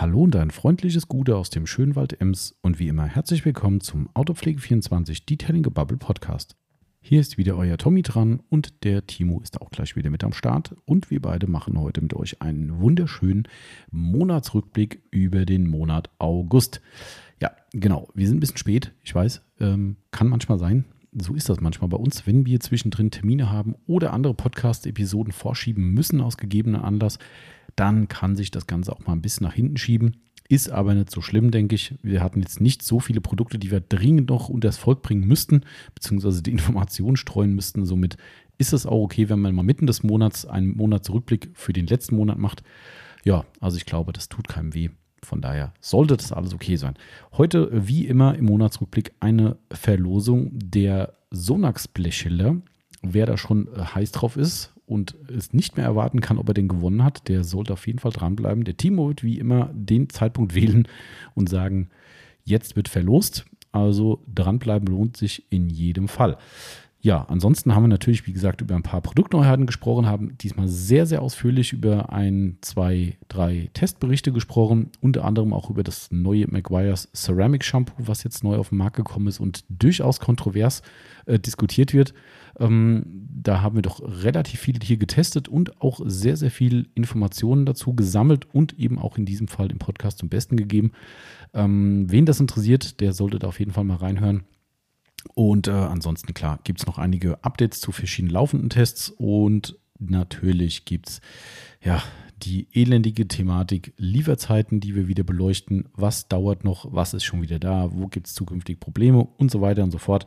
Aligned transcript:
Hallo 0.00 0.22
und 0.22 0.36
ein 0.36 0.52
freundliches 0.52 1.08
Gute 1.08 1.36
aus 1.36 1.50
dem 1.50 1.66
Schönwald 1.66 2.20
Ems 2.20 2.54
und 2.62 2.78
wie 2.78 2.86
immer 2.86 3.04
herzlich 3.04 3.44
willkommen 3.44 3.80
zum 3.80 4.08
Autopflege24 4.10 5.26
Detailing 5.26 5.62
Bubble 5.62 5.96
Podcast. 5.96 6.54
Hier 7.00 7.20
ist 7.20 7.36
wieder 7.36 7.56
euer 7.56 7.78
Tommy 7.78 8.02
dran 8.02 8.40
und 8.48 8.84
der 8.84 9.08
Timo 9.08 9.40
ist 9.40 9.60
auch 9.60 9.70
gleich 9.70 9.96
wieder 9.96 10.10
mit 10.10 10.22
am 10.22 10.32
Start 10.32 10.76
und 10.84 11.10
wir 11.10 11.20
beide 11.20 11.48
machen 11.48 11.80
heute 11.80 12.00
mit 12.00 12.14
euch 12.14 12.40
einen 12.40 12.78
wunderschönen 12.78 13.48
Monatsrückblick 13.90 15.02
über 15.10 15.44
den 15.44 15.66
Monat 15.66 16.10
August. 16.20 16.80
Ja, 17.42 17.50
genau, 17.72 18.06
wir 18.14 18.28
sind 18.28 18.36
ein 18.36 18.40
bisschen 18.40 18.58
spät, 18.58 18.92
ich 19.02 19.12
weiß, 19.12 19.42
ähm, 19.58 19.96
kann 20.12 20.28
manchmal 20.28 20.60
sein. 20.60 20.84
So 21.10 21.34
ist 21.34 21.48
das 21.48 21.60
manchmal 21.60 21.88
bei 21.88 21.96
uns, 21.96 22.24
wenn 22.24 22.46
wir 22.46 22.60
zwischendrin 22.60 23.10
Termine 23.10 23.50
haben 23.50 23.74
oder 23.88 24.12
andere 24.12 24.34
Podcast-Episoden 24.34 25.32
vorschieben 25.32 25.90
müssen 25.90 26.20
aus 26.20 26.36
gegebenen 26.36 26.82
Anlass 26.82 27.18
dann 27.78 28.08
kann 28.08 28.36
sich 28.36 28.50
das 28.50 28.66
Ganze 28.66 28.92
auch 28.92 29.06
mal 29.06 29.12
ein 29.12 29.22
bisschen 29.22 29.46
nach 29.46 29.54
hinten 29.54 29.76
schieben. 29.76 30.16
Ist 30.48 30.70
aber 30.70 30.94
nicht 30.94 31.10
so 31.10 31.20
schlimm, 31.20 31.50
denke 31.50 31.74
ich. 31.74 31.94
Wir 32.02 32.22
hatten 32.22 32.40
jetzt 32.40 32.60
nicht 32.60 32.82
so 32.82 33.00
viele 33.00 33.20
Produkte, 33.20 33.58
die 33.58 33.70
wir 33.70 33.80
dringend 33.80 34.30
noch 34.30 34.48
unter 34.48 34.68
das 34.68 34.78
Volk 34.78 35.02
bringen 35.02 35.26
müssten, 35.26 35.60
beziehungsweise 35.94 36.42
die 36.42 36.52
Informationen 36.52 37.16
streuen 37.16 37.54
müssten. 37.54 37.84
Somit 37.84 38.16
ist 38.56 38.72
es 38.72 38.86
auch 38.86 39.02
okay, 39.02 39.28
wenn 39.28 39.40
man 39.40 39.54
mal 39.54 39.62
mitten 39.62 39.86
des 39.86 40.02
Monats 40.02 40.46
einen 40.46 40.76
Monatsrückblick 40.76 41.50
für 41.54 41.74
den 41.74 41.86
letzten 41.86 42.16
Monat 42.16 42.38
macht. 42.38 42.62
Ja, 43.24 43.44
also 43.60 43.76
ich 43.76 43.84
glaube, 43.84 44.12
das 44.12 44.28
tut 44.28 44.48
keinem 44.48 44.74
weh. 44.74 44.88
Von 45.22 45.42
daher 45.42 45.74
sollte 45.80 46.16
das 46.16 46.32
alles 46.32 46.54
okay 46.54 46.76
sein. 46.76 46.94
Heute, 47.32 47.68
wie 47.72 48.06
immer, 48.06 48.34
im 48.36 48.46
Monatsrückblick 48.46 49.12
eine 49.20 49.58
Verlosung 49.70 50.50
der 50.54 51.14
Sonax-Blechschilder. 51.30 52.56
Wer 53.02 53.26
da 53.26 53.36
schon 53.36 53.68
äh, 53.68 53.80
heiß 53.80 54.12
drauf 54.12 54.36
ist 54.36 54.72
und 54.88 55.16
es 55.36 55.52
nicht 55.52 55.76
mehr 55.76 55.86
erwarten 55.86 56.20
kann, 56.20 56.38
ob 56.38 56.48
er 56.48 56.54
den 56.54 56.68
gewonnen 56.68 57.04
hat, 57.04 57.28
der 57.28 57.44
sollte 57.44 57.74
auf 57.74 57.86
jeden 57.86 57.98
Fall 57.98 58.12
dranbleiben. 58.12 58.64
Der 58.64 58.76
Timo 58.76 59.08
wird 59.08 59.22
wie 59.22 59.38
immer 59.38 59.70
den 59.74 60.08
Zeitpunkt 60.08 60.54
wählen 60.56 60.88
und 61.34 61.48
sagen, 61.48 61.88
jetzt 62.44 62.76
wird 62.76 62.88
verlost. 62.88 63.44
Also 63.70 64.22
dranbleiben 64.34 64.88
lohnt 64.88 65.16
sich 65.16 65.44
in 65.50 65.68
jedem 65.68 66.08
Fall. 66.08 66.38
Ja, 67.00 67.26
ansonsten 67.28 67.76
haben 67.76 67.84
wir 67.84 67.88
natürlich, 67.88 68.26
wie 68.26 68.32
gesagt, 68.32 68.60
über 68.60 68.74
ein 68.74 68.82
paar 68.82 69.00
Produktneuheiten 69.00 69.66
gesprochen, 69.66 70.06
haben 70.06 70.36
diesmal 70.38 70.66
sehr, 70.66 71.06
sehr 71.06 71.22
ausführlich 71.22 71.72
über 71.72 72.12
ein, 72.12 72.58
zwei, 72.60 73.16
drei 73.28 73.70
Testberichte 73.72 74.32
gesprochen, 74.32 74.90
unter 75.00 75.24
anderem 75.24 75.52
auch 75.52 75.70
über 75.70 75.84
das 75.84 76.10
neue 76.10 76.48
Maguire's 76.48 77.08
Ceramic 77.14 77.62
Shampoo, 77.62 77.94
was 77.98 78.24
jetzt 78.24 78.42
neu 78.42 78.56
auf 78.56 78.70
den 78.70 78.78
Markt 78.78 78.96
gekommen 78.96 79.28
ist 79.28 79.38
und 79.38 79.64
durchaus 79.68 80.18
kontrovers 80.18 80.82
äh, 81.26 81.38
diskutiert 81.38 81.94
wird. 81.94 82.14
Ähm, 82.58 83.04
da 83.30 83.62
haben 83.62 83.76
wir 83.76 83.82
doch 83.82 84.00
relativ 84.02 84.58
viel 84.58 84.80
hier 84.82 84.96
getestet 84.96 85.46
und 85.46 85.80
auch 85.80 86.00
sehr, 86.04 86.36
sehr 86.36 86.50
viel 86.50 86.88
Informationen 86.96 87.64
dazu 87.64 87.94
gesammelt 87.94 88.52
und 88.52 88.76
eben 88.76 88.98
auch 88.98 89.16
in 89.16 89.24
diesem 89.24 89.46
Fall 89.46 89.70
im 89.70 89.78
Podcast 89.78 90.18
zum 90.18 90.28
Besten 90.28 90.56
gegeben. 90.56 90.90
Ähm, 91.54 92.06
wen 92.10 92.26
das 92.26 92.40
interessiert, 92.40 92.98
der 92.98 93.12
sollte 93.12 93.38
da 93.38 93.46
auf 93.46 93.60
jeden 93.60 93.70
Fall 93.70 93.84
mal 93.84 93.98
reinhören. 93.98 94.42
Und 95.34 95.68
äh, 95.68 95.72
ansonsten, 95.72 96.34
klar, 96.34 96.58
gibt 96.64 96.80
es 96.80 96.86
noch 96.86 96.98
einige 96.98 97.42
Updates 97.44 97.80
zu 97.80 97.92
verschiedenen 97.92 98.32
laufenden 98.32 98.70
Tests 98.70 99.10
und 99.16 99.78
natürlich 99.98 100.84
gibt 100.84 101.08
es 101.08 101.20
ja 101.82 102.02
die 102.42 102.68
elendige 102.72 103.26
Thematik 103.26 103.92
Lieferzeiten, 103.96 104.80
die 104.80 104.94
wir 104.94 105.08
wieder 105.08 105.24
beleuchten. 105.24 105.88
Was 105.94 106.28
dauert 106.28 106.64
noch? 106.64 106.86
Was 106.92 107.14
ist 107.14 107.24
schon 107.24 107.42
wieder 107.42 107.58
da? 107.58 107.90
Wo 107.92 108.06
gibt 108.06 108.28
es 108.28 108.34
zukünftig 108.34 108.78
Probleme 108.78 109.26
und 109.36 109.50
so 109.50 109.60
weiter 109.60 109.82
und 109.82 109.90
so 109.90 109.98
fort. 109.98 110.24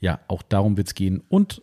Ja, 0.00 0.20
auch 0.28 0.42
darum 0.42 0.76
wird 0.76 0.88
es 0.88 0.94
gehen 0.94 1.22
und 1.28 1.62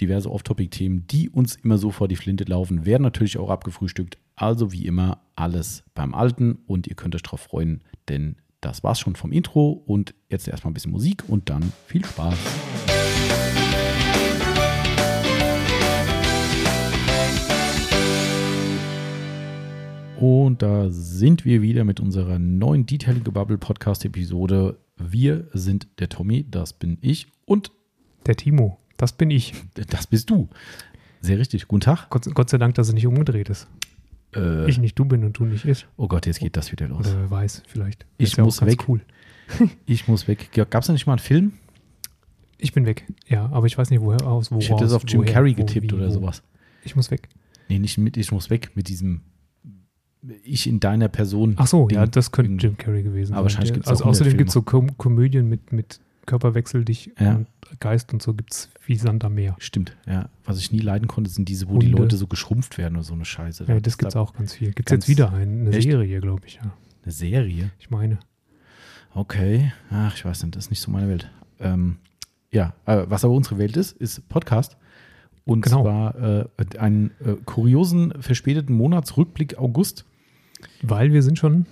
diverse 0.00 0.30
Off-Topic-Themen, 0.30 1.06
die 1.06 1.30
uns 1.30 1.56
immer 1.56 1.78
so 1.78 1.90
vor 1.90 2.08
die 2.08 2.16
Flinte 2.16 2.44
laufen, 2.44 2.84
werden 2.84 3.02
natürlich 3.02 3.38
auch 3.38 3.50
abgefrühstückt. 3.50 4.18
Also 4.34 4.72
wie 4.72 4.86
immer 4.86 5.22
alles 5.34 5.84
beim 5.94 6.14
Alten 6.14 6.58
und 6.66 6.86
ihr 6.86 6.94
könnt 6.94 7.14
euch 7.14 7.22
darauf 7.22 7.40
freuen, 7.40 7.82
denn 8.08 8.36
das 8.66 8.82
war's 8.82 8.98
schon 8.98 9.14
vom 9.14 9.30
Intro 9.30 9.70
und 9.86 10.12
jetzt 10.28 10.48
erstmal 10.48 10.72
ein 10.72 10.74
bisschen 10.74 10.90
Musik 10.90 11.22
und 11.28 11.48
dann 11.48 11.72
viel 11.86 12.04
Spaß. 12.04 12.34
Und 20.18 20.62
da 20.62 20.90
sind 20.90 21.44
wir 21.44 21.62
wieder 21.62 21.84
mit 21.84 22.00
unserer 22.00 22.40
neuen 22.40 22.86
Detailing 22.86 23.22
Bubble 23.22 23.58
Podcast 23.58 24.04
Episode. 24.04 24.78
Wir 24.96 25.46
sind 25.52 25.86
der 26.00 26.08
Tommy, 26.08 26.44
das 26.50 26.72
bin 26.72 26.98
ich 27.02 27.28
und 27.44 27.70
der 28.26 28.34
Timo, 28.34 28.80
das 28.96 29.12
bin 29.12 29.30
ich. 29.30 29.54
Das 29.90 30.08
bist 30.08 30.28
du. 30.30 30.48
Sehr 31.20 31.38
richtig. 31.38 31.68
Guten 31.68 31.82
Tag. 31.82 32.10
Gott, 32.10 32.26
Gott 32.34 32.50
sei 32.50 32.58
Dank, 32.58 32.74
dass 32.74 32.88
es 32.88 32.94
nicht 32.94 33.06
umgedreht 33.06 33.48
ist. 33.48 33.68
Äh, 34.36 34.68
ich 34.68 34.78
nicht 34.78 34.98
du 34.98 35.04
bin 35.04 35.24
und 35.24 35.38
du 35.38 35.44
nicht 35.44 35.64
ich. 35.64 35.86
Oh 35.96 36.08
Gott, 36.08 36.26
jetzt 36.26 36.40
geht 36.40 36.56
das 36.56 36.72
wieder 36.72 36.88
los. 36.88 37.06
Oder 37.06 37.20
wer 37.20 37.30
weiß, 37.30 37.62
vielleicht. 37.66 38.06
Das 38.18 38.28
ich 38.28 38.38
muss 38.38 38.64
weg. 38.64 38.88
Cool. 38.88 39.00
ich 39.86 40.08
muss 40.08 40.28
weg. 40.28 40.50
Gab 40.52 40.82
es 40.82 40.86
da 40.86 40.92
nicht 40.92 41.06
mal 41.06 41.14
einen 41.14 41.20
Film? 41.20 41.52
Ich 42.58 42.72
bin 42.72 42.86
weg, 42.86 43.04
ja, 43.26 43.46
aber 43.50 43.66
ich 43.66 43.76
weiß 43.76 43.90
nicht, 43.90 44.00
woher 44.00 44.26
aus. 44.26 44.50
Wo 44.50 44.58
ich 44.58 44.70
hätte 44.70 44.84
das 44.84 44.92
auf 44.94 45.02
Jim 45.06 45.20
woher, 45.20 45.32
Carrey 45.32 45.54
getippt 45.54 45.92
wo, 45.92 45.96
wie, 45.96 46.00
oder 46.00 46.10
sowas. 46.10 46.42
Ich 46.84 46.96
muss 46.96 47.10
weg. 47.10 47.28
Nee, 47.68 47.78
nicht 47.78 47.98
mit, 47.98 48.16
ich 48.16 48.32
muss 48.32 48.48
weg 48.48 48.70
mit 48.74 48.88
diesem 48.88 49.20
Ich 50.42 50.66
in 50.66 50.80
deiner 50.80 51.08
Person. 51.08 51.54
Ach 51.58 51.66
so, 51.66 51.88
ja, 51.90 52.06
das 52.06 52.32
könnte 52.32 52.52
Jim 52.52 52.78
Carrey 52.78 53.02
gewesen 53.02 53.34
aber 53.34 53.48
sein. 53.50 53.58
Aber 53.58 53.66
wahrscheinlich 53.66 53.72
gibt 53.74 53.84
es 53.84 53.90
Also 53.90 54.04
außerdem 54.04 54.38
gibt 54.38 54.48
es 54.48 54.54
so 54.54 54.62
Kom 54.62 54.96
Komödien 54.96 55.48
mit, 55.48 55.72
mit 55.72 56.00
Körperwechsel 56.26 56.84
dich 56.84 57.12
ja. 57.18 57.36
und 57.36 57.46
Geist 57.80 58.12
und 58.12 58.22
so 58.22 58.34
gibt 58.34 58.52
es 58.52 58.70
wie 58.84 58.96
Sand 58.96 59.24
am 59.24 59.34
Meer. 59.34 59.56
Stimmt, 59.58 59.96
ja. 60.06 60.28
Was 60.44 60.58
ich 60.58 60.72
nie 60.72 60.80
leiden 60.80 61.08
konnte, 61.08 61.30
sind 61.30 61.48
diese, 61.48 61.66
wo 61.66 61.72
Hunde. 61.72 61.86
die 61.86 61.92
Leute 61.92 62.16
so 62.16 62.26
geschrumpft 62.26 62.78
werden 62.78 62.96
oder 62.96 63.04
so 63.04 63.14
eine 63.14 63.24
Scheiße. 63.24 63.64
Ja, 63.66 63.80
das 63.80 63.98
gibt 63.98 64.10
es 64.10 64.16
auch 64.16 64.34
ganz 64.34 64.54
viel. 64.54 64.72
Gibt 64.72 64.90
es 64.90 64.94
jetzt 64.94 65.08
wieder 65.08 65.32
einen, 65.32 65.66
eine 65.66 65.76
echt? 65.76 65.88
Serie, 65.88 66.20
glaube 66.20 66.46
ich, 66.46 66.56
ja. 66.56 66.74
Eine 67.02 67.12
Serie? 67.12 67.70
Ich 67.78 67.90
meine. 67.90 68.18
Okay, 69.14 69.72
ach, 69.90 70.14
ich 70.14 70.24
weiß 70.24 70.42
nicht, 70.42 70.56
das 70.56 70.66
ist 70.66 70.70
nicht 70.70 70.80
so 70.80 70.90
meine 70.90 71.08
Welt. 71.08 71.30
Ähm, 71.58 71.96
ja, 72.52 72.74
äh, 72.84 73.04
was 73.08 73.24
aber 73.24 73.34
unsere 73.34 73.58
Welt 73.58 73.76
ist, 73.76 73.92
ist 73.92 74.28
Podcast. 74.28 74.76
Und 75.44 75.62
genau. 75.62 75.82
zwar 75.82 76.16
äh, 76.16 76.44
einen 76.78 77.12
äh, 77.24 77.34
kuriosen, 77.44 78.12
verspäteten 78.20 78.74
Monatsrückblick 78.76 79.58
August. 79.58 80.04
Weil 80.82 81.12
wir 81.12 81.22
sind 81.22 81.38
schon 81.38 81.66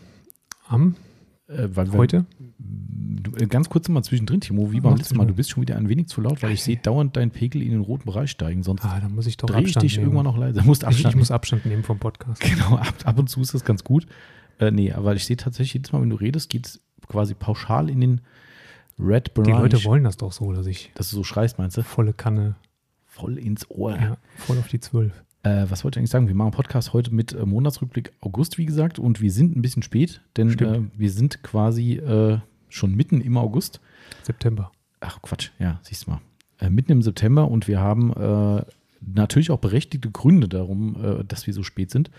am 0.68 0.96
äh, 1.48 1.68
heute? 1.92 2.26
Äh, 3.38 3.46
ganz 3.46 3.68
kurz 3.68 3.88
mal 3.88 4.02
zwischendrin, 4.02 4.40
Timo, 4.40 4.72
wie 4.72 4.80
beim 4.80 4.96
letzten 4.96 5.16
Mal, 5.16 5.26
du 5.26 5.34
bist 5.34 5.50
schon 5.50 5.62
wieder 5.62 5.76
ein 5.76 5.88
wenig 5.88 6.08
zu 6.08 6.20
laut, 6.20 6.42
weil 6.42 6.52
ich 6.52 6.62
sehe 6.62 6.76
dauernd 6.76 7.16
deinen 7.16 7.30
Pegel 7.30 7.62
in 7.62 7.70
den 7.70 7.80
roten 7.80 8.04
Bereich 8.06 8.30
steigen, 8.30 8.62
sonst 8.62 8.84
ah, 8.84 9.00
dann 9.00 9.14
muss 9.14 9.26
ich 9.26 9.36
doch 9.36 9.48
drehe 9.48 9.62
ich 9.62 9.74
dich 9.74 9.96
nehmen. 9.96 10.06
irgendwann 10.06 10.24
noch 10.24 10.36
leiser. 10.36 10.62
Musst 10.62 10.84
Abstand 10.84 11.06
ich, 11.06 11.10
ich 11.10 11.16
muss 11.16 11.30
Abstand 11.30 11.66
nehmen 11.66 11.82
vom 11.82 11.98
Podcast. 11.98 12.40
Genau, 12.40 12.76
ab, 12.76 12.94
ab 13.04 13.18
und 13.18 13.28
zu 13.28 13.40
ist 13.40 13.54
das 13.54 13.64
ganz 13.64 13.84
gut. 13.84 14.06
Äh, 14.58 14.70
nee, 14.70 14.92
aber 14.92 15.14
ich 15.14 15.24
sehe 15.24 15.36
tatsächlich 15.36 15.74
jedes 15.74 15.92
Mal, 15.92 16.02
wenn 16.02 16.10
du 16.10 16.16
redest, 16.16 16.48
geht 16.48 16.66
es 16.66 16.80
quasi 17.08 17.34
pauschal 17.34 17.90
in 17.90 18.00
den 18.00 18.20
Red 18.98 19.34
Bereich. 19.34 19.46
Die 19.46 19.60
Leute 19.60 19.84
wollen 19.84 20.04
das 20.04 20.16
doch 20.16 20.32
so, 20.32 20.52
dass 20.52 20.66
ich. 20.66 20.92
Dass 20.94 21.10
du 21.10 21.16
so 21.16 21.24
schreist, 21.24 21.58
meinst 21.58 21.76
du? 21.76 21.82
Volle 21.82 22.12
Kanne. 22.12 22.56
Voll 23.06 23.38
ins 23.38 23.68
Ohr. 23.70 23.96
Ja, 23.96 24.16
voll 24.36 24.58
auf 24.58 24.68
die 24.68 24.80
Zwölf. 24.80 25.24
Äh, 25.44 25.66
was 25.68 25.84
wollte 25.84 25.98
ich 25.98 26.00
eigentlich 26.00 26.10
sagen? 26.10 26.26
Wir 26.26 26.34
machen 26.34 26.46
einen 26.46 26.54
Podcast 26.56 26.94
heute 26.94 27.14
mit 27.14 27.34
äh, 27.34 27.44
Monatsrückblick 27.44 28.12
August, 28.20 28.56
wie 28.56 28.64
gesagt, 28.64 28.98
und 28.98 29.20
wir 29.20 29.30
sind 29.30 29.54
ein 29.54 29.62
bisschen 29.62 29.82
spät, 29.82 30.22
denn 30.38 30.58
äh, 30.58 30.80
wir 30.96 31.10
sind 31.10 31.42
quasi 31.42 31.96
äh, 31.96 32.38
schon 32.70 32.94
mitten 32.94 33.20
im 33.20 33.36
August. 33.36 33.80
September. 34.22 34.72
Ach 35.00 35.20
Quatsch, 35.20 35.50
ja, 35.58 35.80
siehst 35.82 36.06
du 36.06 36.12
mal. 36.12 36.20
Äh, 36.60 36.70
mitten 36.70 36.92
im 36.92 37.02
September 37.02 37.50
und 37.50 37.68
wir 37.68 37.78
haben 37.78 38.12
äh, 38.14 38.64
natürlich 39.00 39.50
auch 39.50 39.58
berechtigte 39.58 40.10
Gründe 40.10 40.48
darum, 40.48 41.24
dass 41.28 41.46
wir 41.46 41.52
so 41.52 41.62
spät 41.62 41.90
sind. 41.90 42.10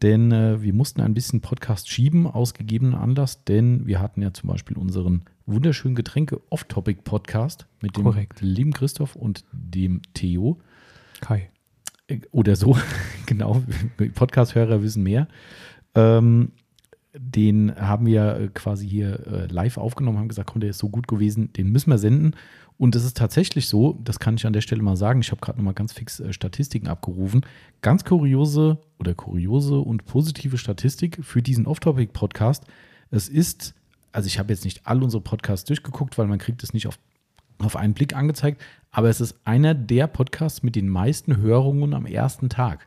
Denn 0.00 0.30
wir 0.30 0.72
mussten 0.72 1.02
ein 1.02 1.12
bisschen 1.12 1.42
Podcast 1.42 1.90
schieben, 1.90 2.26
aus 2.26 2.54
gegebenen 2.54 2.94
Anlass, 2.94 3.44
denn 3.44 3.86
wir 3.86 4.00
hatten 4.00 4.22
ja 4.22 4.32
zum 4.32 4.48
Beispiel 4.48 4.78
unseren 4.78 5.22
wunderschönen 5.44 5.94
Getränke 5.94 6.40
Off-Topic-Podcast 6.48 7.66
mit 7.82 7.98
dem 7.98 8.04
Korrekt. 8.04 8.40
lieben 8.40 8.72
Christoph 8.72 9.16
und 9.16 9.44
dem 9.52 10.00
Theo. 10.14 10.58
Kai. 11.20 11.50
Oder 12.32 12.56
so, 12.56 12.76
genau. 13.26 13.62
Podcast-Hörer 14.14 14.82
wissen 14.82 15.02
mehr. 15.02 15.28
Ähm, 15.94 16.52
den 17.16 17.74
haben 17.76 18.06
wir 18.06 18.50
quasi 18.54 18.88
hier 18.88 19.26
äh, 19.26 19.46
live 19.46 19.78
aufgenommen, 19.78 20.18
haben 20.18 20.28
gesagt, 20.28 20.50
komm, 20.50 20.60
der 20.60 20.70
ist 20.70 20.78
so 20.78 20.88
gut 20.88 21.06
gewesen, 21.06 21.52
den 21.52 21.70
müssen 21.70 21.90
wir 21.90 21.98
senden. 21.98 22.34
Und 22.76 22.96
es 22.96 23.04
ist 23.04 23.16
tatsächlich 23.16 23.68
so, 23.68 24.00
das 24.02 24.18
kann 24.18 24.34
ich 24.34 24.46
an 24.46 24.52
der 24.52 24.60
Stelle 24.60 24.82
mal 24.82 24.96
sagen, 24.96 25.20
ich 25.20 25.30
habe 25.30 25.40
gerade 25.40 25.58
nochmal 25.58 25.74
ganz 25.74 25.92
fix 25.92 26.18
äh, 26.18 26.32
Statistiken 26.32 26.88
abgerufen. 26.88 27.46
Ganz 27.82 28.04
kuriose 28.04 28.78
oder 28.98 29.14
kuriose 29.14 29.78
und 29.78 30.04
positive 30.06 30.58
Statistik 30.58 31.24
für 31.24 31.40
diesen 31.40 31.66
Off-Topic-Podcast. 31.66 32.64
Es 33.10 33.28
ist, 33.28 33.74
also 34.10 34.26
ich 34.26 34.40
habe 34.40 34.52
jetzt 34.52 34.64
nicht 34.64 34.86
all 34.86 35.02
unsere 35.02 35.22
Podcasts 35.22 35.66
durchgeguckt, 35.66 36.18
weil 36.18 36.26
man 36.26 36.38
kriegt 36.38 36.64
es 36.64 36.72
nicht 36.74 36.88
auf 36.88 36.98
auf 37.58 37.76
einen 37.76 37.94
Blick 37.94 38.14
angezeigt, 38.16 38.60
aber 38.90 39.08
es 39.08 39.20
ist 39.20 39.36
einer 39.44 39.74
der 39.74 40.06
Podcasts 40.06 40.62
mit 40.62 40.76
den 40.76 40.88
meisten 40.88 41.36
Hörungen 41.38 41.94
am 41.94 42.06
ersten 42.06 42.48
Tag. 42.48 42.86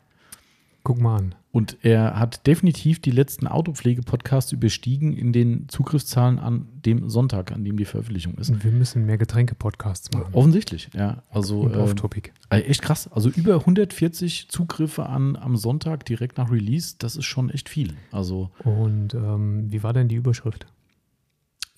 Guck 0.84 1.02
mal 1.02 1.18
an. 1.18 1.36
Und 1.52 1.78
er 1.81 2.18
hat 2.18 2.46
definitiv 2.48 3.02
die 3.02 3.12
letzten 3.12 3.48
Autopflege-Podcasts 3.48 4.52
überstiegen 4.54 5.12
in 5.18 5.34
den 5.34 5.68
Zugriffszahlen 5.68 6.40
an 6.40 6.68
dem 6.86 7.10
Sonntag, 7.10 7.52
an 7.52 7.66
dem 7.66 7.78
die 7.78 7.84
Veröffentlichung 7.84 8.36
ist. 8.36 8.50
Und 8.52 8.64
wir 8.64 8.72
müssen 8.72 9.06
mehr 9.06 9.18
Getränke-Podcasts 9.18 10.12
machen. 10.14 10.34
Offensichtlich, 10.34 10.90
ja. 10.94 11.24
Also, 11.30 11.62
Und 11.62 11.74
äh, 11.74 11.80
off-topic. 11.80 12.31
äh, 12.52 12.60
echt 12.62 12.84
krass. 12.84 13.10
Also 13.12 13.30
über 13.30 13.56
140 13.56 14.50
Zugriffe 14.50 15.08
an, 15.08 15.36
am 15.36 15.58
Sonntag 15.58 16.06
direkt 16.06 16.38
nach 16.38 16.52
Release, 16.52 16.96
das 17.00 17.16
ist 17.18 17.25
schon 17.25 17.50
echt 17.50 17.68
viel. 17.69 17.96
Also 18.12 18.52
Und 18.64 19.14
ähm, 19.14 19.66
wie 19.72 19.84
war 19.84 19.92
denn 19.94 20.08
die 20.08 20.16
Überschrift? 20.16 20.68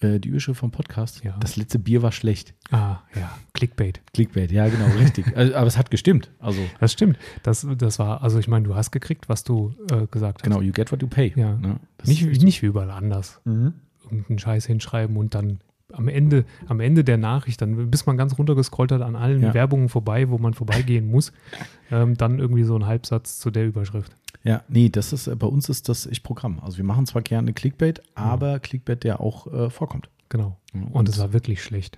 Äh, 0.01 0.19
die 0.19 0.29
Überschrift 0.29 0.59
vom 0.59 0.71
Podcast, 0.71 1.23
Ja. 1.23 1.35
das 1.39 1.55
letzte 1.57 1.79
Bier 1.79 2.01
war 2.01 2.11
schlecht. 2.11 2.53
Ah, 2.71 2.99
ja, 3.15 3.37
Clickbait. 3.53 4.01
Clickbait, 4.13 4.51
ja 4.51 4.67
genau, 4.67 4.85
richtig. 4.99 5.25
also, 5.35 5.55
aber 5.55 5.67
es 5.67 5.77
hat 5.77 5.91
gestimmt. 5.91 6.31
Also 6.39 6.61
Das 6.79 6.91
stimmt. 6.93 7.17
Das, 7.43 7.67
das 7.77 7.99
war, 7.99 8.21
also 8.23 8.39
ich 8.39 8.47
meine, 8.47 8.65
du 8.67 8.75
hast 8.75 8.91
gekriegt, 8.91 9.29
was 9.29 9.43
du 9.43 9.73
äh, 9.91 10.07
gesagt 10.07 10.39
hast. 10.39 10.43
genau, 10.43 10.61
you 10.61 10.71
get 10.71 10.91
what 10.91 11.01
you 11.01 11.07
pay. 11.07 11.33
Ja. 11.35 11.55
Ne? 11.55 11.79
Nicht, 12.05 12.41
nicht 12.43 12.61
wie 12.61 12.67
überall 12.67 12.91
anders. 12.91 13.41
Mhm. 13.45 13.73
Irgendeinen 14.03 14.39
Scheiß 14.39 14.65
hinschreiben 14.65 15.17
und 15.17 15.35
dann 15.35 15.59
am 15.91 16.07
Ende, 16.07 16.45
am 16.67 16.79
Ende 16.79 17.03
der 17.03 17.17
Nachricht, 17.17 17.61
dann 17.63 17.89
bis 17.89 18.05
man 18.05 18.15
ganz 18.15 18.37
runtergescrollt 18.37 18.91
hat, 18.91 19.01
an 19.01 19.15
allen 19.15 19.41
Ja. 19.41 19.53
Werbungen 19.55 19.89
vorbei, 19.89 20.29
wo 20.29 20.37
man 20.37 20.53
vorbeigehen 20.53 21.09
muss, 21.09 21.31
ähm, 21.91 22.15
dann 22.15 22.37
irgendwie 22.39 22.63
so 22.63 22.75
ein 22.75 22.85
Halbsatz 22.85 23.39
zu 23.39 23.49
der 23.49 23.65
Überschrift. 23.65 24.15
Ja, 24.43 24.63
nee, 24.69 24.89
das 24.89 25.11
ist, 25.13 25.27
äh, 25.27 25.35
bei 25.35 25.47
uns 25.47 25.69
ist 25.69 25.89
das 25.89 26.05
echt 26.07 26.23
Programm. 26.23 26.59
Also 26.61 26.77
wir 26.77 26.85
machen 26.85 27.05
zwar 27.05 27.21
gerne 27.21 27.53
Clickbait, 27.53 28.01
aber 28.15 28.59
Clickbait, 28.59 29.03
der 29.03 29.19
auch 29.19 29.47
äh, 29.51 29.69
vorkommt. 29.69 30.09
Genau. 30.29 30.57
Ja, 30.73 30.81
Und 30.91 31.09
es 31.09 31.17
war 31.19 31.33
wirklich 31.33 31.63
schlecht. 31.63 31.97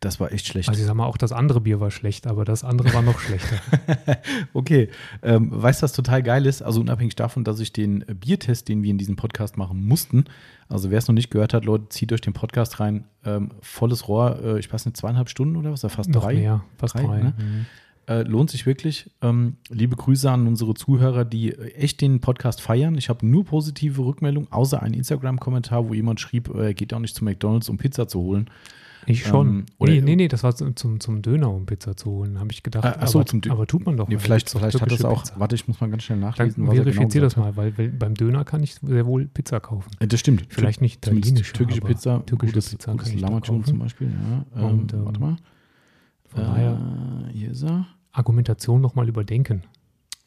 das 0.00 0.18
war 0.18 0.32
echt 0.32 0.46
schlecht. 0.46 0.68
Also 0.68 0.80
ich 0.80 0.86
sag 0.86 0.94
mal, 0.94 1.06
auch 1.06 1.16
das 1.16 1.30
andere 1.30 1.60
Bier 1.60 1.78
war 1.78 1.90
schlecht, 1.92 2.26
aber 2.26 2.44
das 2.44 2.64
andere 2.64 2.92
war 2.92 3.02
noch 3.02 3.18
schlechter. 3.20 3.56
Okay, 4.54 4.88
ähm, 5.22 5.50
weißt 5.52 5.80
du, 5.80 5.84
was 5.84 5.92
total 5.92 6.22
geil 6.22 6.44
ist? 6.46 6.62
Also 6.62 6.80
unabhängig 6.80 7.14
davon, 7.16 7.44
dass 7.44 7.60
ich 7.60 7.72
den 7.72 8.02
äh, 8.08 8.14
Biertest, 8.14 8.68
den 8.68 8.82
wir 8.82 8.90
in 8.90 8.98
diesem 8.98 9.16
Podcast 9.16 9.56
machen 9.56 9.86
mussten, 9.86 10.24
also 10.68 10.90
wer 10.90 10.98
es 10.98 11.06
noch 11.08 11.14
nicht 11.14 11.30
gehört 11.30 11.54
hat, 11.54 11.64
Leute, 11.64 11.88
zieht 11.90 12.12
euch 12.12 12.20
den 12.20 12.32
Podcast 12.32 12.80
rein, 12.80 13.04
ähm, 13.24 13.50
volles 13.60 14.08
Rohr, 14.08 14.38
äh, 14.42 14.58
ich 14.58 14.72
weiß 14.72 14.84
nicht, 14.86 14.96
zweieinhalb 14.96 15.28
Stunden 15.30 15.56
oder 15.56 15.70
was, 15.72 15.84
oder 15.84 15.94
fast 15.94 16.10
noch 16.10 16.22
drei? 16.24 16.34
mehr, 16.34 16.64
fast 16.76 16.94
drei, 16.94 17.02
drei. 17.04 17.22
ne? 17.22 17.34
Mhm. 17.38 17.66
Äh, 18.08 18.22
lohnt 18.22 18.48
sich 18.50 18.64
wirklich. 18.64 19.10
Ähm, 19.20 19.56
liebe 19.68 19.94
Grüße 19.94 20.30
an 20.30 20.46
unsere 20.46 20.72
Zuhörer, 20.74 21.24
die 21.26 21.50
äh, 21.52 21.74
echt 21.74 22.00
den 22.00 22.20
Podcast 22.20 22.60
feiern. 22.62 22.96
Ich 22.96 23.08
habe 23.10 23.26
nur 23.26 23.44
positive 23.44 24.02
Rückmeldungen, 24.02 24.50
außer 24.50 24.82
ein 24.82 24.94
Instagram-Kommentar, 24.94 25.88
wo 25.88 25.92
jemand 25.94 26.18
schrieb, 26.18 26.48
äh, 26.54 26.66
er 26.68 26.74
geht 26.74 26.94
auch 26.94 27.00
nicht 27.00 27.14
zu 27.14 27.24
McDonalds, 27.24 27.68
um 27.68 27.76
Pizza 27.76 28.08
zu 28.08 28.20
holen. 28.20 28.48
Ich 29.06 29.24
schon. 29.24 29.48
Ähm, 29.48 29.66
oder- 29.78 29.92
nee, 29.92 30.00
nee, 30.00 30.16
nee, 30.16 30.28
das 30.28 30.42
war 30.42 30.54
zum, 30.54 30.74
zum, 30.74 31.22
Döner, 31.22 31.50
um 31.50 31.66
Pizza 31.66 31.96
zu 31.96 32.10
holen, 32.10 32.38
habe 32.40 32.50
ich 32.52 32.62
gedacht. 32.62 32.84
Ah, 32.84 32.96
ach 33.00 33.08
so, 33.08 33.18
aber, 33.20 33.26
zum 33.26 33.40
Dö- 33.40 33.50
aber 33.50 33.66
tut 33.66 33.86
man 33.86 33.96
doch. 33.96 34.08
Nee, 34.08 34.18
vielleicht 34.18 34.54
doch 34.54 34.60
vielleicht 34.60 34.80
hat 34.80 34.90
das 34.90 35.04
auch, 35.04 35.22
Pizza. 35.22 35.38
warte, 35.40 35.54
ich 35.54 35.68
muss 35.68 35.80
mal 35.80 35.88
ganz 35.88 36.02
schnell 36.02 36.18
Dann 36.20 36.28
nachlesen. 36.30 36.66
was 36.66 36.76
er 36.78 36.84
genau 36.84 37.08
das 37.08 37.36
mal, 37.36 37.56
weil 37.56 37.76
weil 37.78 37.88
beim 37.90 38.14
Döner 38.14 38.44
kann 38.44 38.62
ich 38.62 38.74
sehr 38.74 39.06
wohl 39.06 39.26
Pizza 39.26 39.60
kaufen. 39.60 39.90
Äh, 40.00 40.06
Das 40.08 40.20
stimmt. 40.20 40.44
Vielleicht 40.48 40.80
nicht 40.82 40.96
italienische, 41.06 41.52
türkische 41.52 41.80
Pizza, 41.82 42.24
türkische 42.26 42.52
gutes, 42.52 42.70
Pizza 42.70 42.92
gutes 42.92 43.06
kann 43.06 43.14
ich 43.16 43.20
da 43.22 43.28
Lamacun 43.28 43.56
kaufen. 43.60 43.64
zum 43.68 43.78
Beispiel. 43.78 44.08
Ja. 44.54 44.60
Ähm, 44.62 44.78
Und, 44.80 44.92
ähm, 44.94 45.04
warte 45.04 45.20
mal. 45.20 45.36
Von 46.26 46.42
daher 46.42 46.72
Äh, 47.30 47.32
hier 47.32 47.50
ist 47.52 47.62
er. 47.62 47.86
Argumentation 48.12 48.80
nochmal 48.80 49.08
überdenken. 49.08 49.62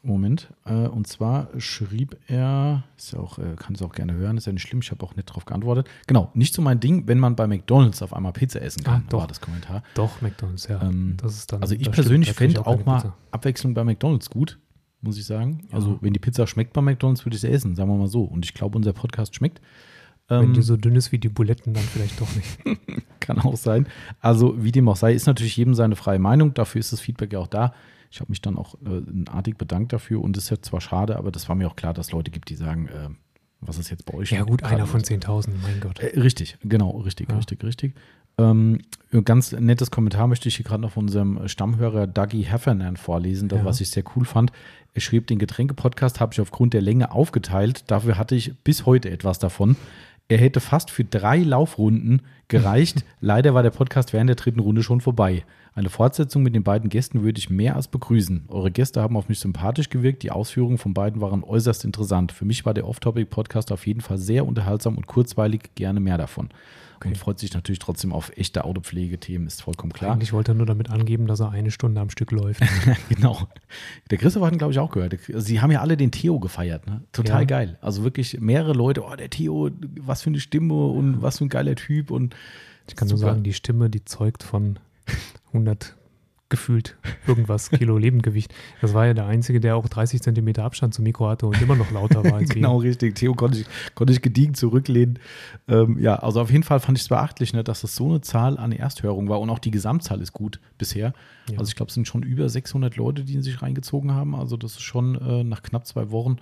Moment. 0.04 0.52
Äh, 0.64 0.88
und 0.88 1.06
zwar 1.06 1.48
schrieb 1.60 2.16
er, 2.26 2.82
ist 2.96 3.12
ja 3.12 3.20
auch, 3.20 3.38
äh, 3.38 3.54
kann 3.56 3.76
es 3.76 3.82
auch 3.82 3.92
gerne 3.92 4.14
hören, 4.14 4.36
ist 4.36 4.46
ja 4.46 4.52
nicht 4.52 4.62
schlimm, 4.66 4.80
ich 4.80 4.90
habe 4.90 5.04
auch 5.06 5.14
nicht 5.14 5.30
darauf 5.30 5.44
geantwortet. 5.44 5.86
Genau, 6.08 6.28
nicht 6.34 6.54
so 6.54 6.60
mein 6.60 6.80
Ding, 6.80 7.06
wenn 7.06 7.20
man 7.20 7.36
bei 7.36 7.46
McDonalds 7.46 8.02
auf 8.02 8.12
einmal 8.12 8.32
Pizza 8.32 8.60
essen 8.60 8.82
kann, 8.82 9.02
Ah, 9.02 9.08
doch. 9.10 9.20
war 9.20 9.26
das 9.28 9.40
Kommentar. 9.40 9.84
Doch, 9.94 10.20
McDonalds, 10.20 10.66
ja. 10.66 10.82
Ähm, 10.82 11.16
das 11.22 11.36
ist 11.36 11.52
dann, 11.52 11.62
Also 11.62 11.76
ich 11.76 11.88
persönlich 11.92 12.32
fände 12.32 12.60
auch 12.62 12.66
auch 12.66 12.84
mal 12.84 12.96
Pizza. 13.00 13.16
Abwechslung 13.30 13.74
bei 13.74 13.84
McDonalds 13.84 14.28
gut, 14.28 14.58
muss 15.02 15.18
ich 15.18 15.24
sagen. 15.24 15.66
Ja. 15.70 15.76
Also 15.76 15.98
wenn 16.00 16.12
die 16.12 16.18
Pizza 16.18 16.48
schmeckt 16.48 16.72
bei 16.72 16.80
McDonalds, 16.80 17.24
würde 17.24 17.36
ich 17.36 17.40
sie 17.40 17.48
essen, 17.50 17.76
sagen 17.76 17.88
wir 17.88 17.96
mal 17.96 18.08
so. 18.08 18.24
Und 18.24 18.44
ich 18.44 18.54
glaube, 18.54 18.76
unser 18.78 18.92
Podcast 18.92 19.36
schmeckt. 19.36 19.60
Wenn 20.28 20.44
Ähm, 20.44 20.54
die 20.54 20.62
so 20.62 20.76
dünn 20.76 20.96
ist 20.96 21.12
wie 21.12 21.18
die 21.18 21.28
Buletten, 21.28 21.74
dann 21.74 21.82
vielleicht 21.84 22.20
doch 22.20 22.28
nicht. 22.36 22.58
Kann 23.20 23.38
auch 23.40 23.56
sein. 23.56 23.86
Also, 24.20 24.62
wie 24.62 24.72
dem 24.72 24.88
auch 24.88 24.96
sei, 24.96 25.12
ist 25.14 25.26
natürlich 25.26 25.56
jedem 25.56 25.74
seine 25.74 25.96
freie 25.96 26.18
Meinung. 26.18 26.54
Dafür 26.54 26.78
ist 26.78 26.92
das 26.92 27.00
Feedback 27.00 27.32
ja 27.32 27.38
auch 27.38 27.46
da. 27.48 27.74
Ich 28.10 28.20
habe 28.20 28.30
mich 28.30 28.40
dann 28.42 28.56
auch 28.56 28.74
äh, 28.84 29.30
artig 29.30 29.56
bedankt 29.58 29.92
dafür 29.92 30.22
und 30.22 30.36
es 30.36 30.44
ist 30.44 30.50
ja 30.50 30.60
zwar 30.60 30.80
schade, 30.80 31.16
aber 31.16 31.30
das 31.30 31.48
war 31.48 31.56
mir 31.56 31.66
auch 31.68 31.76
klar, 31.76 31.94
dass 31.94 32.12
Leute 32.12 32.30
gibt, 32.30 32.50
die 32.50 32.56
sagen, 32.56 32.88
äh, 32.88 33.08
was 33.60 33.78
ist 33.78 33.90
jetzt 33.90 34.04
bei 34.06 34.14
euch? 34.14 34.30
ja 34.32 34.42
gut, 34.42 34.64
einer 34.64 34.86
von 34.86 35.00
los? 35.00 35.08
10.000, 35.08 35.48
mein 35.62 35.80
Gott. 35.80 35.98
Äh, 36.00 36.18
richtig, 36.20 36.58
genau, 36.62 36.90
richtig, 37.00 37.30
Ja. 37.30 37.36
richtig, 37.36 37.62
richtig. 37.64 37.94
Ähm, 38.38 38.80
ein 39.12 39.24
ganz 39.24 39.52
nettes 39.52 39.90
Kommentar 39.90 40.26
möchte 40.26 40.48
ich 40.48 40.56
hier 40.56 40.64
gerade 40.64 40.80
noch 40.82 40.92
von 40.92 41.04
unserem 41.04 41.46
Stammhörer 41.48 42.06
Dougie 42.06 42.42
Heffernan 42.42 42.96
vorlesen, 42.96 43.48
das, 43.48 43.60
Ja. 43.60 43.64
was 43.64 43.80
ich 43.80 43.90
sehr 43.90 44.04
cool 44.16 44.24
fand. 44.24 44.52
Er 44.94 45.00
schrieb, 45.00 45.26
den 45.26 45.38
Getränke-Podcast 45.38 46.18
habe 46.20 46.32
ich 46.34 46.40
aufgrund 46.40 46.74
der 46.74 46.80
Länge 46.82 47.12
aufgeteilt. 47.12 47.84
Dafür 47.90 48.18
hatte 48.18 48.34
ich 48.34 48.54
bis 48.64 48.84
heute 48.84 49.10
etwas 49.10 49.38
davon. 49.38 49.76
Er 50.32 50.38
hätte 50.38 50.60
fast 50.60 50.90
für 50.90 51.04
drei 51.04 51.40
Laufrunden 51.40 52.22
gereicht. 52.48 53.04
Leider 53.20 53.52
war 53.52 53.62
der 53.62 53.68
Podcast 53.68 54.14
während 54.14 54.30
der 54.30 54.36
dritten 54.36 54.60
Runde 54.60 54.82
schon 54.82 55.02
vorbei. 55.02 55.44
Eine 55.74 55.88
Fortsetzung 55.88 56.42
mit 56.42 56.54
den 56.54 56.62
beiden 56.64 56.90
Gästen 56.90 57.22
würde 57.22 57.38
ich 57.38 57.48
mehr 57.48 57.76
als 57.76 57.88
begrüßen. 57.88 58.44
Eure 58.48 58.70
Gäste 58.70 59.00
haben 59.00 59.16
auf 59.16 59.28
mich 59.30 59.38
sympathisch 59.38 59.88
gewirkt. 59.88 60.22
Die 60.22 60.30
Ausführungen 60.30 60.76
von 60.76 60.92
beiden 60.92 61.22
waren 61.22 61.42
äußerst 61.42 61.84
interessant. 61.86 62.30
Für 62.32 62.44
mich 62.44 62.66
war 62.66 62.74
der 62.74 62.86
Off-Topic-Podcast 62.86 63.72
auf 63.72 63.86
jeden 63.86 64.02
Fall 64.02 64.18
sehr 64.18 64.46
unterhaltsam 64.46 64.96
und 64.96 65.06
kurzweilig. 65.06 65.70
Gerne 65.74 66.00
mehr 66.00 66.18
davon. 66.18 66.50
Und 67.04 67.18
freut 67.18 67.40
sich 67.40 67.52
natürlich 67.52 67.80
trotzdem 67.80 68.12
auf 68.12 68.30
echte 68.36 68.64
Autopflegethemen, 68.64 69.48
ist 69.48 69.60
vollkommen 69.62 69.92
klar. 69.92 70.12
Eigentlich 70.12 70.32
wollte 70.32 70.52
er 70.52 70.54
nur 70.54 70.66
damit 70.66 70.88
angeben, 70.88 71.26
dass 71.26 71.40
er 71.40 71.50
eine 71.50 71.72
Stunde 71.72 72.00
am 72.00 72.10
Stück 72.10 72.30
läuft. 72.30 72.62
genau. 73.08 73.48
Der 74.10 74.18
Christoph 74.18 74.44
hat 74.44 74.52
ihn, 74.52 74.58
glaube 74.58 74.72
ich, 74.72 74.78
auch 74.78 74.92
gehört. 74.92 75.16
Sie 75.26 75.60
haben 75.60 75.72
ja 75.72 75.80
alle 75.80 75.96
den 75.96 76.12
Theo 76.12 76.38
gefeiert, 76.38 76.86
ne? 76.86 77.02
Total 77.10 77.40
Ja. 77.40 77.46
geil. 77.46 77.78
Also 77.80 78.04
wirklich 78.04 78.38
mehrere 78.40 78.72
Leute, 78.72 79.02
oh, 79.02 79.16
der 79.16 79.30
Theo, 79.30 79.70
was 80.00 80.22
für 80.22 80.30
eine 80.30 80.38
Stimme 80.38 80.74
und 80.74 81.22
was 81.22 81.38
für 81.38 81.44
ein 81.44 81.48
geiler 81.48 81.74
Typ 81.74 82.12
und 82.12 82.36
Ich 82.86 82.94
kann 82.94 83.08
nur 83.08 83.18
Super. 83.18 83.32
sagen, 83.32 83.42
die 83.42 83.52
Stimme, 83.54 83.90
die 83.90 84.04
zeugt 84.04 84.44
von 84.44 84.78
100 85.52 85.96
gefühlt 86.52 86.98
irgendwas 87.26 87.70
Kilo 87.70 87.96
Lebendgewicht. 87.98 88.52
Das 88.82 88.92
war 88.92 89.06
ja 89.06 89.14
der 89.14 89.24
Einzige, 89.24 89.58
der 89.58 89.74
auch 89.74 89.88
30 89.88 90.20
Zentimeter 90.20 90.64
Abstand 90.64 90.92
zum 90.92 91.04
Mikro 91.04 91.26
hatte 91.28 91.46
und 91.46 91.60
immer 91.62 91.76
noch 91.76 91.90
lauter 91.90 92.22
war 92.22 92.34
als 92.34 92.50
Genau, 92.54 92.76
richtig. 92.76 93.14
Theo 93.14 93.34
konnte 93.34 93.60
ich, 93.60 93.66
konnte 93.94 94.12
ich 94.12 94.20
gediegen 94.20 94.52
zurücklehnen. 94.52 95.18
Ähm, 95.66 95.98
ja, 95.98 96.16
also 96.16 96.42
auf 96.42 96.50
jeden 96.50 96.62
Fall 96.62 96.78
fand 96.78 96.98
ich 96.98 97.04
es 97.04 97.08
beachtlich, 97.08 97.54
ne, 97.54 97.64
dass 97.64 97.80
das 97.80 97.96
so 97.96 98.10
eine 98.10 98.20
Zahl 98.20 98.58
an 98.58 98.70
Ersthörung 98.70 99.30
war 99.30 99.40
und 99.40 99.48
auch 99.48 99.58
die 99.58 99.70
Gesamtzahl 99.70 100.20
ist 100.20 100.34
gut 100.34 100.60
bisher. 100.76 101.14
Ja. 101.50 101.58
Also 101.58 101.70
ich 101.70 101.74
glaube, 101.74 101.88
es 101.88 101.94
sind 101.94 102.06
schon 102.06 102.22
über 102.22 102.46
600 102.46 102.96
Leute, 102.96 103.24
die 103.24 103.40
sich 103.40 103.62
reingezogen 103.62 104.12
haben. 104.12 104.34
Also 104.34 104.58
das 104.58 104.72
ist 104.72 104.82
schon 104.82 105.14
äh, 105.14 105.44
nach 105.44 105.62
knapp 105.62 105.86
zwei 105.86 106.10
Wochen 106.10 106.36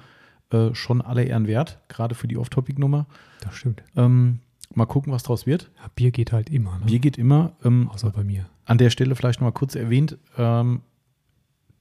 äh, 0.51 0.75
schon 0.75 1.03
alle 1.03 1.23
Ehren 1.23 1.47
wert, 1.47 1.79
gerade 1.87 2.17
für 2.17 2.27
die 2.27 2.37
Off-Topic-Nummer. 2.37 3.07
Das 3.43 3.55
stimmt. 3.55 3.85
Ähm, 3.95 4.41
mal 4.75 4.87
gucken, 4.87 5.13
was 5.13 5.23
draus 5.23 5.47
wird. 5.47 5.71
Ja, 5.77 5.89
Bier 5.95 6.11
geht 6.11 6.33
halt 6.33 6.51
immer, 6.51 6.81
ne? 6.81 6.87
Bier 6.87 6.99
geht 6.99 7.17
immer. 7.17 7.53
Ähm, 7.65 7.89
Außer 7.93 8.11
bei 8.11 8.25
mir. 8.25 8.47
An 8.71 8.79
der 8.79 8.91
Stelle 8.91 9.17
vielleicht 9.17 9.41
noch 9.41 9.49
mal 9.49 9.53
kurz 9.53 9.75
erwähnt, 9.75 10.17
ähm, 10.39 10.83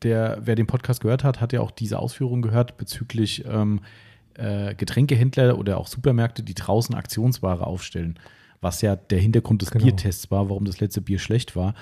der, 0.02 0.40
wer 0.42 0.56
den 0.56 0.66
Podcast 0.66 1.02
gehört 1.02 1.24
hat, 1.24 1.40
hat 1.40 1.54
ja 1.54 1.62
auch 1.62 1.70
diese 1.70 2.00
Ausführungen 2.00 2.42
gehört 2.42 2.78
bezüglich 2.78 3.46
ähm, 3.46 3.82
äh, 4.34 4.74
Getränkehändler 4.74 5.60
oder 5.60 5.78
auch 5.78 5.86
Supermärkte, 5.86 6.42
die 6.42 6.56
draußen 6.56 6.96
Aktionsware 6.96 7.68
aufstellen, 7.68 8.18
was 8.60 8.82
ja 8.82 8.96
der 8.96 9.20
Hintergrund 9.20 9.62
des 9.62 9.70
Genau. 9.70 9.86
Biertests 9.86 10.32
war, 10.32 10.50
warum 10.50 10.66
das 10.66 10.80
letzte 10.80 11.02
Bier 11.02 11.20
schlecht 11.20 11.56
war. 11.56 11.76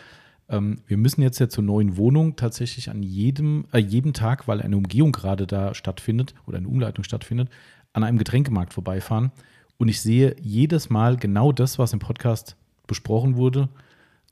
Ähm, 0.50 0.82
wir 0.88 0.98
müssen 0.98 1.22
jetzt 1.22 1.40
ja 1.40 1.48
zur 1.48 1.64
neuen 1.64 1.96
Wohnung 1.96 2.36
tatsächlich 2.36 2.90
an 2.90 3.02
jedem, 3.02 3.64
äh, 3.72 3.78
jedem 3.78 4.12
Tag, 4.12 4.50
weil 4.50 4.62
eine 4.62 4.76
Umgehung 4.76 5.14
gerade 5.14 5.48
da 5.48 5.74
stattfindet 5.74 6.34
oder 6.48 6.58
eine 6.58 6.68
Umleitung 6.68 7.06
stattfindet, 7.06 7.50
an 7.94 8.04
einem 8.04 8.18
Getränkemarkt 8.18 8.74
vorbeifahren. 8.74 9.32
Und 9.78 9.88
ich 9.88 10.02
sehe 10.02 10.36
jedes 10.42 10.90
Mal 10.90 11.16
genau 11.16 11.54
das, 11.54 11.80
was 11.80 11.94
im 11.94 12.00
Podcast 12.00 12.58
besprochen 12.88 13.38
wurde, 13.38 13.70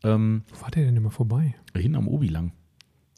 ähm, 0.05 0.43
Wo 0.53 0.61
war 0.61 0.71
der 0.71 0.85
denn 0.85 0.95
immer 0.95 1.11
vorbei? 1.11 1.55
hin 1.75 1.95
am 1.95 2.07
Obi 2.07 2.27
lang. 2.27 2.51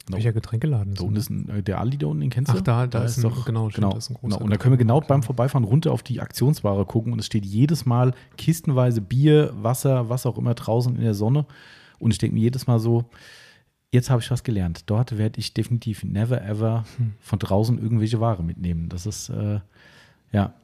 Genau. 0.06 0.16
Welcher 0.16 0.32
Getränkeladen 0.32 0.94
Da 0.94 1.02
unten 1.04 1.16
ist 1.16 1.28
ein, 1.28 1.48
äh, 1.50 1.62
der 1.62 1.78
Ali 1.80 1.98
da 1.98 2.06
unten, 2.06 2.22
den 2.22 2.30
kennst 2.30 2.50
du? 2.52 2.56
Ach, 2.56 2.62
da- 2.62 2.86
da 2.86 3.04
ist 3.04 3.18
ein- 3.18 3.30
genau, 3.44 3.68
stimmt, 3.68 3.74
genau, 3.74 3.96
ist 3.96 4.08
ein 4.10 4.14
großer 4.14 4.36
genau. 4.36 4.44
Und 4.44 4.50
da 4.50 4.56
können 4.56 4.72
wir 4.72 4.78
genau 4.78 5.00
beim. 5.02 5.22
Vorbeifahren 5.22 5.64
runter 5.64 5.92
auf 5.92 6.02
die 6.02 6.20
Aktionsware 6.20 6.86
gucken 6.86 7.12
und 7.12 7.18
es 7.18 7.26
steht 7.26 7.44
jedes 7.44 7.84
Mal 7.84 8.14
kistenweise 8.38 9.02
Bier, 9.02 9.52
Wasser, 9.60 10.08
was 10.08 10.24
auch 10.24 10.38
immer 10.38 10.54
draußen 10.54 10.96
in 10.96 11.02
der 11.02 11.12
Sonne. 11.14 11.44
Und 11.98 12.12
ich 12.12 12.18
denke 12.18 12.34
mir 12.36 12.40
jedes 12.40 12.66
Mal 12.66 12.78
so, 12.78 13.04
jetzt 13.92 14.08
habe 14.08 14.22
ich 14.22 14.30
was 14.30 14.44
gelernt. 14.44 14.84
Dort 14.86 15.18
werde 15.18 15.38
ich 15.40 15.52
definitiv 15.52 16.04
never 16.04 16.42
ever 16.42 16.84
Hm. 16.96 17.12
von 17.20 17.38
draußen 17.38 17.78
irgendwelche 17.78 18.18
Ware 18.18 18.42
mitnehmen. 18.42 18.88
Das 18.88 19.04
ist, 19.04 19.28
äh, 19.28 19.60
ja, 20.32 20.54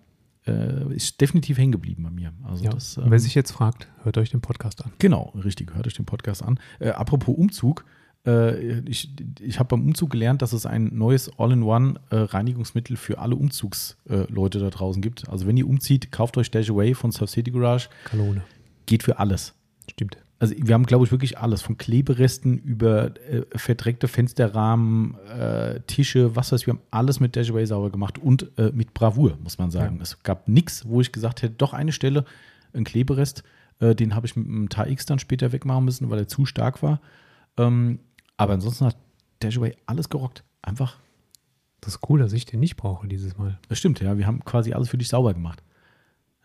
äh, 0.47 0.95
ist 0.95 1.21
definitiv 1.21 1.59
hängen 1.59 1.73
geblieben 1.73 2.03
bei 2.03 2.11
mir. 2.11 2.33
Also 2.45 2.65
Ja. 2.65 2.71
das, 2.71 2.97
ähm, 2.99 3.05
Wer 3.09 3.19
sich 3.19 3.35
jetzt 3.35 3.51
fragt, 3.53 3.89
hört 4.03 4.19
euch 4.19 4.31
den 4.31 4.41
Podcast 4.41 4.85
an. 4.85 4.93
Genau, 4.99 5.33
richtig. 5.45 5.75
Hört 5.75 5.87
euch 5.87 5.95
den 5.95 6.05
Podcast 6.07 6.43
an. 6.43 6.59
Äh, 6.81 6.91
apropos 6.91 7.35
Umzug. 7.37 7.85
Äh, 8.27 8.81
ich 8.89 9.11
ich 9.41 9.59
habe 9.59 9.69
beim 9.77 9.85
Umzug 9.87 10.11
gelernt, 10.11 10.41
dass 10.43 10.53
es 10.53 10.65
ein 10.67 10.91
neues 10.97 11.31
All-in-One-Reinigungsmittel 11.39 12.97
für 12.97 13.19
alle 13.19 13.37
Umzugsleute 13.37 14.59
äh, 14.59 14.61
da 14.63 14.71
draußen 14.71 15.03
gibt. 15.03 15.29
Also 15.29 15.47
wenn 15.47 15.57
ihr 15.57 15.69
umzieht, 15.69 16.11
kauft 16.13 16.37
euch 16.37 16.51
Dash 16.51 16.71
Away 16.71 16.95
von 16.95 17.13
Surf 17.13 17.31
City 17.31 17.51
Garage. 17.51 17.89
Kalone. 18.05 18.43
Geht 18.87 19.03
für 19.03 19.19
alles. 19.19 19.55
Stimmt. 19.91 20.17
Also 20.38 20.55
wir 20.59 20.75
haben, 20.75 20.85
glaube 20.85 21.05
ich, 21.05 21.11
wirklich 21.12 21.38
alles. 21.38 21.62
Von 21.62 21.79
Kleberesten 21.79 22.59
über 22.59 23.17
äh, 23.29 23.43
verdreckte 23.55 24.09
Fensterrahmen, 24.09 25.14
äh, 25.29 25.81
Tische, 25.87 26.37
was 26.37 26.53
weiß 26.53 26.62
ich. 26.62 26.67
Wir 26.67 26.75
haben 26.75 26.83
alles 26.91 27.21
mit 27.21 27.37
Dashaway 27.37 27.64
sauber 27.67 27.91
gemacht 27.91 28.19
und 28.19 28.50
äh, 28.59 28.71
mit 28.75 28.95
Bravour, 28.95 29.38
muss 29.43 29.59
man 29.59 29.71
sagen. 29.71 29.97
Ja. 29.97 30.03
Es 30.03 30.23
gab 30.23 30.49
nichts, 30.49 30.87
wo 30.87 31.00
ich 31.00 31.12
gesagt 31.12 31.43
hätte, 31.43 31.55
doch 31.55 31.73
eine 31.73 31.93
Stelle, 31.93 32.25
ein 32.73 32.85
Kleberest, 32.85 33.43
äh, 33.81 33.95
den 33.95 34.14
habe 34.14 34.26
ich 34.26 34.37
mit 34.37 34.47
einem 34.47 34.69
TX 34.69 35.07
dann 35.07 35.19
später 35.19 35.53
wegmachen 35.53 35.85
müssen, 35.85 36.11
weil 36.11 36.19
er 36.19 36.29
zu 36.29 36.45
stark 36.47 36.83
war. 36.83 37.00
Ähm, 37.57 38.00
aber 38.37 38.55
ansonsten 38.55 38.87
hat 38.87 38.97
Dashaway 39.41 39.76
alles 39.87 40.09
gerockt. 40.09 40.43
Einfach, 40.62 40.97
Das 41.81 41.95
ist 41.95 42.00
cool, 42.09 42.19
dass 42.19 42.33
ich 42.33 42.47
den 42.47 42.61
nicht 42.61 42.76
brauche 42.76 43.07
dieses 43.07 43.37
Mal. 43.38 43.59
das 43.69 43.79
stimmt, 43.79 44.00
ja. 44.00 44.19
Wir 44.19 44.26
haben 44.26 44.45
quasi 44.45 44.73
alles 44.73 44.88
für 44.88 44.99
dich 44.99 45.09
sauber 45.09 45.33
gemacht. 45.35 45.62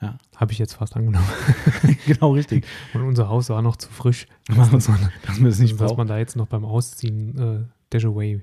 Ja, 0.01 0.17
Habe 0.35 0.53
ich 0.53 0.59
jetzt 0.59 0.73
fast 0.73 0.95
angenommen. 0.95 1.27
genau 2.05 2.33
richtig. 2.33 2.65
Und 2.93 3.01
unser 3.01 3.27
Haus 3.27 3.49
war 3.49 3.61
noch 3.61 3.75
zu 3.75 3.89
frisch, 3.89 4.27
Dass 4.47 4.69
dass 4.69 4.87
man, 4.87 4.99
wir 5.39 5.47
es 5.47 5.59
nicht 5.59 5.79
dass 5.79 5.97
man 5.97 6.07
da 6.07 6.17
jetzt 6.17 6.35
noch 6.35 6.47
beim 6.47 6.63
Ausziehen 6.63 7.37
äh, 7.37 7.65
Dashaway 7.91 8.41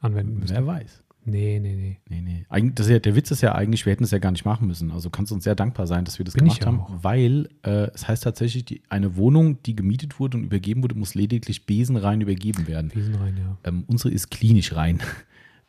anwenden 0.00 0.38
müsste. 0.38 0.54
Wer 0.54 0.66
weiß. 0.66 1.02
Nee, 1.26 1.58
nee, 1.58 1.74
nee. 1.74 1.98
Nee, 2.08 2.20
nee. 2.20 2.46
Eig 2.50 2.76
das 2.76 2.88
ja, 2.88 2.98
der 2.98 3.16
Witz 3.16 3.30
ist 3.30 3.40
ja 3.40 3.54
eigentlich, 3.54 3.86
wir 3.86 3.92
hätten 3.92 4.04
es 4.04 4.10
ja 4.10 4.18
gar 4.18 4.30
nicht 4.30 4.44
machen 4.44 4.66
müssen. 4.66 4.90
Also 4.92 5.08
kannst 5.08 5.30
du 5.30 5.34
uns 5.34 5.44
sehr 5.44 5.54
dankbar 5.54 5.86
sein, 5.86 6.04
dass 6.04 6.18
wir 6.18 6.24
das 6.24 6.34
Bin 6.34 6.46
ich 6.46 6.60
gemacht 6.60 6.66
haben, 6.66 6.80
auch. 6.98 7.02
weil 7.04 7.48
äh, 7.62 7.88
es 7.94 8.06
heißt 8.06 8.24
tatsächlich, 8.24 8.64
die, 8.66 8.82
eine 8.90 9.16
Wohnung, 9.16 9.62
die 9.62 9.74
gemietet 9.74 10.20
wurde 10.20 10.36
und 10.36 10.44
übergeben 10.44 10.82
wurde, 10.82 10.94
muss 10.96 11.14
lediglich 11.14 11.64
besenrein 11.64 12.20
übergeben 12.20 12.66
werden. 12.66 12.90
Wiesen 12.94 13.14
rein, 13.14 13.36
ja. 13.38 13.56
Ähm, 13.64 13.84
unsere 13.86 14.12
ist 14.12 14.30
klinisch 14.30 14.74
rein. 14.74 15.00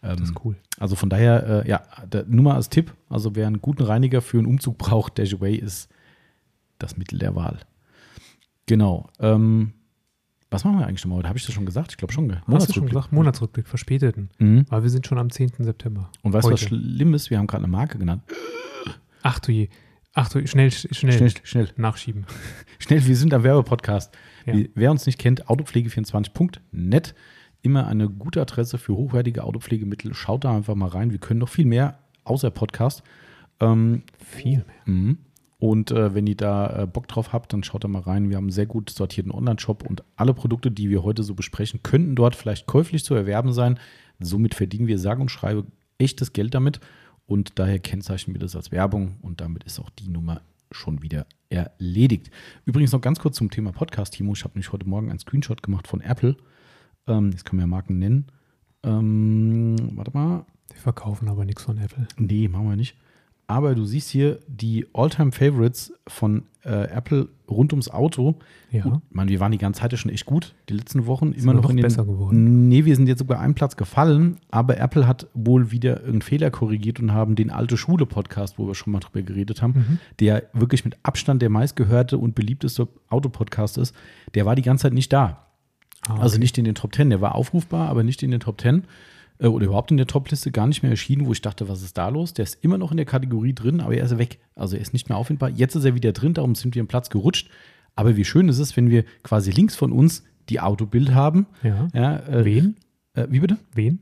Ähm, 0.03 0.17
Das 0.17 0.29
ist 0.29 0.35
cool. 0.45 0.55
Also 0.79 0.95
von 0.95 1.09
daher, 1.09 1.63
äh, 1.65 1.69
ja, 1.69 1.81
der, 2.11 2.25
nur 2.25 2.43
mal 2.43 2.55
als 2.55 2.69
Tipp, 2.69 2.93
also 3.09 3.35
wer 3.35 3.47
einen 3.47 3.61
guten 3.61 3.83
Reiniger 3.83 4.21
für 4.21 4.37
einen 4.37 4.47
Umzug 4.47 4.77
braucht, 4.77 5.17
Dashaway 5.17 5.55
ist 5.55 5.89
das 6.79 6.97
Mittel 6.97 7.19
der 7.19 7.35
Wahl. 7.35 7.59
Genau. 8.65 9.09
Ähm, 9.19 9.73
was 10.51 10.63
machen 10.63 10.79
wir 10.79 10.87
eigentlich 10.87 11.03
nochmal 11.03 11.19
heute? 11.19 11.29
Habe 11.29 11.37
ich 11.39 11.45
das 11.45 11.53
schon 11.55 11.65
gesagt? 11.65 11.91
Ich 11.91 11.97
glaube 11.97 12.13
schon. 12.13 12.35
Hast 12.47 12.69
du 12.69 12.73
schon 12.73 12.87
gesagt? 12.87 13.11
Monatsrückblick, 13.11 13.67
verspäteten. 13.67 14.29
Mhm. 14.39 14.65
Aber 14.69 14.83
wir 14.83 14.89
sind 14.89 15.05
schon 15.07 15.17
am 15.17 15.29
10. 15.29 15.51
September. 15.59 16.09
Und 16.21 16.33
weißt 16.33 16.47
du, 16.47 16.51
was 16.51 16.61
schlimm 16.61 17.13
ist? 17.13 17.29
Wir 17.29 17.37
haben 17.39 17.47
gerade 17.47 17.63
eine 17.63 17.71
Marke 17.71 17.97
genannt. 17.97 18.23
Ach 19.23 19.39
du 19.39 19.51
je. 19.51 19.69
Ach 20.13 20.29
du, 20.29 20.45
schnell, 20.47 20.71
schnell, 20.71 21.11
Schnell, 21.11 21.31
schnell. 21.43 21.69
nachschieben. 21.75 22.25
Schnell, 22.79 23.05
wir 23.05 23.17
sind 23.17 23.33
am 23.33 23.43
Werbepodcast. 23.43 24.15
Ja. 24.45 24.53
Wer 24.73 24.91
uns 24.91 25.05
nicht 25.05 25.19
kennt, 25.19 25.47
autopflege24.net. 25.47 27.15
Immer 27.65 27.87
eine 27.87 28.07
gute 28.07 28.39
Adresse 28.41 28.77
für 28.77 28.95
hochwertige 28.95 29.43
Autopflegemittel. 29.43 30.13
Schaut 30.13 30.43
da 30.43 30.55
einfach 30.55 30.75
mal 30.75 30.89
rein. 30.89 31.09
Wir 31.09 31.17
können 31.17 31.39
noch 31.39 31.49
viel 31.49 31.65
mehr 31.65 31.97
außer 32.23 32.51
Podcast. 32.51 33.01
Ähm, 33.59 34.03
Viel 34.19 34.57
mehr. 34.57 34.65
mhm. 34.85 35.17
Und 35.57 35.89
äh, 35.89 36.13
wenn 36.13 36.27
ihr 36.27 36.35
da 36.35 36.83
äh, 36.83 36.85
Bock 36.85 37.07
drauf 37.07 37.33
habt, 37.33 37.53
dann 37.53 37.63
schaut 37.63 37.83
da 37.83 37.87
mal 37.87 38.03
rein. 38.03 38.29
Wir 38.29 38.37
haben 38.37 38.43
einen 38.43 38.51
sehr 38.51 38.67
gut 38.67 38.91
sortierten 38.91 39.31
Online-Shop 39.31 39.83
und 39.83 40.03
alle 40.15 40.35
Produkte, 40.35 40.69
die 40.69 40.91
wir 40.91 41.01
heute 41.01 41.23
so 41.23 41.33
besprechen, 41.33 41.79
könnten 41.81 42.15
dort 42.15 42.35
vielleicht 42.35 42.67
käuflich 42.67 43.03
zu 43.03 43.15
erwerben 43.15 43.51
sein. 43.51 43.79
Somit 44.19 44.53
verdienen 44.53 44.85
wir 44.85 44.99
sage 44.99 45.19
und 45.21 45.31
schreibe 45.31 45.65
echtes 45.97 46.33
Geld 46.33 46.53
damit 46.53 46.81
und 47.25 47.57
daher 47.57 47.79
kennzeichnen 47.79 48.35
wir 48.35 48.41
das 48.41 48.55
als 48.55 48.71
Werbung 48.71 49.15
und 49.23 49.41
damit 49.41 49.63
ist 49.63 49.79
auch 49.79 49.89
die 49.89 50.09
Nummer 50.09 50.41
schon 50.69 51.01
wieder 51.01 51.25
erledigt. 51.49 52.29
Übrigens 52.65 52.91
noch 52.91 53.01
ganz 53.01 53.17
kurz 53.17 53.37
zum 53.37 53.49
Thema 53.49 53.71
Podcast, 53.71 54.13
Timo. 54.13 54.33
Ich 54.33 54.43
habe 54.43 54.53
nämlich 54.53 54.71
heute 54.71 54.87
Morgen 54.87 55.09
einen 55.09 55.17
Screenshot 55.17 55.63
gemacht 55.63 55.87
von 55.87 56.01
Apple. 56.01 56.37
Ähm, 57.07 57.31
jetzt 57.31 57.45
können 57.45 57.59
wir 57.59 57.63
ja 57.63 57.67
Marken 57.67 57.99
nennen. 57.99 58.25
Ähm, 58.83 59.75
warte 59.95 60.11
mal. 60.13 60.45
Die 60.73 60.77
verkaufen 60.79 61.27
aber 61.29 61.45
nichts 61.45 61.63
von 61.63 61.77
Apple. 61.77 62.07
Nee, 62.17 62.47
machen 62.47 62.69
wir 62.69 62.75
nicht. 62.75 62.95
Aber 63.47 63.75
du 63.75 63.85
siehst 63.85 64.09
hier 64.09 64.39
die 64.47 64.87
All-Time-Favorites 64.93 65.93
von 66.07 66.43
äh, 66.63 66.85
Apple 66.89 67.29
rund 67.47 67.73
ums 67.73 67.89
Auto. 67.89 68.39
Ja. 68.71 68.81
Gut, 68.81 69.01
ich 69.07 69.15
meine, 69.15 69.29
wir 69.29 69.39
waren 69.39 69.51
die 69.51 69.59
ganze 69.59 69.81
Zeit 69.81 69.91
ja 69.91 69.99
schon 69.99 70.09
echt 70.11 70.25
gut, 70.25 70.55
die 70.67 70.73
letzten 70.73 71.05
Wochen. 71.05 71.27
Sind 71.33 71.43
immer 71.43 71.53
noch 71.53 71.61
noch 71.61 71.69
in 71.69 71.77
den, 71.77 71.83
besser 71.83 72.05
geworden. 72.05 72.67
Nee, 72.67 72.85
wir 72.85 72.95
sind 72.95 73.05
jetzt 73.07 73.19
sogar 73.19 73.39
einen 73.39 73.53
Platz 73.53 73.77
gefallen, 73.77 74.37
aber 74.49 74.79
Apple 74.79 75.07
hat 75.07 75.27
wohl 75.35 75.69
wieder 75.69 75.97
irgendeinen 75.97 76.21
Fehler 76.23 76.49
korrigiert 76.49 76.99
und 76.99 77.13
haben 77.13 77.35
den 77.35 77.51
Alte 77.51 77.77
Schule-Podcast, 77.77 78.57
wo 78.57 78.65
wir 78.65 78.73
schon 78.73 78.91
mal 78.93 78.99
drüber 78.99 79.21
geredet 79.21 79.61
haben, 79.61 79.73
Mhm. 79.73 79.99
der 80.19 80.43
wirklich 80.53 80.83
mit 80.83 80.97
Abstand 81.03 81.43
der 81.43 81.49
meistgehörte 81.51 82.17
und 82.17 82.33
beliebteste 82.33 82.87
Autopodcast 83.09 83.77
ist, 83.77 83.95
der 84.33 84.47
war 84.47 84.55
die 84.55 84.63
ganze 84.63 84.83
Zeit 84.83 84.93
nicht 84.93 85.13
da. 85.13 85.45
Ah, 86.07 86.15
Also 86.19 86.35
okay. 86.35 86.39
nicht 86.43 86.57
in 86.57 86.65
den 86.65 86.75
Top 86.75 86.93
10. 86.95 87.09
Der 87.09 87.21
war 87.21 87.35
aufrufbar, 87.35 87.89
aber 87.89 88.03
nicht 88.03 88.21
in 88.23 88.31
den 88.31 88.39
Top 88.39 88.61
10 88.61 88.83
äh, 89.39 89.47
oder 89.47 89.65
überhaupt 89.65 89.91
in 89.91 89.97
der 89.97 90.07
Top-Liste 90.07 90.51
gar 90.51 90.67
nicht 90.67 90.81
mehr 90.83 90.91
erschienen, 90.91 91.25
wo 91.25 91.31
ich 91.31 91.41
dachte, 91.41 91.67
was 91.67 91.81
ist 91.81 91.97
da 91.97 92.09
los? 92.09 92.33
Der 92.33 92.43
ist 92.43 92.63
immer 92.63 92.77
noch 92.77 92.91
in 92.91 92.97
der 92.97 93.05
Kategorie 93.05 93.53
drin, 93.53 93.81
aber 93.81 93.95
er 93.95 94.05
ist 94.05 94.17
weg. 94.17 94.39
Also 94.55 94.75
er 94.75 94.81
ist 94.81 94.93
nicht 94.93 95.09
mehr 95.09 95.17
auffindbar. 95.17 95.49
Jetzt 95.49 95.75
ist 95.75 95.85
er 95.85 95.95
wieder 95.95 96.11
drin, 96.11 96.33
darum 96.33 96.55
sind 96.55 96.75
wir 96.75 96.79
im 96.79 96.87
Platz 96.87 97.09
gerutscht. 97.09 97.49
Aber 97.95 98.15
wie 98.17 98.25
schön 98.25 98.49
ist 98.49 98.59
es, 98.59 98.75
wenn 98.77 98.89
wir 98.89 99.05
quasi 99.23 99.51
links 99.51 99.75
von 99.75 99.91
uns 99.91 100.23
die 100.49 100.59
Autobild 100.59 101.13
haben. 101.13 101.47
Ja. 101.63 101.87
Ja, 101.93 102.17
äh, 102.27 102.45
Wen? 102.45 102.75
Äh, 103.13 103.27
wie 103.29 103.39
bitte? 103.39 103.57
Wen? 103.73 103.99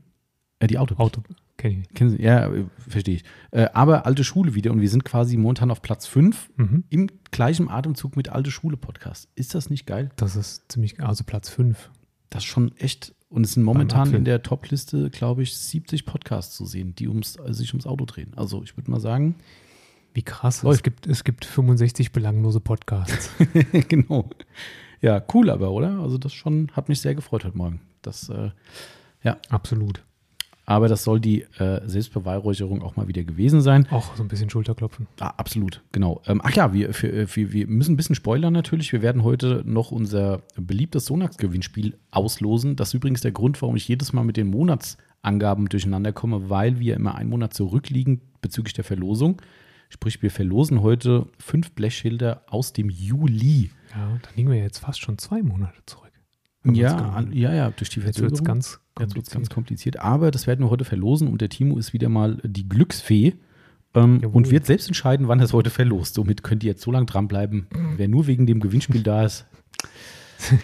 Äh, 0.58 0.66
die 0.66 0.78
Autobild. 0.78 1.00
Auto. 1.00 1.22
Kenn 1.56 1.82
ich. 1.82 1.88
Kennen 1.94 2.10
Sie? 2.10 2.20
Ja, 2.20 2.52
äh, 2.52 2.64
verstehe 2.76 3.14
ich. 3.14 3.24
Äh, 3.52 3.68
aber 3.72 4.04
alte 4.06 4.24
Schule 4.24 4.54
wieder 4.56 4.72
und 4.72 4.80
wir 4.80 4.88
sind 4.90 5.04
quasi 5.04 5.36
momentan 5.36 5.70
auf 5.70 5.80
Platz 5.82 6.06
5 6.08 6.50
Mhm. 6.56 6.84
im 6.90 7.06
gleichen 7.30 7.70
Atemzug 7.70 8.16
mit 8.16 8.28
alte 8.30 8.50
Schule 8.50 8.76
Podcast. 8.76 9.28
Ist 9.36 9.54
das 9.54 9.70
nicht 9.70 9.86
geil? 9.86 10.10
Das 10.16 10.34
ist 10.34 10.64
ziemlich, 10.70 11.00
also 11.00 11.22
Platz 11.24 11.48
5. 11.48 11.90
Das 12.34 12.42
ist 12.42 12.48
schon 12.50 12.76
echt. 12.78 13.14
Und 13.28 13.44
es 13.44 13.52
sind 13.52 13.62
momentan 13.62 14.12
in 14.12 14.24
der 14.24 14.42
Top-Liste, 14.42 15.08
glaube 15.10 15.44
ich, 15.44 15.56
70 15.56 16.04
Podcasts 16.04 16.56
zu 16.56 16.66
sehen, 16.66 16.96
die 16.96 17.06
ums, 17.06 17.36
äh, 17.36 17.54
sich 17.54 17.72
ums 17.72 17.86
Auto 17.86 18.04
drehen. 18.06 18.32
Also 18.34 18.62
ich 18.64 18.76
würde 18.76 18.90
mal 18.90 19.00
sagen, 19.00 19.36
Wie 20.14 20.22
krass. 20.22 20.64
Läuft. 20.64 20.78
Es 20.78 20.82
gibt, 20.82 21.06
es 21.06 21.22
gibt 21.22 21.44
65 21.44 22.10
belanglose 22.10 22.58
Podcasts. 22.58 23.30
genau. 23.88 24.28
Ja, 25.00 25.22
cool 25.32 25.48
aber, 25.48 25.70
oder? 25.70 26.00
Also 26.00 26.18
das 26.18 26.32
schon 26.32 26.70
hat 26.72 26.88
mich 26.88 27.00
sehr 27.00 27.14
gefreut 27.14 27.44
heute 27.44 27.56
Morgen. 27.56 27.80
Das, 28.02 28.28
äh, 28.28 28.50
Absolut. 29.48 30.02
Aber 30.66 30.88
das 30.88 31.04
soll 31.04 31.20
die 31.20 31.42
äh, 31.58 31.80
Selbstbeweihräucherung 31.86 32.82
auch 32.82 32.96
mal 32.96 33.08
wieder 33.08 33.22
gewesen 33.22 33.60
sein. 33.60 33.86
Auch 33.90 34.16
so 34.16 34.22
ein 34.22 34.28
bisschen 34.28 34.48
Schulterklopfen. 34.48 35.06
Ah, 35.20 35.34
absolut, 35.36 35.82
genau. 35.92 36.22
Ähm, 36.26 36.40
ach 36.42 36.52
ja, 36.52 36.72
wir, 36.72 36.94
für, 36.94 37.12
äh, 37.12 37.26
für, 37.26 37.52
wir 37.52 37.66
müssen 37.66 37.92
ein 37.92 37.96
bisschen 37.96 38.14
spoilern 38.14 38.52
natürlich. 38.52 38.92
Wir 38.92 39.02
werden 39.02 39.22
heute 39.22 39.62
noch 39.66 39.90
unser 39.90 40.42
beliebtes 40.56 41.06
Sonax-Gewinnspiel 41.06 41.96
auslosen. 42.10 42.76
Das 42.76 42.88
ist 42.88 42.94
übrigens 42.94 43.20
der 43.20 43.32
Grund, 43.32 43.60
warum 43.60 43.76
ich 43.76 43.86
jedes 43.88 44.12
Mal 44.12 44.24
mit 44.24 44.36
den 44.36 44.48
Monatsangaben 44.48 45.68
durcheinander 45.68 46.12
komme, 46.12 46.48
weil 46.48 46.80
wir 46.80 46.94
immer 46.96 47.14
einen 47.14 47.30
Monat 47.30 47.52
zurückliegen 47.52 48.22
bezüglich 48.40 48.72
der 48.72 48.84
Verlosung. 48.84 49.40
Sprich, 49.90 50.22
wir 50.22 50.30
verlosen 50.30 50.82
heute 50.82 51.26
fünf 51.38 51.72
Blechschilder 51.72 52.42
aus 52.48 52.72
dem 52.72 52.88
Juli. 52.88 53.70
Ja, 53.94 54.18
dann 54.22 54.34
liegen 54.34 54.50
wir 54.50 54.58
jetzt 54.58 54.78
fast 54.78 55.00
schon 55.00 55.18
zwei 55.18 55.42
Monate 55.42 55.78
zurück. 55.86 56.03
Ja, 56.64 57.22
ja, 57.30 57.52
ja, 57.54 57.70
durch 57.70 57.90
die 57.90 58.00
Jetzt 58.00 58.20
wird 58.20 58.32
es 58.32 58.38
Verzögerung. 58.38 58.44
ganz 58.44 58.80
Jetzt 58.98 59.14
wird 59.14 59.26
es 59.26 59.32
ganz 59.32 59.50
kompliziert. 59.50 59.96
kompliziert. 59.96 60.00
Aber 60.00 60.30
das 60.30 60.46
werden 60.46 60.64
wir 60.64 60.70
heute 60.70 60.84
verlosen 60.84 61.28
und 61.28 61.40
der 61.40 61.48
Timo 61.48 61.78
ist 61.78 61.92
wieder 61.92 62.08
mal 62.08 62.38
die 62.42 62.68
Glücksfee 62.68 63.34
ähm, 63.94 64.20
und 64.32 64.50
wird 64.50 64.66
selbst 64.66 64.86
entscheiden, 64.86 65.28
wann 65.28 65.40
er 65.40 65.44
es 65.44 65.52
heute 65.52 65.70
verlost. 65.70 66.14
Somit 66.14 66.42
könnt 66.42 66.64
ihr 66.64 66.70
jetzt 66.70 66.82
so 66.82 66.90
lange 66.90 67.06
dranbleiben. 67.06 67.66
Wer 67.96 68.08
nur 68.08 68.26
wegen 68.26 68.46
dem 68.46 68.60
Gewinnspiel 68.60 69.02
da 69.02 69.24
ist, 69.24 69.46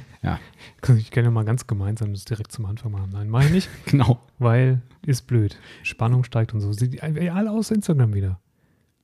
Ich 0.99 1.11
kann 1.11 1.25
ja 1.25 1.31
mal 1.31 1.45
ganz 1.45 1.67
gemeinsam 1.67 2.13
das 2.13 2.25
direkt 2.25 2.53
zum 2.53 2.67
Anfang 2.67 2.93
machen. 2.93 3.11
Nein, 3.13 3.29
mache 3.29 3.47
ich 3.47 3.51
nicht, 3.53 3.69
genau. 3.87 4.21
weil 4.39 4.83
ist 5.05 5.27
blöd. 5.27 5.59
Spannung 5.83 6.25
steigt 6.25 6.55
und 6.55 6.61
so. 6.61 6.73
Sieht 6.73 7.03
alle 7.03 7.51
aus 7.51 7.71
Instagram 7.71 8.15
wieder. 8.15 8.41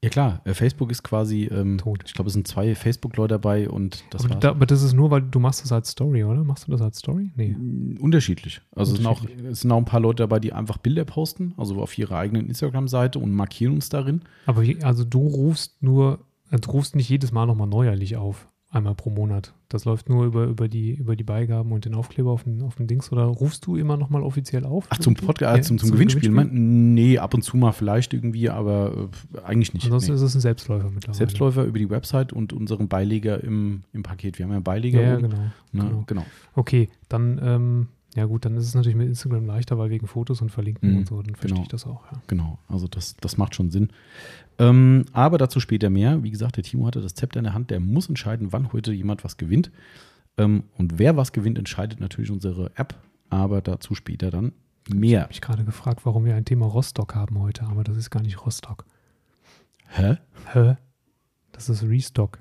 Ja 0.06 0.10
klar, 0.10 0.40
äh, 0.44 0.54
Facebook 0.54 0.92
ist 0.92 1.02
quasi 1.02 1.46
ähm, 1.50 1.78
Tot. 1.78 2.04
Ich 2.06 2.14
glaube, 2.14 2.28
es 2.28 2.34
sind 2.34 2.46
zwei 2.46 2.76
Facebook-Leute 2.76 3.34
dabei 3.34 3.68
und 3.68 4.04
das 4.10 4.24
aber, 4.24 4.36
da, 4.36 4.50
aber 4.50 4.64
das 4.64 4.84
ist 4.84 4.92
nur, 4.92 5.10
weil 5.10 5.20
du 5.20 5.40
machst 5.40 5.64
das 5.64 5.72
als 5.72 5.90
Story, 5.90 6.22
oder? 6.22 6.44
Machst 6.44 6.68
du 6.68 6.70
das 6.70 6.80
als 6.80 6.98
Story? 6.98 7.32
Nee. 7.34 7.56
unterschiedlich. 7.98 8.60
Also 8.76 8.92
es 8.92 8.98
sind, 8.98 9.06
auch, 9.08 9.20
Unterschiedlich. 9.20 9.50
es 9.50 9.60
sind 9.62 9.72
auch 9.72 9.78
ein 9.78 9.84
paar 9.84 9.98
Leute 9.98 10.22
dabei, 10.22 10.38
die 10.38 10.52
einfach 10.52 10.78
Bilder 10.78 11.04
posten, 11.04 11.54
also 11.56 11.82
auf 11.82 11.98
ihrer 11.98 12.18
eigenen 12.18 12.46
Instagram-Seite 12.46 13.18
und 13.18 13.32
markieren 13.32 13.74
uns 13.74 13.88
darin. 13.88 14.22
Aber 14.46 14.62
wie, 14.62 14.80
also 14.84 15.02
du 15.02 15.26
rufst 15.26 15.82
nur, 15.82 16.20
äh, 16.52 16.58
du 16.60 16.70
rufst 16.70 16.94
nicht 16.94 17.08
jedes 17.08 17.32
Mal 17.32 17.46
nochmal 17.46 17.66
neuerlich 17.66 18.16
auf, 18.16 18.46
einmal 18.70 18.94
pro 18.94 19.10
Monat. 19.10 19.54
Das 19.68 19.84
läuft 19.84 20.08
nur 20.08 20.24
über, 20.24 20.44
über, 20.44 20.68
die, 20.68 20.92
über 20.92 21.16
die 21.16 21.24
Beigaben 21.24 21.72
und 21.72 21.84
den 21.84 21.94
Aufkleber 21.94 22.30
auf 22.30 22.44
dem, 22.44 22.62
auf 22.62 22.76
dem 22.76 22.86
Dings 22.86 23.10
oder 23.10 23.24
rufst 23.24 23.66
du 23.66 23.76
immer 23.76 23.96
nochmal 23.96 24.22
offiziell 24.22 24.64
auf? 24.64 24.86
Ach, 24.90 24.98
zum? 24.98 25.14
Podcast, 25.14 25.56
Ja, 25.56 25.62
zum, 25.62 25.78
zum, 25.78 25.90
Gewinnspiel? 25.90 26.30
Gewinnspiel? 26.30 26.60
Man, 26.60 26.94
nee, 26.94 27.18
ab 27.18 27.34
und 27.34 27.42
zu 27.42 27.56
mal 27.56 27.72
vielleicht 27.72 28.14
irgendwie, 28.14 28.48
aber 28.48 29.08
äh, 29.34 29.40
eigentlich 29.40 29.74
nicht. 29.74 29.86
Ansonsten 29.86 30.12
nee. 30.12 30.16
ist 30.16 30.22
es 30.22 30.34
ein 30.36 30.40
Selbstläufer 30.40 30.90
mittlerweile. 30.90 31.18
Selbstläufer 31.18 31.64
über 31.64 31.78
die 31.78 31.90
Website 31.90 32.32
und 32.32 32.52
unseren 32.52 32.86
Beileger 32.86 33.42
im, 33.42 33.82
im 33.92 34.02
Paket. 34.04 34.38
Wir 34.38 34.44
haben 34.44 34.50
ja 34.50 34.56
einen 34.56 34.64
Beileger. 34.64 35.00
Ja, 35.00 35.16
genau. 35.16 35.36
ne? 35.36 35.52
genau. 35.72 36.04
genau. 36.06 36.26
Okay, 36.54 36.88
dann, 37.08 37.40
ähm, 37.42 37.88
ja 38.14 38.24
gut, 38.24 38.44
dann 38.44 38.56
ist 38.56 38.66
es 38.66 38.74
natürlich 38.74 38.96
mit 38.96 39.08
Instagram 39.08 39.46
leichter, 39.46 39.78
weil 39.78 39.90
wegen 39.90 40.06
Fotos 40.06 40.40
und 40.40 40.50
Verlinken 40.50 40.90
Mhm, 40.90 40.98
und 40.98 41.08
so, 41.08 41.20
dann 41.20 41.34
verstehe 41.34 41.50
genau. 41.50 41.62
ich 41.62 41.68
das 41.68 41.86
auch, 41.86 42.02
ja. 42.10 42.22
Genau, 42.28 42.58
also 42.68 42.86
das, 42.88 43.16
das 43.20 43.36
macht 43.36 43.54
schon 43.54 43.70
Sinn. 43.70 43.90
Ähm, 44.58 45.04
aber 45.12 45.38
dazu 45.38 45.60
später 45.60 45.90
mehr. 45.90 46.22
Wie 46.22 46.30
gesagt, 46.30 46.56
der 46.56 46.64
Timo 46.64 46.86
hatte 46.86 47.00
das 47.02 47.14
Zepter 47.14 47.38
in 47.40 47.44
der 47.44 47.52
Hand. 47.54 47.70
Der 47.70 47.80
muss 47.80 48.08
entscheiden, 48.08 48.52
wann 48.52 48.72
heute 48.72 48.92
jemand 48.92 49.22
was 49.24 49.36
gewinnt. 49.36 49.70
Ähm, 50.38 50.64
und 50.78 50.98
wer 50.98 51.16
was 51.16 51.32
gewinnt, 51.32 51.58
entscheidet 51.58 52.00
natürlich 52.00 52.30
unsere 52.30 52.70
App. 52.76 52.94
Aber 53.28 53.60
dazu 53.60 53.94
später 53.94 54.30
dann 54.30 54.52
mehr. 54.88 55.22
habe 55.22 55.28
mich 55.30 55.40
gerade 55.40 55.64
gefragt, 55.64 56.06
warum 56.06 56.24
wir 56.24 56.34
ein 56.36 56.44
Thema 56.44 56.66
Rostock 56.66 57.14
haben 57.14 57.38
heute, 57.40 57.64
aber 57.64 57.82
das 57.84 57.96
ist 57.96 58.10
gar 58.10 58.22
nicht 58.22 58.44
Rostock. 58.46 58.84
Hä? 59.88 60.16
Hä? 60.52 60.76
Das 61.52 61.68
ist 61.68 61.82
Restock, 61.82 62.38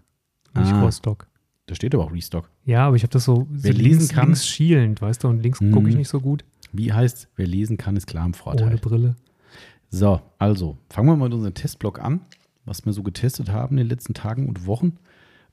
nicht 0.55 0.71
Ah. 0.73 0.81
Rostock. 0.83 1.27
Da 1.67 1.73
steht 1.73 1.95
aber 1.95 2.03
auch 2.05 2.11
Restock. 2.13 2.49
Ja, 2.65 2.85
aber 2.87 2.95
ich 2.97 3.01
habe 3.03 3.11
das 3.11 3.23
so, 3.25 3.47
Wer 3.49 3.71
so 3.73 3.77
lesen 3.79 3.99
links, 3.99 4.09
kann- 4.09 4.25
links 4.27 4.45
schielend, 4.47 5.01
weißt 5.01 5.23
du, 5.23 5.27
und 5.29 5.41
links 5.41 5.59
Mhm. 5.61 5.71
gucke 5.71 5.89
ich 5.89 5.95
nicht 5.95 6.09
so 6.09 6.19
gut. 6.19 6.43
Wie 6.71 6.93
heißt, 6.93 7.29
wer 7.35 7.47
lesen 7.47 7.77
kann, 7.77 7.95
ist 7.95 8.05
klar 8.05 8.25
im 8.25 8.33
Vorteil. 8.35 8.67
Ohne 8.67 8.77
Brille. 8.77 9.15
So, 9.89 10.21
also 10.39 10.77
fangen 10.89 11.07
wir 11.07 11.15
mal 11.15 11.25
mit 11.25 11.33
unserem 11.33 11.53
Testblock 11.53 11.99
an, 11.99 12.21
was 12.65 12.85
wir 12.85 12.93
so 12.93 13.03
getestet 13.03 13.49
haben 13.49 13.77
in 13.77 13.85
den 13.85 13.89
letzten 13.89 14.13
Tagen 14.13 14.47
und 14.47 14.65
Wochen. 14.65 14.97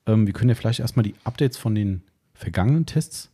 Ähm, 0.06 0.26
wir 0.26 0.32
können 0.32 0.48
ja 0.48 0.54
vielleicht 0.54 0.80
erstmal 0.80 1.04
die 1.04 1.14
Updates 1.24 1.58
von 1.58 1.74
den 1.74 2.02
vergangenen 2.34 2.86
Tests 2.86 3.30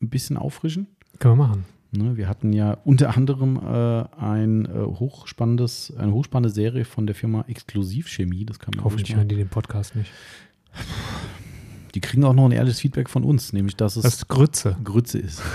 ein 0.00 0.08
bisschen 0.08 0.36
auffrischen. 0.36 0.86
Können 1.18 1.38
wir 1.38 1.46
machen. 1.46 1.64
Ne, 1.92 2.16
wir 2.16 2.28
hatten 2.28 2.52
ja 2.52 2.76
unter 2.84 3.16
anderem 3.16 3.56
äh, 3.56 4.04
ein 4.18 4.66
äh, 4.66 4.84
hochspannendes, 4.84 5.94
eine 5.96 6.12
hochspannende 6.12 6.52
Serie 6.52 6.84
von 6.84 7.06
der 7.06 7.14
Firma 7.14 7.44
Exklusivchemie. 7.48 8.44
Das 8.44 8.58
kann 8.58 8.72
man 8.74 8.84
Hoffentlich 8.84 9.16
hören 9.16 9.28
die 9.28 9.36
den 9.36 9.48
Podcast 9.48 9.94
nicht. 9.94 10.10
Die 11.94 12.00
kriegen 12.00 12.24
auch 12.24 12.34
noch 12.34 12.44
ein 12.44 12.52
ehrliches 12.52 12.80
Feedback 12.80 13.08
von 13.08 13.24
uns, 13.24 13.52
nämlich 13.52 13.76
dass 13.76 13.96
es 13.96 14.02
Das 14.02 14.28
Grütze. 14.28 14.76
Grütze 14.84 15.18
ist. 15.18 15.42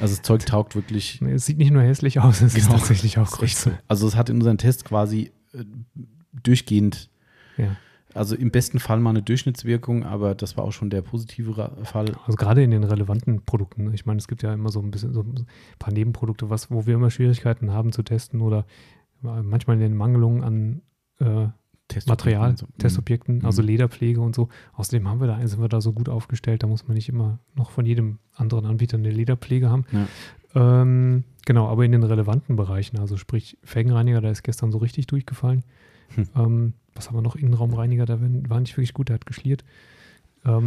Also 0.00 0.14
das 0.14 0.22
Zeug 0.22 0.44
taugt 0.46 0.74
wirklich. 0.76 1.20
Nee, 1.20 1.32
Es 1.32 1.46
sieht 1.46 1.58
nicht 1.58 1.70
nur 1.70 1.82
hässlich 1.82 2.20
aus, 2.20 2.40
es 2.42 2.54
ist 2.54 2.66
Genau. 2.66 2.78
tatsächlich 2.78 3.18
auch 3.18 3.32
ist 3.32 3.42
echt 3.42 3.58
so. 3.58 3.70
Also 3.88 4.06
es 4.06 4.16
hat 4.16 4.28
in 4.30 4.36
unserem 4.36 4.58
Test 4.58 4.84
quasi 4.84 5.32
äh, 5.54 5.64
durchgehend 6.42 7.10
Ja. 7.56 7.76
Also 8.14 8.34
im 8.34 8.50
besten 8.50 8.78
Fall 8.78 8.98
mal 8.98 9.10
eine 9.10 9.20
Durchschnittswirkung, 9.22 10.02
aber 10.04 10.34
das 10.34 10.56
war 10.56 10.64
auch 10.64 10.72
schon 10.72 10.88
der 10.88 11.02
positive 11.02 11.58
Ra- 11.58 11.76
Fall. 11.84 12.12
Also 12.24 12.36
gerade 12.36 12.62
in 12.62 12.70
den 12.70 12.82
relevanten 12.84 13.42
Produkten. 13.44 13.84
ne? 13.84 13.90
Ich 13.94 14.06
meine, 14.06 14.16
es 14.18 14.26
gibt 14.26 14.42
ja 14.42 14.54
immer 14.54 14.70
so 14.70 14.80
ein 14.80 14.90
bisschen 14.90 15.12
so 15.12 15.20
ein 15.20 15.46
paar 15.78 15.92
Nebenprodukte, 15.92 16.48
was, 16.48 16.70
wo 16.70 16.86
wir 16.86 16.94
immer 16.94 17.10
Schwierigkeiten 17.10 17.72
haben 17.72 17.92
zu 17.92 18.02
testen 18.02 18.40
oder 18.40 18.64
manchmal 19.20 19.76
in 19.76 19.80
den 19.82 19.96
Mangelungen 19.96 20.42
an 20.44 20.82
äh, 21.20 21.48
Testobjekte 21.88 22.10
Material, 22.10 22.56
so. 22.56 22.66
Mhm. 22.66 22.78
Testobjekten, 22.78 23.44
also 23.44 23.62
Mhm. 23.62 23.68
Lederpflege 23.68 24.20
und 24.20 24.34
so. 24.34 24.48
Außerdem 24.74 25.08
haben 25.08 25.20
wir 25.20 25.28
da, 25.28 25.46
sind 25.46 25.60
wir 25.60 25.68
da 25.68 25.80
so 25.80 25.92
gut 25.92 26.08
aufgestellt, 26.08 26.62
da 26.62 26.66
muss 26.66 26.86
man 26.88 26.94
nicht 26.96 27.08
immer 27.08 27.38
noch 27.54 27.70
von 27.70 27.86
jedem 27.86 28.18
anderen 28.34 28.66
Anbieter 28.66 28.96
eine 28.98 29.10
Lederpflege 29.10 29.70
haben. 29.70 29.84
Ja. 29.92 30.06
Ähm, 30.82 31.24
genau, 31.44 31.68
aber 31.68 31.84
in 31.84 31.92
den 31.92 32.02
relevanten 32.02 32.56
Bereichen, 32.56 32.98
also 32.98 33.16
sprich 33.16 33.58
Felgenreiniger, 33.62 34.20
da 34.20 34.30
ist 34.30 34.42
gestern 34.42 34.72
so 34.72 34.78
richtig 34.78 35.06
durchgefallen. 35.06 35.64
Hm. 36.14 36.28
Ähm, 36.34 36.72
was 36.94 37.08
haben 37.08 37.16
wir 37.16 37.22
noch? 37.22 37.36
Innenraumreiniger, 37.36 38.06
da 38.06 38.20
war 38.20 38.28
war 38.48 38.60
nicht 38.60 38.76
wirklich 38.76 38.94
gut, 38.94 39.08
der 39.08 39.14
hat 39.14 39.26
geschliert. 39.26 39.64
Ähm, 40.44 40.66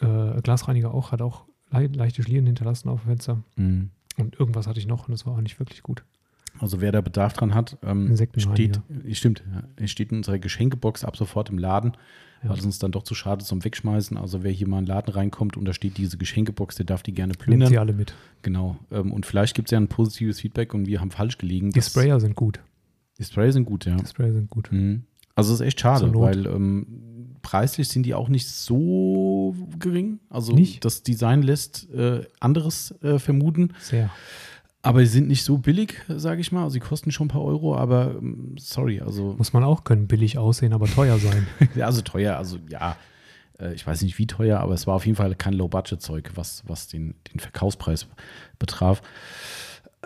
äh, 0.00 0.40
Glasreiniger 0.42 0.92
auch, 0.94 1.12
hat 1.12 1.22
auch 1.22 1.44
le 1.70 1.86
leichte 1.88 2.22
Schlieren 2.22 2.46
hinterlassen 2.46 2.88
auf 2.88 3.02
dem 3.02 3.08
Fenster. 3.08 3.42
Mhm. 3.56 3.90
Und 4.16 4.38
irgendwas 4.38 4.66
hatte 4.66 4.78
ich 4.78 4.86
noch 4.86 5.08
und 5.08 5.12
das 5.12 5.26
war 5.26 5.34
auch 5.34 5.40
nicht 5.40 5.58
wirklich 5.58 5.82
gut. 5.82 6.04
Also 6.60 6.80
wer 6.80 6.92
da 6.92 7.00
Bedarf 7.00 7.32
dran 7.34 7.54
hat, 7.54 7.78
ähm, 7.82 8.14
steht, 8.36 8.80
stimmt, 9.12 9.44
ja, 9.80 9.86
steht 9.86 10.10
in 10.12 10.18
unserer 10.18 10.38
Geschenkebox 10.38 11.04
ab 11.04 11.16
sofort 11.16 11.50
im 11.50 11.58
Laden, 11.58 11.92
Ja. 12.42 12.50
weil 12.50 12.58
es 12.58 12.64
uns 12.64 12.78
dann 12.78 12.92
doch 12.92 13.02
zu 13.02 13.14
schade 13.14 13.42
ist 13.42 13.48
zum 13.48 13.64
Wegschmeißen. 13.64 14.16
Also 14.16 14.42
wer 14.42 14.50
hier 14.52 14.68
mal 14.68 14.78
in 14.78 14.84
den 14.84 14.88
Laden 14.94 15.12
reinkommt 15.12 15.56
und 15.56 15.64
da 15.64 15.72
steht 15.72 15.98
diese 15.98 16.16
Geschenkebox, 16.18 16.76
der 16.76 16.86
darf 16.86 17.02
die 17.02 17.12
gerne 17.12 17.32
Nehmt 17.32 17.38
plündern. 17.40 17.68
sie 17.68 17.78
alle 17.78 17.92
mit. 17.92 18.14
Genau. 18.42 18.76
Ähm, 18.90 19.12
und 19.12 19.26
vielleicht 19.26 19.54
gibt 19.54 19.68
es 19.68 19.72
ja 19.72 19.78
ein 19.78 19.88
positives 19.88 20.40
Feedback 20.40 20.72
und 20.74 20.86
wir 20.86 21.00
haben 21.00 21.10
falsch 21.10 21.38
gelegen. 21.38 21.70
Die 21.70 21.82
Sprayer 21.82 22.20
sind 22.20 22.34
gut. 22.34 22.60
Die 23.18 23.24
Sprayer 23.24 23.52
sind 23.52 23.64
gut, 23.64 23.86
ja. 23.86 23.96
Die 23.96 24.06
Sprayer 24.06 24.32
sind 24.32 24.50
gut. 24.50 24.70
Mhm. 24.70 25.04
Also 25.34 25.52
es 25.52 25.60
ist 25.60 25.66
echt 25.66 25.80
schade, 25.80 26.14
weil 26.14 26.46
ähm, 26.46 27.36
preislich 27.42 27.88
sind 27.88 28.04
die 28.04 28.14
auch 28.14 28.28
nicht 28.30 28.48
so 28.48 29.54
gering. 29.78 30.18
Also 30.30 30.52
Nicht? 30.54 30.84
das 30.84 31.02
Design 31.02 31.42
lässt 31.42 31.90
äh, 31.92 32.24
anderes 32.40 32.94
äh, 33.02 33.18
vermuten, 33.18 33.70
Sehr. 33.80 34.10
Aber 34.86 35.00
sie 35.00 35.06
sind 35.12 35.28
nicht 35.28 35.42
so 35.44 35.58
billig, 35.58 35.94
sage 36.08 36.40
ich 36.40 36.52
mal. 36.52 36.62
Also 36.64 36.74
sie 36.74 36.80
kosten 36.80 37.10
schon 37.10 37.26
ein 37.26 37.30
paar 37.30 37.44
Euro, 37.44 37.76
aber 37.76 38.14
ähm, 38.18 38.54
sorry, 38.58 39.00
also 39.00 39.34
Muss 39.38 39.52
man 39.52 39.64
auch 39.64 39.84
können. 39.84 40.06
Billig 40.06 40.38
aussehen, 40.38 40.72
aber 40.72 40.86
teuer 40.86 41.18
sein. 41.18 41.46
ja, 41.74 41.86
also 41.86 42.02
teuer, 42.02 42.36
also 42.36 42.58
ja, 42.68 42.96
äh, 43.58 43.74
ich 43.74 43.86
weiß 43.86 44.02
nicht 44.02 44.18
wie 44.18 44.26
teuer, 44.26 44.60
aber 44.60 44.74
es 44.74 44.86
war 44.86 44.94
auf 44.94 45.06
jeden 45.06 45.16
Fall 45.16 45.34
kein 45.34 45.52
Low-Budget-Zeug, 45.54 46.32
was, 46.34 46.62
was 46.66 46.88
den, 46.88 47.14
den 47.32 47.40
Verkaufspreis 47.40 48.06
betraf. 48.58 49.02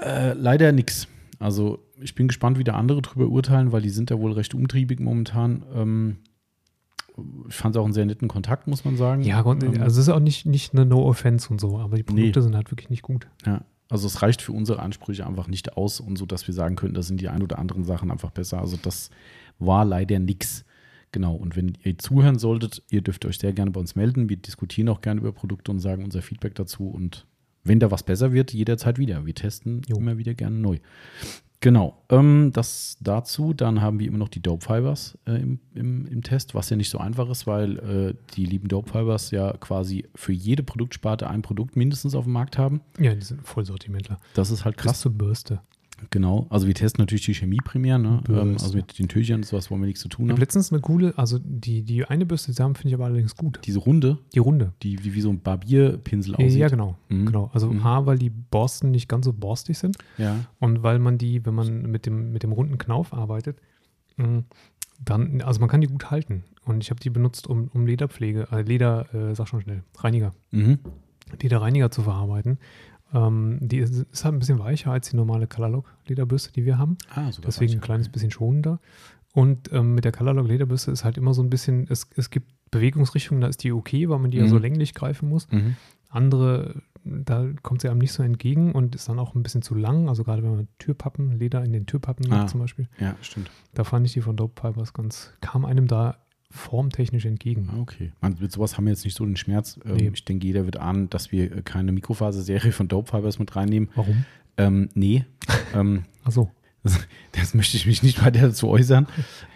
Äh, 0.01 0.33
leider 0.35 0.73
nix. 0.73 1.07
Also 1.39 1.79
ich 2.01 2.15
bin 2.15 2.29
gespannt, 2.29 2.59
wie 2.59 2.65
da 2.65 2.75
andere 2.75 3.03
drüber 3.03 3.27
urteilen, 3.27 3.73
weil 3.73 3.83
die 3.83 3.91
sind 3.91 4.11
da 4.11 4.19
wohl 4.19 4.33
recht 4.33 4.55
umtriebig 4.55 5.01
momentan. 5.01 5.63
Ähm, 5.75 6.17
ich 7.49 7.55
fand 7.55 7.75
es 7.75 7.81
auch 7.81 7.85
einen 7.85 7.93
sehr 7.93 8.07
netten 8.07 8.29
Kontakt, 8.29 8.67
muss 8.67 8.85
man 8.85 8.97
sagen. 8.97 9.23
ja, 9.23 9.41
Ähm, 9.41 9.83
also 9.83 10.01
es 10.01 10.07
ist 10.07 10.09
auch 10.09 10.21
nicht, 10.21 10.47
nicht 10.47 10.73
eine 10.73 10.87
No-Offense 10.87 11.49
und 11.51 11.61
so, 11.61 11.79
aber 11.79 11.97
die 11.97 12.03
Produkte 12.03 12.39
Nee. 12.41 12.43
sind 12.45 12.57
halt 12.57 12.71
wirklich 12.71 12.89
nicht 12.89 13.03
gut. 13.03 13.27
Ja, 13.45 13.63
also 13.90 14.06
es 14.06 14.23
reicht 14.23 14.40
für 14.40 14.52
unsere 14.52 14.80
Ansprüche 14.80 15.26
einfach 15.26 15.49
nicht 15.49 15.76
aus 15.76 16.00
und 16.00 16.16
so, 16.16 16.25
dass 16.25 16.47
wir 16.47 16.54
sagen 16.54 16.76
könnten, 16.76 16.94
da 16.94 17.02
sind 17.02 17.20
die 17.20 17.28
ein 17.28 17.42
oder 17.42 17.59
anderen 17.59 17.85
Sachen 17.85 18.11
einfach 18.11 18.30
besser. 18.30 18.61
Also 18.61 18.78
das 18.80 19.11
war 19.59 19.85
leider 19.85 20.18
nix. 20.18 20.64
Genau, 21.12 21.35
und 21.35 21.56
wenn 21.56 21.76
ihr 21.82 21.99
zuhören 21.99 22.38
solltet, 22.38 22.85
ihr 22.88 23.02
dürft 23.02 23.25
euch 23.25 23.38
sehr 23.38 23.52
gerne 23.52 23.73
bei 23.73 23.80
uns 23.80 23.97
melden. 23.97 24.28
Wir 24.28 24.37
diskutieren 24.37 24.88
auch 24.88 25.00
gerne 25.00 25.20
über 25.20 25.32
Produkte 25.32 25.72
und 25.72 25.81
sagen 25.81 26.05
unser 26.05 26.22
Feedback 26.22 26.55
dazu. 26.55 26.88
Und 26.88 27.26
wenn 27.64 27.81
da 27.81 27.90
was 27.90 28.05
besser 28.05 28.33
wird, 28.33 28.53
jederzeit 28.53 28.98
wieder. 28.98 29.26
Wir 29.26 29.35
testen 29.35 29.83
Jo. 29.88 29.96
immer 29.96 30.18
wieder 30.18 30.35
gerne 30.35 30.57
neu. 30.57 30.79
Genau, 31.61 32.03
ähm, 32.09 32.53
das 32.55 32.96
dazu. 33.01 33.53
Dann 33.53 33.83
haben 33.83 33.99
wir 33.99 34.07
immer 34.07 34.16
noch 34.16 34.31
die 34.31 34.40
Dope 34.40 34.64
Fibers 34.64 35.18
äh, 35.27 35.33
im, 35.33 35.61
im, 35.75 36.07
im 36.07 36.23
Test, 36.23 36.55
was 36.55 36.70
ja 36.70 36.77
nicht 36.77 36.88
so 36.88 36.99
einfach 36.99 37.29
ist, 37.29 37.46
weil 37.46 37.79
äh, 37.79 38.14
die 38.35 38.46
lieben 38.46 38.68
Dope 38.68 38.90
Fibers 38.90 39.31
ja 39.31 39.53
quasi 39.59 40.09
für 40.14 40.33
jede 40.33 40.62
Produktsparte 40.62 41.29
ein 41.29 41.42
Produkt 41.42 41.77
mindestens 41.77 42.14
auf 42.14 42.25
dem 42.25 42.33
Markt 42.33 42.57
haben. 42.57 42.81
Ja, 42.99 43.14
die 43.14 43.25
sind 43.25 43.46
Vollsortimentler. 43.46 44.18
Das 44.35 44.51
ist 44.51 44.64
halt 44.64 44.79
Krass 44.79 45.01
zur 45.01 45.12
Bürste. 45.12 45.61
Genau. 46.11 46.47
Also 46.51 46.67
wir 46.67 46.75
testen 46.75 47.03
natürlich 47.03 47.25
die 47.27 47.35
Chemie 47.35 47.59
primär, 47.63 47.99
ne? 47.99 48.21
Bürste. 48.25 48.43
Ähm, 48.43 48.53
also 48.55 48.77
mit 48.77 48.99
den 48.99 49.09
Tüchern 49.09 49.37
und 49.41 49.45
sowas 49.45 49.71
wollen 49.71 49.83
wir 49.83 49.87
nichts 49.87 50.01
zu 50.01 50.09
tun 50.09 50.25
habe 50.27 50.33
haben. 50.33 50.41
letztens 50.41 50.73
eine 50.73 50.81
coole, 50.81 51.13
also 51.19 51.39
die, 51.43 51.83
die 51.83 52.05
eine 52.07 52.25
Bürste, 52.27 52.51
die 52.53 52.57
sie 52.57 52.63
haben, 52.63 52.75
finde 52.75 52.89
ich 52.89 52.95
aber 52.95 53.05
allerdings 53.05 53.37
gut. 53.37 53.61
Diese 53.65 53.79
Runde, 53.81 54.19
Die 54.35 54.39
runde. 54.39 54.73
die 54.83 55.05
wie, 55.05 55.15
wie 55.15 55.21
so 55.21 55.31
ein 55.31 55.41
Barbierpinsel 55.41 56.35
Ja, 56.39 56.45
aussieht. 56.47 56.59
ja, 56.61 56.69
genau. 56.69 56.97
Mhm. 57.09 57.27
genau. 57.27 57.51
Also 57.53 57.69
Mhm. 57.71 57.87
A, 57.87 58.07
weil 58.07 58.19
die 58.19 58.31
Borsten 58.31 58.91
nicht 58.91 59.09
ganz 59.09 59.25
so 59.27 59.33
borstig 59.33 59.79
sind 59.79 59.97
Ja. 60.19 60.45
und 60.59 60.83
weil 60.83 60.99
man 60.99 61.19
die, 61.19 61.45
wenn 61.45 61.55
man 61.55 61.83
mit 61.83 62.07
dem, 62.07 62.33
mit 62.33 62.43
dem 62.43 62.53
runden 62.53 62.79
Knauf 62.79 63.13
arbeitet, 63.13 63.59
mh, 64.17 64.45
dann, 65.05 65.41
also 65.43 65.61
man 65.61 65.69
kann 65.69 65.81
die 65.81 65.87
gut 65.87 66.11
halten. 66.11 66.45
Und 66.65 66.83
ich 66.83 66.91
habe 66.91 67.01
die 67.01 67.11
benutzt, 67.11 67.47
um, 67.47 67.69
um 67.73 67.87
Lederpflege, 67.87 68.49
äh, 68.53 68.63
Leder, 68.63 69.13
äh, 69.15 69.35
sag 69.35 69.49
schon 69.49 69.61
schnell, 69.63 69.83
Reiniger, 69.99 70.33
Mhm. 70.51 70.79
Lederreiniger 71.41 71.91
zu 71.91 72.03
verarbeiten. 72.03 72.59
Ähm, 73.12 73.59
die 73.61 73.79
ist, 73.79 74.07
ist 74.12 74.25
halt 74.25 74.35
ein 74.35 74.38
bisschen 74.38 74.59
weicher 74.59 74.92
als 74.92 75.11
die 75.11 75.16
normale 75.16 75.46
Colorlock-Lederbürste, 75.46 76.53
die 76.53 76.64
wir 76.64 76.79
haben. 76.79 76.96
Ah, 77.14 77.33
sogar 77.33 77.46
Deswegen 77.51 77.75
ein 77.75 77.81
kleines 77.81 78.07
okay. 78.07 78.12
bisschen 78.12 78.31
schonender. 78.31 78.79
Und 79.33 79.73
ähm, 79.73 79.94
mit 79.94 80.05
der 80.05 80.12
Colorlock 80.12 80.46
Lederbürste 80.49 80.90
ist 80.90 81.05
halt 81.05 81.16
immer 81.18 81.35
so 81.35 81.42
ein 81.42 81.51
bisschen, 81.51 81.87
es, 81.88 82.09
es 82.16 82.31
gibt 82.31 82.51
Bewegungsrichtungen, 82.70 83.40
da 83.40 83.49
ist 83.49 83.62
die 83.64 83.73
okay, 83.73 84.09
weil 84.09 84.18
man 84.18 84.31
die 84.31 84.38
ja 84.38 84.46
so 84.46 84.57
Mhm. 84.57 84.62
länglich 84.62 84.94
greifen 84.94 85.29
muss. 85.29 85.51
Mhm. 85.51 85.77
Andere, 86.09 86.83
da 87.05 87.46
kommt 87.62 87.81
sie 87.81 87.88
einem 87.88 87.99
nicht 87.99 88.12
so 88.12 88.23
entgegen 88.23 88.73
und 88.73 88.94
ist 88.96 89.09
dann 89.09 89.18
auch 89.18 89.35
ein 89.35 89.42
bisschen 89.42 89.62
zu 89.62 89.75
lang. 89.75 90.09
Also 90.09 90.25
gerade 90.25 90.42
wenn 90.42 90.51
man 90.57 90.68
Türpappen, 90.79 91.38
Leder 91.38 91.64
in 91.64 91.73
den 91.73 91.87
Türpappen 91.87 92.29
macht 92.29 92.42
Ah. 92.42 92.46
zum 92.46 92.61
Beispiel, 92.61 92.88
Ja, 92.99 93.14
stimmt. 93.23 93.51
da 93.75 93.85
fand 93.85 94.07
ich 94.07 94.12
die 94.12 94.20
von 94.20 94.37
Dope 94.37 94.61
Fibers 94.61 94.92
ganz, 94.92 95.33
kam 95.40 95.64
einem 95.64 95.87
da 95.87 96.16
formtechnisch 96.51 97.25
entgegen. 97.27 97.69
Ah, 97.73 97.79
okay. 97.81 98.13
Man, 98.21 98.37
mit 98.41 98.51
sowas 98.53 98.77
haben 98.77 98.85
wir 98.85 98.93
jetzt 98.93 99.05
nicht 99.05 99.17
so 99.17 99.25
den 99.25 99.37
Schmerz. 99.37 99.79
Ähm, 99.85 99.97
Nee. 99.97 100.11
Ich 100.13 100.25
denke, 100.25 100.47
jeder 100.47 100.65
wird 100.65 100.79
ahnen, 100.79 101.09
dass 101.11 101.31
wir 101.33 101.57
äh, 101.59 101.63
keine 101.63 101.93
Mikrofaserserie 101.93 102.73
von 102.73 102.89
Dope 102.89 103.09
Fibers 103.11 103.39
mit 103.39 103.55
reinnehmen. 103.57 103.89
Warum? 103.95 104.25
Ähm, 104.57 104.89
nee. 104.95 105.25
ähm, 105.75 106.03
Achso, 106.25 106.51
das 107.33 107.55
möchte 107.55 107.77
ich 107.77 107.87
mich 107.87 108.03
nicht 108.03 108.25
weiter 108.25 108.41
dazu 108.41 108.69
äußern. 108.69 109.07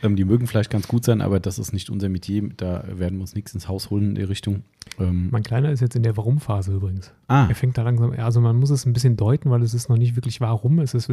Ähm, 0.02 0.14
die 0.14 0.24
mögen 0.24 0.46
vielleicht 0.46 0.70
ganz 0.70 0.86
gut 0.88 1.04
sein, 1.04 1.20
aber 1.20 1.40
das 1.40 1.58
ist 1.58 1.72
nicht 1.72 1.90
unser 1.90 2.08
Metier. 2.08 2.48
Da 2.56 2.84
werden 2.86 3.16
wir 3.18 3.22
uns 3.22 3.34
nichts 3.34 3.54
ins 3.54 3.66
Haus 3.66 3.90
holen 3.90 4.10
in 4.10 4.14
der 4.14 4.28
Richtung. 4.28 4.62
Ähm, 5.00 5.28
mein 5.30 5.42
Kleiner 5.42 5.70
ist 5.72 5.80
jetzt 5.80 5.96
in 5.96 6.02
der 6.04 6.16
Warum-Phase 6.16 6.72
übrigens. 6.74 7.12
ah, 7.28 7.46
Er 7.48 7.54
fängt 7.54 7.76
da 7.78 7.82
langsam, 7.82 8.12
also 8.12 8.40
man 8.40 8.56
muss 8.56 8.70
es 8.70 8.86
ein 8.86 8.92
bisschen 8.92 9.16
deuten, 9.16 9.50
weil 9.50 9.62
es 9.62 9.74
ist 9.74 9.88
noch 9.88 9.96
nicht 9.98 10.14
wirklich 10.16 10.40
warum, 10.40 10.78
es 10.78 10.94
ist 10.94 11.10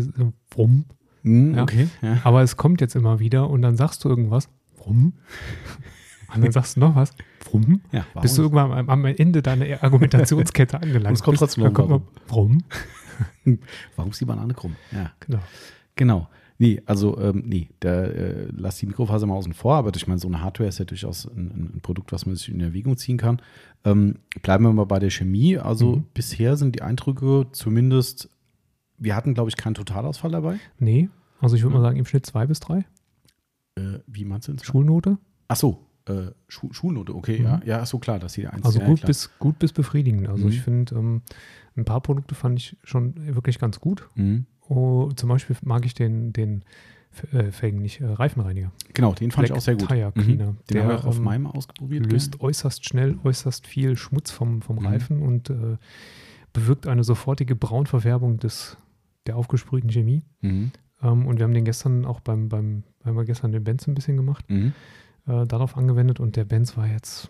warum. 0.56 0.86
mh, 1.24 1.56
Ja. 1.58 1.63
okay. 1.63 1.88
Ja. 2.02 2.20
Aber 2.24 2.41
es 2.44 2.56
kommt 2.58 2.82
jetzt 2.82 2.96
immer 2.96 3.20
wieder 3.20 3.50
und 3.50 3.62
dann 3.62 3.78
sagst 3.78 4.04
du 4.04 4.10
irgendwas. 4.10 4.50
Warum? 4.82 5.13
Und 6.34 6.44
dann 6.44 6.52
sagst 6.52 6.76
du 6.78 6.80
noch 6.80 6.96
was. 6.96 7.13
Warum? 7.46 7.82
Ja, 7.91 8.06
warum? 8.13 8.22
Bist 8.22 8.38
du 8.38 8.44
irgendwann 8.44 8.72
am, 8.72 8.89
am 8.89 9.06
Ende 9.06 9.41
deiner 9.41 9.84
Argumentationskette 9.84 10.76
angelangt? 10.82 11.08
Und 11.08 11.13
es 11.13 11.24
kommt 11.24 11.38
trotzdem 11.38 11.63
noch 11.65 11.74
kommt 11.74 11.89
noch, 11.89 12.02
warum? 12.28 12.63
warum 13.96 14.12
ist 14.12 14.22
die 14.22 14.26
Banane 14.26 14.54
krumm? 14.54 14.76
Ja. 14.91 15.12
Genau. 15.20 15.39
Genau. 15.96 16.28
Nee, 16.58 16.82
also, 16.86 17.20
ähm, 17.20 17.44
nee, 17.48 17.70
da 17.80 18.04
äh, 18.06 18.48
lass 18.52 18.78
die 18.78 18.86
Mikrofaser 18.86 19.26
mal 19.26 19.34
außen 19.34 19.54
vor, 19.54 19.76
aber 19.76 19.91
ich 19.96 20.08
meine, 20.08 20.20
so 20.20 20.28
eine 20.28 20.41
Hardware 20.41 20.70
ist 20.70 20.78
ja 20.78 20.86
durchaus 20.86 21.26
ein, 21.26 21.72
ein, 21.76 21.80
Produkt, 21.82 22.12
was 22.12 22.28
man 22.28 22.36
sich 22.36 22.50
in 22.50 22.62
Erwägung 22.62 22.98
ziehen 22.98 23.17
kann. 23.17 23.41
Ähm, 23.84 24.20
bleiben 24.44 24.63
wir 24.63 24.72
mal 24.72 24.86
bei 24.86 25.00
der 25.00 25.10
Chemie. 25.10 25.58
Also, 25.58 25.96
Mhm. 25.98 26.04
bisher 26.13 26.58
sind 26.58 26.76
die 26.76 26.84
Eindrücke 26.84 27.48
zumindest, 27.52 28.30
wir 29.00 29.15
hatten, 29.15 29.34
glaube 29.34 29.50
ich, 29.50 29.58
keinen 29.58 29.74
Totalausfall 29.74 30.30
dabei. 30.32 30.60
Nee, 30.78 31.10
also 31.39 31.56
ich 31.56 31.63
würde 31.63 31.74
Hm. 31.74 31.82
mal 31.82 31.88
sagen, 31.88 31.98
im 31.98 32.06
Schnitt 32.06 32.28
zwei 32.28 32.46
bis 32.46 32.60
drei. 32.60 32.86
Äh, 33.75 33.99
wie 34.07 34.25
meinst 34.25 34.47
du? 34.47 34.55
Schulnote. 34.62 35.17
Ach 35.47 35.55
so, 35.55 35.86
äh, 36.05 36.31
Schu 36.47 36.71
Schulnote, 36.73 37.15
okay, 37.15 37.39
Mhm. 37.39 37.45
ja. 37.45 37.62
Ja, 37.65 37.79
ach 37.81 37.86
so, 37.88 37.99
klar, 37.99 38.19
dass 38.19 38.34
die 38.34 38.47
eins 38.47 38.65
Also 38.65 38.79
ja, 38.79 38.86
gut, 38.88 38.99
klar. 38.99 39.07
bis, 39.07 39.29
gut 39.39 39.60
bis 39.60 39.73
befriedigend. 39.73 40.27
Also 40.27 40.45
Mhm. 40.45 40.51
ich 40.51 40.62
finde, 40.62 40.95
ähm, 40.95 41.21
ein 41.75 41.86
paar 41.86 42.01
Produkte 42.01 42.36
fand 42.36 42.60
ich 42.60 42.77
schon 42.84 43.13
wirklich 43.36 43.60
ganz 43.60 43.79
gut. 43.79 44.10
Mhm. 44.15 44.45
Oh, 44.67 45.12
zum 45.15 45.29
Beispiel 45.29 45.55
mag 45.63 45.86
ich 45.86 45.93
den, 45.93 46.31
den 46.34 46.63
äh, 47.34 47.51
Felgen, 47.51 47.81
nicht 47.81 47.99
äh, 48.01 48.05
Reifenreiniger. 48.05 48.71
Genau, 48.93 49.13
den 49.13 49.31
fand 49.31 49.45
ich 49.45 49.51
Black 49.51 49.57
auch 49.60 49.63
sehr 49.63 49.75
gut. 49.75 49.89
Tire 49.89 50.12
Mhm. 50.15 50.21
Cleaner. 50.21 50.45
Den 50.45 50.55
Der, 50.71 50.84
habe 50.84 50.93
ich 50.93 50.99
auch 51.01 51.05
auf 51.05 51.17
ähm, 51.17 51.23
meinem 51.23 51.47
ausprobiert. 51.47 52.10
löst 52.12 52.39
äußerst 52.39 52.86
schnell, 52.86 53.17
äußerst 53.23 53.67
viel 53.67 53.97
Schmutz 53.97 54.31
vom, 54.31 54.62
vom 54.62 54.77
Mhm. 54.77 54.86
Reifen 54.86 55.21
und 55.21 55.49
äh, 55.49 55.77
bewirkt 56.53 56.88
eine 56.88 57.03
sofortige 57.03 57.55
Braunverfärbung 57.55 58.38
des, 58.39 58.77
der 59.27 59.36
aufgesprühten 59.38 59.89
Chemie. 59.89 60.23
Ähm, 61.03 61.25
und 61.27 61.37
wir 61.39 61.43
haben 61.45 61.53
den 61.53 61.65
gestern 61.65 62.05
auch 62.05 62.19
beim, 62.19 62.49
beim, 62.49 62.83
haben 63.03 63.15
wir 63.15 63.25
gestern 63.25 63.51
den 63.51 63.63
Benz 63.63 63.87
ein 63.87 63.93
bisschen 63.95 64.17
gemacht, 64.17 64.45
Mhm. 64.49 64.73
äh, 65.27 65.45
darauf 65.47 65.77
angewendet 65.77 66.19
und 66.19 66.35
der 66.35 66.45
Benz 66.45 66.77
war 66.77 66.87
jetzt, 66.87 67.29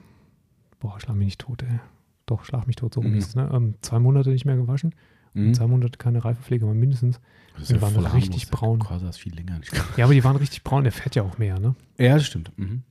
boah, 0.79 0.99
schlag 0.99 1.15
mich 1.15 1.25
nicht 1.25 1.41
tot, 1.41 1.63
ey. 1.63 1.79
Doch, 2.25 2.45
schlag 2.45 2.67
mich 2.67 2.75
tot, 2.75 2.93
so 2.93 3.01
Mhm. 3.01 3.15
ist 3.17 3.35
ne? 3.35 3.49
Ähm, 3.53 3.75
zwei 3.81 3.99
Monate 3.99 4.29
nicht 4.29 4.45
mehr 4.45 4.55
gewaschen, 4.55 4.93
Mhm. 5.33 5.53
zwei 5.53 5.67
Monate 5.67 5.97
keine 5.97 6.23
Reifenpflege, 6.23 6.65
aber 6.65 6.73
mindestens. 6.73 7.19
Das 7.57 7.67
die 7.69 7.81
waren 7.81 7.93
voll 7.93 8.05
richtig 8.07 8.43
harmlos. 8.43 8.59
Braun. 8.59 8.79
Corsa 8.79 9.09
ist 9.09 9.17
viel 9.17 9.33
länger. 9.35 9.59
nicht. 9.59 9.71
Ja, 9.97 10.05
aber 10.05 10.13
die 10.13 10.23
waren 10.23 10.35
richtig 10.37 10.63
braun, 10.63 10.83
der 10.83 10.91
fährt 10.91 11.15
ja 11.15 11.23
auch 11.23 11.37
mehr, 11.37 11.59
ne? 11.59 11.75
Ja, 11.97 12.13
das 12.15 12.25
stimmt. 12.25 12.51
Mhm. 12.57 12.83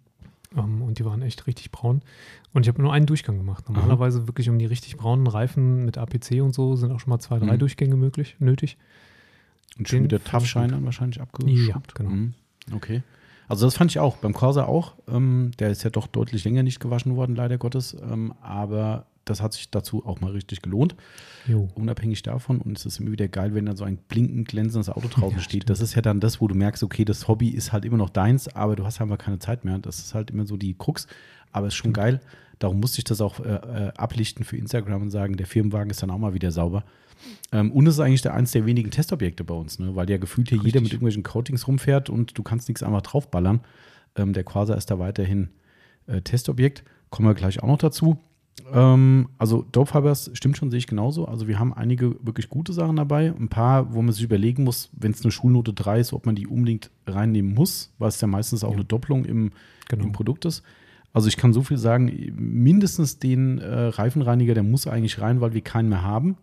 Ähm, 0.56 0.82
und 0.82 0.98
die 0.98 1.04
waren 1.04 1.22
echt 1.22 1.46
richtig 1.46 1.70
braun. 1.70 2.02
Und 2.52 2.62
ich 2.62 2.68
habe 2.68 2.82
nur 2.82 2.92
einen 2.92 3.06
Durchgang 3.06 3.36
gemacht. 3.38 3.68
Normalerweise 3.68 4.26
wirklich 4.26 4.48
um 4.50 4.58
die 4.58 4.66
richtig 4.66 4.96
braunen 4.96 5.26
Reifen 5.28 5.84
mit 5.84 5.96
APC 5.96 6.40
und 6.42 6.54
so 6.54 6.74
sind 6.76 6.90
auch 6.92 6.98
schon 7.00 7.10
mal 7.10 7.20
zwei, 7.20 7.38
drei 7.38 7.54
Mhm. 7.54 7.58
Durchgänge 7.60 7.96
möglich, 7.96 8.36
nötig. 8.40 8.76
Und 9.80 9.88
schon 9.88 10.04
wieder 10.04 10.18
gut. 10.18 10.26
dann 10.72 10.84
wahrscheinlich 10.84 11.20
abgeschraubt. 11.20 11.66
Ja, 11.66 11.80
genau. 11.94 12.10
Mhm. 12.10 12.34
Okay. 12.72 13.02
Also 13.48 13.66
das 13.66 13.74
fand 13.76 13.90
ich 13.90 13.98
auch. 13.98 14.16
Beim 14.18 14.32
Corsa 14.32 14.64
auch. 14.64 14.94
Ähm, 15.08 15.50
der 15.58 15.70
ist 15.70 15.82
ja 15.82 15.90
doch 15.90 16.06
deutlich 16.06 16.44
länger 16.44 16.62
nicht 16.62 16.78
gewaschen 16.78 17.16
worden, 17.16 17.34
leider 17.34 17.58
Gottes. 17.58 17.96
Ähm, 18.00 18.32
aber 18.40 19.06
das 19.30 19.40
hat 19.40 19.52
sich 19.52 19.70
dazu 19.70 20.04
auch 20.04 20.20
mal 20.20 20.32
richtig 20.32 20.62
gelohnt. 20.62 20.94
Jo. 21.46 21.68
Unabhängig 21.74 22.22
davon. 22.22 22.60
Und 22.60 22.76
es 22.76 22.84
ist 22.86 23.00
immer 23.00 23.12
wieder 23.12 23.28
geil, 23.28 23.54
wenn 23.54 23.66
dann 23.66 23.76
so 23.76 23.84
ein 23.84 23.96
blinkend 23.96 24.48
glänzendes 24.48 24.88
Auto 24.88 25.08
draußen 25.08 25.38
Ja, 25.38 25.42
steht. 25.42 25.62
stimmt. 25.62 25.70
Das 25.70 25.80
ist 25.80 25.94
ja 25.94 26.02
dann 26.02 26.20
das, 26.20 26.40
wo 26.40 26.48
du 26.48 26.54
merkst, 26.54 26.82
okay, 26.82 27.04
das 27.04 27.28
Hobby 27.28 27.48
ist 27.48 27.72
halt 27.72 27.84
immer 27.84 27.96
noch 27.96 28.10
deins, 28.10 28.48
aber 28.48 28.76
du 28.76 28.84
hast 28.84 29.00
einfach 29.00 29.18
keine 29.18 29.38
Zeit 29.38 29.64
mehr. 29.64 29.78
Das 29.78 29.98
ist 29.98 30.14
halt 30.14 30.30
immer 30.30 30.46
so 30.46 30.56
die 30.56 30.74
Krux. 30.74 31.06
Aber 31.52 31.66
es 31.68 31.74
ist 31.74 31.78
schon 31.78 31.92
geil. 31.92 32.20
Darum 32.58 32.78
musste 32.80 32.98
ich 32.98 33.04
das 33.04 33.20
auch 33.20 33.40
äh, 33.40 33.54
äh, 33.54 33.92
ablichten 33.96 34.44
für 34.44 34.56
Instagram 34.56 35.02
und 35.02 35.10
sagen, 35.10 35.36
der 35.36 35.46
Firmenwagen 35.46 35.90
ist 35.90 36.02
dann 36.02 36.10
auch 36.10 36.18
mal 36.18 36.34
wieder 36.34 36.50
sauber. 36.50 36.84
Ähm, 37.52 37.72
und 37.72 37.86
es 37.86 37.94
ist 37.94 38.00
eigentlich 38.00 38.22
der, 38.22 38.34
eins 38.34 38.52
der 38.52 38.66
wenigen 38.66 38.90
Testobjekte 38.90 39.44
bei 39.44 39.54
uns, 39.54 39.78
ne? 39.78 39.94
weil 39.96 40.08
ja 40.10 40.18
gefühlt 40.18 40.48
hier 40.48 40.58
jeder 40.58 40.66
Richtig. 40.66 40.82
mit 40.82 40.92
irgendwelchen 40.92 41.22
Coatings 41.22 41.66
rumfährt 41.66 42.10
und 42.10 42.36
du 42.36 42.42
kannst 42.42 42.68
nichts 42.68 42.82
einfach 42.82 43.02
draufballern. 43.02 43.60
Ähm, 44.16 44.32
der 44.32 44.44
Quasar 44.44 44.76
ist 44.76 44.90
da 44.90 44.98
weiterhin 44.98 45.48
äh, 46.06 46.20
Testobjekt. 46.20 46.84
Kommen 47.10 47.28
wir 47.28 47.34
gleich 47.34 47.62
auch 47.62 47.68
noch 47.68 47.78
dazu. 47.78 48.18
Ähm, 48.72 49.28
also 49.38 49.64
Dope 49.72 49.90
Fibers 49.90 50.30
stimmt 50.34 50.56
schon, 50.56 50.70
sehe 50.70 50.78
ich 50.78 50.86
genauso. 50.86 51.26
Also 51.26 51.48
wir 51.48 51.58
haben 51.58 51.72
einige 51.72 52.14
wirklich 52.24 52.48
gute 52.48 52.72
Sachen 52.72 52.96
dabei. 52.96 53.32
Ein 53.36 53.48
paar, 53.48 53.92
wo 53.94 54.02
man 54.02 54.12
sich 54.12 54.22
überlegen 54.22 54.64
muss, 54.64 54.90
wenn 54.92 55.12
es 55.12 55.22
eine 55.24 55.32
Schulnote 55.32 55.72
3 55.72 56.00
ist, 56.00 56.12
ob 56.12 56.26
man 56.26 56.34
die 56.34 56.46
unbedingt 56.46 56.90
reinnehmen 57.06 57.54
muss, 57.54 57.92
weil 57.98 58.08
es 58.08 58.20
ja 58.20 58.28
meistens 58.28 58.62
auch 58.62 58.70
Ja. 58.70 58.76
eine 58.76 58.84
Doppelung 58.84 59.24
im, 59.24 59.50
Genau. 59.88 60.04
im 60.04 60.12
Produkt 60.12 60.44
ist. 60.44 60.62
Also 61.12 61.26
ich 61.26 61.36
kann 61.36 61.52
so 61.52 61.62
viel 61.62 61.78
sagen, 61.78 62.06
mindestens 62.36 63.18
den 63.18 63.58
äh, 63.58 63.66
Reifenreiniger, 63.86 64.54
der 64.54 64.62
muss 64.62 64.86
eigentlich 64.86 65.20
rein, 65.20 65.40
weil 65.40 65.52
wir 65.52 65.60
keinen 65.62 65.88
mehr 65.88 66.02
haben 66.04 66.36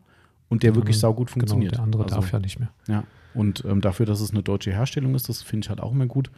und 0.49 0.63
der 0.63 0.75
wirklich 0.75 0.99
saugut 0.99 1.29
funktioniert. 1.29 1.71
Genau, 1.73 1.77
der 1.77 1.83
andere 1.85 2.03
also, 2.03 2.15
darf 2.15 2.33
ja 2.33 2.39
nicht 2.39 2.59
mehr. 2.59 2.69
ja, 2.89 3.03
und 3.33 3.63
ähm, 3.65 3.79
dafür, 3.79 4.05
dass 4.05 4.19
es 4.19 4.31
eine 4.31 4.43
deutsche 4.43 4.71
Herstellung 4.71 5.15
ist, 5.15 5.29
das 5.29 5.41
finde 5.41 5.65
ich 5.65 5.69
halt 5.69 5.79
auch 5.79 5.93
immer 5.93 6.07
gut. 6.07 6.29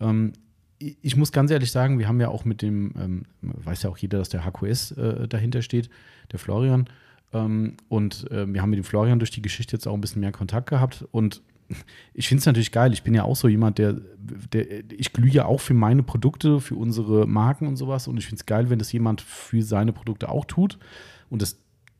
Ähm, 0.00 0.32
ich, 0.78 1.16
muss 1.16 1.32
ganz 1.32 1.50
ehrlich 1.50 1.70
sagen, 1.70 1.98
wir 1.98 2.08
haben 2.08 2.20
ja 2.20 2.28
auch 2.28 2.44
mit 2.44 2.62
dem, 2.62 2.92
ähm, 2.98 3.22
weiß 3.40 3.82
ja 3.82 3.90
auch 3.90 3.98
jeder, 3.98 4.18
dass 4.18 4.28
der 4.28 4.44
HQS 4.44 4.92
äh, 4.92 5.28
dahinter 5.28 5.62
steht, 5.62 5.90
der 6.32 6.38
Florian. 6.38 6.88
Ähm, 7.32 7.76
und 7.88 8.30
äh, 8.30 8.52
wir 8.52 8.62
haben 8.62 8.70
mit 8.70 8.78
dem 8.78 8.84
Florian 8.84 9.18
durch 9.18 9.30
die 9.30 9.42
Geschichte 9.42 9.76
jetzt 9.76 9.86
auch 9.86 9.94
ein 9.94 10.00
bisschen 10.00 10.20
mehr 10.20 10.32
Kontakt 10.32 10.68
gehabt. 10.68 11.04
Und 11.10 11.42
ich 12.14 12.28
finde 12.28 12.40
es 12.40 12.46
natürlich 12.46 12.72
geil. 12.72 12.92
Ich 12.92 13.02
bin 13.02 13.14
ja 13.14 13.24
auch 13.24 13.36
so 13.36 13.48
jemand, 13.48 13.78
der, 13.78 13.96
der 14.52 14.90
ich 14.90 15.12
glühe 15.12 15.30
ja 15.30 15.44
auch 15.44 15.60
für 15.60 15.74
meine 15.74 16.02
Produkte, 16.02 16.60
für 16.60 16.76
unsere 16.76 17.26
Marken 17.26 17.66
und 17.66 17.76
sowas. 17.76 18.08
Und 18.08 18.16
ich 18.16 18.26
finde 18.26 18.40
es 18.40 18.46
geil, 18.46 18.70
wenn 18.70 18.78
das 18.78 18.92
jemand 18.92 19.20
für 19.20 19.62
seine 19.62 19.92
Produkte 19.92 20.28
auch 20.28 20.44
tut. 20.44 20.78
Und 21.28 21.42
das 21.42 21.58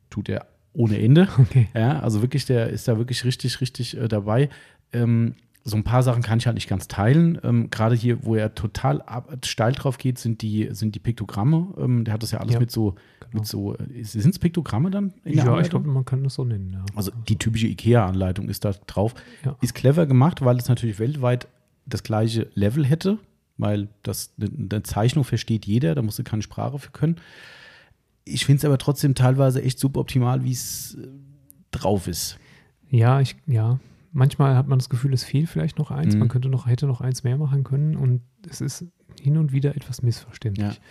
tut 0.09 0.29
er 0.29 0.47
ohne 0.73 0.99
Ende. 0.99 1.27
Okay. 1.37 1.67
Ja, 1.75 1.99
also 1.99 2.21
wirklich, 2.21 2.45
der 2.45 2.69
ist 2.69 2.87
da 2.87 2.97
wirklich 2.97 3.25
richtig, 3.25 3.61
richtig 3.61 3.97
äh, 3.97 4.07
dabei. 4.07 4.49
Ähm, 4.91 5.35
so 5.69 5.77
ein 5.77 5.83
paar 5.83 6.03
Sachen 6.03 6.21
kann 6.21 6.39
ich 6.39 6.45
halt 6.47 6.55
nicht 6.55 6.67
ganz 6.67 6.87
teilen. 6.87 7.39
Ähm, 7.43 7.69
Gerade 7.69 7.95
hier, 7.95 8.25
wo 8.25 8.35
er 8.35 8.53
total 8.55 9.01
ab, 9.01 9.31
steil 9.45 9.71
drauf 9.73 9.97
geht, 9.97 10.17
sind 10.19 10.41
die, 10.41 10.69
sind 10.71 10.95
die 10.95 10.99
Piktogramme. 10.99 11.67
Ähm, 11.77 12.03
der 12.03 12.13
hat 12.13 12.23
das 12.23 12.31
ja 12.31 12.39
alles 12.39 12.55
Ja, 12.55 12.59
mit 12.59 12.71
so, 12.71 12.95
genau. 13.19 13.33
mit 13.33 13.45
so, 13.45 13.75
sind 14.01 14.31
es 14.31 14.39
Piktogramme 14.39 14.91
dann 14.91 15.13
in 15.23 15.33
der 15.33 15.33
Ja, 15.33 15.41
ich 15.43 15.47
Anleitung? 15.49 15.69
glaube, 15.83 15.89
man 15.89 16.05
kann 16.05 16.23
das 16.23 16.33
so 16.33 16.43
nennen. 16.43 16.71
Ja. 16.73 16.85
Also 16.95 17.11
die 17.27 17.37
typische 17.37 17.67
IKEA-Anleitung 17.67 18.49
ist 18.49 18.65
da 18.65 18.73
drauf. 18.87 19.13
Ja. 19.45 19.55
Ist 19.61 19.75
clever 19.75 20.05
gemacht, 20.05 20.43
weil 20.43 20.57
es 20.57 20.67
natürlich 20.67 20.99
weltweit 20.99 21.47
das 21.85 22.03
gleiche 22.03 22.47
Level 22.55 22.85
hätte, 22.85 23.17
weil 23.57 23.87
das 24.03 24.33
eine 24.39 24.49
eine 24.71 24.83
Zeichnung 24.83 25.23
versteht 25.23 25.65
jeder, 25.65 25.95
da 25.95 26.01
musst 26.01 26.19
du 26.19 26.23
keine 26.23 26.41
Sprache 26.41 26.79
für 26.79 26.91
können. 26.91 27.17
Ich 28.25 28.45
finde 28.45 28.59
es 28.59 28.65
aber 28.65 28.77
trotzdem 28.77 29.15
teilweise 29.15 29.61
echt 29.63 29.79
suboptimal, 29.79 30.43
wie 30.43 30.51
es 30.51 30.97
äh, 31.01 31.07
drauf 31.71 32.07
ist. 32.07 32.37
Ja, 32.91 33.21
ich, 33.21 33.35
ja. 33.47 33.79
Manchmal 34.11 34.55
hat 34.55 34.67
man 34.67 34.79
das 34.79 34.89
Gefühl, 34.89 35.13
es 35.13 35.23
fehlt 35.23 35.49
vielleicht 35.49 35.77
noch 35.77 35.91
eins. 35.91 36.13
Mhm. 36.13 36.19
Man 36.19 36.27
könnte 36.29 36.49
noch, 36.49 36.65
hätte 36.67 36.87
noch 36.87 37.01
eins 37.01 37.23
mehr 37.23 37.37
machen 37.37 37.63
können 37.63 37.95
und 37.95 38.21
es 38.49 38.61
ist 38.61 38.85
hin 39.21 39.37
und 39.37 39.51
wieder 39.51 39.75
etwas 39.75 40.01
missverständlich. 40.01 40.81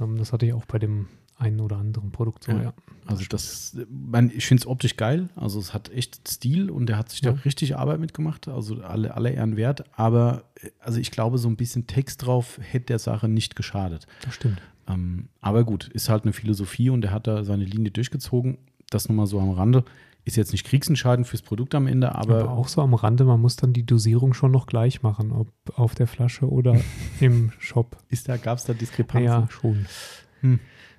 Ähm, 0.00 0.16
das 0.18 0.32
hatte 0.32 0.46
ich 0.46 0.52
auch 0.52 0.66
bei 0.66 0.78
dem 0.78 1.06
einen 1.38 1.60
oder 1.60 1.78
anderen 1.78 2.12
Produkt 2.12 2.44
so, 2.44 2.52
Ja. 2.52 2.62
ja. 2.62 2.72
Also 3.06 3.24
das, 3.28 3.76
man, 3.90 4.30
ich 4.32 4.46
finde 4.46 4.60
es 4.60 4.66
optisch 4.66 4.96
geil. 4.96 5.28
Also 5.34 5.58
es 5.58 5.74
hat 5.74 5.90
echt 5.90 6.28
Stil 6.28 6.70
und 6.70 6.86
der 6.86 6.98
hat 6.98 7.08
sich 7.10 7.20
da 7.20 7.30
Ja. 7.30 7.36
richtig 7.44 7.76
Arbeit 7.76 7.98
mitgemacht. 7.98 8.46
Also 8.48 8.80
alle, 8.82 9.14
alle 9.16 9.30
Ehren 9.30 9.56
wert. 9.56 9.84
Aber 9.98 10.44
äh, 10.62 10.70
also 10.78 11.00
ich 11.00 11.10
glaube, 11.10 11.38
so 11.38 11.48
ein 11.48 11.56
bisschen 11.56 11.86
Text 11.86 12.24
drauf 12.26 12.58
hätte 12.62 12.86
der 12.86 12.98
Sache 13.00 13.28
nicht 13.28 13.56
geschadet. 13.56 14.06
Das 14.22 14.34
stimmt. 14.34 14.60
Ähm, 14.88 15.28
aber 15.40 15.64
gut, 15.64 15.88
ist 15.88 16.08
halt 16.08 16.24
eine 16.24 16.32
Philosophie 16.32 16.90
und 16.90 17.04
er 17.04 17.10
hat 17.12 17.26
da 17.26 17.44
seine 17.44 17.64
Linie 17.64 17.90
durchgezogen. 17.90 18.58
Das 18.90 19.08
nochmal 19.08 19.26
so 19.26 19.40
am 19.40 19.50
Rande. 19.50 19.84
Ist 20.24 20.36
jetzt 20.36 20.52
nicht 20.52 20.64
kriegsentscheidend 20.64 21.26
fürs 21.26 21.42
Produkt 21.42 21.74
am 21.74 21.86
Ende, 21.88 22.14
aber, 22.14 22.42
Aber, 22.44 22.50
auch 22.52 22.68
so 22.68 22.80
am 22.80 22.94
Rande, 22.94 23.24
man 23.24 23.40
muss 23.40 23.56
dann 23.56 23.72
die 23.72 23.84
Dosierung 23.84 24.34
schon 24.34 24.52
noch 24.52 24.66
gleich 24.66 25.02
machen, 25.02 25.32
ob 25.32 25.48
auf 25.76 25.94
der 25.96 26.06
Flasche 26.06 26.48
oder 26.48 26.80
im 27.20 27.50
Shop. 27.58 27.96
ist 28.08 28.28
da, 28.28 28.36
gab 28.36 28.58
es 28.58 28.64
da 28.64 28.72
Diskrepanzen? 28.72 29.24
Ja, 29.24 29.48
schon. 29.50 29.86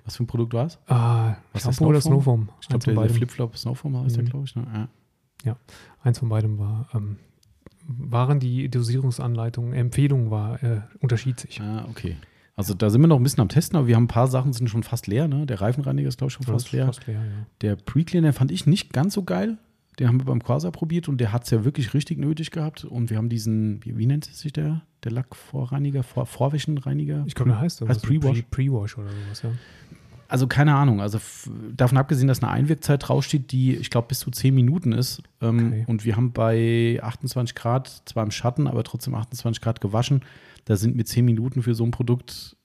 Was 0.04 0.16
für 0.16 0.24
ein 0.24 0.26
Produkt 0.26 0.52
war 0.52 0.66
es? 0.66 0.78
Ah, 0.86 1.36
Was 1.54 1.62
Shampoo 1.62 1.86
oder? 1.86 2.00
Snowfoam? 2.02 2.50
Ich 2.60 2.68
glaube, 2.68 2.84
der, 2.84 2.94
der. 2.94 3.10
Flipflop 3.10 3.56
Snowform 3.56 3.92
der, 4.06 4.22
Mhm. 4.22 4.26
glaube 4.26 4.44
ich. 4.46 4.54
Ne? 4.56 4.88
Ja. 5.44 5.56
Eins 6.02 6.18
von 6.18 6.28
beidem 6.28 6.58
war, 6.58 6.88
ähm, 6.94 7.16
waren 7.86 8.40
die 8.40 8.68
Dosierungsanleitungen, 8.70 9.72
Empfehlungen 9.72 10.30
war, 10.30 10.62
äh, 10.62 10.80
unterschied 11.00 11.40
sich. 11.40 11.60
Ah, 11.60 11.86
okay. 11.88 12.16
Also 12.56 12.72
da 12.74 12.88
sind 12.90 13.00
wir 13.00 13.08
noch 13.08 13.16
ein 13.16 13.22
bisschen 13.22 13.40
am 13.40 13.48
Testen, 13.48 13.76
aber 13.76 13.88
wir 13.88 13.96
haben 13.96 14.04
ein 14.04 14.08
paar 14.08 14.28
Sachen 14.28 14.52
sind 14.52 14.68
schon 14.70 14.84
fast 14.84 15.06
leer. 15.08 15.26
Ne? 15.26 15.44
Der 15.46 15.60
Reifenreiniger 15.60 16.08
ist, 16.08 16.18
glaube 16.18 16.28
ich, 16.30 16.34
schon 16.34 16.46
Das 16.46 16.62
fast 16.62 16.72
leer. 16.72 16.86
fast 16.86 17.06
leer, 17.06 17.16
ja. 17.20 17.46
Der 17.62 17.76
Pre-Cleaner 17.76 18.32
fand 18.32 18.52
ich 18.52 18.66
nicht 18.66 18.92
ganz 18.92 19.14
so 19.14 19.24
geil. 19.24 19.58
Den 19.98 20.08
haben 20.08 20.20
wir 20.20 20.24
beim 20.26 20.42
Quasar 20.42 20.70
probiert 20.72 21.08
und 21.08 21.18
der 21.20 21.32
hat 21.32 21.44
es 21.44 21.50
ja 21.50 21.64
wirklich 21.64 21.94
richtig 21.94 22.18
nötig 22.18 22.50
gehabt. 22.50 22.84
Und 22.84 23.10
wir 23.10 23.16
haben 23.16 23.28
diesen, 23.28 23.84
wie, 23.84 23.96
wie 23.98 24.06
nennt 24.06 24.24
sich 24.24 24.52
der? 24.52 24.82
Der 25.04 25.12
Lackvorreiniger, 25.12 26.02
Vor 26.02 26.26
Vorwäschenreiniger? 26.26 27.24
Ich 27.26 27.34
glaube, 27.34 27.50
der 27.52 27.60
heißt 27.60 27.78
so. 27.78 27.88
Heißt 27.88 28.02
Pre-Wash? 28.02 28.42
Pre- 28.42 28.62
Pre-Wash 28.64 28.98
oder 28.98 29.08
sowas, 29.08 29.42
ja. 29.42 29.50
Also 30.26 30.46
keine 30.48 30.74
Ahnung. 30.74 31.00
Also 31.00 31.18
davon 31.76 31.98
abgesehen, 31.98 32.26
dass 32.28 32.42
eine 32.42 32.50
Einwirkzeit 32.50 33.06
draufsteht, 33.06 33.52
die, 33.52 33.76
ich 33.76 33.90
glaube, 33.90 34.08
bis 34.08 34.20
zu 34.20 34.30
10 34.30 34.54
Minuten 34.54 34.92
ist. 34.92 35.22
Ähm, 35.40 35.66
Okay. 35.68 35.84
Und 35.86 36.04
wir 36.04 36.16
haben 36.16 36.32
bei 36.32 36.98
28 37.02 37.54
Grad, 37.54 38.02
zwar 38.06 38.24
im 38.24 38.30
Schatten, 38.30 38.66
aber 38.66 38.82
trotzdem 38.84 39.14
28 39.14 39.60
Grad 39.62 39.80
gewaschen. 39.80 40.22
Da 40.64 40.76
sind 40.76 40.96
mir 40.96 41.04
10 41.04 41.24
Minuten 41.24 41.62
für 41.62 41.74
so 41.74 41.84
ein 41.84 41.90
Produkt 41.90 42.56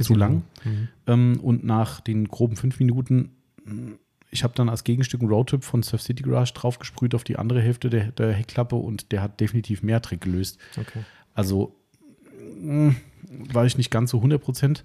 zu 0.00 0.14
lang. 0.14 0.42
Mhm. 0.64 0.88
Ähm, 1.06 1.40
und 1.40 1.64
nach 1.64 2.00
den 2.00 2.28
groben 2.28 2.56
fünf 2.56 2.78
Minuten, 2.80 3.30
mh, 3.64 3.92
ich 4.30 4.42
habe 4.42 4.54
dann 4.54 4.68
als 4.68 4.82
Gegenstück 4.82 5.20
einen 5.20 5.30
Roadtrip 5.30 5.62
von 5.62 5.82
Surf 5.82 6.02
City 6.02 6.22
Garage 6.22 6.54
draufgesprüht 6.54 7.14
auf 7.14 7.22
die 7.22 7.36
andere 7.36 7.60
Hälfte 7.60 7.88
der, 7.90 8.10
der 8.12 8.32
Heckklappe 8.32 8.74
und 8.74 9.12
der 9.12 9.22
hat 9.22 9.40
definitiv 9.40 9.82
mehr 9.82 10.02
Trick 10.02 10.22
gelöst. 10.22 10.58
Okay. 10.76 11.04
Also 11.34 11.76
mh, 12.60 12.96
war 13.52 13.64
ich 13.64 13.78
nicht 13.78 13.90
ganz 13.90 14.10
so 14.10 14.20
100% 14.20 14.82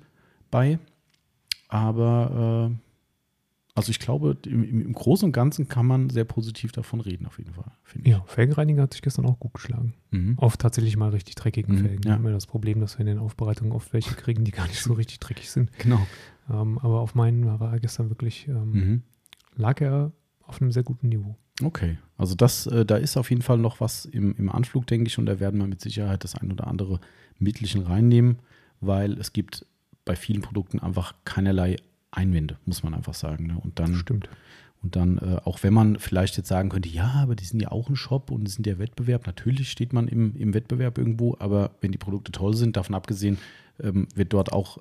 bei, 0.51 0.79
aber 1.67 2.71
äh, 2.71 2.88
also 3.79 3.89
ich 3.91 3.99
glaube, 3.99 4.37
im, 4.45 4.63
im 4.63 4.93
Großen 4.93 5.25
und 5.25 5.31
Ganzen 5.31 5.67
kann 5.67 5.85
man 5.85 6.09
sehr 6.09 6.25
positiv 6.25 6.71
davon 6.71 7.01
reden, 7.01 7.25
auf 7.25 7.37
jeden 7.37 7.53
Fall. 7.53 7.71
Ja, 8.03 8.23
Felgenreiniger 8.27 8.83
hat 8.83 8.93
sich 8.93 9.01
gestern 9.01 9.25
auch 9.25 9.39
gut 9.39 9.53
geschlagen. 9.53 9.93
Mhm. 10.11 10.37
Auf 10.37 10.57
tatsächlich 10.57 10.95
mal 10.97 11.09
richtig 11.09 11.35
dreckigen 11.35 11.75
Mhm, 11.75 11.79
Felgen. 11.79 12.03
ja. 12.03 12.09
Wir 12.09 12.13
haben 12.15 12.25
ja 12.25 12.31
das 12.31 12.47
Problem, 12.47 12.79
dass 12.79 12.97
wir 12.97 13.01
in 13.01 13.07
den 13.07 13.19
Aufbereitungen 13.19 13.73
oft 13.73 13.91
welche 13.93 14.13
kriegen, 14.15 14.43
die 14.43 14.51
gar 14.51 14.67
nicht 14.67 14.79
so 14.81 14.93
richtig 14.93 15.19
dreckig 15.19 15.49
sind. 15.49 15.71
Genau. 15.79 16.05
Ähm, 16.49 16.77
aber 16.79 16.99
auf 17.01 17.15
meinen 17.15 17.45
war 17.59 17.73
er 17.73 17.79
gestern 17.79 18.09
wirklich, 18.09 18.47
ähm, 18.47 18.71
Mhm. 18.71 19.03
lag 19.55 19.81
er 19.81 20.11
auf 20.41 20.61
einem 20.61 20.71
sehr 20.71 20.83
guten 20.83 21.09
Niveau. 21.09 21.35
Okay, 21.61 21.97
also 22.17 22.35
das, 22.35 22.67
äh, 22.67 22.85
da 22.85 22.95
ist 22.95 23.17
auf 23.17 23.29
jeden 23.29 23.41
Fall 23.41 23.57
noch 23.57 23.81
was 23.81 24.05
im, 24.05 24.33
im 24.37 24.49
Anflug, 24.49 24.87
denke 24.87 25.07
ich, 25.07 25.17
und 25.19 25.25
da 25.25 25.39
werden 25.39 25.59
wir 25.59 25.67
mit 25.67 25.81
Sicherheit 25.81 26.23
das 26.23 26.35
ein 26.35 26.51
oder 26.51 26.67
andere 26.67 26.99
Mittelchen 27.37 27.81
reinnehmen, 27.83 28.39
weil 28.79 29.13
es 29.19 29.33
gibt 29.33 29.65
bei 30.05 30.15
vielen 30.15 30.41
Produkten 30.41 30.79
einfach 30.79 31.13
keinerlei 31.25 31.75
Einwände, 32.11 32.57
muss 32.65 32.83
man 32.83 32.93
einfach 32.93 33.13
sagen. 33.13 33.47
Ne? 33.47 33.57
Und 33.59 33.79
dann 33.79 33.95
Stimmt. 33.95 34.29
Und 34.81 34.95
dann, 34.95 35.17
äh, 35.17 35.41
auch 35.43 35.61
wenn 35.63 35.73
man 35.73 35.99
vielleicht 35.99 36.37
jetzt 36.37 36.47
sagen 36.47 36.69
könnte, 36.69 36.87
ja, 36.87 37.15
aber 37.15 37.35
die 37.35 37.43
sind 37.43 37.61
ja 37.61 37.69
auch 37.69 37.89
ein 37.89 37.97
Shop 37.97 38.31
und 38.31 38.47
sind 38.47 38.65
ja 38.65 38.79
Wettbewerb, 38.79 39.27
natürlich 39.27 39.69
steht 39.71 39.91
man 39.91 40.07
im, 40.07 40.37
im 40.37 40.53
Wettbewerb 40.53 40.97
irgendwo, 40.97 41.35
aber 41.39 41.71
wenn 41.81 41.91
die 41.91 41.97
Produkte 41.97 42.31
toll 42.31 42.55
sind, 42.55 42.77
davon 42.77 42.95
abgesehen, 42.95 43.39
ähm, 43.81 44.07
wird 44.15 44.31
dort 44.31 44.53
auch 44.53 44.77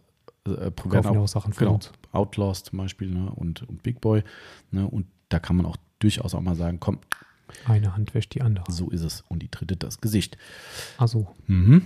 äh, 0.47 0.71
Kaufen 0.71 1.15
ja 1.15 1.19
auch 1.21 1.27
Sachen 1.27 1.53
für 1.53 1.61
genau, 1.65 1.75
uns. 1.75 1.91
Outlaws 2.13 2.63
zum 2.63 2.79
Beispiel 2.79 3.11
ne, 3.11 3.31
und, 3.33 3.63
und 3.69 3.83
Big 3.83 4.01
Boy. 4.01 4.23
Ne, 4.71 4.87
und 4.87 5.07
da 5.31 5.41
kann 5.41 5.57
man 5.57 5.67
auch 5.67 5.77
durchaus 5.99 6.33
auch 6.33 6.41
mal 6.43 6.55
sagen, 6.55 6.79
komm, 6.79 7.01
Eine 7.65 7.97
Hand 7.97 8.15
wäscht 8.15 8.35
die 8.37 8.43
andere. 8.43 8.71
so 8.71 8.91
ist 8.91 9.03
es. 9.03 9.25
Und 9.29 9.43
die 9.43 9.51
dritte 9.51 9.77
das 9.77 10.01
Gesicht. 10.01 10.39
Also, 10.97 11.27
Mhm. 11.49 11.83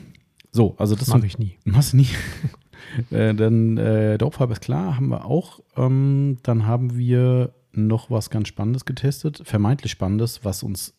So, 0.55 0.75
also 0.77 0.95
das 0.95 1.07
das 1.07 1.15
mache 1.15 1.27
ich 1.27 1.39
nie. 1.39 1.57
Machst 1.65 1.95
du 1.95 1.97
nie. 1.97 2.09
äh, 3.11 3.35
dann 3.35 3.79
äh, 3.79 4.19
Dorpfarbe 4.19 4.53
ist 4.55 4.63
klar, 4.63 4.97
haben 4.97 5.09
wir 5.09 5.25
auch. 5.25 5.61
Ähm, 5.77 6.39
dann 6.43 6.67
haben 6.67 6.97
wir 6.97 7.53
noch 7.73 8.11
was 8.11 8.31
ganz 8.31 8.49
Spannendes 8.49 8.85
getestet, 8.85 9.43
vermeintlich 9.45 9.93
Spannendes, 9.93 10.45
was 10.45 10.63
uns 10.63 10.95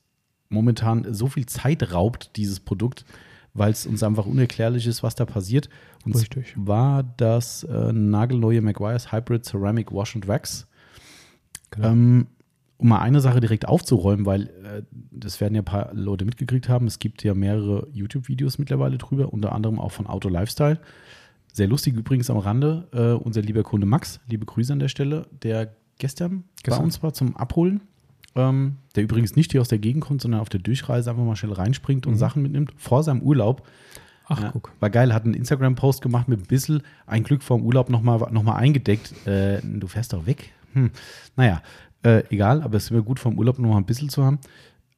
momentan 0.50 1.14
so 1.14 1.28
viel 1.28 1.46
Zeit 1.46 1.94
raubt, 1.94 2.32
dieses 2.36 2.60
Produkt, 2.60 3.06
weil 3.54 3.72
es 3.72 3.86
uns 3.86 4.04
einfach 4.04 4.26
unerklärlich 4.26 4.88
ist, 4.88 5.04
was 5.04 5.16
da 5.16 5.26
passiert. 5.26 5.70
Und 6.06 6.16
Richtig. 6.16 6.54
war 6.56 7.04
das 7.04 7.64
äh, 7.64 7.94
nagelneue 7.94 8.62
Maguire's 8.62 9.12
Hybrid 9.12 9.46
Ceramic 9.46 9.92
Wash 9.92 10.16
and 10.16 10.28
Wax. 10.28 10.68
Genau. 11.72 11.90
Ähm, 11.90 12.28
um 12.78 12.90
mal 12.90 13.00
eine 13.00 13.22
Sache 13.22 13.40
direkt 13.40 13.68
aufzuräumen, 13.68 14.26
weil 14.26 14.44
äh, 14.44 14.84
das 14.92 15.40
werden 15.40 15.56
ja 15.56 15.62
ein 15.62 15.66
paar 15.66 15.94
Leute 15.94 16.26
mitgekriegt 16.26 16.68
haben. 16.68 16.88
Es 16.88 17.00
gibt 17.00 17.24
ja 17.24 17.34
mehrere 17.34 17.88
YouTube-Videos 17.94 18.58
mittlerweile 18.58 18.98
drüber, 18.98 19.32
unter 19.32 19.54
anderem 19.54 19.80
auch 19.80 19.92
von 19.92 20.08
Auto 20.08 20.28
Lifestyle. 20.28 20.80
Sehr 21.54 21.68
lustig 21.68 21.96
übrigens 21.96 22.30
am 22.30 22.38
Rande. 22.38 22.88
Äh, 22.92 23.24
unser 23.24 23.42
lieber 23.42 23.64
Kunde 23.64 23.86
Max, 23.88 24.20
liebe 24.28 24.46
Grüße 24.46 24.74
an 24.74 24.80
der 24.80 24.88
Stelle, 24.90 25.28
der 25.44 25.74
gestern, 26.00 26.40
bei 26.40 26.44
Gestern. 26.64 26.84
uns 26.84 27.02
war 27.04 27.14
zum 27.14 27.38
Abholen. 27.38 27.82
Ähm, 28.36 28.78
der 28.96 29.04
übrigens 29.04 29.36
nicht 29.36 29.52
hier 29.52 29.62
aus 29.62 29.68
der 29.68 29.78
Gegend 29.78 30.04
kommt, 30.04 30.22
sondern 30.22 30.42
auf 30.42 30.50
der 30.50 30.60
Durchreise 30.60 31.12
einfach 31.12 31.24
mal 31.24 31.36
schnell 31.36 31.54
reinspringt 31.54 32.08
und 32.08 32.14
Mhm. 32.14 32.18
Sachen 32.18 32.42
mitnimmt 32.42 32.74
vor 32.78 33.04
seinem 33.04 33.22
Urlaub. 33.22 33.66
Ach, 34.28 34.42
Ja, 34.42 34.50
guck. 34.52 34.72
War 34.80 34.90
geil, 34.90 35.14
hat 35.14 35.26
einen 35.26 35.36
Instagram-Post 35.36 36.02
gemacht 36.02 36.28
mit 36.28 36.40
ein 36.40 36.48
bisschen 36.48 36.82
ein 37.06 37.24
Glück 37.24 37.44
vorm 37.44 37.62
Urlaub 37.62 37.90
nochmal 37.92 38.20
noch 38.32 38.42
mal 38.42 38.56
eingedeckt. 38.56 39.28
Äh, 39.28 39.62
du 39.62 39.86
fährst 39.88 40.14
doch 40.14 40.26
weg. 40.26 40.52
Hm. 40.74 40.90
Naja, 41.36 41.62
äh, 42.02 42.24
egal, 42.32 42.64
aber 42.64 42.78
es 42.78 42.86
ist 42.86 42.92
immer 42.92 43.04
gut 43.04 43.20
vorm 43.20 43.38
Urlaub 43.38 43.60
nochmal 43.60 43.78
ein 43.78 43.86
bisschen 43.86 44.10
zu 44.10 44.24
haben. 44.26 44.40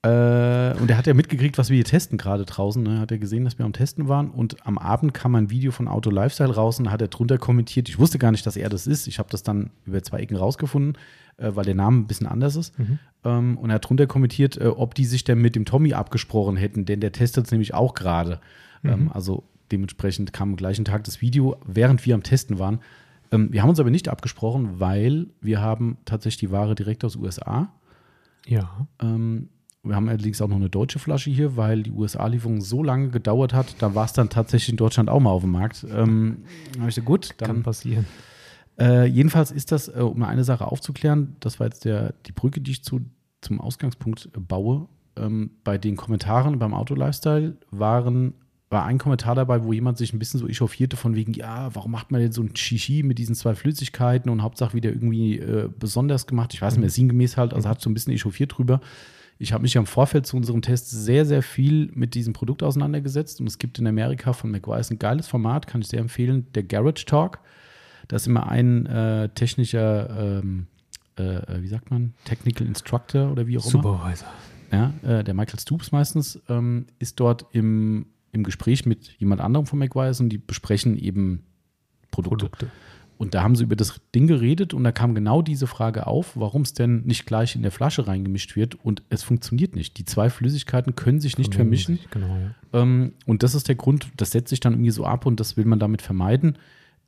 Äh, 0.06 0.76
und 0.80 0.92
er 0.92 0.98
hat 0.98 1.08
ja 1.08 1.16
mitgekriegt, 1.16 1.58
was 1.58 1.70
wir 1.70 1.76
hier 1.76 1.86
testen 1.86 2.20
gerade 2.20 2.46
draußen. 2.46 2.84
Ne? 2.84 3.00
Hat 3.00 3.12
er 3.12 3.18
gesehen, 3.18 3.44
dass 3.44 3.58
wir 3.58 3.66
am 3.66 3.74
Testen 3.74 4.08
waren. 4.08 4.30
Und 4.30 4.64
am 4.66 4.78
Abend 4.78 5.16
kam 5.16 5.34
ein 5.34 5.50
Video 5.50 5.72
von 5.72 5.88
Auto 5.88 6.12
Lifestyle 6.12 6.54
raus 6.54 6.80
und 6.80 6.92
hat 6.92 7.02
er 7.02 7.08
drunter 7.08 7.40
kommentiert. 7.40 7.90
Ich 7.90 7.98
wusste 7.98 8.20
gar 8.20 8.32
nicht, 8.32 8.46
dass 8.46 8.56
er 8.56 8.70
das 8.70 8.86
ist. 8.86 9.08
Ich 9.08 9.18
habe 9.18 9.30
das 9.32 9.42
dann 9.42 9.72
über 9.86 10.04
zwei 10.04 10.20
Ecken 10.20 10.38
rausgefunden, 10.38 10.96
äh, 11.38 11.52
weil 11.56 11.66
der 11.66 11.74
Name 11.74 12.02
ein 12.02 12.08
bisschen 12.08 12.28
anders 12.28 12.56
ist. 12.56 12.78
Mhm. 12.78 13.00
Ähm, 13.24 13.58
und 13.58 13.72
er 13.72 13.76
hat 13.76 13.90
drunter 13.90 14.06
kommentiert, 14.06 14.58
äh, 14.58 14.68
ob 14.68 14.94
die 14.94 15.06
sich 15.06 15.24
denn 15.24 15.40
mit 15.40 15.56
dem 15.56 15.66
Tommy 15.66 15.94
abgesprochen 15.94 16.56
hätten, 16.56 16.86
denn 16.86 17.00
der 17.00 17.12
testet 17.12 17.46
es 17.46 17.52
nämlich 17.52 17.74
auch 17.74 17.96
gerade. 17.96 18.40
Ähm, 18.84 19.10
also 19.12 19.44
dementsprechend 19.72 20.32
kam 20.34 20.52
am 20.52 20.56
gleichen 20.56 20.86
Tag 20.86 21.06
das 21.06 21.22
Video, 21.22 21.58
während 21.66 22.06
wir 22.06 22.14
am 22.14 22.22
Testen 22.22 22.60
waren. 22.60 22.80
Ähm, 23.32 23.52
wir 23.52 23.64
haben 23.64 23.70
uns 23.70 23.80
aber 23.80 23.90
nicht 23.90 24.08
abgesprochen, 24.10 24.80
weil 24.80 25.26
wir 25.42 25.62
haben 25.62 25.98
tatsächlich 26.06 26.42
die 26.42 26.52
Ware 26.52 26.76
direkt 26.76 27.04
aus 27.04 27.16
USA. 27.16 27.72
Ja. 28.46 28.88
Ähm, 29.02 29.50
wir 29.86 29.96
haben 29.96 30.10
allerdings 30.10 30.42
auch 30.42 30.48
noch 30.48 30.56
eine 30.56 30.70
deutsche 30.70 31.00
Flasche 31.00 31.30
hier, 31.30 31.56
weil 31.56 31.84
die 31.84 31.92
USA-Lieferung 31.92 32.62
so 32.62 32.84
lange 32.84 33.10
gedauert 33.10 33.54
hat. 33.54 33.76
Da 33.80 33.94
war 33.96 34.06
es 34.06 34.14
dann 34.14 34.30
tatsächlich 34.30 34.70
in 34.70 34.78
Deutschland 34.78 35.10
auch 35.10 35.20
mal 35.20 35.30
auf 35.30 35.44
dem 35.44 35.52
Markt. 35.52 35.86
Ähm, 35.90 36.44
da 36.74 36.82
hab 36.82 36.90
ich 36.90 36.96
gesagt, 36.96 37.06
gut, 37.06 37.38
Kann 37.38 37.48
dann 37.48 37.64
passieren. 37.64 38.06
äh, 38.80 39.06
jedenfalls 39.06 39.52
ist 39.52 39.72
das, 39.72 39.88
äh, 39.88 40.00
um 40.00 40.24
eine 40.24 40.44
Sache 40.44 40.66
aufzuklären, 40.68 41.36
das 41.40 41.60
war 41.60 41.68
jetzt 41.68 41.86
der, 41.86 42.14
die 42.26 42.32
Brücke, 42.32 42.62
die 42.62 42.72
ich 42.72 42.84
zu, 42.84 43.02
zum 43.42 43.62
Ausgangspunkt 43.62 44.30
baue. 44.34 44.88
Ähm, 45.18 45.52
bei 45.64 45.78
den 45.78 45.96
Kommentaren 45.96 46.60
beim 46.60 46.74
Auto-Lifestyle 46.74 47.56
waren, 47.72 48.34
war 48.70 48.86
ein 48.86 48.98
Kommentar 48.98 49.36
dabei, 49.36 49.64
wo 49.64 49.72
jemand 49.72 49.98
sich 49.98 50.12
ein 50.12 50.20
bisschen 50.20 50.40
so 50.40 50.48
echauffierte 50.48 50.98
von 50.98 51.16
wegen, 51.16 51.34
ja, 51.34 51.74
warum 51.74 51.92
macht 51.92 52.12
man 52.12 52.20
denn 52.20 52.32
so 52.32 52.42
ein 52.42 52.56
Shishi 52.56 53.04
mit 53.04 53.18
diesen 53.20 53.36
zwei 53.36 53.56
Flüssigkeiten 53.56 54.30
und 54.30 54.42
Hauptsache 54.42 54.74
wieder 54.74 54.90
irgendwie 54.90 55.40
äh, 55.40 55.70
besonders 55.80 56.28
gemacht. 56.28 56.54
Ich 56.54 56.62
weiß 56.62 56.74
nicht 56.74 56.82
mehr, 56.82 56.90
sinngemäß 56.90 57.38
halt, 57.38 57.54
also 57.54 57.70
hat 57.70 57.80
so 57.80 57.90
ein 57.90 57.94
bisschen 57.94 58.14
echauffiert 58.14 58.58
drüber. 58.58 58.82
Ich 59.38 59.52
habe 59.52 59.64
mich 59.64 59.74
ja 59.74 59.82
im 59.82 59.88
Vorfeld 59.88 60.26
zu 60.26 60.38
unserem 60.38 60.62
Test 60.62 60.90
sehr, 60.90 61.26
sehr 61.26 61.44
viel 61.44 61.92
mit 61.94 62.16
diesem 62.16 62.34
Produkt 62.34 62.64
auseinandergesetzt 62.64 63.42
und 63.42 63.48
es 63.48 63.58
gibt 63.60 63.80
in 63.80 63.88
Amerika 63.88 64.34
von 64.34 64.50
McGuire's 64.50 64.92
ein 64.92 65.00
geiles 65.00 65.28
Format, 65.28 65.68
kann 65.68 65.82
ich 65.82 65.88
sehr 65.88 66.00
empfehlen, 66.00 66.48
der 66.54 66.64
Garage 66.64 67.06
Talk. 67.06 67.40
Da 68.08 68.16
ist 68.16 68.28
immer 68.28 68.48
ein 68.48 68.86
äh, 68.86 69.30
technischer, 69.30 70.42
ähm, 70.42 70.68
äh, 71.18 71.62
wie 71.62 71.68
sagt 71.68 71.92
man, 71.92 72.14
Technical 72.24 72.66
Instructor 72.66 73.32
oder 73.32 73.48
wie 73.48 73.58
auch 73.58 73.64
immer. 73.64 73.84
Supervisor. 73.84 74.28
Ja, 74.72 74.94
äh, 75.04 75.24
der 75.24 75.34
Michael 75.34 75.60
Stoops 75.60 75.92
meistens 75.92 76.42
ähm, 76.48 76.86
ist 77.00 77.20
dort 77.20 77.46
im, 77.52 78.08
im 78.32 78.44
Gespräch 78.44 78.86
mit 78.86 79.16
jemand 79.20 79.42
anderem 79.42 79.66
von 79.66 79.80
McGuire's 79.80 80.22
und 80.22 80.30
die 80.30 80.38
besprechen 80.38 80.98
eben 80.98 81.44
Produkte. 82.12 82.48
Produkte. 82.48 82.72
Und 83.18 83.34
da 83.34 83.44
haben 83.44 83.56
sie 83.56 83.64
über 83.64 83.76
das 83.76 84.02
Ding 84.14 84.28
geredet 84.28 84.74
und 84.74 84.84
da 84.84 84.92
kam 84.92 85.16
genau 85.16 85.42
diese 85.42 85.68
Frage 85.68 86.06
auf, 86.08 86.34
warum 86.36 86.64
es 86.64 86.74
denn 86.74 87.04
nicht 87.06 87.26
gleich 87.26 87.56
in 87.56 87.62
der 87.62 87.72
Flasche 87.72 88.08
reingemischt 88.08 88.56
wird 88.56 88.76
und 88.84 89.04
es 89.10 89.24
funktioniert 89.24 89.76
nicht. 89.76 89.98
Die 89.98 90.06
zwei 90.06 90.30
Flüssigkeiten 90.30 90.96
können 90.96 91.22
sich 91.22 91.38
nicht 91.38 91.56
vermischen. 91.56 91.96
sich, 91.98 92.10
Genau, 92.12 92.28
ja. 92.28 92.82
Ähm, 92.82 93.14
und 93.26 93.44
das 93.44 93.56
ist 93.56 93.68
der 93.70 93.76
Grund, 93.76 94.08
das 94.18 94.32
setzt 94.32 94.50
sich 94.50 94.60
dann 94.60 94.74
irgendwie 94.74 94.92
so 94.92 95.06
ab 95.06 95.26
und 95.26 95.40
das 95.40 95.56
will 95.56 95.66
man 95.66 95.80
damit 95.80 96.02
vermeiden. 96.02 96.58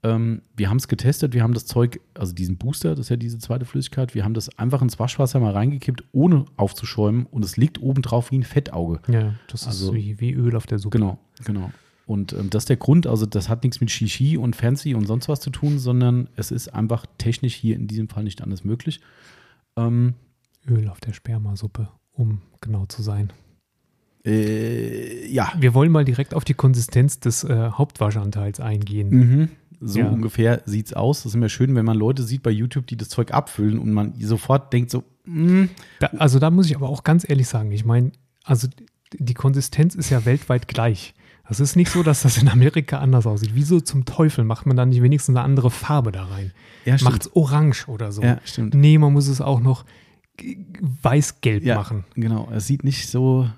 Ähm, 0.04 0.42
wir 0.56 0.70
haben 0.70 0.78
es 0.78 0.88
getestet, 0.88 1.34
wir 1.34 1.42
haben 1.44 1.54
das 1.56 1.66
Zeug, 1.66 2.00
also 2.14 2.32
diesen 2.34 2.58
Booster, 2.58 2.92
das 2.92 3.08
ist 3.08 3.10
ja 3.10 3.16
diese 3.18 3.40
zweite 3.40 3.66
Flüssigkeit, 3.66 4.14
wir 4.16 4.24
haben 4.24 4.36
das 4.36 4.58
einfach 4.60 4.82
ins 4.84 5.00
Waschwasser 5.00 5.40
mal 5.40 5.54
reingekippt, 5.54 6.04
ohne 6.14 6.46
aufzuschäumen 6.56 7.26
und 7.26 7.44
es 7.44 7.58
liegt 7.58 7.82
obendrauf 7.82 8.30
wie 8.32 8.38
ein 8.38 8.44
Fettauge. 8.44 9.02
Ja, 9.12 9.34
das 9.50 9.66
Also- 9.66 9.88
ist 9.88 9.94
wie, 9.96 10.20
wie 10.20 10.34
Öl 10.34 10.56
auf 10.56 10.68
der 10.68 10.78
Suppe. 10.80 11.00
Genau, 11.00 11.18
genau. 11.44 11.72
Und 12.08 12.32
ähm, 12.34 12.50
das 12.50 12.64
ist 12.64 12.70
der 12.70 12.78
Grund, 12.78 13.06
also 13.06 13.26
das 13.28 13.50
hat 13.50 13.64
nichts 13.64 13.80
mit 13.82 13.92
Shishi 13.92 14.38
und 14.38 14.56
Fancy 14.56 14.96
und 14.96 15.06
sonst 15.06 15.28
was 15.30 15.42
zu 15.42 15.50
tun, 15.52 15.78
sondern 15.78 16.30
es 16.38 16.50
ist 16.52 16.70
einfach 16.74 17.06
technisch 17.20 17.54
hier 17.54 17.76
in 17.76 17.88
diesem 17.88 18.08
Fall 18.10 18.24
nicht 18.24 18.42
anders 18.42 18.64
möglich. 18.64 19.02
Ähm, 19.76 20.16
Öl 20.68 20.88
auf 20.88 21.00
der 21.02 21.12
Spermasuppe, 21.14 21.90
um 22.14 22.42
genau 22.62 22.86
zu 22.86 23.02
sein. 23.04 23.32
äh, 24.26 25.28
ja, 25.32 25.52
Wir 25.60 25.74
wollen 25.74 25.92
mal 25.92 26.06
direkt 26.06 26.34
auf 26.34 26.44
die 26.44 26.54
Konsistenz 26.54 27.20
des 27.20 27.44
äh, 27.44 27.72
Hauptwaschanteils 27.72 28.60
eingehen. 28.60 29.10
Mhm. 29.10 29.50
So 29.80 30.00
Ja. 30.00 30.10
ungefähr 30.10 30.64
sieht's 30.66 30.94
aus. 30.94 31.20
Das 31.20 31.28
ist 31.28 31.36
immer 31.36 31.50
schön, 31.50 31.76
wenn 31.76 31.86
man 31.86 31.98
Leute 31.98 32.24
sieht 32.24 32.42
bei 32.44 32.50
YouTube, 32.52 32.88
die 32.88 32.98
das 32.98 33.10
Zeug 33.10 33.32
abfüllen 33.32 33.78
und 33.80 33.92
man 33.94 34.14
sofort 34.20 34.74
denkt 34.74 34.90
so, 34.92 35.04
mm, 35.26 35.66
Da, 36.00 36.08
also 36.18 36.40
da 36.40 36.50
muss 36.50 36.66
ich 36.68 36.76
aber 36.76 36.90
auch 36.90 37.04
ganz 37.04 37.30
ehrlich 37.30 37.48
sagen, 37.48 37.72
ich 37.72 37.86
meine, 37.86 38.12
also 38.44 38.68
die 39.14 39.34
Konsistenz 39.36 39.94
ist 39.94 40.10
ja 40.10 40.26
weltweit 40.26 40.68
gleich. 40.68 41.14
Das 41.50 41.60
ist 41.60 41.76
nicht 41.76 41.90
so, 41.92 42.04
dass 42.04 42.24
das 42.24 42.38
in 42.38 42.50
Amerika 42.50 43.00
anders 43.00 43.26
aussieht. 43.26 43.52
Wieso 43.54 43.80
zum 43.80 44.06
Teufel 44.06 44.44
macht 44.44 44.66
man 44.66 44.76
dann 44.76 44.90
nicht 44.90 45.02
wenigstens 45.02 45.36
eine 45.36 45.44
andere 45.46 45.72
Farbe 45.72 46.12
da 46.12 46.26
rein? 46.26 46.52
ja. 46.86 46.98
Macht's 47.02 47.30
orange 47.36 47.88
oder 47.88 48.12
so. 48.12 48.22
Ja, 48.22 48.40
stimmt. 48.44 48.74
Nee, 48.74 48.98
man 48.98 49.14
muss 49.14 49.28
es 49.28 49.40
auch 49.42 49.60
noch 49.62 49.86
weiß-gelb 51.02 51.64
Ja, 51.64 51.76
machen. 51.76 52.06
genau. 52.16 52.50
Es 52.54 52.68
sieht 52.68 52.84
nicht 52.84 53.10
so, 53.10 53.50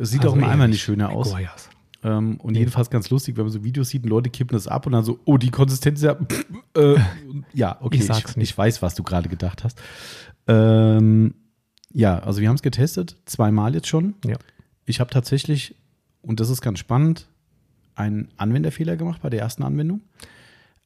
es 0.00 0.10
sieht 0.10 0.20
Also 0.22 0.32
auch 0.32 0.36
im 0.36 0.44
Eimer 0.44 0.68
nicht 0.68 0.82
schöner 0.82 1.10
aus. 1.10 1.30
Maguires. 1.32 1.68
Ähm, 2.02 2.36
und 2.38 2.54
jedenfalls 2.56 2.90
ganz 2.90 3.08
lustig, 3.10 3.36
wenn 3.36 3.44
man 3.44 3.52
so 3.52 3.64
Videos 3.64 3.88
sieht 3.88 4.02
und 4.04 4.10
Leute 4.10 4.28
kippen 4.28 4.54
das 4.54 4.68
ab 4.68 4.84
und 4.86 4.92
dann 4.92 5.04
so, 5.04 5.18
oh, 5.24 5.38
die 5.38 5.50
Konsistenz 5.50 6.00
ist 6.00 6.04
ja, 6.04 6.14
pff, 6.16 6.44
äh, 6.76 6.96
ja, 7.54 7.78
okay, 7.80 7.96
Ich 7.98 8.04
sag's 8.04 8.32
ich, 8.32 8.36
nicht. 8.36 8.50
ich 8.50 8.58
weiß, 8.58 8.82
was 8.82 8.94
du 8.94 9.02
gerade 9.02 9.28
gedacht 9.30 9.64
hast. 9.64 9.80
Ähm, 10.46 11.34
ja, 11.92 12.18
also 12.18 12.40
wir 12.40 12.48
haben 12.48 12.56
es 12.56 12.62
getestet, 12.62 13.16
zweimal 13.24 13.74
jetzt 13.74 13.86
schon. 13.88 14.14
Ja. 14.26 14.36
Ich 14.84 15.00
habe 15.00 15.10
tatsächlich, 15.10 15.76
und 16.26 16.40
das 16.40 16.50
ist 16.50 16.60
ganz 16.62 16.78
spannend, 16.78 17.28
einen 17.94 18.28
Anwenderfehler 18.36 18.96
gemacht 18.96 19.22
bei 19.22 19.30
der 19.30 19.40
ersten 19.40 19.62
Anwendung. 19.62 20.00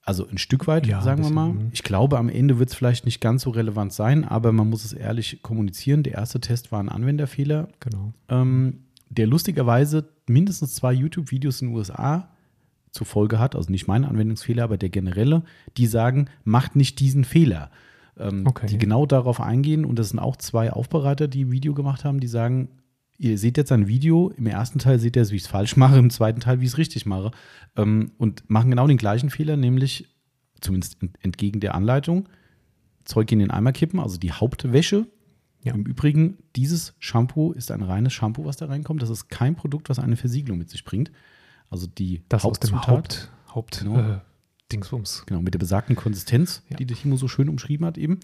Also 0.03 0.27
ein 0.27 0.39
Stück 0.39 0.67
weit, 0.67 0.87
Ja, 0.87 1.03
sagen 1.03 1.23
wir 1.23 1.29
ein 1.29 1.35
mal. 1.35 1.47
bisschen, 1.51 1.65
mhm. 1.67 1.71
Ich 1.73 1.83
glaube, 1.83 2.19
am 2.19 2.29
Ende 2.31 2.59
wird 2.59 2.71
es 2.71 2.75
vielleicht 2.75 3.05
nicht 3.05 3.21
ganz 3.21 3.43
so 3.43 3.51
relevant 3.51 3.93
sein, 3.93 4.25
aber 4.25 4.53
man 4.53 4.69
muss 4.71 4.85
es 4.85 4.93
ehrlich 4.95 5.43
kommunizieren. 5.43 6.03
Der 6.03 6.15
erste 6.15 6.41
Test 6.41 6.73
war 6.73 6.81
ein 6.81 6.89
Anwenderfehler 6.89 7.69
Genau. 7.81 8.13
ähm, 8.29 8.81
der 9.11 9.27
lustigerweise 9.27 10.09
mindestens 10.29 10.75
zwei 10.75 10.93
YouTube-Videos 10.93 11.63
in 11.63 11.69
den 11.69 11.77
USA 11.77 12.29
zur 12.91 13.07
Folge 13.07 13.39
hat, 13.39 13.55
also 13.55 13.71
nicht 13.71 13.87
mein 13.87 14.05
Anwendungsfehler, 14.05 14.65
aber 14.65 14.77
der 14.79 14.89
generelle, 14.89 15.43
die 15.77 15.87
sagen, 15.87 16.29
macht 16.45 16.75
nicht 16.77 17.01
diesen 17.01 17.25
Fehler. 17.25 17.71
Ähm, 18.19 18.45
Okay. 18.47 18.67
Die 18.67 18.79
genau 18.79 19.05
darauf 19.07 19.41
eingehen 19.41 19.85
und 19.85 19.99
das 19.99 20.09
sind 20.11 20.19
auch 20.19 20.37
zwei 20.37 20.73
Aufbereiter, 20.73 21.29
die 21.29 21.45
ein 21.45 21.53
Video 21.53 21.75
gemacht 21.75 22.05
haben, 22.05 22.21
die 22.21 22.27
sagen, 22.29 22.69
ihr 23.19 23.37
seht 23.39 23.57
jetzt 23.57 23.73
ein 23.73 23.89
Video, 23.89 24.31
im 24.37 24.47
ersten 24.47 24.79
Teil 24.79 24.99
seht 24.99 25.17
ihr 25.17 25.23
es, 25.23 25.31
wie 25.33 25.37
ich 25.37 25.43
es 25.43 25.49
falsch 25.49 25.77
mache, 25.77 25.99
im 25.99 26.11
zweiten 26.11 26.41
Teil, 26.41 26.61
wie 26.61 26.65
ich 26.65 26.71
es 26.73 26.79
richtig 26.79 27.05
mache 27.07 27.33
ähm, 27.77 28.13
und 28.19 28.49
machen 28.49 28.71
genau 28.71 28.87
den 28.87 28.97
gleichen 28.97 29.29
Fehler, 29.31 29.57
nämlich 29.57 30.09
zumindest 30.61 31.03
ent- 31.03 31.17
entgegen 31.23 31.61
der 31.61 31.75
Anleitung, 31.75 32.29
Zeug 33.05 33.31
in 33.33 33.39
den 33.41 33.51
Eimer 33.51 33.73
kippen, 33.73 34.01
also 34.01 34.19
die 34.19 34.33
Hauptwäsche, 34.33 35.07
Ja. 35.65 35.75
im 35.75 35.85
Übrigen, 35.85 36.39
dieses 36.57 36.95
Shampoo 37.01 37.53
ist 37.53 37.71
ein 37.71 37.83
reines 37.83 38.13
Shampoo, 38.13 38.45
was 38.45 38.57
da 38.57 38.67
reinkommt. 38.67 39.03
Das 39.03 39.11
ist 39.11 39.29
kein 39.29 39.57
Produkt, 39.57 39.89
was 39.89 39.99
eine 39.99 40.17
Versiegelung 40.17 40.59
mit 40.59 40.71
sich 40.71 40.85
bringt. 40.85 41.11
Also 41.71 41.87
die 41.87 42.23
Das 42.29 42.45
aus 42.45 42.61
dem 42.61 42.75
Hauptzutat. 42.77 43.31
Haupt, 43.49 43.55
Haupt 43.55 43.81
Genau. 43.81 43.99
äh, 43.99 44.19
Dingsbums. 44.71 45.25
Genau, 45.27 45.41
mit 45.41 45.55
der 45.55 45.59
besagten 45.59 45.97
Konsistenz, 45.97 46.63
Ja. 46.69 46.77
die 46.77 46.85
der 46.87 46.97
Timo 46.97 47.17
so 47.17 47.27
schön 47.29 47.49
umschrieben 47.49 47.87
hat 47.87 47.97
eben. 47.99 48.21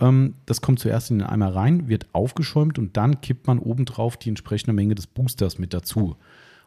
Ähm, 0.00 0.34
das 0.46 0.60
kommt 0.60 0.78
zuerst 0.80 1.10
in 1.10 1.18
den 1.18 1.28
Eimer 1.28 1.54
rein, 1.54 1.88
wird 1.88 2.06
aufgeschäumt 2.12 2.78
und 2.78 2.96
dann 2.96 3.20
kippt 3.20 3.46
man 3.46 3.58
obendrauf 3.58 4.16
die 4.16 4.30
entsprechende 4.30 4.72
Menge 4.72 4.94
des 4.94 5.06
Boosters 5.06 5.58
mit 5.58 5.74
dazu. 5.74 6.16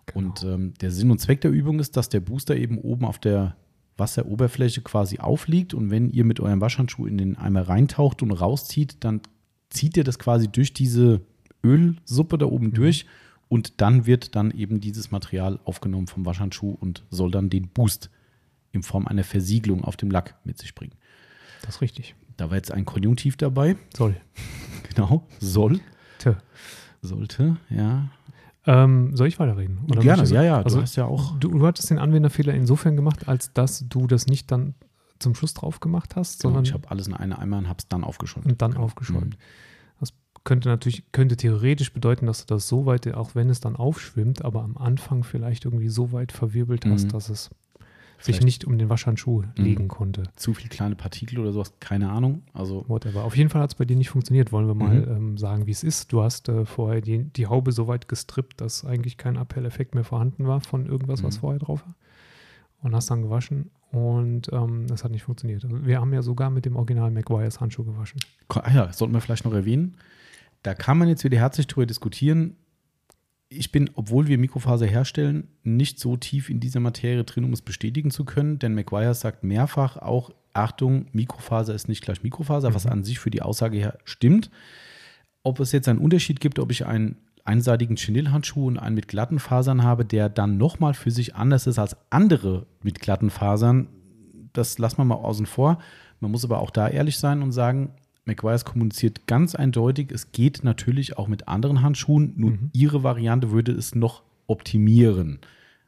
Genau. 0.05 0.19
Und 0.19 0.43
ähm, 0.43 0.73
der 0.81 0.91
Sinn 0.91 1.11
und 1.11 1.19
Zweck 1.19 1.41
der 1.41 1.51
Übung 1.51 1.79
ist, 1.79 1.97
dass 1.97 2.09
der 2.09 2.19
Booster 2.19 2.55
eben 2.55 2.77
oben 2.77 3.05
auf 3.05 3.19
der 3.19 3.55
Wasseroberfläche 3.97 4.81
quasi 4.81 5.19
aufliegt 5.19 5.73
und 5.73 5.91
wenn 5.91 6.09
ihr 6.09 6.25
mit 6.25 6.39
eurem 6.39 6.61
Waschhandschuh 6.61 7.05
in 7.05 7.17
den 7.17 7.37
Eimer 7.37 7.67
reintaucht 7.67 8.21
und 8.21 8.31
rauszieht, 8.31 8.97
dann 9.01 9.21
zieht 9.69 9.97
ihr 9.97 10.03
das 10.03 10.19
quasi 10.19 10.47
durch 10.47 10.73
diese 10.73 11.21
Ölsuppe 11.63 12.37
da 12.37 12.45
oben 12.45 12.73
durch 12.73 13.05
und 13.49 13.81
dann 13.81 14.05
wird 14.05 14.35
dann 14.35 14.51
eben 14.51 14.81
dieses 14.81 15.11
Material 15.11 15.59
aufgenommen 15.63 16.07
vom 16.07 16.25
Waschhandschuh 16.25 16.71
und 16.71 17.03
soll 17.11 17.31
dann 17.31 17.49
den 17.49 17.67
Boost 17.67 18.09
in 18.71 18.81
Form 18.81 19.07
einer 19.07 19.23
Versiegelung 19.23 19.83
auf 19.83 19.95
dem 19.95 20.09
Lack 20.09 20.35
mit 20.43 20.57
sich 20.57 20.73
bringen. 20.73 20.93
Das 21.61 21.75
ist 21.75 21.81
richtig. 21.81 22.15
Da 22.37 22.49
war 22.49 22.57
jetzt 22.57 22.71
ein 22.71 22.85
Konjunktiv 22.85 23.37
dabei. 23.37 23.75
Soll. 23.95 24.15
Genau, 24.95 25.25
soll, 25.39 25.79
Tö. 26.19 26.33
sollte, 27.01 27.57
ja. 27.71 28.09
Ähm, 28.67 29.15
soll 29.15 29.27
ich 29.27 29.39
weiterreden? 29.39 29.79
Oder 29.89 30.01
Gerne, 30.01 30.23
ja, 30.25 30.43
ja. 30.43 30.57
Du 30.59 30.65
Also, 30.65 30.81
hast 30.83 30.95
ja 30.95 31.05
auch. 31.05 31.37
du, 31.39 31.49
du 31.49 31.65
hattest 31.65 31.89
den 31.89 31.97
Anwenderfehler 31.97 32.53
insofern 32.53 32.95
gemacht, 32.95 33.27
als 33.27 33.51
dass 33.53 33.85
du 33.89 34.05
das 34.05 34.27
nicht 34.27 34.51
dann 34.51 34.75
zum 35.17 35.33
Schluss 35.33 35.55
drauf 35.55 35.79
gemacht 35.79 36.15
hast, 36.15 36.41
Genau, 36.41 36.49
sondern 36.51 36.65
ich 36.65 36.73
habe 36.73 36.91
alles 36.91 37.07
in 37.07 37.15
eine 37.15 37.39
Eimer 37.39 37.57
und 37.57 37.67
habe 37.69 37.79
es 37.79 37.87
dann 37.87 38.03
aufgeschäumt. 38.03 38.45
und 38.45 38.61
dann 38.61 38.71
Genau. 38.73 38.83
aufgeschäumt. 38.83 39.35
Das 39.99 40.13
könnte 40.43 40.69
natürlich, 40.69 41.11
könnte 41.11 41.37
theoretisch 41.37 41.91
bedeuten, 41.91 42.27
dass 42.27 42.45
du 42.45 42.53
das 42.53 42.67
so 42.67 42.85
weit, 42.85 43.11
auch 43.15 43.33
wenn 43.33 43.49
es 43.49 43.59
dann 43.61 43.75
aufschwimmt, 43.75 44.45
aber 44.45 44.61
am 44.61 44.77
Anfang 44.77 45.23
vielleicht 45.23 45.65
irgendwie 45.65 45.89
so 45.89 46.11
weit 46.11 46.31
verwirbelt 46.31 46.85
hast, 46.85 47.05
Mhm. 47.05 47.09
dass 47.09 47.29
es 47.29 47.49
Vielleicht 48.23 48.39
sich 48.41 48.45
nicht 48.45 48.65
um 48.65 48.77
den 48.77 48.89
Waschhandschuh 48.89 49.41
Mhm. 49.57 49.63
legen 49.63 49.87
konnte. 49.87 50.23
Zu 50.35 50.53
viel 50.53 50.69
kleine 50.69 50.95
Partikel 50.95 51.39
oder 51.39 51.51
sowas, 51.51 51.73
keine 51.79 52.09
Ahnung. 52.09 52.43
Also, 52.53 52.85
Whatever. 52.87 53.23
Auf 53.23 53.35
jeden 53.35 53.49
Fall 53.49 53.61
hat 53.61 53.71
es 53.71 53.75
bei 53.75 53.85
dir 53.85 53.95
nicht 53.97 54.09
funktioniert. 54.09 54.51
Wollen 54.51 54.67
wir 54.67 54.75
mal 54.75 54.95
Mhm. 55.01 55.11
ähm, 55.15 55.37
sagen, 55.37 55.67
wie 55.67 55.71
es 55.71 55.83
ist. 55.83 56.11
Du 56.13 56.21
hast 56.23 56.47
äh, 56.49 56.65
vorher 56.65 57.01
die, 57.01 57.23
die 57.25 57.47
Haube 57.47 57.71
so 57.71 57.87
weit 57.87 58.07
gestrippt, 58.07 58.61
dass 58.61 58.85
eigentlich 58.85 59.17
kein 59.17 59.37
Appelleffekt 59.37 59.93
mehr 59.95 60.03
vorhanden 60.03 60.47
war 60.47 60.61
von 60.61 60.85
irgendwas, 60.85 61.23
was 61.23 61.35
Mhm. 61.35 61.39
vorher 61.41 61.59
drauf 61.59 61.83
war. 61.85 61.95
Und 62.81 62.93
hast 62.95 63.09
dann 63.09 63.21
gewaschen 63.21 63.71
und 63.91 64.51
ähm, 64.51 64.87
das 64.87 65.03
hat 65.05 65.11
nicht 65.11 65.23
funktioniert. 65.23 65.63
Also 65.63 65.85
wir 65.85 66.01
haben 66.01 66.11
ja 66.13 66.21
sogar 66.21 66.49
mit 66.49 66.65
dem 66.65 66.75
Original 66.75 67.11
McGuire's 67.11 67.61
Handschuh 67.61 67.85
gewaschen. 67.85 68.19
ah 68.49 68.69
ja, 68.73 68.91
sollten 68.91 69.13
wir 69.13 69.21
vielleicht 69.21 69.45
noch 69.45 69.53
erwähnen. 69.53 69.95
Da 70.63 70.73
kann 70.73 70.97
man 70.97 71.07
jetzt 71.07 71.23
wieder 71.23 71.37
herzlich 71.37 71.67
drüber 71.67 71.85
diskutieren. 71.85 72.55
Ich 73.55 73.71
bin, 73.71 73.89
obwohl 73.95 74.27
wir 74.27 74.37
Mikrofaser 74.37 74.85
herstellen, 74.85 75.47
nicht 75.63 75.99
so 75.99 76.17
tief 76.17 76.49
in 76.49 76.59
dieser 76.59 76.79
Materie 76.79 77.23
drin, 77.23 77.43
um 77.43 77.53
es 77.53 77.61
bestätigen 77.61 78.09
zu 78.09 78.25
können, 78.25 78.57
denn 78.57 78.73
McGuire 78.73 79.13
sagt 79.13 79.43
mehrfach 79.43 79.97
auch, 79.97 80.31
Achtung, 80.53 81.07
Mikrofaser 81.13 81.73
ist 81.73 81.87
nicht 81.87 82.03
gleich 82.03 82.23
Mikrofaser, 82.23 82.73
was 82.73 82.85
Mhm. 82.85 82.91
an 82.91 83.03
sich 83.03 83.19
für 83.19 83.31
die 83.31 83.41
Aussage 83.41 83.77
her 83.77 83.97
stimmt. 84.05 84.49
Ob 85.43 85.59
es 85.59 85.71
jetzt 85.71 85.87
einen 85.87 85.99
Unterschied 85.99 86.39
gibt, 86.39 86.59
ob 86.59 86.71
ich 86.71 86.85
einen 86.85 87.17
einseitigen 87.43 87.95
Chenille-Handschuh 87.97 88.67
und 88.67 88.77
einen 88.79 88.95
mit 88.95 89.07
glatten 89.07 89.39
Fasern 89.39 89.83
habe, 89.83 90.05
der 90.05 90.29
dann 90.29 90.57
nochmal 90.57 90.93
für 90.93 91.11
sich 91.11 91.35
anders 91.35 91.67
ist 91.67 91.79
als 91.79 91.97
andere 92.09 92.65
mit 92.81 92.99
glatten 92.99 93.29
Fasern, 93.29 93.87
das 94.53 94.77
lassen 94.77 94.97
wir 94.97 95.05
mal 95.05 95.15
außen 95.15 95.45
vor. 95.45 95.79
Man 96.19 96.31
muss 96.31 96.45
aber 96.45 96.59
auch 96.59 96.71
da 96.71 96.87
ehrlich 96.87 97.17
sein 97.17 97.41
und 97.41 97.51
sagen, 97.51 97.91
McGuire's 98.25 98.65
kommuniziert 98.65 99.27
ganz 99.27 99.53
eindeutig, 99.55 100.11
es 100.11 100.31
geht 100.31 100.63
natürlich 100.63 101.17
auch 101.17 101.27
mit 101.27 101.47
anderen 101.47 101.81
Handschuhen, 101.81 102.33
nur 102.37 102.51
Mhm. 102.51 102.69
ihre 102.73 103.03
Variante 103.03 103.51
würde 103.51 103.71
es 103.73 103.95
noch 103.95 104.23
optimieren. 104.47 105.39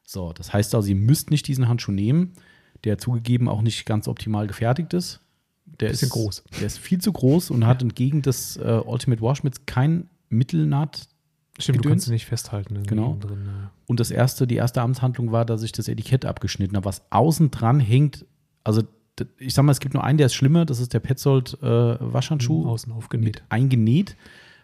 So, 0.04 0.34
das 0.34 0.54
heißt 0.54 0.76
also, 0.76 0.88
ihr 0.90 0.96
müsst 0.96 1.32
nicht 1.32 1.48
diesen 1.48 1.68
Handschuh 1.68 1.92
nehmen, 1.92 2.34
der 2.84 2.98
zugegeben 2.98 3.48
auch 3.50 3.62
nicht 3.62 3.86
ganz 3.86 4.08
optimal 4.08 4.48
gefertigt 4.48 4.94
ist. 4.94 5.22
Der 5.80 5.90
Bisschen 5.90 6.08
ist 6.08 6.12
groß. 6.14 6.44
Der 6.60 6.68
ist 6.68 6.78
viel 6.78 7.00
zu 7.00 7.12
groß 7.12 7.50
und 7.52 7.66
hat 7.66 7.82
entgegen 7.82 8.22
des 8.22 8.58
äh, 8.58 8.82
Ultimate 8.86 9.22
Washmits 9.22 9.66
kein 9.66 10.08
Mittelnaht. 10.30 11.08
Stimmt, 11.58 11.78
du 11.78 11.82
Gedöns. 11.84 11.92
kannst 11.94 12.06
sie 12.08 12.12
nicht 12.12 12.26
festhalten. 12.26 12.84
Genau. 12.84 13.18
Drin, 13.20 13.46
ja. 13.46 13.72
Und 13.88 14.00
das 14.00 14.12
erste, 14.12 14.46
die 14.46 14.56
erste 14.56 14.82
Amtshandlung 14.82 15.32
war, 15.32 15.46
dass 15.46 15.64
ich 15.64 15.72
das 15.72 15.88
Etikett 15.88 16.26
abgeschnitten 16.26 16.76
habe, 16.76 16.86
was 16.86 17.02
außen 17.12 17.50
dran 17.50 17.80
hängt. 17.80 18.26
Also, 18.64 18.84
ich 19.38 19.54
sag 19.54 19.64
mal, 19.64 19.72
es 19.72 19.80
gibt 19.80 19.94
nur 19.94 20.04
einen, 20.04 20.18
der 20.18 20.26
ist 20.28 20.34
schlimmer, 20.36 20.66
das 20.66 20.80
ist 20.80 20.94
der 20.94 21.00
Petzold 21.00 21.58
äh, 21.62 21.66
Waschhandschuh. 22.00 22.68
Außen 22.68 22.92
aufgenäht. 22.92 23.44
eingenäht. 23.50 24.16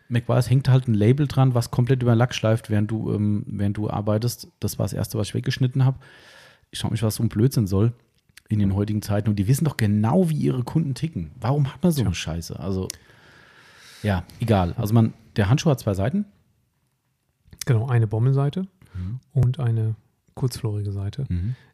McGuire's 0.09 0.49
hängt 0.49 0.67
halt 0.67 0.87
ein 0.89 0.93
Label 0.93 1.25
dran, 1.27 1.53
was 1.55 1.71
komplett 1.71 2.01
über 2.01 2.13
den 2.13 2.17
Lack 2.17 2.35
schleift, 2.35 2.69
während 2.69 2.91
du, 2.91 3.13
ähm, 3.13 3.43
während 3.47 3.77
du 3.77 3.89
arbeitest. 3.89 4.49
Das 4.59 4.77
war 4.77 4.83
das 4.83 4.91
Erste, 4.93 5.17
was 5.17 5.29
ich 5.29 5.33
weggeschnitten 5.35 5.85
habe. 5.85 5.99
Ich 6.69 6.79
schaue 6.79 6.91
mich, 6.91 7.01
was 7.01 7.15
so 7.15 7.23
ein 7.23 7.29
Blödsinn 7.29 7.65
soll 7.67 7.93
in 8.49 8.59
den 8.59 8.75
heutigen 8.75 9.01
Zeiten. 9.01 9.29
Und 9.29 9.37
die 9.37 9.47
wissen 9.47 9.63
doch 9.63 9.77
genau, 9.77 10.29
wie 10.29 10.35
ihre 10.35 10.63
Kunden 10.63 10.95
ticken. 10.95 11.31
Warum 11.39 11.71
hat 11.73 11.81
man 11.81 11.93
so 11.93 12.01
eine 12.01 12.13
Scheiße? 12.13 12.59
Also, 12.59 12.89
ja, 14.03 14.25
egal. 14.41 14.73
Also, 14.77 14.93
man, 14.93 15.13
der 15.37 15.49
Handschuh 15.49 15.69
hat 15.69 15.79
zwei 15.79 15.93
Seiten. 15.93 16.25
Genau, 17.65 17.87
eine 17.87 18.07
Bommelseite 18.07 18.67
Mhm. 18.93 19.19
und 19.31 19.59
eine 19.61 19.95
kurzflorige 20.33 20.91
Seite, 20.91 21.25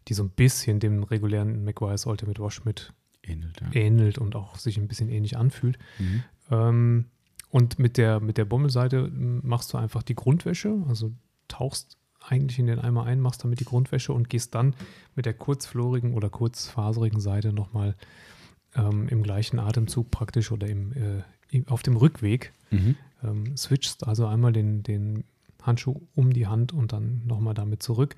die 0.08 0.14
so 0.14 0.24
ein 0.24 0.30
bisschen 0.30 0.80
dem 0.80 1.04
regulären 1.04 1.64
McGuire's 1.64 2.06
Ultimate 2.06 2.42
Wash 2.42 2.66
mit 2.66 2.94
Ähnelt, 3.24 3.60
ja. 3.60 3.68
ähnelt 3.74 4.18
und 4.18 4.36
auch 4.36 4.58
sich 4.58 4.78
ein 4.78 4.88
bisschen 4.88 5.10
ähnlich 5.10 5.38
anfühlt. 5.38 5.78
Mhm. 6.00 6.24
Ähm, 6.50 7.06
und 7.50 7.78
mit 7.78 7.98
der, 7.98 8.20
mit 8.20 8.38
der 8.38 8.46
Bommelseite 8.46 9.10
machst 9.12 9.74
du 9.74 9.78
einfach 9.78 10.04
die 10.04 10.16
Grundwäsche, 10.16 10.74
also 10.88 11.12
tauchst 11.48 11.98
eigentlich 12.22 12.60
in 12.60 12.68
den 12.68 12.80
Eimer 12.80 13.06
ein, 13.06 13.20
machst 13.20 13.44
damit 13.44 13.60
die 13.60 13.66
Grundwäsche 13.66 14.14
und 14.14 14.30
gehst 14.30 14.56
dann 14.56 14.76
mit 15.16 15.26
der 15.26 15.34
kurzflorigen 15.34 16.14
oder 16.14 16.30
kurzfaserigen 16.30 17.20
Seite 17.20 17.54
nochmal 17.54 17.96
ähm, 18.76 19.08
im 19.10 19.24
gleichen 19.24 19.60
Atemzug 19.60 20.12
praktisch 20.12 20.52
oder 20.52 20.68
im, 20.68 20.94
äh, 20.94 21.64
auf 21.68 21.84
dem 21.84 21.98
Rückweg 21.98 22.54
Mhm. 22.70 22.96
ähm, 23.24 23.58
switchst 23.58 24.06
also 24.06 24.28
einmal 24.28 24.54
den, 24.54 24.84
den 24.84 25.24
Handschuh 25.62 26.02
um 26.16 26.34
die 26.34 26.48
Hand 26.48 26.74
und 26.74 26.94
dann 26.94 27.22
nochmal 27.26 27.54
damit 27.54 27.82
zurück. 27.82 28.16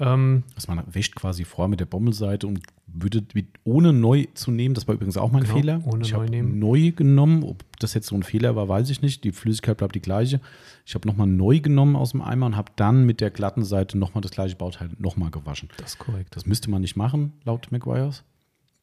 Ähm, 0.00 0.42
Also 0.56 0.72
man 0.74 0.82
wäscht 0.92 1.14
quasi 1.14 1.44
vor 1.44 1.68
mit 1.68 1.78
der 1.78 1.84
Bommelseite 1.86 2.46
und 2.46 2.60
würde 2.86 3.22
mit, 3.34 3.46
ohne 3.64 3.92
neu 3.92 4.26
zu 4.34 4.50
nehmen, 4.50 4.74
das 4.74 4.88
war 4.88 4.94
übrigens 4.96 5.16
auch 5.16 5.30
mein 5.30 5.42
Genau, 5.44 5.54
Fehler. 5.54 5.80
ohne 5.84 6.02
ich 6.04 6.10
neu 6.12 6.18
habe 6.18 6.30
nehmen. 6.30 6.58
neu 6.58 6.90
genommen, 6.90 7.44
ob 7.44 7.62
das 7.78 7.94
jetzt 7.94 8.08
so 8.08 8.16
ein 8.16 8.22
Fehler 8.24 8.56
war, 8.56 8.68
weiß 8.68 8.90
ich 8.90 9.02
nicht. 9.02 9.22
Die 9.24 9.30
Flüssigkeit 9.32 9.76
bleibt 9.76 9.94
die 9.94 10.00
gleiche. 10.00 10.40
Ich 10.86 10.94
habe 10.94 11.06
nochmal 11.06 11.26
neu 11.28 11.60
genommen 11.60 11.94
aus 11.94 12.10
dem 12.12 12.22
Eimer 12.22 12.46
und 12.46 12.56
habe 12.56 12.72
dann 12.76 13.04
mit 13.06 13.20
der 13.20 13.30
glatten 13.30 13.62
Seite 13.62 13.96
nochmal 13.98 14.22
das 14.22 14.32
gleiche 14.32 14.56
Bauteil 14.56 14.90
nochmal 14.98 15.30
gewaschen. 15.30 15.68
das 15.76 15.90
ist 15.92 15.98
korrekt. 15.98 16.34
Das 16.34 16.46
müsste 16.46 16.70
man 16.70 16.80
nicht 16.80 16.96
machen, 16.96 17.32
laut 17.44 17.70
McGuire's. 17.70 18.24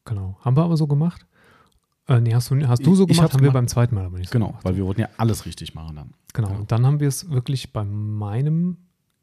Genau. 0.05 0.37
Haben 0.41 0.55
wir 0.55 0.63
aber 0.63 0.77
so 0.77 0.87
gemacht? 0.87 1.25
Äh, 2.07 2.21
nee, 2.21 2.33
hast 2.33 2.49
du, 2.51 2.65
hast 2.67 2.85
du 2.85 2.95
so 2.95 3.03
Ich 3.03 3.09
gemacht, 3.09 3.23
hab's 3.23 3.33
haben 3.33 3.41
wir 3.41 3.47
gemacht. 3.49 3.53
beim 3.55 3.67
zweiten 3.67 3.95
Mal 3.95 4.05
aber 4.05 4.19
nicht 4.19 4.29
so 4.29 4.33
Genau, 4.33 4.47
gemacht. 4.47 4.63
weil 4.63 4.77
wir 4.77 4.85
wollten 4.85 5.01
ja 5.01 5.09
alles 5.17 5.45
richtig 5.45 5.75
machen 5.75 5.95
dann. 5.97 6.09
Genau. 6.33 6.51
Ja. 6.51 6.55
Und 6.57 6.71
dann 6.71 6.85
haben 6.85 7.01
wir 7.01 7.09
es 7.09 7.29
wirklich 7.29 7.73
bei 7.73 7.83
meinem 7.83 8.77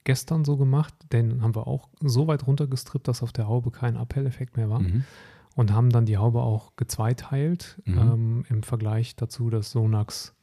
gestern 0.04 0.44
so 0.44 0.56
gemacht, 0.56 0.94
denn 1.12 1.42
haben 1.42 1.54
wir 1.54 1.66
auch 1.66 1.88
so 2.00 2.26
weit 2.26 2.46
runtergestrippt, 2.46 3.08
dass 3.08 3.22
auf 3.22 3.32
der 3.32 3.48
Haube 3.48 3.70
kein 3.70 3.96
Appelleffekt 3.96 4.56
mehr 4.56 4.68
war 4.70 4.80
Mhm. 4.80 5.04
und 5.56 5.72
haben 5.72 5.90
dann 5.90 6.04
die 6.06 6.18
Haube 6.18 6.42
auch 6.42 6.76
gezweiteilt 6.76 7.80
Mhm. 7.86 7.98
ähm, 7.98 8.44
im 8.48 8.62
Vergleich 8.62 9.16
dazu 9.16 9.50
das 9.50 9.70
Sonax, 9.70 10.34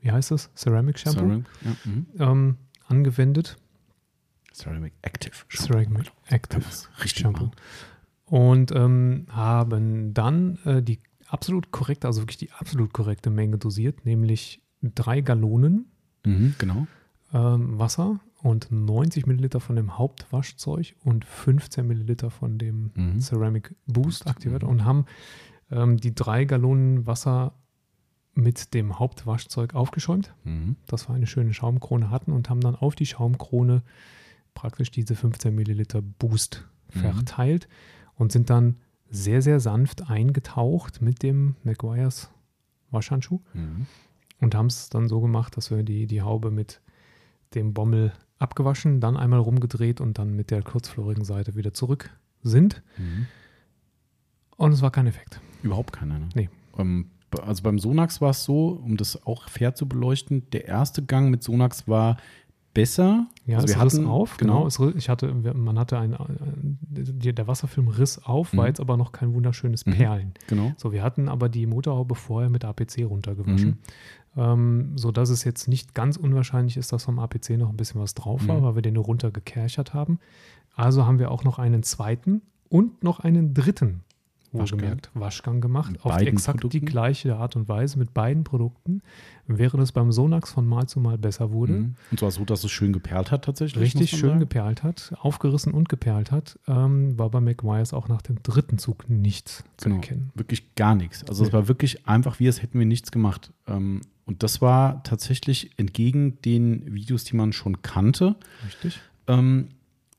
wie 0.00 0.10
heißt 0.10 0.32
es? 0.32 0.50
Ceramic 0.56 0.98
Shampoo 0.98 1.20
Ceramic, 1.20 1.44
ja, 1.64 1.76
mhm. 1.84 2.06
ähm, 2.18 2.56
angewendet. 2.86 3.56
Ceramic 4.52 4.92
Active. 5.02 5.34
Ceramic 5.50 5.94
Kann 5.94 6.12
Active 6.28 6.64
richtig 7.02 7.22
Shampoo. 7.22 7.50
Und 8.24 8.72
ähm, 8.72 9.26
haben 9.30 10.14
dann 10.14 10.58
äh, 10.64 10.82
die 10.82 10.98
absolut 11.28 11.70
korrekte, 11.70 12.06
also 12.06 12.22
wirklich 12.22 12.38
die 12.38 12.50
absolut 12.52 12.92
korrekte 12.92 13.30
Menge 13.30 13.58
dosiert, 13.58 14.04
nämlich 14.04 14.62
drei 14.82 15.20
Gallonen 15.20 15.86
Mhm, 16.24 16.54
genau. 16.58 16.86
ähm, 17.32 17.78
Wasser 17.78 18.18
und 18.42 18.70
90 18.70 19.26
Milliliter 19.26 19.60
von 19.60 19.76
dem 19.76 19.98
Hauptwaschzeug 19.98 20.94
und 21.04 21.24
15 21.24 21.86
Milliliter 21.86 22.30
von 22.30 22.58
dem 22.58 22.90
Mhm. 22.94 23.18
Ceramic 23.20 23.74
Boost 23.86 24.26
aktiviert 24.26 24.62
mhm. 24.62 24.68
und 24.68 24.84
haben 24.84 25.04
ähm, 25.70 25.96
die 25.96 26.14
drei 26.14 26.44
Gallonen 26.44 27.06
Wasser 27.06 27.54
mit 28.34 28.74
dem 28.74 28.98
Hauptwaschzeug 28.98 29.74
aufgeschäumt. 29.74 30.34
Mhm. 30.44 30.76
dass 30.86 31.08
wir 31.08 31.14
eine 31.14 31.26
schöne 31.26 31.54
Schaumkrone 31.54 32.10
hatten 32.10 32.32
und 32.32 32.50
haben 32.50 32.60
dann 32.60 32.76
auf 32.76 32.94
die 32.94 33.06
Schaumkrone 33.06 33.82
praktisch 34.54 34.90
diese 34.90 35.14
15 35.16 35.54
Milliliter 35.54 36.02
Boost 36.02 36.66
Mhm. 36.94 37.00
verteilt 37.00 37.68
und 38.14 38.30
sind 38.32 38.48
dann 38.50 38.76
sehr, 39.10 39.40
sehr 39.42 39.60
sanft 39.60 40.08
eingetaucht 40.10 41.00
mit 41.02 41.22
dem 41.22 41.56
McGuire's 41.64 42.30
Waschhandschuh 42.90 43.40
Mhm. 43.54 43.86
und 44.40 44.54
haben 44.54 44.66
es 44.66 44.88
dann 44.90 45.08
so 45.08 45.20
gemacht, 45.20 45.56
dass 45.56 45.70
wir 45.70 45.82
die, 45.82 46.06
die 46.06 46.22
Haube 46.22 46.50
mit 46.50 46.80
dem 47.54 47.72
Bommel 47.74 48.12
abgewaschen, 48.38 49.00
dann 49.00 49.16
einmal 49.16 49.40
rumgedreht 49.40 50.00
und 50.00 50.18
dann 50.18 50.34
mit 50.34 50.50
der 50.50 50.62
kurzflorigen 50.62 51.24
Seite 51.24 51.54
wieder 51.56 51.72
zurück 51.74 52.10
sind. 52.42 52.82
Mhm. 52.98 53.26
Und 54.56 54.72
es 54.72 54.82
war 54.82 54.90
kein 54.90 55.06
Effekt. 55.06 55.40
Überhaupt 55.62 55.92
keiner. 55.92 56.18
Ne? 56.18 56.28
Nee. 56.34 56.50
Ähm, 56.78 57.10
also 57.42 57.62
beim 57.62 57.78
Sonax 57.78 58.20
war 58.20 58.30
es 58.30 58.44
so, 58.44 58.68
um 58.68 58.96
das 58.96 59.26
auch 59.26 59.48
fair 59.48 59.74
zu 59.74 59.86
beleuchten, 59.88 60.48
der 60.50 60.66
erste 60.66 61.02
Gang 61.04 61.30
mit 61.30 61.42
Sonax 61.42 61.86
war 61.88 62.16
besser. 62.72 63.26
Ja, 63.46 63.56
also 63.56 63.66
es 63.68 63.76
wir 63.78 63.84
riss 63.84 63.94
hatten, 63.94 64.06
auf, 64.06 64.36
genau. 64.36 64.66
Riss- 64.66 64.94
ich 64.96 65.08
hatte, 65.08 65.32
man 65.34 65.78
hatte 65.78 65.98
ein, 65.98 66.14
der 66.90 67.32
der 67.32 67.46
Wasserfilm 67.46 67.88
riss 67.88 68.22
auf, 68.22 68.54
war 68.54 68.64
Mhm. 68.64 68.68
jetzt 68.68 68.80
aber 68.80 68.96
noch 68.98 69.12
kein 69.12 69.32
wunderschönes 69.34 69.86
Mhm. 69.86 69.92
Perlen. 69.92 70.34
Genau. 70.46 70.72
So, 70.76 70.92
wir 70.92 71.02
hatten 71.02 71.28
aber 71.28 71.48
die 71.48 71.66
Motorhaube 71.66 72.14
vorher 72.14 72.50
mit 72.50 72.64
APC 72.64 73.04
runtergewaschen, 73.04 73.68
Mhm. 73.70 73.78
Ähm, 74.36 74.92
sodass 74.96 75.30
es 75.30 75.44
jetzt 75.44 75.68
nicht 75.68 75.94
ganz 75.94 76.16
unwahrscheinlich 76.16 76.76
ist, 76.76 76.92
dass 76.92 77.04
vom 77.04 77.18
APC 77.18 77.50
noch 77.58 77.70
ein 77.70 77.76
bisschen 77.76 78.00
was 78.00 78.14
drauf 78.14 78.46
war, 78.46 78.58
Mhm. 78.60 78.62
weil 78.64 78.74
wir 78.76 78.82
den 78.82 78.94
nur 78.94 79.04
runtergekerchert 79.04 79.94
haben. 79.94 80.18
Also 80.74 81.06
haben 81.06 81.18
wir 81.18 81.30
auch 81.30 81.44
noch 81.44 81.58
einen 81.58 81.82
zweiten 81.82 82.42
und 82.68 83.02
noch 83.02 83.20
einen 83.20 83.54
dritten, 83.54 84.02
wohlgemerkt, 84.52 85.10
Waschgang 85.14 85.60
gemacht, 85.60 85.92
Mit 85.92 86.04
auf 86.04 86.16
die 86.18 86.26
exakt 86.26 86.58
die 86.58 86.60
Produkten? 86.62 86.86
gleiche 86.86 87.36
Art 87.36 87.56
und 87.56 87.68
Weise 87.68 87.98
mit 87.98 88.14
beiden 88.14 88.42
Produkten, 88.44 89.02
während 89.46 89.82
es 89.82 89.92
beim 89.92 90.12
Sonax 90.12 90.50
von 90.52 90.66
Mal 90.66 90.86
zu 90.86 90.98
Mal 91.00 91.18
besser 91.18 91.50
wurde 91.52 91.72
Mhm. 91.74 91.94
Und 92.10 92.20
zwar 92.20 92.30
so, 92.30 92.44
dass 92.44 92.62
es 92.64 92.70
schön 92.70 92.92
geperlt 92.92 93.30
hat 93.30 93.44
tatsächlich. 93.44 93.82
richtig 93.82 94.10
schön 94.10 94.20
sagen. 94.30 94.40
geperlt 94.40 94.82
hat, 94.82 95.12
aufgerissen 95.20 95.72
und 95.74 95.88
geperlt 95.88 96.30
hat, 96.30 96.58
ähm, 96.68 97.18
war 97.18 97.30
bei 97.30 97.40
McGuire's 97.40 97.92
auch 97.92 98.08
nach 98.08 98.22
dem 98.22 98.42
dritten 98.42 98.78
Zug 98.78 99.08
nichts 99.10 99.64
zu 99.76 99.88
Genau. 99.88 99.96
erkennen. 100.00 100.30
Wirklich 100.34 100.74
gar 100.74 100.94
nichts. 100.94 101.24
Also 101.28 101.44
es 101.44 101.52
war 101.52 101.68
wirklich 101.68 102.06
einfach, 102.06 102.38
wie 102.38 102.46
als 102.46 102.62
hätten 102.62 102.78
wir 102.78 102.86
nichts 102.86 103.10
gemacht. 103.10 103.52
Ähm, 103.66 104.00
und 104.26 104.42
das 104.42 104.60
war 104.60 105.02
tatsächlich 105.04 105.70
entgegen 105.78 106.38
den 106.44 106.92
Videos, 106.94 107.24
die 107.24 107.36
man 107.36 107.52
schon 107.54 107.80
kannte. 107.82 108.36
Richtig? 108.66 109.00
Ähm, 109.28 109.68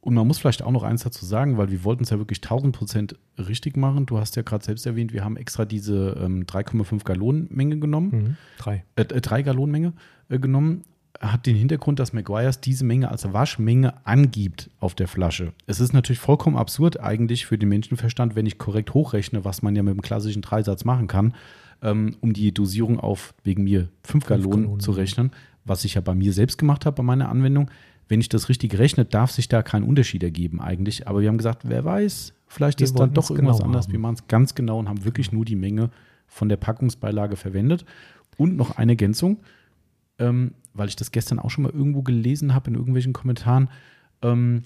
und 0.01 0.14
man 0.14 0.26
muss 0.26 0.38
vielleicht 0.38 0.62
auch 0.64 0.72
noch 0.72 0.84
eins 0.84 1.03
dazu 1.03 1.26
sagen, 1.26 1.58
weil 1.58 1.70
wir 1.70 1.84
wollten 1.84 2.03
es 2.03 2.12
ja 2.12 2.18
wirklich 2.18 2.38
1000 2.41 2.74
Prozent 2.74 3.16
richtig 3.38 3.76
machen. 3.76 4.05
Du 4.05 4.18
hast 4.18 4.38
ja 4.38 4.41
gerade 4.41 4.64
selbst 4.64 4.86
erwähnt, 4.86 5.12
wir 5.12 5.26
haben 5.26 5.36
extra 5.36 5.66
diese 5.66 6.18
ähm, 6.24 6.45
3,5 6.45 7.03
Gallonen 7.03 7.47
Menge 7.51 7.78
genommen, 7.80 8.10
Mhm. 8.12 8.38
Drei. 8.58 8.86
äh, 8.95 9.01
äh, 9.01 9.20
3 9.22 9.41
Gallonen 9.41 9.72
Menge 9.72 9.93
äh, 10.30 10.39
genommen. 10.39 10.84
Hat 11.20 11.47
den 11.47 11.55
Hintergrund, 11.55 11.97
dass 11.99 12.14
McGuire's 12.14 12.62
diese 12.62 12.86
Menge 12.86 13.10
als 13.10 13.34
Waschmenge 13.34 14.05
angibt 14.05 14.70
auf 14.80 14.93
der 14.93 15.08
Flasche. 15.08 15.51
Es 15.66 15.80
ist 15.80 15.91
natürlich 15.91 16.20
vollkommen 16.20 16.55
absurd 16.55 16.99
eigentlich 16.99 17.47
für 17.47 17.58
den 17.58 17.70
Menschenverstand, 17.70 18.36
wenn 18.36 18.45
ich 18.45 18.60
korrekt 18.60 18.93
hochrechne, 18.93 19.43
was 19.43 19.64
man 19.64 19.76
ja 19.76 19.82
mit 19.82 19.95
dem 19.95 20.01
klassischen 20.03 20.43
Dreisatz 20.43 20.86
machen 20.86 21.08
kann, 21.08 21.34
ähm, 21.82 22.15
um 22.21 22.34
die 22.34 22.53
Dosierung 22.53 22.99
auf 22.99 23.34
wegen 23.43 23.63
mir 23.63 23.89
5 24.03 24.25
Gallonen, 24.25 24.61
Gallonen, 24.61 24.80
zu 24.80 24.91
rechnen, 24.91 25.32
was 25.65 25.86
ich 25.86 25.95
ja 25.95 26.01
bei 26.01 26.15
mir 26.15 26.34
selbst 26.34 26.57
gemacht 26.57 26.86
habe 26.86 26.95
bei 26.95 27.03
meiner 27.03 27.30
Anwendung. 27.30 27.69
Wenn 28.07 28.21
ich 28.21 28.30
das 28.30 28.49
richtig 28.49 28.78
rechne, 28.78 29.05
darf 29.05 29.32
sich 29.32 29.49
da 29.49 29.61
kein 29.63 29.84
Unterschied 29.84 30.23
ergeben 30.23 30.61
eigentlich. 30.61 31.07
Aber 31.07 31.21
wir 31.21 31.28
haben 31.28 31.38
gesagt, 31.38 31.63
wer 31.67 31.84
weiß, 31.84 32.34
vielleicht 32.47 32.80
Wir 32.80 32.86
ist 32.86 32.97
dann 32.97 33.13
doch 33.13 33.30
irgendwas 33.30 33.57
genau 33.57 33.67
anders. 33.67 33.91
Wir 33.91 33.99
machen 33.99 34.15
es 34.15 34.28
ganz 34.28 34.55
genau 34.55 34.80
und 34.80 34.88
haben 34.88 35.03
wirklich 35.03 35.32
nur 35.32 35.43
die 35.43 35.57
Menge 35.57 35.89
von 36.28 36.47
der 36.49 36.57
Packungsbeilage 36.57 37.36
verwendet. 37.36 37.86
Und 38.38 38.55
noch 38.55 38.78
eine 38.78 38.93
Ergänzung, 38.93 39.39
ähm, 40.19 40.51
weil 40.73 40.88
ich 40.88 40.95
das 40.95 41.11
gestern 41.11 41.39
auch 41.39 41.49
schon 41.49 41.63
mal 41.63 41.71
irgendwo 41.71 42.01
gelesen 42.01 42.53
habe 42.53 42.69
in 42.69 42.75
irgendwelchen 42.75 43.13
Kommentaren. 43.13 43.69
Ähm, 44.21 44.63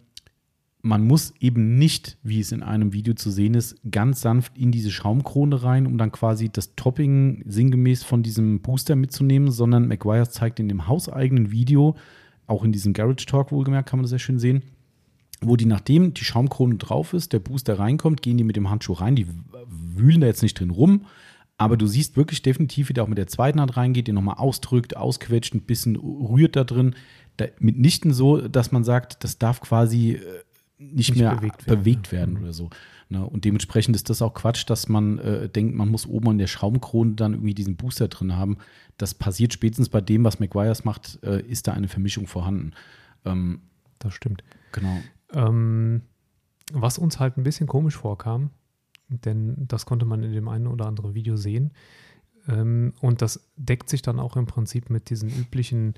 man 0.83 1.05
muss 1.05 1.33
eben 1.39 1.77
nicht, 1.77 2.17
wie 2.23 2.39
es 2.39 2.51
in 2.51 2.63
einem 2.63 2.93
Video 2.93 3.13
zu 3.13 3.29
sehen 3.29 3.53
ist, 3.53 3.75
ganz 3.89 4.21
sanft 4.21 4.57
in 4.57 4.71
diese 4.71 4.91
Schaumkrone 4.91 5.63
rein, 5.63 5.85
um 5.85 5.97
dann 5.97 6.11
quasi 6.11 6.49
das 6.49 6.75
Topping 6.75 7.43
sinngemäß 7.45 8.03
von 8.03 8.23
diesem 8.23 8.61
Booster 8.61 8.95
mitzunehmen, 8.95 9.51
sondern 9.51 9.87
McGuire 9.87 10.29
zeigt 10.29 10.59
in 10.59 10.69
dem 10.69 10.87
hauseigenen 10.87 11.51
Video, 11.51 11.95
auch 12.47 12.63
in 12.63 12.71
diesem 12.71 12.93
Garage 12.93 13.25
Talk 13.25 13.51
wohlgemerkt, 13.51 13.89
kann 13.89 13.99
man 13.99 14.03
das 14.03 14.09
sehr 14.09 14.19
schön 14.19 14.39
sehen, 14.39 14.63
wo 15.41 15.55
die, 15.55 15.65
nachdem 15.65 16.13
die 16.13 16.23
Schaumkrone 16.23 16.75
drauf 16.75 17.13
ist, 17.13 17.33
der 17.33 17.39
Booster 17.39 17.77
reinkommt, 17.77 18.21
gehen 18.21 18.37
die 18.37 18.43
mit 18.43 18.55
dem 18.55 18.69
Handschuh 18.69 18.93
rein, 18.93 19.15
die 19.15 19.27
wühlen 19.67 20.21
da 20.21 20.27
jetzt 20.27 20.43
nicht 20.43 20.59
drin 20.59 20.71
rum, 20.71 21.05
aber 21.57 21.77
du 21.77 21.85
siehst 21.85 22.17
wirklich 22.17 22.41
definitiv, 22.41 22.89
wie 22.89 22.93
der 22.93 23.03
auch 23.03 23.07
mit 23.07 23.19
der 23.19 23.27
zweiten 23.27 23.61
Hand 23.61 23.77
reingeht, 23.77 24.07
den 24.07 24.15
nochmal 24.15 24.37
ausdrückt, 24.37 24.97
ausquetscht, 24.97 25.53
ein 25.53 25.61
bisschen 25.61 25.95
rührt 25.95 26.55
da 26.55 26.63
drin. 26.63 26.95
Da, 27.37 27.45
mitnichten 27.59 28.13
so, 28.13 28.47
dass 28.47 28.71
man 28.71 28.83
sagt, 28.83 29.23
das 29.23 29.37
darf 29.37 29.61
quasi 29.61 30.13
äh, 30.13 30.19
nicht, 30.81 31.09
Nicht 31.09 31.15
mehr 31.17 31.35
bewegt 31.35 31.65
bewegt 31.65 32.11
werden, 32.11 32.33
werden, 32.33 32.33
ja. 32.33 32.39
Mhm. 32.39 32.43
oder 32.43 32.53
so. 32.53 32.69
Ne? 33.09 33.25
Und 33.25 33.45
dementsprechend 33.45 33.95
ist 33.95 34.09
das 34.09 34.21
auch 34.21 34.33
Quatsch, 34.33 34.69
dass 34.69 34.87
man 34.89 35.19
äh, 35.19 35.49
denkt, 35.49 35.75
man 35.75 35.89
muss 35.89 36.07
oben 36.07 36.29
an 36.29 36.37
der 36.37 36.47
Schaumkrone 36.47 37.13
dann 37.13 37.33
irgendwie 37.33 37.53
diesen 37.53 37.75
Booster 37.75 38.07
drin 38.07 38.35
haben. 38.35 38.57
Das 38.97 39.13
passiert 39.13 39.53
spätestens 39.53 39.89
bei 39.89 40.01
dem, 40.01 40.23
was 40.23 40.39
McGuire's 40.39 40.85
macht, 40.85 41.19
äh, 41.23 41.41
ist 41.41 41.67
da 41.67 41.73
eine 41.73 41.87
Vermischung 41.87 42.25
vorhanden. 42.27 42.71
Ähm, 43.25 43.61
Das 43.99 44.13
stimmt. 44.13 44.43
genau. 44.71 44.97
Ähm, 45.33 46.01
was 46.73 46.97
uns 46.97 47.19
halt 47.19 47.37
ein 47.37 47.43
bisschen 47.43 47.67
komisch 47.67 47.97
vorkam, 47.97 48.49
denn 49.09 49.55
das 49.67 49.85
konnte 49.85 50.05
man 50.05 50.23
in 50.23 50.31
dem 50.31 50.47
einen 50.47 50.67
oder 50.67 50.85
anderen 50.87 51.13
Video 51.13 51.35
sehen. 51.35 51.71
Ähm, 52.47 52.93
und 53.01 53.21
das 53.21 53.51
deckt 53.57 53.89
sich 53.89 54.01
dann 54.01 54.19
auch 54.19 54.37
im 54.37 54.45
Prinzip 54.45 54.89
mit 54.89 55.09
diesen 55.09 55.29
üblichen 55.29 55.95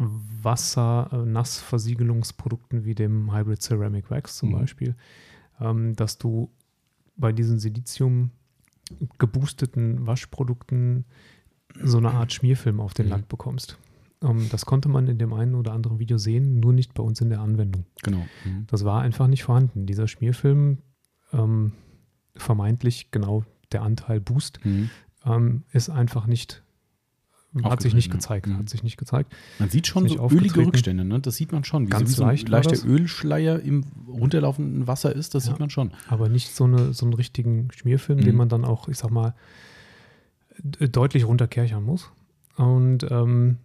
Wasser-Nassversiegelungsprodukten 0.00 2.84
wie 2.84 2.94
dem 2.94 3.32
Hybrid 3.34 3.62
Ceramic 3.62 4.10
Wax 4.10 4.36
zum 4.38 4.50
Mhm. 4.50 4.54
Beispiel, 4.54 4.94
ähm, 5.60 5.94
dass 5.96 6.18
du 6.18 6.50
bei 7.16 7.32
diesen 7.32 7.58
Silizium 7.58 8.30
geboosteten 9.18 10.06
Waschprodukten 10.06 11.04
so 11.82 11.98
eine 11.98 12.10
Art 12.12 12.32
Schmierfilm 12.32 12.80
auf 12.80 12.94
den 12.94 13.06
Mhm. 13.06 13.10
Lack 13.12 13.28
bekommst. 13.28 13.78
Ähm, 14.22 14.48
das 14.50 14.66
konnte 14.66 14.88
man 14.88 15.06
in 15.06 15.18
dem 15.18 15.32
einen 15.32 15.54
oder 15.54 15.72
anderen 15.72 15.98
Video 15.98 16.18
sehen, 16.18 16.60
nur 16.60 16.72
nicht 16.72 16.94
bei 16.94 17.02
uns 17.02 17.20
in 17.20 17.30
der 17.30 17.40
Anwendung. 17.40 17.84
Genau. 18.02 18.26
Mhm. 18.44 18.66
Das 18.66 18.84
war 18.84 19.02
einfach 19.02 19.28
nicht 19.28 19.44
vorhanden. 19.44 19.86
Dieser 19.86 20.08
Schmierfilm, 20.08 20.78
ähm, 21.32 21.72
vermeintlich 22.36 23.10
genau 23.12 23.44
der 23.72 23.82
Anteil 23.82 24.20
Boost, 24.20 24.64
Mhm. 24.64 24.90
ähm, 25.24 25.62
ist 25.72 25.90
einfach 25.90 26.26
nicht, 26.26 26.62
hat 27.64 27.82
sich 27.82 27.94
nicht 27.94 28.06
ja. 28.08 28.12
gezeigt, 28.12 28.46
Mhm. 28.46 28.58
hat 28.58 28.68
sich 28.68 28.82
nicht 28.82 28.96
gezeigt. 28.96 29.32
Man 29.58 29.68
sieht 29.70 29.86
schon 29.86 30.08
so 30.08 30.28
ölige. 30.30 30.64
Rückstände, 30.66 31.04
ne? 31.04 31.18
Das 31.20 31.36
sieht 31.36 31.50
man 31.52 31.64
schon. 31.64 31.86
Wie 31.86 31.90
Ganz 31.90 32.02
so, 32.02 32.08
wie 32.08 32.16
so 32.16 32.22
ein 32.24 32.28
leicht 32.28 32.50
war 32.50 32.62
leichter. 32.62 32.86
Ölschleier 32.86 33.60
im 33.60 33.84
runterlaufenden 34.08 34.86
Wasser 34.86 35.14
ist, 35.14 35.34
das 35.34 35.44
Ja. 35.46 35.50
sieht 35.52 35.60
man 35.60 35.70
schon. 35.70 35.90
Aber 36.08 36.28
nicht 36.28 36.54
so, 36.54 36.64
eine, 36.64 36.92
so 36.92 37.04
einen 37.06 37.14
richtigen 37.14 37.68
Schmierfilm, 37.72 38.20
Mhm. 38.20 38.24
den 38.24 38.36
man 38.36 38.48
dann 38.48 38.64
auch, 38.64 38.88
ich 38.88 38.98
sag 38.98 39.10
mal, 39.10 39.34
deutlich 40.62 41.24
runterkerchern 41.26 41.82
muss. 41.82 42.10
Und 42.56 43.06
ähm, 43.10 43.56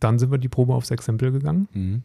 dann 0.00 0.18
sind 0.18 0.30
wir 0.30 0.38
die 0.38 0.48
Probe 0.48 0.74
aufs 0.74 0.90
Exempel 0.90 1.32
gegangen 1.32 1.68
Mhm. 1.72 2.02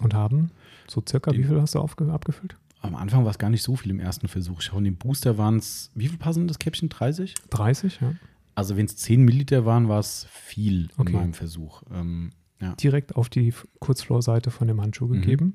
und 0.00 0.14
haben 0.14 0.50
so 0.86 1.02
circa, 1.06 1.30
Die- 1.32 1.38
wie 1.38 1.44
viel 1.44 1.60
hast 1.60 1.74
du 1.74 1.80
abgefüllt? 1.80 2.56
Am 2.80 2.94
Anfang 2.94 3.24
war 3.24 3.32
es 3.32 3.38
gar 3.38 3.50
nicht 3.50 3.62
so 3.62 3.74
viel 3.76 3.90
im 3.90 3.98
ersten 4.00 4.28
Versuch. 4.28 4.60
In 4.72 4.84
dem 4.84 4.96
Booster 4.96 5.36
waren 5.36 5.56
es, 5.56 5.90
wie 5.94 6.06
viel 6.08 6.18
passen 6.18 6.46
das 6.46 6.58
Käppchen? 6.60 6.88
30? 6.88 7.34
30, 7.50 7.98
ja. 8.00 8.12
Also 8.58 8.76
wenn 8.76 8.86
es 8.86 8.96
10 8.96 9.24
Milliliter 9.24 9.64
waren, 9.64 9.88
war 9.88 10.00
es 10.00 10.26
viel 10.32 10.88
Okay. 10.96 11.12
in 11.12 11.16
meinem 11.18 11.32
Versuch. 11.34 11.82
Ähm, 11.94 12.30
ja. 12.60 12.74
direkt 12.74 13.14
auf 13.14 13.28
die 13.28 13.54
Kurzflorseite 13.78 14.50
von 14.50 14.66
dem 14.66 14.80
Handschuh 14.80 15.06
Mhm. 15.06 15.12
gegeben, 15.20 15.54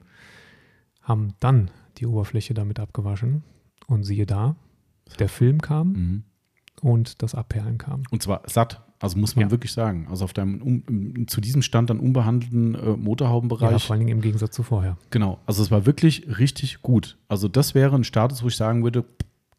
haben 1.01 1.33
dann 1.41 1.69
die 1.97 2.05
Oberfläche 2.05 2.53
damit 2.53 2.79
abgewaschen 2.79 3.43
und 3.87 4.03
siehe 4.05 4.25
da, 4.25 4.55
der 5.19 5.27
Film 5.27 5.59
kam 5.59 5.87
Mhm. 5.91 6.23
und 6.81 7.21
das 7.21 7.35
Abperlen 7.35 7.77
kam. 7.77 8.03
Und 8.09 8.23
zwar 8.23 8.41
satt. 8.47 8.81
Also 9.01 9.17
muss 9.17 9.35
man 9.35 9.47
Ja. 9.47 9.51
wirklich 9.51 9.73
sagen. 9.73 10.07
Also 10.09 10.23
auf 10.23 10.31
deinem 10.31 10.61
um, 10.61 11.27
zu 11.27 11.41
diesem 11.41 11.61
Stand 11.61 11.89
dann 11.89 11.99
unbehandelten 11.99 12.73
äh, 12.75 12.85
Ja, 12.91 12.95
Motorhaubenbereich. 12.95 13.83
vor 13.83 13.95
allen 13.95 13.99
Dingen 14.05 14.11
im 14.17 14.21
Gegensatz 14.21 14.55
zu 14.55 14.63
vorher. 14.63 14.97
Genau, 15.09 15.39
also 15.45 15.61
es 15.61 15.71
war 15.71 15.85
wirklich 15.85 16.39
richtig 16.39 16.81
gut. 16.81 17.17
Also 17.27 17.49
das 17.49 17.75
wäre 17.75 17.93
ein 17.97 18.05
Status, 18.05 18.43
wo 18.43 18.47
ich 18.47 18.55
sagen 18.55 18.81
würde, 18.81 19.03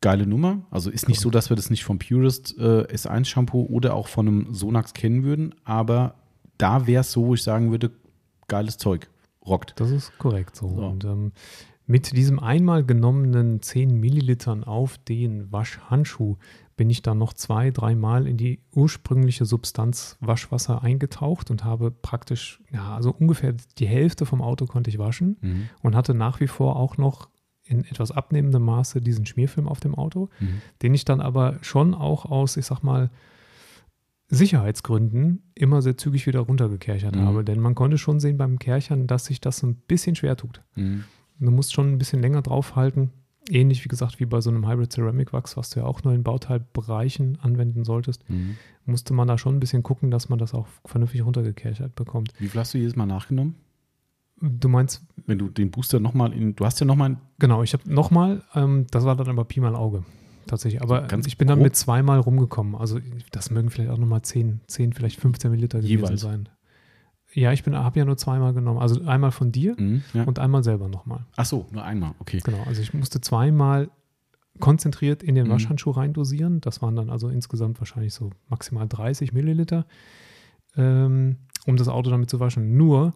geile 0.05 0.27
Nummer. 0.27 0.61
Also 0.71 0.91
ist 0.91 1.09
nicht 1.09 1.19
so, 1.19 1.31
dass 1.31 1.49
wir 1.49 1.57
das 1.57 1.71
nicht 1.71 1.83
vom 1.83 1.99
Purist 1.99 2.59
äh, 2.59 2.83
S1 2.93 3.25
Shampoo 3.25 3.63
oder 3.63 3.95
auch 3.95 4.07
von 4.07 4.29
einem 4.29 4.53
Sonax 4.53 4.93
kennen 4.93 5.25
würden, 5.25 5.55
aber 5.65 6.17
da 6.59 6.87
wäre 6.87 7.01
es 7.01 7.11
so, 7.11 7.27
wo 7.27 7.33
ich 7.33 7.43
sagen 7.43 7.71
würde, 7.71 7.91
geiles 8.47 8.77
Zeug, 8.77 9.09
rockt. 9.47 9.73
Das 9.81 9.91
ist 9.91 10.17
korrekt 10.19 10.57
so. 10.57 10.69
So. 10.69 10.75
Und 10.75 11.05
ähm, 11.07 11.33
mit 11.87 12.15
diesem 12.15 12.39
einmal 12.39 12.85
genommenen 12.85 13.63
10 13.63 13.99
Millilitern 13.99 14.63
auf 14.63 14.99
den 14.99 15.51
Waschhandschuh 15.51 16.37
bin 16.77 16.91
ich 16.91 17.01
dann 17.01 17.17
noch 17.17 17.33
zwei, 17.33 17.71
dreimal 17.71 18.27
in 18.27 18.37
die 18.37 18.61
ursprüngliche 18.75 19.47
Substanz 19.47 20.19
Waschwasser 20.21 20.83
eingetaucht 20.83 21.51
und 21.51 21.65
habe 21.65 21.91
praktisch, 21.91 22.61
ja, 22.71 22.95
also 22.95 23.11
ungefähr 23.11 23.55
die 23.79 23.87
Hälfte 23.87 24.27
vom 24.27 24.43
Auto 24.43 24.67
konnte 24.67 24.91
ich 24.91 24.99
waschen. 24.99 25.39
Mhm. 25.41 25.69
und 25.83 25.97
hatte 25.97 26.13
nach 26.13 26.41
wie 26.41 26.47
vor 26.47 26.77
auch 26.77 26.99
noch 26.99 27.31
in 27.67 27.85
etwas 27.85 28.11
abnehmendem 28.11 28.63
Maße 28.63 29.01
diesen 29.01 29.25
Schmierfilm 29.27 29.69
auf 29.69 29.81
dem 29.81 29.95
Auto, 29.95 30.29
Mhm. 30.41 30.61
den 30.83 30.95
ich 30.95 31.05
dann 31.05 31.21
aber 31.21 31.59
schon 31.63 31.95
auch 31.95 32.27
aus, 32.27 32.57
ich 32.57 32.67
sag 32.67 32.83
mal, 32.83 33.11
Sicherheitsgründen 34.29 35.43
immer 35.55 35.83
sehr 35.83 35.97
zügig 35.97 36.27
wieder 36.27 36.41
runtergekerchert 36.41 37.15
Mhm. 37.15 37.21
habe. 37.21 37.45
Denn 37.45 37.61
man 37.61 37.75
konnte 37.75 37.99
schon 37.99 38.21
sehen 38.21 38.37
beim 38.37 38.59
Kerchern, 38.59 39.07
dass 39.07 39.27
sich 39.27 39.41
das 39.41 39.63
ein 39.63 39.77
bisschen 39.77 40.17
schwer 40.17 40.37
tut. 40.37 40.63
Mhm. 40.77 41.05
Du 41.39 41.51
musst 41.51 41.73
schon 41.75 41.93
ein 41.93 41.99
bisschen 41.99 42.21
länger 42.23 42.43
draufhalten. 42.43 43.11
Ähnlich 43.51 43.85
wie 43.85 43.89
gesagt 43.89 44.21
wie 44.21 44.25
bei 44.27 44.41
so 44.41 44.49
einem 44.49 44.67
Hybrid 44.67 44.91
Ceramic 44.93 45.35
Wachs, 45.35 45.57
was 45.59 45.69
du 45.69 45.81
ja 45.81 45.87
auch 45.87 46.03
nur 46.03 46.15
in 46.15 46.23
Bauteilbereichen 46.23 47.39
anwenden 47.43 47.85
solltest, 47.85 48.29
Mhm. 48.31 48.57
musste 48.87 49.13
man 49.13 49.29
da 49.29 49.37
schon 49.37 49.57
ein 49.57 49.61
bisschen 49.61 49.83
gucken, 49.83 50.11
dass 50.11 50.31
man 50.31 50.39
das 50.39 50.55
auch 50.55 50.67
vernünftig 50.87 51.23
runtergekerchert 51.25 51.95
bekommt. 51.95 52.33
Wie 52.39 52.49
viel 52.49 52.59
hast 52.61 52.73
du 52.73 52.79
jedes 52.79 52.97
Mal 52.97 53.05
nachgenommen? 53.07 53.57
Du 54.41 54.69
meinst, 54.69 55.03
Wenn 55.27 55.39
du 55.39 55.49
den 55.49 55.71
Booster 55.71 56.01
nochmal 56.01 56.33
in, 56.33 56.55
du 56.57 56.65
hast 56.67 56.81
ja 56.81 56.87
nochmal, 56.87 57.17
Genau, 57.39 57.63
ich 57.63 57.73
habe 57.73 57.93
nochmal, 57.93 58.43
ähm, 58.55 58.87
das 58.91 59.05
war 59.05 59.17
dann 59.17 59.29
aber 59.29 59.45
Pi 59.45 59.61
mal 59.61 59.75
Auge. 59.75 60.05
Tatsächlich. 60.47 60.83
Aber 60.83 61.03
ganz 61.03 61.27
ich 61.27 61.39
bin 61.39 61.49
dann 61.49 61.59
grob? 61.59 61.65
mit 61.65 61.77
zweimal 61.77 62.19
rumgekommen. 62.21 62.75
Also 62.75 62.99
das 63.33 63.51
mögen 63.51 63.71
vielleicht 63.71 63.91
auch 63.91 63.97
nochmal 63.99 64.21
10, 64.23 64.61
10, 64.67 64.93
vielleicht 64.93 65.19
15 65.19 65.51
Milliliter 65.51 65.79
gewesen 65.79 65.91
Jeweils? 65.91 66.21
sein. 66.21 66.49
Ja, 67.33 67.53
ich 67.53 67.65
habe 67.67 67.99
ja 67.99 68.05
nur 68.05 68.17
zweimal 68.19 68.53
genommen. 68.53 68.79
Also 68.79 69.03
einmal 69.07 69.31
von 69.33 69.51
dir 69.53 69.75
Mhm, 69.79 70.03
ja. 70.13 70.25
und 70.25 70.39
einmal 70.39 70.63
selber 70.63 70.89
nochmal. 70.89 71.25
Ach 71.37 71.47
so, 71.47 71.67
nur 71.73 71.83
einmal, 71.83 72.13
okay. 72.19 72.41
Genau, 72.45 72.63
also 72.67 72.83
ich 72.83 72.93
musste 72.93 73.21
zweimal 73.23 73.89
konzentriert 74.61 75.23
in 75.23 75.35
den 75.35 75.47
Mhm. 75.47 75.51
Waschhandschuh 75.53 75.91
reindosieren. 75.93 76.61
Das 76.61 76.83
waren 76.83 76.95
dann 76.95 77.09
also 77.11 77.29
insgesamt 77.29 77.81
wahrscheinlich 77.81 78.13
so 78.13 78.31
maximal 78.49 78.87
30 78.87 79.33
Milliliter, 79.33 79.87
ähm, 80.77 81.37
um 81.67 81.77
das 81.77 81.89
Auto 81.89 82.11
damit 82.11 82.29
zu 82.31 82.39
waschen. 82.39 82.77
Nur 82.77 83.15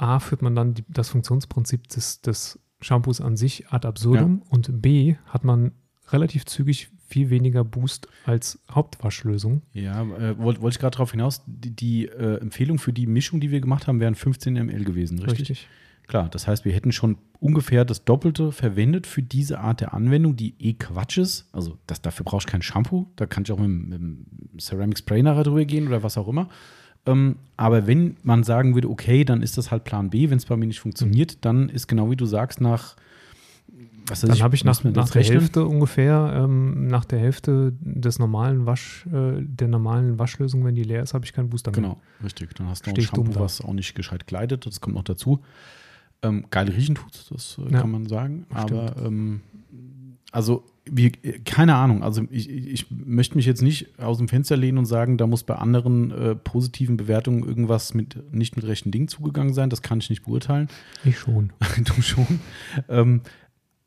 A 0.00 0.18
führt 0.18 0.42
man 0.42 0.54
dann 0.54 0.74
die, 0.74 0.84
das 0.88 1.10
Funktionsprinzip 1.10 1.88
des, 1.88 2.22
des 2.22 2.58
Shampoos 2.80 3.20
an 3.20 3.36
sich 3.36 3.68
ad 3.68 3.86
absurdum 3.86 4.42
und 4.48 4.80
B 4.80 5.16
hat 5.26 5.44
man 5.44 5.72
relativ 6.08 6.46
zügig 6.46 6.88
viel 7.06 7.28
weniger 7.28 7.64
Boost 7.64 8.08
als 8.24 8.60
Hauptwaschlösung. 8.70 9.62
Ja, 9.72 10.02
äh, 10.02 10.38
wollte 10.38 10.62
wollt 10.62 10.74
ich 10.74 10.80
gerade 10.80 10.94
darauf 10.94 11.10
hinaus, 11.10 11.42
die, 11.46 11.74
die 11.74 12.06
äh, 12.06 12.40
Empfehlung 12.40 12.78
für 12.78 12.92
die 12.92 13.06
Mischung, 13.06 13.40
die 13.40 13.50
wir 13.50 13.60
gemacht 13.60 13.86
haben, 13.86 14.00
wären 14.00 14.14
15 14.14 14.54
ml 14.54 14.84
gewesen, 14.84 15.18
richtig? 15.18 15.68
Klar, 16.06 16.28
das 16.28 16.48
heißt, 16.48 16.64
wir 16.64 16.72
hätten 16.72 16.90
schon 16.90 17.18
ungefähr 17.38 17.84
das 17.84 18.04
Doppelte 18.04 18.52
verwendet 18.52 19.06
für 19.06 19.22
diese 19.22 19.60
Art 19.60 19.80
der 19.80 19.94
Anwendung, 19.94 20.34
die 20.34 20.54
eh 20.58 20.72
Quatsch 20.72 21.18
ist. 21.18 21.48
Also 21.52 21.78
das, 21.86 22.02
dafür 22.02 22.24
brauchst 22.24 22.48
du 22.48 22.52
kein 22.52 22.62
Shampoo, 22.62 23.06
da 23.16 23.26
kann 23.26 23.44
ich 23.44 23.52
auch 23.52 23.58
mit, 23.58 23.68
mit 23.68 24.00
dem 24.00 24.26
Ceramic 24.58 24.98
Spray 24.98 25.22
nachher 25.22 25.44
drüber 25.44 25.64
gehen 25.64 25.86
oder 25.86 26.02
was 26.02 26.16
auch 26.16 26.26
immer. 26.26 26.48
Ähm, 27.06 27.36
aber 27.56 27.86
wenn 27.86 28.16
man 28.22 28.42
sagen 28.44 28.74
würde, 28.74 28.88
okay, 28.90 29.24
dann 29.24 29.42
ist 29.42 29.56
das 29.58 29.70
halt 29.70 29.84
Plan 29.84 30.10
B, 30.10 30.30
wenn 30.30 30.36
es 30.38 30.44
bei 30.46 30.56
mir 30.56 30.66
nicht 30.66 30.80
funktioniert, 30.80 31.38
dann 31.44 31.68
ist 31.68 31.86
genau 31.88 32.10
wie 32.10 32.16
du 32.16 32.26
sagst, 32.26 32.60
nach 32.60 32.96
was 34.08 34.22
Dann 34.22 34.40
habe 34.42 34.56
ich 34.56 34.64
nach, 34.64 34.82
nach 34.82 35.08
der 35.10 35.20
rechnen? 35.20 35.38
Hälfte 35.38 35.64
ungefähr, 35.66 36.32
ähm, 36.34 36.88
nach 36.88 37.04
der 37.04 37.20
Hälfte 37.20 37.72
des 37.80 38.18
normalen 38.18 38.66
Wasch, 38.66 39.06
äh, 39.06 39.40
der 39.40 39.68
normalen 39.68 40.18
Waschlösung, 40.18 40.64
wenn 40.64 40.74
die 40.74 40.82
leer 40.82 41.02
ist, 41.02 41.14
habe 41.14 41.24
ich 41.24 41.32
keinen 41.32 41.48
Booster 41.48 41.70
mehr. 41.70 41.80
Genau, 41.80 42.00
richtig. 42.24 42.52
Dann 42.56 42.66
hast 42.68 42.86
du 42.86 42.90
noch 42.90 42.98
ein 42.98 43.02
Shampoo, 43.02 43.30
da. 43.32 43.40
was 43.40 43.60
auch 43.60 43.72
nicht 43.72 43.94
gescheit 43.94 44.26
gleitet. 44.26 44.66
Das 44.66 44.80
kommt 44.80 44.96
noch 44.96 45.04
dazu. 45.04 45.40
Ähm, 46.22 46.44
geil 46.50 46.68
riechen 46.68 46.96
tut's, 46.96 47.28
das 47.32 47.58
äh, 47.64 47.72
Ja, 47.72 47.80
kann 47.82 47.90
man 47.92 48.06
sagen. 48.06 48.46
stimmt. 48.50 48.72
Aber 48.72 49.06
ähm, 49.06 49.42
also 50.32 50.64
wir, 50.84 51.12
keine 51.44 51.76
Ahnung. 51.76 52.02
Also 52.02 52.22
ich, 52.30 52.48
ich 52.48 52.86
möchte 52.90 53.36
mich 53.36 53.46
jetzt 53.46 53.62
nicht 53.62 53.98
aus 53.98 54.18
dem 54.18 54.28
Fenster 54.28 54.56
lehnen 54.56 54.78
und 54.78 54.86
sagen, 54.86 55.18
da 55.18 55.26
muss 55.26 55.42
bei 55.42 55.54
anderen 55.54 56.10
äh, 56.10 56.34
positiven 56.34 56.96
Bewertungen 56.96 57.44
irgendwas 57.44 57.94
mit 57.94 58.32
nicht 58.32 58.56
mit 58.56 58.66
rechten 58.66 58.90
Dingen 58.90 59.08
zugegangen 59.08 59.54
sein. 59.54 59.70
Das 59.70 59.82
kann 59.82 59.98
ich 59.98 60.10
nicht 60.10 60.24
beurteilen. 60.24 60.68
Ich 61.04 61.18
schon. 61.18 61.52
du 61.84 62.02
schon. 62.02 62.40
Ähm, 62.88 63.22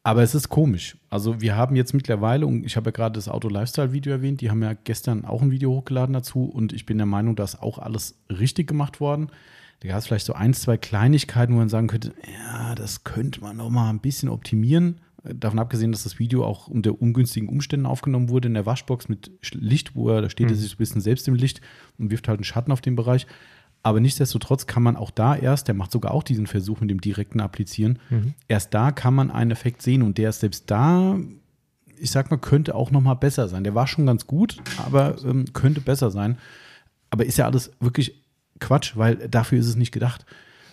aber 0.04 0.22
es 0.22 0.36
ist 0.36 0.50
komisch. 0.50 0.98
Also 1.10 1.40
wir 1.40 1.56
haben 1.56 1.78
jetzt 1.78 1.94
mittlerweile, 1.94 2.46
und 2.46 2.66
ich 2.66 2.76
habe 2.76 2.90
ja 2.90 2.92
gerade 2.92 3.14
das 3.14 3.30
Auto-Lifestyle-Video 3.30 4.12
erwähnt, 4.12 4.42
die 4.42 4.50
haben 4.50 4.62
ja 4.62 4.74
gestern 4.74 5.24
auch 5.24 5.42
ein 5.42 5.50
Video 5.50 5.72
hochgeladen 5.72 6.14
dazu 6.14 6.44
und 6.44 6.74
ich 6.74 6.86
bin 6.86 6.98
der 6.98 7.08
Meinung, 7.08 7.38
da 7.38 7.46
ist 7.46 7.62
auch 7.62 7.80
alles 7.80 8.20
richtig 8.30 8.68
gemacht 8.68 9.00
worden. 9.00 9.30
Da 9.80 9.88
gab 9.88 9.98
es 9.98 10.08
vielleicht 10.08 10.26
so 10.26 10.34
ein, 10.34 10.54
zwei 10.54 10.78
Kleinigkeiten, 10.78 11.54
wo 11.54 11.58
man 11.58 11.70
sagen 11.70 11.88
könnte, 11.88 12.14
ja, 12.34 12.76
das 12.76 13.06
könnte 13.06 13.42
man 13.42 13.58
noch 13.58 13.70
mal 13.70 13.90
ein 13.90 14.00
bisschen 14.00 14.28
optimieren. 14.28 15.00
Davon 15.24 15.60
abgesehen, 15.60 15.92
dass 15.94 16.04
das 16.04 16.20
Video 16.20 16.44
auch 16.44 16.68
unter 16.68 17.02
ungünstigen 17.02 17.48
Umständen 17.48 17.86
aufgenommen 17.86 18.28
wurde 18.30 18.50
in 18.50 18.54
der 18.56 18.66
Waschbox 18.66 19.08
mit 19.08 19.32
Licht, 19.54 19.96
wo 19.96 20.10
er, 20.10 20.22
da 20.22 20.30
steht 20.30 20.48
er 20.48 20.56
Mhm. 20.56 20.60
sich 20.60 20.70
so 20.70 20.76
ein 20.76 20.80
bisschen 20.80 21.02
selbst 21.02 21.28
im 21.30 21.36
Licht 21.36 21.62
und 21.98 22.12
wirft 22.12 22.28
halt 22.28 22.40
einen 22.40 22.44
Schatten 22.44 22.72
auf 22.74 22.82
den 22.82 22.96
Bereich. 22.98 23.26
Aber 23.84 24.00
nichtsdestotrotz 24.02 24.66
kann 24.68 24.84
man 24.84 24.96
auch 24.98 25.12
da 25.12 25.36
erst, 25.36 25.68
der 25.68 25.76
macht 25.76 25.92
sogar 25.92 26.14
auch 26.14 26.24
diesen 26.24 26.48
Versuch 26.48 26.82
mit 26.82 26.90
dem 26.90 27.00
direkten 27.02 27.40
Applizieren, 27.40 28.00
Mhm. 28.10 28.34
erst 28.50 28.74
da 28.74 28.92
kann 28.92 29.14
man 29.14 29.32
einen 29.32 29.52
Effekt 29.52 29.82
sehen 29.82 30.02
und 30.02 30.18
der 30.18 30.30
ist 30.30 30.42
selbst 30.42 30.70
da, 30.72 31.18
ich 31.98 32.12
sag 32.12 32.30
mal, 32.30 32.38
könnte 32.38 32.76
auch 32.76 32.92
noch 32.92 33.02
mal 33.02 33.14
besser 33.14 33.48
sein. 33.48 33.64
Der 33.64 33.76
war 33.76 33.88
schon 33.88 34.06
ganz 34.06 34.28
gut, 34.28 34.58
aber 34.86 35.16
ähm, 35.24 35.46
könnte 35.54 35.80
besser 35.80 36.12
sein. 36.12 36.38
Aber 37.10 37.26
ist 37.26 37.38
ja 37.38 37.46
alles 37.46 37.72
wirklich 37.80 38.24
Quatsch, 38.60 38.98
weil 38.98 39.16
dafür 39.30 39.60
ist 39.60 39.68
es 39.68 39.76
nicht 39.78 39.92
gedacht. 39.94 40.26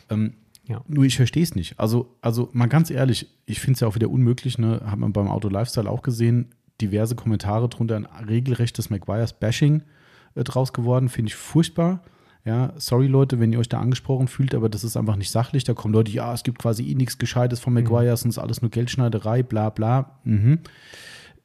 Ähm, 0.09 0.35
Ja. 0.71 0.83
Nur 0.87 1.05
ich 1.05 1.17
verstehe 1.17 1.43
es 1.43 1.57
nicht. 1.57 1.79
Also, 1.81 2.17
also 2.23 2.49
mal 2.53 2.69
ganz 2.69 2.91
ehrlich, 2.91 3.27
ich 3.45 3.59
finde 3.59 3.75
es 3.75 3.81
ja 3.81 3.89
auch 3.89 3.97
wieder 3.97 4.09
unmöglich, 4.09 4.57
ne? 4.57 4.81
hat 4.87 5.01
man 5.01 5.13
beim 5.13 5.27
Auto 5.27 5.49
Lifestyle 5.49 5.91
auch 5.91 6.03
gesehen, 6.03 6.55
diverse 6.81 7.17
Kommentare 7.17 7.69
drunter, 7.69 7.97
ein 7.97 8.07
regelrechtes 8.07 8.89
McGuire's 8.89 9.33
Bashing 9.33 9.83
äh, 10.37 10.45
draus 10.45 10.73
geworden, 10.73 11.09
finde 11.09 11.31
ich 11.31 11.35
furchtbar. 11.35 12.05
Ja, 12.45 12.73
sorry 12.77 13.09
Leute, 13.09 13.41
wenn 13.41 13.53
ihr 13.53 13.59
euch 13.59 13.69
da 13.69 13.81
angesprochen 13.81 14.29
fühlt, 14.29 14.55
aber 14.55 14.69
das 14.69 14.85
ist 14.85 14.97
einfach 14.97 15.17
nicht 15.17 15.31
sachlich. 15.31 15.65
Da 15.65 15.75
kommen 15.75 15.93
Leute, 15.93 16.13
ja, 16.13 16.33
es 16.33 16.45
gibt 16.45 16.61
quasi 16.61 16.89
eh 16.89 16.95
nichts 16.95 17.19
Gescheites 17.19 17.59
von 17.59 17.75
McGuire's 17.75 18.23
und 18.23 18.31
es 18.31 18.37
ist 18.37 18.43
alles 18.43 18.63
nur 18.63 18.71
Geldschneiderei, 18.71 19.43
bla 19.43 19.71
bla. 19.71 20.21
Mhm. 20.23 20.61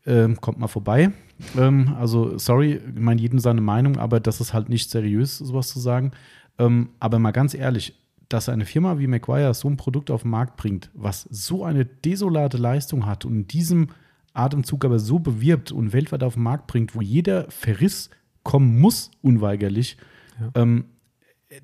Ähm, 0.05 0.39
kommt 0.39 0.59
mal 0.59 0.67
vorbei. 0.67 1.11
Ähm, 1.57 1.95
also, 1.99 2.37
sorry, 2.37 2.75
ich 2.75 3.01
meine 3.01 3.19
jedem 3.19 3.39
seine 3.39 3.61
Meinung, 3.61 3.97
aber 3.97 4.19
das 4.19 4.39
ist 4.39 4.53
halt 4.53 4.69
nicht 4.69 4.91
seriös, 4.91 5.39
sowas 5.39 5.67
zu 5.69 5.79
sagen. 5.79 6.11
Ähm, 6.59 6.91
aber 6.99 7.17
mal 7.17 7.31
ganz 7.31 7.55
ehrlich, 7.55 7.95
dass 8.29 8.49
eine 8.49 8.65
Firma 8.65 8.97
wie 8.99 9.07
McGuire 9.07 9.53
so 9.53 9.67
ein 9.69 9.77
Produkt 9.77 10.09
auf 10.11 10.23
den 10.23 10.31
Markt 10.31 10.57
bringt, 10.57 10.89
was 10.93 11.23
so 11.29 11.63
eine 11.63 11.85
desolate 11.85 12.57
Leistung 12.57 13.05
hat 13.05 13.25
und 13.25 13.33
in 13.35 13.47
diesem 13.47 13.87
Atemzug 14.33 14.83
aber 14.85 14.99
so 14.99 15.19
bewirbt 15.19 15.71
und 15.71 15.93
weltweit 15.93 16.23
auf 16.23 16.33
den 16.33 16.43
Markt 16.43 16.67
bringt, 16.67 16.95
wo 16.95 17.01
jeder 17.01 17.49
Verriss 17.49 18.09
kommen 18.43 18.79
muss, 18.79 19.11
unweigerlich, 19.21 19.97
Ja. 20.39 20.51
ähm, 20.61 20.85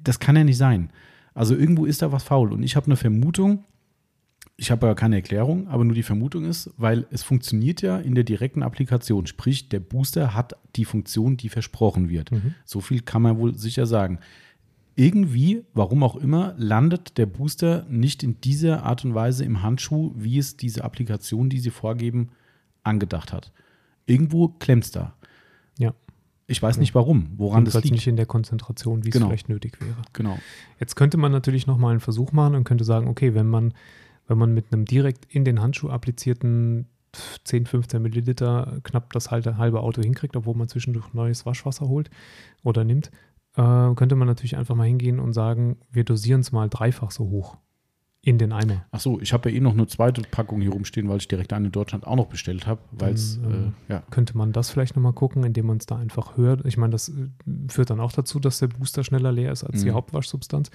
das 0.03 0.19
kann 0.19 0.35
ja 0.37 0.43
nicht 0.43 0.57
sein. 0.57 0.89
Also 1.33 1.55
irgendwo 1.55 1.85
ist 1.85 2.01
da 2.01 2.11
was 2.11 2.23
faul. 2.23 2.53
Und 2.53 2.63
ich 2.63 2.75
habe 2.75 2.85
eine 2.85 2.95
Vermutung, 2.95 3.65
ich 4.57 4.69
habe 4.71 4.85
aber 4.85 4.95
keine 4.95 5.15
Erklärung, 5.15 5.67
aber 5.67 5.83
nur 5.83 5.95
die 5.95 6.03
Vermutung 6.03 6.45
ist, 6.45 6.69
weil 6.77 7.07
es 7.09 7.23
funktioniert 7.23 7.81
ja 7.81 7.97
in 7.97 8.15
der 8.15 8.23
direkten 8.23 8.63
Applikation. 8.63 9.25
Sprich, 9.25 9.69
der 9.69 9.79
Booster 9.79 10.33
hat 10.35 10.53
die 10.75 10.85
Funktion, 10.85 11.35
die 11.35 11.49
versprochen 11.49 12.09
wird. 12.09 12.31
Mhm. 12.31 12.53
So 12.63 12.79
viel 12.79 13.01
kann 13.01 13.21
man 13.23 13.37
wohl 13.37 13.55
sicher 13.55 13.85
sagen. 13.85 14.19
Irgendwie, 14.95 15.63
warum 15.73 16.03
auch 16.03 16.15
immer, 16.15 16.53
landet 16.57 17.17
der 17.17 17.25
Booster 17.25 17.85
nicht 17.89 18.23
in 18.23 18.41
dieser 18.41 18.83
Art 18.83 19.05
und 19.05 19.13
Weise 19.15 19.45
im 19.45 19.61
Handschuh, 19.63 20.11
wie 20.15 20.37
es 20.37 20.57
diese 20.57 20.83
Applikation, 20.83 21.49
die 21.49 21.59
sie 21.59 21.69
vorgeben, 21.69 22.29
angedacht 22.83 23.31
hat. 23.31 23.51
Irgendwo 24.05 24.49
klemmt 24.49 24.83
es 24.85 24.91
da. 24.91 25.13
Ja. 25.79 25.93
Ich 26.47 26.61
weiß 26.61 26.77
nicht 26.77 26.93
warum, 26.93 27.29
woran 27.37 27.63
das 27.63 27.75
liegt. 27.75 27.91
nicht 27.91 28.07
in 28.07 28.17
der 28.17 28.25
Konzentration, 28.25 29.05
wie 29.05 29.09
es 29.09 29.13
Genau. 29.13 29.27
vielleicht 29.27 29.47
nötig 29.47 29.79
wäre. 29.79 29.95
Genau. 30.11 30.37
Jetzt 30.79 30.95
könnte 30.95 31.15
man 31.17 31.31
natürlich 31.31 31.65
nochmal 31.67 31.91
einen 31.91 32.01
Versuch 32.01 32.33
machen 32.33 32.55
und 32.55 32.65
könnte 32.65 32.83
sagen, 32.83 33.07
okay, 33.07 33.33
wenn 33.33 33.47
man, 33.47 33.73
wenn 34.27 34.37
man 34.37 34.53
mit 34.53 34.73
einem 34.73 34.83
direkt 34.83 35.33
in 35.33 35.45
den 35.45 35.61
Handschuh 35.61 35.89
applizierten 35.89 36.87
10, 37.45 37.65
15 37.65 38.01
Milliliter 38.01 38.79
knapp 38.83 39.13
das 39.13 39.31
halbe 39.31 39.79
Auto 39.81 40.01
hinkriegt, 40.01 40.35
obwohl 40.35 40.55
man 40.55 40.67
zwischendurch 40.67 41.13
neues 41.13 41.45
Waschwasser 41.45 41.87
holt 41.87 42.09
oder 42.63 42.83
nimmt, 42.83 43.11
äh, 43.55 43.93
könnte 43.95 44.15
man 44.15 44.27
natürlich 44.27 44.57
einfach 44.57 44.75
mal 44.75 44.87
hingehen 44.87 45.19
und 45.19 45.33
sagen, 45.33 45.77
wir 45.91 46.03
dosieren 46.03 46.41
es 46.41 46.51
mal 46.51 46.69
dreifach 46.69 47.11
so 47.11 47.25
hoch 47.29 47.57
in 48.23 48.37
den 48.37 48.51
Eimer. 48.53 48.85
Ach 48.91 48.99
so, 48.99 49.19
ich 49.19 49.33
habe 49.33 49.49
ja 49.49 49.55
eh 49.55 49.59
noch 49.59 49.71
eine 49.73 49.87
zweite 49.87 50.21
Packung 50.21 50.61
hier 50.61 50.71
rumstehen, 50.71 51.09
weil 51.09 51.17
ich 51.17 51.27
direkt 51.27 51.53
eine 51.53 51.65
in 51.65 51.71
Deutschland 51.71 52.05
auch 52.05 52.15
noch 52.15 52.27
bestellt 52.27 52.67
habe, 52.67 52.79
weil 52.91 53.13
es, 53.15 53.41
Dann, 53.41 53.51
ähm, 53.51 53.73
äh, 53.89 53.93
ja. 53.93 54.03
Könnte 54.11 54.37
man 54.37 54.51
das 54.51 54.69
vielleicht 54.69 54.95
nochmal 54.95 55.13
gucken, 55.13 55.43
indem 55.43 55.65
man 55.65 55.77
es 55.77 55.87
da 55.87 55.95
einfach 55.97 56.37
hört. 56.37 56.63
Ich 56.67 56.77
meine, 56.77 56.91
das 56.91 57.09
äh, 57.09 57.29
führt 57.67 57.89
dann 57.89 57.99
auch 57.99 58.11
dazu, 58.11 58.39
dass 58.39 58.59
der 58.59 58.67
Booster 58.67 59.03
schneller 59.03 59.31
leer 59.31 59.51
ist 59.51 59.63
als 59.63 59.81
die 59.81 59.89
Mhm. 59.89 59.95
Hauptwaschsubstanz. 59.95 60.69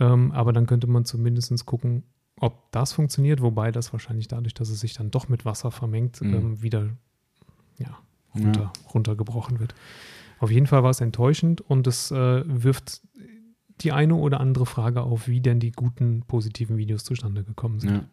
Ähm, 0.00 0.32
aber 0.32 0.52
dann 0.52 0.66
könnte 0.66 0.88
man 0.88 1.04
zumindest 1.04 1.64
gucken, 1.64 2.02
ob 2.40 2.72
das 2.72 2.92
funktioniert, 2.92 3.40
wobei 3.40 3.70
das 3.70 3.92
wahrscheinlich 3.92 4.26
dadurch, 4.26 4.54
dass 4.54 4.68
es 4.68 4.80
sich 4.80 4.94
dann 4.94 5.12
doch 5.12 5.28
mit 5.28 5.44
Wasser 5.44 5.70
vermengt, 5.70 6.20
Mhm. 6.20 6.34
ähm, 6.34 6.62
wieder 6.62 6.88
ja, 7.78 7.86
Ja. 7.86 7.96
runter, 8.34 8.72
runtergebrochen 8.92 9.60
wird. 9.60 9.74
Auf 10.40 10.50
jeden 10.50 10.66
Fall 10.66 10.82
war 10.82 10.90
es 10.90 11.00
enttäuschend 11.00 11.60
und 11.60 11.86
es 11.86 12.10
äh, 12.10 12.42
wirft 12.46 13.02
die 13.82 13.92
eine 13.92 14.14
oder 14.14 14.40
andere 14.40 14.66
Frage 14.66 15.02
auf, 15.02 15.28
wie 15.28 15.40
denn 15.40 15.60
die 15.60 15.70
guten, 15.70 16.22
positiven 16.26 16.76
Videos 16.78 17.04
zustande 17.04 17.44
gekommen 17.44 17.78
sind. 17.78 17.90
Ja. 17.90 18.04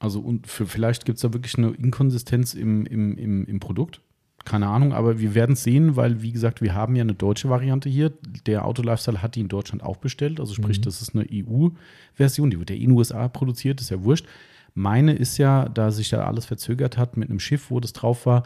Also 0.00 0.20
und 0.20 0.46
für, 0.46 0.66
vielleicht 0.66 1.04
gibt 1.04 1.16
es 1.16 1.22
da 1.22 1.32
wirklich 1.32 1.56
eine 1.56 1.70
Inkonsistenz 1.70 2.54
im, 2.54 2.84
im, 2.86 3.16
im, 3.16 3.46
im 3.46 3.60
Produkt. 3.60 4.02
Keine 4.44 4.66
Ahnung, 4.68 4.92
aber 4.92 5.18
wir 5.20 5.34
werden 5.34 5.52
es 5.52 5.62
sehen, 5.62 5.96
weil, 5.96 6.22
wie 6.22 6.32
gesagt, 6.32 6.60
wir 6.60 6.74
haben 6.74 6.94
ja 6.96 7.02
eine 7.02 7.14
deutsche 7.14 7.48
Variante 7.48 7.88
hier. 7.88 8.12
Der 8.46 8.64
Auto 8.64 8.82
Lifestyle 8.82 9.22
hat 9.22 9.34
die 9.36 9.40
in 9.40 9.48
Deutschland 9.48 9.82
auch 9.82 9.96
bestellt. 9.96 10.38
Also 10.38 10.54
sprich, 10.54 10.78
Mhm. 10.78 10.82
das 10.82 11.02
ist 11.02 11.14
eine 11.14 11.26
EU-Version, 11.32 12.50
die 12.50 12.58
wird 12.58 12.70
ja 12.70 12.76
in 12.76 12.82
den 12.82 12.90
USA 12.92 13.28
produziert, 13.28 13.80
ist 13.80 13.90
ja 13.90 14.02
wurscht. 14.04 14.26
Meine 14.74 15.14
ist 15.14 15.38
ja, 15.38 15.68
da 15.68 15.90
sich 15.90 16.10
ja 16.10 16.24
alles 16.24 16.44
verzögert 16.44 16.98
hat 16.98 17.16
mit 17.16 17.30
einem 17.30 17.40
Schiff, 17.40 17.70
wo 17.70 17.80
das 17.80 17.92
drauf 17.92 18.26
war. 18.26 18.42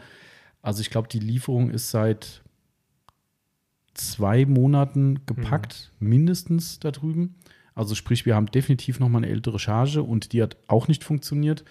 Also 0.61 0.81
ich 0.81 0.89
glaube, 0.89 1.07
die 1.09 1.19
Lieferung 1.19 1.69
ist 1.69 1.91
seit 1.91 2.41
zwei 3.93 4.45
Monaten 4.45 5.19
gepackt, 5.25 5.91
mindestens 5.99 6.79
da 6.79 6.91
drüben. 6.91 7.35
Also 7.75 7.95
sprich, 7.95 8.25
wir 8.25 8.35
haben 8.35 8.47
definitiv 8.47 8.99
noch 8.99 9.09
mal 9.09 9.19
eine 9.19 9.29
ältere 9.29 9.59
Charge 9.59 10.03
und 10.03 10.33
die 10.33 10.41
hat 10.41 10.57
auch 10.67 10.87
nicht 10.87 11.03
funktioniert. 11.03 11.63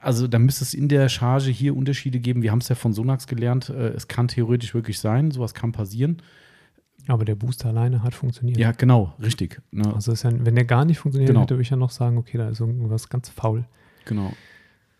Also 0.00 0.26
da 0.26 0.38
müsste 0.38 0.64
es 0.64 0.74
in 0.74 0.88
der 0.88 1.08
Charge 1.08 1.50
hier 1.50 1.76
Unterschiede 1.76 2.18
geben. 2.18 2.42
Wir 2.42 2.50
haben 2.50 2.58
es 2.60 2.68
ja 2.68 2.74
von 2.74 2.92
Sonax 2.92 3.26
gelernt. 3.26 3.68
äh, 3.68 3.88
Es 3.90 4.08
kann 4.08 4.28
theoretisch 4.28 4.74
wirklich 4.74 4.98
sein, 4.98 5.30
sowas 5.30 5.54
kann 5.54 5.72
passieren. 5.72 6.22
Aber 7.08 7.24
der 7.24 7.34
Booster 7.34 7.68
alleine 7.68 8.02
hat 8.04 8.14
funktioniert. 8.14 8.58
Ja, 8.58 8.70
genau, 8.72 9.12
richtig. 9.20 9.60
Ne? 9.72 9.92
Also 9.92 10.12
ist 10.12 10.22
ja, 10.22 10.30
wenn 10.32 10.54
der 10.54 10.64
gar 10.64 10.84
nicht 10.84 10.98
funktioniert, 10.98 11.28
Genau. 11.32 11.48
würde 11.48 11.60
ich 11.62 11.70
ja 11.70 11.76
noch 11.76 11.90
sagen, 11.90 12.16
okay, 12.16 12.38
da 12.38 12.48
ist 12.48 12.60
irgendwas 12.60 13.08
ganz 13.08 13.28
faul. 13.28 13.64
Genau. 14.04 14.32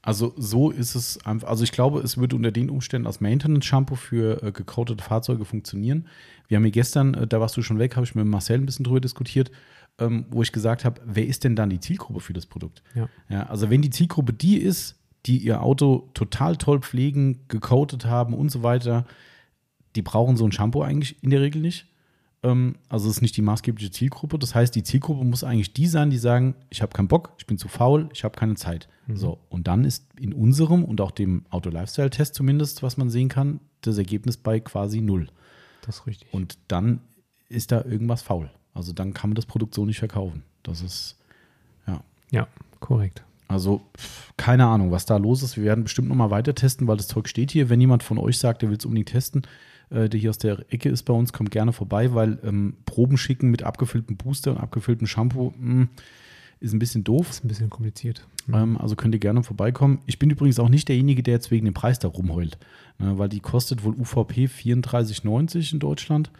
Also 0.03 0.34
so 0.36 0.70
ist 0.70 0.96
es 0.96 1.24
einfach, 1.24 1.48
also 1.48 1.62
ich 1.62 1.70
glaube, 1.70 2.00
es 2.00 2.18
würde 2.18 2.34
unter 2.34 2.50
den 2.50 2.70
Umständen 2.70 3.07
als 3.07 3.20
Maintenance-Shampoo 3.20 3.94
für 3.94 4.42
äh, 4.42 4.53
gecoatete 4.53 5.03
Fahrzeuge 5.03 5.44
funktionieren. 5.44 6.09
Wir 6.48 6.57
haben 6.57 6.64
hier 6.64 6.72
gestern, 6.72 7.14
äh, 7.14 7.26
da 7.26 7.40
warst 7.40 7.57
du 7.57 7.62
schon 7.62 7.78
weg, 7.78 7.94
habe 7.94 8.05
ich 8.05 8.14
mit 8.16 8.26
Marcel 8.26 8.59
ein 8.59 8.66
bisschen 8.66 8.84
drüber 8.84 9.00
diskutiert, 9.00 9.53
ähm, 9.98 10.26
wo 10.30 10.42
ich 10.42 10.50
gesagt 10.50 10.84
habe, 10.84 11.00
wer 11.05 11.26
ist 11.26 11.44
denn 11.44 11.55
dann 11.55 11.70
die 11.70 11.78
Zielgruppe 11.78 12.18
für 12.18 12.32
das 12.32 12.46
Produkt? 12.46 12.82
Ja. 12.94 13.09
Ja, 13.28 13.44
also 13.44 13.70
wenn 13.70 13.80
die 13.80 13.90
Zielgruppe 13.90 14.32
die 14.32 14.59
ist, 14.59 14.98
die 15.26 15.38
ihr 15.38 15.62
Auto 15.62 16.11
total 16.14 16.57
toll 16.57 16.80
pflegen, 16.80 17.44
gecoatet 17.46 18.05
haben 18.05 18.34
und 18.34 18.50
so 18.50 18.64
weiter, 18.64 19.07
die 19.94 20.03
brauchen 20.03 20.36
so 20.36 20.44
ein 20.44 20.53
Shampoo 20.53 20.82
eigentlich 20.82 21.22
in 21.22 21.30
der 21.30 21.42
Regel 21.42 21.62
nicht. 21.62 21.86
Ähm, 22.43 22.76
also 22.88 23.09
es 23.09 23.16
ist 23.16 23.22
nicht 23.22 23.36
die 23.36 23.43
maßgebliche 23.43 23.90
Zielgruppe. 23.90 24.38
Das 24.38 24.55
heißt, 24.55 24.74
die 24.74 24.82
Zielgruppe 24.82 25.24
muss 25.24 25.45
eigentlich 25.45 25.72
die 25.72 25.86
sein, 25.86 26.11
die 26.11 26.18
sagen, 26.18 26.55
ich 26.70 26.82
habe 26.82 26.93
keinen 26.93 27.09
Bock, 27.09 27.32
ich 27.38 27.47
bin 27.47 27.59
zu 27.59 27.68
faul, 27.68 28.09
ich 28.12 28.24
habe 28.24 28.36
keine 28.36 28.55
Zeit. 28.55 28.88
So, 29.14 29.38
und 29.49 29.66
dann 29.66 29.84
ist 29.84 30.07
in 30.18 30.32
unserem 30.32 30.84
und 30.84 31.01
auch 31.01 31.11
dem 31.11 31.45
Auto-Lifestyle-Test 31.51 32.34
zumindest, 32.34 32.82
was 32.82 32.97
man 32.97 33.11
sehen 33.11 33.28
kann, 33.28 33.61
das 33.80 33.99
Ergebnis 33.99 34.36
bei 34.36 34.61
quasi 34.61 35.01
null. 35.01 35.28
Das 35.84 35.99
ist 35.99 36.07
richtig. 36.07 36.32
Und 36.32 36.57
dann 36.68 37.01
ist 37.49 37.72
da 37.72 37.84
irgendwas 37.84 38.22
faul. 38.22 38.51
Also 38.74 38.93
dann 38.93 39.12
kann 39.12 39.30
man 39.30 39.34
das 39.34 39.47
Produkt 39.47 39.74
so 39.74 39.84
nicht 39.84 39.99
verkaufen. 39.99 40.45
Das 40.62 40.80
ist, 40.80 41.18
ja. 41.86 42.03
ja, 42.30 42.49
korrekt. 42.80 43.24
Also 43.49 43.82
keine 44.36 44.66
Ahnung, 44.66 44.93
was 44.93 45.05
da 45.05 45.16
los 45.18 45.43
ist. 45.43 45.57
Wir 45.57 45.64
werden 45.64 45.84
bestimmt 45.84 46.09
noch 46.09 46.16
mal 46.16 46.30
weiter 46.30 46.55
testen, 46.55 46.86
weil 46.86 46.97
das 46.97 47.09
Zeug 47.09 47.28
steht 47.28 47.51
hier. 47.51 47.68
Wenn 47.68 47.80
jemand 47.80 48.03
von 48.03 48.18
euch 48.18 48.38
sagt, 48.38 48.62
der 48.62 48.70
will 48.70 48.78
es 48.78 48.84
unbedingt 48.86 49.11
testen, 49.11 49.43
äh, 49.93 50.09
der 50.09 50.18
hier 50.18 50.30
aus 50.30 50.38
der 50.38 50.64
Ecke 50.70 50.88
ist 50.88 51.05
bei 51.05 51.12
uns, 51.12 51.32
kommt 51.32 51.51
gerne 51.51 51.72
vorbei, 51.72 52.14
weil 52.14 52.38
ähm, 52.45 52.74
Proben 52.86 53.16
schicken 53.16 53.51
mit 53.51 53.62
abgefülltem 53.62 54.16
Booster 54.16 54.53
und 54.53 54.59
abgefülltem 54.59 55.07
Shampoo 55.07 55.53
mh, 55.59 55.88
ist 56.61 56.72
ein 56.72 56.78
bisschen 56.78 57.05
doof. 57.05 57.30
Ist 57.30 57.45
ein 57.45 57.49
bisschen 57.49 57.70
kompliziert. 57.70 58.26
Ähm, 58.53 58.78
also 58.78 58.97
könnt 58.97 59.14
ihr 59.14 59.20
gerne 59.20 59.43
vorbeikommen. 59.43 60.01
Ich 60.07 60.18
bin 60.18 60.30
übrigens 60.30 60.59
auch 60.59 60.68
nicht 60.68 60.88
derjenige, 60.88 61.22
der 61.22 61.34
jetzt 61.34 61.51
wegen 61.51 61.64
dem 61.64 61.74
Preis 61.74 61.99
da 61.99 62.09
rumheult, 62.09 62.59
ne, 62.99 63.18
weil 63.18 63.28
die 63.28 63.40
kostet 63.40 63.84
wohl 63.84 63.95
UVP 63.95 64.47
34,90 64.47 65.74
in 65.74 65.78
Deutschland. 65.80 66.30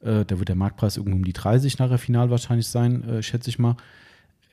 Äh, 0.00 0.24
da 0.24 0.38
wird 0.38 0.48
der 0.48 0.56
Marktpreis 0.56 0.96
irgendwo 0.96 1.16
um 1.16 1.24
die 1.24 1.32
30 1.32 1.78
nachher 1.78 1.98
final 1.98 2.30
wahrscheinlich 2.30 2.68
sein, 2.68 3.02
äh, 3.04 3.22
schätze 3.22 3.50
ich 3.50 3.58
mal. 3.58 3.76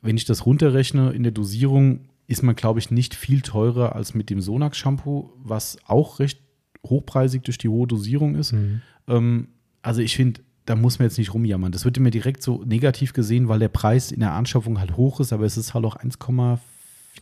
Wenn 0.01 0.17
ich 0.17 0.25
das 0.25 0.45
runterrechne 0.45 1.11
in 1.11 1.23
der 1.23 1.31
Dosierung, 1.31 2.01
ist 2.27 2.41
man, 2.41 2.55
glaube 2.55 2.79
ich, 2.79 2.89
nicht 2.89 3.13
viel 3.13 3.41
teurer 3.41 3.95
als 3.95 4.13
mit 4.13 4.29
dem 4.29 4.41
Sonax-Shampoo, 4.41 5.31
was 5.43 5.77
auch 5.85 6.19
recht 6.19 6.39
hochpreisig 6.85 7.43
durch 7.43 7.57
die 7.57 7.69
hohe 7.69 7.87
Dosierung 7.87 8.35
ist. 8.35 8.53
Mhm. 8.53 8.81
Ähm, 9.07 9.47
also 9.81 10.01
ich 10.01 10.15
finde, 10.15 10.41
da 10.65 10.75
muss 10.75 10.99
man 10.99 11.07
jetzt 11.07 11.17
nicht 11.17 11.33
rumjammern. 11.33 11.71
Das 11.71 11.85
wird 11.85 11.99
mir 11.99 12.11
direkt 12.11 12.43
so 12.43 12.63
negativ 12.65 13.13
gesehen, 13.13 13.47
weil 13.47 13.59
der 13.59 13.67
Preis 13.69 14.11
in 14.11 14.19
der 14.19 14.33
Anschaffung 14.33 14.79
halt 14.79 14.95
hoch 14.95 15.19
ist, 15.19 15.33
aber 15.33 15.45
es 15.45 15.57
ist 15.57 15.73
halt 15.73 15.85
auch 15.85 15.97
1,4 15.97 16.59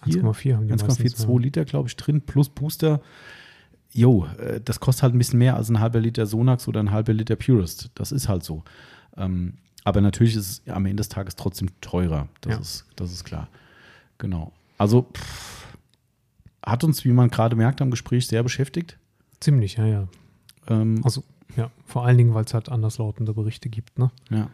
1,4 0.06 0.56
haben 0.56 0.68
die 0.68 0.74
meistens, 0.74 1.00
1,42 1.00 1.30
ja. 1.34 1.40
Liter, 1.40 1.66
glaube 1.66 1.90
ich, 1.90 1.96
drin, 1.96 2.22
plus 2.22 2.50
Booster. 2.50 3.02
Jo, 3.92 4.28
äh, 4.38 4.62
das 4.64 4.80
kostet 4.80 5.04
halt 5.04 5.16
ein 5.16 5.18
bisschen 5.18 5.40
mehr 5.40 5.56
als 5.56 5.70
ein 5.70 5.80
halber 5.80 6.00
Liter 6.00 6.26
Sonax 6.26 6.68
oder 6.68 6.80
ein 6.80 6.92
halber 6.92 7.14
Liter 7.14 7.36
Purist. 7.36 7.90
Das 7.96 8.12
ist 8.12 8.30
halt 8.30 8.44
so. 8.44 8.64
Ähm, 9.18 9.54
aber 9.84 10.02
natürlich 10.02 10.36
ist 10.36 10.64
es 10.68 10.72
am 10.74 10.86
Ende 10.86 10.98
des 10.98 11.10
Tages 11.10 11.36
trotzdem 11.36 11.70
teurer. 11.82 12.28
Das, 12.42 12.54
Ja. 12.54 12.60
ist, 12.60 12.86
das 12.96 13.12
ist 13.12 13.24
klar. 13.24 13.50
Genau. 14.20 14.54
Also 14.78 15.08
pff, 15.12 15.68
hat 16.64 16.84
uns, 16.84 17.04
wie 17.04 17.12
man 17.12 17.30
gerade 17.30 17.56
merkt, 17.56 17.82
am 17.82 17.90
Gespräch 17.90 18.28
sehr 18.28 18.44
beschäftigt. 18.44 18.98
Ziemlich, 19.40 19.78
ja, 19.78 19.86
ja. 19.86 20.08
Ähm, 20.68 21.02
Also, 21.04 21.24
ja, 21.56 21.72
vor 21.86 22.06
allen 22.06 22.18
Dingen, 22.18 22.34
weil 22.34 22.46
es 22.46 22.54
halt 22.54 22.70
anderslautende 22.70 23.34
Berichte 23.34 23.70
gibt, 23.70 23.98
ne? 23.98 24.12
Ja. 24.30 24.50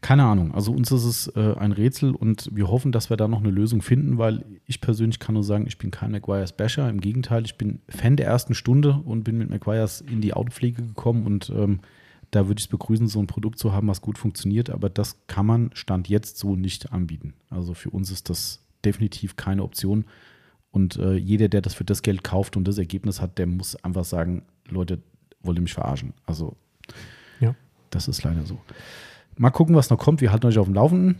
Keine 0.00 0.24
Ahnung. 0.24 0.54
Also 0.54 0.72
uns 0.72 0.90
ist 0.90 1.04
es 1.04 1.28
äh, 1.36 1.54
ein 1.58 1.72
Rätsel 1.72 2.14
und 2.14 2.48
wir 2.52 2.68
hoffen, 2.68 2.90
dass 2.90 3.10
wir 3.10 3.18
da 3.18 3.28
noch 3.28 3.40
eine 3.40 3.50
Lösung 3.50 3.82
finden, 3.82 4.16
weil 4.16 4.46
ich 4.64 4.80
persönlich 4.80 5.18
kann 5.18 5.34
nur 5.34 5.44
sagen, 5.44 5.66
ich 5.66 5.76
bin 5.76 5.90
kein 5.90 6.12
McGuire's 6.12 6.52
Basher. 6.52 6.88
Im 6.88 7.00
Gegenteil, 7.00 7.44
ich 7.44 7.56
bin 7.56 7.80
Fan 7.88 8.16
der 8.16 8.26
ersten 8.26 8.54
Stunde 8.54 9.02
und 9.04 9.24
bin 9.24 9.36
mit 9.36 9.50
McGuire's 9.50 10.00
in 10.00 10.22
die 10.22 10.32
Autopflege 10.32 10.82
gekommen 10.82 11.26
und 11.26 11.50
ähm, 11.50 11.80
da 12.30 12.46
würde 12.46 12.60
ich 12.60 12.66
es 12.66 12.70
begrüßen, 12.70 13.08
so 13.08 13.18
ein 13.18 13.26
Produkt 13.26 13.58
zu 13.58 13.72
haben, 13.72 13.88
was 13.88 14.00
gut 14.00 14.16
funktioniert, 14.16 14.70
aber 14.70 14.88
das 14.88 15.18
kann 15.26 15.44
man 15.44 15.70
Stand 15.74 16.08
jetzt 16.08 16.38
so 16.38 16.56
nicht 16.56 16.92
anbieten. 16.92 17.34
Also 17.50 17.74
für 17.74 17.90
uns 17.90 18.10
ist 18.10 18.30
das 18.30 18.64
definitiv 18.84 19.36
keine 19.36 19.62
Option. 19.62 20.06
Und 20.70 20.96
äh, 20.96 21.14
jeder, 21.16 21.48
der 21.48 21.60
das 21.62 21.74
für 21.74 21.84
das 21.84 22.02
Geld 22.02 22.22
kauft 22.24 22.56
und 22.56 22.66
das 22.68 22.78
Ergebnis 22.78 23.20
hat, 23.20 23.38
der 23.38 23.46
muss 23.46 23.76
einfach 23.84 24.04
sagen, 24.04 24.42
Leute, 24.68 24.98
wollt 25.42 25.58
ihr 25.58 25.62
mich 25.62 25.74
verarschen? 25.74 26.12
Also 26.26 26.56
Ja. 27.40 27.54
das 27.90 28.06
ist 28.08 28.22
leider 28.22 28.44
so. 28.46 28.58
Mal 29.36 29.50
gucken, 29.50 29.74
was 29.74 29.90
noch 29.90 29.98
kommt. 29.98 30.20
Wir 30.20 30.30
halten 30.32 30.46
euch 30.46 30.58
auf 30.58 30.66
dem 30.66 30.74
Laufenden. 30.74 31.16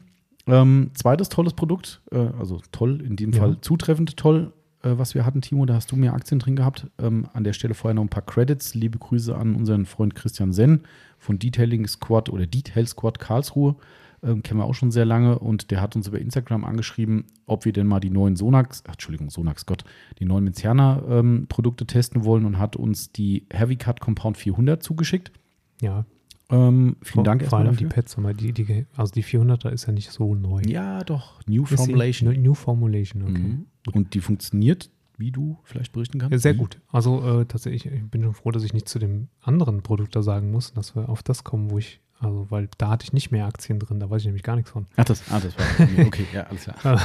Ähm, 0.47 0.91
zweites 0.95 1.29
tolles 1.29 1.53
Produkt, 1.55 2.01
äh, 2.13 2.17
also 2.39 2.61
toll, 2.73 3.01
in 3.03 3.17
dem 3.17 3.33
Ja. 3.33 3.41
Fall 3.41 3.61
zutreffend 3.61 4.17
toll, 4.17 4.53
äh, 4.83 4.91
was 4.97 5.15
wir 5.15 5.25
hatten, 5.27 5.41
Timo. 5.43 5.67
Da 5.67 5.75
hast 5.75 5.91
du 5.93 5.97
mehr 5.97 6.15
Aktien 6.15 6.39
drin 6.39 6.57
gehabt. 6.57 6.87
Ähm, 6.99 7.27
an 7.33 7.45
der 7.45 7.53
Stelle 7.53 7.75
vorher 7.75 7.95
noch 7.95 8.03
ein 8.03 8.09
paar 8.09 8.25
Credits. 8.25 8.75
Liebe 8.75 8.99
Grüße 8.99 9.37
an 9.37 9.55
unseren 9.55 9.85
Freund 9.87 10.15
Christian 10.15 10.53
Senn 10.53 10.81
von 11.19 11.39
Detailing 11.39 11.87
Squad 11.87 12.29
oder 12.31 12.47
Detail 12.47 12.87
Squad 12.87 13.19
Karlsruhe. 13.19 13.77
Ähm, 14.23 14.43
kennen 14.43 14.61
wir 14.61 14.65
auch 14.65 14.75
schon 14.75 14.91
sehr 14.91 15.05
lange 15.07 15.39
und 15.39 15.71
der 15.71 15.81
hat 15.81 15.97
uns 15.97 16.07
über 16.07 16.19
Instagram 16.19 16.65
angeschrieben, 16.65 17.25
ob 17.47 17.65
wir 17.65 17.73
denn 17.73 17.87
mal 17.87 18.01
die 18.01 18.11
neuen 18.11 18.37
Sonax, 18.37 18.83
ach, 18.87 18.93
Entschuldigung, 18.93 19.31
Sonax 19.31 19.65
Gott, 19.65 19.85
die 20.19 20.27
neuen 20.27 20.45
Menzerner 20.45 21.03
ähm, 21.09 21.47
Produkte 21.49 21.87
testen 21.87 22.25
wollen 22.25 22.45
und 22.45 22.59
hat 22.59 22.77
uns 22.77 23.13
die 23.13 23.47
Heavy 23.51 23.77
Cut 23.77 24.01
Compound 24.01 24.37
400 24.37 24.83
zugeschickt. 24.83 25.33
Ja. 25.81 26.05
Ähm, 26.51 26.97
vielen 27.03 27.15
vor, 27.15 27.25
Dank 27.25 27.45
Vor 27.45 27.59
allem 27.59 27.69
dafür. 27.69 27.89
die 27.89 27.95
Pads, 27.95 28.17
die, 28.39 28.53
die, 28.53 28.87
also 28.97 29.13
die 29.13 29.23
400er 29.23 29.71
ist 29.71 29.87
ja 29.87 29.93
nicht 29.93 30.11
so 30.11 30.35
neu. 30.35 30.63
Ja, 30.67 31.05
doch. 31.05 31.41
New 31.47 31.65
Ist 31.65 31.77
Formulation. 31.77 32.33
New, 32.33 32.41
New 32.41 32.55
Formulation, 32.55 33.23
okay. 33.23 33.39
Mhm. 33.39 33.67
Und 33.95 34.15
die 34.15 34.21
funktioniert, 34.21 34.91
wie 35.17 35.31
du 35.31 35.59
vielleicht 35.63 35.93
berichten 35.93 36.19
kannst. 36.19 36.33
Ja, 36.33 36.39
sehr 36.39 36.55
gut. 36.55 36.81
Also 36.89 37.41
äh, 37.41 37.45
tatsächlich, 37.47 37.87
ich 37.87 38.03
bin 38.11 38.23
schon 38.23 38.35
froh, 38.35 38.51
dass 38.51 38.65
ich 38.65 38.73
nicht 38.73 38.89
zu 38.89 38.99
dem 38.99 39.29
anderen 39.41 39.83
Produkt 39.83 40.17
da 40.17 40.23
sagen 40.23 40.51
muss, 40.51 40.73
dass 40.73 40.97
wir 40.97 41.09
auf 41.09 41.23
das 41.23 41.45
kommen, 41.45 41.71
wo 41.71 41.79
ich, 41.79 42.01
also 42.21 42.51
weil 42.51 42.69
da 42.79 42.91
hatte 42.91 43.05
ich 43.05 43.13
nicht 43.13 43.31
mehr 43.31 43.47
Aktien 43.47 43.79
drin, 43.79 43.99
da 43.99 44.11
weiß 44.11 44.21
ich 44.21 44.27
nämlich 44.27 44.43
gar 44.43 44.57
nichts 44.57 44.71
von. 44.71 44.87
Ach, 44.97 45.05
das, 45.05 45.25
ah, 45.31 45.41
das 45.41 45.59
war. 45.59 45.89
Okay, 46.07 46.27
ja, 46.33 46.45
alles 46.45 46.65
klar. 46.65 47.01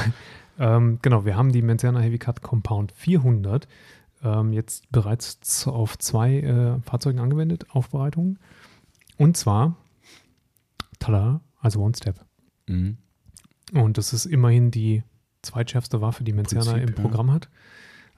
Ähm, 0.58 0.98
genau, 1.02 1.24
wir 1.24 1.36
haben 1.36 1.52
die 1.52 1.62
Menzerner 1.62 2.00
Heavy 2.00 2.18
Cut 2.18 2.42
Compound 2.42 2.92
400 2.92 3.68
ähm, 4.22 4.52
jetzt 4.52 4.90
bereits 4.90 5.66
auf 5.66 5.98
zwei 5.98 6.40
äh, 6.40 6.80
Fahrzeugen 6.80 7.18
angewendet, 7.18 7.66
Aufbereitungen. 7.70 8.38
Und 9.18 9.36
zwar, 9.36 9.76
tada, 10.98 11.40
also 11.60 11.80
One 11.80 11.94
Step. 11.94 12.24
Mhm. 12.66 12.98
Und 13.72 13.98
das 13.98 14.12
ist 14.12 14.26
immerhin 14.26 14.70
die 14.70 15.02
zweitschärfste 15.42 16.00
Waffe, 16.00 16.24
die 16.24 16.32
Menzerner 16.32 16.72
Prinzip, 16.72 16.90
im 16.90 16.96
ja. 16.96 17.02
Programm 17.02 17.32
hat. 17.32 17.48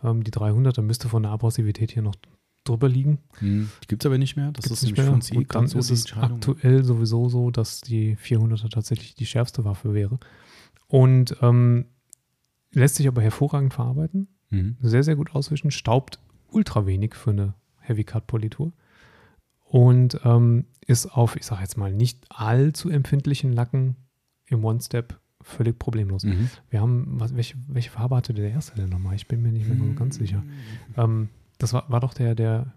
Ähm, 0.03 0.23
die 0.23 0.31
300er 0.31 0.83
müsste 0.83 1.09
von 1.09 1.23
der 1.23 1.33
Abrasivität 1.33 1.93
hier 1.93 2.03
noch 2.03 2.15
drüber 2.69 2.89
liegen. 2.89 3.19
Mhm. 3.41 3.71
Die 3.83 3.87
gibt 3.89 4.03
es 4.03 4.07
aber 4.07 4.19
nicht 4.19 4.37
mehr. 4.37 4.53
Das 4.53 4.67
Gibt's 4.67 4.83
ist 4.83 4.95
für 4.95 5.11
uns 5.11 5.31
eh 5.31 5.37
Und 5.37 5.55
dann 5.55 5.67
so 5.67 5.79
ist 5.79 5.91
es 5.91 6.13
aktuell 6.17 6.85
sowieso 6.85 7.29
so, 7.29 7.51
dass 7.51 7.81
die 7.81 8.17
400er 8.17 8.71
tatsächlich 8.71 9.15
die 9.15 9.27
schärfste 9.27 9.65
Waffe 9.65 9.95
wäre. 9.95 10.19
Und 10.87 11.37
ähm, 11.43 11.87
lässt 12.73 12.97
sich 12.97 13.09
aber 13.09 13.23
hervorragend 13.23 13.75
verarbeiten. 13.75 14.29
Mhm. 14.51 14.77
Sehr, 14.81 15.03
sehr 15.03 15.17
gut 15.17 15.35
auswischen. 15.35 15.71
Staubt 15.71 16.19
ultra 16.51 16.87
wenig 16.87 17.15
für 17.15 17.31
eine 17.31 17.55
Heavy 17.81 18.05
Cut 18.05 18.27
Politur. 18.27 18.73
Und 19.65 20.21
ähm, 20.25 20.65
ist 20.87 21.07
auf, 21.07 21.37
ich 21.37 21.45
sage 21.45 21.61
jetzt 21.63 21.77
mal, 21.77 21.93
nicht 21.93 22.25
allzu 22.31 22.89
empfindlichen 22.89 23.53
Lacken 23.53 23.97
im 24.47 24.65
One-Step 24.65 25.21
völlig 25.43 25.79
problemlos. 25.79 26.25
Mhm. 26.25 26.51
Wir 26.71 26.81
haben, 26.81 27.07
was, 27.21 27.35
welche, 27.37 27.57
welche 27.69 27.91
Farbe 27.91 28.17
hatte 28.17 28.35
der 28.35 28.51
erste 28.51 28.75
denn 28.77 28.89
nochmal? 28.89 29.15
Ich 29.15 29.29
bin 29.29 29.43
mir 29.43 29.53
nicht 29.53 29.69
mehr 29.69 29.77
so 29.77 29.93
ganz 29.95 30.17
sicher. 30.17 30.43
Ähm, 30.97 31.29
das 31.59 31.73
war, 31.73 31.85
war 31.89 32.01
doch 32.01 32.15
der, 32.15 32.35
der 32.35 32.73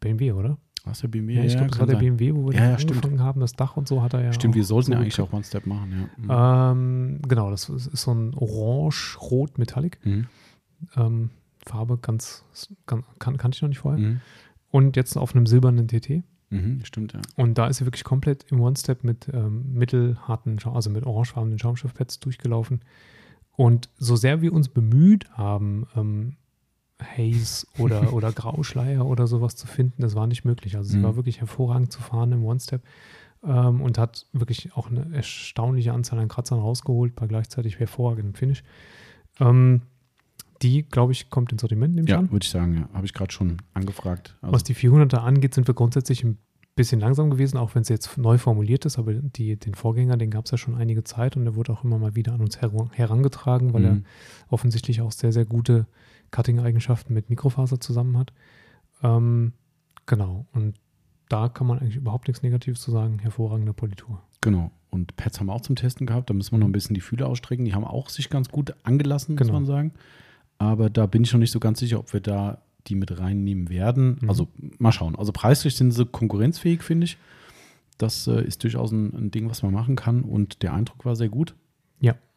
BMW, 0.00 0.32
oder? 0.32 0.58
Was 0.84 1.00
der 1.00 1.08
BMW? 1.08 1.34
Ja, 1.34 1.44
ich 1.44 1.52
glaube, 1.52 1.68
das 1.70 1.78
war 1.78 1.86
der 1.86 1.96
sein. 1.96 2.16
BMW, 2.16 2.34
wo 2.34 2.48
wir 2.48 2.54
Ja, 2.58 2.70
ja, 2.70 2.78
stimmt. 2.78 3.04
angefangen 3.04 3.20
haben. 3.20 3.40
Das 3.40 3.52
Dach 3.52 3.76
und 3.76 3.86
so 3.86 4.02
hat 4.02 4.14
er 4.14 4.24
ja. 4.24 4.32
Stimmt, 4.32 4.54
wir 4.56 4.64
sollten 4.64 4.86
so 4.86 4.92
ja 4.94 4.98
eigentlich 4.98 5.20
auch 5.20 5.32
One-Step 5.32 5.66
machen, 5.66 6.08
ja. 6.28 6.72
Mhm. 6.72 7.12
Ähm, 7.12 7.22
genau, 7.28 7.50
das 7.50 7.68
ist, 7.68 7.86
ist 7.86 8.02
so 8.02 8.12
ein 8.12 8.34
orange-rot-metallic. 8.34 10.04
Mhm. 10.04 10.26
Ähm, 10.96 11.30
Farbe 11.64 11.98
ganz, 11.98 12.44
ganz 12.86 13.04
kann, 13.20 13.36
kannte 13.36 13.56
ich 13.56 13.62
noch 13.62 13.68
nicht 13.68 13.78
vorher. 13.78 14.00
Mhm. 14.00 14.20
Und 14.70 14.96
jetzt 14.96 15.16
auf 15.16 15.34
einem 15.36 15.46
silbernen 15.46 15.86
TT. 15.86 16.24
Mhm. 16.50 16.80
Stimmt, 16.84 17.12
ja. 17.12 17.20
Und 17.36 17.58
da 17.58 17.68
ist 17.68 17.76
sie 17.78 17.86
wirklich 17.86 18.04
komplett 18.04 18.44
im 18.50 18.60
One-Step 18.60 19.04
mit 19.04 19.28
ähm, 19.32 19.72
mittelharten, 19.72 20.58
also 20.64 20.90
mit 20.90 21.06
orangefarbenen 21.06 21.58
Schaumstoffpads 21.58 22.18
durchgelaufen. 22.18 22.80
Und 23.54 23.88
so 23.98 24.16
sehr 24.16 24.40
wir 24.42 24.52
uns 24.52 24.68
bemüht 24.68 25.30
haben, 25.30 25.86
ähm, 25.94 26.36
Haze 27.02 27.66
oder, 27.76 28.12
oder 28.12 28.32
Grauschleier 28.32 29.04
oder 29.06 29.26
sowas 29.26 29.56
zu 29.56 29.66
finden, 29.66 30.02
das 30.02 30.14
war 30.14 30.26
nicht 30.26 30.44
möglich. 30.44 30.76
Also 30.76 30.90
sie 30.90 30.98
Mhm. 30.98 31.02
war 31.02 31.16
wirklich 31.16 31.40
hervorragend 31.40 31.92
zu 31.92 32.00
fahren 32.02 32.32
im 32.32 32.44
One-Step 32.44 32.82
ähm, 33.44 33.80
und 33.80 33.98
hat 33.98 34.26
wirklich 34.32 34.74
auch 34.76 34.90
eine 34.90 35.12
erstaunliche 35.14 35.92
Anzahl 35.92 36.18
an 36.18 36.28
Kratzern 36.28 36.58
rausgeholt 36.60 37.14
bei 37.16 37.26
gleichzeitig 37.26 37.78
hervorragendem 37.78 38.34
Finish. 38.34 38.62
Ähm, 39.40 39.82
die, 40.62 40.84
glaube 40.84 41.12
ich, 41.12 41.28
kommt 41.28 41.50
ins 41.50 41.60
Sortiment, 41.60 41.94
nehme 41.94 42.06
ich 42.06 42.12
Ja, 42.12 42.18
an. 42.20 42.30
würde 42.30 42.44
ich 42.44 42.50
sagen, 42.50 42.74
ja. 42.76 42.88
Habe 42.94 43.04
ich 43.06 43.14
gerade 43.14 43.32
schon 43.32 43.56
angefragt. 43.74 44.36
Also, 44.42 44.52
Was 44.54 44.62
die 44.64 44.74
400er 44.76 45.18
angeht, 45.18 45.54
sind 45.54 45.66
wir 45.66 45.74
grundsätzlich 45.74 46.22
ein 46.22 46.38
bisschen 46.76 47.00
langsam 47.00 47.30
gewesen, 47.30 47.58
auch 47.58 47.74
wenn 47.74 47.82
es 47.82 47.88
jetzt 47.88 48.16
neu 48.16 48.38
formuliert 48.38 48.86
ist, 48.86 48.98
aber 48.98 49.12
die, 49.14 49.56
den 49.56 49.74
Vorgänger, 49.74 50.16
den 50.16 50.30
gab 50.30 50.44
es 50.46 50.52
ja 50.52 50.58
schon 50.58 50.74
einige 50.76 51.04
Zeit 51.04 51.36
und 51.36 51.44
der 51.44 51.54
wurde 51.56 51.72
auch 51.72 51.84
immer 51.84 51.98
mal 51.98 52.14
wieder 52.14 52.32
an 52.32 52.40
uns 52.40 52.62
her 52.62 52.70
herangetragen, 52.92 53.74
weil 53.74 53.84
er 53.84 53.94
Mhm. 53.96 54.04
offensichtlich 54.48 55.00
auch 55.02 55.12
sehr, 55.12 55.32
sehr 55.32 55.44
gute 55.44 55.86
Cutting-Eigenschaften 56.32 57.14
mit 57.14 57.30
Mikrofaser 57.30 57.78
zusammen 57.78 58.18
hat. 58.18 58.32
Ähm, 59.04 59.52
genau. 60.06 60.46
Und 60.52 60.74
da 61.28 61.48
kann 61.48 61.66
man 61.68 61.78
eigentlich 61.78 61.96
überhaupt 61.96 62.26
nichts 62.26 62.42
Negatives 62.42 62.80
zu 62.80 62.90
sagen. 62.90 63.20
Hervorragende 63.20 63.72
Politur. 63.72 64.20
Genau. 64.40 64.72
Und 64.90 65.16
Pads 65.16 65.38
haben 65.40 65.46
wir 65.46 65.54
auch 65.54 65.60
zum 65.60 65.76
Testen 65.76 66.06
gehabt. 66.06 66.28
Da 66.28 66.34
müssen 66.34 66.52
wir 66.52 66.58
noch 66.58 66.66
ein 66.66 66.72
bisschen 66.72 66.94
die 66.94 67.00
Fühler 67.00 67.28
ausstrecken. 67.28 67.64
Die 67.64 67.74
haben 67.74 67.84
auch 67.84 68.08
sich 68.08 68.28
ganz 68.28 68.48
gut 68.48 68.74
angelassen, 68.82 69.36
muss 69.36 69.46
Genau. 69.46 69.52
man 69.52 69.66
sagen. 69.66 69.92
Aber 70.58 70.90
da 70.90 71.06
bin 71.06 71.22
ich 71.22 71.32
noch 71.32 71.40
nicht 71.40 71.52
so 71.52 71.60
ganz 71.60 71.78
sicher, 71.78 71.98
ob 72.00 72.12
wir 72.12 72.20
da 72.20 72.60
die 72.88 72.94
mit 72.96 73.18
reinnehmen 73.18 73.68
werden. 73.70 74.18
Mhm. 74.20 74.28
Also 74.28 74.48
mal 74.78 74.92
schauen. 74.92 75.16
Also 75.16 75.32
preislich 75.32 75.76
sind 75.76 75.92
sie 75.92 76.04
konkurrenzfähig, 76.04 76.82
finde 76.82 77.04
ich. 77.04 77.16
Das 77.98 78.26
äh, 78.26 78.42
ist 78.44 78.62
durchaus 78.64 78.90
ein, 78.90 79.14
ein 79.14 79.30
Ding, 79.30 79.48
was 79.48 79.62
man 79.62 79.72
machen 79.72 79.96
kann. 79.96 80.22
Und 80.22 80.62
der 80.62 80.74
Eindruck 80.74 81.04
war 81.04 81.14
sehr 81.16 81.28
gut. 81.28 81.54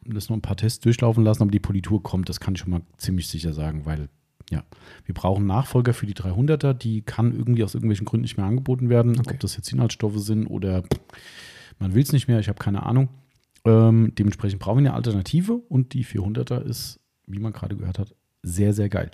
Lass 0.06 0.30
noch 0.30 0.38
ein 0.38 0.42
paar 0.42 0.58
Tests 0.58 0.80
durchlaufen 0.82 1.24
lassen, 1.24 1.42
aber 1.42 1.52
die 1.52 1.60
Politur 1.60 2.02
kommt, 2.04 2.30
das 2.30 2.40
kann 2.40 2.54
ich 2.54 2.60
schon 2.62 2.72
mal 2.72 2.82
ziemlich 2.98 3.28
sicher 3.28 3.54
sagen, 3.54 3.86
weil 3.86 4.10
ja, 4.52 4.64
wir 5.06 5.16
brauchen 5.16 5.48
Nachfolger 5.48 5.94
für 5.96 6.06
die 6.06 6.14
300er, 6.14 6.74
die 6.74 7.02
kann 7.02 7.34
irgendwie 7.34 7.64
aus 7.64 7.74
irgendwelchen 7.74 8.06
Gründen 8.06 8.22
nicht 8.24 8.38
mehr 8.38 8.46
angeboten 8.46 8.90
werden, 8.90 9.20
Okay. 9.20 9.32
ob 9.34 9.40
das 9.40 9.58
jetzt 9.58 9.72
Inhaltsstoffe 9.74 10.20
sind 10.20 10.46
oder 10.46 10.84
man 11.80 11.96
will 11.96 12.04
es 12.04 12.12
nicht 12.12 12.28
mehr, 12.28 12.40
ich 12.40 12.48
habe 12.48 12.60
keine 12.60 12.84
Ahnung. 12.84 13.10
Ähm, 13.66 14.14
dementsprechend 14.16 14.60
brauchen 14.60 14.84
wir 14.84 14.92
eine 14.92 14.94
Alternative 14.94 15.54
und 15.54 15.94
die 15.94 16.06
400er 16.06 16.62
ist, 16.62 17.00
wie 17.26 17.40
man 17.40 17.52
gerade 17.54 17.76
gehört 17.76 17.98
hat, 17.98 18.14
sehr, 18.44 18.74
sehr 18.74 18.90
geil. 18.90 19.10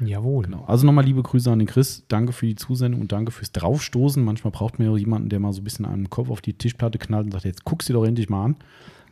Jawohl. 0.00 0.44
Genau. 0.44 0.64
Also 0.66 0.86
nochmal 0.86 1.04
liebe 1.04 1.22
Grüße 1.22 1.50
an 1.50 1.58
den 1.58 1.66
Chris. 1.66 2.04
Danke 2.06 2.32
für 2.32 2.46
die 2.46 2.54
Zusendung 2.54 3.00
und 3.00 3.10
danke 3.12 3.32
fürs 3.32 3.50
Draufstoßen. 3.50 4.22
Manchmal 4.22 4.52
braucht 4.52 4.78
man 4.78 4.86
ja 4.88 4.96
jemanden, 4.96 5.30
der 5.30 5.40
mal 5.40 5.52
so 5.52 5.62
ein 5.62 5.64
bisschen 5.64 5.86
einen 5.86 6.10
Kopf 6.10 6.30
auf 6.30 6.40
die 6.42 6.52
Tischplatte 6.52 6.98
knallt 6.98 7.24
und 7.24 7.32
sagt, 7.32 7.46
jetzt 7.46 7.64
guckst 7.64 7.88
du 7.88 7.94
doch 7.94 8.04
endlich 8.04 8.28
mal 8.28 8.44
an. 8.44 8.56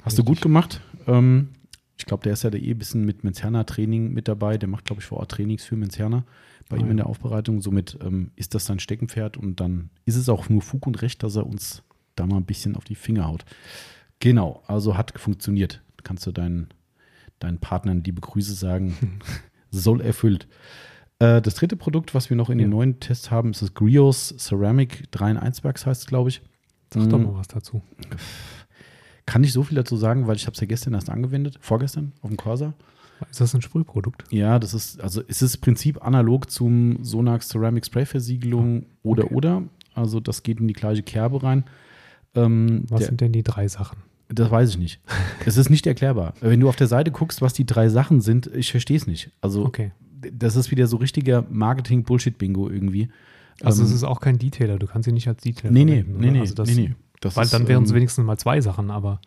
Hast 0.05 0.19
du 0.19 0.25
gut 0.25 0.41
gemacht. 0.41 0.81
Ähm, 1.07 1.49
ich 1.97 2.07
glaube, 2.07 2.23
der 2.25 2.33
ist 2.33 2.43
ja 2.43 2.51
da 2.51 2.59
eh 2.59 2.71
ein 2.73 2.79
bisschen 2.79 3.05
mit 3.05 3.25
Menzerner-Training 3.25 4.13
mit 4.13 4.29
dabei. 4.29 4.59
Der 4.59 4.69
macht, 4.69 4.85
glaube 4.85 5.01
ich, 5.01 5.07
vor 5.07 5.19
Ort 5.19 5.31
Trainings 5.33 5.65
für 5.65 5.77
Menzerner 5.77 6.25
bei 6.69 6.77
Ah, 6.77 6.81
ihm 6.81 6.87
in 6.91 6.99
ja. 6.99 7.05
der 7.05 7.07
Aufbereitung. 7.07 7.61
Somit 7.61 7.99
ähm, 8.03 8.31
ist 8.37 8.55
das 8.55 8.67
sein 8.67 8.79
Steckenpferd 8.81 9.37
und 9.37 9.61
dann 9.61 9.91
ist 10.05 10.17
es 10.17 10.29
auch 10.29 10.49
nur 10.49 10.63
Fug 10.63 10.87
und 10.87 11.03
Recht, 11.03 11.23
dass 11.23 11.37
er 11.37 11.47
uns 11.47 11.83
da 12.17 12.27
mal 12.27 12.37
ein 12.37 12.45
bisschen 12.45 12.77
auf 12.77 12.85
die 12.85 12.95
Finger 12.95 13.27
haut. 13.27 13.45
Genau, 14.21 14.63
also 14.67 14.97
hat 14.97 15.19
funktioniert. 15.19 15.83
Kannst 16.03 16.27
du 16.27 16.33
deinen, 16.33 16.69
deinen 17.39 17.59
Partnern 17.59 18.03
liebe 18.05 18.21
Grüße 18.21 18.55
sagen. 18.55 18.97
Soll 19.71 20.01
erfüllt. 20.01 20.47
Äh, 21.19 21.41
das 21.43 21.55
dritte 21.55 21.77
Produkt, 21.77 22.15
was 22.15 22.29
wir 22.31 22.37
noch 22.37 22.51
in 22.51 22.59
den 22.59 22.69
Ja. 22.71 22.77
neuen 22.77 23.01
Tests 23.01 23.31
haben, 23.31 23.51
ist 23.51 23.63
das 23.63 23.75
Grios 23.75 24.35
Ceramic 24.39 25.11
3 25.13 25.33
in 25.33 25.37
1 25.37 25.65
Werks, 25.65 25.87
heißt 25.87 26.03
es, 26.03 26.07
glaube 26.07 26.29
ich. 26.29 26.43
Sag 26.93 27.09
doch 27.09 27.19
Mhm. 27.19 27.25
mal 27.25 27.35
was 27.35 27.49
dazu. 27.49 27.83
Kann 29.27 29.41
nicht 29.41 29.53
so 29.53 29.63
viel 29.63 29.77
dazu 29.77 29.97
sagen, 29.97 30.27
weil 30.27 30.37
ich 30.37 30.47
habe 30.47 30.55
es 30.55 30.61
ja 30.61 30.67
gestern 30.67 30.95
erst 30.95 31.09
angewendet, 31.11 31.59
vorgestern 31.61 32.13
auf 32.21 32.29
dem 32.31 32.37
Corsa. 32.37 32.75
Ist 33.31 33.41
das 33.41 33.55
ein 33.55 33.63
Sprühprodukt? 33.63 34.25
Ja, 34.31 34.59
das 34.59 34.75
ist, 34.75 35.01
also 35.01 35.23
es 35.29 35.41
ist 35.41 35.55
im 35.57 35.61
Prinzip 35.63 36.05
analog 36.05 36.51
zum 36.51 37.03
Sonax 37.03 37.49
Ceramic 37.49 37.87
Spray 37.87 38.05
Versiegelung 38.05 38.87
oder 39.03 39.25
okay. 39.25 39.35
oder. 39.35 39.63
Also 39.95 40.21
das 40.21 40.43
geht 40.43 40.61
in 40.61 40.69
die 40.69 40.75
gleiche 40.75 41.03
Kerbe 41.03 41.43
rein. 41.43 41.65
Ähm, 42.35 42.83
Was 42.89 42.99
der, 43.01 43.09
sind 43.09 43.21
denn 43.21 43.33
die 43.33 43.43
drei 43.45 43.69
Sachen? 43.69 43.99
das 44.29 44.51
weiß 44.51 44.71
ich 44.71 44.79
nicht. 44.79 45.01
es 45.47 45.57
ist 45.57 45.71
nicht 45.71 45.87
erklärbar. 45.87 46.35
Wenn 46.41 46.59
du 46.61 46.69
auf 46.69 46.77
der 46.77 46.89
Seite 46.89 47.13
guckst, 47.13 47.41
was 47.41 47.53
die 47.53 47.65
drei 47.65 47.89
Sachen 47.89 48.21
sind, 48.21 48.49
ich 48.55 48.71
verstehe 48.73 48.97
es 48.97 49.07
nicht. 49.07 49.31
Also 49.41 49.65
Okay. 49.65 49.93
das 50.33 50.57
ist 50.57 50.71
wieder 50.71 50.87
so 50.89 50.97
richtiger 50.97 51.47
Marketing-Bullshit-Bingo 51.51 52.69
irgendwie. 52.69 53.09
Also 53.63 53.83
Ähm, 53.83 53.89
es 53.89 53.95
ist 53.95 54.05
auch 54.05 54.21
kein 54.21 54.39
Detailer. 54.39 54.79
Du 54.79 54.87
kannst 54.87 55.07
sie 55.07 55.13
nicht 55.13 55.29
als 55.29 55.43
Detailer 55.43 55.73
Nee, 55.73 55.85
nee, 55.85 56.05
nee, 56.07 56.31
nee, 56.33 56.41
Also 56.41 56.55
das, 56.55 56.69
nee, 56.69 56.89
nee. 56.89 56.95
Das 57.25 57.37
Weil 57.37 57.45
ist, 57.45 57.53
dann 57.55 57.69
wären 57.69 57.83
es 57.85 57.91
ähm, 57.91 57.97
wenigstens 57.97 58.25
mal 58.25 58.37
zwei 58.39 58.61
Sachen, 58.61 58.91
aber 58.91 59.21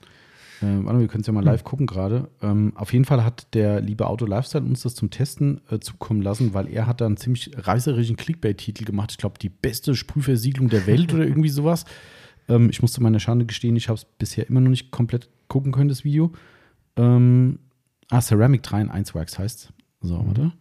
Äh, 0.62 0.84
warte, 0.86 1.00
wir 1.00 1.08
können 1.08 1.22
es 1.22 1.28
ja 1.28 1.34
mal 1.34 1.44
live 1.44 1.64
gucken 1.64 1.86
gerade. 1.86 2.30
Ähm, 2.42 2.74
auf 2.76 2.92
jeden 2.94 3.06
Fall 3.06 3.24
hat 3.24 3.54
der 3.54 3.80
liebe 3.82 4.08
Auto 4.08 4.26
Lifestyle 4.26 4.64
uns 4.66 4.82
das 4.82 4.96
zum 4.96 5.10
Testen 5.12 5.62
äh, 5.70 5.80
zukommen 5.80 6.22
lassen, 6.22 6.54
weil 6.56 6.68
er 6.68 6.88
hat 6.88 7.00
da 7.02 7.06
einen 7.06 7.18
ziemlich 7.18 7.52
reißerischen 7.56 8.16
Clickbait-Titel 8.16 8.84
gemacht. 8.86 9.12
Ich 9.12 9.18
glaube, 9.20 9.38
die 9.40 9.50
beste 9.50 9.94
Sprühversiegelung 9.96 10.70
der 10.70 10.88
Welt 10.88 11.14
oder 11.14 11.26
irgendwie 11.28 11.50
sowas. 11.50 11.86
Ähm, 12.50 12.70
ich 12.72 12.82
musste 12.82 13.04
meiner 13.04 13.20
Schande 13.20 13.46
gestehen, 13.46 13.76
ich 13.76 13.88
habe 13.90 13.98
es 13.98 14.06
bisher 14.06 14.48
immer 14.50 14.60
noch 14.62 14.70
nicht 14.72 14.90
komplett 14.92 15.30
gucken 15.48 15.72
können, 15.72 15.90
das 15.90 16.04
Video. 16.04 16.32
Ähm, 16.96 17.60
ah, 18.10 18.22
Ceramic 18.22 18.64
3 18.64 18.82
in 18.82 18.90
1 18.90 19.14
Wax 19.16 19.38
heißt 19.38 19.74
So, 20.02 20.18
Mhm. 20.18 20.28
warte. 20.28 20.52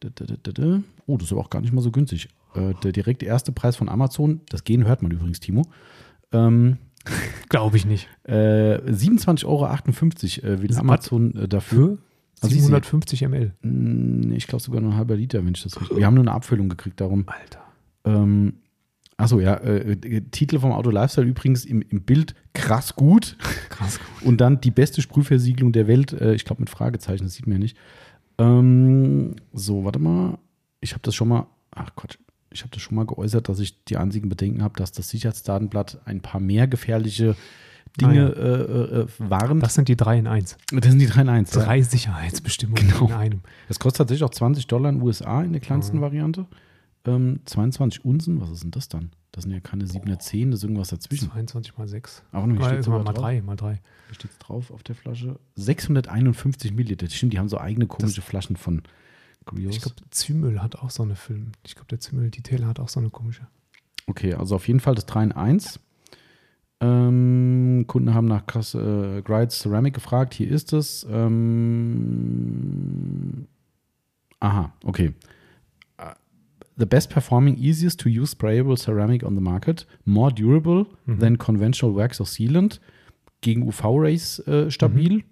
Da, 0.00 0.08
da, 0.14 0.52
da. 0.52 0.80
Oh, 1.06 1.16
das 1.16 1.26
ist 1.26 1.32
aber 1.32 1.40
auch 1.42 1.50
gar 1.50 1.60
nicht 1.60 1.72
mal 1.72 1.80
so 1.82 1.90
günstig. 1.90 2.28
Äh, 2.54 2.72
der 2.82 2.92
direkte 2.92 3.26
erste 3.26 3.52
Preis 3.52 3.76
von 3.76 3.88
Amazon, 3.88 4.40
das 4.48 4.64
Gehen 4.64 4.86
hört 4.86 5.02
man 5.02 5.10
übrigens, 5.10 5.40
Timo. 5.40 5.66
Ähm, 6.32 6.78
glaube 7.48 7.76
ich 7.76 7.86
nicht. 7.86 8.08
äh, 8.24 8.78
27,58 8.78 9.44
Euro 9.44 9.66
äh, 10.54 10.62
will? 10.62 10.76
Amazon 10.76 11.34
äh, 11.34 11.48
dafür. 11.48 11.98
Für 11.98 12.42
Also 12.42 12.54
ich 12.54 12.62
750 12.62 13.22
ml. 13.28 13.54
Mm, 13.62 14.32
Ich 14.32 14.46
glaube 14.46 14.62
sogar 14.62 14.80
nur 14.80 14.92
ein 14.92 14.96
halber 14.96 15.16
Liter, 15.16 15.44
wenn 15.44 15.54
ich 15.54 15.62
das 15.62 15.80
richtig. 15.80 15.96
Wir 15.96 16.06
haben 16.06 16.14
nur 16.14 16.24
eine 16.24 16.32
Abfüllung 16.32 16.68
gekriegt, 16.68 17.00
darum. 17.00 17.24
Alter. 17.26 17.62
Ähm, 18.04 18.54
achso, 19.16 19.40
ja, 19.40 19.54
äh, 19.54 19.92
äh, 19.92 20.20
Titel 20.30 20.58
vom 20.58 20.72
Auto 20.72 20.90
Lifestyle 20.90 21.26
übrigens 21.26 21.64
im, 21.64 21.82
im 21.82 22.02
Bild 22.02 22.34
krass 22.52 22.94
gut. 22.94 23.36
Krass. 23.68 23.98
Und 24.22 24.40
dann 24.40 24.60
die 24.60 24.70
beste 24.70 25.02
Sprühversiegelung 25.02 25.72
der 25.72 25.86
Welt, 25.88 26.12
äh, 26.12 26.34
ich 26.34 26.44
glaube 26.44 26.62
mit 26.62 26.70
Fragezeichen, 26.70 27.24
das 27.24 27.34
sieht 27.34 27.46
man 27.46 27.54
ja 27.54 27.58
nicht. 27.60 27.76
Ähm, 28.38 29.36
so, 29.52 29.84
warte 29.84 29.98
mal. 29.98 30.38
Ich 30.80 30.92
habe 30.92 31.02
das 31.02 31.14
schon 31.14 31.28
mal, 31.28 31.46
ach 31.72 31.90
Quatsch, 31.96 32.18
ich 32.50 32.60
habe 32.62 32.70
das 32.72 32.82
schon 32.82 32.94
mal 32.96 33.06
geäußert, 33.06 33.48
dass 33.48 33.58
ich 33.60 33.84
die 33.84 33.96
einzigen 33.96 34.28
Bedenken 34.28 34.62
habe, 34.62 34.74
dass 34.78 34.92
das 34.92 35.08
Sicherheitsdatenblatt 35.10 36.00
ein 36.04 36.20
paar 36.20 36.40
mehr 36.40 36.66
gefährliche 36.66 37.36
Dinge 38.00 38.34
Ah, 38.36 38.40
äh, 38.40 39.00
äh, 39.02 39.06
warnt. 39.18 39.62
Das 39.62 39.74
sind 39.74 39.88
die 39.88 39.96
3 39.96 40.18
in 40.18 40.26
1. 40.26 40.56
Das 40.72 40.90
sind 40.90 40.98
die 40.98 41.06
3 41.06 41.22
in 41.22 41.28
1. 41.30 41.54
Ja. 41.54 41.64
Drei 41.64 41.82
Sicherheitsbestimmungen 41.82 42.88
Genau. 42.88 43.06
in 43.06 43.12
einem. 43.12 43.40
Das 43.66 43.78
kostet 43.78 43.98
tatsächlich 43.98 44.24
auch 44.24 44.30
20 44.30 44.66
Dollar 44.66 44.90
in 44.90 44.96
den 44.98 45.02
USA 45.02 45.42
in 45.42 45.52
der 45.52 45.60
kleinsten 45.60 45.96
Mhm. 45.98 46.02
Variante. 46.02 46.46
Ähm, 47.06 47.40
22 47.46 48.04
Unsen, 48.04 48.40
was 48.40 48.50
ist 48.50 48.62
denn 48.64 48.70
das 48.70 48.88
dann? 48.88 49.10
Das 49.32 49.44
sind 49.44 49.52
ja 49.52 49.60
keine 49.60 49.86
710, 49.86 50.50
das 50.50 50.60
ist 50.60 50.64
irgendwas 50.64 50.88
dazwischen. 50.88 51.30
22 51.30 51.76
mal 51.78 51.86
6. 51.88 52.22
Aber 52.32 52.46
noch 52.46 52.58
Mal, 52.58 52.80
mal, 52.80 52.88
mal 52.98 53.04
drauf. 53.04 53.14
3, 53.14 53.42
mal 53.42 53.56
3. 53.56 53.72
Hier 53.72 54.14
steht 54.14 54.30
drauf 54.40 54.70
auf 54.70 54.82
der 54.82 54.94
Flasche. 54.94 55.38
651 55.56 56.72
Milliliter. 56.72 57.06
Das 57.06 57.14
Stimmt, 57.14 57.32
die 57.32 57.38
haben 57.38 57.48
so 57.48 57.58
eigene 57.58 57.86
komische 57.86 58.22
Flaschen 58.22 58.56
von 58.56 58.82
Grios. 59.48 59.74
Ich 59.76 59.82
glaube, 59.82 59.96
Zymel 60.10 60.62
hat 60.62 60.76
auch 60.76 60.90
so 60.90 61.02
eine 61.02 61.16
Film. 61.16 61.52
Ich 61.66 61.74
glaube, 61.74 61.88
der 61.88 62.00
Zymel 62.00 62.30
Detailer 62.30 62.66
hat 62.68 62.78
auch 62.80 62.88
so 62.88 63.00
eine 63.00 63.10
komische. 63.10 63.46
Okay, 64.06 64.32
also 64.34 64.54
auf 64.54 64.66
jeden 64.68 64.80
Fall 64.80 64.94
das 64.94 65.04
3 65.06 65.24
in 65.24 65.32
1. 65.32 65.80
Ähm, 66.80 67.84
Kunden 67.88 68.14
haben 68.14 68.26
nach 68.28 68.46
Kas- 68.46 68.74
äh, 68.74 69.20
Grides 69.22 69.58
Ceramic 69.58 69.94
gefragt. 69.94 70.32
Hier 70.34 70.48
ist 70.48 70.72
es. 70.72 71.04
Ähm, 72.08 73.46
aha, 74.40 74.72
okay. 74.84 75.12
The 76.76 76.86
best 76.86 77.10
performing, 77.10 77.56
easiest 77.58 77.98
to 78.00 78.08
use 78.08 78.30
sprayable 78.30 78.76
ceramic 78.76 79.24
on 79.24 79.34
the 79.34 79.40
market. 79.40 79.84
More 80.04 80.32
durable 80.32 80.86
Mhm. 81.06 81.18
than 81.18 81.36
conventional 81.38 81.96
wax 81.96 82.20
or 82.20 82.26
sealant. 82.26 82.80
Gegen 83.40 83.62
UV-Rays 83.64 84.38
äh, 84.46 84.70
stabil. 84.70 85.24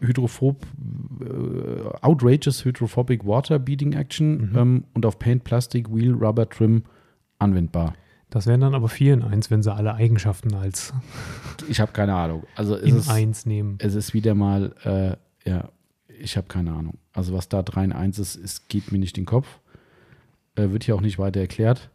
Äh, 0.00 0.06
hydrophob, 0.06 0.64
äh, 1.20 1.24
outrageous 2.02 2.64
hydrophobic 2.64 3.24
water 3.24 3.58
beading 3.58 3.92
action 3.94 4.50
Mhm. 4.50 4.56
ähm, 4.58 4.84
und 4.94 5.06
auf 5.06 5.18
Paint, 5.18 5.44
Plastic, 5.44 5.92
Wheel, 5.94 6.12
Rubber, 6.12 6.48
Trim 6.48 6.84
anwendbar. 7.38 7.94
Das 8.30 8.46
wären 8.46 8.60
dann 8.60 8.74
aber 8.74 8.88
4 8.88 9.14
in 9.14 9.22
1, 9.22 9.50
wenn 9.50 9.62
sie 9.62 9.72
alle 9.72 9.94
Eigenschaften 9.94 10.54
als 10.54 10.92
Ich 11.68 11.80
habe 11.80 11.92
keine 11.92 12.14
Ahnung. 12.14 12.44
Also 12.56 12.74
es 12.76 12.82
in 12.82 12.96
ist, 12.96 13.08
1 13.08 13.46
nehmen. 13.46 13.76
es 13.78 13.94
ist 13.94 14.12
wieder 14.12 14.34
mal, 14.34 14.74
äh, 14.84 15.48
ja, 15.48 15.68
ich 16.18 16.36
habe 16.36 16.48
keine 16.48 16.72
Ahnung. 16.72 16.98
Also 17.12 17.32
was 17.32 17.48
da 17.48 17.62
3 17.62 17.84
in 17.84 17.92
1 17.92 18.18
ist, 18.18 18.36
es 18.36 18.66
geht 18.68 18.90
mir 18.92 18.98
nicht 18.98 19.16
in 19.18 19.22
den 19.22 19.26
Kopf. 19.28 19.60
Äh, 20.56 20.70
wird 20.70 20.84
hier 20.84 20.94
auch 20.96 21.00
nicht 21.00 21.18
weiter 21.18 21.40
erklärt. 21.40 21.90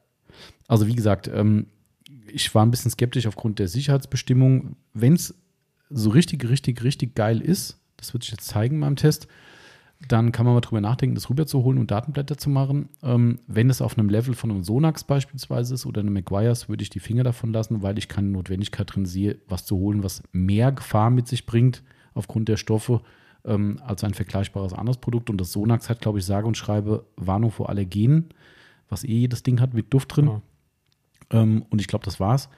Also 0.67 0.87
wie 0.87 0.95
gesagt, 0.95 1.29
ähm, 1.33 1.67
ich 2.31 2.53
war 2.55 2.65
ein 2.65 2.71
bisschen 2.71 2.91
skeptisch 2.91 3.27
aufgrund 3.27 3.59
der 3.59 3.67
Sicherheitsbestimmung. 3.67 4.75
Wenn 4.93 5.13
es 5.13 5.33
so 5.89 6.09
richtig, 6.09 6.47
richtig, 6.47 6.83
richtig 6.83 7.15
geil 7.15 7.41
ist, 7.41 7.79
das 7.97 8.13
wird 8.13 8.23
sich 8.23 8.31
jetzt 8.31 8.47
zeigen 8.47 8.79
meinem 8.79 8.95
Test, 8.95 9.27
dann 10.07 10.31
kann 10.31 10.45
man 10.45 10.55
mal 10.55 10.61
drüber 10.61 10.79
nachdenken, 10.79 11.15
das 11.15 11.29
rüberzuholen 11.29 11.77
und 11.77 11.91
Datenblätter 11.91 12.37
zu 12.37 12.49
machen. 12.49 12.87
Ähm, 13.03 13.39
wenn 13.47 13.69
es 13.69 13.81
auf 13.81 13.97
einem 13.97 14.09
Level 14.09 14.33
von 14.33 14.49
einem 14.49 14.63
Sonax 14.63 15.03
beispielsweise 15.03 15.73
ist 15.73 15.85
oder 15.85 15.99
einem 15.99 16.13
Meguiars, 16.13 16.69
würde 16.69 16.83
ich 16.83 16.89
die 16.89 17.01
Finger 17.01 17.23
davon 17.23 17.51
lassen, 17.51 17.81
weil 17.81 17.97
ich 17.97 18.07
keine 18.07 18.29
Notwendigkeit 18.29 18.95
drin 18.95 19.05
sehe, 19.05 19.39
was 19.49 19.65
zu 19.65 19.75
holen, 19.75 20.03
was 20.03 20.23
mehr 20.31 20.71
Gefahr 20.71 21.09
mit 21.09 21.27
sich 21.27 21.45
bringt 21.45 21.83
aufgrund 22.13 22.47
der 22.47 22.57
Stoffe 22.57 23.01
ähm, 23.43 23.79
als 23.85 24.03
ein 24.05 24.13
vergleichbares 24.13 24.73
anderes 24.73 24.97
Produkt. 24.97 25.29
Und 25.29 25.39
das 25.39 25.51
Sonax 25.51 25.89
hat, 25.89 25.99
glaube 25.99 26.19
ich, 26.19 26.25
sage 26.25 26.47
und 26.47 26.55
schreibe 26.55 27.05
Warnung 27.17 27.51
vor 27.51 27.69
Allergenen, 27.69 28.29
was 28.87 29.03
eh 29.03 29.17
jedes 29.17 29.43
Ding 29.43 29.59
hat 29.59 29.73
mit 29.73 29.93
Duft 29.93 30.15
drin. 30.15 30.27
Ja. 30.27 30.41
Ähm, 31.41 31.65
und 31.69 31.81
ich 31.81 31.87
glaube, 31.87 32.05
das 32.05 32.21
war's. 32.21 32.49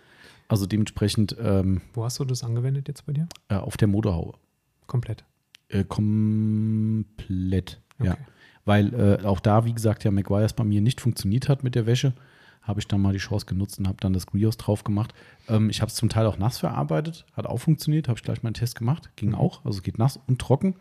Also 0.51 0.65
dementsprechend 0.65 1.35
ähm, 1.41 1.81
Wo 1.93 2.03
hast 2.03 2.19
du 2.19 2.25
das 2.25 2.43
angewendet 2.43 2.87
jetzt 2.89 3.05
bei 3.05 3.13
dir? 3.13 3.27
äh, 3.49 3.55
auf 3.55 3.77
der 3.77 3.87
Motorhaube. 3.87 4.37
Komplett. 4.85 5.23
Äh, 5.69 5.85
komplett. 5.85 7.79
Ja. 8.03 8.11
Okay. 8.13 8.21
Weil 8.65 8.93
äh, 8.93 9.25
auch 9.25 9.39
da, 9.39 9.65
wie 9.65 9.73
gesagt, 9.73 10.03
ja 10.03 10.11
Maguires 10.11 10.53
bei 10.53 10.63
mir 10.63 10.81
nicht 10.81 11.01
funktioniert 11.01 11.49
hat 11.49 11.63
mit 11.63 11.73
der 11.75 11.85
Wäsche, 11.85 12.13
habe 12.61 12.79
ich 12.79 12.87
dann 12.87 13.01
mal 13.01 13.13
die 13.13 13.19
Chance 13.19 13.45
genutzt 13.47 13.79
und 13.79 13.87
habe 13.87 13.97
dann 14.01 14.13
das 14.13 14.27
Grios 14.27 14.57
drauf 14.57 14.83
gemacht. 14.83 15.13
Ähm, 15.47 15.69
ich 15.69 15.81
habe 15.81 15.89
es 15.89 15.95
zum 15.95 16.09
Teil 16.09 16.25
auch 16.27 16.37
nass 16.37 16.59
verarbeitet, 16.59 17.25
hat 17.33 17.47
auch 17.47 17.57
funktioniert, 17.57 18.07
habe 18.07 18.17
ich 18.19 18.23
gleich 18.23 18.43
mal 18.43 18.47
einen 18.49 18.53
Test 18.55 18.75
gemacht, 18.77 19.09
ging 19.15 19.29
Mhm. 19.29 19.35
auch, 19.35 19.65
also 19.65 19.81
geht 19.81 19.97
nass 19.97 20.19
und 20.27 20.39
trocken. 20.39 20.75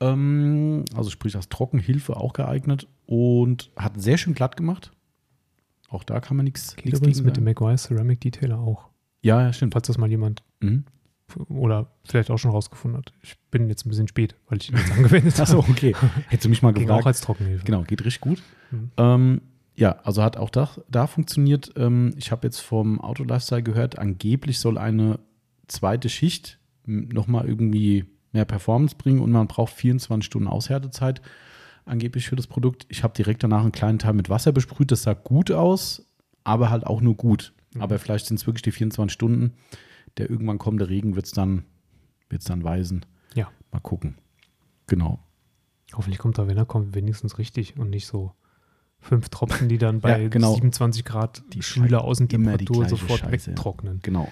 Ähm, 0.00 0.84
also 0.96 1.10
sprich 1.10 1.36
als 1.36 1.48
Trockenhilfe 1.48 2.16
auch 2.16 2.32
geeignet 2.32 2.88
und 3.06 3.70
hat 3.76 4.00
sehr 4.00 4.16
schön 4.18 4.34
glatt 4.34 4.56
gemacht. 4.56 4.90
Auch 5.90 6.02
da 6.02 6.20
kann 6.20 6.36
man 6.38 6.44
nichts 6.44 6.74
Geht 6.76 6.94
übrigens 6.94 7.22
mit 7.22 7.36
dem 7.36 7.44
Maguire 7.44 7.76
Ceramic 7.76 8.20
Detailer 8.22 8.58
auch. 8.58 8.88
Ja, 9.22 9.40
ja, 9.42 9.52
stimmt. 9.52 9.72
Falls 9.72 9.86
das 9.86 9.98
mal 9.98 10.10
jemand 10.10 10.42
Mhm. 10.60 10.84
oder 11.48 11.90
vielleicht 12.04 12.30
auch 12.30 12.36
schon 12.38 12.50
rausgefunden 12.50 12.98
hat. 12.98 13.12
Ich 13.22 13.36
bin 13.50 13.68
jetzt 13.68 13.86
ein 13.86 13.88
bisschen 13.88 14.06
spät, 14.08 14.34
weil 14.48 14.58
ich 14.58 14.70
ihn 14.70 14.76
jetzt 14.76 14.92
angewendet 14.96 15.32
habe. 15.34 15.42
Achso, 15.42 15.58
okay. 15.60 15.94
Hättest 16.28 16.44
du 16.44 16.48
mich 16.50 16.62
mal 16.62 16.72
Ging 16.72 16.82
gefragt. 16.86 17.02
auch 17.02 17.06
als 17.06 17.20
Trockenhilfe. 17.20 17.64
Genau, 17.64 17.82
geht 17.82 18.04
richtig 18.04 18.20
gut. 18.20 18.42
Mhm. 18.70 18.90
Ähm, 18.96 19.40
ja, 19.74 19.92
also 20.04 20.22
hat 20.22 20.36
auch 20.36 20.50
da, 20.50 20.68
da 20.88 21.06
funktioniert. 21.06 21.72
Ähm, 21.76 22.12
ich 22.18 22.30
habe 22.30 22.46
jetzt 22.46 22.60
vom 22.60 23.00
Auto 23.00 23.24
Lifestyle 23.24 23.62
gehört, 23.62 23.98
angeblich 23.98 24.58
soll 24.58 24.76
eine 24.76 25.18
zweite 25.68 26.08
Schicht 26.10 26.58
nochmal 26.84 27.48
irgendwie 27.48 28.04
mehr 28.32 28.44
Performance 28.44 28.94
bringen 28.96 29.20
und 29.20 29.30
man 29.30 29.46
braucht 29.48 29.72
24 29.72 30.26
Stunden 30.26 30.48
Aushärtezeit 30.48 31.22
angeblich 31.84 32.28
für 32.28 32.36
das 32.36 32.46
Produkt. 32.46 32.86
Ich 32.88 33.02
habe 33.02 33.14
direkt 33.14 33.42
danach 33.42 33.62
einen 33.62 33.72
kleinen 33.72 33.98
Teil 33.98 34.12
mit 34.12 34.28
Wasser 34.28 34.52
besprüht. 34.52 34.90
Das 34.90 35.02
sah 35.04 35.14
gut 35.14 35.50
aus, 35.50 36.04
aber 36.44 36.70
halt 36.70 36.86
auch 36.86 37.00
nur 37.00 37.14
gut. 37.16 37.52
Mhm. 37.74 37.82
Aber 37.82 37.98
vielleicht 37.98 38.26
sind 38.26 38.38
es 38.38 38.46
wirklich 38.46 38.62
die 38.62 38.72
24 38.72 39.12
Stunden. 39.12 39.52
Der 40.18 40.28
irgendwann 40.28 40.58
kommende 40.58 40.88
Regen 40.88 41.16
wird 41.16 41.26
es 41.26 41.32
dann, 41.32 41.64
wird's 42.28 42.44
dann 42.44 42.64
weisen. 42.64 43.06
Ja. 43.34 43.50
Mal 43.70 43.80
gucken. 43.80 44.16
Genau. 44.86 45.20
Hoffentlich 45.94 46.18
kommt 46.18 46.38
da, 46.38 46.46
wenn 46.48 46.56
er 46.56 46.66
kommt, 46.66 46.94
wenigstens 46.94 47.38
richtig 47.38 47.78
und 47.78 47.90
nicht 47.90 48.06
so 48.06 48.32
fünf 48.98 49.28
Tropfen, 49.28 49.68
die 49.68 49.78
dann 49.78 50.00
bei 50.00 50.22
Ja, 50.22 50.28
genau. 50.28 50.54
27 50.54 51.04
Grad 51.04 51.42
Die 51.52 51.60
die 51.60 51.94
Außentemperatur 51.94 52.88
sofort 52.88 53.20
Scheiße. 53.20 53.50
wegtrocknen. 53.52 54.00
Genau. 54.02 54.30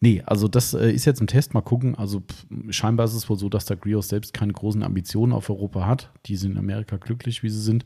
Nee, 0.00 0.22
also 0.24 0.46
das 0.46 0.74
äh, 0.74 0.92
ist 0.92 1.04
jetzt 1.06 1.20
im 1.20 1.26
Test. 1.26 1.54
Mal 1.54 1.60
gucken. 1.62 1.96
Also 1.96 2.20
pff, 2.20 2.46
scheinbar 2.70 3.06
ist 3.06 3.14
es 3.14 3.28
wohl 3.28 3.38
so, 3.38 3.48
dass 3.48 3.64
der 3.64 3.76
Grios 3.76 4.08
selbst 4.08 4.32
keine 4.32 4.52
großen 4.52 4.82
Ambitionen 4.82 5.32
auf 5.32 5.50
Europa 5.50 5.86
hat. 5.86 6.12
Die 6.26 6.36
sind 6.36 6.52
in 6.52 6.58
Amerika 6.58 6.96
glücklich, 6.96 7.42
wie 7.42 7.50
sie 7.50 7.60
sind. 7.60 7.84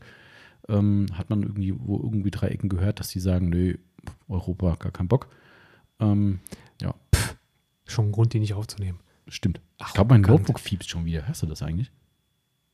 Ähm, 0.69 1.07
hat 1.13 1.29
man 1.29 1.41
irgendwie, 1.41 1.73
wo 1.77 1.97
irgendwie 1.97 2.31
drei 2.31 2.47
Ecken 2.49 2.69
gehört, 2.69 2.99
dass 2.99 3.09
die 3.09 3.19
sagen, 3.19 3.49
nö, 3.49 3.77
Europa, 4.27 4.75
gar 4.75 4.91
keinen 4.91 5.07
Bock. 5.07 5.27
Ähm, 5.99 6.39
Schon 7.85 8.07
ein 8.07 8.11
Grund, 8.13 8.33
die 8.33 8.39
nicht 8.39 8.53
aufzunehmen. 8.53 8.99
stimmt. 9.27 9.59
Ach, 9.77 9.89
ich 9.89 9.93
glaube, 9.93 10.13
mein 10.13 10.23
Kant. 10.23 10.39
Notebook 10.39 10.59
fiebst 10.59 10.89
schon 10.89 11.05
wieder. 11.05 11.27
Hörst 11.27 11.41
du 11.43 11.45
das 11.47 11.61
eigentlich? 11.61 11.91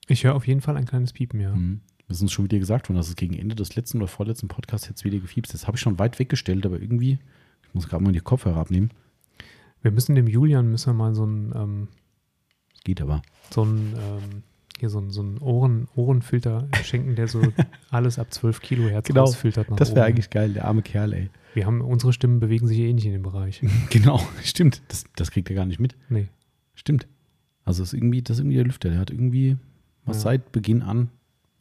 Ich 0.07 0.23
höre 0.23 0.35
auf 0.35 0.47
jeden 0.47 0.61
Fall 0.61 0.77
ein 0.77 0.85
kleines 0.85 1.13
Piepen, 1.13 1.39
ja. 1.39 1.53
Mhm. 1.55 1.81
Das 2.07 2.17
ist 2.17 2.21
uns 2.21 2.31
schon 2.31 2.45
wieder 2.45 2.59
gesagt 2.59 2.89
worden, 2.89 2.97
dass 2.97 3.09
es 3.09 3.15
gegen 3.15 3.33
Ende 3.37 3.55
des 3.55 3.75
letzten 3.75 3.97
oder 3.97 4.07
vorletzten 4.07 4.47
Podcasts 4.47 4.87
jetzt 4.87 5.03
wieder 5.03 5.19
gefiebst. 5.19 5.53
Das 5.53 5.67
habe 5.67 5.77
ich 5.77 5.81
schon 5.81 5.99
weit 5.99 6.19
weggestellt, 6.19 6.65
aber 6.65 6.79
irgendwie, 6.79 7.19
ich 7.67 7.73
muss 7.73 7.87
gerade 7.87 8.03
mal 8.03 8.11
die 8.11 8.19
Kopfhörer 8.19 8.57
abnehmen. 8.57 8.91
Wir 9.81 9.91
müssen 9.91 10.15
dem 10.15 10.27
Julian 10.27 10.69
müssen 10.69 10.87
wir 10.91 10.93
mal 10.93 11.13
so 11.15 11.25
ein, 11.25 11.51
ähm, 11.55 11.87
Geht 12.83 13.01
aber. 13.01 13.21
so 13.51 13.63
ein, 13.65 13.93
ähm, 13.97 14.43
hier 14.79 14.89
so 14.89 15.03
so 15.09 15.21
ein 15.23 15.37
Ohren, 15.39 15.87
Ohrenfilter 15.95 16.67
schenken, 16.83 17.15
der 17.15 17.27
so 17.27 17.41
alles 17.89 18.19
ab 18.19 18.33
12 18.33 18.61
Kilohertz 18.61 19.07
Genau, 19.07 19.21
rausfiltert. 19.21 19.67
Das 19.77 19.95
wäre 19.95 20.05
eigentlich 20.05 20.29
geil, 20.29 20.53
der 20.53 20.65
arme 20.65 20.81
Kerl, 20.81 21.13
ey. 21.13 21.29
Wir 21.53 21.65
haben, 21.65 21.81
unsere 21.81 22.13
Stimmen 22.13 22.39
bewegen 22.39 22.67
sich 22.67 22.77
eh 22.79 22.93
nicht 22.93 23.05
in 23.05 23.11
dem 23.13 23.23
Bereich. 23.23 23.61
Genau, 23.89 24.21
stimmt. 24.43 24.81
Das, 24.87 25.05
das 25.15 25.31
kriegt 25.31 25.49
er 25.49 25.55
gar 25.55 25.65
nicht 25.65 25.79
mit. 25.79 25.95
Nee. 26.09 26.27
Stimmt. 26.75 27.07
Also 27.65 27.83
ist 27.83 27.93
irgendwie, 27.93 28.21
das 28.21 28.37
ist 28.37 28.41
irgendwie 28.41 28.57
der 28.57 28.65
Lüfter. 28.65 28.89
Der 28.89 28.99
hat 28.99 29.09
irgendwie 29.11 29.57
was 30.05 30.17
Ja. 30.17 30.21
seit 30.23 30.51
Beginn 30.51 30.81
an. 30.81 31.09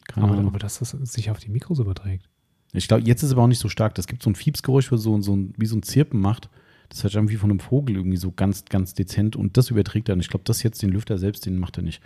Keine 0.06 0.26
Aber, 0.26 0.34
Ahnung. 0.36 0.48
aber 0.48 0.58
dass 0.58 0.78
das 0.78 0.90
sich 0.90 1.30
auf 1.30 1.38
die 1.38 1.50
Mikros 1.50 1.78
überträgt. 1.80 2.28
Ich 2.72 2.86
glaube, 2.88 3.02
jetzt 3.04 3.22
ist 3.22 3.28
es 3.28 3.32
aber 3.32 3.42
auch 3.42 3.46
nicht 3.48 3.58
so 3.60 3.68
stark. 3.68 3.94
Das 3.94 4.06
gibt 4.06 4.22
so 4.22 4.30
ein 4.30 4.34
Fiepsgeräusch, 4.34 4.88
so, 4.90 5.20
so 5.20 5.36
ein, 5.36 5.54
wie 5.56 5.66
so 5.66 5.76
ein 5.76 5.82
Zirpen 5.82 6.20
macht. 6.20 6.48
Das 6.90 7.02
hört 7.02 7.12
sich 7.12 7.18
an 7.18 7.28
wie 7.28 7.36
von 7.36 7.50
einem 7.50 7.60
Vogel 7.60 7.96
irgendwie 7.96 8.16
so 8.16 8.30
ganz, 8.30 8.64
ganz 8.66 8.94
dezent 8.94 9.36
und 9.36 9.56
das 9.56 9.70
überträgt 9.70 10.08
er. 10.08 10.14
Und 10.14 10.20
ich 10.20 10.28
glaube, 10.28 10.44
das 10.44 10.62
jetzt 10.62 10.80
den 10.82 10.90
Lüfter 10.90 11.18
selbst, 11.18 11.44
den 11.46 11.58
macht 11.58 11.76
er 11.78 11.82
nicht. 11.82 12.02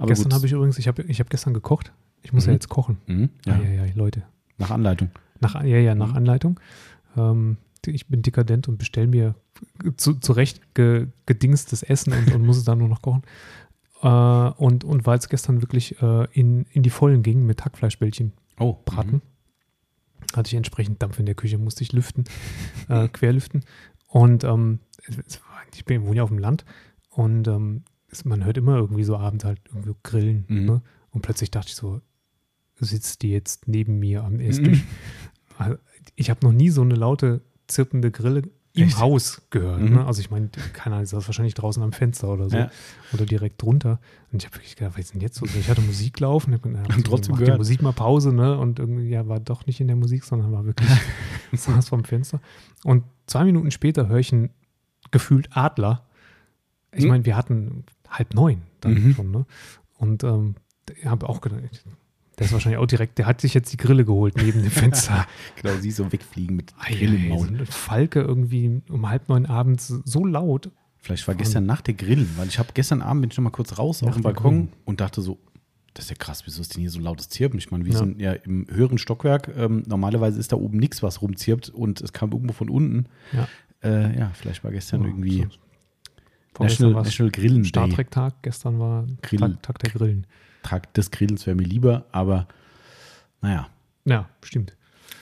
Aber 0.00 0.08
gestern 0.08 0.32
habe 0.34 0.46
ich 0.46 0.52
übrigens, 0.52 0.78
ich 0.78 0.88
habe 0.88 1.02
ich 1.02 1.20
hab 1.20 1.30
gestern 1.30 1.54
gekocht. 1.54 1.92
Ich 2.22 2.32
muss 2.32 2.44
Mhm. 2.44 2.50
ja 2.50 2.54
jetzt 2.54 2.68
kochen. 2.68 2.98
Mhm, 3.06 3.30
Ja, 3.46 3.58
ja, 3.58 3.68
ja, 3.68 3.84
ja, 3.86 3.94
Leute. 3.94 4.22
nach 4.58 4.70
Anleitung. 4.70 5.10
Nach, 5.40 5.54
ja, 5.62 5.78
ja, 5.78 5.94
nach 5.94 6.10
Mhm. 6.10 6.16
Anleitung. 6.16 6.60
Ähm, 7.16 7.56
ich 7.86 8.08
bin 8.08 8.20
dekadent 8.22 8.68
und 8.68 8.76
bestelle 8.78 9.06
mir 9.06 9.34
zu, 9.96 10.14
zurecht 10.14 10.74
ge, 10.74 11.06
gedingstes 11.26 11.82
Essen 11.82 12.12
und, 12.12 12.30
und 12.32 12.44
muss 12.44 12.58
es 12.58 12.64
dann 12.64 12.78
nur 12.78 12.88
noch 12.88 13.00
kochen. 13.02 13.22
Äh, 14.02 14.08
und, 14.08 14.84
und 14.84 15.06
weil 15.06 15.18
es 15.18 15.28
gestern 15.28 15.62
wirklich 15.62 16.00
äh, 16.02 16.26
in, 16.32 16.64
in 16.72 16.82
die 16.82 16.90
Vollen 16.90 17.22
ging 17.22 17.44
mit 17.46 17.64
Hackfleischbällchen 17.64 18.32
Oh, 18.58 18.76
braten, 18.84 19.22
hatte 20.34 20.48
ich 20.48 20.54
entsprechend 20.54 21.00
Dampf 21.02 21.18
in 21.18 21.24
der 21.26 21.34
Küche, 21.34 21.56
musste 21.56 21.82
ich 21.82 21.92
lüften, 21.92 22.24
äh, 22.88 23.08
querlüften. 23.08 23.64
Und 24.06 24.44
ähm, 24.44 24.80
ich 25.74 25.84
bin, 25.86 26.04
wohne 26.04 26.16
ja 26.18 26.22
auf 26.22 26.28
dem 26.30 26.38
Land 26.38 26.64
und 27.10 27.48
ähm, 27.48 27.84
es, 28.10 28.24
man 28.24 28.44
hört 28.44 28.56
immer 28.58 28.76
irgendwie 28.76 29.04
so 29.04 29.16
abends 29.16 29.44
halt 29.44 29.60
irgendwie 29.68 29.94
grillen. 30.02 30.44
Mhm. 30.48 30.64
Ne? 30.66 30.82
Und 31.10 31.22
plötzlich 31.22 31.50
dachte 31.50 31.68
ich 31.68 31.74
so, 31.76 32.00
sitzt 32.78 33.22
die 33.22 33.30
jetzt 33.30 33.68
neben 33.68 33.98
mir 33.98 34.24
am 34.24 34.40
Esstisch? 34.40 34.84
Also, 35.58 35.76
Ich 36.16 36.30
habe 36.30 36.44
noch 36.46 36.52
nie 36.52 36.70
so 36.70 36.82
eine 36.82 36.94
laute, 36.94 37.42
zirpende 37.66 38.10
Grille 38.10 38.42
im 38.72 38.84
Echt? 38.86 38.98
Haus 39.00 39.42
gehört. 39.50 39.80
Mhm. 39.80 39.94
Ne? 39.94 40.06
Also 40.06 40.20
ich 40.20 40.30
meine, 40.30 40.48
keine 40.72 40.94
Ahnung, 40.96 41.08
das 41.10 41.26
wahrscheinlich 41.26 41.54
draußen 41.54 41.82
am 41.82 41.92
Fenster 41.92 42.28
oder 42.28 42.48
so. 42.48 42.56
Ja. 42.56 42.70
Oder 43.12 43.26
direkt 43.26 43.60
drunter. 43.60 43.98
Und 44.32 44.40
ich 44.42 44.46
habe 44.46 44.56
wirklich 44.56 44.76
gedacht, 44.76 44.94
was 44.96 45.06
ist 45.06 45.14
denn 45.14 45.20
jetzt 45.20 45.36
so? 45.36 45.44
Ich 45.44 45.68
hatte 45.68 45.80
Musik 45.82 46.20
laufen. 46.20 46.52
Ich 46.52 46.58
hab, 46.58 46.62
gedacht, 46.70 46.96
Und 46.96 47.04
trotzdem 47.04 47.32
mach 47.32 47.38
die 47.40 47.44
gehört. 47.46 47.58
Musik 47.58 47.82
mal 47.82 47.92
Pause, 47.92 48.32
ne? 48.32 48.56
Und 48.56 48.78
irgendwie, 48.78 49.08
ja, 49.08 49.26
war 49.26 49.40
doch 49.40 49.66
nicht 49.66 49.80
in 49.80 49.88
der 49.88 49.96
Musik, 49.96 50.24
sondern 50.24 50.52
war 50.52 50.64
wirklich, 50.64 50.88
saß 51.52 51.88
vom 51.88 52.04
Fenster. 52.04 52.40
Und 52.84 53.02
zwei 53.26 53.44
Minuten 53.44 53.70
später 53.72 54.06
höre 54.08 54.18
ich 54.20 54.32
einen 54.32 54.50
gefühlt 55.10 55.48
Adler. 55.56 56.06
Ich 56.92 57.02
Mhm. 57.04 57.08
meine, 57.10 57.24
wir 57.26 57.36
hatten 57.36 57.84
halb 58.10 58.34
neun 58.34 58.62
dann 58.80 58.94
Mhm. 58.94 59.14
schon, 59.14 59.30
ne? 59.30 59.46
Und 59.98 60.24
ähm, 60.24 60.54
ich 60.98 61.06
habe 61.06 61.28
auch 61.28 61.40
gedacht, 61.40 61.60
der 62.38 62.46
ist 62.46 62.52
wahrscheinlich 62.52 62.78
auch 62.78 62.86
direkt, 62.86 63.18
der 63.18 63.26
hat 63.26 63.40
sich 63.40 63.52
jetzt 63.54 63.72
die 63.72 63.76
Grille 63.76 64.04
geholt 64.04 64.36
neben 64.36 64.62
dem 64.62 64.70
Fenster. 64.70 65.26
Genau, 65.60 65.76
sie 65.76 65.90
so 65.90 66.10
wegfliegen 66.12 66.56
mit 66.56 66.72
Ei, 66.78 66.94
Grill 66.94 67.14
im 67.14 67.28
Maul. 67.28 67.48
so 67.58 67.64
Falke 67.66 68.20
irgendwie 68.20 68.80
um 68.88 69.08
halb 69.08 69.28
neun 69.28 69.46
abends 69.46 69.88
so 70.04 70.24
laut. 70.24 70.70
Vielleicht 71.02 71.26
war 71.28 71.34
gestern 71.34 71.64
Nacht 71.66 71.86
der 71.86 71.94
Grillen, 71.94 72.30
weil 72.36 72.48
ich 72.48 72.58
habe 72.58 72.70
gestern 72.74 73.00
Abend 73.02 73.22
bin 73.22 73.30
ich 73.30 73.36
noch 73.38 73.44
mal 73.44 73.50
kurz 73.50 73.78
raus 73.78 74.02
auf 74.02 74.14
dem 74.14 74.22
Balkon 74.22 74.50
Grillen. 74.52 74.72
und 74.84 75.00
dachte 75.00 75.22
so, 75.22 75.38
das 75.94 76.04
ist 76.06 76.10
ja 76.10 76.16
krass, 76.16 76.42
wieso 76.46 76.60
ist 76.60 76.74
denn 76.74 76.80
hier 76.82 76.90
so 76.90 77.00
lautes 77.00 77.28
Zirpen? 77.30 77.58
Ich 77.58 77.70
meine, 77.70 77.84
wir 77.84 77.92
Ja. 77.92 77.98
sind 77.98 78.20
ja 78.20 78.32
im 78.32 78.66
höheren 78.70 78.96
Stockwerk. 78.98 79.50
Ähm, 79.56 79.82
normalerweise 79.86 80.38
ist 80.38 80.52
da 80.52 80.56
oben 80.56 80.78
nichts, 80.78 81.02
was 81.02 81.20
rumzirpt 81.22 81.68
und 81.70 82.00
es 82.00 82.12
kam 82.12 82.32
irgendwo 82.32 82.52
von 82.52 82.68
unten. 82.70 83.06
Ja. 83.32 83.48
Äh, 83.82 84.18
ja, 84.18 84.30
vielleicht 84.34 84.62
war 84.62 84.70
gestern 84.72 85.02
Ja, 85.02 85.08
irgendwie 85.08 85.42
so. 85.42 85.48
National, 86.64 86.94
National 87.02 87.30
Grillen 87.32 87.64
Star. 87.64 87.88
Trek 87.88 88.10
Tag, 88.10 88.34
gestern 88.42 88.78
war 88.78 89.06
Grill. 89.22 89.38
Tag, 89.40 89.62
Tag 89.62 89.78
der 89.80 89.90
Grillen. 89.90 90.26
Tag 90.62 90.92
des 90.94 91.10
Grillens 91.10 91.46
wäre 91.46 91.56
mir 91.56 91.64
lieber, 91.64 92.04
aber 92.12 92.46
naja, 93.40 93.68
Ja, 94.04 94.28
stimmt. 94.42 94.76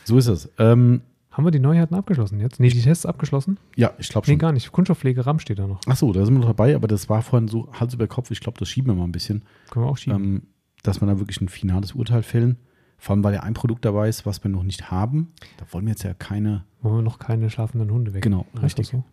so 0.05 0.19
ist 0.19 0.27
es. 0.27 0.51
Ähm, 0.59 1.03
Haben 1.31 1.45
wir 1.45 1.51
die 1.53 1.61
Neuheiten 1.61 1.95
abgeschlossen 1.95 2.41
jetzt? 2.41 2.59
Nee, 2.59 2.69
die 2.69 2.83
Tests 2.83 3.07
abgeschlossen? 3.07 3.59
ja, 3.77 3.93
ich 3.99 4.09
glaube 4.09 4.27
Nee, 4.27 4.33
schon. 4.33 4.39
gar 4.41 4.53
nicht. 4.53 4.73
Kunststoffpflege 4.73 5.25
RAM 5.25 5.39
steht 5.39 5.59
da 5.61 5.67
noch. 5.69 5.81
Achso, 5.87 6.13
da 6.13 6.25
sind 6.25 6.35
wir 6.35 6.41
noch 6.41 6.49
dabei, 6.49 6.75
aber 6.75 6.89
das 6.89 7.09
war 7.09 7.23
vorhin 7.23 7.47
so 7.47 7.73
Hals 7.73 7.95
über 7.95 8.09
Kopf. 8.09 8.31
Ich 8.33 8.41
glaube, 8.41 8.59
das 8.59 8.69
schieben 8.69 8.91
wir 8.91 8.95
mal 8.97 9.05
ein 9.05 9.13
bisschen. 9.13 9.45
Können 9.71 9.85
wir 9.87 9.91
auch 9.91 9.97
schieben. 9.97 10.17
ähm, 10.25 10.43
dass 10.83 11.01
wir 11.01 11.07
da 11.07 11.19
wirklich 11.21 11.41
ein 11.41 11.49
finales 11.49 11.93
Urteil 11.93 12.23
fällen. 12.25 12.57
Vor 13.01 13.15
allem, 13.15 13.23
weil 13.23 13.35
ja 13.35 13.45
ein 13.45 13.55
Produkt 13.55 13.85
dabei 13.85 14.09
ist, 14.09 14.27
was 14.27 14.43
wir 14.43 14.51
noch 14.51 14.65
nicht 14.65 14.91
haben. 14.91 15.33
Da 15.59 15.65
wollen 15.73 15.85
wir 15.87 15.93
jetzt 15.93 16.03
ja 16.03 16.15
keine, 16.15 16.65
Wollen 16.83 16.97
wir 16.97 17.03
noch 17.03 17.21
keine 17.21 17.49
schlafenden 17.51 17.93
Hunde 17.93 18.13
weg? 18.15 18.23
Genau, 18.23 18.45
richtig. 18.61 18.89
So? 18.89 19.05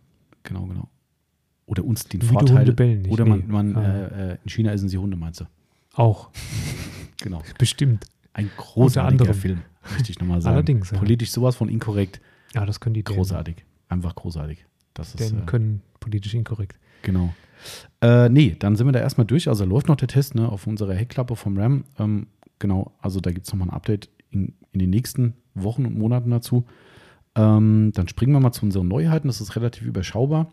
genau, 0.42 0.64
genau. 0.66 0.88
Oder 1.66 1.84
uns 1.84 2.04
den 2.04 2.22
Wie 2.22 2.26
Vorteil. 2.26 2.58
Hunde 2.58 2.72
bellen 2.72 3.02
nicht. 3.02 3.10
oder 3.12 3.24
man, 3.24 3.40
Nee. 3.40 3.46
man 3.52 3.76
Ah. 3.76 3.82
äh, 4.06 4.32
äh, 4.32 4.36
in 4.44 4.48
China 4.50 4.70
essen 4.72 4.88
sie 4.88 4.98
Hunde, 4.98 5.16
meinst 5.16 5.40
du? 5.40 5.44
Auch, 5.94 6.30
Genau. 7.22 7.42
bestimmt. 7.58 8.06
Ein 8.32 8.50
großartiger. 8.56 9.34
Film, 9.34 9.62
möchte 9.92 10.10
ich 10.12 10.18
nochmal 10.20 10.40
sagen. 10.42 10.54
Allerdings, 10.54 10.90
ja. 10.90 10.98
Politisch 10.98 11.30
sowas 11.30 11.56
von 11.56 11.68
inkorrekt. 11.68 12.20
Ja, 12.54 12.64
das 12.66 12.78
können 12.80 12.94
die 12.94 13.02
Dänen. 13.02 13.16
Großartig. 13.16 13.64
Einfach 13.88 14.14
großartig. 14.14 14.64
Das 14.94 15.08
ist, 15.14 15.20
Dänen 15.20 15.42
äh, 15.42 15.46
können 15.46 15.82
politisch 16.00 16.34
inkorrekt. 16.34 16.78
Genau. 17.02 17.34
Äh, 18.00 18.28
nee, 18.28 18.54
dann 18.58 18.76
sind 18.76 18.86
wir 18.86 18.92
da 18.92 19.00
erstmal 19.00 19.26
durch. 19.26 19.48
Also 19.48 19.64
läuft 19.64 19.88
noch 19.88 19.96
der 19.96 20.08
Test 20.08 20.34
ne, 20.34 20.48
auf 20.48 20.66
unserer 20.66 20.94
Heckklappe 20.94 21.34
vom 21.34 21.56
RAM. 21.58 21.84
Ähm, 21.98 22.26
genau, 22.58 22.92
also 23.00 23.20
da 23.20 23.32
gibt 23.32 23.46
es 23.46 23.52
nochmal 23.52 23.68
ein 23.68 23.74
Update 23.74 24.08
in, 24.30 24.54
in 24.72 24.78
den 24.78 24.90
nächsten 24.90 25.34
Wochen 25.54 25.84
und 25.86 25.98
Monaten 25.98 26.30
dazu. 26.30 26.64
Ähm, 27.34 27.92
dann 27.94 28.08
springen 28.08 28.32
wir 28.32 28.40
mal 28.40 28.52
zu 28.52 28.64
unseren 28.64 28.88
Neuheiten. 28.88 29.26
Das 29.28 29.40
ist 29.40 29.56
relativ 29.56 29.86
überschaubar 29.86 30.52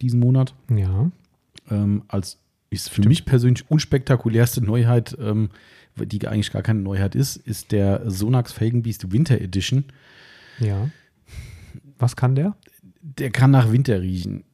diesen 0.00 0.20
Monat. 0.20 0.54
Ja. 0.68 1.10
Ähm, 1.70 2.02
als 2.08 2.38
ist 2.70 2.88
für 2.88 3.06
mich 3.06 3.24
persönlich 3.24 3.68
unspektakulärste 3.70 4.62
Neuheit, 4.62 5.16
ähm, 5.20 5.50
die 5.96 6.26
eigentlich 6.28 6.52
gar 6.52 6.62
keine 6.62 6.80
Neuheit 6.80 7.14
ist, 7.14 7.36
ist 7.36 7.72
der 7.72 8.08
Sonax 8.08 8.52
Felgenbeast 8.52 9.12
Winter 9.12 9.40
Edition. 9.40 9.84
Ja. 10.60 10.88
Was 11.98 12.16
kann 12.16 12.34
der? 12.34 12.56
Der 13.02 13.30
kann 13.30 13.50
nach 13.50 13.72
Winter 13.72 14.00
riechen. 14.00 14.44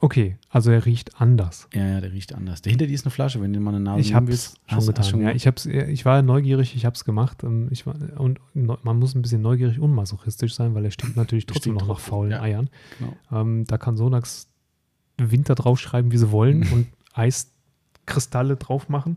Okay, 0.00 0.36
also 0.50 0.70
er 0.70 0.84
riecht 0.84 1.20
anders. 1.20 1.68
Ja, 1.72 1.86
ja, 1.86 2.00
der 2.00 2.12
riecht 2.12 2.34
anders. 2.34 2.60
Dahinter 2.62 2.86
die 2.86 2.92
ist 2.94 3.06
eine 3.06 3.10
Flasche, 3.10 3.40
wenn 3.40 3.52
du 3.52 3.60
mal 3.60 3.70
eine 3.74 3.80
Nase 3.80 4.00
Ich 4.00 4.12
habe 4.14 4.30
es 4.32 4.56
schon 4.66 4.76
Hast- 4.78 4.86
getan. 4.86 5.04
schon 5.04 5.22
ja, 5.22 5.30
ich, 5.30 5.46
hab's, 5.46 5.64
ich 5.66 6.04
war 6.04 6.20
neugierig, 6.22 6.76
ich 6.76 6.84
habe 6.84 6.94
es 6.94 7.04
gemacht. 7.04 7.42
ähm, 7.42 7.68
Ich 7.70 7.86
war, 7.86 7.94
und 8.18 8.38
man 8.54 8.98
muss 8.98 9.14
ein 9.14 9.22
bisschen 9.22 9.40
neugierig 9.40 9.78
und 9.78 9.92
masochistisch 9.94 10.54
sein, 10.54 10.74
weil 10.74 10.84
er 10.84 10.90
stinkt 10.90 11.16
natürlich 11.16 11.46
trotzdem 11.46 11.72
Stinkt 11.74 11.80
noch 11.88 11.96
nach 11.96 12.00
faulen 12.00 12.32
ja. 12.32 12.42
Eiern. 12.42 12.68
Genau. 12.98 13.16
Ähm, 13.32 13.64
da 13.66 13.78
kann 13.78 13.96
Sonax 13.96 14.48
Winter 15.16 15.54
draufschreiben, 15.54 16.12
wie 16.12 16.18
sie 16.18 16.30
wollen 16.30 16.66
und 16.72 16.86
Eis 17.12 17.50
Eiskristalle 18.06 18.56
drauf 18.56 18.90
machen. 18.90 19.16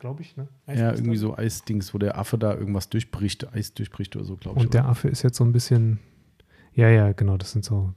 Glaube 0.00 0.20
ich, 0.20 0.36
ne? 0.36 0.46
Ja, 0.66 0.92
irgendwie 0.92 1.16
so 1.16 1.36
Eisdings, 1.36 1.94
wo 1.94 1.98
der 1.98 2.18
Affe 2.18 2.36
da 2.36 2.54
irgendwas 2.54 2.90
durchbricht, 2.90 3.52
Eis 3.54 3.72
durchbricht 3.72 4.14
oder 4.16 4.26
so, 4.26 4.36
glaube 4.36 4.58
ich. 4.58 4.64
Und 4.66 4.74
der 4.74 4.82
oder? 4.82 4.90
Affe 4.90 5.08
ist 5.08 5.22
jetzt 5.22 5.38
so 5.38 5.44
ein 5.44 5.52
bisschen, 5.52 5.98
ja, 6.74 6.90
ja, 6.90 7.12
genau, 7.12 7.38
das 7.38 7.52
sind 7.52 7.64
so 7.64 7.94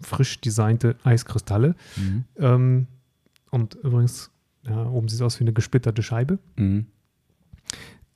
frisch 0.00 0.40
designte 0.40 0.96
Eiskristalle. 1.04 1.74
Mhm. 1.96 2.24
Ähm, 2.38 2.86
und 3.50 3.74
übrigens, 3.76 4.30
ja, 4.62 4.86
oben 4.86 5.08
sieht 5.08 5.20
es 5.20 5.22
aus 5.22 5.38
wie 5.40 5.44
eine 5.44 5.52
gesplitterte 5.52 6.02
Scheibe. 6.02 6.38
Mhm. 6.56 6.86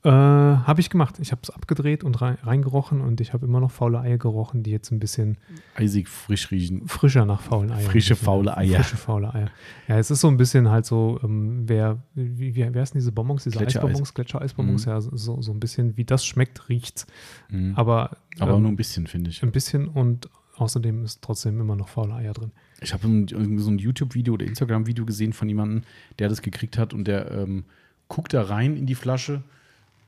Äh, 0.05 0.11
habe 0.11 0.81
ich 0.81 0.91
gemacht. 0.91 1.19
Ich 1.19 1.33
habe 1.33 1.41
es 1.43 1.51
abgedreht 1.51 2.05
und 2.05 2.23
rein, 2.23 2.39
reingerochen 2.43 3.01
und 3.01 3.21
ich 3.21 3.33
habe 3.33 3.47
immer 3.47 3.59
noch 3.59 3.73
faule 3.73 3.99
Eier 3.99 4.17
gerochen, 4.17 4.63
die 4.63 4.71
jetzt 4.71 4.93
ein 4.93 5.01
bisschen 5.01 5.39
Eisig 5.75 6.09
frisch 6.09 6.53
riechen. 6.53 6.87
frischer 6.87 7.27
nach 7.27 7.41
faulen 7.41 7.73
Eiern. 7.73 7.81
Frische, 7.81 8.15
riechen. 8.15 8.25
faule 8.25 8.57
Eier. 8.57 8.77
Frische, 8.77 8.97
faule 8.97 9.35
Eier. 9.35 9.51
Ja, 9.89 9.99
es 9.99 10.13
ist 10.13 10.21
so 10.21 10.29
ein 10.29 10.37
bisschen 10.37 10.71
halt 10.71 10.87
so, 10.87 11.19
ähm, 11.25 11.65
wer, 11.67 11.99
wie, 12.15 12.55
wie, 12.55 12.73
wer 12.73 12.81
ist 12.83 12.95
denn 12.95 13.01
diese 13.01 13.11
Bonbons, 13.11 13.43
diese 13.43 13.59
Gletschereis. 13.59 13.87
Eisbonbons, 13.87 14.15
Gletschereisbonbons? 14.15 14.87
Mhm. 14.87 14.93
Ja, 14.93 15.01
so, 15.01 15.43
so 15.43 15.53
ein 15.53 15.59
bisschen, 15.59 15.97
wie 15.97 16.05
das 16.05 16.25
schmeckt, 16.25 16.69
riecht's. 16.69 17.05
Mhm. 17.51 17.73
Aber, 17.75 18.17
Aber 18.39 18.55
ähm, 18.55 18.63
nur 18.63 18.71
ein 18.71 18.77
bisschen, 18.77 19.09
finde 19.09 19.31
ich. 19.31 19.43
ein 19.43 19.51
bisschen 19.51 19.89
und 19.89 20.31
außerdem 20.61 21.05
ist 21.05 21.23
trotzdem 21.23 21.61
immer 21.61 21.77
noch 21.77 21.89
faule 21.89 22.15
Eier 22.15 22.33
drin. 22.33 22.53
Ich 22.81 22.93
habe 22.93 23.07
irgendwie 23.07 23.63
so 23.63 23.71
ein 23.71 23.79
YouTube-Video 23.79 24.35
oder 24.35 24.47
Instagram-Video 24.47 25.05
gesehen 25.05 25.33
von 25.33 25.49
jemandem, 25.49 25.83
der 26.19 26.29
das 26.29 26.43
gekriegt 26.43 26.79
hat 26.79 26.95
und 26.95 27.07
der 27.07 27.31
ähm, 27.31 27.65
guckt 28.09 28.35
da 28.35 28.43
rein 28.43 28.77
in 28.77 28.87
die 28.87 28.95
Flasche. 28.95 29.43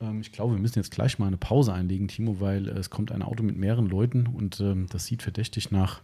Ähm, 0.01 0.21
ich 0.21 0.31
glaube, 0.31 0.53
wir 0.53 0.59
müssen 0.59 0.79
jetzt 0.79 0.91
gleich 0.91 1.19
mal 1.19 1.27
eine 1.27 1.37
Pause 1.37 1.73
einlegen, 1.73 2.07
Timo, 2.07 2.39
weil 2.39 2.67
äh, 2.67 2.71
es 2.71 2.89
kommt 2.89 3.11
ein 3.11 3.21
Auto 3.21 3.43
mit 3.43 3.57
mehreren 3.57 3.87
Leuten 3.87 4.27
und 4.27 4.59
ähm, 4.59 4.87
das 4.89 5.05
sieht 5.05 5.21
verdächtig 5.21 5.71
nach, 5.71 6.01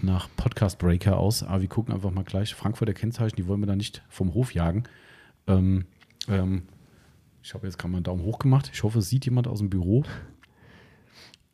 nach 0.00 0.28
Podcast-Breaker 0.36 1.16
aus. 1.16 1.42
Aber 1.42 1.62
wir 1.62 1.68
gucken 1.68 1.94
einfach 1.94 2.10
mal 2.10 2.24
gleich. 2.24 2.54
Frankfurter 2.54 2.94
Kennzeichen, 2.94 3.36
die 3.36 3.46
wollen 3.46 3.60
wir 3.60 3.66
da 3.66 3.76
nicht 3.76 4.02
vom 4.08 4.34
Hof 4.34 4.54
jagen. 4.54 4.84
Ähm, 5.46 5.86
ähm, 6.28 6.62
ich 7.42 7.54
habe 7.54 7.66
jetzt 7.66 7.78
gerade 7.78 7.90
mal 7.90 7.98
einen 7.98 8.04
Daumen 8.04 8.24
hoch 8.24 8.38
gemacht. 8.38 8.70
Ich 8.72 8.82
hoffe, 8.82 9.00
es 9.00 9.08
sieht 9.08 9.24
jemand 9.24 9.48
aus 9.48 9.58
dem 9.58 9.70
Büro. 9.70 10.04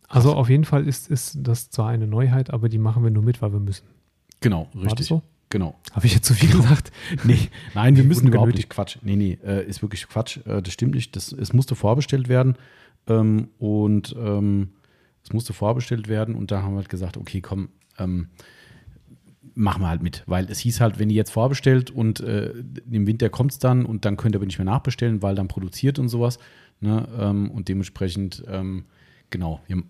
Also 0.09 0.35
auf 0.35 0.49
jeden 0.49 0.65
Fall 0.65 0.87
ist, 0.87 1.11
ist 1.11 1.39
das 1.41 1.71
zwar 1.71 1.89
eine 1.89 2.07
Neuheit, 2.07 2.51
aber 2.51 2.69
die 2.69 2.79
machen 2.79 3.05
wir 3.05 3.11
nur 3.11 3.23
mit, 3.23 3.43
weil 3.43 3.53
wir 3.53 3.61
müssen. 3.61 3.87
Genau, 4.41 4.69
War 4.73 4.85
richtig. 4.85 4.99
das 4.99 5.07
so? 5.07 5.23
Genau. 5.51 5.79
Habe 5.93 6.07
ich 6.07 6.15
jetzt 6.15 6.27
zu 6.27 6.35
viel 6.35 6.51
gesagt? 6.51 6.93
Nee, 7.25 7.49
nein, 7.75 7.97
wir 7.97 8.05
müssen 8.05 8.27
überhaupt 8.27 8.49
genötigt. 8.49 8.69
nicht 8.69 8.71
Quatsch. 8.71 8.99
Nee, 9.03 9.17
nee, 9.17 9.39
äh, 9.45 9.67
ist 9.67 9.83
wirklich 9.83 10.07
Quatsch. 10.09 10.39
Äh, 10.47 10.63
das 10.63 10.73
stimmt 10.73 10.95
nicht. 10.95 11.17
Das, 11.17 11.33
es 11.33 11.53
musste 11.53 11.75
vorbestellt 11.75 12.29
werden. 12.29 12.57
Ähm, 13.07 13.49
und 13.59 14.15
ähm, 14.19 14.71
es 15.23 15.33
musste 15.33 15.53
vorbestellt 15.53 16.09
werden. 16.09 16.35
Und 16.35 16.51
da 16.51 16.63
haben 16.63 16.73
wir 16.73 16.79
halt 16.79 16.89
gesagt, 16.89 17.17
okay, 17.17 17.41
komm, 17.41 17.71
ähm, 17.99 18.29
machen 19.55 19.83
wir 19.83 19.89
halt 19.89 20.03
mit. 20.03 20.23
Weil 20.27 20.51
es 20.51 20.59
hieß 20.61 20.81
halt, 20.81 20.99
wenn 20.99 21.11
ihr 21.11 21.17
jetzt 21.17 21.31
vorbestellt 21.31 21.91
und 21.91 22.21
äh, 22.21 22.53
im 22.91 23.07
Winter 23.07 23.31
kommt 23.31 23.53
es 23.53 23.59
dann 23.59 23.85
und 23.87 24.05
dann 24.05 24.17
könnt 24.17 24.35
ihr 24.35 24.39
aber 24.39 24.47
nicht 24.47 24.59
mehr 24.59 24.67
nachbestellen, 24.67 25.23
weil 25.23 25.35
dann 25.35 25.49
produziert 25.49 25.99
und 25.99 26.09
sowas. 26.09 26.39
Ne? 26.81 27.09
Ähm, 27.19 27.51
und 27.51 27.69
dementsprechend, 27.69 28.45
ähm, 28.49 28.85
genau, 29.31 29.61
wir, 29.67 29.83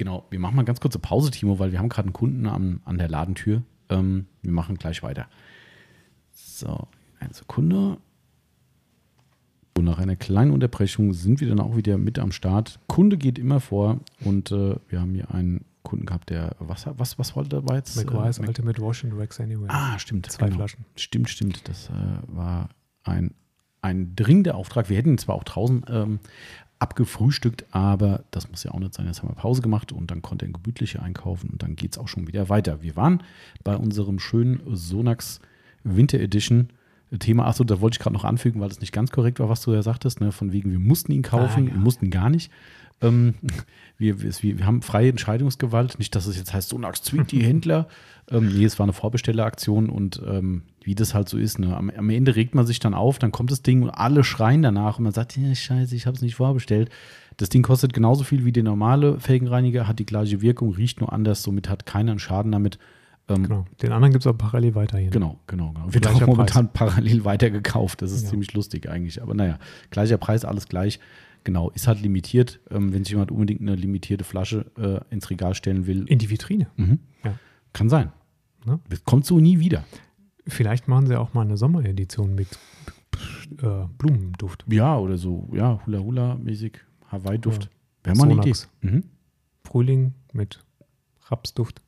genau, 0.00 0.26
wir 0.30 0.38
machen 0.40 0.56
mal 0.56 0.64
ganz 0.64 0.80
kurze 0.80 0.98
Pause, 0.98 1.30
Timo, 1.30 1.58
weil 1.58 1.72
wir 1.72 1.78
haben 1.78 1.90
gerade 1.90 2.06
einen 2.06 2.14
Kunden 2.14 2.46
an, 2.46 2.80
an 2.86 2.96
der 2.98 3.08
Ladentür. 3.08 3.62
Ähm, 3.90 4.26
wir 4.42 4.50
machen 4.52 4.76
gleich 4.76 5.02
weiter. 5.02 5.26
So, 6.32 6.88
eine 7.20 7.34
Sekunde. 7.34 7.98
Und 9.76 9.84
nach 9.84 9.98
einer 9.98 10.16
kleinen 10.16 10.50
Unterbrechung 10.50 11.12
sind 11.12 11.40
wir 11.40 11.48
dann 11.48 11.60
auch 11.60 11.76
wieder 11.76 11.96
mit 11.98 12.18
am 12.18 12.32
Start. 12.32 12.80
Kunde 12.88 13.16
geht 13.18 13.38
immer 13.38 13.60
vor 13.60 14.00
und 14.24 14.50
äh, 14.52 14.76
wir 14.88 15.00
haben 15.00 15.14
hier 15.14 15.30
einen 15.32 15.64
Kunden 15.82 16.06
gehabt, 16.06 16.28
der 16.30 16.56
was 16.58 16.86
was 16.96 17.18
was 17.18 17.36
wollte 17.36 17.50
dabei 17.50 17.76
jetzt? 17.76 17.96
McWise 17.96 18.38
Äh, 18.38 18.42
Mac- 18.42 18.48
Ultimate 18.48 18.82
Wash 18.82 19.04
and 19.04 19.16
Wax 19.18 19.38
Anywhere. 19.40 19.68
Ah, 19.70 19.98
stimmt. 19.98 20.30
Zwei 20.30 20.50
Flaschen. 20.50 20.84
Stimmt, 20.96 21.28
stimmt. 21.30 21.68
Das 21.68 21.88
äh, 21.88 21.92
war 22.26 22.68
ein, 23.04 23.32
ein 23.80 24.14
dringender 24.16 24.54
Auftrag. 24.56 24.88
Wir 24.90 24.96
hätten 24.98 25.10
ihn 25.10 25.18
zwar 25.18 25.34
auch 25.36 25.44
draußen 25.44 25.84
ähm, 25.88 26.18
abgefrühstückt, 26.80 27.64
aber 27.70 28.24
das 28.32 28.50
muss 28.50 28.64
ja 28.64 28.72
auch 28.72 28.80
nicht 28.80 28.94
sein. 28.94 29.06
Jetzt 29.06 29.22
haben 29.22 29.28
wir 29.28 29.34
Pause 29.36 29.62
gemacht 29.62 29.92
und 29.92 30.10
dann 30.10 30.22
konnte 30.22 30.46
er 30.46 30.52
gemütlicher 30.52 31.02
einkaufen 31.02 31.50
und 31.50 31.62
dann 31.62 31.76
geht 31.76 31.92
es 31.92 31.98
auch 31.98 32.08
schon 32.08 32.26
wieder 32.26 32.48
weiter. 32.48 32.82
Wir 32.82 32.96
waren 32.96 33.22
bei 33.62 33.76
unserem 33.76 34.18
schönen 34.18 34.60
Sonax 34.66 35.40
Winter 35.84 36.18
Edition. 36.18 36.70
Thema, 37.18 37.46
achso, 37.46 37.64
da 37.64 37.80
wollte 37.80 37.96
ich 37.96 37.98
gerade 38.00 38.14
noch 38.14 38.24
anfügen, 38.24 38.60
weil 38.60 38.70
es 38.70 38.80
nicht 38.80 38.92
ganz 38.92 39.10
korrekt 39.10 39.40
war, 39.40 39.48
was 39.48 39.62
du 39.62 39.72
ja 39.72 39.82
sagtest, 39.82 40.20
ne? 40.20 40.30
von 40.32 40.52
wegen, 40.52 40.70
wir 40.70 40.78
mussten 40.78 41.12
ihn 41.12 41.22
kaufen, 41.22 41.64
Ah, 41.64 41.68
ja. 41.68 41.74
wir 41.74 41.80
mussten 41.80 42.10
gar 42.10 42.30
nicht. 42.30 42.50
Ähm, 43.02 43.34
wir, 43.98 44.22
wir, 44.22 44.32
wir 44.42 44.66
haben 44.66 44.82
freie 44.82 45.08
Entscheidungsgewalt, 45.10 45.98
nicht, 45.98 46.14
dass 46.14 46.26
es 46.26 46.36
jetzt 46.36 46.52
heißt, 46.54 46.68
Sonax 46.70 47.02
zwingt 47.02 47.32
die 47.32 47.42
Händler. 47.44 47.88
Ähm, 48.30 48.48
nee, 48.54 48.64
es 48.64 48.78
war 48.78 48.84
eine 48.84 48.92
Vorbestelleraktion 48.92 49.88
und 49.90 50.22
ähm, 50.26 50.62
wie 50.82 50.94
das 50.94 51.14
halt 51.14 51.28
so 51.28 51.36
ist, 51.36 51.58
ne? 51.58 51.76
am, 51.76 51.90
am 51.90 52.10
Ende 52.10 52.36
regt 52.36 52.54
man 52.54 52.64
sich 52.66 52.78
dann 52.78 52.94
auf, 52.94 53.18
dann 53.18 53.32
kommt 53.32 53.50
das 53.50 53.62
Ding 53.62 53.82
und 53.82 53.90
alle 53.90 54.22
schreien 54.24 54.62
danach 54.62 54.98
und 54.98 55.04
man 55.04 55.12
sagt, 55.12 55.36
ja, 55.36 55.54
scheiße, 55.54 55.94
ich 55.96 56.06
habe 56.06 56.16
es 56.16 56.22
nicht 56.22 56.36
vorbestellt. 56.36 56.90
Das 57.38 57.48
Ding 57.48 57.62
kostet 57.62 57.92
genauso 57.92 58.22
viel 58.24 58.44
wie 58.44 58.52
der 58.52 58.62
normale 58.62 59.18
Felgenreiniger, 59.18 59.88
hat 59.88 59.98
die 59.98 60.06
gleiche 60.06 60.40
Wirkung, 60.42 60.72
riecht 60.72 61.00
nur 61.00 61.12
anders, 61.12 61.42
somit 61.42 61.68
hat 61.68 61.86
keiner 61.86 62.12
einen 62.12 62.20
Schaden 62.20 62.52
damit. 62.52 62.78
Ähm, 63.28 63.42
Genau. 63.42 63.64
Den 63.82 63.92
anderen 63.92 64.12
gibt 64.12 64.24
es 64.24 64.26
auch 64.32 64.36
parallel 64.36 64.74
weiterhin. 64.74 65.10
Genau, 65.10 65.38
genau, 65.46 65.72
genau. 65.72 65.92
Wird 65.92 66.06
auch 66.06 66.26
momentan 66.26 66.72
parallel 66.72 67.24
weitergekauft. 67.24 68.02
Das 68.02 68.12
ist 68.12 68.24
Ja. 68.24 68.30
ziemlich 68.30 68.52
lustig 68.54 68.88
eigentlich. 68.88 69.22
Aber 69.22 69.34
naja, 69.34 69.58
gleicher 69.90 70.18
Preis, 70.18 70.44
alles 70.44 70.68
gleich. 70.68 71.00
Genau, 71.44 71.70
ist 71.70 71.86
halt 71.86 72.00
limitiert. 72.02 72.60
Ähm, 72.70 72.92
wenn 72.92 73.04
sich 73.04 73.12
jemand 73.12 73.30
unbedingt 73.30 73.60
eine 73.60 73.74
limitierte 73.74 74.24
Flasche 74.24 74.70
äh, 74.76 75.00
ins 75.14 75.30
Regal 75.30 75.54
stellen 75.54 75.86
will, 75.86 76.06
In 76.08 76.18
die 76.18 76.30
Vitrine. 76.30 76.68
mhm. 76.76 76.98
Ja. 77.24 77.38
kann 77.72 77.88
sein. 77.88 78.12
Ne? 78.66 78.78
Das 78.88 79.04
kommt 79.04 79.24
so 79.26 79.38
nie 79.40 79.58
wieder. 79.58 79.84
Vielleicht 80.46 80.88
machen 80.88 81.06
sie 81.06 81.16
auch 81.18 81.32
mal 81.34 81.42
eine 81.42 81.56
Sommeredition 81.56 82.34
mit 82.34 82.48
äh, 83.62 83.86
Blumenduft. 83.98 84.64
Ja, 84.68 84.98
oder 84.98 85.16
so, 85.18 85.48
ja, 85.52 85.80
Hula-Hula-mäßig, 85.86 86.78
Hawaii-Duft. 87.08 87.70
Wäre 88.04 88.16
mal 88.16 88.30
eine 88.30 88.40
Idee. 88.40 88.52
Mhm. 88.82 89.04
Frühling 89.64 90.14
mit 90.32 90.62
Rapsduft. 91.26 91.82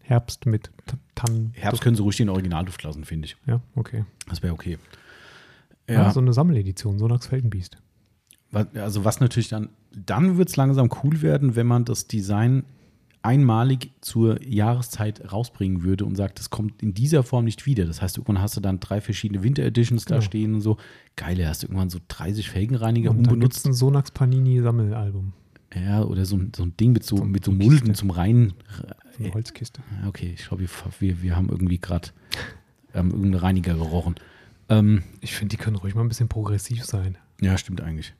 Herbst 0.00 0.46
mit 0.46 0.70
Tannen. 1.14 1.52
Herbst 1.54 1.82
können 1.82 1.96
sie 1.96 2.02
ruhig 2.02 2.16
den 2.16 2.28
Originalduft 2.28 2.82
lassen, 2.82 3.04
finde 3.04 3.26
ich. 3.26 3.36
Ja, 3.46 3.60
okay. 3.76 4.04
Das 4.28 4.42
wäre 4.42 4.52
okay. 4.52 4.78
Ja. 5.88 5.94
Ja, 6.04 6.10
so 6.12 6.20
eine 6.20 6.32
Sammeledition, 6.32 6.98
Sonax 6.98 7.26
Felgenbiest. 7.26 7.76
Also 8.52 9.04
was 9.04 9.20
natürlich 9.20 9.48
dann, 9.48 9.70
dann 9.94 10.36
wird 10.36 10.48
es 10.50 10.56
langsam 10.56 10.90
cool 11.02 11.22
werden, 11.22 11.56
wenn 11.56 11.66
man 11.66 11.84
das 11.84 12.06
Design 12.06 12.64
einmalig 13.22 13.92
zur 14.00 14.42
Jahreszeit 14.44 15.32
rausbringen 15.32 15.84
würde 15.84 16.04
und 16.04 16.16
sagt, 16.16 16.38
das 16.40 16.50
kommt 16.50 16.82
in 16.82 16.92
dieser 16.92 17.22
Form 17.22 17.44
nicht 17.44 17.66
wieder. 17.66 17.84
Das 17.84 18.02
heißt, 18.02 18.18
irgendwann 18.18 18.40
hast 18.42 18.56
du 18.56 18.60
dann 18.60 18.80
drei 18.80 19.00
verschiedene 19.00 19.42
Winter 19.44 19.62
Editions 19.62 20.04
da 20.06 20.16
Genau. 20.16 20.24
stehen 20.26 20.54
und 20.54 20.60
so. 20.60 20.76
Geil, 21.14 21.46
hast 21.46 21.62
du 21.62 21.68
irgendwann 21.68 21.88
so 21.88 22.00
30 22.08 22.50
Felgenreiniger 22.50 23.10
Und 23.10 23.22
dann 23.24 23.34
unbenutzt. 23.34 23.58
es 23.58 23.64
ein 23.66 23.74
Sonax 23.74 24.10
Panini 24.10 24.60
Sammelalbum. 24.60 25.32
Ja, 25.74 26.02
oder 26.02 26.24
so, 26.26 26.36
ein- 26.36 26.52
so 26.54 26.64
ein 26.64 26.76
Ding 26.76 26.92
mit 26.92 27.04
so, 27.04 27.16
So- 27.18 27.24
mit 27.24 27.44
so 27.44 27.52
Mulden 27.52 27.78
Kiste. 27.88 27.92
zum 27.94 28.10
Rein. 28.10 28.54
So 29.16 29.24
eine 29.24 29.32
Holzkiste. 29.34 29.82
Ja, 30.02 30.08
Okay, 30.08 30.34
ich 30.36 30.46
glaube, 30.48 30.64
wir, 30.64 30.68
wir, 30.98 31.22
wir 31.22 31.36
haben 31.36 31.48
irgendwie 31.48 31.78
gerade 31.78 32.08
ähm, 32.92 33.06
irgendeinen 33.10 33.34
Reiniger 33.34 33.74
gerochen. 33.74 34.16
Ähm, 34.68 35.02
Ich 35.20 35.34
finde, 35.34 35.56
die 35.56 35.62
können 35.62 35.76
ruhig 35.76 35.94
mal 35.94 36.02
ein 36.02 36.08
bisschen 36.08 36.28
progressiv 36.28 36.84
sein. 36.84 37.16
Ja, 37.40 37.56
stimmt 37.56 37.80
eigentlich. 37.80 38.14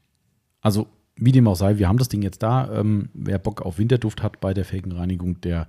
Also, 0.63 0.87
wie 1.17 1.33
dem 1.33 1.47
auch 1.47 1.57
sei, 1.57 1.77
wir 1.77 1.89
haben 1.89 1.99
das 1.99 2.09
Ding 2.09 2.23
jetzt 2.23 2.43
da. 2.43 2.73
Ähm, 2.81 3.11
wer 3.13 3.39
Bock 3.39 3.61
auf 3.61 3.79
Winterduft 3.79 4.23
hat 4.23 4.41
bei 4.41 4.55
der 4.55 4.65
Felgenreinigung, 4.65 5.41
der 5.43 5.67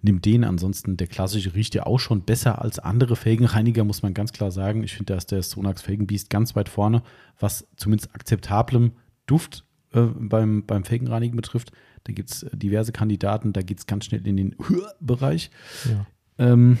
nimmt 0.00 0.24
den. 0.24 0.44
Ansonsten, 0.44 0.96
der 0.96 1.06
klassische 1.08 1.54
riecht 1.54 1.74
ja 1.74 1.84
auch 1.84 1.98
schon 2.00 2.22
besser 2.22 2.62
als 2.62 2.78
andere 2.78 3.14
Felgenreiniger, 3.16 3.84
muss 3.84 4.02
man 4.02 4.14
ganz 4.14 4.32
klar 4.32 4.50
sagen. 4.50 4.82
Ich 4.82 4.94
finde, 4.94 5.12
da 5.12 5.18
ist 5.18 5.30
der 5.30 5.42
Sonax 5.42 5.82
Felgenbeast 5.82 6.30
ganz 6.30 6.56
weit 6.56 6.70
vorne, 6.70 7.02
was 7.38 7.66
zumindest 7.76 8.14
akzeptablem 8.14 8.92
Duft 9.26 9.64
äh, 9.92 10.00
beim, 10.02 10.64
beim 10.64 10.84
Felgenreinigen 10.84 11.36
betrifft. 11.36 11.70
Da 12.04 12.12
gibt 12.14 12.30
es 12.30 12.46
diverse 12.54 12.92
Kandidaten, 12.92 13.52
da 13.52 13.60
geht 13.60 13.80
es 13.80 13.86
ganz 13.86 14.06
schnell 14.06 14.26
in 14.26 14.36
den 14.38 14.56
Bereich. 15.00 15.50
Ja, 15.84 16.06
Ähm, 16.38 16.78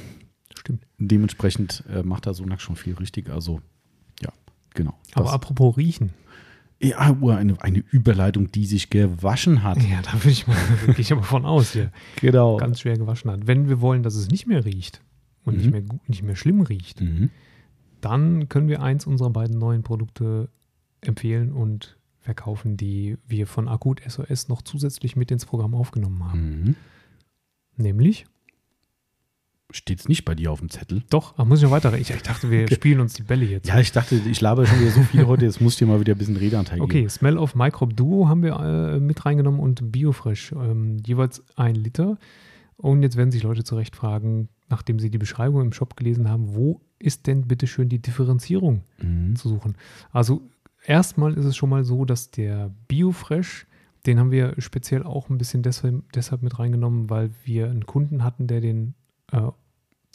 stimmt. 0.56 0.86
dementsprechend 0.96 1.84
äh, 1.92 2.02
macht 2.02 2.26
da 2.26 2.32
Sonax 2.32 2.62
schon 2.62 2.76
viel 2.76 2.94
richtig. 2.94 3.28
Also, 3.28 3.60
ja, 4.22 4.30
genau. 4.74 4.94
Aber 5.12 5.24
Das- 5.26 5.34
apropos 5.34 5.76
Riechen. 5.76 6.14
Ja, 6.80 6.98
eine, 6.98 7.60
eine 7.62 7.78
Überleitung, 7.90 8.52
die 8.52 8.64
sich 8.66 8.88
gewaschen 8.90 9.62
hat. 9.62 9.82
Ja, 9.82 10.00
da 10.02 10.14
würde 10.14 10.30
ich 10.30 10.46
mal, 10.46 10.56
gehe 10.86 10.98
ich 10.98 11.12
aber 11.12 11.22
von 11.24 11.44
aus 11.44 11.72
hier. 11.72 11.90
Genau. 12.20 12.56
Ganz 12.56 12.80
schwer 12.80 12.96
gewaschen 12.96 13.30
hat. 13.30 13.46
Wenn 13.46 13.68
wir 13.68 13.80
wollen, 13.80 14.02
dass 14.02 14.14
es 14.14 14.28
nicht 14.28 14.46
mehr 14.46 14.64
riecht 14.64 15.00
und 15.44 15.54
Mhm. 15.56 15.60
nicht, 15.60 15.70
mehr, 15.72 15.82
nicht 16.06 16.22
mehr 16.22 16.36
schlimm 16.36 16.60
riecht, 16.60 17.00
Mhm. 17.00 17.30
dann 18.00 18.48
können 18.48 18.68
wir 18.68 18.80
eins 18.82 19.06
unserer 19.06 19.30
beiden 19.30 19.58
neuen 19.58 19.82
Produkte 19.82 20.48
empfehlen 21.00 21.52
und 21.52 21.96
verkaufen, 22.20 22.76
die 22.76 23.16
wir 23.26 23.46
von 23.46 23.68
Akut 23.68 24.00
SOS 24.06 24.48
noch 24.48 24.62
zusätzlich 24.62 25.16
mit 25.16 25.30
ins 25.30 25.46
Programm 25.46 25.74
aufgenommen 25.74 26.24
haben. 26.24 26.60
Mhm. 26.62 26.74
Nämlich, 27.76 28.26
Steht 29.70 30.00
es 30.00 30.08
nicht 30.08 30.24
bei 30.24 30.34
dir 30.34 30.50
auf 30.50 30.60
dem 30.60 30.70
Zettel? 30.70 31.02
doch, 31.10 31.34
ach, 31.36 31.44
muss 31.44 31.58
ich 31.58 31.64
noch 31.64 31.70
weiter. 31.70 31.92
Ich, 31.98 32.10
ich 32.10 32.22
dachte, 32.22 32.50
wir 32.50 32.66
spielen 32.68 33.00
uns 33.00 33.12
die 33.14 33.22
Bälle 33.22 33.44
jetzt. 33.44 33.68
Ja, 33.68 33.78
ich 33.78 33.92
dachte, 33.92 34.14
ich 34.16 34.40
laber 34.40 34.64
schon 34.66 34.80
wieder 34.80 34.90
so 34.92 35.02
viel 35.02 35.26
heute, 35.26 35.44
jetzt 35.44 35.60
muss 35.60 35.74
ich 35.74 35.78
dir 35.80 35.86
mal 35.86 36.00
wieder 36.00 36.14
ein 36.14 36.18
bisschen 36.18 36.36
Redeanteil 36.36 36.80
Okay, 36.80 37.00
geben. 37.00 37.10
Smell 37.10 37.36
of 37.36 37.54
Microbe 37.54 37.92
Duo 37.94 38.28
haben 38.28 38.42
wir 38.42 38.56
äh, 38.58 38.98
mit 38.98 39.26
reingenommen 39.26 39.60
und 39.60 39.92
Biofresh, 39.92 40.52
ähm, 40.52 40.96
jeweils 41.04 41.42
ein 41.56 41.74
Liter. 41.74 42.16
Und 42.78 43.02
jetzt 43.02 43.16
werden 43.16 43.30
sich 43.30 43.42
Leute 43.42 43.62
zurecht 43.62 43.94
fragen, 43.94 44.48
nachdem 44.70 44.98
sie 45.00 45.10
die 45.10 45.18
Beschreibung 45.18 45.60
im 45.60 45.72
Shop 45.74 45.96
gelesen 45.96 46.30
haben, 46.30 46.54
wo 46.54 46.80
ist 46.98 47.26
denn 47.26 47.42
bitte 47.46 47.66
schön 47.66 47.88
die 47.90 48.00
Differenzierung 48.00 48.82
Mhm. 49.02 49.36
zu 49.36 49.48
suchen? 49.50 49.74
Also 50.12 50.40
erstmal 50.86 51.34
ist 51.34 51.44
es 51.44 51.56
schon 51.56 51.68
mal 51.68 51.84
so, 51.84 52.06
dass 52.06 52.30
der 52.30 52.70
Biofresh, 52.88 53.66
den 54.06 54.18
haben 54.18 54.30
wir 54.30 54.54
speziell 54.58 55.02
auch 55.02 55.28
ein 55.28 55.36
bisschen 55.36 55.62
deshalb, 55.62 56.10
deshalb 56.12 56.42
mit 56.42 56.58
reingenommen, 56.58 57.10
weil 57.10 57.30
wir 57.44 57.68
einen 57.68 57.84
Kunden 57.84 58.24
hatten, 58.24 58.46
der 58.46 58.60
den 58.62 58.94
äh, 59.32 59.40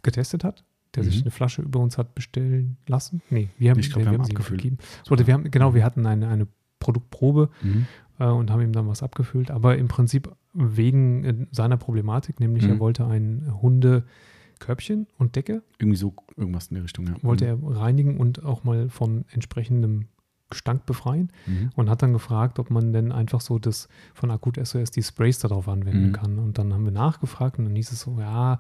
getestet 0.04 0.44
hat, 0.44 0.64
der 0.96 1.04
sich 1.04 1.18
Mhm. 1.18 1.22
eine 1.24 1.32
Flasche 1.32 1.62
über 1.62 1.80
uns 1.80 1.98
hat 1.98 2.14
bestellen 2.16 2.78
lassen. 2.88 3.22
Nee, 3.30 3.50
wir 3.58 3.72
haben, 3.72 3.80
Ich 3.80 3.90
glaub, 3.92 4.00
nee, 4.04 4.12
wir 4.12 4.18
haben 4.18 4.26
sie 4.26 4.32
ihm 4.32 4.36
abgefüllt. 4.38 4.62
gegeben. 4.62 4.78
Oder 5.10 5.26
wir 5.28 5.34
haben, 5.34 5.50
genau, 5.50 5.74
wir 5.74 5.84
hatten 5.84 6.06
eine, 6.06 6.28
eine 6.28 6.48
Produktprobe 6.80 7.50
Mhm. 7.62 7.88
äh, 8.20 8.26
und 8.26 8.52
haben 8.52 8.62
ihm 8.62 8.74
dann 8.74 8.88
was 8.88 9.02
abgefüllt. 9.04 9.50
Aber 9.52 9.78
im 9.78 9.88
Prinzip 9.88 10.30
wegen 10.54 11.24
äh, 11.24 11.48
seiner 11.52 11.78
Problematik, 11.78 12.40
nämlich 12.40 12.66
Mhm. 12.66 12.70
er 12.72 12.80
wollte 12.80 13.06
ein 13.08 13.54
Hundekörbchen 13.62 15.08
und 15.18 15.36
Decke, 15.36 15.64
Irgendwie 15.80 15.98
so 15.98 16.14
irgendwas 16.38 16.68
in 16.68 16.76
der 16.76 16.84
Richtung, 16.84 17.08
ja. 17.08 17.16
wollte 17.22 17.46
er 17.46 17.58
reinigen 17.62 18.18
und 18.18 18.44
auch 18.44 18.64
mal 18.64 18.90
von 18.90 19.26
entsprechendem 19.32 20.08
Gestank 20.54 20.86
befreien 20.86 21.30
Mhm. 21.46 21.72
und 21.76 21.90
hat 21.90 22.02
dann 22.02 22.14
gefragt, 22.14 22.58
ob 22.60 22.70
man 22.70 22.94
denn 22.94 23.12
einfach 23.12 23.42
so 23.42 23.60
das 23.60 23.90
von 24.14 24.32
Akut 24.32 24.58
SOS 24.58 24.92
die 24.92 25.04
Sprays 25.04 25.40
darauf 25.40 25.68
anwenden 25.68 26.08
Mhm. 26.08 26.14
kann. 26.14 26.40
Und 26.40 26.58
dann 26.58 26.74
haben 26.74 26.86
wir 26.86 26.92
nachgefragt 26.92 27.60
und 27.60 27.66
dann 27.66 27.76
hieß 27.76 27.92
es 27.92 28.00
so, 28.02 28.18
ja, 28.20 28.58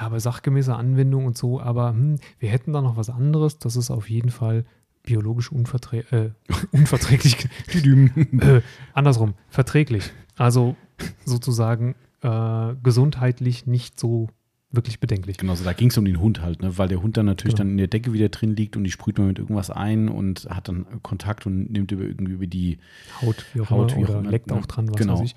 ja, 0.00 0.08
bei 0.08 0.18
sachgemäßer 0.18 0.76
Anwendung 0.78 1.26
und 1.26 1.36
so, 1.36 1.60
aber 1.60 1.90
hm, 1.90 2.18
wir 2.38 2.48
hätten 2.50 2.72
da 2.72 2.80
noch 2.80 2.96
was 2.96 3.10
anderes, 3.10 3.58
das 3.58 3.76
ist 3.76 3.90
auf 3.90 4.08
jeden 4.08 4.30
Fall 4.30 4.64
biologisch 5.02 5.50
unverträ 5.50 6.00
äh, 6.12 6.30
unverträglich, 6.72 7.48
äh, 7.74 8.60
andersrum, 8.94 9.34
verträglich. 9.48 10.12
Also 10.36 10.76
sozusagen 11.24 11.94
äh, 12.22 12.74
gesundheitlich 12.82 13.66
nicht 13.66 13.98
so 13.98 14.28
wirklich 14.72 14.98
bedenklich. 15.00 15.36
Genau, 15.36 15.54
so 15.54 15.64
da 15.64 15.72
ging 15.72 15.90
es 15.90 15.98
um 15.98 16.04
den 16.04 16.20
Hund 16.20 16.40
halt, 16.40 16.62
ne? 16.62 16.76
weil 16.78 16.88
der 16.88 17.02
Hund 17.02 17.16
dann 17.16 17.26
natürlich 17.26 17.54
Genau. 17.54 17.64
dann 17.64 17.70
in 17.72 17.76
der 17.78 17.86
Decke 17.88 18.12
wieder 18.12 18.28
drin 18.30 18.56
liegt 18.56 18.76
und 18.76 18.84
die 18.84 18.90
sprüht 18.90 19.18
man 19.18 19.28
mit 19.28 19.38
irgendwas 19.38 19.70
ein 19.70 20.08
und 20.08 20.46
hat 20.50 20.68
dann 20.68 20.86
Kontakt 21.02 21.46
und 21.46 21.70
nimmt 21.70 21.92
über 21.92 22.04
irgendwie 22.04 22.32
über 22.32 22.46
die 22.46 22.78
Haut, 23.20 23.44
wie 23.54 23.60
auch 23.60 23.70
Haut, 23.70 23.92
immer, 23.92 24.00
wie 24.00 24.04
auch 24.12 24.20
oder 24.20 24.30
leckt 24.30 24.48
ne? 24.50 24.54
auch 24.56 24.66
dran, 24.66 24.88
was 24.88 24.96
Genau. 24.96 25.14
weiß 25.14 25.22
ich. 25.24 25.36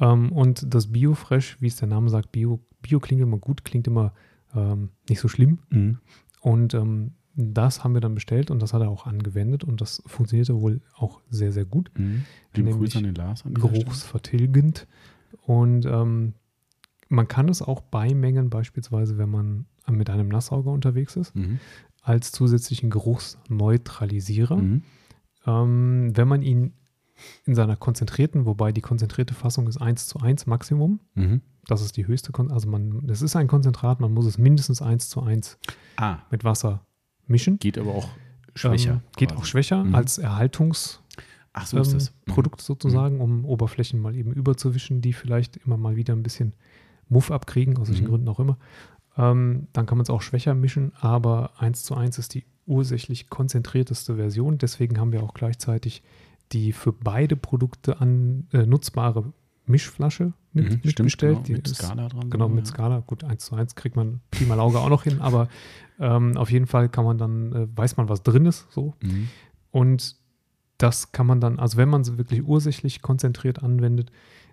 Ähm, 0.00 0.32
und 0.32 0.64
das 0.74 0.92
Biofresh, 0.92 1.58
wie 1.60 1.66
es 1.66 1.76
der 1.76 1.88
Name 1.88 2.08
sagt, 2.10 2.32
Bio, 2.32 2.60
Bio 2.82 3.00
klingt 3.00 3.20
immer 3.22 3.36
gut, 3.38 3.64
klingt 3.64 3.86
immer 3.86 4.14
ähm, 4.54 4.88
nicht 5.08 5.20
so 5.20 5.28
schlimm. 5.28 5.58
Und 6.40 6.74
ähm, 6.74 7.12
das 7.36 7.84
haben 7.84 7.94
wir 7.94 8.00
dann 8.00 8.14
bestellt 8.14 8.50
und 8.50 8.60
das 8.60 8.72
hat 8.72 8.82
er 8.82 8.88
auch 8.88 9.06
angewendet 9.06 9.62
und 9.62 9.80
das 9.80 10.02
funktionierte 10.06 10.60
wohl 10.60 10.80
auch 10.96 11.20
sehr, 11.30 11.52
sehr 11.52 11.64
gut. 11.64 11.90
Mhm. 11.96 12.24
Grüße 12.54 12.98
an 12.98 13.04
den 13.04 13.14
Lars. 13.14 13.44
An. 13.44 13.54
Geruchsvertilgend. 13.54 14.86
Und 15.46 15.86
ähm, 15.86 16.34
man 17.10 17.28
kann 17.28 17.48
es 17.50 17.60
auch 17.60 17.80
beimengen, 17.82 18.48
beispielsweise, 18.48 19.18
wenn 19.18 19.30
man 19.30 19.66
mit 19.90 20.08
einem 20.08 20.28
Nasssauger 20.28 20.70
unterwegs 20.70 21.16
ist, 21.16 21.34
Mhm. 21.36 21.58
als 22.02 22.32
zusätzlichen 22.32 22.88
Geruchsneutralisierer. 22.90 24.56
Mhm. 24.56 24.82
Ähm, 25.46 26.12
wenn 26.16 26.28
man 26.28 26.42
ihn 26.42 26.72
in 27.44 27.54
seiner 27.54 27.76
konzentrierten, 27.76 28.46
wobei 28.46 28.72
die 28.72 28.80
konzentrierte 28.80 29.34
Fassung 29.34 29.66
ist 29.66 29.76
1 29.76 30.06
zu 30.06 30.20
1 30.20 30.46
Maximum, 30.46 31.00
Mhm. 31.14 31.42
das 31.66 31.82
ist 31.82 31.96
die 31.98 32.06
höchste, 32.06 32.32
Kon 32.32 32.50
also 32.50 32.68
man, 32.68 33.06
das 33.06 33.20
ist 33.20 33.36
ein 33.36 33.46
Konzentrat, 33.48 34.00
man 34.00 34.14
muss 34.14 34.24
es 34.26 34.38
mindestens 34.38 34.80
1 34.80 35.08
zu 35.10 35.20
1 35.22 35.58
Ah, 35.96 36.18
mit 36.30 36.44
Wasser 36.44 36.86
mischen. 37.26 37.58
geht 37.58 37.76
aber 37.76 37.94
auch 37.94 38.08
schwächer. 38.54 38.92
Ähm, 38.92 39.00
geht 39.16 39.28
quasi. 39.30 39.40
auch 39.40 39.44
schwächer 39.44 39.84
Mhm. 39.84 39.94
als 39.94 40.16
Erhaltungsprodukt 40.18 41.00
so 41.68 41.94
das. 41.94 42.12
Mhm. 42.26 42.54
sozusagen, 42.58 43.20
um 43.20 43.44
Oberflächen 43.44 44.00
mal 44.00 44.14
eben 44.14 44.32
überzuwischen, 44.32 45.00
die 45.02 45.12
vielleicht 45.12 45.56
immer 45.58 45.76
mal 45.76 45.96
wieder 45.96 46.14
ein 46.14 46.22
bisschen 46.22 46.54
Muff 47.10 47.30
abkriegen, 47.30 47.76
aus 47.76 47.88
welchen 47.90 48.04
Mhm. 48.04 48.08
Gründen 48.08 48.28
auch 48.28 48.40
immer. 48.40 48.56
Ähm, 49.18 49.66
dann 49.74 49.84
kann 49.86 49.98
man 49.98 50.04
es 50.04 50.10
auch 50.10 50.22
schwächer 50.22 50.54
mischen, 50.54 50.92
aber 51.00 51.50
1 51.58 51.84
zu 51.84 51.94
1 51.94 52.16
ist 52.18 52.32
die 52.34 52.44
ursächlich 52.66 53.28
konzentrierteste 53.28 54.16
Version. 54.16 54.56
Deswegen 54.56 54.98
haben 54.98 55.12
wir 55.12 55.22
auch 55.22 55.34
gleichzeitig 55.34 56.02
die 56.52 56.72
für 56.72 56.92
beide 56.92 57.36
Produkte 57.36 58.00
an, 58.00 58.46
äh, 58.52 58.64
nutzbare 58.64 59.32
Mischflasche 59.66 60.32
mit, 60.52 60.64
Mhm, 60.64 60.70
mit 60.82 60.90
stimmt, 60.92 61.06
bestellt. 61.08 61.32
genau, 61.34 61.46
Die 61.46 61.52
mit 61.54 61.68
ist- 61.68 61.76
Skala 61.76 62.08
dran. 62.08 62.30
Genau, 62.30 62.48
mit 62.48 62.66
ja. 62.66 62.72
Skala. 62.72 63.00
Gut, 63.06 63.22
1 63.24 63.44
zu 63.44 63.54
1 63.54 63.74
kriegt 63.74 63.94
man 63.96 64.20
Pi 64.30 64.44
mal 64.46 64.58
Auge 64.58 64.78
auch 64.78 64.88
noch 64.88 65.04
hin, 65.04 65.20
aber 65.20 65.48
ähm, 66.00 66.36
auf 66.36 66.50
jeden 66.50 66.66
Fall 66.66 66.88
kann 66.88 67.04
man 67.04 67.18
dann, 67.18 67.52
äh, 67.52 67.68
weiß 67.76 67.96
man, 67.96 68.08
was 68.08 68.22
drin 68.22 68.46
ist, 68.46 68.66
so. 68.70 68.94
Mhm. 69.02 69.28
Und 69.70 70.16
das 70.78 71.12
kann 71.12 71.26
man 71.26 71.40
dann, 71.40 71.58
also 71.58 71.76
wenn 71.76 71.88
man 71.88 72.00
es 72.00 72.16
wirklich 72.16 72.42
ursächlich 72.44 73.02
konzentriert 73.02 73.62
anwendet, 73.62 74.10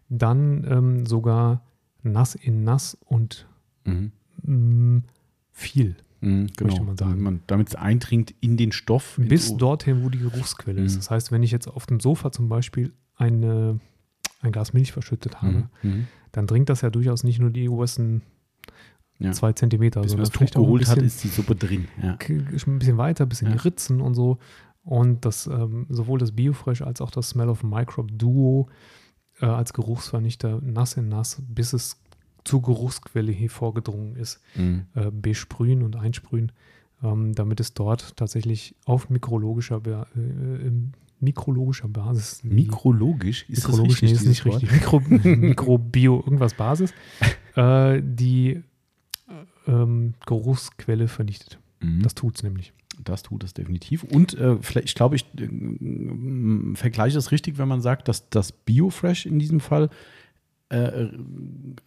dann 0.09 0.65
ähm, 0.69 1.05
sogar 1.05 1.61
nass 2.03 2.35
in 2.35 2.63
nass 2.63 2.97
und 3.05 3.47
Mhm. 3.85 4.11
mm, 4.43 5.03
viel. 5.51 5.95
Mhm, 6.21 6.47
genau. 6.57 6.69
Möchte 6.71 6.83
man 6.83 6.97
sagen. 6.97 7.41
Damit 7.47 7.69
es 7.69 7.75
eindringt 7.75 8.33
in 8.41 8.57
den 8.57 8.71
Stoff. 8.71 9.17
Bis 9.21 9.55
dorthin, 9.55 10.03
wo 10.03 10.09
die 10.09 10.19
Geruchsquelle 10.19 10.81
ist. 10.81 10.93
Mhm. 10.93 10.97
Das 10.97 11.11
heißt, 11.11 11.31
wenn 11.31 11.43
ich 11.43 11.51
jetzt 11.51 11.67
auf 11.67 11.85
dem 11.85 11.99
Sofa 11.99 12.31
zum 12.31 12.49
Beispiel 12.49 12.91
eine, 13.15 13.79
ein 14.41 14.51
Glas 14.51 14.73
Milch 14.73 14.91
verschüttet 14.91 15.41
habe, 15.41 15.69
Mhm. 15.83 15.89
Mhm. 15.89 16.07
dann 16.31 16.47
dringt 16.47 16.69
das 16.69 16.81
ja 16.81 16.89
durchaus 16.89 17.23
nicht 17.23 17.39
nur 17.39 17.49
die 17.51 17.69
obersten 17.69 18.21
Ja. 19.19 19.31
zwei 19.31 19.53
Zentimeter, 19.53 20.01
Bis 20.01 20.11
man 20.15 20.25
sondern 20.25 20.41
das 20.43 20.51
Tuch 20.51 20.59
ein 20.59 20.63
geholt 20.65 20.87
hat, 20.87 20.95
bisschen, 20.95 21.07
ist 21.07 21.23
die 21.23 21.27
Suppe 21.29 21.55
drin. 21.55 21.87
Ja. 22.01 22.17
ein 22.29 22.79
bisschen 22.79 22.97
weiter, 22.97 23.25
bis 23.25 23.41
in 23.41 23.49
Ja. 23.49 23.55
Ritzen 23.55 24.01
und 24.01 24.13
so. 24.13 24.37
Und 24.83 25.25
das, 25.25 25.47
ähm, 25.47 25.85
sowohl 25.89 26.17
das 26.19 26.31
Biofresh 26.33 26.81
als 26.81 27.01
auch 27.01 27.11
das 27.11 27.29
Smell 27.29 27.49
of 27.49 27.63
Microbe 27.63 28.11
Duo 28.13 28.69
äh, 29.41 29.45
als 29.45 29.73
Geruchsvernichter 29.73 30.59
nass 30.61 30.95
in 30.97 31.09
nass, 31.09 31.41
bis 31.47 31.73
es 31.73 31.97
zur 32.43 32.61
Geruchsquelle 32.61 33.31
hier 33.31 33.49
vorgedrungen 33.49 34.15
ist, 34.15 34.39
Mhm. 34.55 34.85
äh, 34.95 35.11
besprühen 35.11 35.83
und 35.83 35.95
einsprühen, 35.97 36.51
ähm, 37.03 37.33
damit 37.35 37.59
es 37.59 37.73
dort 37.73 38.15
tatsächlich 38.17 38.73
auf 38.85 39.09
mikrologischer, 39.09 39.81
äh, 39.85 40.05
ähm, 40.19 40.93
mikrologischer 41.19 41.87
Basis. 41.89 42.39
die- 42.41 42.47
Mikrologisch 42.47 43.45
ist 43.49 43.67
mikrologisch, 43.67 44.01
nee, 44.01 44.11
das 44.11 44.21
ist 44.21 44.27
nicht 44.27 44.45
richtig. 44.45 44.71
Mikro, 44.71 44.99
Mikrobio, 45.25 46.17
irgendwas 46.25 46.53
Basis, 46.53 46.93
äh, 47.55 48.01
die 48.03 48.63
ähm, 49.67 50.13
Geruchsquelle 50.25 51.07
vernichtet. 51.09 51.59
Mhm. 51.81 52.01
Das 52.01 52.15
tut 52.15 52.35
es 52.37 52.43
nämlich. 52.43 52.71
Das 53.03 53.23
tut 53.23 53.43
es 53.43 53.53
definitiv. 53.53 54.03
Und 54.03 54.33
äh, 54.35 54.57
ich 54.83 54.95
glaube, 54.95 55.15
ich 55.15 55.25
äh, 55.37 56.75
vergleiche 56.75 57.17
es 57.17 57.31
richtig, 57.31 57.57
wenn 57.57 57.67
man 57.67 57.81
sagt, 57.81 58.07
dass 58.07 58.29
das 58.29 58.51
Biofresh 58.51 59.25
in 59.25 59.39
diesem 59.39 59.59
Fall 59.59 59.89
äh, 60.69 61.07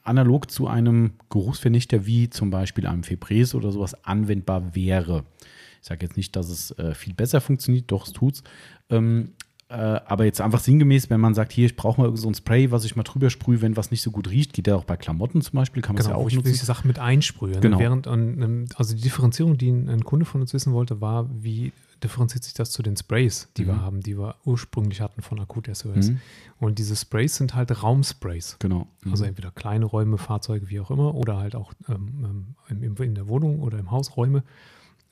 analog 0.03 0.51
zu 0.51 0.67
einem 0.67 1.13
Geruchsvernichter 1.29 2.07
wie 2.07 2.31
zum 2.31 2.51
Beispiel 2.51 2.87
einem 2.87 3.03
Febreze 3.03 3.57
oder 3.57 3.73
sowas 3.73 4.05
anwendbar 4.05 4.75
wäre. 4.75 5.25
Ich 5.83 5.89
sage 5.89 6.05
jetzt 6.07 6.17
nicht, 6.17 6.37
dass 6.37 6.49
es 6.49 6.71
äh, 6.79 6.95
viel 6.95 7.15
besser 7.15 7.41
funktioniert, 7.41 7.91
doch 7.91 8.07
es 8.07 8.13
tut's. 8.13 8.43
Ähm, 8.89 9.33
äh, 9.40 9.40
aber 9.75 10.25
jetzt 10.25 10.41
einfach 10.41 10.61
sinngemäß, 10.61 11.11
wenn 11.11 11.21
man 11.21 11.35
sagt, 11.35 11.53
hier, 11.53 11.67
ich 11.67 11.77
brauche 11.77 12.01
mal 12.01 12.17
so 12.17 12.29
ein 12.29 12.35
Spray, 12.35 12.71
was 12.73 12.85
ich 12.85 12.97
mal 12.97 13.03
drüber 13.05 13.31
sprühe, 13.31 13.61
wenn 13.63 13.77
was 13.77 13.91
nicht 13.91 14.03
so 14.03 14.11
gut 14.11 14.29
riecht, 14.31 14.53
geht 14.53 14.67
ja 14.67 14.75
auch 14.77 14.85
bei 14.85 14.97
Klamotten 14.97 15.43
zum 15.43 15.55
Beispiel, 15.55 15.83
kann 15.83 15.95
man 15.95 16.03
Genau, 16.05 16.17
ja 16.19 16.23
auch 16.25 16.29
ich 16.29 16.35
nutzen. 16.35 16.51
diese 16.53 16.67
Sachen 16.67 16.89
mit 16.89 16.99
einsprühe. 16.99 17.53
ne? 17.53 17.61
Genau. 17.61 17.79
Während, 17.79 18.07
also 18.77 18.95
die 18.97 19.03
Differenzierung, 19.03 19.59
die 19.59 19.71
ein, 19.71 20.05
Kunde 20.05 20.25
von 20.27 20.41
uns 20.41 20.53
wissen 20.53 20.73
wollte, 20.73 21.01
war, 21.01 21.29
wie 21.33 21.73
differenziert 22.03 22.43
sich 22.45 22.55
das 22.55 22.71
zu 22.71 22.83
den 22.83 22.97
Sprays, 22.97 23.49
die 23.59 23.67
wir 23.67 23.75
Mhm. 23.75 23.81
haben, 23.83 24.01
die 24.01 24.19
wir 24.19 24.35
ursprünglich 24.45 25.01
hatten 25.03 25.21
von 25.23 25.39
Akut 25.39 25.69
SOS. 25.73 26.09
Mhm. 26.11 26.21
Und 26.59 26.79
diese 26.79 26.97
Sprays 26.97 27.37
sind 27.37 27.55
halt 27.55 27.83
Raumsprays. 27.83 28.57
Genau. 28.59 28.87
Mhm. 29.05 29.11
Also 29.13 29.25
entweder 29.25 29.51
kleine 29.51 29.85
Räume, 29.85 30.17
Fahrzeuge, 30.19 30.71
wie 30.71 30.81
auch 30.81 30.91
immer, 30.91 31.15
oder 31.15 31.37
halt 31.37 31.55
auch 31.55 31.73
ähm, 31.89 32.55
ähm, 32.71 32.95
in 32.97 33.15
der 33.15 33.29
Wohnung 33.29 33.61
oder 33.61 33.79
im 33.79 33.91
Haus 33.91 34.17
Räume. 34.17 34.43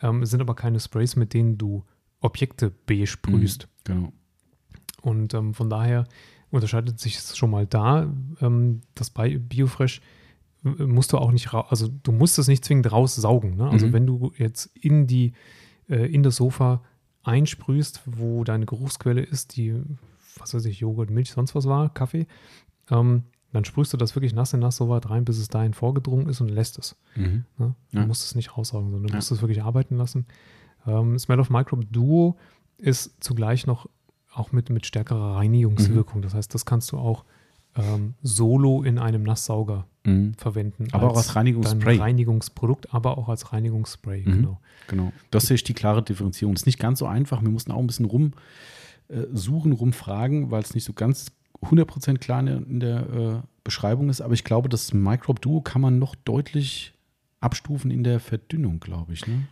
Ähm, 0.01 0.23
es 0.23 0.31
sind 0.31 0.41
aber 0.41 0.55
keine 0.55 0.81
Sprays, 0.81 1.15
mit 1.15 1.35
denen 1.35 1.59
du 1.59 1.85
Objekte 2.21 2.71
besprühst. 2.87 3.69
Genau. 3.85 4.13
Und 5.03 5.35
ähm, 5.35 5.55
von 5.55 5.71
daher 5.71 6.05
unterscheidet 6.51 6.99
sich 6.99 7.17
es 7.17 7.37
schon 7.37 7.51
mal 7.51 7.67
da. 7.67 8.13
Ähm, 8.41 8.81
das 8.95 9.11
bei 9.11 9.39
Biofresh 9.39 10.01
äh, 10.65 10.69
musst 10.85 11.13
du 11.13 11.19
auch 11.19 11.31
nicht, 11.33 11.53
also 11.55 11.89
du 12.03 12.13
musst 12.13 12.39
es 12.39 12.49
nicht 12.49 12.65
zwingend 12.65 12.91
raussaugen. 12.91 13.57
Ne? 13.57 13.69
Also 13.71 13.87
Mhm. 13.89 13.93
wenn 13.93 14.07
du 14.07 14.33
jetzt 14.37 14.67
in 14.75 15.07
die, 15.07 15.33
äh, 15.89 16.07
in 16.13 16.23
das 16.23 16.37
Sofa 16.37 16.83
einsprühst, 17.23 18.03
wo 18.07 18.45
deine 18.45 18.67
Geruchsquelle 18.67 19.21
ist, 19.21 19.57
die, 19.57 19.75
was 20.39 20.55
weiß 20.55 20.65
ich, 20.67 20.81
Joghurt, 20.81 21.11
Milch, 21.11 21.31
sonst 21.31 21.55
was 21.55 21.67
war, 21.67 21.93
Kaffee, 21.93 22.27
ähm, 22.91 23.25
dann 23.53 23.65
sprühst 23.65 23.93
du 23.93 23.97
das 23.97 24.15
wirklich 24.15 24.35
nass 24.35 24.53
in 24.53 24.61
nass 24.61 24.77
so 24.77 24.89
weit 24.89 25.09
rein, 25.09 25.25
bis 25.25 25.39
es 25.39 25.49
dahin 25.49 25.73
vorgedrungen 25.75 26.29
ist 26.29 26.41
und 26.41 26.49
lässt 26.49 26.79
es. 26.79 26.97
Mhm. 27.17 27.45
Ne? 27.59 27.75
Du 27.93 27.99
Ja. 27.99 28.07
musst 28.07 28.25
es 28.25 28.35
nicht 28.35 28.57
raussaugen, 28.57 28.91
sondern 28.91 29.07
du 29.09 29.13
Ja. 29.13 29.17
musst 29.17 29.31
es 29.33 29.41
wirklich 29.43 29.63
arbeiten 29.63 29.97
lassen. 29.97 30.27
Ähm, 30.87 31.19
Smell 31.19 31.41
of 31.41 31.51
Microbe 31.51 31.85
Duo 31.87 32.37
ist 32.79 33.13
zugleich 33.23 33.67
noch 33.67 33.89
auch 34.35 34.53
mit, 34.53 34.71
mit 34.71 34.87
stärkerer 34.87 35.37
Reinigungswirkung. 35.37 36.23
Das 36.23 36.35
heißt, 36.35 36.55
das 36.55 36.65
kannst 36.65 36.93
du 36.93 36.99
auch 36.99 37.25
ähm, 37.77 38.15
solo 38.23 38.83
in 38.83 38.99
einem 38.99 39.23
Nasssauger 39.23 39.87
Mhm. 40.05 40.35
verwenden. 40.39 40.89
Aber 40.93 41.11
auch 41.11 41.17
als 41.17 41.37
Reinigungsspray. 41.37 41.99
Reinigungsprodukt, 41.99 42.95
aber 42.95 43.19
auch 43.19 43.29
als 43.29 43.53
Reinigungsspray, 43.53 44.23
Mhm. 44.25 44.33
genau. 44.33 44.61
Genau. 44.89 45.13
Das 45.31 45.47
sehe 45.47 45.57
ich 45.57 45.65
die 45.65 45.75
klare 45.75 46.03
Differenzierung. 46.03 46.55
Das 46.55 46.63
ist 46.63 46.67
nicht 46.67 46.79
ganz 46.79 46.99
so 47.01 47.07
einfach. 47.07 47.43
Wir 47.43 47.51
mussten 47.51 47.73
auch 47.73 47.79
ein 47.79 47.87
bisschen 47.87 48.07
rum 48.07 48.33
äh, 49.09 49.25
rumfragen, 49.73 50.51
weil 50.51 50.63
es 50.63 50.75
nicht 50.75 50.85
so 50.85 50.93
ganz 50.93 51.31
100% 51.63 52.19
klar 52.19 52.41
in 52.41 52.47
der, 52.47 52.57
in 52.57 52.81
der 52.81 52.99
äh, 53.11 53.47
Beschreibung 53.65 54.09
ist. 54.09 54.21
Aber 54.21 54.35
ich 54.35 54.45
glaube, 54.45 54.69
das 54.69 54.93
Microbe 54.95 55.41
Duo 55.41 55.61
kann 55.61 55.83
man 55.83 55.99
noch 55.99 56.15
deutlich 56.15 56.95
abstufen 57.41 57.91
in 57.91 58.03
der 58.05 58.21
Verdünnung, 58.21 58.81
glaube 58.81 59.13
ich. 59.13 59.27
Ne? 59.27 59.47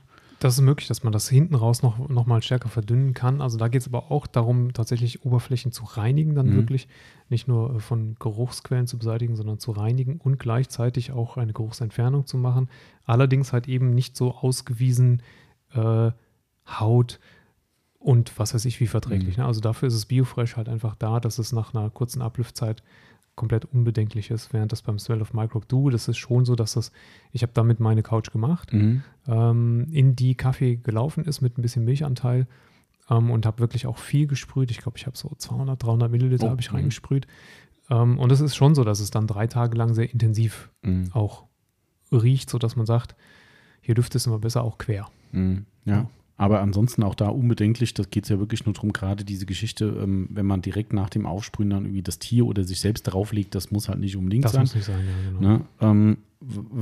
Das 0.47 0.55
ist 0.55 0.61
möglich, 0.61 0.87
dass 0.87 1.03
man 1.03 1.13
das 1.13 1.29
hinten 1.29 1.57
raus 1.57 1.83
noch, 1.83 2.09
noch 2.09 2.25
mal 2.27 2.41
stärker 2.41 2.69
verdünnen 2.69 3.15
kann. 3.15 3.41
Also 3.41 3.59
da 3.59 3.67
geht 3.67 3.81
es 3.81 3.89
aber 3.89 4.13
auch 4.13 4.29
darum, 4.29 4.73
tatsächlich 4.73 5.25
Oberflächen 5.25 5.73
zu 5.73 5.83
reinigen, 5.83 6.37
dann 6.37 6.51
Mhm. 6.51 6.55
wirklich 6.55 6.87
nicht 7.29 7.49
nur 7.49 7.75
äh, 7.75 7.81
von 7.81 8.15
Geruchsquellen 8.21 8.87
zu 8.87 8.97
beseitigen, 8.97 9.35
sondern 9.35 9.59
zu 9.59 9.73
reinigen 9.73 10.21
und 10.23 10.39
gleichzeitig 10.39 11.11
auch 11.11 11.37
eine 11.37 11.53
Geruchsentfernung 11.53 12.27
zu 12.27 12.39
machen. 12.39 12.69
Allerdings 13.05 13.53
halt 13.53 13.67
eben 13.67 13.91
nicht 13.91 14.17
so 14.17 14.37
ausgewiesen 14.37 15.21
äh, 15.75 16.13
Haut 16.69 17.19
und 17.99 18.39
was 18.39 18.55
weiß 18.55 18.67
ich 18.67 18.79
wie 18.79 18.87
verträglich. 18.87 19.39
Mhm. 19.39 19.43
Ne? 19.43 19.49
Also 19.49 19.61
dafür 19.61 19.89
ist 19.89 19.95
es 19.95 20.07
Biofresh 20.07 20.57
halt 20.57 20.69
einfach 20.69 20.95
da, 20.95 21.19
dass 21.19 21.39
es 21.41 21.51
nach 21.51 21.75
einer 21.75 21.91
kurzen 21.91 22.23
Ablüftzeit 22.23 22.85
komplett 23.37 23.65
unbedenklich 23.67 24.31
ist, 24.31 24.53
während 24.53 24.73
das 24.73 24.83
beim 24.83 24.99
Smell 24.99 25.21
of 25.23 25.33
Microbe 25.35 25.67
Duo, 25.67 25.91
das 25.91 26.09
ist 26.09 26.17
schon 26.17 26.45
so, 26.45 26.57
dass 26.57 26.73
das, 26.73 26.91
ich 27.33 27.43
habe 27.43 27.53
damit 27.55 27.79
meine 27.81 28.03
Couch 28.03 28.33
gemacht, 28.33 28.73
Mhm. 28.73 29.03
ähm, 29.29 29.87
in 29.93 30.17
die 30.17 30.35
Kaffee 30.35 30.77
gelaufen 30.77 31.25
ist 31.25 31.41
mit 31.43 31.57
ein 31.59 31.63
bisschen 31.63 31.85
Milchanteil 31.85 32.47
ähm, 33.11 33.31
und 33.31 33.47
habe 33.47 33.59
wirklich 33.61 33.87
auch 33.87 33.99
viel 33.99 34.27
gesprüht. 34.27 34.71
Ich 34.71 34.79
glaube, 34.79 34.97
ich 34.99 35.07
habe 35.07 35.17
so 35.17 35.33
200, 35.37 35.83
300 35.83 36.11
Milliliter 36.11 36.47
Oh, 36.47 36.51
habe 36.51 36.61
ich 36.61 36.71
mhm. 36.71 36.77
reingesprüht. 36.79 37.27
Ähm, 37.91 38.19
und 38.19 38.33
es 38.33 38.41
ist 38.41 38.57
schon 38.57 38.75
so, 38.75 38.83
dass 38.85 38.99
es 39.01 39.11
dann 39.11 39.27
drei 39.27 39.47
Tage 39.47 39.77
lang 39.77 39.95
sehr 39.95 40.11
intensiv 40.11 40.71
Mhm. 40.83 41.11
auch 41.13 41.45
riecht, 42.11 42.51
sodass 42.51 42.75
man 42.75 42.87
sagt, 42.87 43.15
hier 43.81 43.95
dürfte 43.95 44.19
es 44.19 44.27
immer 44.27 44.39
besser 44.39 44.65
auch 44.65 44.79
quer. 44.79 45.09
Mhm. 45.33 45.67
Ja. 45.85 45.95
Ja. 45.95 46.11
Aber 46.39 46.61
ansonsten 46.61 47.03
auch 47.03 47.15
da 47.15 47.29
unbedenklich, 47.29 47.95
das 47.95 48.11
geht 48.11 48.25
es 48.25 48.29
ja 48.31 48.39
wirklich 48.39 48.67
nur 48.67 48.75
darum, 48.75 48.93
gerade 48.93 49.25
diese 49.25 49.47
Geschichte, 49.47 49.87
ähm, 49.87 50.29
wenn 50.31 50.45
man 50.45 50.61
direkt 50.61 50.93
nach 50.93 51.09
dem 51.09 51.25
Aufsprühen 51.25 51.71
dann 51.71 51.85
irgendwie 51.85 52.03
das 52.03 52.19
Tier 52.19 52.47
oder 52.47 52.63
sich 52.65 52.79
selbst 52.81 53.05
drauflegt, 53.05 53.55
das 53.55 53.71
muss 53.71 53.89
halt 53.89 54.01
nicht 54.01 54.17
unbedingt 54.17 54.45
Das 54.45 54.53
sein. 54.53 54.63
muss 54.63 54.75
nicht 54.75 54.85
sein, 54.85 55.01
ja, 55.07 55.31
genau. 55.31 55.41
Ne? 55.41 55.61
Ähm, 55.81 56.19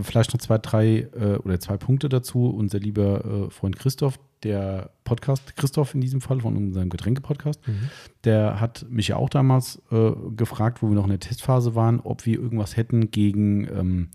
vielleicht 0.02 0.32
noch 0.35 0.40
zwei, 0.40 0.59
drei 0.59 1.09
äh, 1.18 1.36
oder 1.44 1.60
zwei 1.60 1.76
Punkte 1.76 2.09
dazu. 2.09 2.47
Unser 2.51 2.81
lieber 2.81 3.24
äh, 3.47 3.51
Freund 3.51 3.76
Christoph, 3.78 4.18
der 4.43 4.90
Podcast, 5.05 5.56
Christoph 5.56 5.94
in 5.94 6.01
diesem 6.01 6.20
Fall 6.20 6.40
von 6.40 6.56
unserem 6.56 6.90
Getränke-Podcast, 6.90 7.60
Mhm. 7.68 7.89
der 8.24 8.59
hat 8.60 8.85
mich 8.90 9.06
ja 9.09 9.16
auch 9.16 9.28
damals 9.28 9.81
äh, 9.93 10.10
gefragt, 10.36 10.82
wo 10.82 10.89
wir 10.89 10.97
noch 10.97 11.05
in 11.05 11.10
der 11.10 11.20
Testphase 11.20 11.76
waren, 11.76 12.01
ob 12.01 12.26
wir 12.26 12.40
irgendwas 12.40 12.76
hätten 12.76 13.12
gegen 13.12 13.68
ähm, 13.68 14.09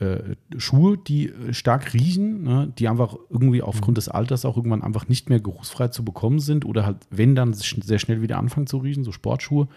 äh, 0.00 0.34
Schuhe, 0.56 0.96
die 0.96 1.28
äh, 1.28 1.52
stark 1.52 1.92
riechen, 1.92 2.42
ne? 2.42 2.72
die 2.78 2.88
einfach 2.88 3.16
irgendwie 3.28 3.60
aufgrund 3.60 3.98
des 3.98 4.08
Alters 4.08 4.46
auch 4.46 4.56
irgendwann 4.56 4.82
einfach 4.82 5.08
nicht 5.08 5.28
mehr 5.28 5.40
geruchsfrei 5.40 5.88
zu 5.88 6.04
bekommen 6.04 6.40
sind 6.40 6.64
oder 6.64 6.86
halt, 6.86 6.96
wenn 7.10 7.34
dann 7.34 7.52
sehr 7.52 7.98
schnell 7.98 8.22
wieder 8.22 8.38
anfangen 8.38 8.66
zu 8.66 8.78
riechen, 8.78 9.04
so 9.04 9.12
Sportschuhe, 9.12 9.68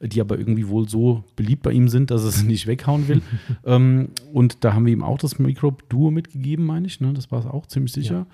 die 0.00 0.22
aber 0.22 0.38
irgendwie 0.38 0.68
wohl 0.68 0.88
so 0.88 1.24
beliebt 1.36 1.62
bei 1.62 1.72
ihm 1.72 1.88
sind, 1.88 2.10
dass 2.10 2.24
er 2.24 2.30
sie 2.30 2.46
nicht 2.46 2.66
weghauen 2.66 3.06
will. 3.06 3.20
ähm, 3.66 4.08
und 4.32 4.64
da 4.64 4.72
haben 4.72 4.86
wir 4.86 4.94
ihm 4.94 5.02
auch 5.02 5.18
das 5.18 5.38
Microbe 5.38 5.84
Duo 5.90 6.10
mitgegeben, 6.10 6.64
meine 6.64 6.86
ich, 6.86 7.00
ne? 7.02 7.12
das 7.12 7.30
war 7.30 7.40
es 7.40 7.46
auch 7.46 7.66
ziemlich 7.66 7.92
sicher. 7.92 8.14
Ja. 8.14 8.26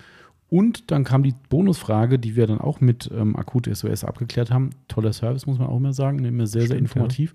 Und 0.49 0.91
dann 0.93 1.03
kam 1.03 1.25
die 1.25 1.35
Bonusfrage, 1.49 2.19
die 2.19 2.37
wir 2.37 2.47
dann 2.47 2.61
auch 2.61 2.81
mit 2.81 3.11
ähm, 3.13 3.35
Akut 3.37 3.69
SOS 3.75 4.05
abgeklärt 4.05 4.51
haben. 4.51 4.71
Toller 4.87 5.13
Service, 5.15 5.47
muss 5.47 5.59
man 5.59 5.67
auch 5.67 5.81
mal 5.81 5.95
sagen, 5.95 6.25
immer 6.25 6.47
sehr, 6.47 6.61
sehr 6.61 6.77
Stimmt, 6.77 6.83
informativ. 6.83 7.35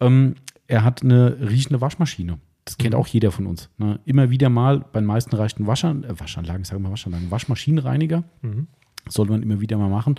Ähm, 0.00 0.36
er 0.68 0.84
hat 0.84 1.02
eine 1.02 1.50
riechende 1.50 1.80
Waschmaschine. 1.80 2.38
Das 2.64 2.78
kennt 2.78 2.94
auch 2.94 3.06
jeder 3.08 3.32
von 3.32 3.46
uns. 3.46 3.70
Ne? 3.78 3.98
Immer 4.04 4.30
wieder 4.30 4.48
mal, 4.48 4.84
bei 4.92 5.00
den 5.00 5.06
meisten 5.06 5.34
reicht 5.34 5.58
ein 5.58 5.66
Waschan 5.66 6.04
äh, 6.04 6.18
Waschanlagen, 6.20 6.64
sagen 6.64 6.80
wir 6.82 6.88
mal 6.88 6.92
Waschanlagen, 6.92 7.30
Waschmaschinenreiniger, 7.30 8.24
Mhm. 8.42 8.68
sollte 9.08 9.32
man 9.32 9.42
immer 9.42 9.60
wieder 9.60 9.78
mal 9.78 9.88
machen. 9.88 10.16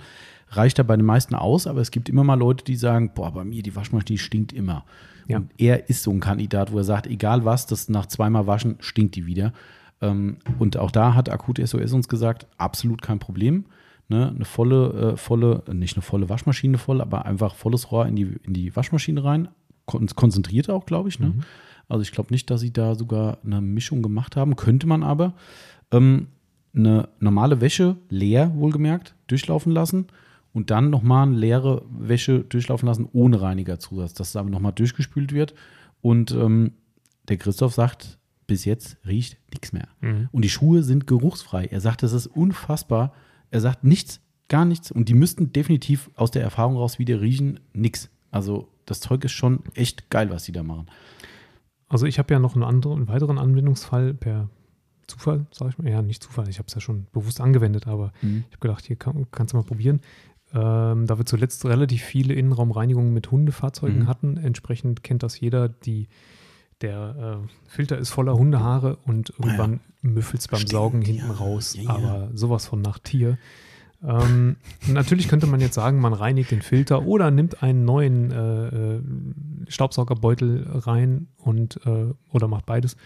Reicht 0.50 0.78
da 0.78 0.82
bei 0.82 0.96
den 0.96 1.06
meisten 1.06 1.34
aus, 1.34 1.66
aber 1.66 1.80
es 1.80 1.90
gibt 1.90 2.08
immer 2.08 2.22
mal 2.22 2.34
Leute, 2.38 2.64
die 2.64 2.76
sagen, 2.76 3.12
boah, 3.14 3.32
bei 3.32 3.44
mir 3.44 3.62
die 3.62 3.74
Waschmaschine 3.74 4.18
stinkt 4.18 4.52
immer. 4.52 4.84
Ja. 5.26 5.38
Und 5.38 5.50
er 5.56 5.88
ist 5.88 6.02
so 6.02 6.10
ein 6.10 6.20
Kandidat, 6.20 6.70
wo 6.72 6.78
er 6.78 6.84
sagt, 6.84 7.06
egal 7.06 7.44
was, 7.46 7.66
das 7.66 7.88
nach 7.88 8.06
zweimal 8.06 8.46
waschen 8.46 8.76
stinkt 8.80 9.16
die 9.16 9.24
wieder. 9.24 9.54
Ähm, 10.02 10.36
und 10.58 10.76
auch 10.76 10.90
da 10.90 11.14
hat 11.14 11.30
Akut 11.30 11.58
SOS 11.58 11.94
uns 11.94 12.08
gesagt, 12.08 12.46
absolut 12.58 13.00
kein 13.00 13.18
Problem. 13.18 13.64
Ne, 14.10 14.28
eine 14.28 14.44
volle, 14.44 15.12
äh, 15.12 15.16
volle, 15.16 15.62
nicht 15.72 15.96
eine 15.96 16.02
volle 16.02 16.28
Waschmaschine 16.28 16.76
voll, 16.76 17.00
aber 17.00 17.24
einfach 17.24 17.54
volles 17.54 17.90
Rohr 17.90 18.04
in 18.06 18.16
die, 18.16 18.36
in 18.42 18.52
die 18.52 18.76
Waschmaschine 18.76 19.24
rein. 19.24 19.48
Kon 19.86 20.06
konzentriert 20.08 20.68
auch, 20.68 20.84
glaube 20.84 21.08
ich. 21.08 21.18
Ne? 21.18 21.28
Mhm. 21.28 21.40
Also 21.88 22.02
ich 22.02 22.12
glaube 22.12 22.32
nicht, 22.32 22.50
dass 22.50 22.60
sie 22.60 22.72
da 22.72 22.94
sogar 22.94 23.38
eine 23.44 23.60
Mischung 23.60 24.02
gemacht 24.02 24.36
haben. 24.36 24.56
Könnte 24.56 24.86
man 24.86 25.02
aber. 25.02 25.34
Ähm, 25.90 26.28
eine 26.74 27.08
normale 27.20 27.60
Wäsche 27.60 27.96
leer, 28.08 28.52
wohlgemerkt, 28.56 29.14
durchlaufen 29.28 29.72
lassen 29.72 30.06
und 30.52 30.70
dann 30.70 30.90
nochmal 30.90 31.26
eine 31.28 31.36
leere 31.36 31.84
Wäsche 31.90 32.40
durchlaufen 32.40 32.86
lassen 32.86 33.08
ohne 33.12 33.40
Reinigerzusatz, 33.40 34.14
dass 34.14 34.30
es 34.30 34.36
aber 34.36 34.50
nochmal 34.50 34.72
durchgespült 34.72 35.32
wird. 35.32 35.54
Und 36.00 36.32
ähm, 36.32 36.72
der 37.28 37.36
Christoph 37.36 37.74
sagt, 37.74 38.18
bis 38.46 38.64
jetzt 38.64 38.98
riecht 39.06 39.38
nichts 39.50 39.72
mehr. 39.72 39.88
Mhm. 40.00 40.28
Und 40.32 40.44
die 40.44 40.50
Schuhe 40.50 40.82
sind 40.82 41.06
geruchsfrei. 41.06 41.66
Er 41.66 41.80
sagt, 41.80 42.02
das 42.02 42.12
ist 42.12 42.26
unfassbar. 42.26 43.12
Er 43.50 43.60
sagt 43.60 43.84
nichts, 43.84 44.20
gar 44.48 44.64
nichts. 44.64 44.90
Und 44.90 45.08
die 45.08 45.14
müssten 45.14 45.52
definitiv 45.52 46.10
aus 46.16 46.30
der 46.30 46.42
Erfahrung 46.42 46.76
raus 46.76 46.98
wieder 46.98 47.20
riechen, 47.20 47.60
nix. 47.72 48.10
Also 48.30 48.68
das 48.84 49.00
Zeug 49.00 49.24
ist 49.24 49.32
schon 49.32 49.60
echt 49.74 50.10
geil, 50.10 50.30
was 50.30 50.44
die 50.44 50.52
da 50.52 50.62
machen. 50.62 50.86
Also 51.94 52.06
ich 52.06 52.18
habe 52.18 52.34
ja 52.34 52.40
noch 52.40 52.54
einen, 52.56 52.64
anderen, 52.64 52.96
einen 52.96 53.08
weiteren 53.08 53.38
Anwendungsfall 53.38 54.14
per 54.14 54.48
Zufall, 55.06 55.46
sage 55.52 55.70
ich 55.70 55.78
mal. 55.78 55.88
Ja, 55.88 56.02
nicht 56.02 56.22
Zufall, 56.24 56.48
ich 56.48 56.58
habe 56.58 56.66
es 56.66 56.74
ja 56.74 56.80
schon 56.80 57.06
bewusst 57.12 57.40
angewendet, 57.40 57.86
aber 57.86 58.12
Mhm. 58.20 58.44
ich 58.48 58.56
habe 58.56 58.60
gedacht, 58.68 58.84
hier 58.84 58.96
kann, 58.96 59.26
kannst 59.30 59.52
du 59.52 59.58
mal 59.58 59.62
probieren. 59.62 60.00
Ähm, 60.52 61.06
da 61.06 61.18
wir 61.18 61.24
zuletzt 61.24 61.64
relativ 61.66 62.02
viele 62.02 62.34
Innenraumreinigungen 62.34 63.12
mit 63.14 63.30
Hundefahrzeugen 63.30 64.00
Mhm. 64.00 64.06
hatten, 64.08 64.36
entsprechend 64.38 65.04
kennt 65.04 65.22
das 65.22 65.38
jeder, 65.38 65.68
die, 65.68 66.08
der 66.80 67.40
äh, 67.44 67.48
Filter 67.68 67.96
ist 67.96 68.10
voller 68.10 68.34
Hundehaare 68.34 68.96
und 69.06 69.30
irgendwann 69.38 69.78
müffelt 70.02 70.40
es 70.40 70.48
beim 70.48 70.58
Stimmt, 70.58 70.72
Saugen 70.72 71.02
ja. 71.02 71.06
hinten 71.08 71.30
raus, 71.30 71.74
Ja, 71.76 71.82
ja. 71.84 71.90
aber 71.90 72.30
sowas 72.34 72.66
von 72.66 72.82
nach 72.82 72.98
Tier. 72.98 73.38
Ähm, 74.06 74.56
natürlich 74.86 75.28
könnte 75.28 75.46
man 75.46 75.60
jetzt 75.60 75.74
sagen, 75.74 75.98
man 76.00 76.12
reinigt 76.12 76.50
den 76.50 76.60
Filter 76.62 77.06
oder 77.06 77.30
nimmt 77.30 77.62
einen 77.62 77.84
neuen 77.84 78.30
äh, 78.30 78.96
äh, 78.96 79.02
Staubsaugerbeutel 79.68 80.66
rein 80.68 81.28
und 81.38 81.80
äh, 81.86 82.12
oder 82.30 82.48
macht 82.48 82.66
beides. 82.66 82.96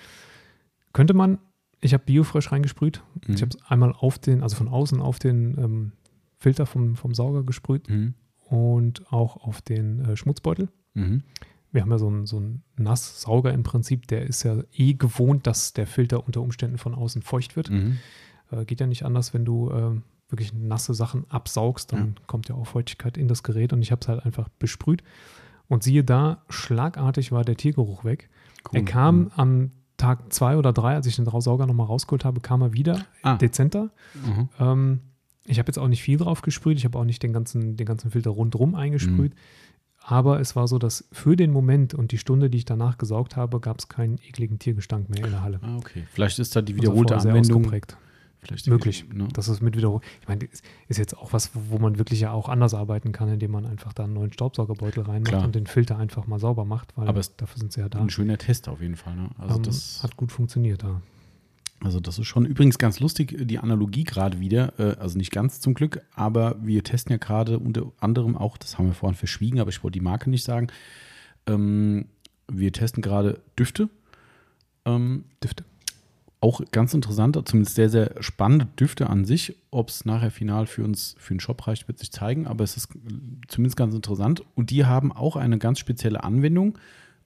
Könnte 0.92 1.14
man, 1.14 1.38
ich 1.80 1.94
habe 1.94 2.04
Biofresh 2.04 2.50
reingesprüht. 2.50 3.02
Mhm. 3.26 3.34
Ich 3.34 3.42
habe 3.42 3.50
es 3.56 3.62
einmal 3.70 3.92
auf 3.96 4.18
den, 4.18 4.42
also 4.42 4.56
von 4.56 4.68
außen 4.68 5.00
auf 5.00 5.18
den 5.18 5.56
ähm, 5.58 5.92
Filter 6.38 6.66
vom, 6.66 6.96
vom 6.96 7.14
Sauger 7.14 7.42
gesprüht 7.44 7.88
Mhm. 7.88 8.14
und 8.46 9.12
auch 9.12 9.36
auf 9.36 9.62
den 9.62 10.00
äh, 10.04 10.16
Schmutzbeutel. 10.16 10.68
Mhm. 10.94 11.22
Wir 11.70 11.82
haben 11.82 11.90
ja 11.90 11.98
so 11.98 12.08
einen, 12.08 12.26
so 12.26 12.38
einen 12.38 12.62
Nasssauger 12.76 13.52
im 13.52 13.62
Prinzip, 13.62 14.08
der 14.08 14.26
ist 14.26 14.42
ja 14.42 14.62
eh 14.72 14.94
gewohnt, 14.94 15.46
dass 15.46 15.74
der 15.74 15.86
Filter 15.86 16.26
unter 16.26 16.40
Umständen 16.40 16.78
von 16.78 16.94
außen 16.94 17.22
feucht 17.22 17.54
wird. 17.56 17.70
Mhm. 17.70 17.98
Äh, 18.50 18.64
geht 18.64 18.80
ja 18.80 18.86
nicht 18.86 19.04
anders, 19.04 19.34
wenn 19.34 19.44
du 19.44 19.70
ähm, 19.70 20.02
wirklich 20.28 20.52
nasse 20.52 20.92
Sachen 20.94 21.24
absaugst, 21.30 21.92
dann 21.92 22.16
kommt 22.26 22.48
ja 22.48 22.54
auch 22.54 22.66
Feuchtigkeit 22.66 23.16
in 23.16 23.28
das 23.28 23.42
Gerät 23.42 23.72
und 23.72 23.80
ich 23.82 23.90
habe 23.92 24.00
es 24.02 24.08
halt 24.08 24.24
einfach 24.26 24.48
besprüht. 24.58 25.02
Und 25.68 25.82
siehe 25.82 26.04
da, 26.04 26.42
schlagartig 26.48 27.32
war 27.32 27.44
der 27.44 27.56
Tiergeruch 27.56 28.04
weg. 28.04 28.28
Cool. 28.70 28.80
Er 28.80 28.84
kam 28.84 29.18
Mhm. 29.20 29.30
am 29.36 29.70
Tag 29.96 30.32
zwei 30.32 30.56
oder 30.56 30.72
drei, 30.72 30.94
als 30.94 31.06
ich 31.06 31.16
den 31.16 31.24
Sauger 31.40 31.66
nochmal 31.66 31.86
rausgeholt 31.86 32.24
habe, 32.24 32.40
kam 32.40 32.62
er 32.62 32.72
wieder 32.72 33.04
Ah. 33.22 33.36
dezenter. 33.36 33.90
Mhm. 34.14 34.48
Ähm, 34.60 35.00
ich 35.44 35.58
habe 35.58 35.68
jetzt 35.68 35.78
auch 35.78 35.88
nicht 35.88 36.02
viel 36.02 36.18
drauf 36.18 36.42
gesprüht, 36.42 36.76
ich 36.78 36.84
habe 36.84 36.98
auch 36.98 37.04
nicht 37.04 37.22
den 37.22 37.32
ganzen, 37.32 37.76
den 37.76 37.86
ganzen 37.86 38.10
Filter 38.10 38.30
rundrum 38.30 38.74
eingesprüht. 38.74 39.34
Mhm. 39.34 39.38
Aber 40.00 40.40
es 40.40 40.56
war 40.56 40.68
so, 40.68 40.78
dass 40.78 41.06
für 41.12 41.36
den 41.36 41.50
Moment 41.50 41.92
und 41.94 42.12
die 42.12 42.18
Stunde, 42.18 42.48
die 42.48 42.58
ich 42.58 42.64
danach 42.64 42.96
gesaugt 42.96 43.36
habe, 43.36 43.60
gab 43.60 43.78
es 43.78 43.88
keinen 43.88 44.18
ekligen 44.26 44.58
Tiergestank 44.58 45.10
mehr 45.10 45.24
in 45.24 45.30
der 45.32 45.42
Halle. 45.42 45.58
Ah, 45.62 45.76
okay. 45.76 46.04
Vielleicht 46.12 46.38
ist 46.38 46.54
da 46.56 46.62
die 46.62 46.72
Also 46.74 46.82
wiederholte 46.82 47.20
sehr 47.20 47.32
Anwendung. 47.32 47.62
Vielleicht 48.40 48.68
Möglich. 48.68 49.04
Ne? 49.12 49.28
Das 49.32 49.48
ist 49.48 49.60
mit 49.60 49.76
Wiederholung. 49.76 50.02
Ich 50.20 50.28
meine, 50.28 50.44
ist, 50.44 50.64
ist 50.86 50.98
jetzt 50.98 51.16
auch 51.16 51.32
was, 51.32 51.50
wo 51.54 51.78
man 51.78 51.98
wirklich 51.98 52.20
ja 52.20 52.30
auch 52.30 52.48
anders 52.48 52.72
arbeiten 52.72 53.12
kann, 53.12 53.28
indem 53.28 53.50
man 53.50 53.66
einfach 53.66 53.92
da 53.92 54.04
einen 54.04 54.12
neuen 54.12 54.32
Staubsaugerbeutel 54.32 55.02
reinmacht 55.02 55.32
Klar. 55.32 55.44
und 55.44 55.54
den 55.54 55.66
Filter 55.66 55.98
einfach 55.98 56.26
mal 56.26 56.38
sauber 56.38 56.64
macht, 56.64 56.96
weil 56.96 57.08
Aber 57.08 57.20
dafür 57.36 57.58
sind 57.58 57.72
sie 57.72 57.80
ja 57.80 57.88
da. 57.88 57.98
Ein 57.98 58.10
schöner 58.10 58.38
Test 58.38 58.68
auf 58.68 58.80
jeden 58.80 58.96
Fall. 58.96 59.16
Ne? 59.16 59.30
Also, 59.38 59.56
Ähm, 59.56 59.62
das, 59.64 60.02
hat 60.02 60.16
gut 60.16 60.30
funktioniert 60.30 60.84
da. 60.84 61.02
also 61.80 61.98
das 61.98 62.18
ist 62.18 62.26
schon 62.26 62.44
übrigens 62.44 62.78
ganz 62.78 63.00
lustig, 63.00 63.36
die 63.40 63.58
Analogie 63.58 64.04
gerade 64.04 64.38
wieder. 64.38 64.78
Äh, 64.78 64.96
also 65.00 65.18
nicht 65.18 65.32
ganz 65.32 65.60
zum 65.60 65.74
Glück, 65.74 66.00
aber 66.14 66.56
wir 66.62 66.84
testen 66.84 67.12
ja 67.12 67.18
gerade 67.18 67.58
unter 67.58 67.90
anderem 67.98 68.36
auch, 68.36 68.56
das 68.56 68.78
haben 68.78 68.86
wir 68.86 68.94
vorhin 68.94 69.16
verschwiegen, 69.16 69.58
aber 69.58 69.70
ich 69.70 69.82
wollte 69.82 69.98
die 69.98 70.04
Marke 70.04 70.30
nicht 70.30 70.44
sagen. 70.44 70.68
Ähm, 71.46 72.06
wir 72.50 72.72
testen 72.72 73.02
gerade 73.02 73.40
Düfte. 73.58 73.88
Ähm, 74.84 75.24
Düfte. 75.42 75.64
Auch 76.40 76.60
ganz 76.70 76.94
interessant, 76.94 77.40
zumindest 77.48 77.74
sehr, 77.74 77.90
sehr 77.90 78.14
spannende 78.20 78.66
Düfte 78.78 79.10
an 79.10 79.24
sich. 79.24 79.56
Ob 79.70 79.88
es 79.88 80.04
nachher 80.04 80.30
final 80.30 80.66
für 80.66 80.84
uns 80.84 81.16
für 81.18 81.34
den 81.34 81.40
Shop 81.40 81.66
reicht, 81.66 81.88
wird 81.88 81.98
sich 81.98 82.12
zeigen, 82.12 82.46
aber 82.46 82.62
es 82.62 82.76
ist 82.76 82.90
zumindest 83.48 83.76
ganz 83.76 83.94
interessant. 83.94 84.42
Und 84.54 84.70
die 84.70 84.84
haben 84.84 85.10
auch 85.10 85.36
eine 85.36 85.58
ganz 85.58 85.78
spezielle 85.80 86.22
Anwendung. 86.22 86.78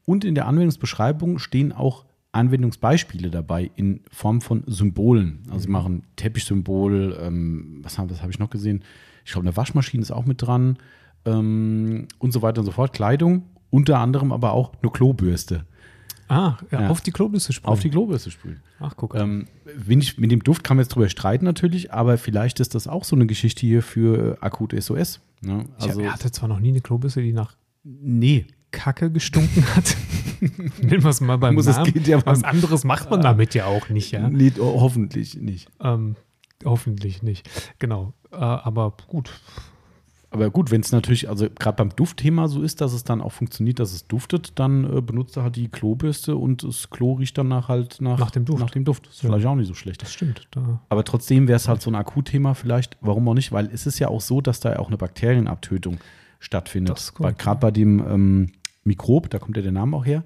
Und 0.07 0.25
in 0.25 0.35
der 0.35 0.47
Anwendungsbeschreibung 0.47 1.39
stehen 1.39 1.73
auch 1.73 2.07
Anwendungsbeispiele 2.33 3.31
dabei 3.31 3.71
in 3.77 4.01
Form 4.11 4.41
von 4.41 4.65
Symbolen. 4.67 5.41
Also 5.49 5.67
sie 5.67 5.71
machen 5.71 6.05
Teppichsymbol, 6.17 7.19
ähm, 7.21 7.81
was 7.83 7.99
habe 7.99 8.21
hab 8.21 8.31
ich 8.31 8.39
noch 8.39 8.51
gesehen? 8.51 8.83
Ich 9.25 9.33
glaube, 9.33 9.47
eine 9.47 9.57
Waschmaschine 9.57 10.03
ist 10.03 10.11
auch 10.11 10.25
mit 10.25 10.41
dran 10.41 10.79
ähm, 11.27 12.09
und 12.19 12.33
so 12.33 12.41
weiter 12.41 12.61
und 12.61 12.67
so 12.67 12.73
fort. 12.73 12.95
Kleidung, 12.95 13.43
unter 13.71 13.99
anderem 13.99 14.33
aber 14.33 14.53
auch 14.53 14.73
eine 14.83 14.91
Klobürste. 14.91 15.67
Ah, 16.33 16.59
ja, 16.71 16.83
Ja. 16.83 16.89
auf 16.89 17.01
die 17.01 17.11
Klobürste 17.13 17.53
sprühen. 17.53 17.73
Auf 17.73 17.81
die 17.81 17.91
Klobürste 17.91 18.31
sprühen. 18.31 18.61
Ach, 18.81 18.95
guck. 18.97 19.15
Ähm, 19.15 19.47
ich, 19.89 20.19
mit 20.19 20.31
dem 20.31 20.43
Duft 20.43 20.65
kann 20.65 20.77
man 20.77 20.85
jetzt 20.85 20.95
drüber 20.95 21.09
streiten 21.09 21.45
natürlich, 21.45 21.93
aber 21.93 22.19
vielleicht 22.19 22.61
ist 22.61 22.75
das 22.75 22.87
auch 22.89 23.05
so 23.05 23.15
eine 23.17 23.27
Geschichte 23.27 23.61
hier 23.67 23.83
für 23.83 24.33
äh, 24.33 24.45
akute 24.45 24.81
SOS. 24.81 25.21
Ne? 25.41 25.67
ich 25.79 25.85
Also, 25.89 26.03
hatte 26.05 26.31
zwar 26.33 26.49
noch 26.49 26.59
nie 26.61 26.69
eine 26.71 26.81
Klobürste, 26.81 27.21
die 27.23 27.33
nach 27.33 27.55
nee. 27.85 28.47
Kacke 28.71 29.11
gestunken 29.11 29.65
hat. 29.77 29.97
Nennen 30.81 31.03
wir 31.03 31.11
es 31.11 31.21
mal 31.21 31.37
beim 31.37 31.55
Muss 31.55 31.67
es 31.67 31.77
Namen. 31.77 31.93
geht 31.93 32.07
ja 32.09 32.25
Was 32.25 32.43
anderes 32.43 32.85
macht 32.85 33.11
man 33.11 33.21
damit 33.21 33.55
ja 33.55 33.67
auch 33.67 33.91
nicht, 33.91 34.11
ja. 34.13 34.29
Nee, 34.31 34.53
oh, 34.59 34.81
hoffentlich 34.81 35.37
nicht. 35.37 35.69
Ähm, 35.81 36.17
hoffentlich 36.65 37.23
nicht. 37.23 37.49
Genau. 37.79 38.15
Äh, 38.33 38.37
aber 38.37 38.95
gut. 39.09 39.31
Aber 40.33 40.51
gut, 40.51 40.71
wenn 40.71 40.81
es 40.81 40.93
natürlich, 40.93 41.29
also 41.29 41.47
gerade 41.59 41.77
beim 41.77 41.95
Duftthema 41.95 42.49
so 42.49 42.63
ist, 42.63 42.81
dass 42.81 42.93
es 42.95 43.05
dann 43.05 43.21
auch 43.21 43.33
funktioniert, 43.33 43.79
dass 43.79 43.93
es 43.93 44.07
duftet, 44.07 44.59
dann 44.59 44.85
äh, 44.85 45.01
benutzt 45.03 45.37
er 45.37 45.43
halt 45.43 45.57
die 45.57 45.69
Klobürste 45.69 46.37
und 46.37 46.65
das 46.65 46.89
Klo 46.91 47.13
riecht 47.15 47.37
dann 47.37 47.49
nach 47.49 47.69
halt 47.69 48.01
nach, 48.01 48.19
Nach 48.19 48.31
dem 48.31 48.45
Duft. 48.47 48.61
Nach 48.61 48.71
dem 48.71 48.85
Duft. 48.85 49.07
Das 49.07 49.15
ist 49.17 49.23
Ja. 49.23 49.29
vielleicht 49.29 49.47
auch 49.47 49.55
nicht 49.55 49.69
so 49.69 49.75
schlecht. 49.75 50.01
Das 50.03 50.13
stimmt. 50.13 50.49
Da. 50.53 50.81
Aber 50.89 51.05
trotzdem 51.05 51.49
wäre 51.49 51.57
es 51.57 51.69
halt 51.69 51.83
so 51.83 51.91
ein 51.91 51.95
Akutthema 51.95 52.55
vielleicht. 52.55 52.97
Warum 53.03 53.29
auch 53.29 53.35
nicht? 53.35 53.53
Weil 53.53 53.69
es 53.73 53.87
ist 53.87 53.99
ja 53.99 54.09
auch 54.09 54.23
so, 54.23 54.41
dass 54.41 54.61
da 54.61 54.73
ja 54.73 54.79
auch 54.79 54.89
eine 54.89 54.97
Bakterienabtötung 54.97 55.99
stattfindet. 56.41 57.13
Gerade 57.39 57.61
bei 57.61 57.71
dem 57.71 58.01
ähm, 58.01 58.47
Mikrob, 58.85 59.29
da 59.31 59.39
kommt 59.39 59.57
ja 59.57 59.63
der 59.63 59.73
Name 59.73 59.97
auch 59.97 60.07
her, 60.07 60.25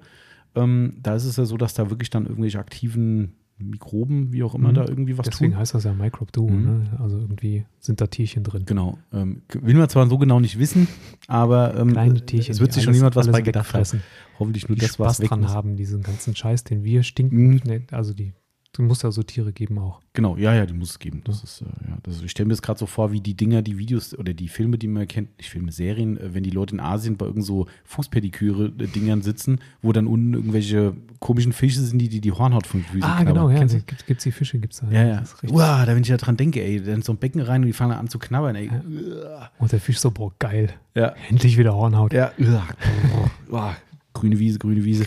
ähm, 0.55 0.93
da 1.03 1.15
ist 1.15 1.25
es 1.25 1.35
ja 1.35 1.45
so, 1.45 1.57
dass 1.57 1.73
da 1.73 1.89
wirklich 1.89 2.09
dann 2.09 2.25
irgendwelche 2.25 2.59
aktiven 2.59 3.33
Mikroben, 3.59 4.31
wie 4.31 4.43
auch 4.43 4.53
immer, 4.55 4.69
Mhm. 4.69 4.73
da 4.75 4.85
irgendwie 4.87 5.17
was 5.17 5.25
Deswegen 5.25 5.53
tun. 5.53 5.59
heißt 5.59 5.73
das 5.73 5.83
ja 5.83 5.93
Microbe 5.93 6.31
Duo. 6.31 6.49
Mhm. 6.49 6.63
Ne? 6.65 6.97
Also 6.99 7.17
irgendwie 7.17 7.65
sind 7.79 7.99
da 8.01 8.07
Tierchen 8.07 8.43
drin. 8.43 8.63
Genau. 8.65 8.97
Ähm, 9.11 9.41
will 9.61 9.75
man 9.75 9.89
zwar 9.89 10.07
so 10.07 10.17
genau 10.17 10.39
nicht 10.39 10.59
wissen, 10.59 10.87
aber 11.27 11.75
ähm, 11.77 11.91
Kleine 11.91 12.25
Tierchen. 12.25 12.51
es 12.53 12.59
wird 12.59 12.73
sich 12.73 12.83
schon 12.83 12.93
niemand 12.93 13.15
was 13.15 13.27
bei 13.29 13.41
gedacht 13.41 13.73
haben. 13.73 14.01
Hoffentlich 14.39 14.67
nur 14.69 14.75
Die 14.75 14.81
das, 14.81 14.99
was 14.99 15.15
Spaß 15.17 15.19
weg 15.21 15.29
dran 15.29 15.47
haben, 15.49 15.75
diesen 15.75 16.03
ganzen 16.03 16.35
Scheiß, 16.35 16.63
den 16.65 16.83
wir 16.83 17.01
stinken. 17.03 17.61
Mhm. 17.65 17.83
Also 17.91 18.13
die, 18.13 18.33
du 18.73 18.81
musst 18.83 19.03
ja 19.03 19.11
so 19.11 19.23
Tiere 19.23 19.51
geben 19.53 19.77
auch. 19.79 20.01
Genau, 20.13 20.37
ja, 20.37 20.53
ja, 20.53 20.65
die 20.65 20.73
muss 20.73 20.91
es 20.91 20.99
geben. 20.99 21.21
Das 21.25 21.43
ist, 21.43 21.61
äh, 21.61 21.65
ja, 21.89 21.97
das, 22.03 22.21
ich 22.21 22.31
stelle 22.31 22.47
mir 22.47 22.53
das 22.53 22.61
gerade 22.61 22.79
so 22.79 22.85
vor, 22.85 23.11
wie 23.11 23.21
die 23.21 23.35
Dinger, 23.35 23.61
die 23.61 23.77
Videos 23.77 24.17
oder 24.17 24.33
die 24.33 24.47
Filme, 24.47 24.77
die 24.77 24.87
man 24.87 25.07
kennt, 25.07 25.37
nicht 25.37 25.49
Filme, 25.49 25.71
Serien, 25.71 26.17
äh, 26.17 26.33
wenn 26.33 26.43
die 26.43 26.49
Leute 26.49 26.75
in 26.75 26.79
Asien 26.79 27.17
bei 27.17 27.25
irgend 27.25 27.45
so 27.45 27.67
Fußpediküre-Dingern 27.85 29.21
sitzen, 29.21 29.59
wo 29.81 29.91
dann 29.93 30.07
unten 30.07 30.33
irgendwelche 30.33 30.95
komischen 31.19 31.53
Fische 31.53 31.81
sind, 31.81 31.99
die 31.99 32.09
die, 32.09 32.21
die 32.21 32.31
Hornhaut 32.31 32.67
von 32.67 32.83
Füßen 32.83 33.03
Ah, 33.03 33.23
genau, 33.23 33.49
ja. 33.49 33.63
Gibt 33.65 34.05
es 34.09 34.23
die 34.23 34.31
Fische, 34.31 34.59
gibt 34.59 34.73
es 34.73 34.79
da. 34.81 34.89
Ja, 34.91 35.05
ja. 35.05 35.23
Uah, 35.49 35.85
da 35.85 35.95
wenn 35.95 36.01
ich 36.01 36.09
da 36.09 36.17
dran 36.17 36.37
denke, 36.37 36.61
ey, 36.63 36.81
dann 36.81 37.01
so 37.01 37.13
ein 37.13 37.17
Becken 37.17 37.41
rein 37.41 37.61
und 37.61 37.67
die 37.67 37.73
fangen 37.73 37.93
an 37.97 38.07
zu 38.07 38.19
knabbern, 38.19 38.55
ey. 38.55 38.69
Und 39.59 39.71
der 39.71 39.79
Fisch 39.79 39.99
so, 39.99 40.11
boah, 40.11 40.31
geil. 40.39 40.73
Ja, 40.95 41.13
Endlich 41.29 41.57
wieder 41.57 41.73
Hornhaut. 41.75 42.13
ja, 42.13 42.31
uah. 42.39 42.67
Uah. 43.51 43.77
grüne 44.13 44.39
Wiese, 44.39 44.59
grüne 44.59 44.83
Wiese. 44.83 45.05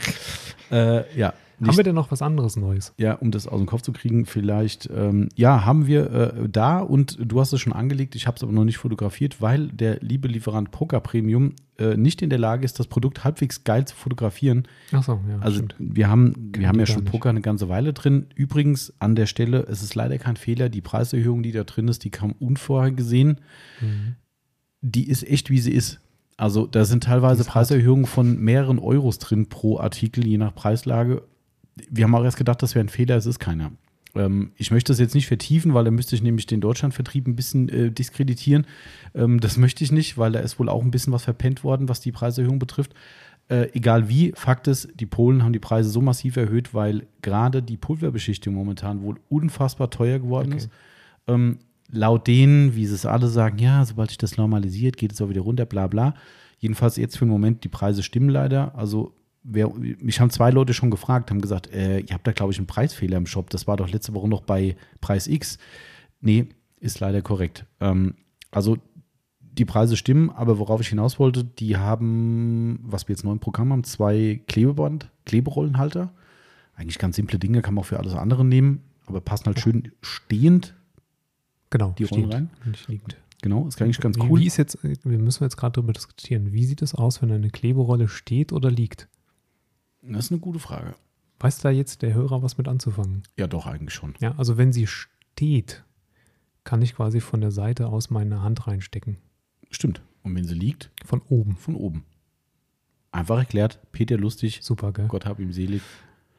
Äh, 0.70 1.18
ja. 1.18 1.34
Haben 1.60 1.66
nicht- 1.68 1.76
wir 1.76 1.84
denn 1.84 1.94
noch 1.94 2.10
was 2.10 2.22
anderes 2.22 2.56
Neues? 2.56 2.92
Ja, 2.98 3.14
um 3.14 3.30
das 3.30 3.46
aus 3.46 3.58
dem 3.58 3.66
Kopf 3.66 3.82
zu 3.82 3.92
kriegen, 3.92 4.24
vielleicht, 4.26 4.88
ähm, 4.94 5.28
ja, 5.36 5.64
haben 5.64 5.86
wir 5.86 6.10
äh, 6.10 6.48
da 6.48 6.78
und 6.80 7.18
du 7.20 7.38
hast 7.40 7.52
es 7.52 7.60
schon 7.60 7.72
angelegt, 7.72 8.14
ich 8.14 8.26
habe 8.26 8.36
es 8.36 8.42
aber 8.42 8.52
noch 8.52 8.64
nicht 8.64 8.78
fotografiert, 8.78 9.40
weil 9.42 9.68
der 9.68 9.98
liebe 10.00 10.26
Lieferant 10.28 10.70
Poker 10.70 11.00
Premium 11.00 11.52
äh, 11.78 11.96
nicht 11.96 12.22
in 12.22 12.30
der 12.30 12.38
Lage 12.38 12.64
ist, 12.64 12.78
das 12.78 12.86
Produkt 12.86 13.24
halbwegs 13.24 13.64
geil 13.64 13.84
zu 13.86 13.94
fotografieren. 13.96 14.66
Achso, 14.92 15.20
ja, 15.28 15.38
Also 15.40 15.56
stimmt. 15.58 15.74
wir 15.78 16.08
haben, 16.08 16.34
wir 16.56 16.68
haben 16.68 16.78
ja 16.78 16.86
schon. 16.86 17.04
Poker 17.04 17.30
eine 17.30 17.40
ganze 17.40 17.68
Weile 17.68 17.92
drin. 17.92 18.26
Übrigens 18.34 18.92
an 18.98 19.14
der 19.14 19.26
Stelle, 19.26 19.66
es 19.68 19.82
ist 19.82 19.94
leider 19.94 20.18
kein 20.18 20.36
Fehler, 20.36 20.68
die 20.68 20.80
Preiserhöhung, 20.80 21.42
die 21.42 21.52
da 21.52 21.64
drin 21.64 21.88
ist, 21.88 22.04
die 22.04 22.10
kam 22.10 22.32
unvorhergesehen. 22.32 23.38
Mhm. 23.80 24.16
Die 24.82 25.08
ist 25.08 25.26
echt, 25.28 25.50
wie 25.50 25.58
sie 25.58 25.72
ist. 25.72 26.00
Also 26.36 26.66
da 26.66 26.86
sind 26.86 27.04
teilweise. 27.04 27.44
Preiserhöhungen 27.44 28.06
von 28.06 28.38
mehreren 28.40 28.78
Euros 28.78 29.18
drin 29.18 29.50
pro 29.50 29.78
Artikel, 29.78 30.26
je 30.26 30.38
nach 30.38 30.54
Preislage. 30.54 31.22
Wir 31.90 32.04
haben 32.04 32.14
auch 32.14 32.24
erst 32.24 32.36
gedacht, 32.36 32.62
das 32.62 32.74
wäre 32.74 32.84
ein 32.84 32.88
Fehler, 32.88 33.16
es 33.16 33.26
ist 33.26 33.38
keiner. 33.38 33.72
Ähm, 34.14 34.52
ich 34.56 34.70
möchte 34.70 34.92
das 34.92 34.98
jetzt 34.98 35.14
nicht 35.14 35.26
vertiefen, 35.26 35.74
weil 35.74 35.84
da 35.84 35.90
müsste 35.90 36.14
ich 36.16 36.22
nämlich 36.22 36.46
den 36.46 36.60
Deutschlandvertrieb 36.60 37.26
ein 37.26 37.36
bisschen 37.36 37.68
äh, 37.68 37.90
diskreditieren. 37.90 38.66
Ähm, 39.14 39.40
das 39.40 39.56
möchte 39.56 39.84
ich 39.84 39.92
nicht, 39.92 40.18
weil 40.18 40.32
da 40.32 40.40
ist 40.40 40.58
wohl 40.58 40.68
auch 40.68 40.82
ein 40.82 40.90
bisschen 40.90 41.12
was 41.12 41.24
verpennt 41.24 41.64
worden, 41.64 41.88
was 41.88 42.00
die 42.00 42.12
Preiserhöhung 42.12 42.58
betrifft. 42.58 42.94
Äh, 43.48 43.68
egal 43.72 44.08
wie, 44.08 44.32
Fakt 44.36 44.68
ist, 44.68 44.88
die 44.94 45.06
Polen 45.06 45.42
haben 45.42 45.52
die 45.52 45.58
Preise 45.58 45.90
so 45.90 46.00
massiv 46.00 46.36
erhöht, 46.36 46.72
weil 46.74 47.06
gerade 47.22 47.62
die 47.62 47.76
Pulverbeschichtung 47.76 48.54
momentan 48.54 49.02
wohl 49.02 49.18
unfassbar 49.28 49.90
teuer 49.90 50.18
geworden 50.18 50.52
Okay. 50.52 50.56
ist. 50.58 50.70
Ähm, 51.26 51.58
laut 51.90 52.26
denen, 52.26 52.76
wie 52.76 52.86
sie 52.86 52.94
es 52.94 53.06
alle 53.06 53.28
sagen, 53.28 53.58
ja, 53.58 53.84
sobald 53.84 54.10
sich 54.10 54.18
das 54.18 54.36
normalisiert, 54.36 54.96
geht 54.96 55.12
es 55.12 55.20
auch 55.20 55.28
wieder 55.28 55.40
runter, 55.40 55.66
bla 55.66 55.88
bla. 55.88 56.14
Jedenfalls 56.58 56.96
jetzt 56.96 57.18
für 57.18 57.24
den 57.24 57.30
Moment, 57.30 57.64
die 57.64 57.68
Preise 57.68 58.02
stimmen 58.02 58.28
leider. 58.28 58.74
Also 58.76 59.14
wer, 59.42 59.68
mich 59.68 60.20
haben 60.20 60.30
zwei 60.30 60.50
Leute 60.50 60.74
schon 60.74 60.90
gefragt, 60.90 61.30
haben 61.30 61.40
gesagt, 61.40 61.72
äh, 61.72 62.00
ihr 62.00 62.14
habt 62.14 62.26
da, 62.26 62.32
glaube 62.32 62.52
ich, 62.52 62.58
einen 62.58 62.66
Preisfehler 62.66 63.16
im 63.16 63.26
Shop. 63.26 63.50
Das 63.50 63.66
war 63.66 63.76
doch 63.76 63.88
letzte 63.88 64.14
Woche 64.14 64.28
noch 64.28 64.42
bei 64.42 64.76
Preis 65.00 65.26
X. 65.26 65.58
Nee, 66.20 66.48
ist 66.78 67.00
leider 67.00 67.22
korrekt. 67.22 67.66
Ähm, 67.80 68.14
also 68.50 68.78
die 69.40 69.64
Preise 69.64 69.96
stimmen, 69.96 70.30
aber 70.30 70.58
worauf 70.58 70.80
ich 70.80 70.88
hinaus 70.88 71.18
wollte, 71.18 71.44
die 71.44 71.76
haben, 71.76 72.80
was 72.82 73.08
wir 73.08 73.14
jetzt 73.14 73.24
neu 73.24 73.32
im 73.32 73.40
Programm 73.40 73.72
haben, 73.72 73.84
zwei 73.84 74.40
Klebeband, 74.46 75.10
Kleberollenhalter. 75.26 76.12
Eigentlich 76.74 76.98
ganz 76.98 77.16
simple 77.16 77.38
Dinge, 77.38 77.62
kann 77.62 77.74
man 77.74 77.82
auch 77.82 77.86
für 77.86 77.98
alles 77.98 78.14
andere 78.14 78.44
nehmen, 78.44 78.82
aber 79.06 79.20
passen 79.20 79.46
halt 79.46 79.60
schön 79.60 79.92
stehend. 80.02 80.74
Genau, 81.68 81.94
die 81.98 82.04
Rollen 82.04 82.32
rein? 82.32 82.50
Nicht 82.64 82.88
liegend. 82.88 83.16
Genau, 83.42 83.66
ist 83.66 83.80
eigentlich 83.80 84.00
ganz 84.00 84.18
cool. 84.18 84.40
Wie 84.40 84.46
ist 84.46 84.56
jetzt, 84.56 84.78
wir 84.82 85.18
müssen 85.18 85.44
jetzt 85.44 85.56
gerade 85.56 85.72
darüber 85.72 85.92
diskutieren, 85.92 86.52
wie 86.52 86.64
sieht 86.64 86.82
es 86.82 86.94
aus, 86.94 87.22
wenn 87.22 87.32
eine 87.32 87.50
Kleberolle 87.50 88.08
steht 88.08 88.52
oder 88.52 88.70
liegt? 88.70 89.08
Das 90.02 90.26
ist 90.26 90.30
eine 90.32 90.40
gute 90.40 90.58
Frage. 90.58 90.94
Weiß 91.38 91.58
da 91.58 91.70
jetzt 91.70 92.02
der 92.02 92.14
Hörer 92.14 92.42
was 92.42 92.58
mit 92.58 92.68
anzufangen? 92.68 93.22
Ja, 93.38 93.46
doch, 93.46 93.66
eigentlich 93.66 93.94
schon. 93.94 94.14
Ja, 94.20 94.34
also 94.36 94.58
wenn 94.58 94.72
sie 94.72 94.86
steht, 94.86 95.84
kann 96.64 96.82
ich 96.82 96.94
quasi 96.94 97.20
von 97.20 97.40
der 97.40 97.50
Seite 97.50 97.88
aus 97.88 98.10
meine 98.10 98.42
Hand 98.42 98.66
reinstecken. 98.66 99.16
Stimmt. 99.70 100.02
Und 100.22 100.34
wenn 100.36 100.44
sie 100.44 100.54
liegt, 100.54 100.90
Von 101.04 101.22
oben. 101.28 101.56
von 101.56 101.74
oben. 101.74 102.04
Einfach 103.12 103.38
erklärt, 103.38 103.80
Peter 103.92 104.16
Lustig, 104.18 104.60
Super, 104.62 104.92
gell? 104.92 105.08
Gott 105.08 105.24
hab 105.26 105.40
ihm 105.40 105.52
selig. 105.52 105.82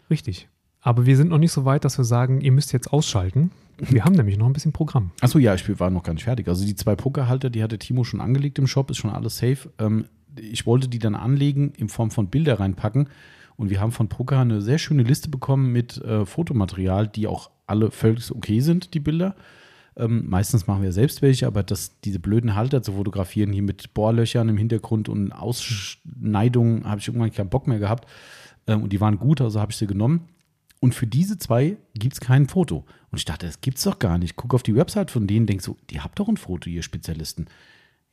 Richtig. 0.09 0.47
Aber 0.81 1.05
wir 1.05 1.17
sind 1.17 1.29
noch 1.29 1.37
nicht 1.37 1.51
so 1.51 1.65
weit, 1.65 1.83
dass 1.85 1.97
wir 1.97 2.05
sagen, 2.05 2.41
ihr 2.41 2.51
müsst 2.51 2.71
jetzt 2.73 2.91
ausschalten. 2.93 3.51
Wir 3.77 4.05
haben 4.05 4.13
nämlich 4.15 4.37
noch 4.37 4.45
ein 4.45 4.53
bisschen 4.53 4.71
Programm. 4.71 5.11
Achso, 5.21 5.39
ja, 5.39 5.53
ich 5.55 5.79
war 5.79 5.89
noch 5.89 6.03
gar 6.03 6.13
nicht 6.13 6.23
fertig. 6.23 6.47
Also 6.47 6.65
die 6.65 6.75
zwei 6.75 6.95
Pokerhalter, 6.95 7.49
die 7.49 7.63
hatte 7.63 7.79
Timo 7.79 8.03
schon 8.03 8.21
angelegt 8.21 8.59
im 8.59 8.67
Shop, 8.67 8.89
ist 8.91 8.97
schon 8.97 9.09
alles 9.11 9.37
safe. 9.37 9.71
Ähm, 9.79 10.05
ich 10.35 10.65
wollte 10.65 10.87
die 10.87 10.99
dann 10.99 11.15
anlegen, 11.15 11.71
in 11.75 11.89
Form 11.89 12.11
von 12.11 12.27
Bilder 12.27 12.59
reinpacken. 12.59 13.09
Und 13.55 13.69
wir 13.69 13.79
haben 13.79 13.91
von 13.91 14.07
Poker 14.07 14.39
eine 14.39 14.61
sehr 14.61 14.77
schöne 14.77 15.03
Liste 15.03 15.29
bekommen 15.29 15.71
mit 15.71 15.97
äh, 15.97 16.25
Fotomaterial, 16.25 17.07
die 17.07 17.27
auch 17.27 17.51
alle 17.67 17.91
völlig 17.91 18.31
okay 18.31 18.59
sind, 18.59 18.93
die 18.93 18.99
Bilder. 18.99 19.35
Ähm, 19.95 20.29
meistens 20.29 20.67
machen 20.67 20.83
wir 20.83 20.93
selbst 20.93 21.21
welche, 21.21 21.47
aber 21.47 21.63
das, 21.63 21.99
diese 22.01 22.19
blöden 22.19 22.55
Halter 22.55 22.81
zu 22.81 22.93
fotografieren, 22.93 23.51
hier 23.51 23.63
mit 23.63 23.93
Bohrlöchern 23.93 24.47
im 24.49 24.57
Hintergrund 24.57 25.09
und 25.09 25.31
Ausschneidungen, 25.31 26.85
habe 26.85 26.99
ich 26.99 27.07
irgendwann 27.07 27.31
keinen 27.31 27.49
Bock 27.49 27.67
mehr 27.67 27.79
gehabt. 27.79 28.07
Ähm, 28.67 28.83
und 28.83 28.93
die 28.93 29.01
waren 29.01 29.17
gut, 29.17 29.41
also 29.41 29.59
habe 29.59 29.71
ich 29.71 29.77
sie 29.77 29.87
genommen. 29.87 30.27
Und 30.79 30.95
für 30.95 31.07
diese 31.07 31.37
zwei 31.37 31.77
gibt 31.93 32.13
es 32.13 32.19
kein 32.19 32.47
Foto. 32.47 32.85
Und 33.11 33.17
ich 33.17 33.25
dachte, 33.25 33.45
das 33.45 33.61
gibt's 33.61 33.83
doch 33.83 33.99
gar 33.99 34.17
nicht. 34.17 34.35
Guck 34.35 34.53
auf 34.53 34.63
die 34.63 34.75
Website 34.75 35.11
von 35.11 35.27
denen, 35.27 35.45
denk 35.45 35.61
so, 35.61 35.77
die 35.89 36.01
habt 36.01 36.19
doch 36.19 36.27
ein 36.27 36.37
Foto, 36.37 36.69
ihr 36.69 36.81
Spezialisten. 36.81 37.45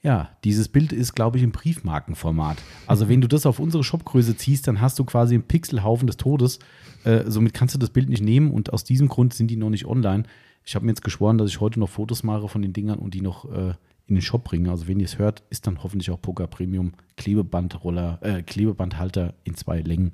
Ja, 0.01 0.31
dieses 0.45 0.69
Bild 0.69 0.93
ist, 0.93 1.15
glaube 1.15 1.39
ich, 1.39 1.43
im 1.43 1.51
Briefmarkenformat. 1.51 2.59
Also, 2.87 3.09
wenn 3.09 3.21
du 3.21 3.27
das 3.27 3.47
auf 3.47 3.59
unsere 3.59 3.83
Shopgröße 3.83 4.37
ziehst, 4.37 4.69
dann 4.69 4.81
hast 4.81 4.99
du 4.99 5.05
quasi 5.05 5.35
einen 5.35 5.43
Pixelhaufen 5.43 6.07
des 6.07 6.17
Todes. 6.17 6.61
Äh, 7.05 7.25
somit 7.27 7.53
kannst 7.53 7.75
du 7.75 7.79
das 7.79 7.91
Bild 7.91 8.09
nicht 8.09 8.23
nehmen 8.23 8.53
und 8.53 8.73
aus 8.73 8.85
diesem 8.85 9.09
Grund 9.09 9.35
sind 9.35 9.51
die 9.51 9.57
noch 9.57 9.71
nicht 9.71 9.87
online. 9.87 10.23
Ich 10.65 10.77
habe 10.77 10.85
mir 10.85 10.93
jetzt 10.93 11.03
geschworen, 11.03 11.39
dass 11.39 11.51
ich 11.51 11.61
heute 11.61 11.81
noch 11.81 11.89
Fotos 11.89 12.23
mache 12.23 12.49
von 12.49 12.63
den 12.63 12.73
Dingern 12.73 13.01
und 13.01 13.15
die 13.15 13.23
noch 13.23 13.51
äh, 13.51 13.75
in 14.07 14.15
den 14.15 14.23
Shop 14.23 14.45
bringe. 14.45 14.71
Also, 14.71 14.87
wenn 14.87 15.01
ihr 15.01 15.07
es 15.07 15.19
hört, 15.19 15.43
ist 15.51 15.67
dann 15.67 15.83
hoffentlich 15.83 16.11
auch 16.13 16.23
Poker 16.23 16.47
Premium 16.47 16.93
Klebebandroller, 17.17 18.19
äh, 18.23 18.43
Klebebandhalter 18.43 19.35
in 19.43 19.57
zwei 19.57 19.81
Längen 19.81 20.13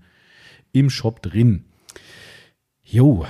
im 0.72 0.88
Shop 0.88 1.20
drin. 1.20 1.66
Jo, 2.82 3.26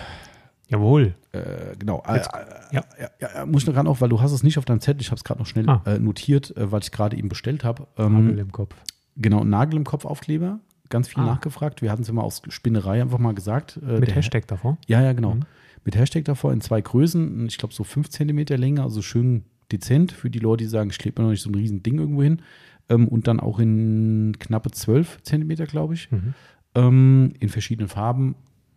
Jawohl. 0.78 1.14
äh, 1.32 1.76
genau. 1.78 2.02
Äh, 2.06 2.16
Jetzt- 2.16 2.30
ja. 2.72 2.82
Ja, 3.00 3.28
ja, 3.34 3.46
muss 3.46 3.62
ich 3.62 3.66
noch 3.66 3.74
gerade 3.74 3.88
auch, 3.88 4.00
weil 4.00 4.08
du 4.08 4.20
hast 4.20 4.32
es 4.32 4.42
nicht 4.42 4.58
auf 4.58 4.64
deinem 4.64 4.80
Zettel. 4.80 5.00
Ich 5.00 5.08
habe 5.08 5.16
es 5.16 5.24
gerade 5.24 5.40
noch 5.40 5.46
schnell 5.46 5.68
Ah. 5.68 5.82
äh, 5.86 5.98
notiert, 5.98 6.56
äh, 6.56 6.70
weil 6.70 6.80
ich 6.82 6.90
gerade 6.90 7.16
eben 7.16 7.28
bestellt 7.28 7.64
habe. 7.64 7.86
Nagel 7.96 8.30
Ähm, 8.32 8.38
im 8.38 8.52
Kopf. 8.52 8.74
genau, 9.16 9.44
Nagel 9.44 9.76
im 9.76 9.84
Kopf 9.84 10.04
Aufkleber. 10.04 10.60
Ganz 10.90 11.08
viel 11.08 11.22
Ah. 11.22 11.26
nachgefragt. 11.26 11.80
Wir 11.82 11.90
hatten 11.90 12.02
es 12.02 12.08
immer 12.08 12.22
aus 12.24 12.42
Spinnerei 12.48 13.00
einfach 13.00 13.18
mal 13.18 13.34
gesagt. 13.34 13.78
Äh, 13.86 13.98
Mit 14.00 14.14
Hashtag 14.14 14.46
davor. 14.46 14.76
Ja, 14.86 15.00
ja, 15.02 15.12
genau. 15.12 15.34
Mhm. 15.34 15.42
Mit 15.84 15.96
Hashtag 15.96 16.24
davor 16.24 16.52
in 16.52 16.60
zwei 16.60 16.80
Größen. 16.80 17.46
Ich 17.46 17.58
glaube, 17.58 17.74
so 17.74 17.84
5 17.84 18.08
cm 18.10 18.44
Länge, 18.56 18.82
also 18.82 19.00
schön 19.02 19.44
dezent 19.72 20.12
für 20.12 20.30
die 20.30 20.38
Leute, 20.38 20.64
die 20.64 20.68
sagen, 20.70 20.90
ich 20.90 20.98
klebe 20.98 21.20
mir 21.20 21.26
noch 21.26 21.32
nicht 21.32 21.42
so 21.42 21.50
ein 21.50 21.54
riesen 21.54 21.82
Ding 21.82 21.98
irgendwo 21.98 22.22
hin. 22.22 22.42
Ähm, 22.90 23.08
und 23.08 23.26
dann 23.28 23.40
auch 23.40 23.58
in 23.60 24.36
knappe 24.38 24.70
12 24.70 25.22
Zentimeter, 25.22 25.66
glaube 25.66 25.94
ich 25.94 26.10
Mhm. 26.12 26.34
ähm, 26.74 27.32
in 27.40 27.48
verschiedenen 27.48 27.88
Farben 27.88 28.34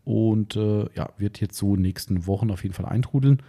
und 0.07 0.55
äh, 0.55 0.85
ja, 0.95 1.09
wird 1.17 1.41
jetzt 1.41 1.57
so 1.57 1.71
in 1.71 1.75
den 1.77 1.81
nächsten 1.83 2.25
Wochen 2.27 2.49
auf 2.49 2.63
jeden 2.63 2.73
Fall 2.73 2.85
eintrudeln. 2.85 3.41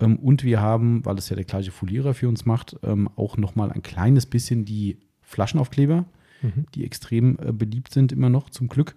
Ähm, 0.00 0.16
und 0.18 0.44
wir 0.44 0.60
haben, 0.60 1.04
weil 1.04 1.18
es 1.18 1.28
ja 1.28 1.36
der 1.36 1.44
gleiche 1.44 1.70
Folierer 1.72 2.14
für 2.14 2.28
uns 2.28 2.46
macht, 2.46 2.76
ähm, 2.82 3.08
auch 3.16 3.36
nochmal 3.36 3.70
ein 3.70 3.82
kleines 3.82 4.24
bisschen 4.26 4.64
die 4.64 4.98
Flaschenaufkleber, 5.20 6.06
Mhm. 6.42 6.66
die 6.74 6.84
extrem 6.84 7.38
äh, 7.38 7.52
beliebt 7.52 7.92
sind 7.92 8.12
immer 8.12 8.28
noch, 8.30 8.48
zum 8.50 8.68
Glück. 8.68 8.94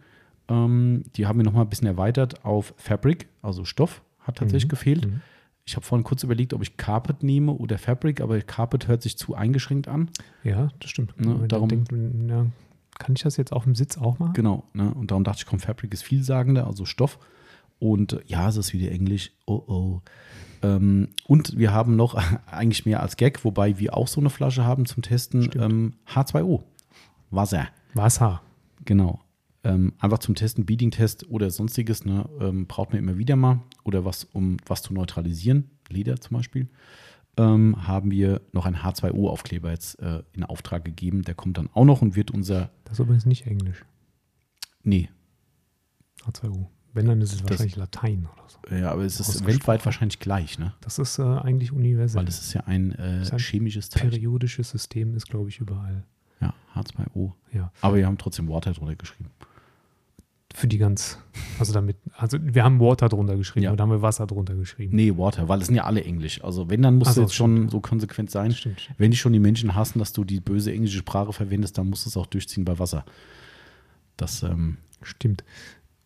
Ähm, 0.49 1.03
die 1.15 1.25
haben 1.25 1.39
wir 1.39 1.43
nochmal 1.45 1.63
ein 1.63 1.69
bisschen 1.69 1.87
erweitert 1.87 2.43
auf 2.45 2.73
Fabric, 2.77 3.27
also 3.41 3.65
Stoff, 3.65 4.01
hat 4.19 4.37
tatsächlich 4.37 4.65
Mhm. 4.65 4.69
gefehlt. 4.69 5.05
Mhm. 5.07 5.21
Ich 5.65 5.75
habe 5.75 5.85
vorhin 5.85 6.03
kurz 6.03 6.23
überlegt, 6.23 6.53
ob 6.53 6.61
ich 6.63 6.77
Carpet 6.77 7.21
nehme 7.23 7.51
oder 7.51 7.77
Fabric, 7.77 8.21
aber 8.21 8.39
Carpet 8.41 8.87
hört 8.87 9.01
sich 9.01 9.17
zu 9.17 9.35
eingeschränkt 9.35 9.87
an. 9.87 10.09
Ja, 10.43 10.69
das 10.79 10.89
stimmt. 10.89 11.19
Ne, 11.19 11.47
darum- 11.47 11.69
denkt, 11.69 11.91
ja, 12.29 12.45
kann 12.99 13.15
ich 13.15 13.23
das 13.23 13.37
jetzt 13.37 13.51
auf 13.51 13.63
dem 13.63 13.73
Sitz 13.73 13.97
auch 13.97 14.19
machen? 14.19 14.33
Genau. 14.33 14.65
Ne? 14.73 14.93
Und 14.93 15.09
darum 15.09 15.23
dachte 15.23 15.39
ich, 15.39 15.45
komm, 15.47 15.59
Fabric 15.59 15.93
ist 15.93 16.03
vielsagender, 16.03 16.67
also 16.67 16.85
Stoff. 16.85 17.17
Und 17.79 18.13
äh, 18.13 18.19
ja, 18.27 18.47
es 18.47 18.57
ist 18.57 18.73
wieder 18.73 18.91
Englisch. 18.91 19.31
Oh 19.47 19.63
oh. 19.67 20.01
Ähm, 20.61 21.09
und 21.25 21.57
wir 21.57 21.73
haben 21.73 21.95
noch 21.95 22.15
eigentlich 22.45 22.85
mehr 22.85 23.01
als 23.01 23.17
Gag, 23.17 23.43
wobei 23.43 23.79
wir 23.79 23.95
auch 23.97 24.07
so 24.07 24.19
eine 24.19 24.29
Flasche 24.29 24.65
haben 24.65 24.85
zum 24.85 25.01
Testen. 25.01 25.49
Ähm, 25.55 25.93
H2O. 26.07 26.63
Wasser. 27.31 27.67
Wasser. 27.93 28.41
Genau. 28.85 29.21
Ähm, 29.63 29.93
einfach 29.99 30.19
zum 30.19 30.35
Testen, 30.35 30.65
Beading-Test 30.65 31.29
oder 31.29 31.51
sonstiges, 31.51 32.05
ne, 32.05 32.29
ähm, 32.39 32.65
braucht 32.65 32.91
man 32.91 32.99
immer 32.99 33.17
wieder 33.17 33.35
mal. 33.35 33.59
Oder 33.83 34.05
was, 34.05 34.23
um 34.23 34.57
was 34.65 34.81
zu 34.81 34.93
neutralisieren, 34.93 35.69
Leder 35.89 36.19
zum 36.21 36.37
Beispiel, 36.37 36.69
ähm, 37.39 37.87
haben 37.87 38.11
wir 38.11 38.41
noch 38.51 38.65
einen 38.65 38.77
H2O-Aufkleber 38.77 39.71
jetzt 39.71 39.99
äh, 39.99 40.23
in 40.33 40.43
Auftrag 40.43 40.83
gegeben. 40.85 41.21
Der 41.23 41.35
kommt 41.35 41.57
dann 41.57 41.69
auch 41.73 41.85
noch 41.85 42.01
und 42.01 42.15
wird 42.15 42.31
unser, 42.31 42.69
Das 42.85 42.93
ist 42.93 42.99
übrigens 42.99 43.25
nicht 43.25 43.45
Englisch. 43.47 43.83
nee, 44.83 45.09
H2O. 46.25 46.67
Wenn, 46.93 47.05
dann 47.05 47.21
ist 47.21 47.33
es 47.33 47.41
Das- 47.41 47.49
wahrscheinlich 47.51 47.75
Latein 47.75 48.27
oder 48.33 48.43
so. 48.47 48.75
ja, 48.75 48.91
aber 48.91 49.03
es 49.03 49.19
ist 49.19 49.45
weltweit 49.45 49.85
wahrscheinlich 49.85 50.19
gleich, 50.19 50.57
ne? 50.57 50.73
Das 50.81 50.97
ist 50.97 51.19
äh, 51.19 51.21
eigentlich 51.21 51.71
universell. 51.71 52.17
Weil 52.19 52.25
das 52.25 52.41
ist 52.41 52.53
ja 52.53 52.61
ein, 52.65 52.91
äh, 52.93 53.21
ist 53.21 53.31
ein 53.31 53.37
chemisches 53.39 53.89
Zeichen. 53.89 54.09
Periodisches 54.09 54.71
System 54.71 55.13
ist, 55.13 55.27
glaube 55.27 55.49
ich, 55.49 55.59
überall. 55.59 56.03
Ja, 56.41 56.53
H2O. 56.75 57.33
Ja. 57.53 57.71
Aber 57.81 57.95
wir 57.97 58.07
haben 58.07 58.17
trotzdem 58.17 58.49
Water 58.49 58.73
drunter 58.73 58.95
geschrieben. 58.95 59.29
Für 60.55 60.67
die 60.67 60.79
ganz, 60.79 61.19
also 61.59 61.73
damit, 61.73 61.97
also 62.17 62.39
wir 62.41 62.63
haben 62.63 62.79
Water 62.79 63.07
drunter 63.07 63.37
geschrieben 63.37 63.65
Ja. 63.65 63.75
da 63.75 63.83
haben 63.83 63.91
wir 63.91 64.01
Wasser 64.01 64.25
drunter 64.25 64.55
geschrieben. 64.55 64.95
Nee, 64.95 65.15
Water, 65.15 65.47
weil 65.47 65.59
es 65.61 65.67
sind 65.67 65.75
ja 65.75 65.83
alle 65.83 66.03
Englisch. 66.03 66.43
Also 66.43 66.69
wenn, 66.71 66.81
dann 66.81 66.97
muss 66.97 67.09
Ach 67.09 67.11
es 67.11 67.17
jetzt 67.17 67.35
schon 67.35 67.69
so 67.69 67.81
konsequent 67.81 68.31
sein. 68.31 68.51
Stimmt. 68.51 68.89
Wenn 68.97 69.11
die 69.11 69.17
schon 69.17 69.31
die 69.31 69.39
Menschen 69.39 69.75
hassen, 69.75 69.99
dass 69.99 70.11
du 70.11 70.23
die 70.23 70.39
böse 70.39 70.71
englische 70.71 70.97
Sprache 70.99 71.33
verwendest, 71.33 71.77
dann 71.77 71.87
musst 71.89 72.05
du 72.05 72.09
es 72.09 72.17
auch 72.17 72.25
durchziehen 72.25 72.65
bei 72.65 72.79
Wasser. 72.79 73.05
Das, 74.17 74.41
ähm, 74.41 74.77
Stimmt. 75.01 75.43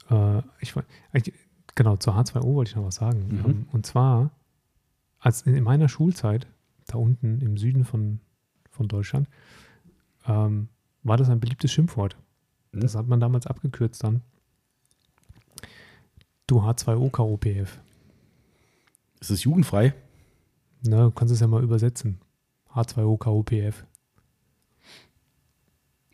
Äh, 0.09 0.39
ich, 0.59 0.73
ich, 1.13 1.33
genau, 1.75 1.95
zur 1.95 2.15
H2O 2.15 2.53
wollte 2.53 2.69
ich 2.71 2.75
noch 2.75 2.85
was 2.85 2.95
sagen. 2.95 3.27
Mhm. 3.29 3.45
Ähm, 3.45 3.67
und 3.71 3.85
zwar, 3.85 4.31
als 5.19 5.43
in, 5.43 5.55
in 5.55 5.63
meiner 5.63 5.87
Schulzeit, 5.89 6.47
da 6.87 6.97
unten 6.97 7.39
im 7.41 7.57
Süden 7.57 7.85
von, 7.85 8.19
von 8.69 8.87
Deutschland, 8.87 9.29
ähm, 10.27 10.67
war 11.03 11.17
das 11.17 11.29
ein 11.29 11.39
beliebtes 11.39 11.71
Schimpfwort. 11.71 12.17
Das 12.71 12.95
hat 12.95 13.07
man 13.07 13.19
damals 13.19 13.47
abgekürzt 13.47 14.03
dann. 14.03 14.21
Du 16.53 16.61
H2O 16.61 17.09
KOPF. 17.09 17.79
ist 19.19 19.29
es 19.31 19.43
jugendfrei? 19.43 19.95
Na, 20.83 21.05
du 21.05 21.09
kannst 21.11 21.33
es 21.33 21.39
ja 21.39 21.47
mal 21.47 21.63
übersetzen. 21.63 22.19
H2O 22.75 23.17
KOPF. 23.17 23.83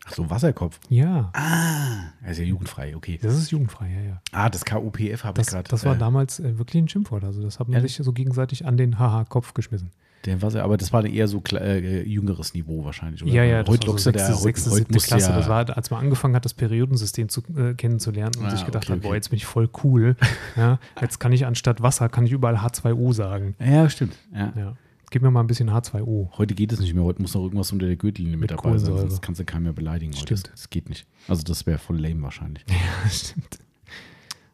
Ach 0.06 0.14
so, 0.14 0.30
Wasserkopf. 0.30 0.80
Ja, 0.88 1.30
Ah, 1.34 2.12
er 2.22 2.30
ist 2.32 2.38
ja 2.38 2.44
jugendfrei, 2.44 2.96
okay. 2.96 3.18
das 3.20 3.34
ist 3.36 3.50
jugendfrei, 3.50 3.90
ja, 3.92 4.00
ja. 4.00 4.22
Ah, 4.32 4.48
das 4.48 4.64
KUPF 4.64 5.24
habe 5.24 5.42
ich 5.42 5.46
gerade. 5.48 5.68
das 5.68 5.84
war 5.84 5.96
äh, 5.96 5.98
damals 5.98 6.40
äh, 6.40 6.56
wirklich 6.56 6.82
ein 6.82 6.88
Schimpfwort. 6.88 7.22
Also 7.22 7.42
das 7.42 7.60
hat 7.60 7.68
man 7.68 7.74
Ehrlich? 7.76 7.94
sich 7.96 8.06
so 8.06 8.14
gegenseitig 8.14 8.64
an 8.64 8.78
den 8.78 8.98
Haha-Kopf 8.98 9.52
geschmissen. 9.52 9.90
Der 10.26 10.42
Wasser, 10.42 10.62
aber 10.64 10.76
das 10.76 10.92
war 10.92 11.04
eher 11.04 11.28
so 11.28 11.42
äh, 11.54 12.02
jüngeres 12.06 12.52
Niveau 12.52 12.84
wahrscheinlich. 12.84 13.22
Oder? 13.22 13.32
Ja, 13.32 13.44
ja, 13.44 13.62
das 13.62 13.70
heute 13.70 13.86
war 13.86 13.92
lockst 13.94 14.04
so 14.04 14.10
sechste, 14.10 14.34
sechste, 14.34 14.70
siebte 14.70 14.98
Klasse. 14.98 15.30
ja, 15.30 15.36
Das 15.38 15.48
war, 15.48 15.76
als 15.76 15.90
man 15.90 16.00
angefangen 16.00 16.36
hat, 16.36 16.44
das 16.44 16.52
Periodensystem 16.52 17.28
zu, 17.30 17.42
äh, 17.56 17.72
kennenzulernen 17.74 18.32
und 18.38 18.44
Ah, 18.46 18.50
sich 18.50 18.66
gedacht 18.66 18.84
okay, 18.84 18.92
hat, 18.94 19.00
boah, 19.00 19.08
okay. 19.08 19.16
jetzt 19.16 19.30
bin 19.30 19.38
ich 19.38 19.46
voll 19.46 19.70
cool. 19.82 20.16
ja, 20.56 20.78
jetzt 21.00 21.20
kann 21.20 21.32
ich 21.32 21.46
anstatt 21.46 21.80
Wasser, 21.82 22.08
kann 22.10 22.26
ich 22.26 22.32
überall 22.32 22.56
H2O 22.56 23.12
sagen. 23.14 23.54
ja, 23.58 23.88
stimmt. 23.88 24.14
Ja. 24.34 24.52
Ja. 24.56 24.76
Gib 25.12 25.22
mir 25.22 25.30
mal 25.32 25.40
ein 25.40 25.48
bisschen 25.48 25.70
H2O. 25.70 26.28
Heute 26.38 26.54
geht 26.54 26.70
es 26.72 26.78
nicht 26.78 26.94
mehr. 26.94 27.02
Heute 27.02 27.20
muss 27.22 27.34
noch 27.34 27.42
irgendwas 27.42 27.72
unter 27.72 27.86
der 27.86 27.96
Gürtellinie 27.96 28.36
mit, 28.36 28.50
Mit 28.50 28.58
dabei 28.60 28.78
sein, 28.78 28.96
sonst 28.96 29.20
kannst 29.22 29.40
du 29.40 29.44
keinen 29.44 29.64
mehr 29.64 29.72
beleidigen. 29.72 30.12
Heute. 30.12 30.22
Stimmt. 30.36 30.44
Das, 30.44 30.50
das 30.52 30.70
geht 30.70 30.88
nicht. 30.88 31.04
Also 31.26 31.42
das 31.42 31.66
wäre 31.66 31.78
voll 31.78 31.98
lame 31.98 32.22
wahrscheinlich. 32.22 32.64
Ja, 32.68 33.08
stimmt. 33.10 33.58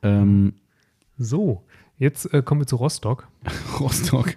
Ähm, 0.03 0.55
So, 1.19 1.63
jetzt 1.99 2.33
äh, 2.33 2.43
kommen 2.43 2.61
wir 2.63 2.67
zu 2.67 2.77
Rostock. 2.77 3.29
Rostock. 3.81 4.37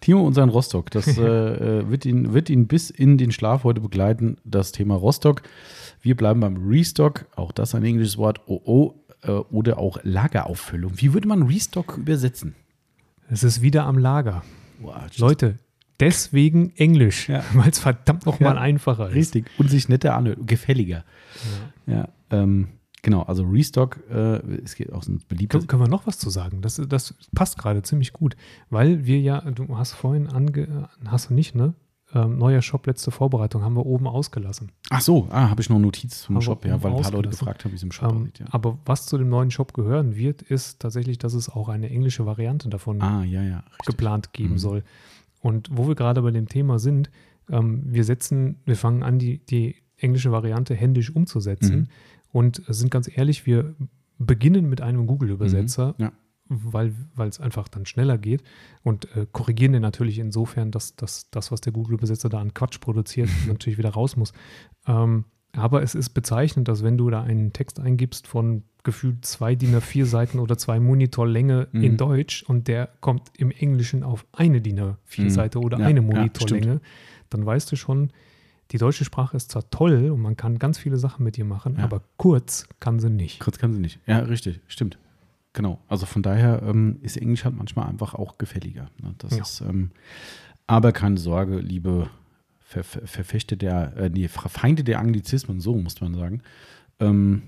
Timo 0.00 0.26
und 0.26 0.34
sein 0.34 0.48
Rostock. 0.48 0.90
Das 0.90 1.06
äh, 1.18 1.22
äh, 1.22 1.90
wird, 1.90 2.04
ihn, 2.06 2.32
wird 2.32 2.50
ihn 2.50 2.66
bis 2.66 2.90
in 2.90 3.18
den 3.18 3.32
Schlaf 3.32 3.64
heute 3.64 3.80
begleiten, 3.80 4.36
das 4.44 4.72
Thema 4.72 4.94
Rostock. 4.94 5.42
Wir 6.00 6.16
bleiben 6.16 6.40
beim 6.40 6.68
Restock, 6.68 7.26
auch 7.34 7.52
das 7.52 7.74
ein 7.74 7.84
englisches 7.84 8.18
Wort, 8.18 8.40
OO, 8.46 8.94
äh, 9.22 9.30
oder 9.30 9.78
auch 9.78 9.98
Lagerauffüllung. 10.02 10.92
Wie 10.96 11.12
würde 11.12 11.28
man 11.28 11.42
Restock 11.44 11.96
übersetzen? 11.98 12.54
Es 13.28 13.42
ist 13.42 13.62
wieder 13.62 13.84
am 13.84 13.98
Lager. 13.98 14.42
Boah, 14.80 15.06
Leute, 15.16 15.56
deswegen 16.00 16.72
Englisch, 16.76 17.28
Ja. 17.28 17.44
weil 17.54 17.70
es 17.70 17.78
verdammt 17.78 18.26
nochmal 18.26 18.54
Ja, 18.54 18.60
einfacher 18.60 19.08
ist. 19.08 19.14
Richtig. 19.14 19.50
Und 19.58 19.70
sich 19.70 19.88
netter 19.88 20.14
anhört, 20.14 20.46
gefälliger. 20.46 21.04
Ja, 21.86 22.08
ähm, 22.30 22.68
genau. 23.02 23.22
Also 23.22 23.44
Restock, 23.44 23.98
äh, 24.10 24.38
es 24.62 24.74
geht 24.74 24.92
auch 24.92 25.02
so 25.02 25.12
ein 25.12 25.20
beliebtes. 25.28 25.60
Können, 25.60 25.66
können 25.66 25.82
wir 25.82 25.88
noch 25.88 26.06
was 26.06 26.18
zu 26.18 26.30
sagen? 26.30 26.62
Das, 26.62 26.80
das 26.88 27.14
passt 27.34 27.58
gerade 27.58 27.82
ziemlich 27.82 28.12
gut, 28.12 28.36
weil 28.70 29.06
wir 29.06 29.20
ja, 29.20 29.40
du 29.50 29.76
hast 29.76 29.92
vorhin 29.92 30.26
ange, 30.28 30.88
hast 31.06 31.30
du 31.30 31.34
nicht, 31.34 31.54
ne? 31.54 31.74
Ähm, 32.14 32.38
neuer 32.38 32.62
Shop, 32.62 32.86
letzte 32.86 33.10
Vorbereitung, 33.10 33.62
haben 33.62 33.74
wir 33.76 33.84
oben 33.84 34.06
ausgelassen. 34.06 34.72
Ach 34.88 35.02
so, 35.02 35.28
ah, 35.30 35.50
habe 35.50 35.60
ich 35.60 35.68
noch 35.68 35.76
eine 35.76 35.84
Notiz 35.84 36.22
zum 36.22 36.36
Aber 36.36 36.42
Shop, 36.42 36.64
ja, 36.64 36.82
weil 36.82 36.94
ein 36.94 37.02
paar 37.02 37.12
Leute 37.12 37.28
gefragt 37.28 37.64
haben, 37.66 37.72
wie 37.72 37.76
es 37.76 37.82
im 37.82 37.92
Shop 37.92 38.10
Ähm, 38.10 38.22
aussieht. 38.22 38.38
Ja. 38.38 38.46
Aber 38.50 38.78
was 38.86 39.04
zu 39.04 39.18
dem 39.18 39.28
neuen 39.28 39.50
Shop 39.50 39.74
gehören 39.74 40.16
wird, 40.16 40.40
ist 40.40 40.80
tatsächlich, 40.80 41.18
dass 41.18 41.34
es 41.34 41.50
auch 41.50 41.68
eine 41.68 41.90
englische 41.90 42.24
Variante 42.24 42.70
davon 42.70 43.02
Ah, 43.02 43.24
ja, 43.24 43.42
ja. 43.42 43.62
Geplant 43.84 44.32
geben 44.32 44.52
Mhm. 44.54 44.58
soll. 44.58 44.84
Und 45.42 45.68
wo 45.70 45.86
wir 45.86 45.94
gerade 45.96 46.22
bei 46.22 46.30
dem 46.30 46.48
Thema 46.48 46.78
sind, 46.78 47.10
ähm, 47.50 47.82
wir 47.84 48.04
setzen, 48.04 48.56
wir 48.64 48.76
fangen 48.76 49.02
an, 49.02 49.18
die, 49.18 49.44
die 49.44 49.76
englische 49.98 50.32
Variante 50.32 50.74
händisch 50.74 51.14
umzusetzen 51.14 51.76
Mhm. 51.80 51.86
Und 52.32 52.62
sind 52.68 52.90
ganz 52.90 53.10
ehrlich, 53.14 53.46
wir 53.46 53.74
beginnen 54.18 54.68
mit 54.68 54.80
einem 54.80 55.06
Google-Übersetzer, 55.06 55.94
Mhm. 55.98 56.04
Ja. 56.04 56.12
weil 56.48 56.94
es 57.28 57.40
einfach 57.40 57.68
dann 57.68 57.84
schneller 57.86 58.16
geht 58.18 58.42
und 58.82 59.14
äh, 59.16 59.26
korrigieren 59.32 59.72
den 59.74 59.82
natürlich 59.82 60.18
insofern, 60.18 60.70
dass, 60.70 60.96
dass 60.96 61.30
das, 61.30 61.52
was 61.52 61.60
der 61.60 61.72
Google-Übersetzer 61.72 62.28
da 62.28 62.40
an 62.40 62.54
Quatsch 62.54 62.80
produziert, 62.80 63.28
natürlich 63.46 63.78
wieder 63.78 63.90
raus 63.90 64.16
muss. 64.16 64.32
Ähm, 64.86 65.24
aber 65.52 65.82
es 65.82 65.94
ist 65.94 66.10
bezeichnend, 66.10 66.68
dass 66.68 66.82
wenn 66.82 66.98
du 66.98 67.10
da 67.10 67.22
einen 67.22 67.52
Text 67.52 67.80
eingibst 67.80 68.26
von 68.26 68.64
gefühlt 68.84 69.24
zwei 69.24 69.54
DIN 69.54 69.74
A4 69.74 70.04
Seiten 70.04 70.38
oder 70.38 70.56
zwei 70.56 70.78
Monitorlänge 70.80 71.68
Mhm. 71.72 71.82
in 71.82 71.96
Deutsch 71.96 72.42
und 72.44 72.68
der 72.68 72.88
kommt 73.00 73.30
im 73.36 73.50
Englischen 73.50 74.02
auf 74.02 74.26
eine 74.32 74.60
DIN 74.60 74.78
A4 74.80 75.22
Mhm. 75.24 75.30
Seite 75.30 75.58
oder 75.60 75.78
Ja, 75.78 75.86
eine 75.86 76.00
ja, 76.00 76.06
Monitorlänge, 76.06 76.80
dann 77.30 77.44
weißt 77.44 77.70
du 77.72 77.76
schon, 77.76 78.10
die 78.70 78.78
deutsche 78.78 79.04
Sprache 79.04 79.36
ist 79.36 79.50
zwar 79.50 79.68
toll 79.70 80.10
und 80.10 80.20
man 80.20 80.36
kann 80.36 80.58
ganz 80.58 80.78
viele 80.78 80.96
Sachen 80.98 81.24
mit 81.24 81.38
ihr 81.38 81.44
machen, 81.44 81.76
Ja. 81.78 81.84
aber 81.84 82.02
kurz 82.16 82.68
kann 82.80 82.98
sie 83.00 83.10
nicht. 83.10 83.40
Kurz 83.40 83.58
kann 83.58 83.72
sie 83.72 83.80
nicht. 83.80 83.98
Ja, 84.06 84.18
richtig, 84.18 84.60
stimmt. 84.68 84.98
Genau. 85.54 85.80
Also 85.88 86.04
von 86.06 86.22
daher 86.22 86.62
ähm, 86.62 86.98
ist 87.02 87.16
Englisch 87.16 87.44
halt 87.44 87.56
manchmal 87.56 87.88
einfach 87.88 88.14
auch 88.14 88.36
gefälliger. 88.38 88.90
Ne? 89.02 89.14
Das 89.18 89.34
Ja. 89.36 89.42
ist, 89.42 89.60
ähm, 89.62 89.90
aber 90.66 90.92
keine 90.92 91.16
Sorge, 91.18 91.58
liebe 91.58 92.10
Ver 92.60 92.84
Ver 92.84 93.06
Verfechter 93.06 93.56
der, 93.56 93.96
äh, 93.96 94.10
nee, 94.10 94.28
Feinde 94.28 94.84
der 94.84 94.98
Anglizismen, 94.98 95.58
so 95.60 95.74
muss 95.76 96.00
man 96.02 96.14
sagen. 96.14 96.42
Ähm, 97.00 97.42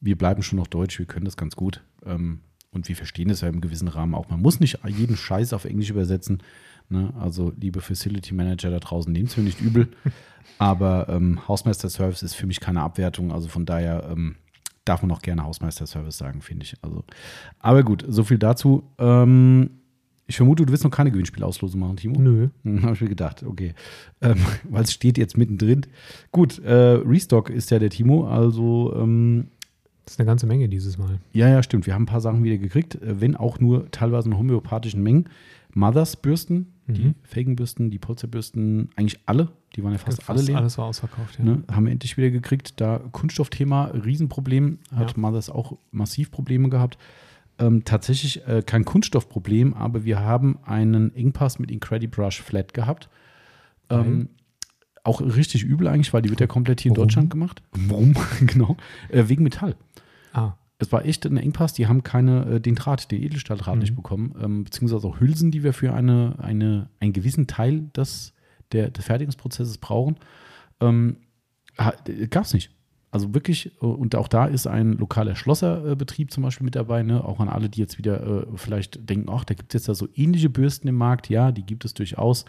wir 0.00 0.16
bleiben 0.18 0.42
schon 0.42 0.58
noch 0.58 0.66
deutsch, 0.66 0.98
wir 0.98 1.06
können 1.06 1.24
das 1.24 1.38
ganz 1.38 1.56
gut. 1.56 1.82
Ähm, 2.04 2.40
und 2.70 2.86
wir 2.88 2.94
verstehen 2.94 3.30
es 3.30 3.40
ja 3.40 3.48
im 3.48 3.62
gewissen 3.62 3.88
Rahmen 3.88 4.14
auch. 4.14 4.28
Man 4.28 4.42
muss 4.42 4.60
nicht 4.60 4.78
jeden 4.86 5.16
Scheiß 5.16 5.54
auf 5.54 5.64
Englisch 5.64 5.88
übersetzen. 5.88 6.42
Ne? 6.90 7.12
Also, 7.18 7.52
liebe 7.58 7.80
Facility 7.80 8.34
Manager 8.34 8.70
da 8.70 8.78
draußen, 8.78 9.12
nehmt 9.12 9.28
es 9.30 9.36
mir 9.36 9.42
nicht 9.44 9.60
übel. 9.60 9.88
Aber 10.58 11.08
ähm, 11.08 11.46
Hausmeister 11.46 11.88
Service 11.88 12.22
ist 12.22 12.34
für 12.34 12.46
mich 12.46 12.58
keine 12.60 12.82
Abwertung. 12.82 13.30
Also 13.32 13.48
von 13.48 13.64
daher 13.66 14.08
ähm, 14.10 14.36
darf 14.84 15.02
man 15.02 15.10
auch 15.12 15.22
gerne 15.22 15.44
Hausmeister 15.44 15.86
Service 15.86 16.18
sagen, 16.18 16.40
finde 16.40 16.64
ich. 16.64 16.74
Also, 16.82 17.04
aber 17.60 17.82
gut, 17.82 18.04
so 18.08 18.24
viel 18.24 18.38
dazu. 18.38 18.82
Ähm, 18.98 19.70
ich 20.26 20.36
vermute, 20.36 20.66
du 20.66 20.72
wirst 20.72 20.84
noch 20.84 20.90
keine 20.90 21.10
Gewinnspielauslosung 21.10 21.80
machen, 21.80 21.96
Timo. 21.96 22.18
Nö. 22.20 22.48
Hm, 22.64 22.82
Habe 22.82 22.94
ich 22.94 23.00
mir 23.00 23.08
gedacht, 23.08 23.42
okay. 23.44 23.74
Ähm, 24.20 24.36
Weil 24.68 24.84
es 24.84 24.92
steht 24.92 25.16
jetzt 25.18 25.36
mittendrin. 25.38 25.82
Gut, 26.32 26.58
äh, 26.60 26.72
Restock 26.72 27.50
ist 27.50 27.70
ja 27.70 27.78
der 27.78 27.90
Timo, 27.90 28.26
also 28.26 28.94
ähm, 28.96 29.48
Das 30.06 30.14
ist 30.14 30.20
eine 30.20 30.26
ganze 30.26 30.46
Menge 30.46 30.68
dieses 30.68 30.98
Mal. 30.98 31.18
ja, 31.32 31.48
ja, 31.48 31.62
stimmt. 31.62 31.86
Wir 31.86 31.94
haben 31.94 32.02
ein 32.02 32.06
paar 32.06 32.20
Sachen 32.20 32.42
wieder 32.42 32.58
gekriegt, 32.58 32.96
äh, 32.96 33.20
wenn 33.20 33.36
auch 33.36 33.60
nur 33.60 33.90
teilweise 33.90 34.28
in 34.28 34.36
homöopathischen 34.38 35.02
Mengen. 35.02 35.28
Mothers 35.78 36.16
Bürsten, 36.16 36.72
die 36.88 37.04
Mhm. 37.04 37.14
Felgenbürsten, 37.22 37.90
die 37.90 37.98
Polsterbürsten, 37.98 38.88
eigentlich 38.96 39.20
alle, 39.26 39.52
die 39.76 39.84
waren 39.84 39.92
ja 39.92 39.98
fast, 39.98 40.28
alle 40.28 40.42
leer. 40.42 40.56
alles 40.56 40.76
war 40.78 40.86
ausverkauft, 40.86 41.38
ja. 41.38 41.44
Ne, 41.44 41.62
haben 41.70 41.84
wir 41.86 41.92
endlich 41.92 42.16
wieder 42.16 42.30
gekriegt. 42.30 42.80
Da 42.80 42.98
Kunststoffthema, 43.12 43.84
Riesenproblem, 43.86 44.78
hat 44.94 45.12
Ja. 45.12 45.18
Mothers 45.18 45.50
auch 45.50 45.76
massiv 45.92 46.30
Probleme 46.30 46.68
gehabt. 46.68 46.98
Ähm, 47.60 47.84
tatsächlich 47.84 48.46
äh, 48.46 48.62
kein 48.64 48.84
Kunststoffproblem, 48.84 49.74
aber 49.74 50.04
wir 50.04 50.20
haben 50.20 50.58
einen 50.64 51.14
Engpass 51.14 51.58
mit 51.58 51.70
Incredibrush 51.70 52.40
Flat 52.40 52.72
gehabt. 52.74 53.08
Ähm, 53.90 54.28
auch 55.04 55.20
richtig 55.20 55.64
übel 55.64 55.88
eigentlich, 55.88 56.12
weil 56.12 56.22
die 56.22 56.30
wird 56.30 56.40
ja 56.40 56.46
komplett 56.46 56.80
hier 56.80 56.90
in 56.90 56.96
Warum? 56.96 57.08
Deutschland 57.08 57.30
gemacht. 57.30 57.62
Warum? 57.72 58.14
genau. 58.46 58.76
Äh, 59.08 59.24
wegen 59.28 59.42
Metall. 59.42 59.74
Es 60.78 60.92
war 60.92 61.04
echt 61.04 61.26
ein 61.26 61.36
Engpass, 61.36 61.72
die 61.72 61.88
haben 61.88 62.02
keine, 62.04 62.44
äh, 62.46 62.60
den 62.60 62.76
Draht, 62.76 63.10
den 63.10 63.22
Edelstahldraht 63.22 63.74
Mhm. 63.74 63.80
nicht 63.80 63.96
bekommen, 63.96 64.34
ähm, 64.40 64.64
beziehungsweise 64.64 65.06
auch 65.08 65.20
Hülsen, 65.20 65.50
die 65.50 65.64
wir 65.64 65.72
für 65.72 65.92
eine, 65.92 66.36
eine, 66.38 66.88
einen 67.00 67.12
gewissen 67.12 67.46
Teil 67.46 67.90
des, 67.96 68.32
der, 68.72 68.90
des 68.90 69.04
Fertigungsprozesses 69.04 69.78
brauchen. 69.78 70.16
Ähm, 70.80 71.16
Gab 72.30 72.44
es 72.44 72.54
nicht. 72.54 72.70
Also 73.10 73.32
wirklich, 73.34 73.72
äh, 73.80 73.86
und 73.86 74.14
auch 74.14 74.28
da 74.28 74.46
ist 74.46 74.66
ein 74.66 74.92
lokaler 74.92 75.34
Schlosserbetrieb 75.34 76.30
zum 76.30 76.42
Beispiel 76.42 76.64
mit 76.64 76.74
dabei, 76.74 77.02
ne? 77.02 77.24
auch 77.24 77.40
an 77.40 77.48
alle, 77.48 77.68
die 77.68 77.80
jetzt 77.80 77.98
wieder 77.98 78.42
äh, 78.42 78.46
vielleicht 78.56 79.08
denken, 79.08 79.30
ach, 79.30 79.44
da 79.44 79.54
gibt 79.54 79.74
es 79.74 79.80
jetzt 79.80 79.88
da 79.88 79.94
so 79.94 80.08
ähnliche 80.14 80.50
Bürsten 80.50 80.88
im 80.88 80.96
Markt. 80.96 81.28
Ja, 81.28 81.50
die 81.52 81.62
gibt 81.64 81.84
es 81.84 81.94
durchaus. 81.94 82.44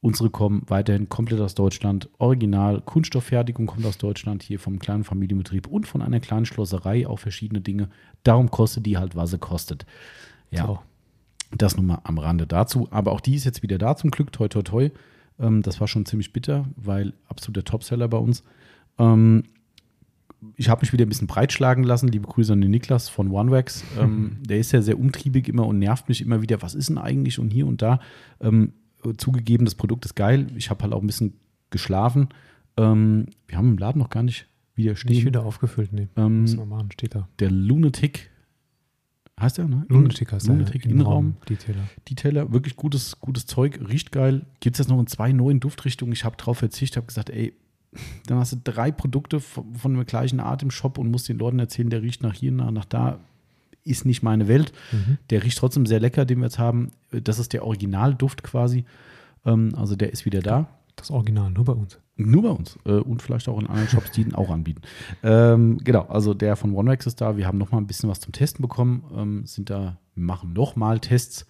Unsere 0.00 0.30
kommen 0.30 0.62
weiterhin 0.66 1.08
komplett 1.08 1.40
aus 1.40 1.56
Deutschland. 1.56 2.08
Original, 2.18 2.80
Kunststofffertigung 2.80 3.66
kommt 3.66 3.84
aus 3.84 3.98
Deutschland, 3.98 4.44
hier 4.44 4.60
vom 4.60 4.78
kleinen 4.78 5.02
Familienbetrieb 5.02 5.66
und 5.66 5.88
von 5.88 6.02
einer 6.02 6.20
kleinen 6.20 6.46
Schlosserei 6.46 7.06
auch 7.06 7.18
verschiedene 7.18 7.60
Dinge. 7.60 7.88
Darum 8.22 8.50
kostet 8.50 8.86
die 8.86 8.96
halt, 8.96 9.16
was 9.16 9.30
sie 9.30 9.38
kostet. 9.38 9.86
Ja, 10.52 10.66
so. 10.66 10.78
das 11.56 11.76
nur 11.76 11.84
mal 11.84 12.00
am 12.04 12.18
Rande 12.18 12.46
dazu. 12.46 12.86
Aber 12.92 13.10
auch 13.10 13.20
die 13.20 13.34
ist 13.34 13.44
jetzt 13.44 13.64
wieder 13.64 13.76
da 13.76 13.96
zum 13.96 14.12
Glück. 14.12 14.30
Toi, 14.30 14.46
toi, 14.46 14.62
toi. 14.62 14.90
Ähm, 15.40 15.62
das 15.62 15.80
war 15.80 15.88
schon 15.88 16.06
ziemlich 16.06 16.32
bitter, 16.32 16.66
weil 16.76 17.12
absoluter 17.26 17.64
Topseller 17.64 18.06
bei 18.06 18.18
uns. 18.18 18.44
Ähm, 18.98 19.42
ich 20.54 20.68
habe 20.68 20.82
mich 20.82 20.92
wieder 20.92 21.04
ein 21.04 21.08
bisschen 21.08 21.26
breitschlagen 21.26 21.82
lassen. 21.82 22.08
Liebe 22.08 22.28
Grüße 22.28 22.52
an 22.52 22.60
den 22.60 22.70
Niklas 22.70 23.08
von 23.08 23.32
OneWax. 23.32 23.82
Ähm, 23.98 24.36
der 24.48 24.58
ist 24.58 24.70
ja 24.70 24.80
sehr 24.80 24.98
umtriebig 24.98 25.48
immer 25.48 25.66
und 25.66 25.80
nervt 25.80 26.08
mich 26.08 26.22
immer 26.22 26.40
wieder. 26.40 26.62
Was 26.62 26.76
ist 26.76 26.88
denn 26.88 26.98
eigentlich 26.98 27.40
und 27.40 27.50
hier 27.50 27.66
und 27.66 27.82
da? 27.82 27.98
Ähm, 28.40 28.74
zugegeben, 29.16 29.64
das 29.64 29.74
Produkt 29.74 30.04
ist 30.04 30.14
geil. 30.14 30.46
Ich 30.56 30.70
habe 30.70 30.82
halt 30.82 30.92
auch 30.92 31.00
ein 31.00 31.06
bisschen 31.06 31.34
geschlafen. 31.70 32.28
Ähm, 32.76 33.26
wir 33.46 33.58
haben 33.58 33.70
im 33.70 33.78
Laden 33.78 33.98
noch 33.98 34.10
gar 34.10 34.22
nicht 34.22 34.46
wieder 34.74 34.96
stehen. 34.96 35.12
Nicht 35.12 35.26
wieder 35.26 35.44
aufgefüllt, 35.44 35.92
nee. 35.92 36.08
Ähm, 36.16 36.42
Müssen 36.42 36.58
wir 36.58 36.66
machen, 36.66 36.90
steht 36.92 37.14
da. 37.14 37.28
der 37.40 37.50
Lunatic, 37.50 38.30
heißt 39.38 39.58
der, 39.58 39.68
ne? 39.68 39.84
Lunatic 39.88 40.32
heißt 40.32 40.46
der, 40.46 40.54
Lunatic 40.54 40.84
ja, 40.84 40.90
Innenraum. 40.90 41.36
Detailer. 41.48 41.82
Detailer, 42.08 42.52
wirklich 42.52 42.76
gutes, 42.76 43.20
gutes 43.20 43.46
Zeug, 43.46 43.80
riecht 43.88 44.12
geil. 44.12 44.46
Gibt 44.60 44.76
es 44.76 44.78
jetzt 44.78 44.88
noch 44.88 45.00
in 45.00 45.06
zwei 45.06 45.32
neuen 45.32 45.60
Duftrichtungen. 45.60 46.12
Ich 46.12 46.24
habe 46.24 46.36
drauf 46.36 46.58
verzichtet, 46.58 46.96
habe 46.96 47.06
gesagt, 47.06 47.30
ey, 47.30 47.52
dann 48.26 48.38
hast 48.38 48.52
du 48.52 48.56
drei 48.62 48.92
Produkte 48.92 49.40
von, 49.40 49.74
von 49.74 49.94
der 49.94 50.04
gleichen 50.04 50.40
Art 50.40 50.62
im 50.62 50.70
Shop 50.70 50.98
und 50.98 51.10
musst 51.10 51.28
den 51.28 51.38
Leuten 51.38 51.58
erzählen, 51.58 51.90
der 51.90 52.02
riecht 52.02 52.22
nach 52.22 52.34
hier, 52.34 52.52
nach, 52.52 52.70
nach 52.70 52.84
da. 52.84 53.18
Ist 53.88 54.04
nicht 54.04 54.22
meine 54.22 54.48
Welt. 54.48 54.72
Mhm. 54.92 55.18
Der 55.30 55.42
riecht 55.42 55.58
trotzdem 55.58 55.86
sehr 55.86 56.00
lecker, 56.00 56.24
den 56.24 56.38
wir 56.38 56.44
jetzt 56.44 56.58
haben. 56.58 56.90
Das 57.10 57.38
ist 57.38 57.52
der 57.52 57.64
Originalduft 57.64 58.42
quasi. 58.42 58.84
Ähm, 59.44 59.74
also 59.76 59.96
der 59.96 60.12
ist 60.12 60.24
wieder 60.24 60.40
da. 60.40 60.68
Das 60.96 61.10
Original, 61.10 61.50
nur 61.50 61.64
bei 61.64 61.72
uns. 61.72 61.98
Nur 62.16 62.42
bei 62.42 62.48
uns 62.48 62.76
äh, 62.84 62.94
und 62.94 63.22
vielleicht 63.22 63.48
auch 63.48 63.60
in 63.60 63.68
anderen 63.68 63.88
Shops, 63.88 64.10
die 64.10 64.22
ihn 64.22 64.34
auch 64.34 64.50
anbieten. 64.50 64.82
Ähm, 65.22 65.78
genau, 65.84 66.06
also 66.08 66.34
der 66.34 66.56
von 66.56 66.74
OneWax 66.74 67.06
ist 67.06 67.20
da. 67.20 67.36
Wir 67.36 67.46
haben 67.46 67.58
noch 67.58 67.70
mal 67.70 67.78
ein 67.78 67.86
bisschen 67.86 68.10
was 68.10 68.18
zum 68.18 68.32
Testen 68.32 68.60
bekommen. 68.62 69.04
Ähm, 69.16 69.46
sind 69.46 69.70
da, 69.70 69.98
wir 70.14 70.24
machen 70.24 70.52
noch 70.52 70.74
mal 70.74 70.98
Tests. 70.98 71.46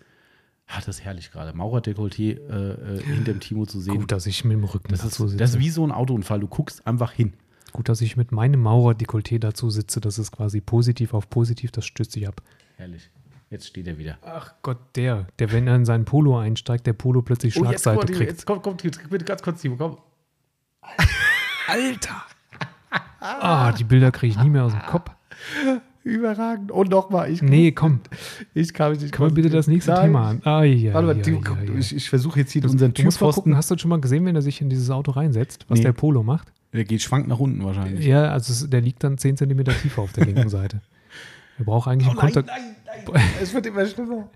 Ah, 0.66 0.81
das 0.85 0.98
ist 0.98 1.05
herrlich 1.05 1.31
gerade. 1.31 1.56
Maurerdekolleté 1.56 2.36
äh, 2.36 2.97
äh, 2.97 3.02
hinter 3.02 3.32
dem 3.32 3.40
Timo 3.40 3.65
zu 3.65 3.81
sehen. 3.81 4.01
Gut, 4.01 4.12
dass 4.12 4.27
ich 4.27 4.44
mit 4.44 4.59
dem 4.59 4.65
Rücken 4.65 4.89
das, 4.90 5.01
dazu 5.01 5.24
ist, 5.24 5.31
sitze. 5.31 5.43
das 5.43 5.51
ist 5.55 5.60
wie 5.60 5.70
so 5.70 5.82
ein 5.82 5.93
Autounfall. 5.93 6.40
Du 6.40 6.48
guckst 6.48 6.86
einfach 6.86 7.12
hin. 7.12 7.32
Gut, 7.73 7.89
dass 7.89 8.01
ich 8.01 8.16
mit 8.16 8.32
meinem 8.32 8.62
Maurer-Dekolleté 8.62 9.39
dazu 9.39 9.70
sitze. 9.70 10.01
Das 10.01 10.19
ist 10.19 10.32
quasi 10.32 10.61
positiv 10.61 11.15
auf 11.15 11.28
positiv, 11.31 11.70
das 11.70 11.85
stützt 11.86 12.12
sich 12.12 12.27
ab. 12.27 12.43
Herrlich. 12.77 13.11
Jetzt 13.51 13.66
steht 13.66 13.86
er 13.86 13.97
wieder. 13.99 14.19
Ach 14.23 14.53
Gott, 14.62 14.77
der, 14.95 15.27
der, 15.39 15.53
wenn 15.53 15.66
er 15.66 15.77
in 15.77 15.85
seinen 15.86 16.05
Polo 16.05 16.39
einsteigt, 16.39 16.86
der 16.86 16.93
Polo 16.93 17.23
plötzlich 17.23 17.55
Schlagseite 17.55 18.01
jetzt, 18.07 18.16
kriegt. 18.16 18.31
jetzt 18.31 18.47
komm, 18.47 18.61
komm, 18.61 18.77
Timo, 18.77 18.93
bitte 19.09 19.24
ganz 19.24 19.43
kurz, 19.43 19.62
Timo, 19.62 19.77
komm. 19.77 19.97
Alter! 21.66 22.23
ah, 23.20 23.73
die 23.73 23.85
Bilder 23.85 24.11
kriege 24.11 24.32
ich 24.36 24.43
nie 24.43 24.51
mehr 24.51 24.65
aus 24.65 24.73
dem 24.73 24.82
Kopf. 24.82 25.11
Überragend. 26.05 26.70
Und 26.73 26.90
nochmal, 26.90 27.31
ich, 27.31 27.43
Nee, 27.43 27.73
komm, 27.73 28.01
ich 28.55 28.73
kann 28.73 28.93
mich 28.93 29.01
nicht 29.01 29.19
wir 29.19 29.31
bitte 29.31 29.51
das 29.51 29.66
nächste 29.66 29.90
Nein. 29.93 30.03
Thema 30.07 30.28
an. 30.28 30.40
Ah, 30.45 30.62
ja, 30.62 30.95
Warte 30.95 31.07
mal, 31.07 31.16
ja, 31.16 31.23
Timo, 31.23 31.40
ja, 31.45 31.62
ja. 31.73 31.74
ich, 31.78 31.95
ich 31.95 32.09
versuche 32.09 32.40
jetzt 32.40 32.53
hier 32.53 32.62
Du, 32.62 32.69
unseren 32.70 32.89
mal 32.90 32.95
Türpfosten. 32.95 33.35
gucken, 33.43 33.57
hast 33.57 33.70
du 33.70 33.77
schon 33.77 33.90
mal 33.90 34.01
gesehen, 34.01 34.24
wenn 34.24 34.35
er 34.36 34.43
sich 34.43 34.61
in 34.61 34.70
dieses 34.70 34.89
Auto 34.90 35.11
reinsetzt, 35.11 35.66
was 35.69 35.78
Nee. 35.78 35.85
der 35.86 35.93
Polo 35.93 36.23
macht? 36.23 36.53
Der 36.73 36.85
geht 36.85 37.01
schwank 37.03 37.27
nach 37.28 37.39
unten 37.39 37.65
wahrscheinlich. 37.65 38.05
Ja, 38.07 38.31
also 38.31 38.66
der 38.66 38.81
liegt 38.81 39.03
dann 39.05 39.16
10 39.19 39.36
cm 39.39 39.65
tiefer 39.82 40.03
auf 40.03 40.12
der 40.12 40.27
linken 40.27 40.49
Seite. 40.49 40.82
Er 41.59 41.65
braucht 41.65 41.89
eigentlich 41.89 42.09
einen 42.09 42.19
Kontakt. 42.19 42.49
Oh 42.51 42.53
nein, 42.55 43.05
nein. 43.15 43.23
Es 43.43 43.53
wird 43.55 43.66
immer 43.66 43.86
schlimmer. 43.86 44.28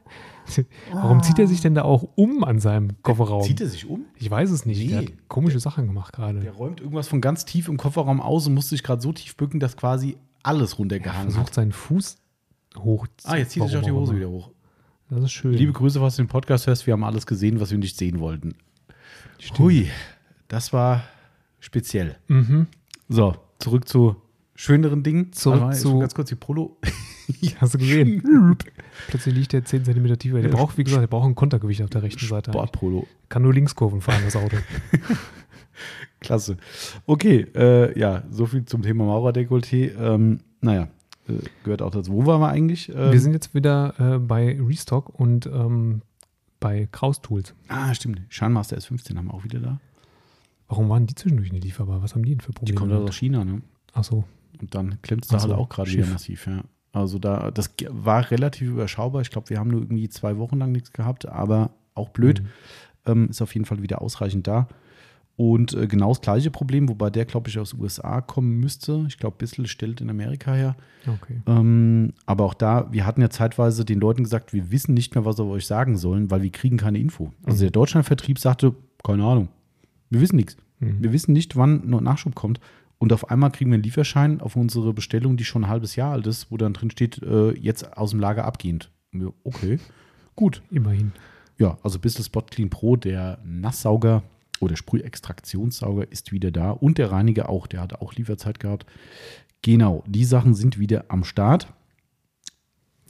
Warum 0.93 1.23
zieht 1.23 1.39
er 1.39 1.47
sich 1.47 1.61
denn 1.61 1.75
da 1.75 1.83
auch 1.83 2.09
um 2.17 2.43
an 2.43 2.59
seinem 2.59 3.01
Kofferraum? 3.03 3.43
Zieht 3.45 3.61
er 3.61 3.69
sich 3.69 3.87
um? 3.87 4.07
Ich 4.17 4.29
weiß 4.31 4.51
es 4.51 4.67
nicht. 4.67 4.91
Der 4.91 5.01
Nee. 5.03 5.07
hat 5.07 5.13
komische 5.29 5.61
Sachen 5.61 5.87
gemacht 5.87 6.13
gerade. 6.15 6.41
Der 6.41 6.53
räumt 6.53 6.81
irgendwas 6.81 7.07
von 7.07 7.21
ganz 7.21 7.45
tief 7.45 7.69
im 7.69 7.77
Kofferraum 7.77 8.21
aus 8.21 8.47
und 8.49 8.55
muss 8.55 8.69
sich 8.71 8.83
gerade 8.83 9.01
so 9.01 9.13
tief 9.13 9.37
bücken, 9.37 9.61
dass 9.61 9.77
quasi 9.77 10.17
alles 10.43 10.73
Er 10.73 10.79
runtergehangen 10.79 11.27
hat. 11.27 11.33
versucht 11.33 11.55
seinen 11.55 11.71
Fuß 11.73 12.17
hoch 12.79 13.07
Ah, 13.25 13.37
jetzt 13.37 13.51
zieht 13.53 13.63
er 13.63 13.69
sich 13.69 13.77
auch 13.79 13.83
die 13.83 13.93
Hose 13.93 14.17
wieder 14.17 14.29
hoch. 14.31 14.51
Das 15.11 15.23
ist 15.23 15.33
schön. 15.33 15.53
Liebe 15.53 15.73
Grüße, 15.73 16.01
was 16.01 16.17
du 16.17 16.23
den 16.23 16.29
Podcast 16.29 16.67
hörst. 16.67 16.87
Wir 16.87 16.95
haben 16.95 17.05
alles 17.05 17.27
gesehen, 17.27 17.61
was 17.61 17.71
wir 17.71 17.79
nicht 17.79 17.97
sehen 17.99 18.19
wollten. 18.19 18.55
Stimmt. 19.39 19.59
Hui, 19.61 19.91
das 20.49 20.73
war 20.73 21.05
speziell. 21.62 22.16
Mhm. 22.28 22.66
So, 23.09 23.34
zurück 23.59 23.89
zu 23.89 24.16
schöneren 24.55 25.02
Dingen. 25.02 25.32
Zurück 25.32 25.60
mal, 25.60 25.72
zu- 25.74 25.98
ganz 26.01 26.14
kurz 26.14 26.28
die 26.28 26.34
Polo. 26.34 26.76
Hast 27.59 27.74
du 27.74 27.78
gesehen? 27.78 28.56
Plötzlich 29.09 29.34
liegt 29.34 29.52
der 29.52 29.64
10 29.64 29.84
cm 29.84 30.18
tiefer. 30.18 30.43
Der 30.43 30.48
braucht, 30.48 30.76
wie 30.76 30.84
gesagt, 30.84 31.01
der 31.02 31.06
braucht 31.06 31.26
ein 31.26 31.34
Kontergewicht 31.34 31.80
auf 31.82 31.89
der 31.90 32.02
rechten 32.02 32.26
Seite. 32.26 32.51
Sportpolo. 32.52 33.06
Kann 33.28 33.43
nur 33.43 33.55
Linkskurven 33.55 34.01
fahren, 34.01 34.20
das 34.24 34.36
Auto. 34.36 34.56
Klasse. 36.20 36.56
Okay, 37.06 37.47
äh, 37.55 37.98
ja, 37.98 38.22
so 38.30 38.47
viel 38.47 38.64
zum 38.64 38.82
Thema 38.82 39.05
Maurerdekolleté. 39.05 39.97
Ähm, 39.98 40.40
naja, 40.60 40.89
äh, 41.28 41.32
gehört 41.64 41.82
auch 41.82 41.90
dazu. 41.90 42.12
Wo 42.12 42.26
waren 42.26 42.40
wir 42.40 42.48
eigentlich? 42.48 42.89
Ähm, 42.94 43.12
Wir 43.12 43.20
sind 43.20 43.32
jetzt 43.32 43.55
wieder 43.55 43.94
äh, 43.98 44.18
bei 44.18 44.59
Restock 44.60 45.09
und 45.18 45.47
ähm, 45.47 46.02
bei 46.60 46.89
Kraus 46.93 47.20
Tools. 47.22 47.55
ah, 47.68 47.93
stimmt. 47.94 48.20
Shanmaster 48.28 48.76
S15 48.76 49.16
haben 49.16 49.26
wir 49.26 49.34
auch 49.34 49.44
wieder 49.44 49.59
da. 49.60 49.80
Warum 50.73 50.89
waren 50.89 51.07
die 51.07 51.15
zwischendurch 51.15 51.53
nicht 51.53 51.65
lieferbar? 51.65 52.03
Was 52.03 52.15
haben 52.15 52.24
die 52.24 52.31
denn 52.31 52.40
für 52.40 52.53
Die 52.53 52.73
Probleme? 52.73 52.94
kommt 52.97 53.09
aus 53.11 53.15
China, 53.15 53.44
ne? 53.44 53.61
Ach 53.93 54.05
so. 54.05 54.24
Und 54.59 54.74
dann 54.74 55.03
klemmt 55.03 55.24
es 55.24 55.28
da 55.28 55.39
so, 55.39 55.51
halt 55.51 55.59
auch 55.59 55.69
gerade 55.69 55.90
wieder 55.93 56.07
massiv, 56.07 56.47
ja. 56.47 56.62
Also 56.93 57.19
da, 57.19 57.51
das 57.51 57.74
war 57.90 58.31
relativ 58.31 58.70
überschaubar. 58.70 59.20
Ich 59.20 59.31
glaube, 59.31 59.51
wir 59.51 59.59
haben 59.59 59.69
nur 59.69 59.82
irgendwie 59.82 60.09
zwei 60.09 60.39
Wochen 60.39 60.59
lang 60.59 60.73
nichts 60.73 60.90
gehabt, 60.93 61.28
aber 61.28 61.73
auch 61.94 62.09
blöd. 62.09 62.40
Mhm. 62.43 62.47
Ähm, 63.05 63.28
ist 63.28 63.43
auf 63.43 63.53
jeden 63.55 63.66
Fall 63.66 63.82
wieder 63.82 64.01
ausreichend 64.01 64.47
da. 64.47 64.66
Und 65.36 65.74
äh, 65.74 65.86
genau 65.89 66.09
das 66.09 66.20
gleiche 66.23 66.51
Problem, 66.51 66.89
wobei 66.89 67.11
der, 67.11 67.27
glaube 67.27 67.51
ich, 67.51 67.59
aus 67.59 67.74
USA 67.74 68.23
kommen 68.23 68.59
müsste. 68.61 69.05
Ich 69.09 69.19
glaube, 69.19 69.36
Bissell 69.39 69.66
stellt 69.66 70.01
in 70.01 70.09
Amerika 70.09 70.55
her. 70.55 70.74
Okay. 71.07 71.40
Ähm, 71.47 72.12
aber 72.24 72.44
auch 72.44 72.55
da, 72.55 72.90
wir 72.93 73.05
hatten 73.05 73.20
ja 73.20 73.28
zeitweise 73.31 73.85
den 73.85 74.01
Leuten 74.01 74.23
gesagt, 74.24 74.53
wir 74.55 74.70
wissen 74.70 74.94
nicht 74.94 75.15
mehr, 75.15 75.24
was 75.27 75.36
wir 75.39 75.44
euch 75.47 75.66
sagen 75.66 75.97
sollen, 75.99 76.31
weil 76.31 76.43
wir 76.43 76.51
kriegen 76.51 76.77
keine 76.78 76.99
Info. 76.99 77.32
Also 77.44 77.57
Mhm. 77.57 77.61
der 77.61 77.70
Deutschlandvertrieb 77.70 78.39
sagte, 78.39 78.74
keine 79.03 79.24
Ahnung, 79.24 79.49
wir 80.11 80.20
wissen 80.20 80.36
nichts. 80.36 80.57
Mhm. 80.83 81.03
Wir 81.03 81.13
wissen 81.13 81.33
nicht, 81.33 81.57
wann 81.57 81.89
noch 81.89 82.01
Nachschub 82.01 82.35
kommt. 82.35 82.61
Und 82.99 83.13
auf 83.13 83.31
einmal 83.31 83.51
kriegen 83.51 83.71
wir 83.71 83.75
einen 83.75 83.83
Lieferschein 83.83 84.41
auf 84.41 84.55
unsere 84.55 84.93
Bestellung, 84.93 85.37
die 85.37 85.45
schon 85.45 85.65
ein 85.65 85.71
halbes 85.71 85.97
Jahr 85.97 86.13
alt 86.13 86.27
ist, 86.27 86.51
wo 86.51 86.57
dann 86.57 86.73
drin 86.73 86.91
steht, 86.91 87.21
äh, 87.23 87.51
jetzt 87.53 87.97
aus 87.97 88.11
dem 88.11 88.21
Lager 88.21 88.45
abgehend. 88.45 88.91
Okay, 89.43 89.79
gut. 90.37 90.63
Immerhin. 90.71 91.13
Ja, 91.59 91.79
also 91.83 91.99
Bissell 91.99 92.25
Spot 92.25 92.43
Clean 92.43 92.71
Pro, 92.71 92.97
der 92.97 93.39
Nasssauger 93.45 94.23
oder 94.61 94.77
Sprühextraktionssauger 94.77 96.11
ist 96.11 96.33
wieder 96.33 96.51
da 96.51 96.71
und 96.71 96.99
der 96.99 97.11
Reiniger 97.11 97.49
auch, 97.49 97.67
der 97.67 97.81
hat 97.81 98.01
auch 98.01 98.15
Lieferzeit 98.15 98.61
gehabt. 98.61 98.87
Genau, 99.63 100.03
die 100.07 100.25
Sachen 100.25 100.55
sind 100.55 100.79
wieder 100.79 101.07
am 101.09 101.25
Start. 101.25 101.73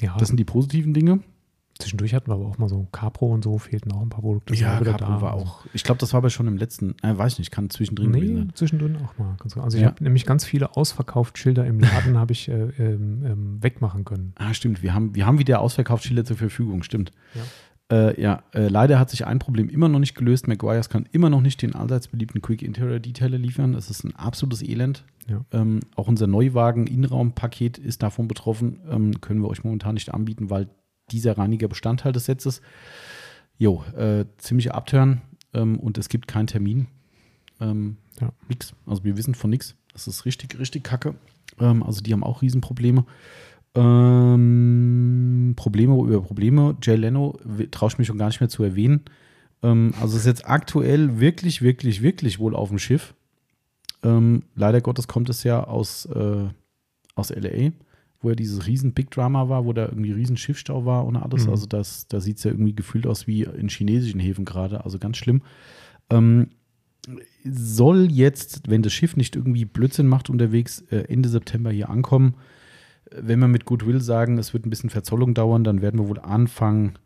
Ja, 0.01 0.17
Das 0.19 0.29
sind 0.29 0.39
die 0.39 0.45
positiven 0.45 0.95
Dinge. 0.95 1.21
Zwischendurch 1.83 2.15
hatten 2.15 2.31
wir 2.31 2.35
aber 2.35 2.47
auch 2.47 2.59
mal 2.59 2.69
so 2.69 2.87
Capro 2.93 3.27
und 3.33 3.45
so, 3.45 3.59
fehlten 3.59 3.93
auch 3.93 4.01
ein 4.03 4.09
paar 4.09 4.23
Produkte. 4.23 4.55
ja, 4.55 4.79
Capro 4.81 4.97
da. 4.97 5.21
war 5.21 5.35
auch. 5.35 5.65
Ich 5.75 5.85
glaube, 5.85 5.99
das 5.99 6.13
war 6.13 6.19
aber 6.19 6.31
schon 6.31 6.47
im 6.47 6.57
letzten, 6.57 6.97
äh, 7.03 7.17
weiß 7.17 7.39
nicht, 7.39 7.51
kann 7.51 7.69
zwischendrin 7.71 8.13
gewesen 8.13 8.35
Nee, 8.35 8.41
sein. 8.41 8.53
zwischendrin 8.55 8.97
auch 9.05 9.19
mal. 9.19 9.37
Also 9.63 9.77
ich 9.77 9.83
Ja. 9.83 9.89
habe 9.91 10.03
nämlich 10.03 10.25
ganz 10.27 10.45
viele 10.45 10.77
ausverkauft 10.77 11.37
Schilder 11.39 11.67
im 11.67 11.79
Laden 11.81 12.17
habe 12.19 12.33
ich 12.33 12.49
äh, 12.49 12.53
ähm, 12.79 13.25
ähm, 13.27 13.59
wegmachen 13.63 14.05
können. 14.05 14.33
Ah, 14.37 14.55
stimmt. 14.55 14.83
Wir 14.83 14.95
haben, 14.95 15.15
wir 15.15 15.27
haben 15.27 15.39
wieder 15.39 15.61
Ausverkaufsschilder 15.61 16.25
zur 16.25 16.37
Verfügung, 16.37 16.83
stimmt. 16.83 17.13
Ja. 17.35 17.43
Äh, 17.91 18.21
ja, 18.23 18.43
äh, 18.55 18.69
leider 18.69 18.99
hat 18.99 19.11
sich 19.11 19.27
ein 19.27 19.39
Problem 19.39 19.69
immer 19.69 19.89
noch 19.89 19.99
nicht 19.99 20.15
gelöst. 20.15 20.49
McGuire's 20.49 20.89
kann 20.89 21.07
immer 21.13 21.29
noch 21.29 21.43
nicht 21.43 21.61
den 21.61 21.75
allseits 21.75 22.09
beliebten 22.09 22.41
Quick 22.41 22.63
Interior 22.63 23.01
Detailer 23.01 23.37
liefern. 23.39 23.75
Das 23.75 23.91
ist 23.91 24.05
ein 24.05 24.17
absolutes 24.17 24.63
Elend. 24.63 25.05
Ja. 25.29 25.45
Ähm, 25.53 25.81
auch 25.95 26.09
unser 26.09 26.27
Neuwagen-Innenraumpaket 26.87 27.79
ist 27.79 28.03
davon 28.03 28.29
betroffen. 28.29 28.81
Ähm, 28.91 29.21
können 29.21 29.41
wir 29.43 29.49
euch 29.49 29.65
momentan 29.65 29.95
nicht 29.95 30.13
anbieten, 30.13 30.51
weil 30.51 30.69
dieser 31.11 31.37
Reiniger 31.37 31.69
Bestandteil 31.69 32.13
des 32.13 32.27
Sets 32.27 32.47
ist. 32.47 32.63
Jo, 33.59 33.85
äh, 33.97 34.25
ziemlich 34.39 34.73
abtören 34.73 35.23
ähm, 35.55 35.79
und 35.79 35.99
es 35.99 36.09
gibt 36.09 36.27
keinen 36.27 36.47
Termin. 36.47 36.87
Ähm, 37.61 37.97
Ja. 38.21 38.33
Nix. 38.49 38.75
Also 38.87 39.05
wir 39.05 39.17
wissen 39.17 39.35
von 39.35 39.51
nichts. 39.51 39.75
Das 39.93 40.07
ist 40.09 40.25
richtig, 40.25 40.59
richtig 40.59 40.85
kacke. 40.85 41.15
Ähm, 41.59 41.83
also 41.83 42.01
die 42.01 42.13
haben 42.13 42.25
auch 42.25 42.43
Riesenprobleme. 42.43 43.05
Ähm, 43.75 45.55
Probleme 45.57 45.95
über 45.95 46.23
Probleme. 46.23 46.77
Jay 46.83 46.97
Leno 46.97 47.39
traue 47.71 47.89
ich 47.89 47.99
mich 47.99 48.07
schon 48.07 48.19
gar 48.19 48.27
nicht 48.29 48.41
mehr 48.41 48.49
zu 48.49 48.63
erwähnen. 48.63 49.03
Ähm, 49.63 49.95
also 50.01 50.17
ist 50.17 50.27
jetzt 50.27 50.49
aktuell 50.49 51.21
wirklich, 51.21 51.63
wirklich, 51.63 52.03
wirklich 52.03 52.39
wohl 52.39 52.55
auf 52.55 52.69
dem 52.69 52.79
Schiff. 52.79 53.15
Ähm, 54.03 54.45
leider 54.55 54.81
Gottes 54.81 55.09
kommt 55.09 55.29
es 55.29 55.45
ja 55.45 55.65
aus, 55.65 56.07
äh, 56.07 56.49
aus 57.15 57.31
LA. 57.31 57.71
Wo 58.23 58.31
ja 58.31 58.35
dieses 58.35 58.67
riesen 58.67 58.93
Big 58.93 59.11
Drama 59.11 59.49
war, 59.49 59.65
wo 59.65 59.73
da 59.73 59.87
irgendwie 59.87 60.13
riesen 60.13 60.37
Schiffstau 60.37 60.85
war 60.85 61.05
und 61.05 61.17
alles. 61.17 61.47
Mhm. 61.47 61.51
Also 61.51 61.67
das, 61.67 62.07
da 62.09 62.21
sieht 62.21 62.39
es 62.39 62.45
ja 62.45 62.51
irgendwie 62.53 62.75
gefühlt 62.75 63.07
aus 63.07 63.27
wie 63.27 63.43
in 63.43 63.69
chinesischen 63.69 64.21
Häfen 64.21 64.45
gerade, 64.45 64.85
also 64.85 64.99
ganz 64.99 65.17
schlimm. 65.17 65.43
Ähm, 66.11 66.49
soll 67.45 68.11
jetzt, 68.13 68.71
wenn 68.71 68.83
das 68.83 68.93
Schiff 68.93 69.17
nicht 69.17 69.35
irgendwie 69.35 69.65
Blödsinn 69.65 70.07
macht 70.07 70.31
unterwegs, 70.31 70.85
äh, 70.91 71.05
Ende 71.09 71.29
September 71.29 71.71
hier 71.71 71.91
ankommen. 71.91 72.35
Wenn 73.11 73.41
wir 73.41 73.49
mit 73.49 73.65
Goodwill 73.65 74.01
sagen, 74.01 74.39
es 74.39 74.55
wird 74.55 74.65
ein 74.65 74.71
bisschen 74.71 74.91
Verzollung 74.91 75.35
dauern, 75.35 75.65
dann 75.65 75.83
werden 75.83 76.01
wir 76.01 76.09
wohl 76.09 76.21
Anfang, 76.21 76.99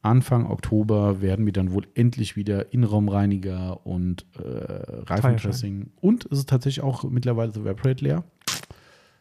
Anfang 0.00 0.46
Oktober 0.50 1.20
werden 1.20 1.44
wir 1.44 1.52
dann 1.52 1.72
wohl 1.72 1.86
endlich 1.94 2.34
wieder 2.34 2.72
Innenraumreiniger 2.72 3.86
und 3.86 4.26
äh, 4.38 5.02
Reifendressing. 5.04 5.90
Und 6.00 6.26
es 6.32 6.38
ist 6.38 6.48
tatsächlich 6.48 6.82
auch 6.82 7.04
mittlerweile 7.04 7.52
so 7.52 7.64
Vaporate 7.64 8.04
leer. 8.04 8.24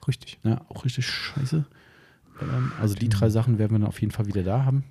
Richtig. 0.08 0.40
Ja, 0.44 0.62
auch 0.70 0.86
richtig 0.86 1.06
scheiße. 1.08 1.66
Ähm, 2.42 2.72
also 2.80 2.96
die 2.96 3.08
Genau. 3.08 3.20
drei 3.20 3.30
Sachen 3.30 3.60
werden 3.60 3.72
wir 3.74 3.80
dann 3.80 3.88
auf 3.88 4.02
jeden 4.02 4.12
Fall 4.12 4.26
wieder 4.28 4.44
da 4.44 4.66
haben. 4.66 4.84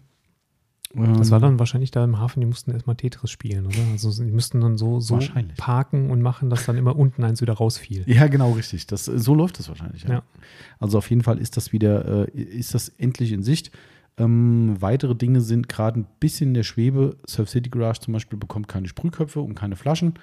Das 0.93 1.29
Ähm, 1.29 1.31
war 1.31 1.39
dann 1.39 1.59
wahrscheinlich 1.61 1.93
da 1.93 2.03
im 2.03 2.19
Hafen, 2.19 2.41
die 2.41 2.47
mussten 2.47 2.73
erstmal 2.73 2.97
Tetris 2.97 3.31
spielen, 3.31 3.67
oder? 3.67 3.77
Also 3.93 4.11
die 4.25 4.31
müssten 4.31 4.61
dann 4.61 4.77
so, 4.77 4.99
so 4.99 5.21
parken 5.57 6.11
und 6.11 6.21
machen, 6.21 6.51
dass 6.51 6.67
dann 6.67 6.77
immer 6.77 6.97
unten 6.97 7.23
eins 7.23 7.41
wieder 7.41 7.53
rausfiel. 7.53 8.03
Ja, 8.07 8.27
genau, 8.27 8.53
richtig. 8.53 8.89
Das, 8.89 9.05
so 9.05 9.35
läuft 9.35 9.61
das 9.61 9.69
wahrscheinlich. 9.69 10.03
Ja. 10.03 10.11
Ja. 10.11 10.23
Also 10.81 10.99
auf 10.99 11.09
jeden 11.09 11.23
Fall 11.23 11.39
ist 11.39 11.57
das 11.57 11.73
wieder, 11.73 12.27
äh, 12.35 12.41
ist 12.41 12.75
das 12.75 12.89
endlich 12.89 13.31
in 13.31 13.45
Sicht. 13.45 13.71
Ähm, 14.17 14.77
weitere 14.81 15.15
Dinge 15.15 15.41
sind 15.43 15.69
gerade 15.69 16.01
ein 16.01 16.07
bisschen 16.19 16.49
in 16.49 16.55
der 16.55 16.65
Schwebe. 16.65 17.17
Surf 17.25 17.49
City 17.51 17.71
Garage 17.71 18.01
zum 18.01 18.13
Beispiel 18.13 18.39
bekommt 18.39 18.67
keine 18.67 18.89
Sprühköpfe 18.89 19.41
und 19.41 19.55
keine 19.55 19.77
Flaschen. 19.77 20.15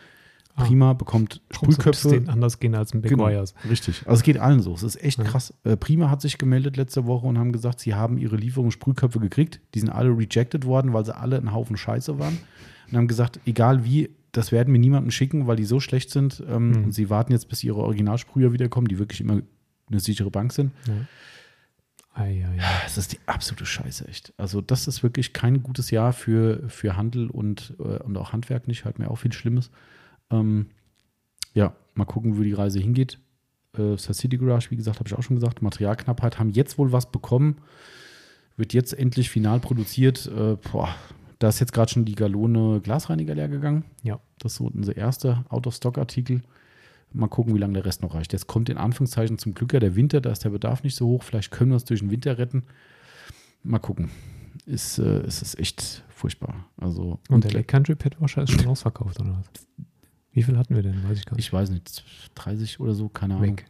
Ah. 0.58 0.66
Prima 0.66 0.94
bekommt 0.94 1.42
das 1.50 1.58
Sprühköpfe. 1.58 2.10
denen 2.10 2.30
anders 2.30 2.60
gehen 2.60 2.74
als 2.76 2.94
ein 2.94 3.02
Big 3.02 3.12
Genau, 3.12 3.28
Wires? 3.28 3.54
richtig. 3.70 4.02
Also 4.06 4.20
es 4.20 4.24
geht 4.24 4.38
allen 4.40 4.60
so. 4.62 4.74
Es 4.74 4.84
ist 4.84 5.02
echt 5.04 5.20
Ja. 5.20 5.24
krass. 5.24 5.54
Äh, 5.64 5.78
Prima 5.78 6.10
hat 6.10 6.22
sich 6.22 6.38
gemeldet 6.38 6.78
letzte 6.78 7.06
Woche 7.06 7.28
und 7.28 7.38
haben 7.38 7.52
gesagt, 7.52 7.80
sie 7.80 7.94
haben 7.94 8.18
ihre 8.18 8.36
Lieferung 8.38 8.72
Sprühköpfe 8.72 9.20
gekriegt. 9.20 9.62
Die 9.76 9.80
sind 9.80 9.90
alle 9.90 10.10
rejected 10.10 10.66
worden, 10.66 10.94
weil 10.94 11.06
sie 11.06 11.16
alle 11.16 11.38
ein 11.38 11.54
Haufen 11.54 11.78
Scheiße 11.78 12.18
waren. 12.20 12.38
Und 12.92 12.98
haben 12.98 13.08
gesagt, 13.08 13.40
egal 13.46 13.86
wie, 13.86 14.10
das 14.32 14.52
werden 14.52 14.74
wir 14.74 14.80
niemandem 14.80 15.12
schicken, 15.12 15.46
weil 15.48 15.58
die 15.58 15.66
so 15.66 15.80
schlecht 15.80 16.10
sind. 16.10 16.44
Ähm, 16.50 16.72
Mhm. 16.72 16.84
Und 16.86 16.92
sie 16.92 17.10
warten 17.10 17.32
jetzt, 17.34 17.50
bis 17.50 17.64
ihre 17.64 17.78
Originalsprüher 17.82 18.52
wiederkommen, 18.52 18.88
die 18.88 18.98
wirklich 18.98 19.22
immer 19.22 19.42
eine 19.90 20.00
sichere 20.00 20.32
Bank 20.32 20.54
sind. 20.54 20.72
Ja. 20.88 20.94
Ei, 22.14 22.44
ei, 22.48 22.60
ei. 22.60 22.66
Es 22.86 22.98
ist 22.98 23.14
die 23.14 23.20
absolute 23.28 23.66
Scheiße, 23.68 24.08
echt. 24.08 24.34
Also, 24.38 24.60
das 24.62 24.88
ist 24.88 25.04
wirklich 25.04 25.34
kein 25.34 25.62
gutes 25.62 25.92
Jahr 25.92 26.14
für, 26.14 26.64
für 26.68 26.98
Handel 26.98 27.30
und, 27.30 27.76
äh, 27.80 28.00
und 28.00 28.18
auch 28.18 28.34
Handwerk 28.34 28.68
nicht. 28.68 28.86
Halt 28.86 28.98
mir 28.98 29.12
auch 29.12 29.18
viel 29.18 29.34
Schlimmes. 29.34 29.70
Ähm, 30.30 30.68
ja, 31.54 31.76
mal 31.94 32.06
gucken, 32.06 32.38
wo 32.38 32.44
die 32.44 32.54
Reise 32.54 32.80
hingeht. 32.80 33.20
Äh, 33.78 33.98
Star 33.98 34.14
City 34.14 34.38
Garage, 34.38 34.72
wie 34.72 34.76
gesagt, 34.76 35.00
habe 35.00 35.08
ich 35.08 35.16
auch 35.16 35.24
schon 35.24 35.36
gesagt. 35.36 35.62
Materialknappheit 35.62 36.40
haben 36.40 36.50
jetzt 36.50 36.78
wohl 36.78 36.92
was 36.92 37.12
bekommen. 37.12 37.58
Wird 38.56 38.74
jetzt 38.74 38.94
endlich 38.94 39.30
final 39.30 39.60
produziert. 39.60 40.28
Äh, 40.28 40.58
boah, 40.72 40.96
da 41.40 41.50
ist 41.50 41.60
jetzt 41.60 41.74
gerade 41.74 41.92
schon 41.92 42.06
die 42.06 42.16
Galone 42.16 42.82
Glasreiniger 42.82 43.36
leer 43.36 43.50
gegangen. 43.50 43.86
Ja. 44.04 44.20
Das 44.40 44.54
ist 44.54 44.58
so 44.58 44.66
unser 44.66 44.96
erster 44.96 45.46
Out-of-Stock-Artikel. 45.50 46.42
Mal 47.14 47.28
gucken, 47.28 47.56
wie 47.56 47.60
lange 47.60 47.74
der 47.74 47.86
Rest 47.86 48.02
noch 48.02 48.14
reicht. 48.14 48.34
Jetzt 48.34 48.48
kommt 48.48 48.70
in 48.70 48.78
Anführungszeichen 48.78 49.38
zum 49.38 49.54
Glück 49.54 49.74
ja 49.74 49.80
der 49.80 49.96
Winter, 49.96 50.20
da 50.22 50.32
ist 50.32 50.44
der 50.44 50.50
Bedarf 50.50 50.84
nicht 50.84 50.96
so 50.96 51.08
hoch. 51.08 51.24
Vielleicht 51.24 51.52
können 51.52 51.72
wir 51.72 51.78
es 51.78 51.86
durch 51.86 52.02
den 52.02 52.12
Winter 52.12 52.38
retten. 52.38 52.64
Mal 53.64 53.80
gucken. 53.80 54.10
Ist, 54.66 55.00
äh, 55.00 55.20
es 55.22 55.42
ist 55.42 55.58
echt 55.58 56.04
furchtbar. 56.10 56.66
Also, 56.78 57.20
Und 57.30 57.44
der 57.44 57.52
Lake 57.52 57.66
Country 57.66 57.96
Pet 57.96 58.20
Washer 58.20 58.44
ist 58.44 58.52
schon 58.52 58.68
ausverkauft, 58.68 59.20
oder 59.20 59.40
was? 59.40 59.68
Wie 60.38 60.44
viel 60.44 60.56
hatten 60.58 60.76
wir 60.76 60.84
denn? 60.84 61.04
Weiß 61.10 61.18
ich 61.18 61.26
gar 61.26 61.36
nicht. 61.36 61.46
ich 61.48 61.52
weiß 61.52 61.72
nicht, 61.72 62.04
30 62.36 62.80
oder 62.80 62.94
so, 62.94 63.10
keine 63.10 63.34
Ahnung. 63.36 63.48
Weg. 63.58 63.66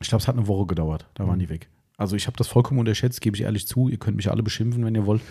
Ich 0.00 0.08
glaube, 0.08 0.22
es 0.22 0.28
hat 0.28 0.36
eine 0.36 0.46
Woche 0.46 0.66
gedauert. 0.66 1.06
Da 1.14 1.26
waren 1.26 1.38
Mhm. 1.38 1.40
die 1.40 1.48
weg. 1.48 1.68
Also 1.96 2.14
ich 2.14 2.28
habe 2.28 2.36
das 2.36 2.46
vollkommen 2.46 2.78
unterschätzt, 2.78 3.20
gebe 3.20 3.36
ich 3.36 3.42
ehrlich 3.42 3.66
zu. 3.66 3.88
Ihr 3.88 3.96
könnt 3.98 4.16
mich 4.16 4.30
alle 4.30 4.44
beschimpfen, 4.44 4.84
wenn 4.84 4.94
ihr 4.94 5.06
wollt. 5.06 5.22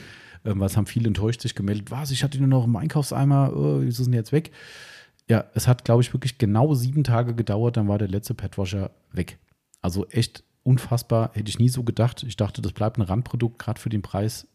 Ähm, 0.44 0.60
weil 0.60 0.66
es 0.68 0.76
haben 0.76 0.86
viele 0.86 1.08
enttäuscht 1.08 1.40
sich 1.40 1.56
gemeldet. 1.56 1.90
Was, 1.90 2.12
ich 2.12 2.22
hatte 2.22 2.38
nur 2.38 2.50
noch 2.50 2.66
einen 2.66 2.76
Einkaufseimer, 2.76 3.54
oh, 3.56 3.80
wieso 3.82 4.04
sind 4.04 4.12
die 4.12 4.18
jetzt 4.18 4.34
weg? 4.34 4.52
Ja, 5.30 5.46
es 5.54 5.70
hat, 5.70 5.86
glaube 5.86 6.02
ich, 6.02 6.14
wirklich 6.14 6.38
genau 6.38 6.74
sieben 6.74 7.06
Tage 7.06 7.34
gedauert, 7.34 7.78
dann 7.78 7.88
war 7.88 7.98
der 7.98 8.10
letzte 8.10 8.34
Petwasher 8.34 8.92
weg. 9.14 9.40
Also 9.82 10.06
echt 10.08 10.44
unfassbar, 10.64 11.32
hätte 11.34 11.50
ich 11.50 11.60
nie 11.60 11.70
so 11.70 11.84
gedacht. 11.84 12.24
Ich 12.24 12.36
dachte, 12.36 12.62
das 12.62 12.74
bleibt 12.74 12.98
ein 12.98 13.04
Randprodukt, 13.04 13.58
gerade 13.58 13.80
für 13.80 13.88
den 13.90 14.02
Preis. 14.02 14.48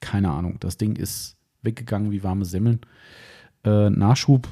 Keine 0.00 0.30
Ahnung. 0.30 0.56
Das 0.60 0.78
Ding 0.78 0.96
ist 0.96 1.36
weggegangen 1.60 2.10
wie 2.12 2.22
warme 2.22 2.46
Semmeln. 2.46 2.80
Äh, 3.64 3.90
Nachschub 3.90 4.48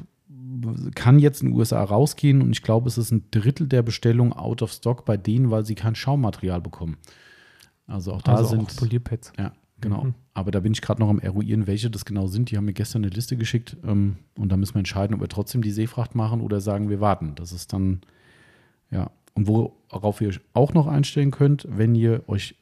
kann 0.95 1.19
jetzt 1.19 1.43
in 1.43 1.49
den 1.49 1.57
USA 1.57 1.83
rausgehen 1.83 2.43
und 2.43 2.53
ich 2.53 2.63
glaube, 2.63 2.89
es 2.89 2.99
ist 2.99 3.11
ein 3.11 3.25
Drittel 3.31 3.67
der 3.67 3.83
Bestellung 3.83 4.33
out 4.33 4.63
of 4.63 4.73
stock 4.73 5.05
bei 5.05 5.17
denen, 5.17 5.51
weil 5.51 5.65
sie 5.65 5.75
kein 5.75 5.95
Schaummaterial 5.95 6.61
bekommen. 6.61 6.97
Also 7.87 8.13
auch 8.13 8.23
da 8.23 8.37
also 8.37 8.51
sind. 8.51 8.63
auch 8.63 8.77
Polierpads. 8.77 9.33
Ja, 9.39 9.53
genau. 9.81 10.05
Mhm. 10.05 10.15
Aber 10.35 10.51
da 10.51 10.61
bin 10.61 10.73
ich 10.73 10.83
gerade 10.83 11.01
noch 11.01 11.09
am 11.09 11.19
eruieren, 11.19 11.67
welche 11.67 11.91
das 11.91 12.05
genau 12.05 12.27
sind. 12.27 12.51
Die 12.51 12.57
haben 12.57 12.67
mir 12.67 12.75
gestern 12.75 13.03
eine 13.03 13.13
Liste 13.13 13.37
geschickt 13.37 13.77
ähm, 13.85 14.17
und 14.37 14.51
da 14.51 14.57
müssen 14.57 14.75
wir 14.75 14.81
entscheiden, 14.81 15.15
ob 15.15 15.21
wir 15.21 15.29
trotzdem 15.29 15.63
die 15.63 15.71
Seefracht 15.71 16.15
machen 16.15 16.41
oder 16.41 16.61
sagen, 16.61 16.91
wir 16.91 17.01
warten. 17.01 17.35
Das 17.35 17.53
ist 17.53 17.73
dann, 17.73 18.01
ja. 18.91 19.11
Und 19.35 19.47
worauf 19.47 20.21
ihr 20.21 20.29
euch 20.29 20.41
auch 20.53 20.75
noch 20.75 20.87
einstellen 20.87 21.31
könnt, 21.31 21.67
wenn 21.71 21.95
ihr 21.95 22.29
euch 22.29 22.57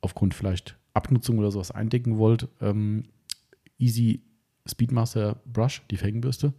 aufgrund 0.00 0.34
vielleicht 0.34 0.76
Abnutzung 0.94 1.38
oder 1.38 1.50
sowas 1.50 1.70
eindecken 1.70 2.18
wollt, 2.18 2.48
ähm, 2.60 3.04
Easy 3.78 4.22
Speedmaster 4.66 5.36
Brush, 5.44 5.82
die 5.90 5.96
Felgenbürste. 5.96 6.52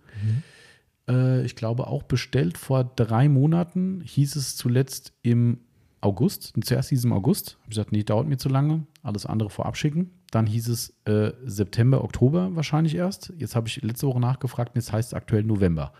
Äh, 1.07 1.45
ich 1.45 1.55
glaube 1.55 1.87
auch 1.87 2.03
bestellt 2.03 2.57
vor 2.57 2.83
drei 2.83 3.29
Monaten, 3.29 4.01
hieß 4.01 4.35
es 4.35 4.55
zuletzt 4.55 5.13
im 5.21 5.59
August. 6.01 6.53
Zuerst 6.61 6.89
hieß 6.89 6.99
es 6.99 7.05
im 7.05 7.13
August. 7.13 7.57
Habe 7.61 7.63
ich 7.65 7.75
gesagt, 7.75 7.91
nee, 7.91 8.03
dauert 8.03 8.27
mir 8.27 8.37
zu 8.37 8.49
lange. 8.49 8.85
Alles 9.01 9.25
andere 9.25 9.49
vorab 9.49 9.77
schicken. 9.77 10.11
Dann 10.31 10.45
hieß 10.45 10.67
es 10.67 10.93
äh, 11.05 11.31
September, 11.45 12.03
Oktober 12.03 12.55
wahrscheinlich 12.55 12.95
erst. 12.95 13.33
Jetzt 13.37 13.55
habe 13.55 13.67
ich 13.67 13.81
letzte 13.81 14.07
Woche 14.07 14.19
nachgefragt 14.19 14.75
und 14.75 14.81
jetzt 14.81 14.91
heißt 14.91 15.09
es 15.09 15.13
aktuell 15.13 15.43
November. 15.43 15.93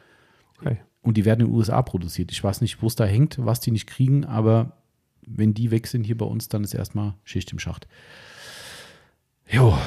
Okay. 0.57 0.79
Und 1.01 1.17
die 1.17 1.25
werden 1.25 1.41
in 1.41 1.47
den 1.47 1.55
USA 1.55 1.81
produziert. 1.81 2.31
Ich 2.31 2.43
weiß 2.43 2.61
nicht, 2.61 2.81
wo 2.81 2.87
es 2.87 2.95
da 2.95 3.05
hängt, 3.05 3.37
was 3.43 3.59
die 3.59 3.71
nicht 3.71 3.87
kriegen, 3.87 4.25
aber 4.25 4.77
wenn 5.25 5.53
die 5.53 5.71
weg 5.71 5.87
sind 5.87 6.03
hier 6.03 6.17
bei 6.17 6.25
uns, 6.25 6.47
dann 6.49 6.63
ist 6.63 6.73
erstmal 6.73 7.13
Schicht 7.23 7.51
im 7.51 7.59
Schacht. 7.59 7.87
Jo, 9.49 9.77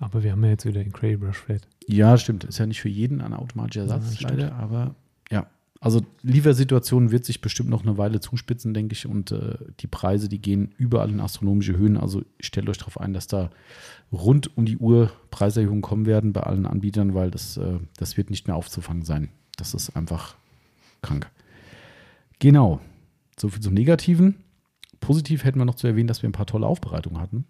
Aber 0.00 0.22
wir 0.22 0.32
haben 0.32 0.42
ja 0.44 0.50
jetzt 0.50 0.64
wieder 0.64 0.82
den 0.82 0.92
Cray 0.92 1.16
Brush 1.16 1.38
Flat. 1.38 1.62
ja, 1.86 2.16
stimmt. 2.18 2.44
Ist 2.44 2.58
ja 2.58 2.66
nicht 2.66 2.80
für 2.80 2.88
jeden 2.88 3.20
ein 3.20 3.32
automatischer 3.32 3.82
Ersatz, 3.82 4.20
Ja, 4.20 4.28
leider, 4.28 4.54
aber 4.56 4.94
ja. 5.30 5.46
Also 5.80 6.00
Liefersituation 6.22 7.10
wird 7.10 7.26
sich 7.26 7.42
bestimmt 7.42 7.68
noch 7.68 7.82
eine 7.82 7.98
Weile 7.98 8.18
zuspitzen, 8.18 8.72
denke 8.72 8.94
ich. 8.94 9.06
Und 9.06 9.32
äh, 9.32 9.58
die 9.80 9.86
Preise, 9.86 10.28
die 10.30 10.40
gehen 10.40 10.72
überall 10.78 11.10
in 11.10 11.20
astronomische 11.20 11.76
Höhen. 11.76 11.98
Also 11.98 12.22
stellt 12.40 12.68
euch 12.70 12.78
darauf 12.78 12.98
ein, 12.98 13.12
dass 13.12 13.26
da 13.26 13.50
rund 14.10 14.56
um 14.56 14.64
die 14.64 14.78
Uhr 14.78 15.12
Preiserhöhungen 15.30 15.82
kommen 15.82 16.06
werden 16.06 16.32
bei 16.32 16.42
allen 16.42 16.66
Anbietern, 16.66 17.14
weil 17.14 17.30
das, 17.30 17.58
äh, 17.58 17.78
das 17.98 18.16
wird 18.16 18.30
nicht 18.30 18.46
mehr 18.46 18.56
aufzufangen 18.56 19.04
sein. 19.04 19.28
Das 19.56 19.74
ist 19.74 19.94
einfach 19.94 20.36
krank. 21.02 21.30
Genau. 22.38 22.80
So 23.38 23.48
viel 23.48 23.60
zum 23.60 23.74
Negativen. 23.74 24.36
Positiv 25.00 25.44
hätten 25.44 25.58
wir 25.58 25.66
noch 25.66 25.74
zu 25.74 25.86
erwähnen, 25.86 26.08
dass 26.08 26.22
wir 26.22 26.30
ein 26.30 26.32
paar 26.32 26.46
tolle 26.46 26.66
Aufbereitungen 26.66 27.20
hatten. 27.20 27.44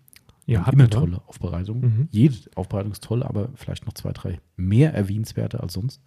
Ja, 0.47 0.69
immer 0.71 0.91
tolle 0.91 1.23
Aufbereitungen. 1.27 1.83
Mhm. 1.83 2.09
Jede 2.11 2.37
Aufbereitung 2.55 2.93
ist 2.93 3.03
toll, 3.03 3.23
aber 3.23 3.49
vielleicht 3.55 3.87
noch 3.87 3.95
zwei, 3.95 4.13
drei 4.13 4.41
mehr 4.57 4.93
erwähnenswerte 4.95 5.61
als 5.61 5.73
sonst. 5.75 6.01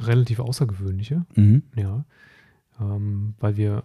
Relativ 0.00 0.40
außergewöhnliche, 0.40 1.24
Mhm. 1.36 1.62
ja. 1.76 2.04
Ähm, 2.80 3.34
weil 3.38 3.56
wir 3.56 3.84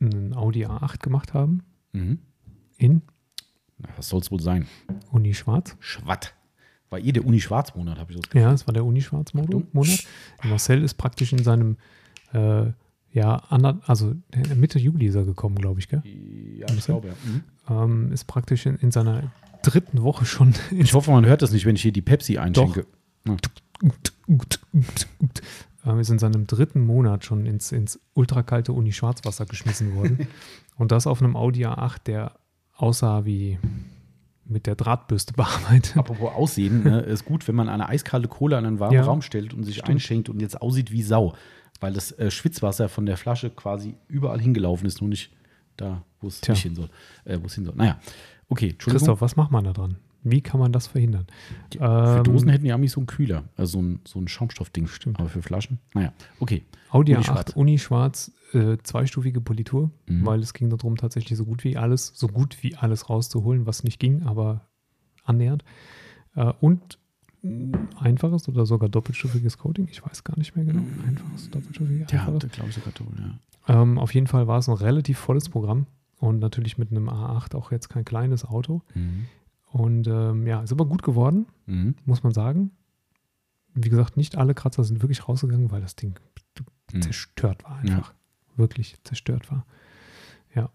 einen 0.00 0.34
Audi 0.34 0.64
A8 0.66 0.98
gemacht 1.02 1.34
haben 1.34 1.62
Mhm. 1.92 2.18
in 2.78 3.02
Na, 3.78 3.88
was 3.96 4.08
soll 4.08 4.20
es 4.20 4.30
wohl 4.30 4.40
sein? 4.40 4.66
Uni 5.10 5.32
Schwarz. 5.34 5.76
Schwatt. 5.80 6.34
War 6.90 6.98
eh 6.98 7.12
der 7.12 7.24
Uni-Schwarz-Monat, 7.24 7.98
habe 7.98 8.10
ich 8.12 8.18
so 8.18 8.38
Ja, 8.38 8.52
es 8.52 8.66
war 8.66 8.74
der 8.74 8.84
Uni 8.84 9.00
Schwarz. 9.00 9.32
Monat. 9.32 10.04
Marcel 10.42 10.82
ist 10.82 10.94
praktisch 10.94 11.32
in 11.32 11.42
seinem 11.44 11.76
äh, 12.32 12.72
ja, 13.12 13.36
also 13.86 14.14
Mitte 14.56 14.78
Juli 14.78 15.06
ist 15.06 15.14
er 15.16 15.24
gekommen, 15.24 15.56
glaube 15.56 15.80
ich, 15.80 15.88
gell? 15.88 16.00
Ja, 16.04 16.66
ich 16.72 16.84
glaube, 16.84 17.08
ja. 17.08 17.14
Ähm, 17.70 18.12
ist 18.12 18.24
praktisch 18.24 18.66
in, 18.66 18.76
in 18.76 18.90
seiner 18.90 19.32
dritten 19.62 20.02
Woche 20.02 20.24
schon 20.24 20.54
Ich 20.70 20.92
hoffe, 20.92 21.10
man 21.12 21.24
hört 21.24 21.42
das 21.42 21.52
nicht, 21.52 21.64
wenn 21.64 21.76
ich 21.76 21.82
hier 21.82 21.92
die 21.92 22.02
Pepsi 22.02 22.38
einschenke. 22.38 22.86
ähm, 25.86 25.98
ist 25.98 26.10
in 26.10 26.18
seinem 26.18 26.46
dritten 26.46 26.84
Monat 26.84 27.24
schon 27.24 27.46
ins, 27.46 27.72
ins 27.72 28.00
ultrakalte 28.14 28.72
Uni 28.72 28.92
Schwarzwasser 28.92 29.46
geschmissen 29.46 29.94
worden. 29.94 30.26
Und 30.76 30.92
das 30.92 31.06
auf 31.06 31.22
einem 31.22 31.36
Audi 31.36 31.66
A8, 31.66 32.04
der 32.06 32.32
aussah 32.74 33.24
wie 33.24 33.58
mit 34.46 34.66
der 34.66 34.74
Drahtbürste 34.74 35.32
bearbeitet. 35.34 35.96
Apropos 35.96 36.32
Aussehen, 36.34 36.82
ne, 36.82 37.00
ist 37.00 37.24
gut, 37.24 37.46
wenn 37.46 37.54
man 37.54 37.68
eine 37.68 37.88
eiskalte 37.88 38.28
Cola 38.28 38.58
in 38.58 38.66
einen 38.66 38.80
warmen 38.80 38.94
Ja, 38.94 39.02
Raum 39.02 39.22
stellt 39.22 39.54
und 39.54 39.62
sich 39.64 39.76
stimmt. 39.76 39.90
einschenkt 39.90 40.28
und 40.28 40.40
jetzt 40.40 40.60
aussieht 40.60 40.90
wie 40.90 41.02
Sau, 41.02 41.34
weil 41.80 41.92
das 41.92 42.12
äh, 42.12 42.30
Schwitzwasser 42.30 42.88
von 42.88 43.06
der 43.06 43.16
Flasche 43.16 43.50
quasi 43.50 43.94
überall 44.08 44.40
hingelaufen 44.40 44.86
ist, 44.86 45.00
nur 45.00 45.08
nicht 45.08 45.30
da, 45.76 46.02
wo 46.20 46.28
es 46.28 46.46
nicht 46.46 46.62
hin 46.62 46.74
soll. 46.74 46.88
Äh, 47.24 47.38
wo 47.40 47.46
es 47.46 47.54
hin 47.54 47.64
soll. 47.64 47.74
Naja, 47.76 47.98
okay, 48.48 48.70
Entschuldigung. 48.70 48.98
Christoph, 49.06 49.20
was 49.20 49.36
macht 49.36 49.50
man 49.50 49.64
da 49.64 49.72
dran? 49.72 49.96
Wie 50.22 50.42
kann 50.42 50.60
man 50.60 50.70
das 50.70 50.86
verhindern? 50.86 51.26
Die, 51.72 51.78
für 51.78 52.16
Ähm, 52.18 52.24
Dosen 52.24 52.50
hätten 52.50 52.64
die 52.64 52.72
Amis 52.72 52.92
so 52.92 53.00
einen 53.00 53.06
Kühler, 53.06 53.44
also 53.56 53.78
so 53.78 53.82
ein, 53.82 54.00
so 54.06 54.18
ein 54.20 54.28
Schaumstoffding. 54.28 54.86
Stimmt. 54.86 55.18
Aber 55.18 55.30
für 55.30 55.40
Flaschen, 55.40 55.78
naja, 55.94 56.12
okay. 56.40 56.62
Audi 56.90 57.14
Uni 57.14 57.22
A8 57.22 57.26
schwarz. 57.26 57.52
Uni 57.56 57.78
schwarz, 57.78 58.32
äh, 58.52 58.76
zweistufige 58.82 59.40
Politur, 59.40 59.90
Mhm. 60.08 60.26
weil 60.26 60.40
es 60.40 60.52
ging 60.52 60.68
darum, 60.68 60.96
tatsächlich 60.98 61.38
so 61.38 61.46
gut 61.46 61.64
wie 61.64 61.78
alles, 61.78 62.12
so 62.14 62.26
gut 62.28 62.62
wie 62.62 62.76
alles 62.76 63.08
rauszuholen, 63.08 63.64
was 63.66 63.82
nicht 63.82 63.98
ging, 63.98 64.22
aber 64.24 64.66
annähernd. 65.24 65.64
Äh, 66.34 66.52
und 66.60 66.98
einfaches 67.98 68.46
oder 68.48 68.66
sogar 68.66 68.90
doppelstufiges 68.90 69.56
Coating, 69.56 69.88
ich 69.90 70.04
weiß 70.04 70.24
gar 70.24 70.36
nicht 70.38 70.54
mehr 70.54 70.66
genau. 70.66 70.82
Einfaches, 71.08 71.48
doppelstufiges, 71.50 72.12
Ja, 72.12 72.26
einfaches. 72.26 72.50
glaube 72.52 72.68
ich 72.68 72.74
sogar 72.74 72.92
toll, 72.92 73.06
ja. 73.18 73.82
Ähm, 73.82 73.98
auf 73.98 74.12
jeden 74.14 74.26
Fall 74.26 74.46
war 74.46 74.58
es 74.58 74.68
ein 74.68 74.74
relativ 74.74 75.18
volles 75.18 75.48
Programm 75.48 75.86
und 76.20 76.38
natürlich 76.38 76.78
mit 76.78 76.90
einem 76.92 77.08
A8 77.08 77.56
auch 77.56 77.72
jetzt 77.72 77.88
kein 77.88 78.04
kleines 78.04 78.44
Auto. 78.44 78.82
Mhm. 78.94 79.26
Und 79.72 80.06
ähm, 80.06 80.46
ja, 80.46 80.62
ist 80.62 80.72
aber 80.72 80.86
gut 80.86 81.02
geworden, 81.02 81.46
Mhm. 81.66 81.94
muss 82.04 82.22
man 82.22 82.32
sagen. 82.32 82.70
Wie 83.74 83.88
gesagt, 83.88 84.16
nicht 84.16 84.36
alle 84.36 84.54
Kratzer 84.54 84.84
sind 84.84 85.00
wirklich 85.02 85.28
rausgegangen, 85.28 85.70
weil 85.70 85.80
das 85.80 85.96
Ding 85.96 86.18
Mhm. 86.92 87.02
zerstört 87.02 87.64
war 87.64 87.76
einfach. 87.76 88.12
Wirklich 88.56 88.96
zerstört 89.04 89.50
war. 89.50 89.64
Ja. 90.54 90.70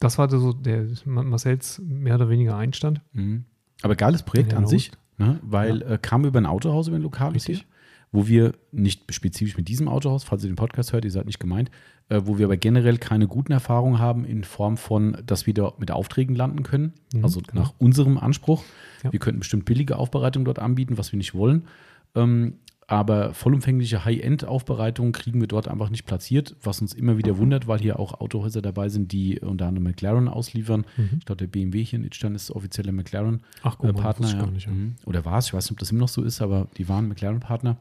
Das 0.00 0.18
war 0.18 0.28
so 0.28 0.52
der 0.52 0.86
Marcells 1.04 1.80
mehr 1.84 2.16
oder 2.16 2.28
weniger 2.28 2.56
Einstand. 2.56 3.00
Mhm. 3.12 3.44
Aber 3.82 3.94
geiles 3.96 4.22
Projekt 4.24 4.52
Ja, 4.52 4.58
an 4.58 4.64
na 4.64 4.68
sich, 4.68 4.90
ne? 5.16 5.38
weil 5.42 5.82
äh, 5.82 5.98
kam 6.00 6.24
über 6.24 6.38
ein 6.40 6.46
Autohaus, 6.46 6.88
über 6.88 6.96
ein 6.96 7.02
lokales 7.02 7.46
Richtig. 7.48 7.58
hier, 7.60 7.66
wo 8.12 8.26
wir 8.26 8.54
nicht 8.72 9.12
spezifisch 9.12 9.56
mit 9.56 9.68
diesem 9.68 9.88
Autohaus, 9.88 10.24
falls 10.24 10.42
ihr 10.42 10.50
den 10.50 10.56
Podcast 10.56 10.92
hört, 10.92 11.04
ihr 11.04 11.10
seid 11.10 11.26
nicht 11.26 11.38
gemeint, 11.38 11.70
äh, 12.08 12.22
wo 12.24 12.38
wir 12.38 12.46
aber 12.46 12.56
generell 12.56 12.98
keine 12.98 13.28
guten 13.28 13.52
Erfahrungen 13.52 13.98
haben 13.98 14.24
in 14.24 14.44
Form 14.44 14.76
von, 14.76 15.16
dass 15.24 15.46
wir 15.46 15.54
da 15.54 15.72
mit 15.78 15.90
Aufträgen 15.90 16.34
landen 16.34 16.62
können. 16.62 16.92
Mhm, 17.14 17.24
also 17.24 17.40
genau. 17.40 17.62
nach 17.62 17.74
unserem 17.78 18.18
Anspruch. 18.18 18.64
Ja. 19.04 19.12
Wir 19.12 19.20
könnten 19.20 19.40
bestimmt 19.40 19.64
billige 19.64 19.96
Aufbereitung 19.96 20.44
dort 20.44 20.58
anbieten, 20.58 20.98
was 20.98 21.12
wir 21.12 21.18
nicht 21.18 21.34
wollen. 21.34 21.66
Ähm, 22.14 22.54
aber 22.88 23.34
vollumfängliche 23.34 24.04
High-End-Aufbereitung 24.04 25.12
kriegen 25.12 25.40
wir 25.40 25.46
dort 25.46 25.68
einfach 25.68 25.90
nicht 25.90 26.06
platziert, 26.06 26.56
was 26.60 26.80
uns 26.80 26.92
immer 26.92 27.16
wieder 27.16 27.38
wundert, 27.38 27.68
weil 27.68 27.78
hier 27.78 28.00
auch 28.00 28.20
Autohäuser 28.20 28.62
dabei 28.62 28.88
sind, 28.88 29.12
die 29.12 29.38
unter 29.38 29.68
anderem 29.68 29.84
McLaren 29.84 30.26
ausliefern. 30.26 30.84
Mhm. 30.96 31.10
Ich 31.20 31.24
glaube, 31.24 31.38
der 31.38 31.46
BMW 31.46 31.84
hier 31.84 32.00
in 32.00 32.04
Idstein 32.04 32.34
ist 32.34 32.50
offizieller 32.50 32.90
McLaren 32.90 33.42
Ach, 33.62 33.78
äh, 33.84 33.92
Partner. 33.92 34.28
Ja. 34.28 34.46
nicht. 34.46 34.66
Ja. 34.66 34.72
Mhm. 34.72 34.96
Oder 35.04 35.24
war 35.24 35.38
es, 35.38 35.46
ich 35.46 35.54
weiß 35.54 35.66
nicht, 35.66 35.70
ob 35.70 35.78
das 35.78 35.92
immer 35.92 36.00
noch 36.00 36.08
so 36.08 36.24
ist, 36.24 36.42
aber 36.42 36.66
die 36.78 36.88
waren 36.88 37.06
McLaren-Partner. 37.06 37.76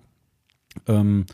Ähm, 0.87 1.25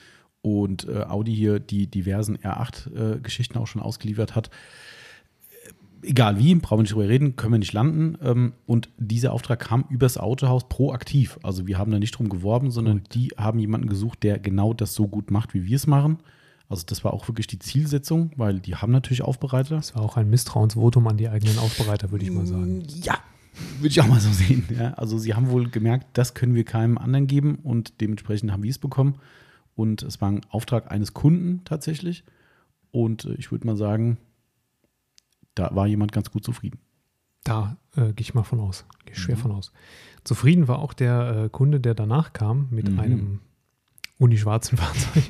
und 0.41 0.87
äh, 0.87 1.03
Audi 1.07 1.35
hier 1.35 1.59
die 1.59 1.87
diversen 1.87 2.37
R8-Geschichten 2.37 3.57
auch 3.57 3.67
schon 3.67 3.81
ausgeliefert 3.81 4.35
hat. 4.35 4.47
Äh, 4.47 6.09
Egal 6.09 6.37
wie, 6.37 6.53
brauchen 6.53 6.79
wir 6.79 6.83
nicht 6.83 6.93
drüber 6.93 7.09
reden, 7.09 7.35
können 7.35 7.53
wir 7.53 7.59
nicht 7.59 7.73
landen. 7.73 8.17
Ähm, 8.21 8.53
und 8.67 8.89
dieser 8.97 9.33
Auftrag 9.33 9.59
kam 9.59 9.85
übers 9.89 10.17
Autohaus 10.17 10.69
proaktiv. 10.69 11.39
Also 11.41 11.65
wir 11.65 11.79
haben 11.79 11.91
da 11.91 11.97
nicht 11.97 12.11
drum 12.11 12.29
geworben, 12.29 12.69
sondern 12.69 13.01
die 13.11 13.29
haben 13.37 13.57
jemanden 13.57 13.89
gesucht, 13.89 14.21
der 14.21 14.37
genau 14.37 14.73
das 14.73 14.93
so 14.93 15.07
gut 15.07 15.31
macht, 15.31 15.55
wie 15.55 15.65
wir 15.65 15.77
es 15.77 15.87
machen. 15.87 16.19
Also 16.69 16.83
das 16.85 17.03
war 17.03 17.13
auch 17.13 17.27
wirklich 17.27 17.47
die 17.47 17.59
Zielsetzung, 17.59 18.31
weil 18.37 18.59
die 18.59 18.75
haben 18.75 18.91
natürlich 18.91 19.21
Aufbereiter. 19.21 19.75
Das 19.75 19.95
war 19.95 20.01
auch 20.01 20.17
ein 20.17 20.29
Misstrauensvotum 20.29 21.07
an 21.07 21.17
die 21.17 21.29
eigenen 21.29 21.57
Aufbereiter, 21.59 22.11
würde 22.11 22.25
ich 22.25 22.31
mal 22.31 22.45
sagen. 22.45 22.83
Ja, 23.01 23.19
würde 23.77 23.87
ich 23.89 24.01
auch 24.01 24.07
mal 24.07 24.19
so 24.19 24.29
sehen. 24.31 24.65
Ja, 24.77 24.93
also 24.95 25.17
sie 25.17 25.33
haben 25.33 25.49
wohl 25.49 25.69
gemerkt, 25.69 26.07
das 26.13 26.33
können 26.33 26.55
wir 26.55 26.63
keinem 26.63 26.97
anderen 26.97 27.27
geben 27.27 27.55
und 27.63 27.99
dementsprechend 28.01 28.51
haben 28.51 28.63
wir 28.63 28.69
es 28.71 28.79
bekommen. 28.79 29.15
Und 29.75 30.03
es 30.03 30.21
war 30.21 30.31
ein 30.31 30.41
Auftrag 30.49 30.91
eines 30.91 31.13
Kunden 31.13 31.61
tatsächlich. 31.65 32.23
Und 32.91 33.25
äh, 33.25 33.33
ich 33.33 33.51
würde 33.51 33.67
mal 33.67 33.75
sagen, 33.77 34.17
da 35.53 35.73
war 35.75 35.87
jemand 35.87 36.11
ganz 36.11 36.31
gut 36.31 36.43
zufrieden. 36.45 36.79
Da 37.43 37.77
äh, 37.95 38.13
gehe 38.13 38.21
ich 38.21 38.33
mal 38.33 38.43
von 38.43 38.59
aus. 38.59 38.85
Gehe 39.05 39.13
ich 39.13 39.19
schwer 39.19 39.35
Mhm. 39.35 39.41
von 39.41 39.51
aus. 39.51 39.71
Zufrieden 40.23 40.67
war 40.67 40.79
auch 40.79 40.93
der 40.93 41.43
äh, 41.45 41.49
Kunde, 41.49 41.79
der 41.79 41.93
danach 41.93 42.33
kam 42.33 42.67
mit 42.71 42.89
Mhm. 42.89 42.99
einem 42.99 43.39
unischwarzen 44.17 44.77
Fahrzeug. 44.79 45.23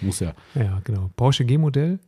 Muss 0.00 0.20
ja. 0.20 0.32
ja, 0.54 0.80
genau. 0.84 1.10
Porsche 1.16 1.44
G-Modell. 1.44 1.98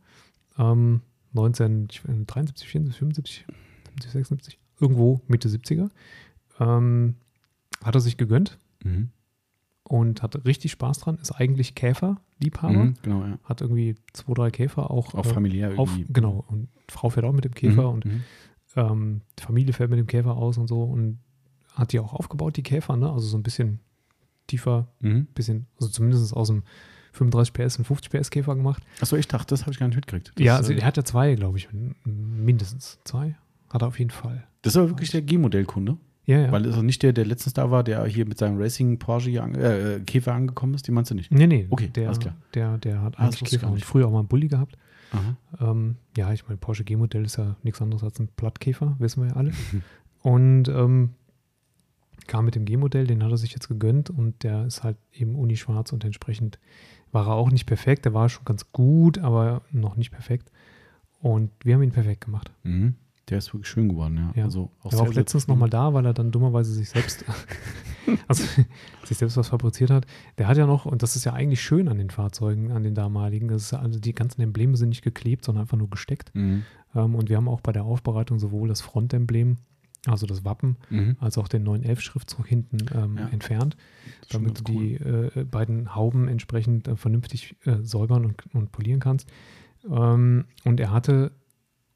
Ähm, 0.57 1.01
1973, 1.35 2.67
74, 2.67 2.97
75, 2.99 3.45
75, 3.85 4.11
76. 4.11 4.59
Irgendwo 4.81 5.21
Mitte 5.27 5.47
70er. 5.47 5.89
Ähm, 6.59 7.15
hat 7.83 7.95
er 7.95 8.01
sich 8.01 8.17
gegönnt 8.17 8.57
Mhm. 8.83 9.09
und 9.83 10.21
hatte 10.23 10.43
richtig 10.45 10.71
Spaß 10.71 10.99
dran. 10.99 11.17
Ist 11.21 11.31
eigentlich 11.31 11.75
Käfer-Liebhaber. 11.75 12.73
Mhm, 12.73 12.93
genau, 13.03 13.23
ja. 13.23 13.37
Hat 13.43 13.61
irgendwie 13.61 13.95
zwei, 14.13 14.33
drei 14.33 14.51
Käfer 14.51 14.91
auch. 14.91 15.13
Auch 15.13 15.25
äh, 15.25 15.33
familiär 15.33 15.77
auf, 15.79 15.89
irgendwie. 15.91 16.11
genau. 16.13 16.43
Und 16.47 16.67
Frau 16.89 17.09
fährt 17.09 17.25
auch 17.25 17.31
mit 17.33 17.45
dem 17.45 17.53
Käfer 17.53 17.83
Mhm, 17.83 17.89
und 17.93 18.05
mhm. 18.05 18.23
ähm, 18.75 19.21
die 19.39 19.43
Familie 19.43 19.73
fährt 19.73 19.89
mit 19.89 19.99
dem 19.99 20.07
Käfer 20.07 20.35
aus 20.35 20.57
und 20.57 20.67
so 20.67 20.83
und 20.83 21.19
hat 21.73 21.93
die 21.93 21.99
auch 21.99 22.13
aufgebaut, 22.13 22.57
die 22.57 22.63
Käfer, 22.63 22.97
ne? 22.97 23.09
Also 23.11 23.27
so 23.27 23.37
ein 23.37 23.43
bisschen 23.43 23.79
tiefer, 24.47 24.87
Mhm. 24.99 25.27
bisschen, 25.33 25.67
also 25.79 25.89
zumindest 25.89 26.35
aus 26.35 26.47
dem 26.49 26.63
35 27.13 27.53
PS 27.53 27.77
und 27.77 27.85
50 27.85 28.09
PS 28.11 28.29
Käfer 28.29 28.55
gemacht. 28.55 28.83
Achso, 29.01 29.15
ich 29.15 29.27
dachte, 29.27 29.47
das 29.47 29.61
habe 29.61 29.71
ich 29.71 29.79
gar 29.79 29.87
nicht 29.87 29.95
mitgekriegt. 29.95 30.31
Das, 30.35 30.45
ja, 30.45 30.55
also 30.57 30.73
äh, 30.73 30.77
er 30.79 30.85
hat 30.85 30.97
ja 30.97 31.03
zwei, 31.03 31.35
glaube 31.35 31.57
ich, 31.57 31.67
mindestens 32.05 32.99
zwei. 33.03 33.35
Hat 33.71 33.81
er 33.81 33.87
auf 33.87 33.99
jeden 33.99 34.11
Fall. 34.11 34.43
das 34.61 34.73
ist 34.73 34.77
aber 34.77 34.89
wirklich 34.89 35.11
der 35.11 35.21
G-Modellkunde. 35.21 35.97
Ja, 36.25 36.39
ja. 36.39 36.51
Weil 36.51 36.65
es 36.65 36.75
auch 36.77 36.81
nicht 36.83 37.01
der, 37.03 37.13
der 37.13 37.25
letztens 37.25 37.53
da 37.53 37.71
war, 37.71 37.83
der 37.83 38.05
hier 38.05 38.25
mit 38.27 38.37
seinem 38.37 38.57
Racing 38.59 38.99
Porsche 38.99 39.41
an, 39.41 39.55
äh, 39.55 39.99
Käfer 40.05 40.33
angekommen 40.33 40.75
ist, 40.75 40.87
die 40.87 40.91
meinst 40.91 41.09
du 41.11 41.15
nicht? 41.15 41.31
nee, 41.31 41.47
nee. 41.47 41.67
Okay, 41.69 41.87
der, 41.89 42.07
alles 42.07 42.19
klar. 42.19 42.35
Der, 42.53 42.77
der 42.77 43.01
hat 43.01 43.17
Ah, 43.19 43.23
eigentlich 43.23 43.43
Käfer 43.49 43.71
und 43.71 43.83
früher 43.83 44.07
auch 44.07 44.11
mal 44.11 44.19
einen 44.19 44.27
Bulli 44.27 44.47
gehabt. 44.47 44.77
Ähm, 45.59 45.97
ja, 46.15 46.31
ich 46.31 46.45
meine, 46.47 46.57
Porsche 46.57 46.83
G-Modell 46.85 47.25
ist 47.25 47.37
ja 47.37 47.55
nichts 47.63 47.81
anderes 47.81 48.03
als 48.03 48.17
ein 48.19 48.29
Plattkäfer, 48.29 48.95
wissen 48.99 49.23
wir 49.23 49.29
ja 49.31 49.35
alle. 49.35 49.51
Und 50.21 50.69
ähm, 50.69 51.09
kam 52.27 52.45
mit 52.45 52.55
dem 52.55 52.63
G-Modell, 52.65 53.07
den 53.07 53.23
hat 53.23 53.31
er 53.31 53.37
sich 53.37 53.51
jetzt 53.51 53.67
gegönnt 53.67 54.09
und 54.09 54.43
der 54.43 54.65
ist 54.65 54.83
halt 54.83 54.95
eben 55.11 55.35
unischwarz 55.35 55.91
und 55.91 56.05
entsprechend 56.05 56.59
war 57.11 57.27
er 57.27 57.33
auch 57.33 57.51
nicht 57.51 57.65
perfekt. 57.65 58.05
Der 58.05 58.13
war 58.13 58.29
schon 58.29 58.45
ganz 58.45 58.71
gut, 58.71 59.17
aber 59.17 59.63
noch 59.71 59.97
nicht 59.97 60.11
perfekt. 60.11 60.51
Und 61.19 61.49
wir 61.63 61.73
haben 61.75 61.83
ihn 61.83 61.91
perfekt 61.91 62.23
gemacht. 62.25 62.51
Mhm. 62.63 62.95
Der 63.29 63.37
ist 63.37 63.53
wirklich 63.53 63.67
schön 63.69 63.87
geworden, 63.89 64.17
ja. 64.17 64.31
Ja. 64.35 64.43
Also 64.45 64.71
Er 64.83 64.91
war 64.93 65.01
auch 65.01 65.13
letztens 65.13 65.47
nochmal 65.47 65.69
da, 65.69 65.93
weil 65.93 66.05
er 66.05 66.13
dann 66.13 66.31
dummerweise 66.31 66.73
sich 66.73 66.89
selbst, 66.89 67.23
also 68.27 68.43
sich 69.05 69.17
selbst 69.17 69.37
was 69.37 69.49
fabriziert 69.49 69.89
hat. 69.91 70.05
Der 70.37 70.47
hat 70.47 70.57
ja 70.57 70.65
noch, 70.65 70.85
und 70.85 71.03
das 71.03 71.15
ist 71.15 71.23
ja 71.25 71.33
eigentlich 71.33 71.61
schön 71.61 71.87
an 71.87 71.97
den 71.97 72.09
Fahrzeugen, 72.09 72.71
an 72.71 72.83
den 72.83 72.95
damaligen, 72.95 73.47
das 73.47 73.73
also 73.73 73.99
die 73.99 74.13
ganzen 74.13 74.41
Embleme 74.41 74.75
sind 74.75 74.89
nicht 74.89 75.03
geklebt, 75.03 75.45
sondern 75.45 75.63
einfach 75.63 75.77
nur 75.77 75.89
gesteckt. 75.89 76.31
Mhm. 76.33 76.63
Ähm, 76.95 77.15
und 77.15 77.29
wir 77.29 77.37
haben 77.37 77.47
auch 77.47 77.61
bei 77.61 77.71
der 77.71 77.83
Aufbereitung 77.85 78.39
sowohl 78.39 78.67
das 78.67 78.81
Frontemblem, 78.81 79.57
also 80.07 80.25
das 80.25 80.43
Wappen, 80.43 80.77
Mhm. 80.89 81.15
als 81.19 81.37
auch 81.37 81.47
den 81.47 81.63
911-Schriftzug 81.63 82.47
hinten 82.47 82.77
ähm, 82.93 83.17
Ja. 83.17 83.27
entfernt, 83.29 83.77
damit 84.31 84.59
du 84.59 84.63
die 84.63 84.95
äh, 84.95 85.45
beiden 85.45 85.93
Hauben 85.95 86.27
entsprechend 86.27 86.87
äh, 86.87 86.95
vernünftig 86.95 87.55
äh, 87.65 87.77
säubern 87.83 88.25
und, 88.25 88.43
und 88.53 88.71
polieren 88.71 88.99
kannst. 88.99 89.29
Ähm, 89.89 90.45
und 90.65 90.79
er 90.79 90.91
hatte 90.91 91.31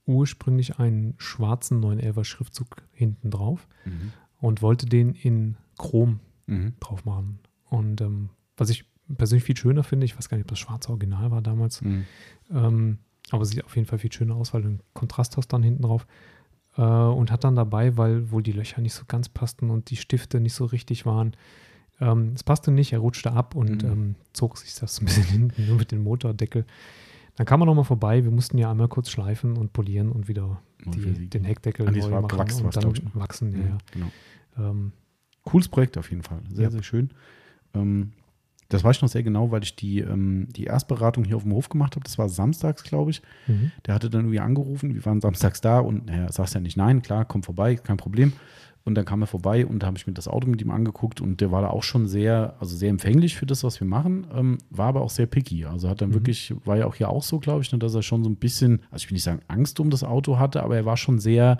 ursprünglich 0.05 0.79
einen 0.79 1.15
schwarzen 1.17 1.81
911er 1.83 2.23
Schriftzug 2.23 2.67
hinten 2.93 3.31
drauf 3.31 3.67
Mhm. 3.85 4.11
und 4.39 4.61
wollte 4.61 4.85
den 4.85 5.13
in 5.13 5.57
Chrom 5.77 6.19
Mhm. 6.47 6.73
drauf 6.79 7.05
machen. 7.05 7.39
Und 7.69 8.01
ähm, 8.01 8.29
was 8.57 8.69
ich 8.69 8.85
persönlich 9.17 9.43
viel 9.43 9.57
schöner 9.57 9.83
finde, 9.83 10.05
ich 10.05 10.15
weiß 10.17 10.29
gar 10.29 10.37
nicht, 10.37 10.45
ob 10.45 10.49
das 10.49 10.59
schwarze 10.59 10.89
Original 10.89 11.31
war 11.31 11.41
damals, 11.41 11.81
Mhm. 11.81 12.05
ähm, 12.51 12.97
aber 13.31 13.45
sieht 13.45 13.63
auf 13.65 13.75
jeden 13.75 13.87
Fall 13.87 13.99
viel 13.99 14.11
schöner 14.11 14.35
aus, 14.35 14.53
weil 14.53 14.61
du 14.61 14.67
einen 14.69 14.79
Kontrast 14.93 15.37
hast 15.37 15.47
dann 15.49 15.63
hinten 15.63 15.83
drauf. 15.83 16.05
Äh, 16.77 16.81
und 16.81 17.31
hat 17.31 17.43
dann 17.45 17.55
dabei, 17.55 17.95
weil 17.97 18.31
wohl 18.31 18.43
die 18.43 18.51
Löcher 18.51 18.81
nicht 18.81 18.93
so 18.93 19.03
ganz 19.07 19.29
passten 19.29 19.69
und 19.69 19.89
die 19.89 19.95
Stifte 19.95 20.39
nicht 20.41 20.53
so 20.53 20.65
richtig 20.65 21.05
waren. 21.05 21.33
Ähm, 22.01 22.33
es 22.35 22.43
passte 22.43 22.69
nicht, 22.71 22.91
er 22.91 22.99
rutschte 22.99 23.31
ab 23.31 23.55
und 23.55 23.83
Mhm. 23.83 23.89
ähm, 23.89 24.15
zog 24.33 24.57
sich 24.57 24.75
das 24.75 24.99
ein 25.01 25.05
bisschen 25.05 25.23
hinten, 25.51 25.65
nur 25.67 25.77
mit 25.77 25.91
dem 25.93 26.03
Motordeckel. 26.03 26.65
Dann 27.35 27.45
kam 27.45 27.61
er 27.61 27.65
nochmal 27.65 27.83
vorbei. 27.83 28.23
Wir 28.23 28.31
mussten 28.31 28.57
ja 28.57 28.71
einmal 28.71 28.87
kurz 28.87 29.09
schleifen 29.09 29.57
und 29.57 29.73
polieren 29.73 30.11
und 30.11 30.27
wieder 30.27 30.61
die, 30.85 31.29
den 31.29 31.43
Heckdeckel 31.43 31.87
Ah, 31.87 31.91
neu 31.91 32.09
machen 32.09 32.27
gewachst, 32.27 32.61
und 32.61 32.75
dann 32.75 32.91
ne? 32.91 33.01
wachsen. 33.13 33.51
Ja, 33.53 33.57
Mhm. 33.59 33.67
ja. 33.67 33.77
Genau. 33.91 34.11
Ähm, 34.57 34.91
Cooles 35.43 35.67
Projekt 35.67 35.97
auf 35.97 36.09
jeden 36.09 36.23
Fall. 36.23 36.39
Sehr, 36.49 36.65
Ja. 36.65 36.71
sehr 36.71 36.83
schön. 36.83 37.09
Ähm, 37.73 38.13
das 38.69 38.83
weiß 38.83 38.95
ich 38.95 39.01
noch 39.03 39.09
sehr 39.09 39.21
genau, 39.21 39.51
weil 39.51 39.61
ich 39.63 39.75
die, 39.75 39.99
ähm, 39.99 40.47
die 40.55 40.63
Erstberatung 40.63 41.23
hier 41.23 41.35
auf 41.35 41.43
dem 41.43 41.53
Hof 41.53 41.69
gemacht 41.69 41.95
habe. 41.95 42.03
Das 42.03 42.17
war 42.17 42.29
samstags, 42.29 42.83
glaube 42.83 43.11
ich. 43.11 43.21
mhm. 43.47 43.71
Der 43.85 43.93
hatte 43.93 44.09
dann 44.09 44.21
irgendwie 44.21 44.39
angerufen, 44.39 44.95
wir 44.95 45.05
waren 45.05 45.21
samstags 45.21 45.61
da 45.61 45.79
und 45.79 46.07
naja, 46.07 46.31
sagst 46.31 46.55
ja 46.55 46.59
nicht 46.61 46.77
nein, 46.77 47.01
klar, 47.03 47.25
komm 47.25 47.43
vorbei, 47.43 47.75
kein 47.75 47.97
Problem. 47.97 48.33
Und 48.85 48.93
dann 48.95 49.03
kam 49.05 49.21
er 49.23 49.27
vorbei 49.27 49.65
und 49.65 49.79
da 49.81 49.87
habe 49.87 49.97
ich 49.97 50.05
mir 50.05 50.13
das 50.13 50.27
Auto 50.27 50.47
mit 50.47 50.61
ihm 50.61 50.69
angeguckt 50.69 51.19
und 51.19 51.41
der 51.41 51.51
war 51.51 51.63
da 51.63 51.69
auch 51.71 51.81
schon 51.83 52.07
sehr, 52.07 52.53
also 52.59 52.75
sehr 52.77 52.91
empfänglich 52.91 53.35
für 53.35 53.47
das, 53.47 53.63
was 53.63 53.79
wir 53.79 53.87
machen, 53.87 54.27
ähm, 54.33 54.59
war 54.69 54.87
aber 54.89 55.01
auch 55.01 55.09
sehr 55.09 55.25
picky. 55.25 55.65
Also 55.65 55.89
hat 55.89 56.01
dann 56.01 56.09
Mhm. 56.09 56.13
wirklich, 56.13 56.53
war 56.65 56.77
ja 56.77 56.85
auch 56.85 56.93
hier 56.95 57.09
auch 57.09 57.23
so, 57.23 57.39
glaube 57.39 57.61
ich, 57.63 57.71
ne, 57.71 57.79
dass 57.79 57.95
er 57.95 58.03
schon 58.03 58.23
so 58.23 58.29
ein 58.29 58.35
bisschen, 58.35 58.81
also 58.91 59.03
ich 59.03 59.09
will 59.09 59.15
nicht 59.15 59.23
sagen 59.23 59.39
Angst 59.47 59.79
um 59.79 59.89
das 59.89 60.03
Auto 60.03 60.37
hatte, 60.37 60.61
aber 60.61 60.75
er 60.75 60.85
war 60.85 60.97
schon 60.97 61.17
sehr, 61.19 61.57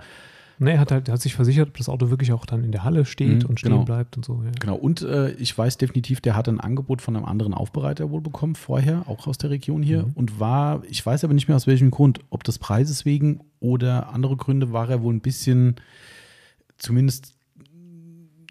Ne, 0.58 0.70
er 0.72 0.80
hat, 0.80 0.90
halt, 0.90 1.06
er 1.08 1.12
hat 1.12 1.20
sich 1.20 1.34
versichert, 1.34 1.68
ob 1.68 1.76
das 1.76 1.90
Auto 1.90 2.08
wirklich 2.08 2.32
auch 2.32 2.46
dann 2.46 2.64
in 2.64 2.72
der 2.72 2.82
Halle 2.82 3.04
steht 3.04 3.42
Mhm, 3.42 3.50
und 3.50 3.60
stehen 3.60 3.72
genau. 3.72 3.84
bleibt 3.84 4.16
und 4.16 4.24
so. 4.24 4.40
Ja. 4.42 4.52
genau. 4.58 4.76
Und 4.76 5.02
äh, 5.02 5.32
ich 5.32 5.58
weiß 5.58 5.76
definitiv, 5.76 6.22
der 6.22 6.34
hatte 6.34 6.50
ein 6.50 6.60
Angebot 6.60 7.02
von 7.02 7.14
einem 7.14 7.26
anderen 7.26 7.52
Aufbereiter 7.52 8.10
wohl 8.10 8.22
bekommen 8.22 8.54
vorher, 8.54 9.02
auch 9.06 9.26
aus 9.26 9.36
der 9.36 9.50
Region 9.50 9.82
hier 9.82 10.04
Mhm. 10.04 10.12
und 10.14 10.40
war, 10.40 10.82
ich 10.88 11.04
weiß 11.04 11.24
aber 11.24 11.34
nicht 11.34 11.46
mehr 11.48 11.56
aus 11.58 11.66
welchem 11.66 11.90
Grund, 11.90 12.20
ob 12.30 12.42
das 12.42 12.58
Preises 12.58 13.04
wegen 13.04 13.40
oder 13.60 14.08
andere 14.14 14.38
Gründe, 14.38 14.72
war 14.72 14.88
er 14.88 15.02
wohl 15.02 15.12
ein 15.12 15.20
bisschen 15.20 15.74
zumindest 16.78 17.34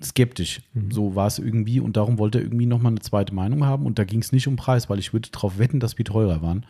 skeptisch. 0.04 0.62
Mhm. 0.74 0.92
So 0.92 1.16
war 1.16 1.28
es 1.28 1.40
irgendwie 1.40 1.80
und 1.80 1.98
darum 1.98 2.18
wollte 2.18 2.40
er 2.40 2.44
irgendwie 2.44 2.66
nochmal 2.66 2.92
eine 2.92 3.00
zweite 3.00 3.34
Meinung 3.34 3.66
haben 3.66 3.86
und 3.86 3.98
da 3.98 4.04
ging 4.04 4.20
es 4.22 4.32
nicht 4.32 4.48
um 4.48 4.56
Preis, 4.56 4.90
weil 4.90 5.00
ich 5.00 5.14
würde 5.14 5.30
darauf 5.32 5.58
wetten, 5.58 5.80
dass 5.80 5.98
wir 5.98 6.06
teurer 6.06 6.42
waren. 6.42 6.66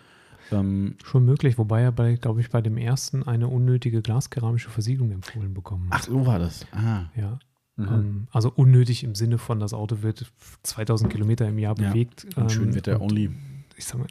Ähm, 0.51 0.95
Schon 1.03 1.25
möglich, 1.25 1.57
wobei 1.57 1.81
er 1.81 1.91
bei, 1.91 2.15
glaube 2.15 2.39
ich, 2.39 2.49
bei 2.51 2.61
dem 2.61 2.77
ersten 2.77 3.23
eine 3.23 3.47
unnötige 3.47 4.01
glaskeramische 4.03 4.69
Versiegelung 4.69 5.11
empfohlen 5.11 5.53
bekommen 5.55 5.89
hat. 5.89 6.01
ach, 6.01 6.03
so 6.05 6.25
war 6.27 6.37
das. 6.37 6.67
Ah. 6.71 7.05
Ja. 7.15 7.39
Mhm. 7.77 7.87
Ähm, 7.87 8.27
also 8.31 8.51
unnötig 8.55 9.03
im 9.03 9.15
Sinne 9.15 9.39
von, 9.39 9.59
das 9.59 9.73
Auto 9.73 10.03
wird 10.03 10.31
2000 10.63 11.11
Kilometer 11.11 11.47
im 11.47 11.57
Jahr 11.57 11.75
Ja. 11.79 11.89
bewegt. 11.89 12.27
Und 12.37 12.51
schön 12.51 12.69
ähm, 12.69 12.75
wird 12.75 12.85
der 12.85 13.01
und 13.01 13.11
only. 13.11 13.31
Ich 13.75 13.85
sag 13.85 13.97
mal, 13.97 14.07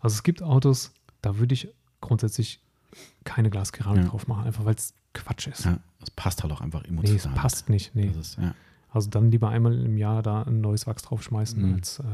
also 0.00 0.14
es 0.14 0.22
gibt 0.24 0.42
Autos, 0.42 0.92
da 1.22 1.38
würde 1.38 1.54
ich 1.54 1.68
grundsätzlich 2.00 2.60
keine 3.24 3.48
Glaskeramik 3.48 4.02
Ja. 4.04 4.08
drauf 4.10 4.26
machen, 4.26 4.44
einfach 4.44 4.64
weil 4.64 4.74
es 4.74 4.92
Quatsch 5.14 5.46
ist. 5.46 5.64
Ja, 5.66 5.78
das 6.00 6.10
passt 6.10 6.42
halt 6.42 6.52
auch 6.52 6.60
einfach 6.60 6.82
nee, 6.82 6.88
emotional. 6.88 7.16
es 7.16 7.28
passt 7.40 7.68
nicht. 7.68 7.94
Nee. 7.94 8.10
Ist, 8.18 8.38
ja. 8.38 8.54
Also 8.90 9.08
dann 9.10 9.30
lieber 9.30 9.50
einmal 9.50 9.78
im 9.78 9.96
Jahr 9.98 10.22
da 10.22 10.42
ein 10.42 10.60
neues 10.60 10.86
Wachs 10.86 11.02
draufschmeißen, 11.02 11.62
Mhm. 11.68 11.74
als 11.74 12.00
äh, 12.00 12.04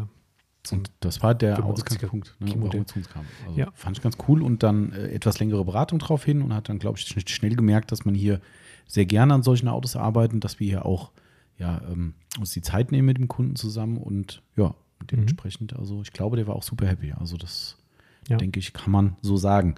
Und 0.73 0.91
das 1.01 1.23
war 1.23 1.35
der 1.35 1.57
75er 1.59 1.63
Ausgangspunkt, 1.65 2.37
ne, 2.41 2.55
warum 2.59 2.81
es 2.83 2.87
zu 2.89 2.99
uns 2.99 3.09
kam. 3.09 3.25
Also 3.47 3.59
Ja. 3.59 3.69
Fand 3.75 3.97
ich 3.97 4.03
ganz 4.03 4.19
cool 4.29 4.43
und 4.43 4.63
dann 4.63 4.93
äh, 4.93 5.09
etwas 5.09 5.39
längere 5.39 5.65
Beratung 5.65 5.99
drauf 6.01 6.25
hin 6.25 6.43
und 6.43 6.53
hat 6.53 6.69
dann, 6.69 6.79
glaube 6.79 6.99
ich, 6.99 7.05
schn- 7.07 7.29
schnell 7.29 7.55
gemerkt, 7.57 7.93
dass 7.93 8.05
man 8.05 8.15
hier 8.15 8.41
sehr 8.87 9.07
gerne 9.07 9.33
an 9.35 9.43
solchen 9.43 9.69
Autos 9.69 9.97
arbeiten, 9.97 10.41
dass 10.41 10.61
wir 10.61 10.67
hier 10.69 10.85
auch 10.87 11.13
ja, 11.59 11.81
ähm, 11.91 12.15
uns 12.39 12.51
die 12.51 12.61
Zeit 12.61 12.93
nehmen 12.93 13.07
mit 13.07 13.17
dem 13.17 13.29
Kunden 13.29 13.57
zusammen 13.57 13.97
und 13.97 14.43
ja, 14.57 14.75
dementsprechend, 15.11 15.75
also 15.75 16.03
ich 16.03 16.13
glaube, 16.13 16.37
der 16.37 16.47
war 16.47 16.55
auch 16.57 16.63
super 16.63 16.87
happy. 16.87 17.13
Also 17.13 17.37
das 17.39 17.79
Ja. 18.29 18.37
denke 18.37 18.59
ich, 18.61 18.73
kann 18.75 18.91
man 18.91 19.17
so 19.23 19.37
sagen. 19.39 19.77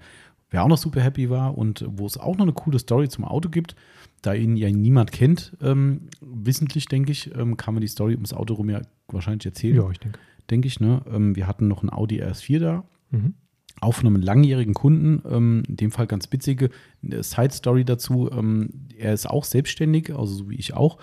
Wer 0.50 0.64
auch 0.64 0.68
noch 0.68 0.78
super 0.78 1.00
happy 1.02 1.28
war 1.30 1.56
und 1.58 1.84
wo 1.86 2.06
es 2.06 2.16
auch 2.16 2.36
noch 2.36 2.44
eine 2.46 2.54
coole 2.54 2.78
Story 2.78 3.08
zum 3.10 3.24
Auto 3.26 3.50
gibt, 3.50 3.76
da 4.22 4.34
ihn 4.34 4.56
ja 4.56 4.70
niemand 4.70 5.12
kennt, 5.12 5.56
ähm, 5.62 6.08
wissentlich, 6.20 6.86
denke 6.86 7.12
ich, 7.12 7.34
ähm, 7.36 7.56
kann 7.56 7.74
man 7.74 7.80
die 7.80 7.86
Story 7.88 8.14
ums 8.14 8.32
Auto 8.32 8.54
rum 8.54 8.70
ja 8.70 8.80
wahrscheinlich 9.08 9.46
erzählen 9.46 9.76
ja, 9.76 9.90
ich 9.90 9.98
denke. 10.00 10.18
denke 10.50 10.66
ich. 10.68 10.80
Ne? 10.80 11.02
Ähm, 11.10 11.36
wir 11.36 11.46
hatten 11.46 11.68
noch 11.68 11.80
einen 11.82 11.90
Audi 11.90 12.20
RS4 12.22 12.58
da, 12.58 12.84
Mhm. 13.10 13.34
auch 13.80 13.92
von 13.94 14.06
einem 14.06 14.16
langjährigen 14.20 14.74
Kunden, 14.74 15.22
ähm, 15.30 15.62
in 15.68 15.76
dem 15.76 15.90
Fall 15.90 16.06
ganz 16.06 16.30
witzige 16.32 16.70
eine 17.02 17.22
Side-Story 17.22 17.84
dazu. 17.84 18.30
Ähm, 18.30 18.70
er 18.98 19.14
ist 19.14 19.28
auch 19.30 19.44
selbstständig, 19.44 20.10
also 20.14 20.34
so 20.34 20.50
wie 20.50 20.56
ich 20.56 20.74
auch. 20.74 20.98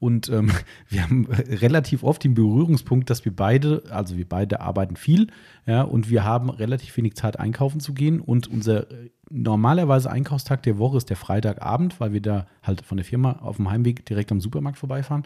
Und 0.00 0.28
ähm, 0.30 0.50
wir 0.88 1.04
haben 1.04 1.26
relativ 1.26 2.02
oft 2.02 2.24
den 2.24 2.34
Berührungspunkt, 2.34 3.08
dass 3.08 3.24
wir 3.24 3.36
beide, 3.36 3.84
also 3.90 4.16
wir 4.16 4.28
beide 4.28 4.60
arbeiten 4.60 4.96
viel, 4.96 5.28
ja, 5.66 5.82
und 5.82 6.10
wir 6.10 6.24
haben 6.24 6.50
relativ 6.50 6.96
wenig 6.96 7.14
Zeit 7.14 7.38
einkaufen 7.38 7.78
zu 7.78 7.94
gehen. 7.94 8.20
Und 8.20 8.48
unser 8.48 8.90
äh, 8.90 9.10
normalerweise 9.30 10.10
Einkaufstag 10.10 10.64
der 10.64 10.78
Woche 10.78 10.96
ist 10.96 11.10
der 11.10 11.16
Freitagabend, 11.16 12.00
weil 12.00 12.12
wir 12.12 12.22
da 12.22 12.46
halt 12.62 12.84
von 12.84 12.96
der 12.96 13.04
Firma 13.04 13.32
auf 13.40 13.56
dem 13.56 13.70
Heimweg 13.70 14.04
direkt 14.06 14.32
am 14.32 14.40
Supermarkt 14.40 14.78
vorbeifahren. 14.78 15.24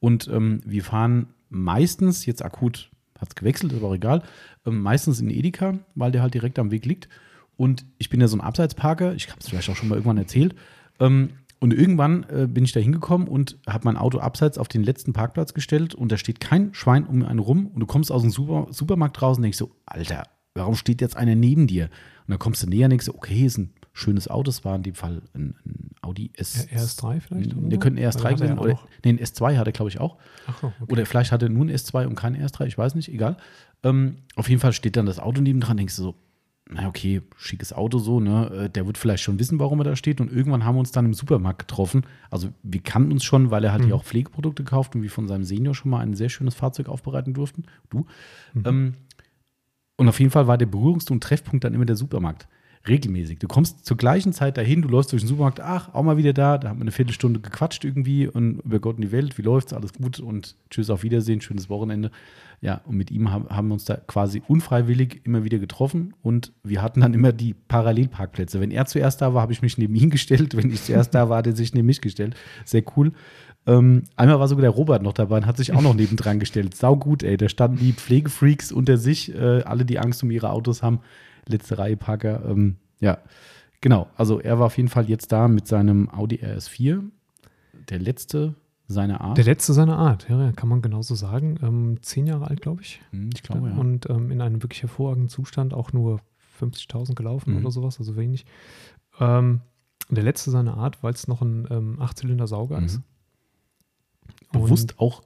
Und 0.00 0.28
ähm, 0.28 0.60
wir 0.66 0.84
fahren 0.84 1.28
meistens, 1.48 2.26
jetzt 2.26 2.44
akut 2.44 2.90
hat 3.18 3.30
es 3.30 3.34
gewechselt, 3.34 3.72
ist 3.72 3.78
aber 3.78 3.88
auch 3.88 3.94
egal, 3.94 4.22
ähm, 4.66 4.82
meistens 4.82 5.20
in 5.20 5.30
Edeka, 5.30 5.78
weil 5.94 6.12
der 6.12 6.20
halt 6.20 6.34
direkt 6.34 6.58
am 6.58 6.70
Weg 6.70 6.84
liegt. 6.84 7.08
Und 7.56 7.86
ich 7.96 8.10
bin 8.10 8.20
ja 8.20 8.28
so 8.28 8.36
ein 8.36 8.42
Abseitsparker, 8.42 9.14
ich 9.14 9.30
habe 9.30 9.40
es 9.40 9.48
vielleicht 9.48 9.70
auch 9.70 9.76
schon 9.76 9.88
mal 9.88 9.94
irgendwann 9.94 10.18
erzählt. 10.18 10.54
Ähm, 11.00 11.30
und 11.66 11.74
irgendwann 11.74 12.24
äh, 12.30 12.46
bin 12.48 12.64
ich 12.64 12.70
da 12.70 12.78
hingekommen 12.78 13.26
und 13.26 13.58
habe 13.66 13.84
mein 13.84 13.96
Auto 13.96 14.18
abseits 14.18 14.56
auf 14.56 14.68
den 14.68 14.84
letzten 14.84 15.12
Parkplatz 15.12 15.52
gestellt 15.52 15.94
und 15.96 16.12
da 16.12 16.16
steht 16.16 16.38
kein 16.38 16.72
Schwein 16.74 17.04
um 17.04 17.24
einen 17.24 17.40
rum 17.40 17.66
und 17.66 17.80
du 17.80 17.86
kommst 17.86 18.12
aus 18.12 18.22
dem 18.22 18.30
Super 18.30 18.68
Supermarkt 18.70 19.20
draußen 19.20 19.40
und 19.40 19.42
denkst 19.42 19.58
so, 19.58 19.72
Alter, 19.84 20.22
warum 20.54 20.76
steht 20.76 21.00
jetzt 21.00 21.16
einer 21.16 21.34
neben 21.34 21.66
dir? 21.66 21.86
Und 22.26 22.30
dann 22.30 22.38
kommst 22.38 22.62
du 22.62 22.68
näher 22.68 22.84
und 22.86 22.90
denkst 22.90 23.06
so, 23.06 23.14
okay, 23.14 23.44
ist 23.44 23.58
ein 23.58 23.72
schönes 23.92 24.28
Auto, 24.28 24.48
es 24.50 24.64
war 24.64 24.76
in 24.76 24.82
dem 24.84 24.94
Fall 24.94 25.22
ein, 25.34 25.56
ein 25.66 25.90
Audi 26.02 26.30
S. 26.34 26.66
R- 26.70 26.78
RS3 26.78 27.20
vielleicht 27.20 27.56
oder 27.56 27.76
könnte 27.78 28.00
ein 28.00 28.04
Weil 28.04 28.10
RS3 28.10 28.22
hat 28.22 28.24
er 28.24 28.30
ja 28.30 28.36
sein. 28.48 28.58
auch 28.58 28.62
Oder, 28.64 28.78
nee, 29.04 29.10
ein 29.10 29.18
S2 29.18 29.56
hat 29.56 29.66
er, 29.66 29.72
glaube 29.72 29.88
ich, 29.88 29.98
auch. 30.00 30.18
Ach 30.46 30.62
okay. 30.62 30.74
Oder 30.88 31.04
vielleicht 31.06 31.32
hat 31.32 31.42
er 31.42 31.48
nur 31.48 31.64
ein 31.64 31.70
S2 31.70 32.06
und 32.06 32.14
kein 32.14 32.36
RS3, 32.36 32.66
ich 32.66 32.78
weiß 32.78 32.94
nicht, 32.94 33.08
egal. 33.12 33.36
Ähm, 33.82 34.18
auf 34.36 34.48
jeden 34.48 34.60
Fall 34.60 34.72
steht 34.72 34.96
dann 34.96 35.06
das 35.06 35.18
Auto 35.18 35.40
neben 35.40 35.60
dran, 35.60 35.76
denkst 35.78 35.96
du 35.96 36.02
so, 36.02 36.14
na 36.68 36.88
okay, 36.88 37.22
schickes 37.36 37.72
Auto 37.72 37.98
so, 37.98 38.18
ne? 38.20 38.64
Äh, 38.64 38.70
Der 38.70 38.86
wird 38.86 38.98
vielleicht 38.98 39.22
schon 39.22 39.38
wissen, 39.38 39.60
warum 39.60 39.80
er 39.80 39.84
da 39.84 39.96
steht. 39.96 40.20
Und 40.20 40.32
irgendwann 40.32 40.64
haben 40.64 40.74
wir 40.74 40.80
uns 40.80 40.90
dann 40.90 41.06
im 41.06 41.14
Supermarkt 41.14 41.60
getroffen. 41.60 42.02
Also 42.30 42.48
wir 42.62 42.80
kannten 42.80 43.12
uns 43.12 43.22
schon, 43.24 43.50
weil 43.52 43.62
er 43.64 43.70
halt 43.72 43.82
Mhm. 43.82 43.86
hier 43.86 43.94
auch 43.96 44.04
Pflegeprodukte 44.04 44.64
kauft 44.64 44.94
und 44.96 45.02
wir 45.02 45.10
von 45.10 45.28
seinem 45.28 45.44
Senior 45.44 45.74
schon 45.74 45.90
mal 45.92 46.00
ein 46.00 46.14
sehr 46.14 46.28
schönes 46.28 46.54
Fahrzeug 46.56 46.88
aufbereiten 46.88 47.34
durften. 47.34 47.64
Du. 47.90 48.06
Mhm. 48.54 48.62
Ähm, 48.66 48.94
und 49.96 50.08
auf 50.08 50.18
jeden 50.18 50.30
Fall 50.32 50.46
war 50.46 50.58
der 50.58 50.68
Berührungs- 50.68 51.10
und 51.10 51.22
Treffpunkt 51.22 51.64
dann 51.64 51.72
immer 51.72 51.86
der 51.86 51.96
Supermarkt. 51.96 52.48
Regelmäßig. 52.88 53.38
Du 53.38 53.48
kommst 53.48 53.84
zur 53.84 53.96
gleichen 53.96 54.32
Zeit 54.32 54.56
dahin, 54.56 54.82
du 54.82 54.88
läufst 54.88 55.12
durch 55.12 55.22
den 55.22 55.28
Supermarkt, 55.28 55.60
ach, 55.60 55.92
auch 55.94 56.02
mal 56.02 56.16
wieder 56.16 56.32
da. 56.32 56.58
Da 56.58 56.68
haben 56.68 56.78
wir 56.78 56.82
eine 56.82 56.92
Viertelstunde 56.92 57.40
gequatscht 57.40 57.84
irgendwie 57.84 58.28
und 58.28 58.60
über 58.60 58.78
Gott 58.78 58.96
und 58.96 59.02
die 59.02 59.12
Welt, 59.12 59.36
wie 59.38 59.42
läuft's, 59.42 59.72
alles 59.72 59.92
gut 59.92 60.20
und 60.20 60.56
tschüss, 60.70 60.90
auf 60.90 61.02
Wiedersehen, 61.02 61.40
schönes 61.40 61.68
Wochenende. 61.68 62.10
Ja, 62.60 62.80
und 62.86 62.96
mit 62.96 63.10
ihm 63.10 63.30
haben, 63.30 63.68
wir 63.68 63.72
uns 63.72 63.84
da 63.84 63.96
quasi 63.96 64.42
unfreiwillig 64.46 65.20
immer 65.24 65.44
wieder 65.44 65.58
getroffen 65.58 66.14
und 66.22 66.52
wir 66.62 66.80
hatten 66.80 67.00
dann 67.00 67.12
immer 67.12 67.32
die 67.32 67.54
Parallelparkplätze. 67.54 68.60
Wenn 68.60 68.70
er 68.70 68.86
zuerst 68.86 69.20
da 69.20 69.34
war, 69.34 69.42
habe 69.42 69.52
ich 69.52 69.62
mich 69.62 69.76
neben 69.78 69.94
ihn 69.94 70.10
gestellt. 70.10 70.56
Wenn 70.56 70.70
ich 70.70 70.82
zuerst 70.82 71.14
da 71.14 71.28
war, 71.28 71.38
hat 71.38 71.46
er 71.46 71.56
sich 71.56 71.74
neben 71.74 71.86
mich 71.86 72.00
gestellt. 72.00 72.34
Sehr 72.64 72.82
cool. 72.96 73.12
Ähm, 73.66 74.04
einmal 74.14 74.38
war 74.38 74.48
sogar 74.48 74.62
der 74.62 74.70
Robert 74.70 75.02
noch 75.02 75.12
dabei 75.12 75.38
und 75.38 75.46
hat 75.46 75.56
sich 75.56 75.72
auch 75.72 75.82
noch 75.82 75.94
nebendran 75.94 76.38
gestellt. 76.38 76.76
Sau 76.76 76.96
gut, 76.96 77.22
ey. 77.24 77.36
Da 77.36 77.48
standen 77.48 77.78
die 77.78 77.92
Pflegefreaks 77.92 78.70
unter 78.70 78.96
sich, 78.96 79.34
äh, 79.34 79.62
alle, 79.62 79.84
die 79.84 79.98
Angst 79.98 80.22
um 80.22 80.30
ihre 80.30 80.50
Autos 80.50 80.82
haben. 80.82 81.00
Letzte 81.48 81.78
Reihe 81.78 81.96
Parker. 81.96 82.44
Ähm, 82.48 82.76
ja, 83.00 83.18
genau. 83.80 84.08
Also 84.16 84.40
er 84.40 84.58
war 84.58 84.66
auf 84.66 84.76
jeden 84.76 84.88
Fall 84.88 85.08
jetzt 85.08 85.32
da 85.32 85.48
mit 85.48 85.66
seinem 85.66 86.08
Audi 86.10 86.36
RS4. 86.36 87.02
Der 87.88 87.98
letzte 87.98 88.54
seiner 88.88 89.20
Art. 89.20 89.36
Der 89.36 89.44
letzte 89.44 89.72
seiner 89.72 89.98
Art, 89.98 90.28
ja, 90.28 90.52
kann 90.52 90.68
man 90.68 90.82
genauso 90.82 91.14
sagen. 91.14 91.58
Ähm, 91.62 91.98
zehn 92.02 92.26
Jahre 92.26 92.48
alt, 92.48 92.60
glaube 92.60 92.82
ich. 92.82 93.00
Hm, 93.10 93.30
ich 93.34 93.42
glaube, 93.42 93.68
ja. 93.70 93.76
Und 93.76 94.08
ähm, 94.08 94.30
in 94.30 94.40
einem 94.40 94.62
wirklich 94.62 94.82
hervorragenden 94.82 95.28
Zustand, 95.28 95.74
auch 95.74 95.92
nur 95.92 96.20
50.000 96.60 97.14
gelaufen 97.14 97.52
Mhm. 97.54 97.58
oder 97.60 97.70
sowas, 97.70 97.98
also 97.98 98.16
wenig. 98.16 98.46
Ähm, 99.18 99.60
der 100.08 100.22
letzte 100.22 100.50
seiner 100.52 100.76
Art, 100.76 101.02
weil 101.02 101.12
es 101.14 101.26
noch 101.26 101.42
ein 101.42 101.66
ähm, 101.70 102.00
Achtzylinder-Sauger 102.00 102.80
ist. 102.82 102.98
Mhm. 102.98 103.02
Bewusst 104.52 104.92
Und 104.92 105.00
auch 105.00 105.22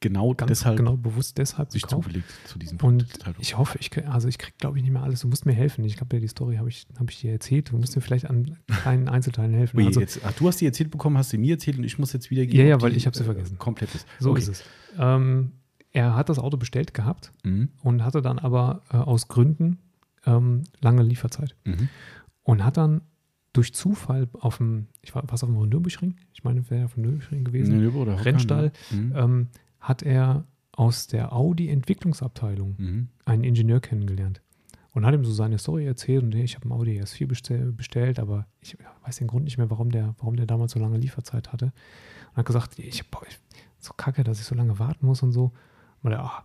genau 0.00 0.34
ganz 0.34 0.48
deshalb 0.48 0.76
genau 0.78 0.96
bewusst 0.96 1.36
deshalb 1.38 1.70
sich 1.72 1.82
gekauft. 1.82 2.04
zugelegt 2.04 2.26
zu 2.46 2.58
diesem 2.58 2.78
Und 2.80 3.06
Zeitpunkt. 3.08 3.40
ich 3.42 3.56
hoffe, 3.58 3.78
ich 3.80 3.90
also 4.08 4.28
ich 4.28 4.38
krieg, 4.38 4.56
glaube 4.58 4.78
ich, 4.78 4.82
nicht 4.84 4.92
mehr 4.92 5.02
alles. 5.02 5.20
Du 5.20 5.28
musst 5.28 5.44
mir 5.46 5.52
helfen. 5.52 5.84
Ich 5.84 5.96
glaube, 5.96 6.16
ja, 6.16 6.20
die 6.20 6.28
Story 6.28 6.56
habe 6.56 6.68
ich, 6.68 6.86
hab 6.98 7.10
ich 7.10 7.20
dir 7.20 7.32
erzählt. 7.32 7.70
Du 7.70 7.76
musst 7.78 7.94
mir 7.94 8.02
vielleicht 8.02 8.28
an 8.30 8.56
kleinen 8.66 9.08
Einzelteilen 9.08 9.52
helfen. 9.52 9.76
Ui, 9.78 9.86
also, 9.86 10.00
jetzt, 10.00 10.20
ach, 10.24 10.32
du 10.32 10.48
hast 10.48 10.60
die 10.60 10.66
erzählt 10.66 10.90
bekommen, 10.90 11.18
hast 11.18 11.30
sie 11.30 11.38
mir 11.38 11.52
erzählt 11.54 11.76
und 11.78 11.84
ich 11.84 11.98
muss 11.98 12.12
jetzt 12.12 12.30
wieder 12.30 12.42
Ja, 12.44 12.64
ja, 12.64 12.74
ob 12.76 12.82
weil 12.82 12.90
die, 12.92 12.96
ich 12.96 13.06
hab 13.06 13.14
sie 13.14 13.22
äh, 13.22 13.26
vergessen. 13.26 13.58
Komplett 13.58 13.94
ist. 13.94 14.06
so 14.18 14.30
Okay. 14.30 14.40
ist 14.40 14.48
es. 14.48 14.64
Ähm, 14.98 15.52
er 15.92 16.14
hat 16.14 16.28
das 16.28 16.38
Auto 16.38 16.56
bestellt 16.56 16.94
gehabt 16.94 17.32
Mhm. 17.44 17.68
und 17.82 18.04
hatte 18.04 18.22
dann 18.22 18.38
aber 18.38 18.82
äh, 18.92 18.96
aus 18.96 19.28
Gründen 19.28 19.78
ähm, 20.26 20.62
lange 20.80 21.02
Lieferzeit. 21.02 21.56
Mhm. 21.64 21.88
Und 22.42 22.64
hat 22.64 22.76
dann 22.76 23.02
durch 23.52 23.74
Zufall 23.74 24.28
auf 24.32 24.58
dem, 24.58 24.86
ich 25.02 25.14
war 25.14 25.24
was 25.26 25.42
auf 25.42 25.50
dem 25.50 25.58
Nürburgring, 25.68 26.14
ich 26.32 26.44
meine, 26.44 26.68
wäre 26.70 26.84
auf 26.84 26.94
dem 26.94 27.02
Nürburgring 27.02 27.42
gewesen, 27.44 27.84
Hocker, 27.92 28.24
Rennstall. 28.24 28.72
ne? 28.92 28.96
Mhm. 28.96 29.12
ähm, 29.16 29.48
hat 29.80 30.02
er 30.02 30.44
aus 30.72 31.06
der 31.06 31.32
Audi-Entwicklungsabteilung 31.32 32.74
Mhm. 32.78 33.08
einen 33.24 33.44
Ingenieur 33.44 33.80
kennengelernt 33.80 34.40
und 34.92 35.04
hat 35.06 35.14
ihm 35.14 35.24
so 35.24 35.32
seine 35.32 35.58
Story 35.58 35.86
erzählt 35.86 36.22
und 36.22 36.34
hey, 36.34 36.44
ich 36.44 36.54
habe 36.54 36.64
einen 36.64 36.72
Audi 36.72 37.00
S4 37.00 37.26
bestell, 37.26 37.72
bestellt, 37.72 38.18
aber 38.18 38.46
ich 38.60 38.76
weiß 39.04 39.16
den 39.16 39.26
Grund 39.28 39.44
nicht 39.44 39.58
mehr, 39.58 39.70
warum 39.70 39.90
der, 39.90 40.14
warum 40.18 40.36
der 40.36 40.46
damals 40.46 40.72
so 40.72 40.80
lange 40.80 40.98
Lieferzeit 40.98 41.52
hatte. 41.52 41.66
Und 42.30 42.36
hat 42.36 42.46
gesagt, 42.46 42.78
ich, 42.78 43.08
boah, 43.10 43.22
ich 43.28 43.38
so 43.78 43.92
kacke, 43.96 44.24
dass 44.24 44.38
ich 44.40 44.46
so 44.46 44.54
lange 44.54 44.78
warten 44.78 45.06
muss 45.06 45.22
und 45.22 45.32
so. 45.32 45.52
Und 46.02 46.12
er, 46.12 46.24
ah, 46.24 46.44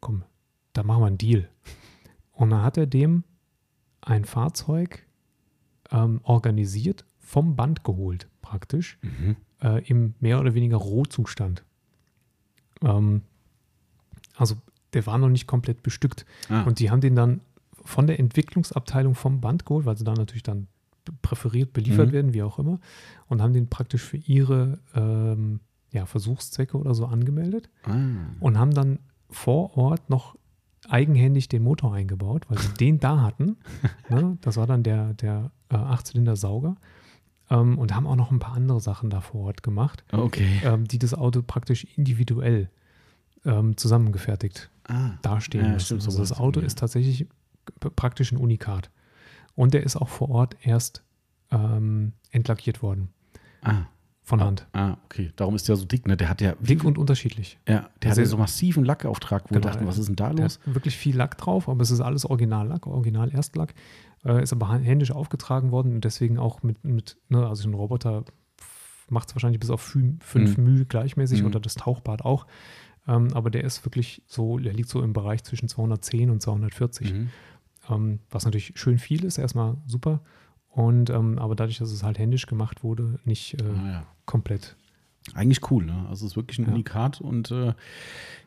komm, 0.00 0.24
da 0.72 0.82
machen 0.82 1.02
wir 1.02 1.06
einen 1.06 1.18
Deal. 1.18 1.48
Und 2.32 2.50
dann 2.50 2.62
hat 2.62 2.76
er 2.76 2.86
dem 2.86 3.24
ein 4.00 4.24
Fahrzeug 4.24 5.06
ähm, 5.90 6.20
organisiert, 6.24 7.04
vom 7.20 7.54
Band 7.56 7.84
geholt, 7.84 8.28
praktisch, 8.40 8.98
Mhm. 9.02 9.36
äh, 9.62 9.84
im 9.88 10.14
mehr 10.20 10.40
oder 10.40 10.54
weniger 10.54 10.76
Rohzustand. 10.78 11.64
Ähm, 12.82 13.22
also 14.36 14.56
der 14.92 15.06
war 15.06 15.18
noch 15.18 15.28
nicht 15.28 15.46
komplett 15.46 15.82
bestückt. 15.82 16.24
Ah. 16.48 16.62
Und 16.62 16.78
die 16.78 16.90
haben 16.90 17.00
den 17.00 17.16
dann 17.16 17.40
von 17.84 18.06
der 18.06 18.18
Entwicklungsabteilung 18.20 19.14
vom 19.14 19.40
Band 19.40 19.64
geholt, 19.66 19.86
weil 19.86 19.96
sie 19.96 20.04
dann 20.04 20.14
natürlich 20.14 20.42
dann 20.42 20.68
präferiert 21.20 21.72
beliefert 21.72 22.08
Mhm. 22.08 22.12
werden, 22.12 22.34
wie 22.34 22.42
auch 22.42 22.58
immer, 22.58 22.78
und 23.28 23.42
haben 23.42 23.52
den 23.52 23.68
praktisch 23.68 24.02
für 24.02 24.18
ihre 24.18 24.78
ähm, 24.94 25.60
ja, 25.90 26.06
Versuchszwecke 26.06 26.76
oder 26.78 26.94
so 26.94 27.06
angemeldet 27.06 27.68
ah. 27.84 27.96
und 28.40 28.58
haben 28.58 28.72
dann 28.72 28.98
vor 29.30 29.76
Ort 29.76 30.10
noch 30.10 30.36
eigenhändig 30.88 31.48
den 31.48 31.62
Motor 31.62 31.94
eingebaut, 31.94 32.44
weil 32.48 32.58
sie 32.58 32.72
den 32.80 33.00
da 33.00 33.20
hatten. 33.22 33.56
ne? 34.10 34.38
Das 34.42 34.56
war 34.56 34.66
dann 34.66 34.82
der, 34.82 35.14
der 35.14 35.50
äh, 35.70 35.76
Achtzylinder-Sauger. 35.76 36.76
Ähm, 37.52 37.78
und 37.78 37.94
haben 37.94 38.06
auch 38.06 38.16
noch 38.16 38.30
ein 38.30 38.38
paar 38.38 38.54
andere 38.54 38.80
Sachen 38.80 39.10
da 39.10 39.20
vor 39.20 39.42
Ort 39.46 39.62
gemacht, 39.62 40.04
Okay. 40.12 40.60
ähm, 40.64 40.86
die 40.88 40.98
das 40.98 41.12
Auto 41.14 41.42
praktisch 41.42 41.84
individuell 41.96 42.70
ähm, 43.44 43.76
zusammengefertigt 43.76 44.70
Ah. 44.88 45.10
dastehen 45.22 45.64
Ja, 45.72 45.78
so 45.78 45.94
also 45.96 46.18
das 46.18 46.32
Auto 46.38 46.60
ja. 46.60 46.66
ist 46.66 46.78
tatsächlich 46.78 47.26
praktisch 47.96 48.32
ein 48.32 48.36
Unikat. 48.38 48.90
Und 49.54 49.74
der 49.74 49.82
ist 49.84 49.96
auch 49.96 50.08
vor 50.08 50.30
Ort 50.30 50.56
erst 50.62 51.02
ähm, 51.50 52.12
entlackiert 52.30 52.82
worden. 52.82 53.10
Ah. 53.62 53.82
von 54.24 54.40
ah, 54.40 54.44
Hand. 54.46 54.66
Ah, 54.72 54.96
okay. 55.04 55.32
Darum 55.36 55.54
ist 55.56 55.68
der 55.68 55.74
so 55.76 55.84
dick, 55.84 56.06
ne? 56.06 56.16
Der 56.16 56.28
hat 56.28 56.40
ja. 56.40 56.54
Dick 56.60 56.84
und 56.84 56.96
unterschiedlich. 56.96 57.58
Ja, 57.68 57.90
der 58.00 58.10
Also- 58.10 58.20
hat 58.22 58.26
ja 58.26 58.30
so 58.30 58.36
massiven 58.38 58.84
Lackauftrag, 58.84 59.44
wo 59.44 59.50
wir 59.50 59.60
Genau, 59.60 59.68
dachten, 59.68 59.82
ja. 59.84 59.88
was 59.88 59.98
ist 59.98 60.06
denn 60.06 60.16
da 60.16 60.30
Der 60.32 60.44
los? 60.44 60.60
hat 60.64 60.74
wirklich 60.74 60.96
viel 60.96 61.16
Lack 61.16 61.36
drauf, 61.38 61.68
aber 61.68 61.82
es 61.82 61.90
ist 61.90 62.00
alles 62.00 62.24
Originallack, 62.24 62.86
Original-Erstlack. 62.86 63.74
Äh, 64.24 64.42
ist 64.42 64.52
aber 64.52 64.72
händisch 64.72 65.10
aufgetragen 65.10 65.70
worden 65.72 65.94
und 65.94 66.04
deswegen 66.04 66.38
auch 66.38 66.62
mit, 66.62 66.84
mit 66.84 67.16
ne, 67.28 67.46
also 67.46 67.68
ein 67.68 67.74
Roboter 67.74 68.24
macht 69.08 69.28
es 69.28 69.34
wahrscheinlich 69.34 69.60
bis 69.60 69.70
auf 69.70 69.80
5 69.82 70.34
Mhm. 70.34 70.54
μ 70.64 70.84
gleichmäßig 70.88 71.40
Mhm. 71.40 71.46
oder 71.48 71.60
das 71.60 71.74
Tauchbad 71.74 72.24
auch. 72.24 72.46
Ähm, 73.08 73.28
aber 73.34 73.50
der 73.50 73.64
ist 73.64 73.84
wirklich 73.84 74.22
so, 74.26 74.58
der 74.58 74.72
liegt 74.72 74.88
so 74.88 75.02
im 75.02 75.12
Bereich 75.12 75.42
zwischen 75.42 75.68
210 75.68 76.30
und 76.30 76.40
240. 76.40 77.12
Mhm. 77.12 77.28
Ähm, 77.90 78.18
was 78.30 78.44
natürlich 78.44 78.72
schön 78.76 78.98
viel 78.98 79.24
ist, 79.24 79.38
erstmal 79.38 79.76
super. 79.86 80.20
Und 80.68 81.10
ähm, 81.10 81.38
aber 81.38 81.56
dadurch, 81.56 81.78
dass 81.78 81.90
es 81.90 82.02
halt 82.04 82.18
händisch 82.18 82.46
gemacht 82.46 82.84
wurde, 82.84 83.18
nicht 83.24 83.60
äh, 83.60 83.64
Ah, 83.64 83.90
ja. 83.90 84.06
komplett. 84.24 84.76
Eigentlich 85.34 85.68
cool, 85.70 85.84
ne? 85.84 86.06
Also 86.08 86.24
es 86.26 86.32
ist 86.32 86.36
wirklich 86.36 86.58
ein 86.60 86.66
Ja. 86.66 86.72
Unikat 86.72 87.20
und 87.20 87.50
äh, 87.50 87.74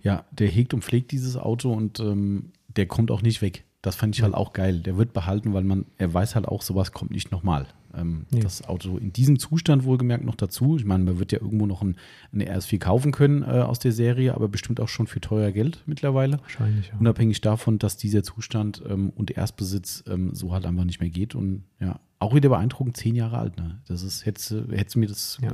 ja, 0.02 0.26
der 0.32 0.48
hegt 0.48 0.74
und 0.74 0.84
pflegt 0.84 1.12
dieses 1.12 1.36
Auto 1.38 1.72
und 1.74 2.00
ähm, 2.00 2.52
der 2.76 2.86
kommt 2.88 3.12
auch 3.12 3.22
nicht 3.22 3.42
weg. 3.42 3.66
Das 3.86 3.96
fand 3.96 4.16
ich 4.16 4.24
halt 4.24 4.34
auch 4.34 4.54
geil. 4.54 4.80
Der 4.80 4.98
wird 4.98 5.14
behalten, 5.14 5.54
weil 5.54 5.64
man, 5.64 5.86
er 5.98 6.14
weiß 6.14 6.36
halt 6.36 6.48
auch, 6.48 6.62
sowas 6.62 6.92
kommt 6.92 7.12
nicht 7.12 7.32
nochmal. 7.32 7.68
Ähm, 7.94 8.26
Nee. 8.32 8.40
Das 8.42 8.68
Auto 8.68 8.98
in 8.98 9.14
diesem 9.14 9.38
Zustand 9.40 9.84
wohlgemerkt 9.86 10.26
noch 10.26 10.36
dazu. 10.36 10.76
Ich 10.78 10.86
meine, 10.86 11.04
man 11.04 11.20
wird 11.20 11.32
ja 11.32 11.40
irgendwo 11.40 11.66
noch 11.66 11.82
ein, 11.82 11.96
eine 12.34 12.46
RS4 12.54 12.80
kaufen 12.80 13.12
können 13.12 13.44
äh, 13.44 13.46
aus 13.62 13.80
der 13.80 13.92
Serie, 13.92 14.34
aber 14.34 14.48
bestimmt 14.50 14.80
auch 14.82 14.90
schon 14.90 15.08
für 15.08 15.22
teuer 15.22 15.52
Geld 15.52 15.84
mittlerweile. 15.86 16.40
Wahrscheinlich, 16.42 16.88
ja. 16.90 16.94
Unabhängig 17.00 17.42
davon, 17.42 17.78
dass 17.80 17.96
dieser 17.96 18.24
Zustand 18.24 18.82
ähm, 18.90 19.12
und 19.16 19.32
Erstbesitz 19.32 20.04
ähm, 20.08 20.34
so 20.34 20.52
halt 20.52 20.66
einfach 20.66 20.84
nicht 20.84 21.00
mehr 21.00 21.10
geht. 21.10 21.36
Und 21.36 21.64
ja, 21.80 22.00
auch 22.20 22.34
wieder 22.34 22.50
beeindruckend, 22.50 22.98
zehn 22.98 23.16
Jahre 23.16 23.38
alt. 23.38 23.56
Ne? 23.58 23.80
Das 23.88 24.02
ist, 24.04 24.26
hättest, 24.26 24.52
du- 24.52 24.68
hättest 24.72 24.96
du 24.96 25.00
mir 25.00 25.08
das, 25.08 25.38
Ja. 25.42 25.52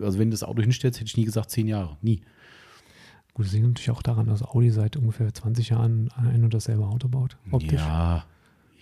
also 0.00 0.18
wenn 0.18 0.28
du 0.28 0.34
das 0.34 0.44
Auto 0.44 0.62
hinstellst, 0.62 1.00
hätte 1.00 1.08
ich 1.08 1.16
nie 1.16 1.24
gesagt 1.24 1.50
zehn 1.50 1.66
Jahre. 1.68 1.96
Nie. 2.00 2.20
Gut, 3.36 3.44
das 3.44 3.52
liegt 3.52 3.66
natürlich 3.66 3.90
auch 3.90 4.00
daran, 4.00 4.28
dass 4.28 4.42
Audi 4.42 4.70
seit 4.70 4.96
ungefähr 4.96 5.30
20 5.30 5.68
Jahren 5.68 6.10
ein 6.12 6.42
und 6.42 6.54
dasselbe 6.54 6.86
Auto 6.86 7.06
baut. 7.08 7.36
Optisch. 7.50 7.82
Ja, 7.82 8.24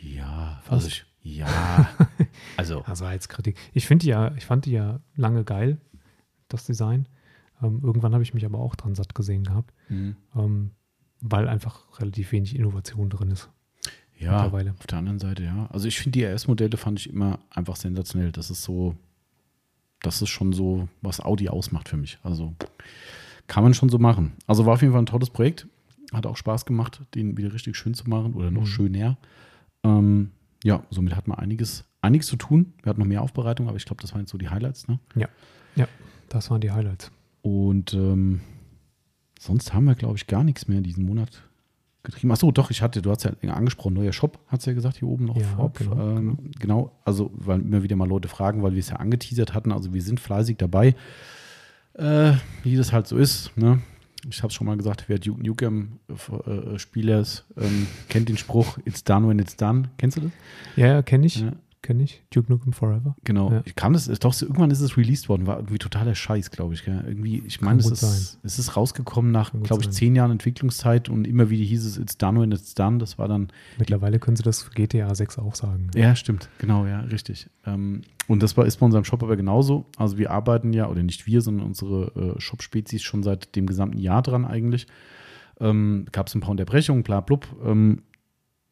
ja, 0.01 0.61
Fast. 0.63 0.71
also 0.71 0.87
ich, 0.87 1.05
ja, 1.25 1.91
also 2.57 2.83
Also 2.83 3.05
als 3.05 3.29
Kritik. 3.29 3.57
Ich 3.73 3.89
finde 3.89 4.07
ja, 4.07 4.33
ich 4.37 4.45
fand 4.45 4.67
die 4.67 4.71
ja 4.71 5.01
lange 5.17 5.43
geil, 5.43 5.79
das 6.47 6.67
Design. 6.67 7.09
Ähm, 7.65 7.81
irgendwann 7.83 8.13
habe 8.13 8.23
ich 8.23 8.33
mich 8.33 8.45
aber 8.45 8.61
auch 8.61 8.77
dran 8.77 8.95
satt 8.95 9.13
gesehen 9.17 9.43
gehabt, 9.43 9.75
mhm. 9.89 10.15
ähm, 10.37 10.71
weil 11.21 11.49
einfach 11.49 11.99
relativ 11.99 12.31
wenig 12.31 12.55
Innovation 12.55 13.11
drin 13.11 13.33
ist. 13.33 13.51
ja, 14.21 14.47
auf 14.47 14.87
der 14.87 14.99
anderen 14.99 15.19
Seite, 15.19 15.43
ja. 15.43 15.67
Also 15.73 15.89
ich 15.89 15.99
finde 15.99 16.21
die 16.21 16.25
RS-Modelle 16.27 16.77
fand 16.77 17.01
ich 17.01 17.11
immer 17.11 17.41
einfach 17.51 17.75
sensationell. 17.75 18.31
Das 18.31 18.51
ist 18.51 18.63
so, 18.63 18.95
das 20.01 20.23
ist 20.23 20.29
schon 20.29 20.53
so, 20.53 20.89
was 21.03 21.19
Audi 21.19 21.49
ausmacht 21.49 21.89
für 21.89 21.97
mich. 21.97 22.21
Also 22.23 22.55
kann 23.47 23.63
man 23.65 23.75
schon 23.75 23.89
so 23.89 23.99
machen. 23.99 24.33
Also 24.47 24.67
war 24.67 24.75
auf 24.75 24.81
jeden 24.83 24.93
Fall 24.93 25.03
ein 25.03 25.07
tolles 25.07 25.31
Projekt. 25.31 25.67
Hat 26.13 26.27
auch 26.27 26.37
Spaß 26.37 26.65
gemacht, 26.67 27.01
den 27.15 27.37
wieder 27.37 27.53
richtig 27.53 27.77
schön 27.77 27.95
zu 27.95 28.09
machen 28.09 28.35
oder 28.35 28.51
noch 28.51 28.63
Mhm. 28.63 28.67
schöner. 28.67 29.17
Ähm, 29.83 30.31
ja, 30.63 30.83
somit 30.91 31.15
hat 31.17 31.29
man 31.29 31.39
einiges, 31.39 31.85
einiges 32.01 32.27
zu 32.27 32.37
tun. 32.37 32.73
Wir 32.83 32.91
hatten 32.91 33.01
noch 33.01 33.07
mehr 33.09 33.23
Aufbereitung, 33.23 33.69
aber 33.69 33.77
ich 33.77 33.85
glaube, 33.85 34.01
das 34.01 34.13
waren 34.13 34.21
jetzt 34.21 34.31
so 34.31 34.39
die 34.39 34.49
Highlights. 34.49 34.89
Ne? 34.89 34.99
Das 36.31 36.51
waren 36.51 36.61
die 36.61 36.71
Highlights. 36.73 37.13
Und 37.43 37.93
ähm, 37.95 38.41
sonst 39.39 39.75
haben 39.75 39.85
wir, 39.85 39.95
glaube 39.95 40.17
ich, 40.17 40.27
gar 40.27 40.43
nichts 40.43 40.67
mehr 40.69 40.81
diesen 40.81 41.05
Monat 41.05 41.43
getrieben. 42.03 42.33
Achso, 42.33 42.51
doch, 42.51 42.71
ich 42.71 42.81
hatte, 42.83 43.03
du 43.03 43.11
hast 43.11 43.25
ja 43.25 43.33
angesprochen, 43.53 43.95
neuer 43.95 44.13
Shop, 44.13 44.39
hat 44.49 44.61
es 44.61 44.67
ja 44.67 44.73
gesagt, 44.73 44.97
hier 44.99 45.09
oben 45.09 45.27
noch 45.27 45.37
Ja, 45.37 45.47
vorab. 45.49 45.79
genau, 45.79 46.17
ähm, 46.17 46.39
genau, 46.59 46.93
also 47.05 47.31
weil 47.35 47.61
immer 47.61 47.83
wieder 47.83 47.95
mal 47.97 48.09
Leute 48.09 48.29
fragen, 48.29 48.63
weil 48.63 48.73
wir 48.73 48.81
es 48.81 48.89
ja 48.89 48.97
angeteasert 48.97 49.55
hatten. 49.55 49.71
Also 49.71 49.93
wir 49.95 50.03
sind 50.03 50.19
fleißig 50.19 50.57
dabei. 50.57 50.97
Äh, 51.95 52.35
wie 52.63 52.77
das 52.77 52.93
halt 52.93 53.07
so 53.07 53.17
ist. 53.17 53.57
Ne? 53.57 53.81
Ich 54.29 54.39
habe 54.39 54.49
es 54.49 54.55
schon 54.55 54.67
mal 54.67 54.77
gesagt, 54.77 55.05
wer 55.09 55.19
Duke 55.19 55.43
Nukem 55.43 55.99
äh, 56.09 56.51
äh, 56.51 56.79
Spieler 56.79 57.21
ist, 57.21 57.45
ähm, 57.57 57.87
kennt 58.09 58.29
den 58.29 58.37
Spruch, 58.37 58.79
it's 58.85 59.05
done 59.05 59.29
when 59.29 59.39
it's 59.39 59.57
done. 59.57 59.91
Kennst 59.99 60.17
du 60.17 60.23
das? 60.23 60.31
Ja, 60.77 60.87
ja, 60.89 61.03
kenne 61.03 61.27
ich. 61.27 61.41
Ja. 61.41 61.53
Kenne 61.85 62.05
ich. 62.05 62.23
Duke 62.31 62.51
Nukem 62.51 62.73
Forever. 62.73 63.15
Genau. 63.25 63.53
Ja. 63.53 63.63
Ich 63.67 63.75
kann 63.75 63.93
das, 63.93 64.07
doch, 64.07 64.41
irgendwann 64.41 64.71
ist 64.71 64.81
es 64.81 64.97
released 64.97 65.29
worden, 65.29 65.47
war 65.47 65.59
irgendwie 65.59 65.77
totaler 65.77 66.15
Scheiß, 66.15 66.51
glaube 66.51 66.73
ich. 66.73 66.83
Gell? 66.83 67.05
Irgendwie, 67.07 67.43
ich 67.47 67.61
meine, 67.61 67.79
es 67.79 67.91
ist, 67.91 68.39
es 68.43 68.59
ist 68.59 68.75
rausgekommen 68.75 69.31
nach, 69.31 69.51
glaube 69.51 69.83
ich, 69.83 69.89
sein. 69.89 69.93
zehn 69.93 70.17
Jahren 70.17 70.31
Entwicklungszeit 70.31 71.11
und 71.11 71.27
immer 71.27 71.51
wieder 71.51 71.63
hieß 71.63 71.85
es, 71.85 71.99
it's 71.99 72.17
done 72.17 72.41
when 72.41 72.53
it's 72.53 72.75
done. 72.75 72.97
Das 72.97 73.19
war 73.19 73.29
dann, 73.29 73.49
Mittlerweile 73.77 74.19
können 74.19 74.35
sie 74.35 74.43
das 74.43 74.63
für 74.63 74.71
GTA 74.71 75.15
6 75.15 75.39
auch 75.39 75.55
sagen. 75.55 75.91
ja, 75.95 76.17
stimmt, 76.17 76.49
genau, 76.57 76.87
ja, 76.87 77.01
richtig. 77.01 77.51
Ähm, 77.67 78.01
und 78.29 78.43
das 78.43 78.57
war, 78.57 78.65
ist 78.65 78.79
bei 78.79 78.87
unserem 78.87 79.05
Shop 79.05 79.23
aber 79.23 79.37
genauso. 79.37 79.85
Also 79.99 80.17
wir 80.17 80.31
arbeiten 80.31 80.73
ja, 80.73 80.89
oder 80.89 81.03
nicht 81.03 81.27
wir, 81.27 81.43
sondern 81.43 81.67
unsere 81.67 82.35
äh, 82.39 82.41
Shop-Spezies 82.41 83.03
schon 83.03 83.23
seit 83.23 83.55
dem 83.57 83.67
gesamten 83.67 83.99
Jahr 83.99 84.23
dran 84.23 84.47
eigentlich. 84.47 84.87
Ähm, 85.61 86.07
Gab 86.13 86.29
es 86.29 86.35
ein 86.35 86.41
paar 86.41 86.53
Unterbrechungen, 86.53 87.03
bla 87.03 87.21
blub. 87.21 87.47
Ähm, 87.63 88.05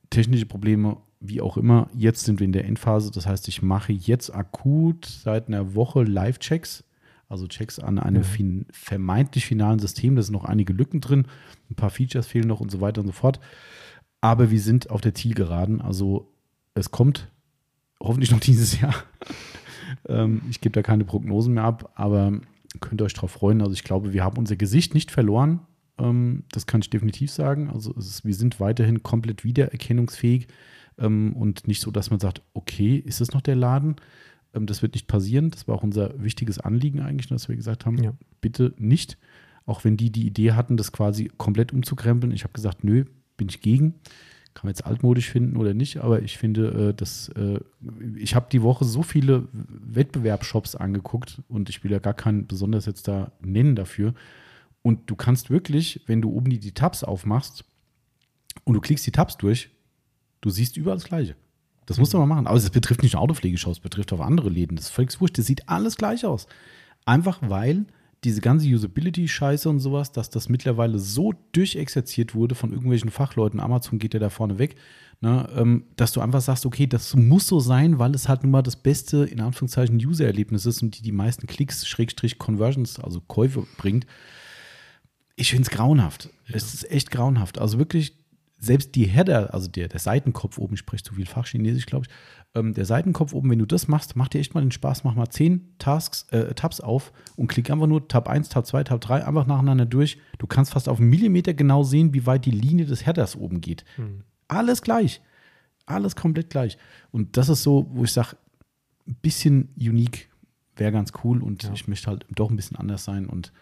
technische 0.09 0.47
Probleme, 0.47 0.97
wie 1.25 1.41
auch 1.41 1.57
immer. 1.57 1.89
Jetzt 1.95 2.25
sind 2.25 2.41
wir 2.41 2.45
in 2.45 2.53
der 2.53 2.65
Endphase. 2.65 3.11
Das 3.11 3.27
heißt, 3.27 3.49
ich 3.49 3.63
mache 3.63 3.93
jetzt 3.93 4.35
akut 4.35 5.07
seit 5.07 5.49
einer 5.49 5.75
Woche 5.75 6.03
Live-Checks. 6.03 6.85
Also 7.29 7.47
Checks 7.47 7.79
an 7.79 7.99
einem 7.99 8.23
Ja. 8.23 8.29
fin 8.29 8.67
vermeintlich 8.71 9.47
finalen 9.47 9.79
System. 9.79 10.17
Da 10.17 10.23
sind 10.23 10.35
noch 10.35 10.45
einige 10.45 10.73
Lücken 10.73 11.01
drin. 11.01 11.27
Ein 11.71 11.77
paar 11.77 11.91
Features 11.91 12.27
fehlen 12.27 12.47
noch 12.49 12.61
und 12.61 12.71
so 12.71 12.81
weiter 12.81 13.01
und 13.01 13.07
so 13.07 13.13
fort. 13.13 13.41
Aber 14.21 14.51
wir 14.51 14.61
sind 14.61 14.91
auf 14.91 15.01
der 15.01 15.15
Zielgeraden. 15.15 15.81
Also 15.81 16.31
es 16.75 16.91
kommt 16.91 17.31
hoffentlich 18.01 18.31
noch 18.33 18.41
dieses 18.41 18.81
Jahr. 18.81 18.95
ähm, 20.09 20.43
ich 20.51 20.61
gebe 20.61 20.73
da 20.75 20.83
keine 20.83 21.05
Prognosen 21.05 21.55
mehr 21.55 21.65
ab, 21.65 21.93
aber 21.95 22.33
könnt 22.81 23.01
ihr 23.01 23.05
euch 23.05 23.15
darauf 23.15 23.31
freuen. 23.33 23.61
Also 23.61 23.73
ich 23.73 23.85
glaube, 23.85 24.13
wir 24.13 24.25
haben 24.25 24.37
unser 24.39 24.57
Gesicht 24.57 24.95
nicht 24.95 25.11
verloren. 25.11 25.61
Ähm, 25.99 26.45
das 26.53 26.67
kann 26.67 26.81
ich 26.81 26.91
definitiv 26.91 27.31
sagen. 27.31 27.71
Also 27.71 27.95
es 27.97 28.25
wir 28.25 28.35
sind 28.35 28.61
weiterhin 28.61 29.03
komplett 29.03 29.45
wiedererkennungsfähig 29.45 30.49
ähm, 30.99 31.35
und 31.35 31.67
nicht 31.67 31.81
so, 31.81 31.91
dass 31.91 32.11
man 32.11 32.21
sagt, 32.21 32.43
okay, 32.55 32.97
ist 32.97 33.21
das 33.21 33.33
noch 33.33 33.41
der 33.41 33.57
Laden? 33.57 33.97
Ähm, 34.55 34.67
das 34.67 34.83
wird 34.83 34.95
nicht 34.95 35.07
passieren. 35.07 35.51
Das 35.51 35.67
war 35.69 35.75
auch 35.77 35.83
unser 35.83 36.23
wichtiges 36.23 36.59
Anliegen 36.59 37.01
eigentlich, 37.01 37.29
dass 37.29 37.49
wir 37.49 37.57
gesagt 37.57 37.87
haben, 37.87 38.03
Ja. 38.03 38.15
bitte 38.41 38.75
nicht. 38.79 39.19
Auch 39.65 39.85
wenn 39.85 39.97
die 39.97 40.11
die 40.11 40.27
Idee 40.27 40.53
hatten, 40.53 40.77
das 40.77 40.93
quasi 40.93 41.31
komplett 41.37 41.73
umzukrempeln. 41.73 42.33
Ich 42.33 42.43
habe 42.45 42.53
gesagt, 42.53 42.83
nö, 42.85 43.05
bin 43.37 43.49
ich 43.49 43.61
gegen. 43.61 43.95
Kann 44.55 44.67
man 44.67 44.73
jetzt 44.73 44.85
altmodisch 44.85 45.31
finden 45.31 45.57
oder 45.57 45.73
nicht, 45.73 45.99
aber 45.99 46.21
ich 46.21 46.37
finde, 46.37 46.91
äh, 46.91 46.95
dass 46.95 47.31
äh, 47.31 47.59
ich 48.17 48.35
habe 48.35 48.49
die 48.53 48.61
Woche 48.61 48.85
so 48.85 49.03
viele 49.03 49.49
Wettbewerbsshops 49.53 50.75
angeguckt 50.75 51.41
und 51.49 51.71
ich 51.71 51.83
will 51.85 51.91
ja 51.91 52.01
gar 52.01 52.13
keinen 52.13 52.47
besonders 52.47 52.85
jetzt 52.85 53.09
da 53.09 53.33
nennen 53.41 53.77
dafür. 53.77 54.13
Und 54.83 55.09
du 55.09 55.17
kannst 55.17 55.49
wirklich, 55.49 56.03
wenn 56.07 56.21
du 56.21 56.31
oben 56.31 56.51
die, 56.51 56.59
die 56.59 56.73
Tabs 56.73 57.03
aufmachst 57.03 57.65
und 58.65 58.75
du 58.75 58.81
klickst 58.81 59.07
die 59.07 59.13
Tabs 59.13 59.39
durch, 59.39 59.71
du 60.43 60.51
siehst 60.51 60.77
überall 60.77 60.99
das 60.99 61.07
Gleiche. 61.07 61.35
Das 61.87 61.99
musst 61.99 62.13
du 62.13 62.19
mal 62.19 62.27
machen. 62.27 62.47
Aber 62.47 62.57
es 62.57 62.69
betrifft 62.71 63.03
nicht 63.03 63.15
nur 63.15 63.23
Autopflegeshops, 63.23 63.79
es 63.79 63.83
betrifft 63.83 64.13
auch 64.13 64.21
andere 64.21 64.51
Läden. 64.51 64.77
Das 64.77 64.87
ist 64.87 64.93
völlig 64.93 65.19
wurscht. 65.21 65.39
Das 65.39 65.47
sieht 65.47 65.69
alles 65.69 65.97
gleich 65.97 66.25
aus. 66.25 66.47
Einfach 67.05 67.39
weil 67.43 67.87
diese 68.25 68.41
ganze 68.41 68.69
Usability-Scheiße 68.69 69.69
und 69.69 69.81
sowas, 69.81 70.13
dass 70.13 70.31
das 70.31 70.49
mittlerweile 70.49 70.99
so 70.99 71.35
durchexerziert 71.53 72.35
wurde 72.35 72.55
von 72.55 72.71
irgendwelchen 72.71 73.11
Fachleuten, 73.11 73.59
Amazon 73.59 73.99
geht 73.99 74.15
ja 74.15 74.21
da 74.21 74.31
vorne 74.31 74.59
weg, 74.59 74.77
ne, 75.21 75.49
ähm, 75.57 75.85
dass 75.97 76.13
du 76.13 76.21
einfach 76.21 76.41
sagst, 76.41 76.65
okay, 76.65 76.87
das 76.87 77.17
muss 77.17 77.49
so 77.49 77.59
sein, 77.59 77.99
weil 77.99 78.15
es 78.15 78.29
halt 78.29 78.45
nun 78.45 78.53
mal 78.53 78.63
das 78.63 78.77
beste, 78.77 79.25
in 79.25 79.41
Anführungszeichen, 79.41 79.97
User-Erlebnis 79.97 80.67
ist 80.67 80.83
und 80.83 80.97
die 80.97 81.03
die 81.03 81.11
meisten 81.11 81.49
Klicks, 81.49 81.87
Schrägstrich 81.89 82.39
Conversions, 82.39 83.01
also 83.01 83.21
Käufe 83.21 83.67
bringt. 83.77 84.07
Ich 85.35 85.51
finde 85.51 85.63
es 85.63 85.71
grauenhaft. 85.71 86.31
Es 86.47 86.75
ist 86.75 86.89
echt 86.91 87.11
grauenhaft. 87.11 87.59
Also 87.59 87.79
wirklich, 87.79 88.22
selbst 88.65 88.95
die 88.95 89.07
Header, 89.07 89.53
also 89.53 89.69
der, 89.69 89.89
der 89.89 89.99
Seitenkopf 89.99 90.57
oben, 90.59 90.75
ich 90.75 90.81
spreche 90.81 91.03
zu 91.03 91.15
viel 91.15 91.27
Fachchinesisch, 91.27 91.87
glaube 91.87 92.07
ich, 92.07 92.13
ähm, 92.59 92.75
der 92.75 92.85
Seitenkopf 92.85 93.33
oben, 93.33 93.51
wenn 93.51 93.59
du 93.59 93.67
das 93.67 93.89
machst, 93.89 94.15
macht 94.15 94.35
dir 94.35 94.39
echt 94.39 94.55
mal 94.55 94.61
den 94.61 94.71
Spaß, 94.71 95.03
mach 95.05 95.15
mal 95.15 95.29
zehn 95.31 95.75
Tasks, 95.79 96.27
äh, 96.31 96.55
Tabs 96.55 96.81
auf 96.81 97.13
und 97.37 97.49
klick 97.49 97.71
einfach 97.71 97.87
nur 97.89 98.07
Tab 98.07 98.29
1, 98.29 98.51
Tab 98.51 98.67
2, 98.67 98.85
Tab 98.85 99.01
3 99.01 99.27
einfach 99.27 99.47
nacheinander 99.47 99.85
durch. 99.87 100.19
Du 100.39 100.47
kannst 100.47 100.73
fast 100.73 100.89
auf 100.89 101.01
einen 101.01 101.11
Millimeter 101.11 101.55
genau 101.55 101.83
sehen, 101.83 102.15
wie 102.15 102.25
weit 102.27 102.45
die 102.45 102.51
Linie 102.53 102.87
des 102.87 103.05
Headers 103.05 103.35
oben 103.37 103.61
geht. 103.61 103.85
Hm. 103.97 104.23
Alles 104.49 104.83
gleich. 104.83 105.21
Alles 105.87 106.15
komplett 106.15 106.51
gleich. 106.51 106.79
Und 107.11 107.37
das 107.37 107.49
ist 107.49 107.63
so, 107.65 107.89
wo 107.93 108.05
ich 108.05 108.13
sage, 108.13 108.37
ein 109.09 109.17
bisschen 109.17 109.71
unique 109.77 110.29
wäre 110.77 110.93
ganz 110.93 111.13
cool 111.25 111.43
und 111.43 111.65
Ja. 111.65 111.73
ich 111.73 111.89
möchte 111.89 112.07
halt 112.09 112.25
doch 112.35 112.49
ein 112.51 112.57
bisschen 112.57 112.77
anders 112.77 113.03
sein 113.05 113.27
und 113.27 113.53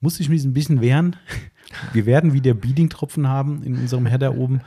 muss 0.00 0.20
ich 0.20 0.28
mich 0.28 0.44
ein 0.44 0.54
bisschen 0.54 0.80
wehren. 0.80 1.16
Wir 1.92 2.06
werden 2.06 2.32
wieder 2.32 2.54
Beading-Tropfen 2.54 3.28
haben 3.28 3.62
in 3.62 3.76
unserem 3.76 4.06
Header 4.06 4.36
oben. 4.36 4.60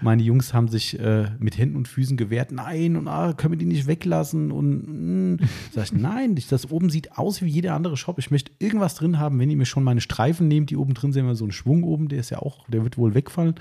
Meine 0.00 0.22
Jungs 0.22 0.52
haben 0.52 0.68
sich 0.68 0.98
äh, 0.98 1.30
mit 1.38 1.56
Händen 1.56 1.76
und 1.76 1.86
Füßen 1.86 2.16
gewehrt. 2.16 2.50
Nein, 2.50 2.96
und 2.96 3.06
ah, 3.08 3.32
können 3.34 3.52
wir 3.52 3.58
die 3.58 3.66
nicht 3.66 3.86
weglassen? 3.86 4.50
Und 4.50 5.36
mm. 5.36 5.44
sag 5.72 5.84
ich, 5.84 5.92
nein, 5.92 6.36
das 6.50 6.70
oben 6.70 6.90
sieht 6.90 7.16
aus 7.16 7.40
wie 7.40 7.48
jeder 7.48 7.74
andere 7.74 7.96
Shop. 7.96 8.18
Ich 8.18 8.30
möchte 8.30 8.50
irgendwas 8.58 8.96
drin 8.96 9.18
haben. 9.18 9.38
Wenn 9.38 9.50
ihr 9.50 9.56
mir 9.56 9.66
schon 9.66 9.84
meine 9.84 10.00
Streifen 10.00 10.48
nehmt, 10.48 10.70
die 10.70 10.76
oben 10.76 10.94
drin 10.94 11.12
sind, 11.12 11.24
immer 11.24 11.36
so 11.36 11.44
ein 11.44 11.52
Schwung 11.52 11.84
oben, 11.84 12.08
der 12.08 12.18
ist 12.18 12.30
ja 12.30 12.38
auch, 12.38 12.66
der 12.68 12.82
wird 12.82 12.98
wohl 12.98 13.14
wegfallen. 13.14 13.54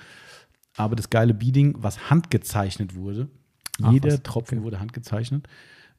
Aber 0.76 0.96
das 0.96 1.10
geile 1.10 1.34
Beading, 1.34 1.76
was 1.78 2.10
handgezeichnet 2.10 2.96
wurde, 2.96 3.30
Ach, 3.82 3.92
jeder 3.92 4.14
was, 4.14 4.24
Tropfen 4.24 4.60
okay. 4.60 4.66
wurde 4.66 4.80
handgezeichnet. 4.80 5.48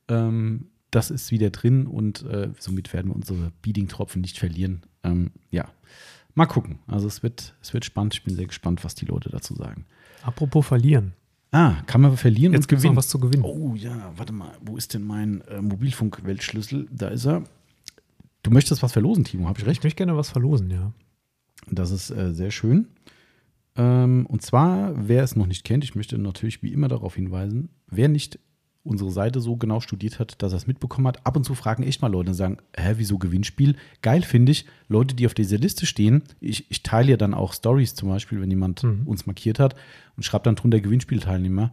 Ähm, 0.08 0.71
das 0.92 1.10
ist 1.10 1.32
wieder 1.32 1.50
drin 1.50 1.86
und 1.86 2.22
äh, 2.22 2.50
somit 2.58 2.92
werden 2.92 3.10
wir 3.10 3.16
unsere 3.16 3.50
Beading-Tropfen 3.62 4.20
nicht 4.20 4.38
verlieren. 4.38 4.82
Ähm, 5.02 5.32
ja, 5.50 5.68
mal 6.34 6.46
gucken. 6.46 6.78
Also 6.86 7.08
es 7.08 7.22
wird, 7.22 7.54
es 7.60 7.74
wird 7.74 7.84
spannend. 7.84 8.14
Ich 8.14 8.22
bin 8.22 8.36
sehr 8.36 8.46
gespannt, 8.46 8.84
was 8.84 8.94
die 8.94 9.06
Leute 9.06 9.30
dazu 9.30 9.54
sagen. 9.54 9.86
Apropos 10.22 10.66
verlieren. 10.66 11.14
Ah, 11.50 11.82
kann 11.86 12.00
man 12.00 12.16
verlieren 12.16 12.52
Jetzt 12.52 12.64
und 12.64 12.68
gibt's 12.68 12.84
noch 12.84 12.90
gewinnen. 12.90 12.96
was 12.96 13.08
zu 13.08 13.18
gewinnen. 13.18 13.42
Oh 13.42 13.74
ja, 13.74 14.12
warte 14.16 14.32
mal, 14.32 14.52
wo 14.62 14.76
ist 14.76 14.94
denn 14.94 15.02
mein 15.02 15.40
äh, 15.42 15.60
Mobilfunk-Weltschlüssel? 15.60 16.88
Da 16.90 17.08
ist 17.08 17.26
er. 17.26 17.44
Du 18.42 18.50
möchtest 18.50 18.82
was 18.82 18.92
verlosen, 18.92 19.24
Timo, 19.24 19.48
habe 19.48 19.58
ich 19.60 19.66
recht? 19.66 19.78
Ich 19.80 19.84
möchte 19.84 19.98
gerne 19.98 20.16
was 20.16 20.30
verlosen, 20.30 20.70
ja. 20.70 20.92
Das 21.70 21.90
ist 21.90 22.10
äh, 22.10 22.32
sehr 22.34 22.50
schön. 22.50 22.88
Ähm, 23.76 24.26
und 24.26 24.42
zwar, 24.42 25.08
wer 25.08 25.22
es 25.22 25.36
noch 25.36 25.46
nicht 25.46 25.64
kennt, 25.64 25.84
ich 25.84 25.94
möchte 25.94 26.18
natürlich 26.18 26.62
wie 26.62 26.72
immer 26.72 26.88
darauf 26.88 27.14
hinweisen, 27.14 27.70
wer 27.88 28.08
nicht 28.08 28.38
unsere 28.84 29.10
Seite 29.12 29.40
so 29.40 29.56
genau 29.56 29.80
studiert 29.80 30.18
hat, 30.18 30.42
dass 30.42 30.52
er 30.52 30.56
es 30.56 30.66
mitbekommen 30.66 31.06
hat, 31.06 31.24
ab 31.24 31.36
und 31.36 31.44
zu 31.44 31.54
fragen 31.54 31.82
echt 31.84 32.02
mal 32.02 32.10
Leute 32.10 32.30
und 32.30 32.34
sagen, 32.34 32.58
hä, 32.76 32.94
wieso 32.96 33.16
Gewinnspiel? 33.18 33.76
Geil 34.02 34.22
finde 34.22 34.50
ich, 34.52 34.66
Leute, 34.88 35.14
die 35.14 35.26
auf 35.26 35.34
dieser 35.34 35.58
Liste 35.58 35.86
stehen, 35.86 36.22
ich, 36.40 36.68
ich 36.70 36.82
teile 36.82 37.10
ja 37.12 37.16
dann 37.16 37.32
auch 37.34 37.52
Stories 37.52 37.94
zum 37.94 38.08
Beispiel, 38.08 38.40
wenn 38.40 38.50
jemand 38.50 38.82
Mhm. 38.82 39.06
uns 39.06 39.24
markiert 39.26 39.58
hat 39.60 39.76
und 40.16 40.24
schreibt 40.24 40.46
dann 40.46 40.56
drunter 40.56 40.80
Gewinnspielteilnehmer. 40.80 41.72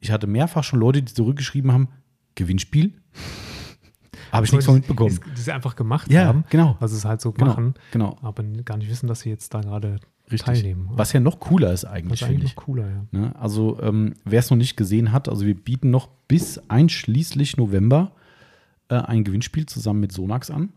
Ich 0.00 0.10
hatte 0.10 0.26
mehrfach 0.26 0.64
schon 0.64 0.80
Leute, 0.80 1.02
die 1.02 1.12
zurückgeschrieben 1.12 1.72
haben, 1.72 1.88
Gewinnspiel? 2.36 2.92
Habe 4.32 4.44
ich 4.46 4.52
nichts 4.52 4.66
von 4.66 4.74
mitbekommen. 4.76 5.18
Die, 5.26 5.34
die 5.34 5.40
sie 5.40 5.52
einfach 5.52 5.76
gemacht 5.76 6.10
Ja, 6.10 6.24
haben, 6.26 6.44
genau. 6.50 6.76
was 6.80 6.92
es 6.92 7.04
halt 7.04 7.20
so 7.20 7.32
Genau, 7.32 7.46
machen, 7.50 7.74
genau. 7.92 8.16
aber 8.22 8.42
gar 8.42 8.76
nicht 8.76 8.90
wissen, 8.90 9.06
dass 9.06 9.20
sie 9.20 9.28
jetzt 9.30 9.52
da 9.54 9.60
gerade 9.60 10.00
Richtig. 10.30 10.42
teilnehmen. 10.42 10.88
Was 10.92 11.12
ja 11.12 11.20
noch 11.20 11.40
cooler 11.40 11.72
ist 11.72 11.84
Was 11.84 11.92
eigentlich, 11.92 12.20
finde 12.20 12.34
eigentlich 12.34 12.50
ich. 12.52 12.56
noch 12.56 12.64
cooler, 12.64 12.88
ja. 12.88 13.06
Ne? 13.12 13.36
Also, 13.36 13.80
ähm, 13.80 14.14
wer 14.24 14.40
es 14.40 14.50
noch 14.50 14.56
nicht 14.56 14.76
gesehen 14.76 15.12
hat, 15.12 15.28
also 15.28 15.46
wir 15.46 15.54
bieten 15.54 15.90
noch 15.90 16.08
bis 16.28 16.58
einschließlich 16.68 17.56
November 17.56 18.12
äh, 18.88 18.96
ein 18.96 19.24
Gewinnspiel 19.24 19.66
zusammen 19.66 20.00
mit 20.00 20.12
Sonax 20.12 20.50
an. 20.50 20.70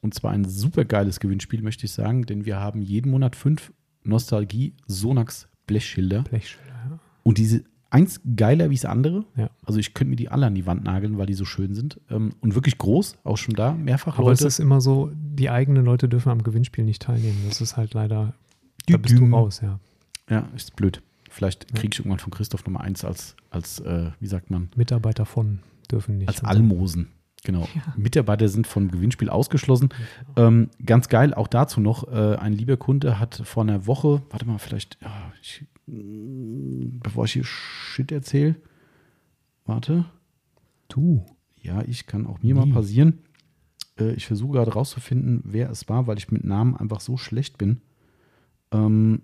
Und 0.00 0.14
zwar 0.14 0.32
ein 0.32 0.44
super 0.44 0.84
geiles 0.84 1.20
Gewinnspiel, 1.20 1.62
möchte 1.62 1.86
ich 1.86 1.92
sagen, 1.92 2.26
denn 2.26 2.44
wir 2.44 2.60
haben 2.60 2.82
jeden 2.82 3.10
Monat 3.10 3.36
fünf 3.36 3.72
Nostalgie-Sonax-Blechschilder. 4.02 6.22
Blechschilder, 6.22 6.68
ja. 6.90 6.98
Und 7.22 7.38
diese 7.38 7.64
eins 7.90 8.20
geiler 8.36 8.70
wie 8.70 8.74
das 8.74 8.84
andere. 8.84 9.24
Ja. 9.36 9.50
Also 9.64 9.78
ich 9.78 9.94
könnte 9.94 10.10
mir 10.10 10.16
die 10.16 10.28
alle 10.28 10.46
an 10.46 10.54
die 10.54 10.66
Wand 10.66 10.84
nageln, 10.84 11.16
weil 11.16 11.26
die 11.26 11.34
so 11.34 11.44
schön 11.44 11.74
sind. 11.74 12.00
Ähm, 12.10 12.32
und 12.40 12.54
wirklich 12.54 12.76
groß, 12.76 13.16
auch 13.22 13.36
schon 13.36 13.54
da, 13.54 13.72
mehrfach 13.72 14.18
Aber 14.18 14.32
es 14.32 14.40
Leute. 14.40 14.48
ist 14.48 14.58
immer 14.58 14.80
so, 14.80 15.12
die 15.14 15.48
eigenen 15.48 15.84
Leute 15.84 16.08
dürfen 16.08 16.30
am 16.30 16.42
Gewinnspiel 16.42 16.84
nicht 16.84 17.02
teilnehmen. 17.02 17.38
Das 17.48 17.60
ist 17.60 17.76
halt 17.76 17.94
leider, 17.94 18.34
da 18.86 18.96
bist 18.98 19.18
du 19.18 19.24
raus, 19.26 19.60
ja. 19.62 19.78
ja, 20.28 20.48
ist 20.54 20.76
blöd. 20.76 21.02
Vielleicht 21.30 21.74
kriege 21.74 21.90
ich 21.92 21.98
irgendwann 21.98 22.20
von 22.20 22.32
Christoph 22.32 22.64
Nummer 22.66 22.80
eins 22.80 23.04
als, 23.04 23.34
als 23.50 23.80
äh, 23.80 24.10
wie 24.20 24.26
sagt 24.26 24.50
man, 24.50 24.70
Mitarbeiter 24.76 25.26
von 25.26 25.60
dürfen 25.90 26.18
nicht. 26.18 26.28
Als 26.28 26.40
Und 26.40 26.48
Almosen. 26.48 27.08
Genau. 27.44 27.68
Ja. 27.74 27.94
Mitarbeiter 27.96 28.48
sind 28.48 28.66
vom 28.66 28.90
Gewinnspiel 28.90 29.28
ausgeschlossen. 29.28 29.90
Ähm, 30.36 30.70
ganz 30.84 31.08
geil, 31.08 31.34
auch 31.34 31.48
dazu 31.48 31.80
noch, 31.80 32.08
äh, 32.08 32.36
ein 32.36 32.54
lieber 32.54 32.76
Kunde 32.76 33.18
hat 33.18 33.42
vor 33.44 33.64
einer 33.64 33.86
Woche, 33.86 34.22
warte 34.30 34.46
mal, 34.46 34.58
vielleicht, 34.58 34.96
ja, 35.02 35.32
ich, 35.42 35.66
mm, 35.86 37.00
bevor 37.00 37.26
ich 37.26 37.34
hier 37.34 37.44
Shit 37.44 38.12
erzähle, 38.12 38.56
warte, 39.66 40.06
Du. 40.88 41.26
ja, 41.60 41.82
ich 41.82 42.06
kann 42.06 42.26
auch 42.26 42.42
mir 42.42 42.54
mal 42.54 42.66
Wie? 42.66 42.72
passieren. 42.72 43.18
Äh, 43.98 44.12
ich 44.12 44.26
versuche 44.26 44.52
gerade 44.52 44.72
rauszufinden, 44.72 45.42
wer 45.44 45.70
es 45.70 45.88
war, 45.88 46.06
weil 46.06 46.18
ich 46.18 46.30
mit 46.30 46.44
Namen 46.44 46.76
einfach 46.76 47.00
so 47.00 47.16
schlecht 47.16 47.58
bin. 47.58 47.80
Ähm, 48.74 49.22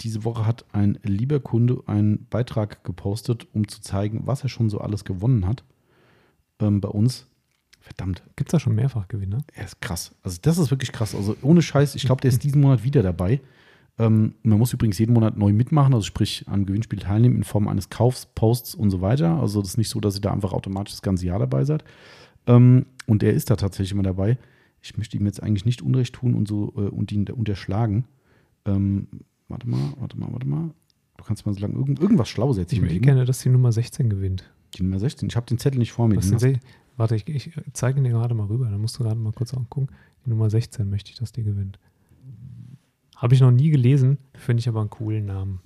diese 0.00 0.24
Woche 0.24 0.46
hat 0.46 0.64
ein 0.72 0.98
lieber 1.02 1.40
Kunde 1.40 1.82
einen 1.86 2.26
Beitrag 2.30 2.84
gepostet, 2.84 3.46
um 3.52 3.68
zu 3.68 3.80
zeigen, 3.80 4.22
was 4.24 4.42
er 4.42 4.48
schon 4.48 4.70
so 4.70 4.78
alles 4.78 5.04
gewonnen 5.04 5.46
hat 5.46 5.64
ähm, 6.60 6.80
bei 6.80 6.88
uns. 6.88 7.26
Verdammt, 7.80 8.22
Gibt 8.36 8.50
es 8.50 8.52
da 8.52 8.60
schon 8.60 8.74
mehrfach 8.74 9.08
Gewinner? 9.08 9.38
er 9.54 9.64
ist 9.64 9.80
krass. 9.80 10.14
Also 10.22 10.38
das 10.42 10.58
ist 10.58 10.70
wirklich 10.70 10.92
krass. 10.92 11.14
Also 11.14 11.36
ohne 11.42 11.62
Scheiß, 11.62 11.94
ich 11.94 12.04
glaube, 12.04 12.20
der 12.20 12.30
ist 12.30 12.42
diesen 12.44 12.60
Monat 12.60 12.84
wieder 12.84 13.02
dabei. 13.02 13.40
Ähm, 13.98 14.34
man 14.42 14.58
muss 14.58 14.72
übrigens 14.72 14.98
jeden 14.98 15.14
Monat 15.14 15.36
neu 15.36 15.52
mitmachen, 15.52 15.94
also 15.94 16.04
sprich 16.04 16.44
am 16.46 16.66
Gewinnspiel 16.66 17.00
teilnehmen 17.00 17.36
in 17.36 17.44
Form 17.44 17.66
eines 17.66 17.88
Kaufs, 17.90 18.26
Posts 18.34 18.74
und 18.74 18.90
so 18.90 19.00
weiter. 19.00 19.40
Also 19.40 19.60
das 19.60 19.70
ist 19.70 19.78
nicht 19.78 19.88
so, 19.88 20.00
dass 20.00 20.16
ihr 20.16 20.20
da 20.20 20.32
einfach 20.32 20.52
automatisch 20.52 20.94
das 20.94 21.02
ganze 21.02 21.26
Jahr 21.26 21.38
dabei 21.38 21.64
seid. 21.64 21.82
Ähm, 22.46 22.86
und 23.06 23.22
er 23.22 23.32
ist 23.32 23.50
da 23.50 23.56
tatsächlich 23.56 23.92
immer 23.92 24.02
dabei. 24.02 24.38
Ich 24.82 24.96
möchte 24.96 25.16
ihm 25.16 25.26
jetzt 25.26 25.42
eigentlich 25.42 25.64
nicht 25.64 25.82
Unrecht 25.82 26.14
tun 26.14 26.34
und 26.34 26.46
so 26.46 26.72
äh, 26.76 26.88
und 26.88 27.10
ihn 27.10 27.26
unterschlagen. 27.28 28.04
Ähm, 28.68 29.08
warte 29.48 29.68
mal, 29.68 29.92
warte 29.98 30.18
mal, 30.18 30.32
warte 30.32 30.46
mal. 30.46 30.70
Du 31.16 31.24
kannst 31.24 31.44
mal 31.46 31.52
so 31.54 31.60
lange 31.60 31.74
irgend, 31.74 31.98
irgendwas 32.00 32.28
Schlaues 32.28 32.56
Ich 32.56 32.62
erzählen. 32.62 32.82
möchte 32.82 33.00
gerne, 33.00 33.24
dass 33.24 33.40
die 33.40 33.48
Nummer 33.48 33.72
16 33.72 34.08
gewinnt. 34.08 34.50
Die 34.76 34.82
Nummer 34.82 34.98
16. 34.98 35.28
Ich 35.28 35.36
habe 35.36 35.46
den 35.46 35.58
Zettel 35.58 35.78
nicht 35.78 35.92
vor 35.92 36.06
mir. 36.08 36.16
Warte, 36.96 37.14
ich, 37.16 37.28
ich 37.28 37.52
zeige 37.72 37.98
ihn 38.00 38.04
dir 38.04 38.10
gerade 38.10 38.34
mal 38.34 38.46
rüber. 38.46 38.68
Da 38.70 38.76
musst 38.78 38.98
du 38.98 39.04
gerade 39.04 39.18
mal 39.18 39.32
kurz 39.32 39.54
angucken. 39.54 39.88
Die 40.24 40.30
Nummer 40.30 40.50
16 40.50 40.88
möchte 40.88 41.10
ich, 41.10 41.16
dass 41.18 41.32
die 41.32 41.42
gewinnt. 41.44 41.78
Habe 43.16 43.34
ich 43.34 43.40
noch 43.40 43.50
nie 43.50 43.70
gelesen, 43.70 44.18
finde 44.34 44.60
ich 44.60 44.68
aber 44.68 44.80
einen 44.80 44.90
coolen 44.90 45.26
Namen. 45.26 45.60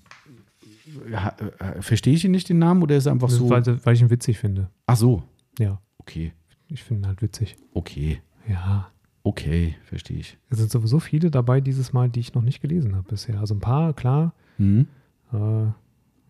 Ja, 1.10 1.28
äh, 1.60 1.78
äh, 1.78 1.82
Verstehe 1.82 2.14
ich 2.14 2.24
ihn 2.24 2.30
nicht, 2.30 2.48
den 2.48 2.58
Namen, 2.58 2.82
oder 2.82 2.96
ist 2.96 3.06
er 3.06 3.12
einfach 3.12 3.28
so? 3.30 3.48
weil, 3.50 3.64
weil 3.84 3.94
ich 3.94 4.00
ihn 4.02 4.10
witzig 4.10 4.38
finde. 4.38 4.70
Ach 4.86 4.96
so. 4.96 5.22
Ja, 5.58 5.80
Okay, 5.98 6.32
ich 6.68 6.82
finde 6.82 7.02
ihn 7.02 7.06
halt 7.08 7.22
witzig. 7.22 7.56
okay, 7.74 8.20
Ja. 8.48 8.88
Okay, 9.24 9.76
verstehe 9.84 10.18
ich. 10.18 10.36
Es 10.50 10.58
sind 10.58 10.70
sowieso 10.70 10.98
viele 11.00 11.30
dabei 11.30 11.60
dieses 11.60 11.92
Mal, 11.92 12.08
die 12.08 12.20
ich 12.20 12.34
noch 12.34 12.42
nicht 12.42 12.60
gelesen 12.60 12.94
habe 12.96 13.08
bisher. 13.08 13.38
Also 13.40 13.54
ein 13.54 13.60
paar, 13.60 13.92
klar. 13.94 14.34
Mhm. 14.58 14.86
Äh, 15.32 15.36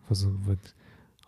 was, 0.09 0.27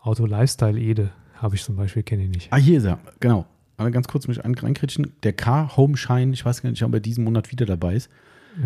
Auto 0.00 0.26
Lifestyle 0.26 0.78
Ede 0.80 1.10
habe 1.34 1.54
ich 1.56 1.62
zum 1.64 1.76
Beispiel, 1.76 2.02
kenne 2.02 2.24
ich 2.24 2.30
nicht. 2.30 2.52
Ah, 2.52 2.56
hier 2.56 2.78
ist 2.78 2.84
er, 2.84 2.98
genau. 3.20 3.46
Aber 3.76 3.90
ganz 3.90 4.08
kurz 4.08 4.26
mich 4.28 4.42
ein- 4.44 4.54
reinkritschen. 4.54 5.12
Der 5.22 5.32
Car 5.34 5.76
Home 5.76 5.96
Shine, 5.96 6.32
ich 6.32 6.44
weiß 6.44 6.62
gar 6.62 6.70
nicht, 6.70 6.82
ob 6.82 6.94
er 6.94 7.00
diesen 7.00 7.24
Monat 7.24 7.50
wieder 7.50 7.66
dabei 7.66 7.96
ist. 7.96 8.08
Äh, 8.56 8.60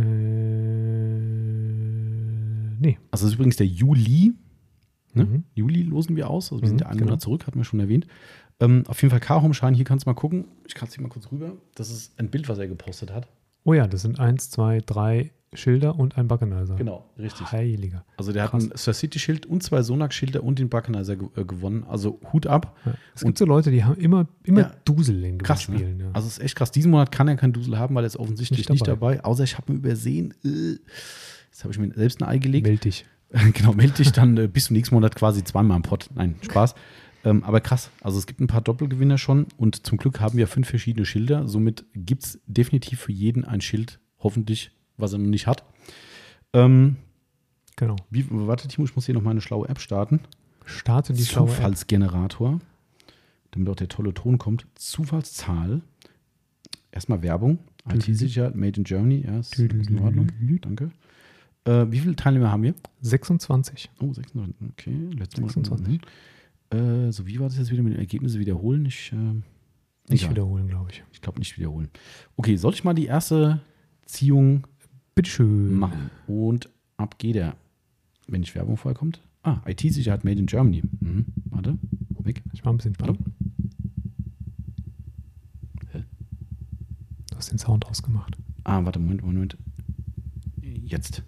nee. 2.81 2.99
Also 3.11 3.25
das 3.25 3.33
ist 3.33 3.35
übrigens 3.35 3.57
der 3.57 3.67
Juli. 3.67 4.35
Ne? 5.15 5.25
Mhm. 5.25 5.45
Juli 5.55 5.83
losen 5.83 6.17
wir 6.17 6.31
aus. 6.31 6.53
Also 6.53 6.63
wir 6.63 6.67
Mhm, 6.67 6.71
sind 6.71 6.81
ja 6.83 6.87
einen 6.89 6.99
genau. 6.99 7.11
Monat 7.11 7.23
zurück, 7.23 7.47
hatten 7.47 7.59
wir 7.59 7.65
schon 7.65 7.81
erwähnt. 7.81 8.07
Ähm, 8.61 8.85
auf 8.89 9.01
jeden 9.03 9.11
Fall 9.11 9.21
Car 9.21 9.43
Home 9.43 9.55
Shine, 9.55 9.75
hier 9.75 9.85
kannst 9.85 10.07
du 10.07 10.11
mal 10.11 10.15
gucken. 10.15 10.45
Ich 10.67 10.75
kann 10.75 10.89
es 10.89 10.95
hier 10.95 11.03
mal 11.03 11.09
kurz 11.09 11.31
rüber. 11.33 11.53
Das 11.75 11.91
ist 11.91 12.19
ein 12.19 12.29
Bild, 12.31 12.49
was 12.49 12.59
er 12.59 12.69
gepostet 12.69 13.13
hat. 13.13 13.27
Oh 13.65 13.73
ja, 13.75 13.87
das 13.87 14.03
sind 14.03 14.21
eins, 14.21 14.51
zwei, 14.51 14.81
drei 14.85 15.31
Schilder 15.53 15.99
und 15.99 16.17
ein 16.17 16.29
Buckenizer. 16.29 16.77
Genau, 16.77 17.05
richtig. 17.19 17.51
Heiliger. 17.51 18.05
Also 18.17 18.33
der 18.33 18.47
Krass. 18.47 18.65
hat 18.67 18.73
ein 18.73 18.77
Star 18.79 18.95
City 18.95 19.19
Schild 19.19 19.47
und 19.47 19.63
zwei 19.63 19.83
Sonax-Schilder 19.83 20.45
und 20.45 20.59
den 20.61 20.69
Buckenizer 20.69 21.17
ge 21.17 21.29
äh, 21.37 21.45
gewonnen. 21.45 21.85
Also 21.89 22.21
Hut 22.33 22.47
ab. 22.47 22.77
Ja. 22.87 22.95
Es 23.17 23.23
gibt 23.25 23.37
so 23.37 23.45
Leute, 23.47 23.71
die 23.73 23.83
haben 23.83 23.97
immer, 23.97 24.29
immer 24.45 24.61
Ja. 24.61 24.73
Dusel 24.85 25.25
in 25.25 25.43
Krass, 25.43 25.69
ne? 25.69 25.77
Spielen. 25.79 25.99
Ja. 26.01 26.07
Also 26.13 26.29
es 26.29 26.39
ist 26.39 26.45
echt 26.45 26.57
krass. 26.57 26.71
Diesen 26.71 26.91
Monat 26.93 27.11
kann 27.11 27.27
er 27.27 27.37
keinen 27.37 27.53
Dusel 27.53 27.79
haben, 27.79 27.95
weil 27.97 28.05
er 28.05 28.07
ist 28.07 28.17
offensichtlich 28.17 28.61
Nicht 28.61 28.71
nicht 28.71 28.87
dabei. 28.87 29.17
dabei. 29.17 29.25
Außer 29.25 29.43
ich 29.45 29.57
habe 29.59 29.73
ihn 29.73 29.79
übersehen. 29.79 30.35
Äh, 30.45 30.77
Jetzt 31.51 31.65
habe 31.65 31.73
ich 31.73 31.81
mir 31.81 31.93
selbst 31.95 32.23
ein 32.23 32.29
Ei 32.29 32.39
gelegt. 32.39 32.67
Meld 32.67 32.85
dich. 32.85 33.05
genau, 33.55 33.73
melde 33.73 33.95
dich 33.95 34.13
dann 34.13 34.37
äh, 34.37 34.47
bis 34.47 34.67
zum 34.67 34.77
nächsten 34.77 34.95
Monat 34.95 35.17
quasi 35.17 35.43
zweimal 35.43 35.77
im 35.77 35.83
Pott. 35.83 36.09
Nein, 36.15 36.37
Spaß. 36.43 36.75
Ähm, 37.25 37.45
aber 37.45 37.61
krass. 37.61 37.91
Also 38.01 38.19
es 38.19 38.27
gibt 38.27 38.41
ein 38.41 38.47
paar 38.47 38.63
Doppelgewinner 38.63 39.19
schon 39.19 39.47
und 39.57 39.87
zum 39.87 39.99
Glück 39.99 40.21
haben 40.21 40.39
wir 40.39 40.47
fünf 40.47 40.69
verschiedene 40.69 41.05
Schilder. 41.05 41.47
Somit 41.49 41.85
gibt 41.95 42.25
es 42.25 42.41
definitiv 42.47 43.01
für 43.01 43.13
jeden 43.13 43.45
ein 43.45 43.61
Schild, 43.61 44.01
hoffentlich, 44.19 44.71
was 44.97 45.13
er 45.13 45.19
noch 45.19 45.27
nicht 45.29 45.47
hat. 45.47 45.65
Ähm, 46.53 46.97
Genau. 47.77 47.97
wie, 48.11 48.27
warte, 48.29 48.69
Timo, 48.69 48.85
ich 48.87 48.95
muss 48.95 49.07
hier 49.07 49.15
noch 49.15 49.23
mal 49.23 49.31
eine 49.31 49.41
schlaue 49.41 49.69
App 49.69 49.81
starten. 49.81 50.21
Starte 50.67 51.13
die 51.15 51.25
schlaue 51.25 51.49
App. 51.49 51.57
Zufallsgenerator, 51.57 52.61
damit 53.53 53.69
auch 53.71 53.77
der 53.77 53.89
tolle 53.89 54.13
Ton 54.13 54.37
kommt. 54.39 54.67
Zufallszahl. 54.75 55.81
Erstmal 56.93 57.23
Werbung. 57.23 57.59
IT-Sicherheit, 57.91 58.55
Made 58.55 58.77
in 58.79 58.85
Germany. 58.85 59.25
Ja, 59.27 59.39
ist, 59.39 59.59
in 59.59 59.99
Ordnung. 60.01 60.29
Danke. 60.61 60.91
Äh, 61.65 61.87
wie 61.91 61.99
viele 62.01 62.17
Teilnehmer 62.17 62.51
haben 62.53 62.63
wir? 62.63 62.75
26. 63.01 63.91
Oh, 64.01 64.13
26. 64.13 64.57
Okay, 64.73 64.97
letztes 65.17 65.41
Mal. 65.41 65.49
26. 65.49 65.89
Mhm. 65.95 66.01
Äh, 66.71 67.11
so, 67.11 67.27
wie 67.27 67.39
war 67.41 67.49
das 67.49 67.59
jetzt 67.59 67.71
wieder 67.71 67.83
mit 67.83 67.93
den 67.95 67.99
Ergebnissen 68.01 68.39
wiederholen? 68.41 68.87
Ich, 68.87 69.13
äh, 69.13 69.17
Nicht 70.09 70.23
egal. 70.23 70.31
wiederholen, 70.31 70.69
glaube 70.69 70.91
ich. 70.93 71.03
Ich 71.13 71.21
glaube 71.21 71.39
nicht 71.39 71.57
wiederholen. 71.59 71.89
Okay, 72.37 72.57
soll 72.57 72.73
ich 72.75 72.85
mal 72.85 72.95
die 72.95 73.07
erste 73.07 73.61
Ziehung 74.07 74.67
Bitteschön. 75.15 75.75
machen? 75.75 76.11
Und 76.27 76.69
ab 76.97 77.19
geht 77.19 77.37
er. 77.37 77.57
Wenn 78.29 78.41
nicht 78.41 78.55
Werbung 78.55 78.77
vorkommt. 78.77 79.21
Ah, 79.43 79.61
IT-Sicherheit 79.67 80.23
Made 80.25 80.39
in 80.39 80.47
Germany. 80.47 80.83
Mhm. 81.01 81.25
Warte, 81.47 81.77
weg. 82.21 82.43
Ich 82.53 82.65
war 82.65 82.73
ein 82.73 82.77
bisschen? 82.77 82.95
Spannung. 82.95 83.19
Du 87.31 87.37
hast 87.37 87.51
den 87.51 87.59
Sound 87.59 87.87
ausgemacht. 87.87 88.37
Ah, 88.65 88.85
warte, 88.85 88.99
Moment, 88.99 89.23
Moment. 89.23 89.57
Jetzt. 90.61 91.23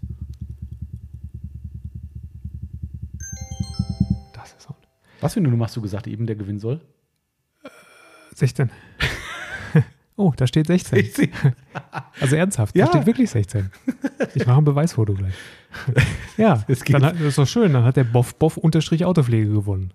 Was 5.22 5.34
für 5.34 5.40
eine 5.40 5.48
Nummer 5.48 5.64
hast 5.64 5.76
du 5.76 5.80
gesagt, 5.80 6.06
eben 6.06 6.26
der 6.26 6.36
gewinnen 6.36 6.58
soll? 6.60 6.80
16. 8.34 8.70
oh, 10.16 10.32
da 10.36 10.46
steht 10.46 10.66
16. 10.66 11.30
Also 12.20 12.36
ernsthaft, 12.36 12.76
Ja. 12.76 12.86
da 12.86 12.92
steht 12.92 13.06
wirklich 13.06 13.30
16. 13.30 13.70
Ich 14.34 14.46
mache 14.46 14.58
ein 14.58 14.64
Beweisfoto 14.64 15.14
gleich. 15.14 15.34
ja, 16.36 16.62
Es 16.68 16.82
geht. 16.84 16.94
dann 16.96 17.04
hat, 17.04 17.14
das 17.16 17.22
ist 17.22 17.38
doch 17.38 17.46
schön. 17.46 17.72
Dann 17.72 17.84
hat 17.84 17.96
der 17.96 18.04
Boff 18.04 18.34
Boff 18.36 18.56
Unterstrich 18.56 19.04
Autopflege 19.04 19.50
gewonnen. 19.50 19.92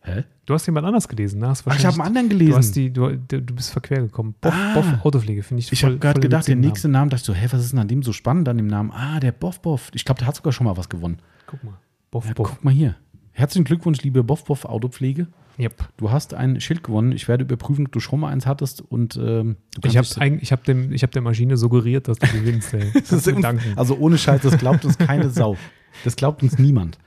Hä? 0.00 0.24
Du 0.44 0.52
hast 0.52 0.66
jemand 0.66 0.86
anders 0.86 1.08
gelesen, 1.08 1.40
ne? 1.40 1.48
Hast 1.48 1.64
Ach, 1.66 1.78
ich 1.78 1.84
habe 1.86 1.94
einen 1.94 2.06
anderen 2.06 2.28
gelesen. 2.28 2.92
Du, 2.92 3.08
die, 3.16 3.26
du, 3.28 3.40
du 3.42 3.54
bist 3.54 3.70
verquer 3.70 4.02
gekommen. 4.02 4.34
Boff, 4.40 4.52
Ah. 4.54 4.74
Boff 4.74 4.86
Autopflege, 5.04 5.42
finde 5.42 5.62
ich 5.62 5.72
ich 5.72 5.80
voll- 5.80 5.90
habe 5.90 5.98
gerade 5.98 6.20
gedacht, 6.20 6.46
der 6.46 6.56
nächste 6.56 6.88
Name, 6.88 7.08
dachte 7.10 7.20
ich 7.22 7.26
so, 7.26 7.32
hä, 7.34 7.46
was 7.50 7.60
ist 7.62 7.72
denn 7.72 7.78
an 7.80 7.88
dem 7.88 8.02
so 8.02 8.12
spannend 8.12 8.48
an 8.48 8.58
dem 8.58 8.66
Namen? 8.66 8.90
Ah, 8.92 9.18
der 9.20 9.32
Boff 9.32 9.60
Boff. 9.60 9.90
Ich 9.94 10.04
glaube, 10.04 10.18
der 10.18 10.28
hat 10.28 10.36
sogar 10.36 10.52
schon 10.52 10.66
mal 10.66 10.76
was 10.76 10.88
gewonnen. 10.90 11.18
Guck 11.46 11.64
mal. 11.64 11.78
Boff, 12.10 12.26
Ja, 12.26 12.34
Boff. 12.34 12.50
guck 12.50 12.64
mal 12.64 12.72
hier. 12.74 12.96
Herzlichen 13.34 13.64
Glückwunsch, 13.64 14.00
liebe 14.02 14.22
Boff 14.24 14.44
Boff 14.44 14.64
Autopflege. 14.64 15.26
Yep. 15.58 15.88
Du 15.96 16.10
hast 16.10 16.34
ein 16.34 16.60
Schild 16.60 16.82
gewonnen. 16.82 17.12
Ich 17.12 17.28
werde 17.28 17.44
überprüfen, 17.44 17.86
ob 17.86 17.92
du 17.92 18.00
schon 18.00 18.18
mal 18.20 18.30
eins 18.32 18.46
hattest 18.46 18.80
und 18.80 19.16
ähm, 19.16 19.56
Ich 19.84 19.96
habe 19.96 20.06
hab 20.08 20.64
dem, 20.64 20.92
ich 20.92 21.02
hab 21.02 21.12
der 21.12 21.22
Maschine 21.22 21.56
suggeriert, 21.56 22.08
dass 22.08 22.18
du 22.18 22.26
gewinnst. 22.26 22.74
Ey. 22.74 22.90
Das 22.94 23.12
ist 23.12 23.28
also 23.76 23.96
ohne 23.98 24.18
Scheiß, 24.18 24.42
das 24.42 24.58
glaubt 24.58 24.84
uns 24.84 24.98
keine 24.98 25.30
Sau. 25.30 25.56
Das 26.04 26.16
glaubt 26.16 26.42
uns 26.42 26.58
niemand. 26.58 26.98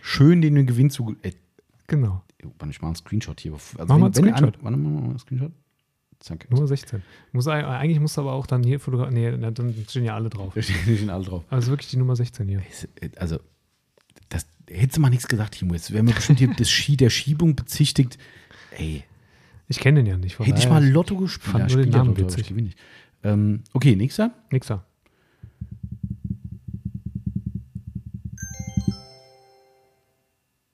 Schön 0.00 0.40
den 0.40 0.66
Gewinn 0.66 0.88
zu. 0.90 1.16
Ey, 1.22 1.34
Genau. 1.86 2.22
warte, 2.58 2.70
ich 2.70 2.80
mache 2.80 2.88
einen 2.90 2.96
Screenshot 2.96 3.40
hier. 3.40 3.52
Also 3.52 3.74
Mach 3.80 3.86
mal 3.88 3.94
einen 4.06 4.16
wenn 4.16 4.24
Screenshot. 4.24 4.56
Ein, 4.58 4.64
warte 4.64 4.78
mal, 4.78 4.90
mach 4.90 5.00
mal 5.02 5.08
einen 5.10 5.18
Screenshot. 5.18 5.52
Zack. 6.20 6.50
Nummer 6.50 6.66
16. 6.68 7.02
Muss, 7.32 7.48
ei- 7.48 7.66
eigentlich 7.66 7.98
musst 8.00 8.16
du 8.16 8.20
aber 8.22 8.32
auch 8.32 8.46
dann 8.46 8.62
hier 8.62 8.78
fotografieren. 8.80 9.40
Nee, 9.40 9.50
dann 9.52 9.74
stehen 9.88 10.04
ja 10.04 10.14
alle 10.14 10.30
drauf. 10.30 10.52
Da 10.54 10.62
stehen 10.62 11.10
alle 11.10 11.24
drauf. 11.24 11.44
Also 11.50 11.70
wirklich 11.72 11.90
die 11.90 11.96
Nummer 11.96 12.14
16 12.16 12.48
hier. 12.48 12.62
Also, 13.16 13.38
das 14.28 14.46
hättest 14.74 14.96
du 14.96 15.00
mal 15.00 15.10
nichts 15.10 15.28
gesagt, 15.28 15.54
Timo. 15.58 15.74
Jetzt 15.74 15.92
wären 15.92 16.06
wir 16.06 16.14
bestimmt 16.14 16.38
hier 16.38 16.52
das 16.56 16.70
Ski 16.70 16.96
der 16.96 17.10
Schiebung 17.10 17.54
bezichtigt. 17.56 18.18
Ey, 18.76 19.04
Ich 19.68 19.78
kenne 19.78 20.00
den 20.02 20.06
ja 20.06 20.16
nicht. 20.16 20.38
hätte 20.38 20.58
ich 20.58 20.68
mal 20.68 20.84
Lotto 20.86 21.16
gespielt. 21.16 21.52
fand 21.52 21.70
Ja, 21.70 21.76
nur 21.76 21.84
den 21.84 21.92
Namen 21.92 22.10
Lotto, 22.16 22.22
witzig. 22.22 22.50
ich. 22.50 22.76
Ähm, 23.24 23.62
okay, 23.72 23.94
nächster. 23.96 24.32
Nixer. 24.50 24.84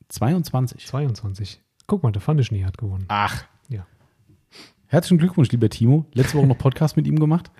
22. 0.09 0.87
22. 0.87 1.61
Guck 1.87 2.03
mal, 2.03 2.12
der 2.12 2.20
Fandeschnee 2.23 2.65
hat 2.65 2.79
gewonnen. 2.79 3.05
Ach. 3.09 3.45
Ja. 3.69 3.87
Herzlichen 4.87 5.19
Glückwunsch, 5.19 5.51
lieber 5.51 5.69
Timo. 5.69 6.07
Letzte 6.15 6.39
Woche 6.39 6.47
noch 6.47 6.59
Podcast 6.59 6.97
mit 6.97 7.07
ihm 7.07 7.19
gemacht. 7.19 7.51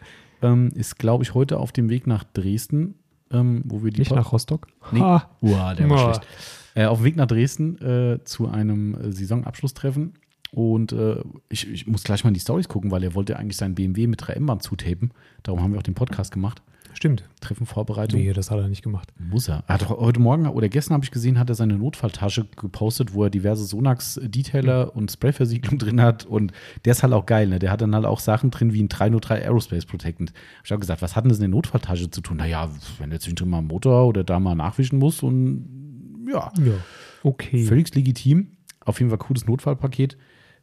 Ähm, 0.41 0.69
ist, 0.75 0.99
glaube 0.99 1.25
ich, 1.25 1.35
heute 1.35 1.59
auf 1.59 1.73
dem 1.73 1.91
Weg 1.91 2.07
nach 2.07 2.25
Dresden, 2.25 2.95
ähm, 3.33 3.63
wo 3.65 3.83
wir 3.85 3.91
die 3.91 4.01
Nicht 4.01 4.09
Pod- 4.09 4.19
nach 4.19 4.33
Rostock? 4.33 4.67
Nee. 4.93 5.01
Ha. 5.01 5.29
Uah, 5.41 5.75
der 5.75 5.89
war 5.91 6.15
schlecht. 6.15 6.27
Äh, 6.75 6.85
auf 6.87 6.99
dem 6.99 7.05
Weg 7.05 7.17
nach 7.17 7.27
Dresden 7.27 7.79
äh, 7.81 8.25
zu 8.25 8.49
einem 8.49 8.95
äh, 8.95 9.13
Saisonabschlusstreffen. 9.13 10.15
Und 10.51 10.93
äh, 10.93 11.17
ich, 11.51 11.69
ich 11.71 11.87
muss 11.87 12.05
gleich 12.05 12.25
mal 12.25 12.29
in 12.29 12.35
die 12.35 12.41
Stories 12.41 12.69
gucken, 12.69 12.91
weil 12.91 13.03
er 13.03 13.15
wollte 13.15 13.37
eigentlich 13.39 13.57
sein 13.59 13.75
BMW 13.75 14.07
mit 14.07 14.23
3M-Band 14.23 14.63
zutapen. 14.63 15.11
Darum 15.43 15.61
haben 15.63 15.73
wir 15.73 15.79
auch 15.79 15.83
den 15.83 15.95
Podcast 15.95 16.33
gemacht. 16.33 16.63
Stimmt. 16.95 17.29
Treffenvorbereitung. 17.41 18.21
Nee, 18.21 18.33
das 18.33 18.51
hat 18.51 18.59
er 18.59 18.69
nicht 18.69 18.83
gemacht. 18.83 19.13
Muss 19.19 19.49
er. 19.49 19.63
er 19.67 19.75
hat 19.75 19.89
heute 19.89 20.21
Morgen 20.21 20.47
oder 20.47 20.69
gestern 20.69 20.95
habe 20.95 21.05
ich 21.05 21.11
gesehen, 21.11 21.39
hat 21.39 21.49
er 21.49 21.55
seine 21.55 21.79
Notfalltasche 21.79 22.47
gepostet, 22.57 23.15
wo 23.15 23.25
er 23.25 23.31
diverse 23.31 23.65
Sonax-Detailer 23.65 24.97
und 24.97 25.11
Sprayversiegelung 25.11 25.79
drin 25.79 26.01
hat. 26.01 26.25
Und 26.27 26.53
der 26.85 26.93
ist 26.93 27.03
halt 27.03 27.13
auch 27.13 27.27
geil, 27.27 27.47
ne? 27.49 27.59
Der 27.59 27.71
hat 27.71 27.81
dann 27.81 27.95
halt 27.95 28.05
auch 28.05 28.21
Sachen 28.21 28.51
drin 28.51 28.73
wie 28.73 28.83
ein 28.83 28.89
303 28.89 29.43
Aerospace 29.43 29.87
Protectant. 29.87 30.33
Ich 30.65 30.71
habe 30.71 30.81
gesagt, 30.81 31.03
was 31.03 31.15
hat 31.15 31.25
denn 31.25 31.29
das 31.29 31.39
in 31.39 31.43
der 31.43 31.51
Notfalltasche 31.51 32.11
zu 32.11 32.21
tun? 32.21 32.39
Naja, 32.39 32.69
wenn 32.99 33.11
der 33.11 33.21
zwischendrin 33.21 33.49
mal 33.51 33.59
einen 33.59 33.67
Motor 33.69 34.07
oder 34.07 34.25
da 34.25 34.41
mal 34.41 34.55
nachwischen 34.55 34.99
muss 34.99 35.23
und 35.23 36.27
ja, 36.31 36.53
Ja. 36.65 36.75
Okay. 37.23 37.65
völlig 37.65 37.95
legitim. 37.95 38.57
Auf 38.85 38.99
jeden 39.01 39.11
Fall 39.11 39.19
cooles 39.19 39.47
Notfallpaket. 39.47 40.17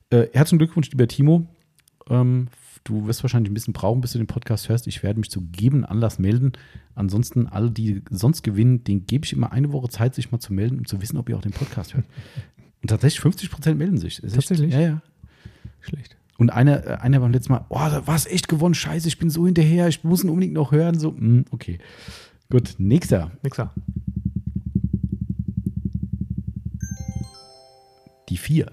Äh, 0.09 0.27
herzlichen 0.33 0.59
Glückwunsch, 0.59 0.89
lieber 0.91 1.07
Timo. 1.07 1.47
Ähm, 2.09 2.47
du 2.85 3.07
wirst 3.07 3.23
wahrscheinlich 3.23 3.51
ein 3.51 3.53
bisschen 3.53 3.73
brauchen, 3.73 3.99
bis 3.99 4.13
du 4.13 4.17
den 4.19 4.27
Podcast 4.27 4.69
hörst. 4.69 4.87
Ich 4.87 5.03
werde 5.03 5.19
mich 5.19 5.29
zu 5.29 5.41
gegebenen 5.41 5.83
Anlass 5.85 6.17
melden. 6.19 6.53
Ansonsten, 6.93 7.47
alle, 7.47 7.69
die 7.71 8.01
sonst 8.09 8.43
gewinnen, 8.43 8.83
den 8.85 9.05
gebe 9.05 9.25
ich 9.25 9.33
immer 9.33 9.51
eine 9.51 9.73
Woche 9.73 9.89
Zeit, 9.89 10.15
sich 10.15 10.31
mal 10.31 10.39
zu 10.39 10.53
melden, 10.53 10.79
um 10.79 10.85
zu 10.85 11.01
wissen, 11.01 11.17
ob 11.17 11.27
ihr 11.27 11.35
auch 11.37 11.41
den 11.41 11.51
Podcast 11.51 11.93
hört. 11.95 12.05
Und 12.81 12.89
tatsächlich 12.89 13.19
50 13.19 13.49
Prozent 13.51 13.77
melden 13.77 13.97
sich. 13.97 14.19
Ist 14.19 14.23
echt- 14.25 14.35
Tatsächlich? 14.35 14.73
Ja, 14.73 14.79
ja. 14.79 15.01
Schlecht. 15.81 16.15
Und 16.37 16.51
einer, 16.51 16.85
äh, 16.85 16.95
einer 16.97 17.19
beim 17.19 17.31
letzten 17.31 17.53
Mal, 17.53 17.65
oh, 17.69 17.75
da 17.77 18.05
war 18.07 18.15
es 18.15 18.25
echt 18.27 18.47
gewonnen, 18.47 18.75
scheiße, 18.75 19.07
ich 19.07 19.17
bin 19.17 19.29
so 19.29 19.45
hinterher, 19.45 19.87
ich 19.87 20.03
muss 20.03 20.23
ihn 20.23 20.29
unbedingt 20.29 20.53
noch 20.53 20.71
hören. 20.71 20.99
So, 20.99 21.09
hm, 21.15 21.45
okay. 21.51 21.79
Gut, 22.49 22.75
nächster. 22.77 23.31
Nixer. 23.41 23.73
Die 28.29 28.37
vier. 28.37 28.71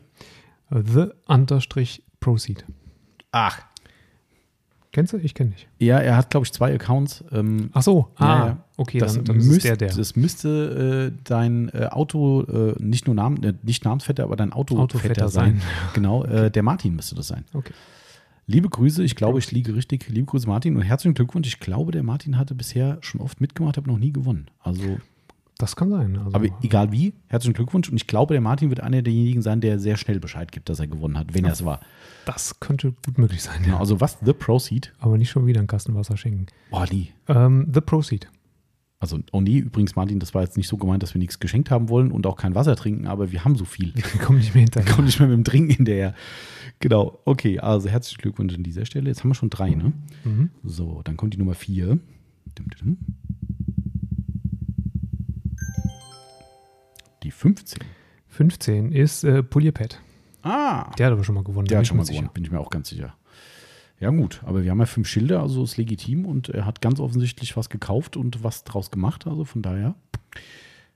The 0.71 1.09
Unterstrich 1.27 2.03
Proceed. 2.21 2.65
Ach. 3.31 3.63
Kennst 4.93 5.15
du? 5.15 5.17
Ich 5.17 5.33
kenne 5.35 5.51
nicht. 5.51 5.67
Ja, 5.79 5.99
er 5.99 6.17
hat, 6.19 6.29
glaube 6.29 6.45
ich, 6.45 6.53
zwei 6.53 6.75
Accounts. 6.75 7.25
Ähm, 7.33 7.71
Ach 7.73 7.83
so. 7.83 8.09
Ja, 8.21 8.27
Ah, 8.27 8.47
ja. 8.47 8.65
okay, 8.77 8.99
das, 8.99 9.15
dann, 9.15 9.25
dann 9.25 9.37
ist 9.39 9.47
müsst, 9.47 9.65
der, 9.65 9.77
der. 9.79 9.95
das 9.95 10.17
müsste 10.17 11.11
äh, 11.15 11.19
dein 11.25 11.71
äh, 11.71 11.87
Auto, 11.91 12.43
äh, 12.43 12.75
nicht 12.79 13.07
nur 13.07 13.15
Namen, 13.17 13.43
äh, 13.43 13.55
nicht 13.63 13.85
Namensvetter, 13.87 14.23
aber 14.25 14.37
dein 14.37 14.53
Autovetter 14.53 14.83
Autovetter 14.99 15.29
sein. 15.31 15.61
sein. 15.61 15.63
Genau, 15.95 16.25
äh, 16.25 16.51
der 16.51 16.63
Martin 16.63 16.95
müsste 16.95 17.15
das 17.15 17.29
sein. 17.29 17.45
Okay. 17.55 17.73
Liebe 18.47 18.69
Grüße, 18.69 19.03
ich 19.03 19.17
glaube, 19.17 19.39
ich 19.39 19.51
liege 19.51 19.75
richtig. 19.75 20.09
Liebe 20.11 20.27
Grüße, 20.27 20.47
Martin, 20.47 20.77
und 20.77 20.83
herzlichen 20.83 21.15
Glückwunsch. 21.15 21.49
Ich 21.49 21.59
glaube, 21.61 21.91
der 21.93 22.03
Martin 22.03 22.37
hatte 22.39 22.55
bisher 22.55 22.99
schon 23.01 23.21
oft 23.23 23.41
mitgemacht, 23.41 23.79
aber 23.79 23.91
noch 23.91 23.99
nie 23.99 24.13
gewonnen. 24.13 24.47
Also, 24.61 24.99
Das 25.63 25.77
kann 25.77 25.91
sein. 25.91 26.17
Also, 26.19 26.35
aber 26.35 26.47
egal 26.63 26.91
wie, 26.91 27.15
herzlichen 27.29 27.55
Glückwunsch. 27.55 27.89
Und 27.89 27.95
ich 27.97 28.09
glaube, 28.09 28.35
der 28.35 28.41
Martin 28.41 28.69
wird 28.69 28.81
einer 28.81 29.01
derjenigen 29.01 29.43
sein, 29.43 29.61
der 29.61 29.79
sehr 29.79 29.97
schnell 29.97 30.19
Bescheid 30.19 30.51
gibt, 30.51 30.69
dass 30.69 30.81
er 30.81 30.89
gewonnen 30.89 31.17
hat, 31.17 31.35
wenn 31.35 31.45
er 31.45 31.53
es 31.53 31.65
war. 31.65 31.79
das 32.25 32.59
könnte 32.59 32.93
gut 33.07 33.17
möglich 33.17 33.43
sein. 33.43 33.63
Genau, 33.63 33.75
Ja. 33.77 33.81
also, 33.81 34.01
was 34.01 34.19
The 34.25 34.33
Proceed? 34.33 34.93
Aber 34.99 35.17
nicht 35.19 35.31
schon 35.31 35.47
wieder 35.47 35.61
einen 35.61 35.69
Kasten 35.69 35.95
Wasser 35.95 36.17
schenken. 36.17 36.47
Oh, 36.73 36.85
nie. 36.91 37.13
Ähm, 37.29 37.69
The 37.73 37.81
Proceed. 37.81 38.29
Also, 38.99 39.19
oh 39.31 39.41
nee, 39.41 39.59
übrigens, 39.59 39.95
Martin, 39.97 40.19
das 40.21 40.35
war 40.35 40.43
jetzt 40.43 40.57
nicht 40.57 40.67
so 40.69 40.77
gemeint, 40.77 41.03
dass 41.05 41.15
wir 41.15 41.19
nichts 41.21 41.39
geschenkt 41.41 41.71
haben 41.71 41.89
wollen 41.89 42.11
und 42.13 42.27
auch 42.27 42.37
kein 42.37 42.55
Wasser 42.57 42.75
trinken, 42.77 43.07
aber 43.07 43.31
wir 43.31 43.45
haben 43.45 43.55
so 43.57 43.65
viel. 43.65 43.93
Wir 43.95 44.21
kommen 44.21 44.39
nicht 44.39 44.55
mehr 44.55 44.63
hinterher. 44.65 44.93
Kommt 44.93 45.07
nicht 45.07 45.19
mehr 45.21 45.29
mit 45.29 45.37
dem 45.37 45.45
Trinken 45.45 45.71
hinterher. 45.75 46.15
Genau, 46.81 47.21
okay, 47.25 47.59
also 47.61 47.89
herzlichen 47.89 48.21
Glückwunsch 48.23 48.55
an 48.55 48.63
dieser 48.65 48.85
Stelle. 48.85 49.09
Jetzt 49.09 49.23
haben 49.23 49.31
wir 49.31 49.35
schon 49.37 49.51
drei, 49.51 49.71
ne? 49.71 49.93
Mhm. 50.25 50.51
So, 50.65 51.03
dann 51.05 51.17
kommt 51.17 51.35
die 51.35 51.39
Nummer 51.39 51.55
vier. 51.55 51.99
Dum, 52.57 52.67
dum, 52.71 52.79
dum. 52.81 52.97
Die 57.23 57.31
15. 57.31 57.81
15 58.29 58.93
ist 58.93 59.25
äh, 59.25 59.43
Pulierpad. 59.43 60.01
Ah, 60.43 60.91
Der 60.97 61.07
hat 61.07 61.13
aber 61.13 61.25
schon 61.25 61.35
mal 61.35 61.45
gewonnen. 61.45 61.67
der 61.67 61.79
hat 61.79 61.87
schon 61.87 61.97
mal 61.97 62.03
mir 62.03 62.07
sicher. 62.07 62.19
gewonnen, 62.21 62.35
bin 62.35 62.45
ich 62.45 62.51
mir 62.51 62.59
auch 62.61 62.71
ganz 62.71 62.89
sicher. 62.89 63.15
Ja, 64.01 64.11
gut, 64.11 64.41
aber 64.45 64.65
wir 64.65 64.71
haben 64.73 64.81
ja 64.81 64.87
fünf 64.87 65.07
Schilder, 65.07 65.41
also 65.41 65.63
ist 65.63 65.77
legitim 65.77 66.27
und 66.27 66.49
er 66.49 66.67
hat 66.67 66.81
ganz 66.81 66.99
offensichtlich 66.99 67.57
was 67.57 67.69
gekauft 67.71 68.17
und 68.17 68.43
was 68.43 68.65
draus 68.65 68.91
gemacht, 68.91 69.29
also 69.29 69.45
von 69.45 69.63
daher 69.63 69.95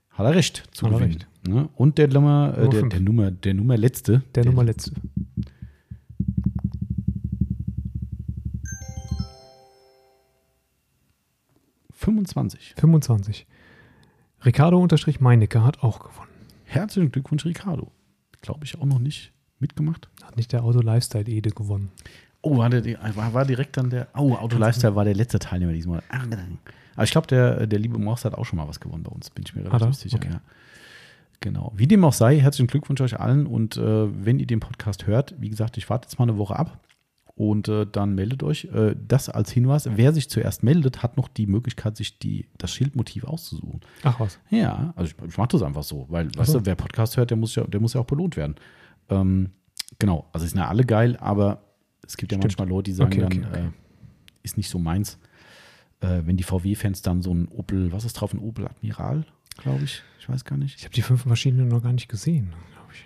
hat 0.09 0.25
er 0.25 0.35
recht 0.35 0.63
zu 0.71 0.85
Hat 0.87 0.93
gewinnen. 0.93 1.13
recht. 1.13 1.27
Ne? 1.47 1.69
Und 1.75 1.97
der 1.97 2.09
Nummer, 2.09 2.57
äh, 2.57 2.67
der, 2.67 2.81
der 2.83 2.99
Nummer, 2.99 3.31
der 3.31 3.53
Nummer 3.53 3.77
letzte, 3.77 4.23
Der 4.35 4.43
Nummer 4.43 4.65
letzte. 4.65 4.91
25. 11.91 12.73
25. 12.77 13.45
Ricardo 14.45 14.79
unterstrich 14.79 15.19
Meinecke 15.19 15.63
hat 15.63 15.83
auch 15.83 15.99
gewonnen. 15.99 16.29
Herzlichen 16.65 17.11
Glückwunsch, 17.11 17.45
Ricardo. 17.45 17.91
Glaube 18.41 18.65
ich 18.65 18.79
auch 18.79 18.85
noch 18.85 18.99
nicht 18.99 19.31
mitgemacht. 19.59 20.09
Hat 20.23 20.37
nicht 20.37 20.51
der 20.51 20.63
Auto 20.63 20.79
Lifestyle 20.79 21.25
Ede 21.25 21.49
gewonnen. 21.49 21.91
Oh, 22.41 22.57
war, 22.57 22.69
der, 22.69 22.83
war, 23.15 23.45
direkt 23.45 23.77
dann 23.77 23.89
der. 23.89 24.07
Oh, 24.15 24.35
Auto 24.35 24.57
Lifestyle 24.57 24.95
war 24.95 25.03
der 25.03 25.15
letzte 25.15 25.39
Teilnehmer 25.39 25.73
diesmal. 25.73 26.03
Ah, 26.09 26.21
Aber 26.95 27.03
ich 27.03 27.11
glaube, 27.11 27.27
der, 27.27 27.65
der 27.67 27.79
liebe 27.79 27.97
Morse 27.97 28.25
hat 28.25 28.37
auch 28.37 28.45
schon 28.45 28.57
mal 28.57 28.67
was 28.67 28.79
gewonnen 28.79 29.03
bei 29.03 29.11
uns, 29.11 29.29
bin 29.31 29.43
ich 29.45 29.55
mir 29.55 29.65
relativ 29.65 29.87
er? 29.87 29.93
sicher. 29.93 30.17
Okay. 30.17 30.29
Ja. 30.31 30.41
Genau. 31.39 31.71
Wie 31.75 31.87
dem 31.87 32.03
auch 32.03 32.13
sei, 32.13 32.39
herzlichen 32.39 32.67
Glückwunsch 32.67 33.01
euch 33.01 33.19
allen. 33.19 33.47
Und 33.47 33.77
äh, 33.77 34.25
wenn 34.25 34.39
ihr 34.39 34.47
den 34.47 34.59
Podcast 34.59 35.07
hört, 35.07 35.35
wie 35.39 35.49
gesagt, 35.49 35.77
ich 35.77 35.89
warte 35.89 36.05
jetzt 36.05 36.17
mal 36.19 36.27
eine 36.27 36.37
Woche 36.37 36.57
ab 36.57 36.79
und 37.37 37.67
äh, 37.67 37.85
dann 37.85 38.15
meldet 38.15 38.41
euch. 38.41 38.65
Äh, 38.65 38.95
das 39.07 39.29
als 39.29 39.51
Hinweis: 39.51 39.87
Wer 39.93 40.11
sich 40.11 40.27
zuerst 40.27 40.63
meldet, 40.63 41.03
hat 41.03 41.17
noch 41.17 41.27
die 41.27 41.45
Möglichkeit, 41.45 41.95
sich 41.95 42.17
die, 42.17 42.47
das 42.57 42.73
Schildmotiv 42.73 43.25
auszusuchen. 43.25 43.81
Ach 44.03 44.19
was. 44.19 44.39
Ja, 44.49 44.91
also 44.95 45.13
ich, 45.13 45.29
ich 45.29 45.37
mache 45.37 45.49
das 45.49 45.61
einfach 45.61 45.83
so, 45.83 46.07
weil, 46.09 46.29
Ach 46.33 46.39
weißt 46.39 46.51
so. 46.51 46.59
du, 46.59 46.65
wer 46.65 46.75
Podcast 46.75 47.15
hört, 47.15 47.29
der 47.29 47.37
muss 47.37 47.53
ja, 47.53 47.63
der 47.63 47.79
muss 47.79 47.93
ja 47.93 48.01
auch 48.01 48.05
belohnt 48.05 48.37
werden. 48.37 48.55
Ähm, 49.09 49.51
genau, 49.99 50.27
also 50.33 50.45
es 50.45 50.51
sind 50.51 50.59
ja 50.59 50.67
alle 50.67 50.83
geil, 50.83 51.15
aber 51.17 51.61
es 52.05 52.17
gibt 52.17 52.31
ja 52.31 52.37
Stimmt. 52.37 52.57
manchmal 52.57 52.69
Leute, 52.69 52.89
die 52.89 52.95
sagen 52.95 53.13
Okay, 53.13 53.23
okay, 53.23 53.39
dann, 53.39 53.49
okay. 53.51 53.67
Äh, 53.67 53.71
ist 54.41 54.57
nicht 54.57 54.69
so 54.69 54.79
meins. 54.79 55.19
Äh, 55.99 56.21
wenn 56.25 56.37
die 56.37 56.43
VW-Fans 56.43 57.03
dann 57.03 57.21
so 57.21 57.33
ein 57.33 57.47
Opel, 57.49 57.91
was 57.91 58.03
ist 58.03 58.13
drauf, 58.13 58.33
ein 58.33 58.39
Opel 58.39 58.65
Admiral, 58.65 59.25
glaube 59.57 59.83
ich, 59.83 60.01
ich 60.19 60.27
weiß 60.27 60.43
gar 60.43 60.57
nicht. 60.57 60.77
Ich 60.77 60.85
habe 60.85 60.93
die 60.95 61.03
fünf 61.03 61.25
Maschinen 61.27 61.67
noch 61.67 61.83
gar 61.83 61.93
nicht 61.93 62.09
gesehen, 62.09 62.53
glaube 62.71 62.93
ich. 62.93 63.05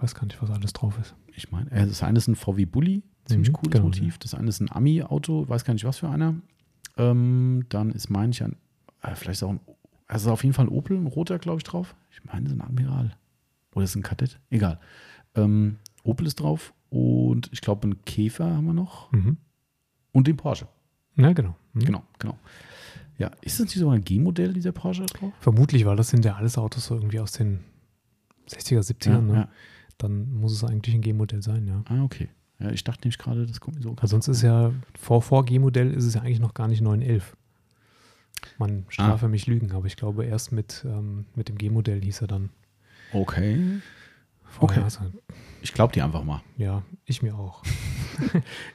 Weiß 0.00 0.14
gar 0.14 0.24
nicht, 0.24 0.40
was 0.40 0.50
alles 0.50 0.72
drauf 0.72 0.98
ist. 0.98 1.14
Ich 1.34 1.50
meine, 1.50 1.70
äh, 1.70 1.86
das 1.86 2.02
eine 2.02 2.16
ist 2.16 2.28
ein 2.28 2.36
VW 2.36 2.64
Bulli, 2.64 3.02
ziemlich 3.26 3.50
Mhm, 3.50 3.52
cooles 3.54 3.72
genau, 3.72 3.84
Motiv. 3.86 4.18
Das 4.18 4.34
eine 4.34 4.48
ist 4.48 4.60
ein 4.60 4.70
Ami-Auto, 4.72 5.48
weiß 5.48 5.64
gar 5.64 5.74
nicht 5.74 5.84
was 5.84 5.98
für 5.98 6.08
einer. 6.08 6.34
Ähm, 6.96 7.64
dann 7.68 7.90
ist, 7.90 8.08
meine 8.10 8.30
ich, 8.30 8.42
ein, 8.42 8.56
äh, 9.02 9.14
vielleicht 9.14 9.38
ist 9.38 9.42
auch 9.42 9.50
ein, 9.50 9.60
also 10.06 10.30
auf 10.32 10.42
jeden 10.44 10.54
Fall 10.54 10.66
ein 10.66 10.70
Opel, 10.72 10.96
ein 10.96 11.06
roter, 11.06 11.38
glaube 11.38 11.58
ich, 11.58 11.64
drauf. 11.64 11.94
Ich 12.10 12.24
meine, 12.24 12.44
das 12.44 12.52
ist 12.52 12.58
ein 12.60 12.62
Admiral. 12.66 13.16
Oder 13.74 13.84
ist 13.84 13.90
es 13.90 13.96
ein 13.96 14.02
Kadett? 14.02 14.38
Egal. 14.50 14.80
Ähm, 15.34 15.76
Opel 16.04 16.26
ist 16.26 16.36
drauf 16.36 16.72
und 16.88 17.50
ich 17.52 17.60
glaube, 17.60 17.82
einen 17.84 18.04
Käfer 18.04 18.46
haben 18.56 18.66
wir 18.66 18.72
noch 18.72 19.10
Mhm. 19.12 19.36
und 20.12 20.26
den 20.26 20.36
Porsche. 20.36 20.68
Na, 21.16 21.32
genau. 21.32 21.54
Mhm. 21.74 21.80
Genau, 21.84 22.02
genau. 22.18 22.38
Ja, 23.18 23.30
ist 23.40 23.58
das 23.58 23.66
nicht 23.66 23.78
so 23.78 23.88
ein 23.90 24.02
G-Modell, 24.04 24.52
dieser 24.52 24.72
Porsche 24.72 25.06
drauf? 25.06 25.32
Vermutlich, 25.40 25.84
weil 25.86 25.96
das 25.96 26.08
sind 26.08 26.24
ja 26.24 26.36
alles 26.36 26.56
Autos 26.58 26.86
so 26.86 26.94
irgendwie 26.94 27.18
aus 27.20 27.32
den 27.32 27.60
60er, 28.48 28.80
70ern. 28.80 29.10
Ja, 29.10 29.20
ne? 29.20 29.34
ja. 29.34 29.48
dann 29.98 30.30
muss 30.34 30.52
es 30.52 30.62
eigentlich 30.64 30.94
ein 30.94 31.00
G-Modell 31.00 31.42
sein, 31.42 31.66
ja. 31.66 31.82
Ah, 31.86 32.02
okay. 32.04 32.28
Ja, 32.58 32.70
ich 32.70 32.84
dachte 32.84 33.02
nämlich 33.02 33.18
gerade, 33.18 33.46
das 33.46 33.60
kommt 33.60 33.76
mir 33.76 33.82
so. 33.82 33.94
Weil 33.98 34.08
sonst 34.08 34.28
ist 34.28 34.42
ja, 34.42 34.72
vor, 34.98 35.20
vor 35.22 35.44
G-Modell 35.44 35.92
ist 35.92 36.04
es 36.04 36.14
ja 36.14 36.22
eigentlich 36.22 36.40
noch 36.40 36.54
gar 36.54 36.68
nicht 36.68 36.80
911. 36.80 37.36
Man 38.58 38.84
strafe 38.88 39.28
mich 39.28 39.46
Lügen, 39.46 39.72
aber 39.72 39.86
ich 39.86 39.96
glaube, 39.96 40.24
erst 40.24 40.52
mit, 40.52 40.84
ähm, 40.86 41.26
mit 41.34 41.48
dem 41.48 41.58
G-Modell 41.58 42.00
hieß 42.02 42.22
er 42.22 42.28
dann. 42.28 42.50
Okay. 43.12 43.80
Vorher 44.44 44.78
Okay. 44.78 44.84
also, 44.84 45.00
Ich 45.60 45.74
glaube 45.74 45.92
dir 45.92 46.04
einfach 46.04 46.24
mal. 46.24 46.42
ja, 46.56 46.82
ich 47.04 47.22
mir 47.22 47.34
auch. 47.34 47.62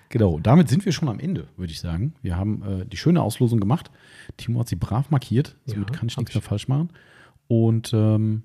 Genau, 0.10 0.38
damit 0.40 0.70
sind 0.70 0.86
wir 0.86 0.91
schon 0.91 1.10
am 1.10 1.20
Ende, 1.20 1.48
würde 1.58 1.72
ich 1.72 1.80
sagen. 1.80 2.14
Wir 2.22 2.36
haben 2.38 2.62
äh, 2.62 2.86
die 2.86 2.98
schöne 2.98 3.24
Auslosung 3.24 3.60
gemacht. 3.60 3.90
Timo 4.38 4.60
hat 4.60 4.68
sie 4.68 4.76
brav 4.76 5.10
markiert, 5.10 5.56
somit 5.66 5.90
Ja, 5.90 5.95
kann 5.98 6.10
ich 6.10 6.18
nichts 6.18 6.30
ich. 6.32 6.36
mehr 6.36 6.41
falsch 6.44 6.68
machen. 6.68 6.90
Und 7.48 7.91
ähm, 7.94 8.44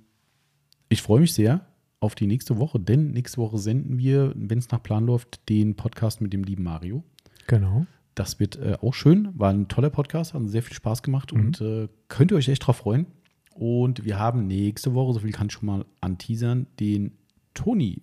ich 0.88 1.02
freue 1.02 1.20
mich 1.20 1.34
sehr 1.34 1.66
auf 2.00 2.14
die 2.14 2.26
nächste 2.26 2.58
Woche, 2.58 2.78
denn 2.78 3.10
nächste 3.10 3.38
Woche 3.38 3.58
senden 3.58 3.98
wir, 3.98 4.32
wenn 4.36 4.58
es 4.58 4.70
nach 4.70 4.82
Plan 4.82 5.06
läuft, 5.06 5.48
den 5.48 5.76
Podcast 5.76 6.20
mit 6.20 6.32
dem 6.32 6.44
lieben 6.44 6.62
Mario. 6.62 7.02
Genau. 7.46 7.86
Das 8.14 8.38
wird 8.40 8.56
äh, 8.56 8.76
auch 8.80 8.94
schön, 8.94 9.28
war 9.34 9.50
ein 9.50 9.68
toller 9.68 9.90
Podcast, 9.90 10.34
hat 10.34 10.40
uns 10.40 10.52
sehr 10.52 10.62
viel 10.62 10.74
Spaß 10.76 11.02
gemacht 11.02 11.32
und 11.32 11.60
äh, 11.60 11.88
könnt 12.08 12.30
ihr 12.30 12.36
euch 12.36 12.48
echt 12.48 12.66
drauf 12.66 12.76
freuen. 12.76 13.06
Und 13.54 14.04
wir 14.04 14.18
haben 14.18 14.46
nächste 14.46 14.94
Woche, 14.94 15.14
so 15.14 15.20
viel 15.20 15.32
kann 15.32 15.46
ich 15.48 15.52
schon 15.54 15.66
mal 15.66 15.84
anteasern, 16.00 16.66
den 16.78 17.12
Toni 17.54 18.02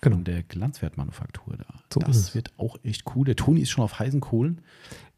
Genau. 0.00 0.16
von 0.16 0.24
der 0.24 0.42
Glanzwertmanufaktur 0.42 1.56
da. 1.56 1.64
So 1.92 1.98
das 2.00 2.34
wird 2.34 2.52
auch 2.58 2.76
echt 2.82 3.04
cool. 3.14 3.24
Der 3.24 3.36
Toni 3.36 3.60
ist 3.60 3.70
schon 3.70 3.82
auf 3.84 3.98
heißen 3.98 4.20
Kohlen. 4.20 4.60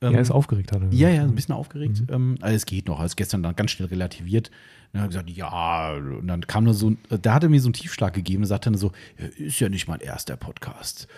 Ähm, 0.02 0.14
er 0.14 0.20
ist 0.20 0.30
aufgeregt, 0.30 0.72
hat 0.72 0.82
er 0.82 0.84
ja, 0.84 1.08
gesagt. 1.08 1.14
ja, 1.14 1.22
ein 1.22 1.34
bisschen 1.34 1.54
aufgeregt. 1.54 2.00
Mhm. 2.00 2.14
Ähm, 2.14 2.38
also 2.40 2.54
es 2.54 2.66
geht 2.66 2.86
noch. 2.86 3.00
Also 3.00 3.14
gestern 3.16 3.42
dann 3.42 3.56
ganz 3.56 3.70
schnell 3.70 3.88
relativiert. 3.88 4.50
Dann 4.92 5.02
hat 5.02 5.08
er 5.08 5.22
gesagt, 5.22 5.30
ja, 5.30 5.94
und 5.94 6.26
dann 6.26 6.46
kam 6.46 6.64
nur 6.64 6.74
so, 6.74 6.92
da 7.08 7.34
hat 7.34 7.42
er 7.42 7.48
mir 7.48 7.60
so 7.60 7.68
einen 7.68 7.74
Tiefschlag 7.74 8.12
gegeben 8.12 8.42
und 8.42 8.46
sagte 8.46 8.70
dann 8.70 8.78
so, 8.78 8.92
ja, 9.18 9.26
ist 9.26 9.60
ja 9.60 9.68
nicht 9.68 9.88
mein 9.88 10.00
erster 10.00 10.36
Podcast. 10.36 11.08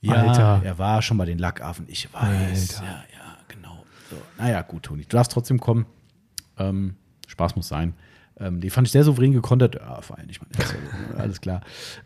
Ja, 0.00 0.14
Alter. 0.14 0.60
er 0.64 0.78
war 0.78 1.00
schon 1.02 1.16
bei 1.16 1.24
den 1.24 1.38
Lackaffen. 1.38 1.86
Ich 1.88 2.12
weiß. 2.12 2.80
Alter. 2.80 2.84
Ja, 2.84 3.04
ja, 3.14 3.36
genau. 3.48 3.84
So. 4.10 4.16
Naja, 4.38 4.62
gut, 4.62 4.82
Toni, 4.82 5.02
du 5.02 5.08
darfst 5.08 5.32
trotzdem 5.32 5.58
kommen. 5.58 5.86
Ähm, 6.58 6.96
Spaß 7.26 7.56
muss 7.56 7.68
sein. 7.68 7.94
Ähm, 8.38 8.60
die 8.60 8.70
fand 8.70 8.88
ich 8.88 8.92
sehr 8.92 9.04
souverän 9.04 9.32
gekontert. 9.32 9.76
Ja, 9.76 10.00
vor 10.00 10.18
allem 10.18 10.26
nicht 10.26 10.40
mein 10.42 10.50
erster. 10.58 10.76
Alles 11.16 11.40
klar. 11.40 11.60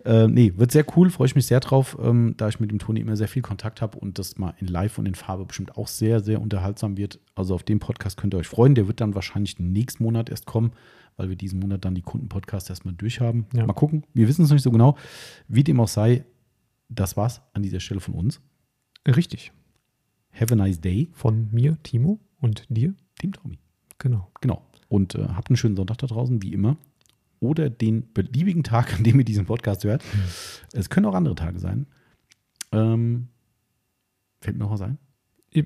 Ähm, 0.04 0.34
nee, 0.34 0.52
wird 0.56 0.72
sehr 0.72 0.84
cool, 0.96 1.10
freue 1.10 1.26
ich 1.26 1.34
mich 1.34 1.46
sehr 1.46 1.60
drauf, 1.60 1.96
ähm, 2.02 2.34
da 2.36 2.48
ich 2.48 2.60
mit 2.60 2.70
dem 2.70 2.78
Toni 2.78 3.00
immer 3.00 3.16
sehr 3.16 3.28
viel 3.28 3.42
Kontakt 3.42 3.80
habe 3.80 3.98
und 3.98 4.18
das 4.18 4.36
mal 4.36 4.54
in 4.58 4.66
Live 4.66 4.98
und 4.98 5.06
in 5.06 5.14
Farbe 5.14 5.46
bestimmt 5.46 5.76
auch 5.76 5.88
sehr, 5.88 6.20
sehr 6.20 6.40
unterhaltsam 6.40 6.96
wird. 6.96 7.18
Also 7.34 7.54
auf 7.54 7.62
dem 7.62 7.78
Podcast 7.78 8.16
könnt 8.16 8.34
ihr 8.34 8.38
euch 8.38 8.48
freuen. 8.48 8.74
Der 8.74 8.86
wird 8.88 9.00
dann 9.00 9.14
wahrscheinlich 9.14 9.58
nächsten 9.58 10.04
Monat 10.04 10.28
erst 10.28 10.44
kommen, 10.44 10.72
weil 11.16 11.30
wir 11.30 11.36
diesen 11.36 11.60
Monat 11.60 11.84
dann 11.84 11.94
die 11.94 12.02
Kundenpodcasts 12.02 12.68
erstmal 12.68 12.94
durchhaben. 12.94 13.46
Ja. 13.54 13.66
Mal 13.66 13.72
gucken. 13.72 14.04
Wir 14.12 14.28
wissen 14.28 14.42
es 14.42 14.50
noch 14.50 14.54
nicht 14.54 14.64
so 14.64 14.70
genau. 14.70 14.96
Wie 15.48 15.64
dem 15.64 15.80
auch 15.80 15.88
sei, 15.88 16.24
das 16.90 17.16
war's 17.16 17.40
an 17.54 17.62
dieser 17.62 17.80
Stelle 17.80 18.00
von 18.00 18.14
uns. 18.14 18.40
Richtig. 19.06 19.52
Have 20.38 20.52
a 20.52 20.56
nice 20.56 20.80
day, 20.80 21.08
Von 21.12 21.48
mir, 21.52 21.78
Timo, 21.82 22.20
und 22.40 22.64
dir. 22.68 22.94
Team 23.18 23.32
Tommy. 23.32 23.58
Genau. 23.98 24.30
Genau. 24.40 24.67
Und 24.88 25.14
äh, 25.14 25.28
habt 25.34 25.50
einen 25.50 25.56
schönen 25.56 25.76
Sonntag 25.76 25.98
da 25.98 26.06
draußen, 26.06 26.42
wie 26.42 26.52
immer. 26.52 26.76
Oder 27.40 27.70
den 27.70 28.12
beliebigen 28.12 28.62
Tag, 28.64 28.94
an 28.94 29.04
dem 29.04 29.18
ihr 29.18 29.24
diesen 29.24 29.46
Podcast 29.46 29.84
hört. 29.84 30.02
Es 30.72 30.90
können 30.90 31.06
auch 31.06 31.14
andere 31.14 31.34
Tage 31.34 31.58
sein. 31.60 31.86
Ähm, 32.72 33.28
fällt 34.40 34.56
mir 34.56 34.64
noch 34.64 34.72
was 34.72 34.80
ein? 34.82 34.98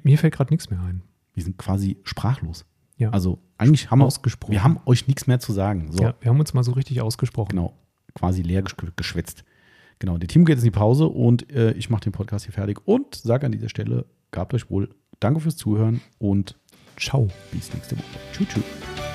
Mir 0.03 0.19
fällt 0.19 0.35
gerade 0.35 0.53
nichts 0.53 0.71
mehr 0.71 0.81
ein. 0.81 1.03
Wir 1.35 1.43
sind 1.43 1.57
quasi 1.59 1.99
sprachlos. 2.05 2.65
Ja. 2.99 3.11
Also 3.11 3.39
eigentlich 3.59 3.91
haben 3.91 4.01
wir, 4.01 4.05
Ausgesprochen. 4.07 4.53
wir 4.53 4.63
haben 4.63 4.79
euch 4.87 5.07
nichts 5.09 5.27
mehr 5.27 5.41
zu 5.41 5.53
sagen. 5.53 5.91
So, 5.93 6.03
Ja, 6.03 6.15
wir 6.21 6.31
haben 6.31 6.39
uns 6.39 6.53
mal 6.55 6.63
so 6.63 6.73
richtig 6.73 7.01
ausgesprochen. 7.01 7.51
genau. 7.51 7.75
Quasi 8.15 8.43
leer 8.43 8.63
gesch 8.63 8.77
geschwätzt. 8.97 9.45
Genau. 9.99 10.19
Der 10.19 10.29
Team 10.29 10.45
geht 10.45 10.57
jetzt 10.57 10.65
in 10.65 10.71
die 10.73 10.77
Pause 10.79 11.07
und 11.09 11.51
äh, 11.51 11.73
ich 11.73 11.89
mache 11.89 12.03
den 12.03 12.13
Podcast 12.13 12.45
hier 12.45 12.53
fertig 12.53 12.87
und 12.87 13.15
sage 13.15 13.47
an 13.47 13.53
dieser 13.53 13.69
Stelle, 13.71 14.05
gabt 14.31 14.53
euch 14.53 14.69
wohl. 14.69 14.91
Danke 15.21 15.41
fürs 15.41 15.57
Zuhören 15.57 16.01
und 16.19 16.59
Ciao. 16.99 17.29
bis 17.53 17.73
nächste 17.73 17.97
Woche. 17.97 18.05
Tschüss, 18.33 18.49
tschüss. 18.49 19.12